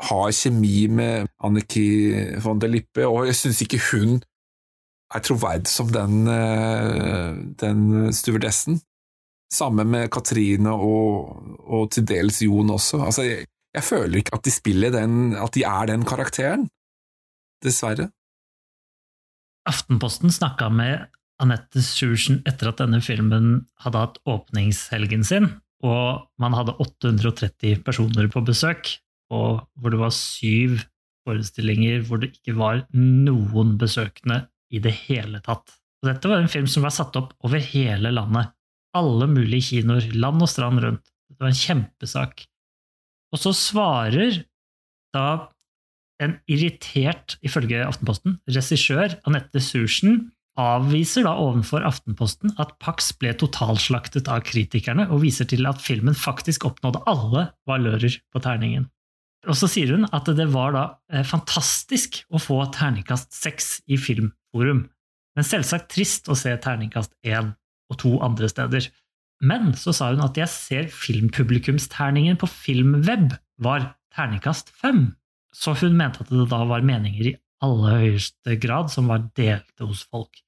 har 0.09 0.33
kjemi 0.33 0.87
med 0.89 1.29
Anniki 1.45 2.41
von 2.43 2.61
der 2.63 2.71
Lippe, 2.73 3.07
og 3.07 3.27
jeg 3.29 3.37
syns 3.37 3.63
ikke 3.65 3.81
hun 3.91 4.21
er 5.15 5.25
troverdig 5.25 5.71
som 5.71 5.91
den, 5.93 6.27
eh, 6.29 7.37
den 7.61 8.13
stewardessen. 8.13 8.81
Samme 9.53 9.85
med 9.85 10.11
Katrine 10.13 10.73
og, 10.73 11.37
og 11.65 11.91
til 11.93 12.05
dels 12.09 12.43
Jon 12.43 12.71
også. 12.71 13.01
Altså, 13.05 13.23
jeg, 13.25 13.47
jeg 13.75 13.85
føler 13.85 14.21
ikke 14.21 14.37
at 14.37 14.45
de 14.45 14.53
spiller 14.53 14.93
den, 14.93 15.35
at 15.37 15.55
de 15.55 15.65
er 15.65 15.87
den 15.89 16.05
karakteren. 16.05 16.69
Dessverre. 17.65 18.11
Aftenposten 19.69 20.33
snakka 20.33 20.69
med 20.69 21.09
Anette 21.43 21.83
Sjursen 21.85 22.41
etter 22.49 22.73
at 22.73 22.81
denne 22.83 23.01
filmen 23.05 23.65
hadde 23.85 24.03
hatt 24.03 24.21
åpningshelgen 24.29 25.25
sin, 25.27 25.51
og 25.87 26.27
man 26.43 26.57
hadde 26.59 26.75
830 26.83 27.85
personer 27.87 28.31
på 28.33 28.43
besøk, 28.47 28.91
og 29.31 29.63
hvor 29.79 29.95
det 29.95 30.01
var 30.01 30.15
syv 30.15 30.81
forestillinger 31.29 32.07
hvor 32.09 32.23
det 32.23 32.33
ikke 32.35 32.57
var 32.59 32.83
noen 32.97 33.77
besøkende 33.81 34.47
i 34.73 34.81
det 34.83 34.95
hele 35.07 35.43
tatt. 35.45 35.77
Og 36.03 36.11
dette 36.11 36.31
var 36.31 36.43
en 36.43 36.51
film 36.51 36.69
som 36.71 36.87
var 36.87 36.95
satt 36.95 37.17
opp 37.19 37.35
over 37.47 37.63
hele 37.63 38.13
landet. 38.15 38.53
Alle 38.97 39.29
mulige 39.31 39.73
kinoer, 39.73 40.09
land 40.15 40.43
og 40.45 40.51
strand 40.51 40.83
rundt. 40.83 41.11
Det 41.29 41.43
var 41.43 41.53
en 41.53 41.61
kjempesak. 41.61 42.47
Og 43.35 43.43
så 43.43 43.53
svarer 43.57 44.43
da 45.15 45.49
en 46.23 46.35
irritert, 46.51 47.37
ifølge 47.47 47.85
Aftenposten, 47.85 48.39
regissør, 48.51 49.19
Anette 49.29 49.61
Sursen, 49.63 50.31
avviser 50.59 51.25
da 51.27 51.37
overfor 51.39 51.87
Aftenposten 51.87 52.53
at 52.61 52.75
Pax 52.83 53.13
ble 53.21 53.33
totalslaktet 53.39 54.29
av 54.33 54.43
kritikerne, 54.47 55.07
og 55.09 55.23
viser 55.23 55.49
til 55.49 55.69
at 55.71 55.83
filmen 55.83 56.17
faktisk 56.19 56.67
oppnådde 56.69 57.05
alle 57.11 57.49
valører 57.69 58.19
på 58.35 58.43
terningen. 58.45 58.89
Og 59.47 59.55
så 59.57 59.69
sier 59.71 59.95
hun 59.95 60.09
at 60.13 60.29
det 60.35 60.49
var 60.51 60.75
da 60.75 60.85
eh, 61.13 61.25
fantastisk 61.27 62.25
å 62.35 62.41
få 62.43 62.59
terningkast 62.75 63.31
seks 63.37 63.79
i 63.87 63.99
Filmforum, 64.01 64.89
men 65.39 65.47
selvsagt 65.47 65.93
trist 65.95 66.27
å 66.29 66.37
se 66.39 66.53
terningkast 66.59 67.15
én 67.27 67.53
og 67.89 68.01
to 68.03 68.17
andre 68.25 68.51
steder. 68.51 68.89
Men 69.39 69.71
så 69.79 69.95
sa 69.95 70.11
hun 70.11 70.25
at 70.25 70.37
jeg 70.37 70.51
ser 70.51 70.89
filmpublikumsterningen 70.91 72.41
på 72.41 72.49
Filmweb 72.51 73.37
var 73.63 73.93
terningkast 74.17 74.73
fem. 74.75 75.13
Så 75.55 75.77
hun 75.79 75.95
mente 75.97 76.25
at 76.25 76.33
det 76.33 76.49
da 76.51 76.65
var 76.69 76.85
meninger 76.85 77.31
i 77.31 77.37
aller 77.65 78.03
høyeste 78.03 78.59
grad 78.63 78.91
som 78.93 79.09
var 79.11 79.29
delte 79.39 79.87
hos 79.87 80.03
folk. 80.11 80.43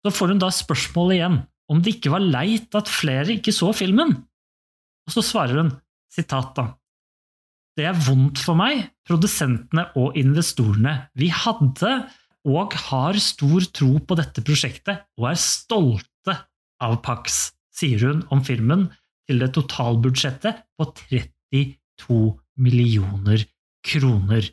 Så 0.00 0.12
får 0.16 0.32
hun 0.32 0.42
da 0.42 0.50
spørsmålet 0.54 1.18
igjen 1.18 1.38
om 1.70 1.80
det 1.84 1.96
ikke 1.96 2.12
var 2.14 2.24
leit 2.24 2.74
at 2.76 2.90
flere 2.90 3.36
ikke 3.36 3.54
så 3.54 3.70
filmen. 3.76 4.16
Og 5.06 5.14
så 5.14 5.24
svarer 5.24 5.60
hun, 5.60 5.72
sitat 6.10 6.54
da, 6.56 6.66
det 7.78 7.86
er 7.86 8.00
vondt 8.04 8.40
for 8.42 8.58
meg, 8.58 8.88
produsentene 9.08 9.86
og 9.98 10.16
investorene. 10.18 10.96
Vi 11.16 11.30
hadde 11.32 11.92
og 12.50 12.74
har 12.88 13.18
stor 13.22 13.66
tro 13.76 13.94
på 14.00 14.16
dette 14.18 14.42
prosjektet 14.44 15.04
og 15.20 15.30
er 15.30 15.40
stolte 15.40 16.36
av 16.80 16.98
Pax, 17.04 17.52
sier 17.72 18.02
hun 18.08 18.24
om 18.32 18.42
filmen 18.44 18.88
til 19.28 19.42
det 19.42 19.52
totalbudsjettet 19.54 20.64
på 20.80 20.88
32 21.04 22.20
millioner 22.60 23.44
kroner. 23.86 24.48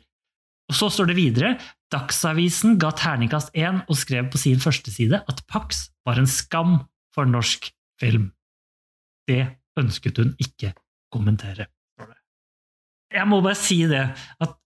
Og 0.68 0.76
Så 0.76 0.90
står 0.92 1.10
det 1.10 1.18
videre 1.18 1.54
Dagsavisen 1.92 2.76
ga 2.80 2.90
terningkast 2.92 3.54
1 3.56 3.86
og 3.88 3.96
skrev 3.96 4.28
på 4.32 4.40
sin 4.40 4.60
førsteside 4.60 5.22
at 5.24 5.42
Pax 5.48 5.88
var 6.04 6.20
en 6.20 6.28
skam 6.28 6.82
for 7.16 7.28
norsk 7.28 7.70
film. 8.00 8.30
Det 9.28 9.44
ønsket 9.80 10.20
hun 10.20 10.34
ikke 10.42 10.74
kommentere. 11.12 11.68
Jeg 13.08 13.24
må 13.24 13.40
bare 13.40 13.56
si 13.56 13.80
det, 13.88 14.04
at 14.44 14.56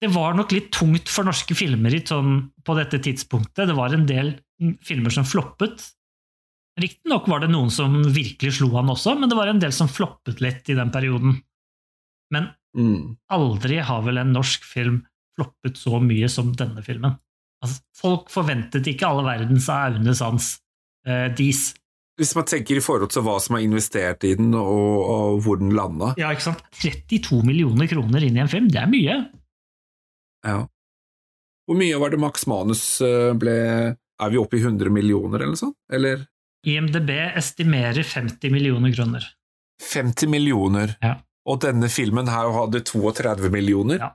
det 0.00 0.12
var 0.14 0.36
nok 0.38 0.52
litt 0.54 0.70
tungt 0.72 1.10
for 1.10 1.26
norske 1.26 1.56
filmer 1.58 1.92
sånn, 2.06 2.52
på 2.64 2.76
dette 2.78 3.00
tidspunktet. 3.02 3.66
Det 3.68 3.74
var 3.76 3.92
en 3.92 4.06
del 4.08 4.36
filmer 4.86 5.12
som 5.12 5.26
floppet. 5.26 5.82
Riktignok 6.80 7.26
var 7.28 7.42
det 7.42 7.50
noen 7.50 7.72
som 7.74 7.98
virkelig 8.14 8.54
slo 8.60 8.70
han 8.78 8.88
også, 8.92 9.16
men 9.18 9.28
det 9.28 9.36
var 9.36 9.50
en 9.50 9.60
del 9.60 9.74
som 9.74 9.90
floppet 9.90 10.40
litt 10.40 10.70
i 10.70 10.78
den 10.78 10.94
perioden. 10.94 11.42
Men 12.30 12.52
Mm. 12.70 13.16
aldri 13.34 13.80
har 13.82 14.02
vel 14.06 14.18
en 14.18 14.32
norsk 14.32 14.62
film 14.62 15.00
floppet 15.36 15.76
så 15.80 16.00
mye 16.02 16.28
som 16.32 16.50
denne 16.58 16.82
filmen. 16.86 17.14
Altså, 17.60 17.82
folk 17.96 18.30
forventet 18.32 18.86
ikke 18.88 19.08
alle 19.08 19.26
verdens 19.26 19.68
av 19.72 19.90
Aune 19.94 20.14
Sands 20.16 20.54
eh, 21.06 21.28
dis. 21.36 21.70
Hvis 22.20 22.34
man 22.36 22.44
tenker 22.48 22.76
i 22.76 22.82
forhold 22.84 23.12
til 23.12 23.24
hva 23.24 23.36
som 23.40 23.56
er 23.56 23.64
investert 23.64 24.24
i 24.28 24.34
den, 24.36 24.50
og, 24.56 24.96
og 25.12 25.38
hvor 25.44 25.60
den 25.60 25.70
landa 25.76 26.10
Ja, 26.20 26.32
ikke 26.34 26.48
sant? 26.50 26.64
32 26.82 27.40
millioner 27.48 27.88
kroner 27.88 28.24
inn 28.26 28.36
i 28.36 28.42
en 28.44 28.50
film, 28.52 28.68
det 28.72 28.80
er 28.82 28.90
mye. 28.92 29.16
ja. 30.46 30.58
Hvor 31.68 31.78
mye 31.78 31.98
var 32.02 32.10
det 32.10 32.18
Max 32.18 32.48
Manus 32.50 32.80
eh, 33.04 33.30
ble 33.38 33.52
Er 33.94 34.30
vi 34.32 34.38
oppe 34.40 34.56
i 34.58 34.62
100 34.64 34.90
millioner, 34.90 35.36
eller 35.38 35.52
noe 35.52 35.60
sånt? 35.60 35.76
Eller 35.92 36.24
IMDb 36.66 37.12
estimerer 37.38 38.02
50 38.04 38.50
millioner 38.52 38.90
kroner. 38.96 39.24
50 39.80 40.28
millioner? 40.32 40.96
Ja. 41.00 41.14
Og 41.48 41.60
denne 41.62 41.88
filmen 41.88 42.28
her 42.28 42.50
hadde 42.52 42.82
32 42.84 43.48
millioner? 43.54 44.02
Ja. 44.02 44.10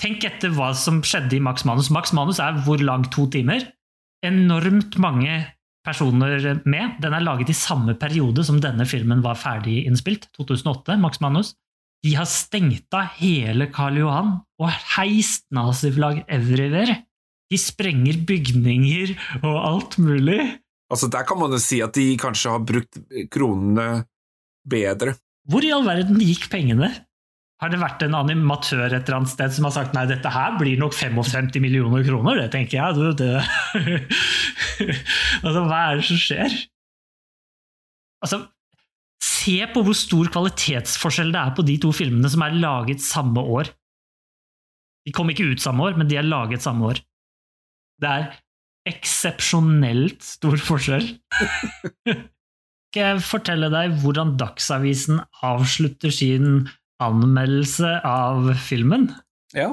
Tenk 0.00 0.24
etter 0.26 0.52
hva 0.54 0.72
som 0.76 1.00
skjedde 1.06 1.36
i 1.38 1.42
Max 1.42 1.64
Manus. 1.68 1.90
Max 1.94 2.12
Manus 2.16 2.40
er 2.42 2.56
hvor 2.66 2.80
lang? 2.82 3.06
To 3.14 3.28
timer? 3.30 3.62
Enormt 4.26 4.98
mange 5.02 5.42
personer 5.84 6.62
med. 6.64 6.96
Den 7.02 7.14
er 7.14 7.24
laget 7.24 7.52
i 7.52 7.56
samme 7.56 7.94
periode 8.00 8.44
som 8.46 8.60
denne 8.62 8.86
filmen 8.88 9.22
var 9.24 9.38
ferdig 9.38 9.84
innspilt, 9.84 10.30
2008, 10.38 10.96
Max 11.02 11.20
Manus. 11.22 11.54
De 12.04 12.12
har 12.18 12.28
stengt 12.28 12.92
av 12.96 13.14
hele 13.20 13.70
Karl 13.72 14.02
Johan 14.02 14.34
og 14.60 14.72
heist 14.96 15.46
naziflagg 15.54 16.24
everywhere. 16.28 16.98
De 17.52 17.60
sprenger 17.60 18.18
bygninger 18.26 19.14
og 19.42 19.56
alt 19.56 19.98
mulig. 20.02 20.40
Altså 20.92 21.08
Der 21.12 21.24
kan 21.24 21.38
man 21.40 21.54
jo 21.54 21.60
si 21.62 21.80
at 21.84 21.94
de 21.96 22.12
kanskje 22.20 22.52
har 22.52 22.64
brukt 22.66 22.98
kronene 23.32 24.04
bedre. 24.68 25.14
Hvor 25.48 25.64
i 25.64 25.72
all 25.72 25.84
verden 25.86 26.20
gikk 26.24 26.48
pengene? 26.52 26.90
Har 27.62 27.70
det 27.70 27.78
vært 27.78 28.02
en 28.02 28.16
animatør 28.18 28.88
et 28.88 28.96
eller 28.96 29.20
annet 29.20 29.30
sted 29.30 29.52
som 29.54 29.68
har 29.68 29.74
sagt 29.76 29.94
nei, 29.94 30.04
dette 30.10 30.30
her 30.32 30.56
blir 30.58 30.80
nok 30.80 30.96
55 30.96 31.54
millioner 31.62 32.02
kroner, 32.06 32.40
det 32.42 32.48
tenker 32.52 32.80
jeg. 32.80 32.96
Du, 32.98 33.12
det. 33.14 33.38
altså, 35.44 35.62
hva 35.62 35.78
er 35.86 36.00
det 36.00 36.08
som 36.08 36.20
skjer? 36.20 36.58
Altså, 38.24 38.40
se 39.22 39.56
på 39.70 39.84
hvor 39.86 39.96
stor 39.96 40.30
kvalitetsforskjell 40.34 41.32
det 41.34 41.40
er 41.40 41.56
på 41.56 41.64
de 41.68 41.78
to 41.80 41.94
filmene 41.94 42.30
som 42.32 42.44
er 42.44 42.58
laget 42.58 43.04
samme 43.04 43.40
år. 43.40 43.70
De 45.04 45.12
kom 45.14 45.30
ikke 45.30 45.46
ut 45.52 45.62
samme 45.62 45.84
år, 45.84 45.98
men 46.00 46.08
de 46.10 46.18
er 46.18 46.26
laget 46.26 46.64
samme 46.64 46.90
år. 46.90 47.00
Det 48.00 48.10
er 48.10 48.30
eksepsjonelt 48.88 50.24
stor 50.24 50.56
forskjell. 50.60 51.06
Skal 52.94 53.02
jeg 53.08 53.26
fortelle 53.26 53.70
deg 53.72 53.96
hvordan 54.02 54.36
Dagsavisen 54.40 55.20
avslutter 55.44 56.12
sin 56.14 56.66
anmeldelse 57.04 57.98
av 58.08 58.52
filmen? 58.60 59.08
Ja. 59.54 59.72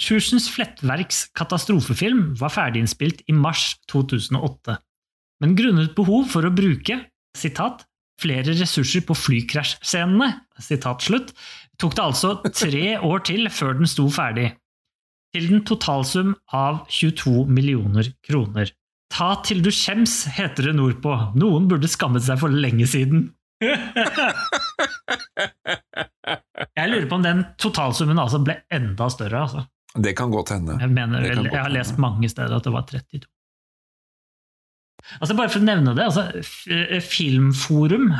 Sjursens 0.00 0.50
Flettverks 0.52 1.26
katastrofefilm 1.36 2.34
var 2.40 2.52
ferdiginnspilt 2.52 3.22
i 3.30 3.34
mars 3.36 3.74
2008, 3.92 4.76
men 5.40 5.56
grunnet 5.56 5.94
behov 5.96 6.28
for 6.32 6.44
å 6.44 6.52
bruke 6.52 7.00
sitat, 7.36 7.86
flere 8.20 8.54
ressurser 8.56 9.04
på 9.04 9.16
flykrasjscenene, 9.16 10.30
tok 11.76 11.96
det 11.96 12.04
altså 12.04 12.36
tre 12.48 12.96
år 13.10 13.24
til 13.28 13.48
før 13.52 13.76
den 13.80 13.88
sto 13.88 14.08
ferdig, 14.12 14.50
til 15.36 15.48
den 15.50 15.64
totalsum 15.68 16.34
av 16.56 16.84
22 16.92 17.44
millioner 17.48 18.12
kroner. 18.24 18.72
Ta 19.12 19.36
til 19.46 19.62
du 19.64 19.70
skjems, 19.72 20.24
heter 20.36 20.70
det 20.70 20.76
nordpå. 20.76 21.12
Noen 21.38 21.68
burde 21.70 21.88
skammet 21.88 22.24
seg 22.26 22.40
for 22.40 22.52
lenge 22.52 22.88
siden. 22.90 23.30
Jeg 26.76 26.90
lurer 26.90 27.06
på 27.08 27.16
om 27.16 27.24
den 27.24 27.44
totalsummen 27.60 28.18
altså 28.20 28.38
ble 28.44 28.58
enda 28.74 29.08
større. 29.12 29.38
Altså. 29.46 29.64
Det 29.96 30.12
kan 30.18 30.30
godt 30.32 30.52
hende. 30.52 30.76
Jeg, 30.82 30.90
mener, 30.92 31.24
vel, 31.24 31.48
jeg 31.48 31.62
har 31.62 31.72
lest 31.72 31.98
mange 32.02 32.28
steder 32.28 32.56
at 32.58 32.64
det 32.66 32.72
var 32.74 32.84
32. 32.90 33.24
Altså 35.20 35.36
Bare 35.38 35.52
for 35.52 35.62
å 35.62 35.68
nevne 35.68 35.94
det, 35.96 36.04
altså, 36.08 36.22
Filmforum 37.04 38.10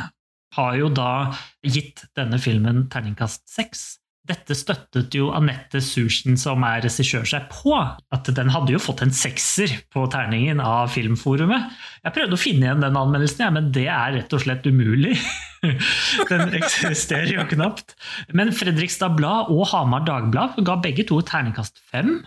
har 0.57 0.77
jo 0.79 0.87
da 0.93 1.35
gitt 1.67 2.05
denne 2.17 2.39
filmen 2.41 2.85
terningkast 2.91 3.43
seks. 3.51 3.99
Dette 4.27 4.55
støttet 4.57 5.15
jo 5.15 5.29
Anette 5.35 5.79
Sursen, 5.83 6.35
som 6.39 6.63
er 6.67 6.81
regissør, 6.83 7.23
seg 7.27 7.45
på. 7.51 7.73
At 8.13 8.27
den 8.35 8.51
hadde 8.51 8.73
jo 8.73 8.81
fått 8.81 9.03
en 9.05 9.13
sekser 9.15 9.71
på 9.93 10.03
terningen 10.11 10.59
av 10.63 10.91
Filmforumet. 10.91 11.69
Jeg 12.03 12.15
prøvde 12.15 12.35
å 12.35 12.41
finne 12.41 12.67
igjen 12.67 12.83
den 12.83 12.99
anmeldelsen, 12.99 13.45
ja, 13.45 13.51
men 13.55 13.69
det 13.75 13.85
er 13.87 14.17
rett 14.17 14.35
og 14.35 14.43
slett 14.43 14.67
umulig. 14.67 15.15
Den 16.31 16.53
eksisterer 16.53 17.31
jo 17.31 17.45
knapt. 17.49 17.95
Men 18.37 18.51
Fredrikstad 18.55 19.15
Blad 19.17 19.49
og 19.53 19.65
Hamar 19.71 20.03
Dagblad 20.05 20.59
ga 20.67 20.75
begge 20.83 21.07
to 21.09 21.17
terningkast 21.25 21.81
fem. 21.89 22.19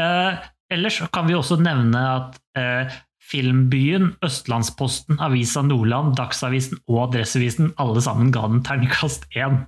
Eh, 0.00 0.42
ellers 0.74 1.00
kan 1.14 1.30
vi 1.30 1.38
også 1.38 1.56
nevne 1.62 2.02
at 2.18 2.36
eh, 2.60 2.98
Filmbyen, 3.30 4.14
Østlandsposten, 4.26 5.20
Avisa 5.22 5.62
Nordland, 5.62 6.16
Dagsavisen 6.18 6.80
og 6.90 7.06
Adresseavisen 7.06 7.74
alle 7.80 8.02
sammen 8.04 8.32
ga 8.34 8.46
den 8.50 8.64
terningkast 8.66 9.28
én. 9.38 9.62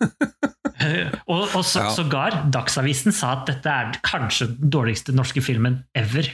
Eh, 0.00 1.08
og 1.32 1.54
og 1.56 1.62
så, 1.64 1.80
Ja. 1.86 1.90
sågar 1.96 2.34
Dagsavisen 2.52 3.12
sa 3.16 3.32
at 3.40 3.46
dette 3.48 3.66
er 3.72 3.92
kanskje 4.04 4.46
den 4.58 4.70
dårligste 4.70 5.14
norske 5.16 5.40
filmen 5.42 5.78
ever. 5.96 6.28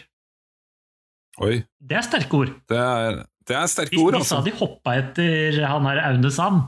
Oi, 1.40 1.62
Det 1.80 1.96
er 1.96 2.02
sterke 2.04 2.34
ord. 2.36 2.50
det 2.68 2.76
er, 2.78 3.22
det 3.48 3.56
er 3.56 3.66
sterke 3.70 3.94
De, 3.94 4.02
ord, 4.02 4.12
de 4.18 4.24
sa 4.24 4.36
altså. 4.40 4.44
de 4.50 4.56
hoppa 4.58 4.96
etter 4.98 5.62
han 5.64 5.86
her 5.88 6.02
Aune 6.10 6.30
Sand. 6.34 6.62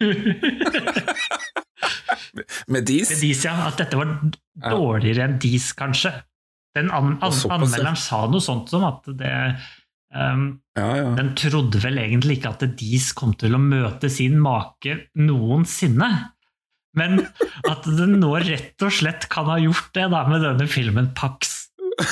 Med 2.68 2.84
dis. 2.86 3.10
Med 3.10 3.20
Dis, 3.22 3.44
ja. 3.46 3.54
At 3.68 3.78
dette 3.80 3.96
var 3.98 4.10
dårligere 4.76 5.24
enn 5.28 5.38
Dis, 5.42 5.70
kanskje. 5.76 6.12
Den 6.76 6.90
an, 6.92 7.14
an, 7.24 7.32
anmelderen 7.56 7.96
sa 7.96 8.26
noe 8.28 8.42
sånt 8.44 8.68
som 8.72 8.84
at 8.84 9.06
det 9.16 9.32
um, 10.16 10.46
Ja, 10.76 10.88
ja. 10.98 11.10
Den 11.16 11.32
trodde 11.38 11.80
vel 11.80 12.00
egentlig 12.02 12.38
ikke 12.38 12.52
at 12.56 12.64
Dis 12.76 13.12
kom 13.16 13.32
til 13.38 13.56
å 13.56 13.62
møte 13.62 14.10
sin 14.12 14.36
make 14.42 14.98
noensinne. 15.16 16.10
Men 16.96 17.26
at 17.68 17.84
den 17.84 18.18
nå 18.22 18.32
rett 18.40 18.80
og 18.84 18.92
slett 18.96 19.28
kan 19.32 19.48
ha 19.52 19.58
gjort 19.60 19.92
det 19.96 20.06
da 20.12 20.22
med 20.28 20.44
denne 20.44 20.68
filmen 20.68 21.10
Pax. 21.16 21.64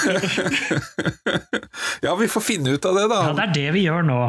ja, 2.05 2.13
vi 2.17 2.29
får 2.29 2.45
finne 2.45 2.77
ut 2.77 2.89
av 2.89 2.99
det, 2.99 3.07
da. 3.13 3.21
Ja, 3.29 3.37
Det 3.37 3.47
er 3.49 3.55
det 3.57 3.69
vi 3.77 3.87
gjør 3.87 4.05
nå. 4.09 4.21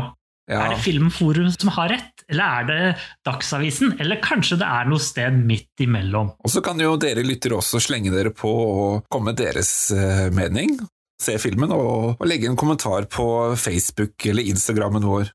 Ja. 0.46 0.60
Er 0.62 0.76
det 0.76 0.84
Filmforum 0.86 1.48
som 1.50 1.72
har 1.74 1.90
rett, 1.90 2.22
eller 2.30 2.60
er 2.60 2.68
det 2.70 2.82
Dagsavisen? 3.26 3.96
Eller 4.02 4.20
kanskje 4.22 4.60
det 4.62 4.68
er 4.70 4.92
noe 4.92 5.02
sted 5.02 5.40
midt 5.42 5.82
imellom? 5.82 6.36
Og 6.38 6.54
så 6.54 6.62
kan 6.66 6.78
jo 6.82 6.94
dere 7.02 7.24
lyttere 7.26 7.58
også 7.58 7.82
slenge 7.82 8.14
dere 8.14 8.30
på 8.36 8.52
og 8.52 9.08
komme 9.10 9.34
med 9.34 9.42
deres 9.42 9.72
eh, 9.96 10.28
mening. 10.36 10.78
Se 11.22 11.38
filmen 11.40 11.72
og, 11.72 12.16
og 12.20 12.28
legge 12.28 12.50
en 12.50 12.60
kommentar 12.60 13.08
på 13.12 13.26
Facebook 13.60 14.26
eller 14.28 14.48
Instagrammen 14.52 15.06
vår. 15.08 15.32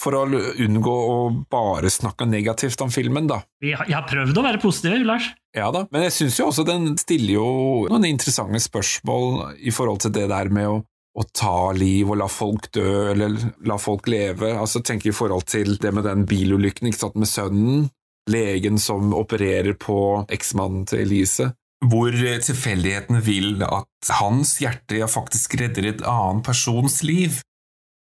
For 0.00 0.16
å 0.16 0.22
unngå 0.24 0.92
å 1.12 1.16
bare 1.52 1.90
snakke 1.92 2.24
negativt 2.24 2.80
om 2.80 2.92
filmen, 2.92 3.26
da. 3.28 3.42
Jeg 3.60 3.76
har 3.76 4.06
prøvd 4.08 4.38
å 4.40 4.44
være 4.46 4.60
positiv, 4.62 5.04
Lars. 5.04 5.26
Ja 5.56 5.68
da, 5.74 5.84
men 5.92 6.06
jeg 6.06 6.14
syns 6.16 6.38
jo 6.38 6.46
også 6.48 6.64
den 6.64 6.94
stiller 7.00 7.34
jo 7.34 7.48
noen 7.90 8.06
interessante 8.08 8.62
spørsmål 8.62 9.58
i 9.58 9.74
forhold 9.74 10.00
til 10.06 10.14
det 10.14 10.28
der 10.30 10.48
med 10.54 10.70
å, 10.70 10.78
å 11.20 11.26
ta 11.36 11.72
liv 11.76 12.08
og 12.08 12.20
la 12.22 12.30
folk 12.32 12.70
dø, 12.72 13.10
eller 13.12 13.36
la 13.68 13.76
folk 13.82 14.08
leve. 14.08 14.54
Altså 14.56 14.80
Tenk 14.80 15.04
i 15.10 15.14
forhold 15.16 15.50
til 15.52 15.76
det 15.82 15.92
med 15.92 16.08
den 16.08 16.24
bilulykken 16.30 16.88
ikke 16.88 17.02
sant, 17.02 17.20
med 17.20 17.28
sønnen, 17.28 17.88
legen 18.30 18.80
som 18.80 19.12
opererer 19.16 19.76
på 19.80 19.98
eksmannen 20.32 20.86
til 20.88 21.04
Elise. 21.04 21.50
Hvor 21.80 22.12
tilfeldigheten 22.12 23.22
vil 23.24 23.62
at 23.64 24.10
hans 24.20 24.58
hjerte 24.60 24.98
ja, 25.00 25.08
faktisk 25.08 25.56
redder 25.60 25.88
et 25.88 26.02
annen 26.04 26.42
persons 26.44 27.00
liv. 27.06 27.40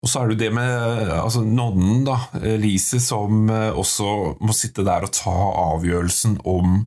Og 0.02 0.10
så 0.10 0.20
er 0.20 0.28
det 0.28 0.34
jo 0.34 0.42
det 0.42 0.50
med 0.58 1.12
altså, 1.14 1.44
nonnen, 1.46 2.02
da, 2.04 2.18
Lise, 2.60 3.00
som 3.00 3.46
eh, 3.48 3.70
også 3.70 4.36
må 4.42 4.54
sitte 4.56 4.84
der 4.84 5.06
og 5.06 5.14
ta 5.14 5.34
avgjørelsen 5.72 6.40
om 6.42 6.82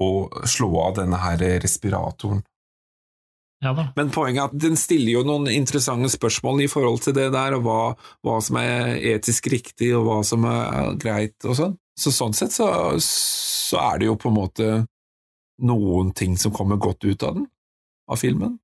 å 0.00 0.10
slå 0.48 0.72
av 0.82 0.96
denne 0.98 1.20
her 1.22 1.44
respiratoren. 1.62 2.42
Ja 3.60 3.74
da. 3.76 3.90
Men 3.96 4.08
poenget 4.12 4.40
er 4.40 4.48
at 4.48 4.60
den 4.62 4.78
stiller 4.80 5.18
jo 5.18 5.24
noen 5.28 5.50
interessante 5.52 6.08
spørsmål 6.12 6.64
i 6.64 6.68
forhold 6.72 7.02
til 7.04 7.14
det 7.16 7.28
der, 7.34 7.58
og 7.58 7.66
hva, 7.66 7.80
hva 8.24 8.38
som 8.44 8.56
er 8.60 8.94
etisk 9.12 9.50
riktig, 9.52 9.92
og 9.98 10.06
hva 10.08 10.20
som 10.24 10.46
er 10.48 10.94
greit 11.00 11.36
og 11.44 11.58
sånn. 11.58 11.76
Så 12.00 12.12
sånn 12.16 12.32
sett 12.36 12.54
så, 12.56 12.70
så 13.04 13.82
er 13.90 14.00
det 14.00 14.08
jo 14.08 14.16
på 14.16 14.30
en 14.30 14.38
måte 14.38 14.70
noen 15.62 16.12
ting 16.16 16.36
som 16.40 16.52
kommer 16.54 16.80
godt 16.80 17.04
ut 17.04 17.22
av 17.26 17.36
den, 17.38 17.46
av 18.10 18.20
filmen. 18.20 18.58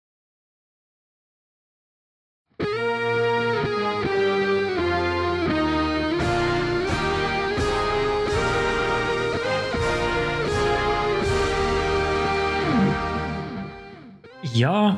Ja, 14.57 14.97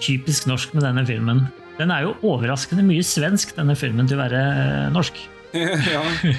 typisk 0.00 0.46
norsk 0.48 0.72
med 0.74 0.86
denne 0.86 1.04
filmen. 1.06 1.44
Den 1.78 1.90
er 1.90 2.06
jo 2.06 2.14
overraskende 2.24 2.84
mye 2.86 3.04
svensk, 3.04 3.52
denne 3.56 3.74
filmen, 3.76 4.08
til 4.08 4.16
å 4.16 4.22
være 4.22 4.40
eh, 4.40 4.86
norsk. 4.94 5.18
ja. 5.94 6.02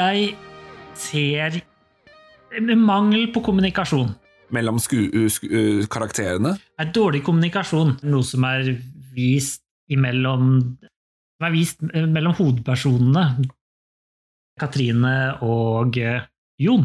Jeg 0.00 0.34
ser 1.00 1.60
mangel 2.76 3.28
på 3.34 3.42
kommunikasjon. 3.46 4.14
Mellom 4.50 4.80
karakterene. 5.90 6.56
Det 6.58 6.86
er 6.86 6.94
dårlig 6.94 7.22
kommunikasjon, 7.26 8.00
noe 8.02 8.26
som 8.26 8.46
er 8.48 8.72
vist 9.14 9.62
imellom 9.90 10.56
som 11.40 11.46
er 11.48 11.54
vist 11.54 11.80
mellom 11.80 12.34
hovedpersonene, 12.36 13.46
Katrine 14.60 15.14
og 15.40 15.96
eh, 15.96 16.26
Jon. 16.60 16.84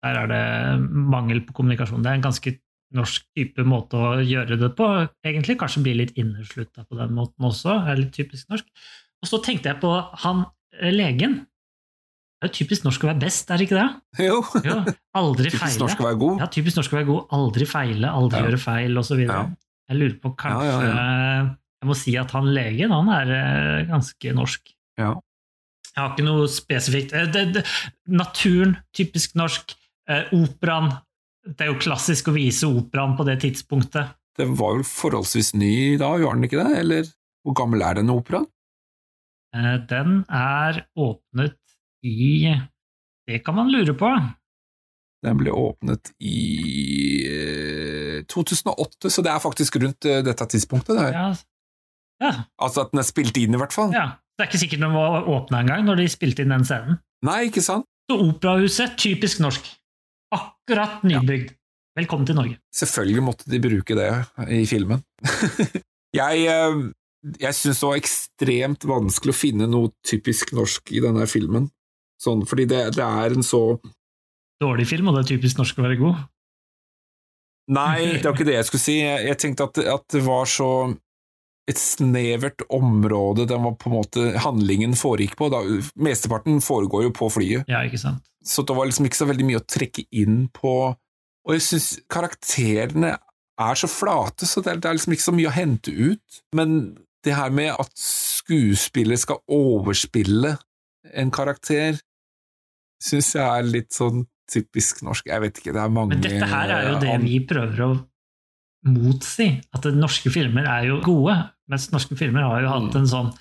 Der 0.00 0.20
er 0.22 0.30
det 0.30 0.44
mangel 0.86 1.42
på 1.44 1.58
kommunikasjon. 1.58 2.00
Det 2.00 2.08
er 2.08 2.16
en 2.16 2.24
ganske 2.24 2.54
norsk 2.96 3.26
type 3.36 3.66
måte 3.68 3.98
å 4.00 4.14
gjøre 4.24 4.56
det 4.62 4.70
på, 4.78 4.86
egentlig. 5.26 5.58
Kanskje 5.60 5.82
bli 5.84 5.96
litt 5.98 6.14
inneslutta 6.16 6.86
på 6.86 6.96
den 6.96 7.12
måten 7.18 7.48
også. 7.50 7.82
er 7.90 8.00
litt 8.00 8.14
typisk 8.16 8.48
norsk. 8.48 8.64
Og 9.20 9.28
så 9.28 9.42
tenkte 9.44 9.74
jeg 9.74 9.82
på 9.82 9.92
han 10.24 10.46
eh, 10.80 10.94
legen. 10.94 11.42
Det 12.36 12.44
er 12.44 12.50
jo 12.50 12.56
typisk 12.58 12.84
norsk 12.84 13.04
å 13.04 13.08
være 13.08 13.20
best, 13.22 13.50
er 13.50 13.56
det 13.60 13.64
ikke 13.66 13.78
det? 13.80 14.24
Jo. 14.26 14.40
Jo, 14.66 14.74
aldri 15.16 15.48
Typisk 15.48 15.62
feile. 15.62 15.80
norsk 15.86 16.00
å 16.02 16.06
være 16.06 16.18
god. 16.20 16.40
Ja, 16.42 16.48
typisk 16.52 16.76
norsk 16.76 16.92
å 16.92 16.98
være 16.98 17.06
god. 17.08 17.22
Aldri 17.38 17.66
feile, 17.70 18.10
aldri 18.12 18.36
Ja. 18.42 18.44
gjøre 18.50 18.58
feil, 18.60 18.98
osv. 19.00 19.22
Ja. 19.24 19.38
Jeg 19.88 19.96
lurer 20.00 20.18
på 20.20 20.32
kanskje 20.36 20.82
Ja, 20.82 21.56
Jeg 21.80 21.88
må 21.88 21.94
si 21.96 22.16
at 22.18 22.30
han 22.32 22.46
legen, 22.52 22.90
han 22.90 23.08
er 23.08 23.32
eh, 23.36 23.86
ganske 23.88 24.32
norsk. 24.34 24.72
Ja. 24.98 25.14
Jeg 25.94 25.96
har 26.02 26.10
ikke 26.12 26.24
noe 26.26 26.46
spesifikt 26.52 27.12
Eh, 27.16 27.26
det, 27.32 27.44
det, 27.54 27.64
Naturen, 28.08 28.76
typisk 28.96 29.34
norsk. 29.38 29.74
Eh, 30.08 30.24
operaen. 30.36 30.92
Det 31.46 31.60
er 31.64 31.72
jo 31.72 31.78
klassisk 31.80 32.28
å 32.28 32.34
vise 32.36 32.66
operaen 32.68 33.16
på 33.16 33.24
det 33.24 33.38
tidspunktet. 33.44 34.12
Det 34.36 34.46
var 34.58 34.74
vel 34.76 34.84
forholdsvis 34.84 35.54
ny 35.54 35.96
da, 35.96 36.12
gjorde 36.20 36.40
den 36.40 36.48
ikke 36.50 36.60
det? 36.64 36.78
Eller 36.82 37.08
hvor 37.46 37.54
gammel 37.56 37.80
er 37.86 37.94
denne 38.00 38.12
operaen? 38.18 38.46
Eh, 39.54 39.76
den 39.88 40.24
er 40.28 40.82
åpnet 40.98 41.56
i 42.04 42.54
Det 43.26 43.38
kan 43.44 43.56
man 43.56 43.70
lure 43.72 43.94
på. 43.94 44.10
Den 45.24 45.38
ble 45.40 45.50
åpnet 45.50 46.12
i 46.20 46.36
eh, 47.26 48.20
2008, 48.30 49.10
så 49.10 49.24
det 49.24 49.32
er 49.32 49.42
faktisk 49.42 49.78
rundt 49.82 50.06
eh, 50.06 50.20
dette 50.26 50.46
tidspunktet. 50.52 50.98
Der. 50.98 51.16
Ja, 51.16 51.26
ja, 52.22 52.32
Altså 52.62 52.84
at 52.84 52.92
den 52.92 53.02
er 53.02 53.08
spilt 53.08 53.36
inn, 53.40 53.56
i 53.56 53.60
hvert 53.60 53.74
fall. 53.74 53.92
ja. 53.96 54.14
Det 54.36 54.44
er 54.44 54.48
ikke 54.50 54.58
sikkert 54.60 54.82
den 54.84 54.92
var 54.92 55.24
åpna 55.32 55.62
engang 55.62 55.86
når 55.86 56.02
de 56.02 56.04
spilte 56.12 56.44
inn 56.44 56.50
den 56.52 56.64
scenen. 56.68 56.98
Nei, 57.24 57.46
ikke 57.48 57.62
sant? 57.64 57.86
Så 58.04 58.18
Operahuset, 58.20 58.92
typisk 59.00 59.40
norsk. 59.40 59.70
Akkurat 60.36 61.00
nybygd. 61.08 61.54
Velkommen 61.96 62.28
til 62.28 62.36
Norge. 62.36 62.58
Selvfølgelig 62.76 63.24
måtte 63.24 63.48
de 63.48 63.62
bruke 63.64 63.96
det 63.96 64.10
i 64.52 64.66
filmen. 64.68 65.00
jeg 66.20 66.44
eh, 66.52 66.82
jeg 67.40 67.56
syns 67.56 67.80
det 67.80 67.88
var 67.88 68.00
ekstremt 68.00 68.86
vanskelig 68.86 69.32
å 69.34 69.38
finne 69.38 69.66
noe 69.70 69.90
typisk 70.06 70.52
norsk 70.56 70.92
i 70.94 71.02
denne 71.02 71.24
filmen. 71.30 71.70
Sånn, 72.22 72.46
fordi 72.48 72.64
det, 72.70 72.80
det 72.96 73.04
er 73.04 73.36
en 73.36 73.44
så 73.46 73.62
Dårlig 74.62 74.86
film, 74.88 75.10
og 75.10 75.16
det 75.18 75.26
er 75.26 75.30
typisk 75.34 75.58
norsk 75.60 75.76
å 75.76 75.84
være 75.84 75.98
god. 76.00 76.20
Nei, 77.76 78.14
det 78.14 78.24
var 78.24 78.36
ikke 78.36 78.46
det 78.48 78.54
jeg 78.54 78.68
skulle 78.70 78.84
si. 78.84 78.94
Jeg, 79.02 79.26
jeg 79.26 79.38
tenkte 79.42 79.66
at, 79.66 79.80
at 79.98 80.06
det 80.14 80.22
var 80.24 80.46
så 80.48 80.68
et 81.66 81.80
snevert 81.82 82.62
område 82.70 83.44
den 83.50 83.64
var 83.66 83.74
på 83.76 83.90
en 83.90 83.96
måte 83.96 84.26
handlingen 84.44 84.94
foregikk 84.96 85.34
på. 85.36 85.48
Da, 85.52 85.60
mesteparten 85.98 86.62
foregår 86.64 87.08
jo 87.08 87.12
på 87.16 87.28
flyet, 87.34 87.66
Ja, 87.68 87.82
ikke 87.84 87.98
sant? 88.00 88.22
så 88.46 88.62
det 88.62 88.76
var 88.78 88.86
liksom 88.86 89.08
ikke 89.08 89.18
så 89.18 89.26
veldig 89.26 89.46
mye 89.48 89.58
å 89.58 89.66
trekke 89.66 90.04
inn 90.14 90.44
på. 90.54 90.74
Og 91.46 91.56
jeg 91.56 91.64
syns 91.66 91.88
karakterene 92.12 93.16
er 93.58 93.78
så 93.80 93.90
flate, 93.90 94.46
så 94.46 94.62
det 94.62 94.72
er, 94.72 94.80
det 94.80 94.88
er 94.88 94.96
liksom 95.00 95.16
ikke 95.16 95.26
så 95.26 95.34
mye 95.34 95.50
å 95.50 95.56
hente 95.56 95.90
ut. 95.90 96.40
Men 96.54 96.76
det 97.26 97.34
her 97.34 97.50
med 97.50 97.72
at 97.74 97.90
skuespiller 97.98 99.18
skal 99.18 99.42
overspille 99.50 100.54
en 101.18 101.32
karakter, 101.34 101.98
syns 103.02 103.34
jeg 103.36 103.44
er 103.44 103.68
litt 103.68 103.92
sånn 103.94 104.24
typisk 104.50 105.02
norsk. 105.06 105.26
Jeg 105.26 105.42
vet 105.42 105.58
ikke, 105.60 105.74
det 105.74 105.82
er 105.82 105.92
mange 105.92 106.14
Men 106.14 106.22
dette 106.24 106.46
her 106.50 106.70
er 106.70 106.90
jo 106.92 107.00
det 107.02 107.16
vi 107.24 107.40
prøver 107.48 107.82
å 107.86 107.90
motsi. 108.86 109.48
At 109.74 109.88
norske 109.96 110.30
filmer 110.30 110.68
er 110.70 110.86
jo 110.90 111.00
gode, 111.04 111.34
mens 111.70 111.88
norske 111.94 112.18
filmer 112.18 112.46
har 112.46 112.62
jo 112.62 112.70
hatt 112.70 112.94
Mm. 112.94 113.00
en 113.00 113.10
sånn 113.10 113.34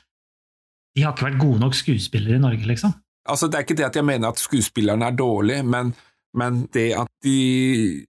De 0.95 1.03
har 1.03 1.11
ikke 1.11 1.25
vært 1.27 1.41
gode 1.41 1.59
nok 1.59 1.73
skuespillere 1.75 2.37
i 2.37 2.39
Norge, 2.39 2.65
liksom. 2.65 2.93
Altså, 3.27 3.49
det 3.51 3.57
er 3.57 3.63
ikke 3.65 3.75
det 3.75 3.85
at 3.85 3.95
jeg 3.95 4.05
mener 4.05 4.29
at 4.29 4.39
skuespillerne 4.39 5.03
er 5.03 5.11
dårlige, 5.11 5.65
men, 5.67 5.93
men 6.33 6.67
det 6.71 6.93
at 6.95 7.09
de 7.21 8.05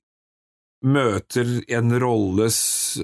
møter 0.84 1.64
en 1.68 1.98
rolle, 1.98 2.46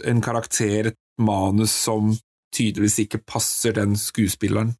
en 0.04 0.20
karakter, 0.22 0.92
et 0.92 0.98
manus 1.18 1.72
som 1.72 2.12
tydeligvis 2.54 3.00
ikke 3.06 3.24
passer 3.26 3.72
den 3.72 3.96
skuespilleren. 3.96 4.76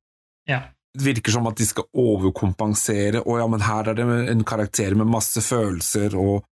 Ja. 0.47 0.69
Virker 1.01 1.33
som 1.33 1.47
at 1.49 1.57
de 1.57 1.65
skal 1.65 1.87
overkompensere. 1.97 3.23
og 3.25 3.39
ja, 3.41 3.47
men 3.49 3.65
her 3.65 3.89
er 3.89 3.97
det 3.97 4.07
en 4.33 4.45
karakter 4.45 4.95
med 4.95 5.09
masse 5.09 5.41
følelser, 5.41 6.17
og 6.19 6.43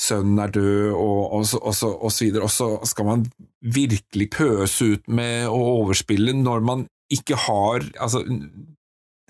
sønnen 0.00 0.38
er 0.40 0.54
død, 0.54 0.92
og, 0.94 1.32
og, 1.36 1.46
så, 1.46 1.58
og, 1.58 1.74
så, 1.76 1.90
og 1.92 2.12
så 2.12 2.24
videre. 2.24 2.46
Og 2.46 2.50
så 2.50 2.68
skal 2.88 3.08
man 3.10 3.26
virkelig 3.60 4.30
pøse 4.32 4.94
ut 4.94 5.08
med 5.08 5.48
å 5.50 5.60
overspille 5.82 6.32
når 6.36 6.64
man 6.64 6.86
ikke 7.10 7.36
har 7.48 7.82
Altså, 7.98 8.22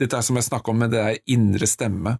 dette 0.00 0.16
er 0.16 0.24
som 0.24 0.36
jeg 0.36 0.46
snakka 0.46 0.72
om 0.72 0.82
med 0.84 0.92
det 0.94 1.00
er 1.00 1.22
indre 1.32 1.66
stemme. 1.68 2.18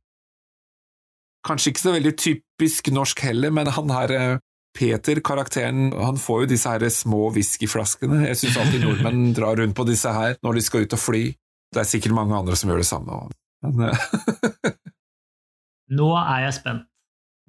Kanskje 1.47 1.73
ikke 1.73 1.83
så 1.85 1.93
veldig 1.95 2.15
typisk 2.21 2.91
norsk 2.93 3.23
heller, 3.25 3.53
men 3.55 3.71
han 3.73 3.93
her 3.95 4.15
eh, 4.17 4.41
Peter, 4.77 5.19
karakteren, 5.25 5.91
han 5.97 6.19
får 6.21 6.45
jo 6.45 6.51
disse 6.53 6.73
her 6.73 6.85
små 6.95 7.31
whiskyflaskene. 7.35 8.27
Jeg 8.29 8.39
syns 8.41 8.59
alltid 8.61 8.85
nordmenn 8.85 9.33
drar 9.37 9.59
rundt 9.59 9.77
på 9.77 9.87
disse 9.89 10.13
her 10.15 10.37
når 10.45 10.59
de 10.59 10.65
skal 10.67 10.85
ut 10.85 10.97
og 10.97 11.03
fly. 11.03 11.25
Det 11.71 11.83
er 11.83 11.89
sikkert 11.89 12.17
mange 12.17 12.37
andre 12.37 12.57
som 12.59 12.71
gjør 12.71 12.83
det 12.83 12.89
samme. 12.91 13.19
Men, 13.65 13.91
eh, 13.91 14.73
Nå 15.99 16.13
er 16.19 16.47
jeg 16.47 16.55
spent. 16.61 16.87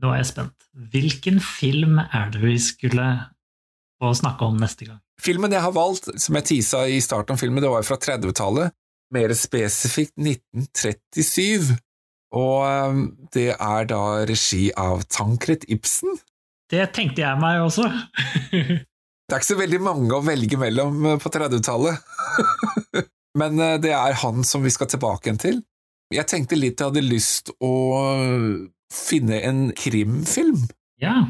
Nå 0.02 0.12
er 0.14 0.22
jeg 0.22 0.32
spent. 0.32 0.68
Hvilken 0.94 1.40
film 1.44 2.02
er 2.02 2.34
det 2.34 2.42
vi 2.42 2.58
skulle 2.62 3.08
få 4.02 4.14
snakke 4.18 4.48
om 4.50 4.58
neste 4.62 4.88
gang? 4.90 5.02
filmen 5.22 5.54
jeg 5.54 5.64
har 5.64 5.76
valgt, 5.76 6.10
som 6.22 6.38
jeg 6.40 6.48
tisa 6.50 6.84
i 6.90 7.00
starten 7.04 7.36
av 7.36 7.42
filmen, 7.42 7.62
det 7.64 7.72
var 7.72 7.86
fra 7.88 7.98
30-tallet, 8.02 8.74
mer 9.14 9.34
spesifikt 9.38 10.16
1937. 10.18 11.76
Og 12.40 12.58
eh, 12.66 13.02
det 13.36 13.50
er 13.58 13.90
da 13.92 14.04
regi 14.28 14.70
av 14.80 15.04
Tankred 15.12 15.68
Ibsen. 15.72 16.16
Det 16.72 16.86
tenkte 16.96 17.26
jeg 17.26 17.42
meg 17.42 17.66
også. 17.66 17.90
Det 19.32 19.38
er 19.38 19.44
ikke 19.46 19.54
så 19.54 19.62
veldig 19.62 19.78
mange 19.80 20.12
å 20.12 20.24
velge 20.28 20.58
mellom 20.60 21.06
eh, 21.08 21.20
på 21.22 21.30
30-tallet. 21.32 22.02
Men 23.40 23.60
eh, 23.60 23.78
det 23.82 23.94
er 23.96 24.18
han 24.24 24.46
som 24.48 24.64
vi 24.66 24.74
skal 24.74 24.90
tilbake 24.92 25.30
igjen 25.30 25.42
til. 25.42 25.60
Jeg 26.12 26.28
tenkte 26.28 26.60
litt 26.60 26.82
jeg 26.82 26.92
hadde 26.92 27.06
lyst 27.06 27.54
å 27.64 27.74
finne 28.92 29.40
en 29.48 29.70
krimfilm. 29.78 30.68
ja. 31.02 31.22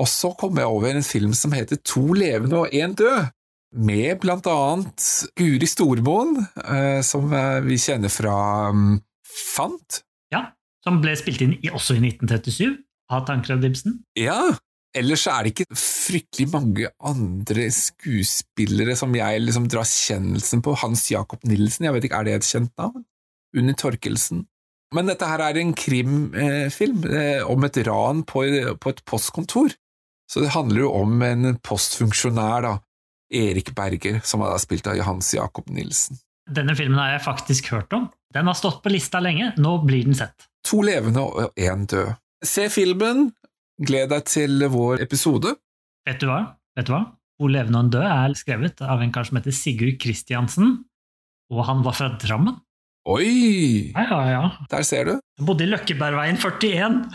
Og 0.00 0.06
så 0.06 0.30
kom 0.38 0.54
jeg 0.56 0.70
over 0.70 0.94
en 0.94 1.02
film 1.04 1.32
som 1.34 1.50
heter 1.50 1.80
To 1.90 2.12
levende 2.14 2.60
og 2.62 2.74
én 2.76 2.92
død, 2.94 3.32
med 3.74 4.20
blant 4.22 4.46
annet 4.46 5.06
Guri 5.38 5.66
Stormoen, 5.66 6.36
eh, 6.62 7.00
som 7.06 7.26
eh, 7.34 7.58
vi 7.66 7.78
kjenner 7.78 8.08
fra 8.10 8.70
um, 8.70 9.00
Fant. 9.26 10.02
ja. 10.32 10.52
Som 10.86 11.02
ble 11.02 11.12
spilt 11.18 11.42
inn 11.44 11.58
også 11.74 11.98
i 11.98 12.00
1937 12.00 12.78
av 13.12 13.26
Tankred 13.28 13.66
Ibsen. 13.66 13.98
Ja, 14.16 14.54
Ellers 14.96 15.22
er 15.30 15.44
det 15.46 15.52
ikke 15.52 15.78
fryktelig 15.78 16.48
mange 16.50 16.88
andre 17.06 17.68
skuespillere 17.70 18.96
som 18.98 19.12
jeg 19.14 19.42
liksom 19.44 19.68
drar 19.70 19.86
kjennelsen 19.86 20.64
på. 20.66 20.74
Hans 20.82 21.04
Jakob 21.12 21.44
Nilsen, 21.46 21.86
jeg 21.86 21.94
vet 21.94 22.08
ikke, 22.08 22.22
er 22.22 22.26
det 22.26 22.38
et 22.40 22.48
kjent 22.48 22.72
navn? 22.80 23.04
Unni 23.56 23.74
Torkelsen. 23.78 24.44
Men 24.94 25.06
dette 25.06 25.26
her 25.30 25.42
er 25.44 25.60
en 25.60 25.70
krimfilm 25.78 27.04
eh, 27.06 27.46
om 27.46 27.66
et 27.66 27.78
ran 27.86 28.24
på, 28.26 28.42
på 28.82 28.92
et 28.94 29.02
postkontor. 29.06 29.76
Så 30.30 30.42
det 30.42 30.54
handler 30.54 30.84
jo 30.84 30.90
om 30.98 31.22
en 31.26 31.54
postfunksjonær, 31.62 32.66
da, 32.66 32.74
Erik 33.30 33.70
Berger, 33.74 34.18
som 34.26 34.42
er 34.42 34.58
spilt 34.62 34.90
av 34.90 34.98
Hans 35.06 35.30
Jakob 35.34 35.70
Nilsen. 35.70 36.18
Denne 36.50 36.74
filmen 36.78 36.98
har 36.98 37.14
jeg 37.14 37.26
faktisk 37.26 37.70
hørt 37.76 37.94
om. 37.94 38.08
Den 38.34 38.50
har 38.50 38.58
stått 38.58 38.82
på 38.82 38.90
lista 38.90 39.22
lenge, 39.22 39.52
nå 39.58 39.76
blir 39.86 40.06
den 40.06 40.18
sett. 40.18 40.48
To 40.66 40.82
levende 40.86 41.22
og 41.22 41.58
én 41.58 41.86
død. 41.90 42.16
Se 42.46 42.66
filmen, 42.72 43.28
gled 43.80 44.10
deg 44.12 44.26
til 44.28 44.66
vår 44.72 45.00
episode. 45.04 45.54
Vet 46.08 46.20
du 46.22 46.26
hva? 46.30 46.40
Vet 46.78 46.86
du 46.88 46.92
hva? 46.94 47.02
Hvor 47.40 47.50
levende 47.52 47.78
og 47.80 47.84
en 47.86 47.92
død 47.94 48.04
er 48.04 48.30
skrevet 48.36 48.76
av 48.84 48.98
en 49.00 49.12
kar 49.14 49.24
som 49.28 49.36
heter 49.38 49.54
Sigurd 49.56 49.96
Kristiansen, 50.02 50.68
og 51.50 51.60
han 51.68 51.78
var 51.86 51.94
fra 51.96 52.08
Drammen. 52.20 52.56
Oi! 53.08 53.28
Ja, 53.94 54.02
ja, 54.04 54.20
ja. 54.28 54.44
Der 54.70 54.82
ser 54.84 55.04
du. 55.08 55.12
Han 55.40 55.46
bodde 55.48 55.64
i 55.64 55.70
Løkkebergveien 55.70 56.36
41. 56.36 57.08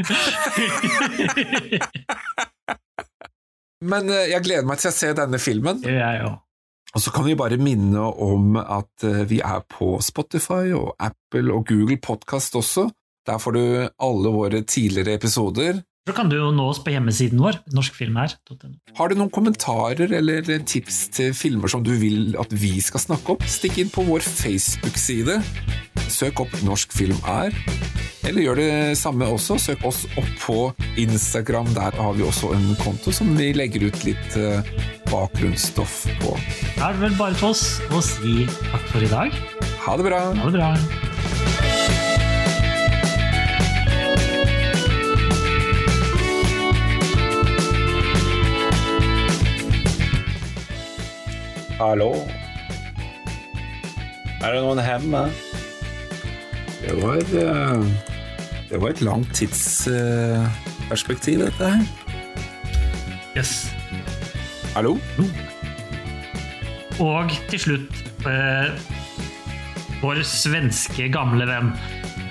Men 3.90 4.10
eh, 4.12 4.30
jeg 4.30 4.44
gleder 4.46 4.66
meg 4.68 4.78
til 4.80 4.90
å 4.92 4.94
se 4.94 5.08
denne 5.16 5.38
filmen. 5.42 5.80
Det 5.82 5.92
gjør 5.96 6.06
jeg 6.06 6.22
òg. 6.28 6.36
Og 6.90 7.02
så 7.04 7.12
kan 7.14 7.22
vi 7.26 7.36
bare 7.38 7.58
minne 7.62 8.02
om 8.02 8.56
at 8.60 9.04
eh, 9.06 9.22
vi 9.30 9.38
er 9.42 9.62
på 9.70 9.92
Spotify 10.02 10.72
og 10.74 10.96
Apple 11.02 11.52
og 11.54 11.68
Google 11.68 11.98
Podcast 12.02 12.56
også. 12.58 12.88
Der 13.30 13.38
får 13.38 13.54
du 13.54 13.64
alle 14.02 14.34
våre 14.34 14.64
tidligere 14.66 15.14
episoder. 15.14 15.84
Så 16.08 16.14
kan 16.16 16.30
du 16.32 16.34
jo 16.40 16.48
nå 16.50 16.64
oss 16.72 16.80
på 16.82 16.90
hjemmesiden 16.90 17.38
vår, 17.38 17.60
norskfilmer.no. 17.76 18.72
Har 18.98 19.10
du 19.10 19.18
noen 19.20 19.30
kommentarer 19.30 20.10
eller 20.16 20.42
tips 20.66 21.04
til 21.14 21.34
filmer 21.36 21.70
som 21.70 21.84
du 21.86 21.92
vil 22.00 22.34
at 22.40 22.50
vi 22.50 22.72
skal 22.82 23.04
snakke 23.04 23.36
om, 23.36 23.44
stikk 23.46 23.78
inn 23.78 23.92
på 23.92 24.02
vår 24.08 24.24
Facebook-side. 24.26 25.38
Søk 26.10 26.42
opp 26.42 26.56
Norsk 26.66 26.96
film 26.96 27.20
er. 27.30 27.54
Eller 28.26 28.42
gjør 28.42 28.58
det 28.58 28.72
samme 28.98 29.28
også. 29.30 29.60
Søk 29.62 29.84
oss 29.86 30.02
opp 30.18 30.32
på 30.42 30.58
Instagram. 30.98 31.70
Der 31.76 31.94
har 31.94 32.18
vi 32.18 32.26
også 32.26 32.50
en 32.56 32.72
konto 32.82 33.14
som 33.14 33.30
vi 33.38 33.52
legger 33.54 33.86
ut 33.86 34.02
litt 34.08 34.40
eh, 34.40 34.66
bakgrunnsstoff 35.12 36.02
på. 36.24 36.34
Da 36.74 36.90
er 36.90 36.98
det 36.98 37.06
vel 37.06 37.20
bare 37.20 37.38
for 37.38 37.54
oss 37.54 37.78
å 37.94 38.02
si 38.02 38.48
takk 38.72 38.90
for 38.90 39.06
i 39.06 39.14
dag. 39.14 39.40
Ha 39.86 39.96
det 40.00 40.10
bra! 40.10 40.24
Ha 40.34 40.50
det 40.50 40.58
bra. 40.58 41.39
Hallo? 51.80 52.12
Er 54.44 54.52
det 54.52 54.58
noen 54.60 54.76
hjemme? 54.84 55.32
Det 56.82 56.92
var, 57.00 57.16
eh, 57.40 57.80
det 58.68 58.80
var 58.82 58.90
et 58.90 59.00
langt 59.00 59.32
tidsperspektiv, 59.32 61.40
dette 61.40 61.64
her. 61.64 61.80
Yes. 63.32 63.72
Hallo? 64.74 64.98
Og 67.00 67.32
til 67.48 67.60
slutt 67.64 67.96
eh, 68.28 68.68
vår 70.02 70.20
svenske 70.28 71.08
gamle 71.16 71.48
venn 71.48 71.72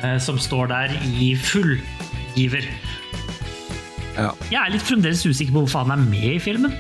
eh, 0.03 0.21
som 0.21 0.37
står 0.37 0.69
der 0.75 0.93
i 1.09 1.33
full 1.33 1.81
giver. 2.37 2.69
Ja. 4.13 4.29
Jeg 4.51 4.61
er 4.61 4.69
litt 4.77 4.85
fremdeles 4.85 5.25
usikker 5.25 5.57
på 5.57 5.65
hvorfor 5.65 5.89
han 5.89 5.97
er 5.97 6.05
med 6.05 6.35
i 6.35 6.37
filmen. 6.37 6.77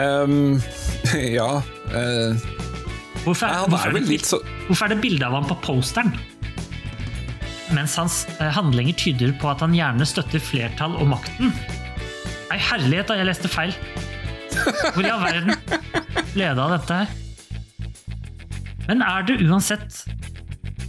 Ehm, 0.00 0.62
ja 1.38 1.48
uh, 1.92 2.36
Hvorfor 3.24 3.46
er, 3.46 3.68
hvorfor 3.68 3.88
er 3.92 3.98
det, 4.00 4.20
så 4.26 4.38
hvorfor 4.66 4.86
er 4.86 4.94
det 4.94 5.02
bilde 5.02 5.26
av 5.26 5.36
ham 5.36 5.44
på 5.46 5.58
posteren? 5.62 6.14
Mens 7.72 7.94
hans 7.96 8.22
eh, 8.38 8.50
handlinger 8.52 8.96
tyder 8.98 9.30
på 9.40 9.48
at 9.52 9.62
han 9.64 9.72
gjerne 9.76 10.04
støtter 10.08 10.42
flertall 10.42 10.96
og 11.00 11.06
makten. 11.14 11.52
Nei, 12.50 12.58
herlighet, 12.60 13.08
da, 13.08 13.16
jeg 13.16 13.28
leste 13.30 13.48
feil. 13.48 13.72
Hvor 14.92 15.06
i 15.06 15.12
all 15.12 15.22
verden 15.22 15.54
ble 16.34 16.50
det 16.50 16.64
av 16.66 16.74
dette 16.74 16.98
her? 16.98 17.14
Men 18.90 19.04
er 19.06 19.24
det 19.24 19.38
uansett 19.46 20.02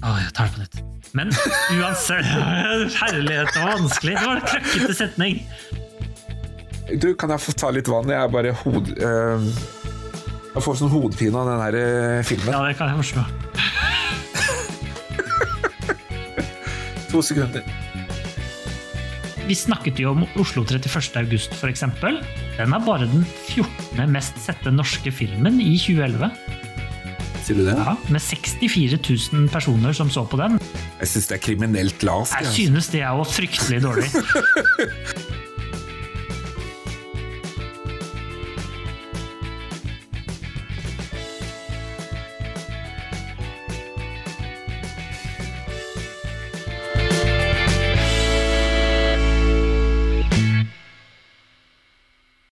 Å, 0.03 0.17
jeg 0.19 0.33
tar 0.35 0.49
det 0.49 0.57
på 0.57 0.63
nytt. 0.65 0.81
Men 1.13 1.29
uansett 1.77 2.25
Herlighet, 2.99 3.53
det 3.53 3.61
var 3.61 3.77
vanskelig. 3.77 4.17
Det 4.17 4.25
var 4.25 4.41
en 4.41 4.49
krøkkete 4.49 4.97
setning. 4.97 5.43
Du, 6.91 7.13
kan 7.15 7.29
jeg 7.31 7.39
få 7.39 7.53
ta 7.55 7.69
litt 7.71 7.87
vann? 7.87 8.09
Jeg 8.11 8.19
er 8.19 8.27
bare 8.31 8.51
hod... 8.63 8.89
eh, 8.97 9.39
jeg 10.53 10.61
får 10.61 10.75
sånn 10.77 10.91
hodepine 10.93 11.33
av 11.39 11.47
den 11.49 11.61
her 11.63 11.73
eh, 11.79 12.23
filmen. 12.27 12.51
Ja, 12.53 12.59
det 12.67 12.75
kan 12.77 12.87
jeg 12.91 12.97
forstå. 12.99 13.23
To 17.13 17.21
sekunder. 17.25 17.63
Vi 19.43 19.55
snakket 19.57 19.99
jo 19.99 20.11
om 20.13 20.23
Oslo 20.39 20.63
31. 20.63 21.17
august, 21.19 21.53
for 21.59 21.67
eksempel. 21.71 22.19
Den 22.57 22.73
er 22.75 22.79
bare 22.85 23.07
den 23.11 23.25
14. 23.49 24.11
mest 24.11 24.37
sette 24.43 24.71
norske 24.71 25.11
filmen 25.11 25.59
i 25.61 25.77
2011. 25.79 26.29
Sier 27.43 27.55
du 27.59 27.63
det? 27.67 27.75
Ja, 27.75 27.95
med 28.07 28.21
64 28.23 28.97
000 29.03 29.49
personer 29.51 29.93
som 29.97 30.09
så 30.13 30.23
på 30.29 30.37
den. 30.39 30.59
Jeg 31.01 31.07
syns 31.11 31.27
det 31.31 31.35
er 31.39 31.43
kriminelt 31.43 32.03
lavt. 32.07 32.31
Jeg 32.31 32.39
jeg, 32.39 32.47
altså. 32.47 32.61
synes 32.61 32.85
det 32.93 33.01
er 33.03 33.11
jo 33.19 33.23
fryktelig 33.27 33.79
dårlig. 33.83 34.07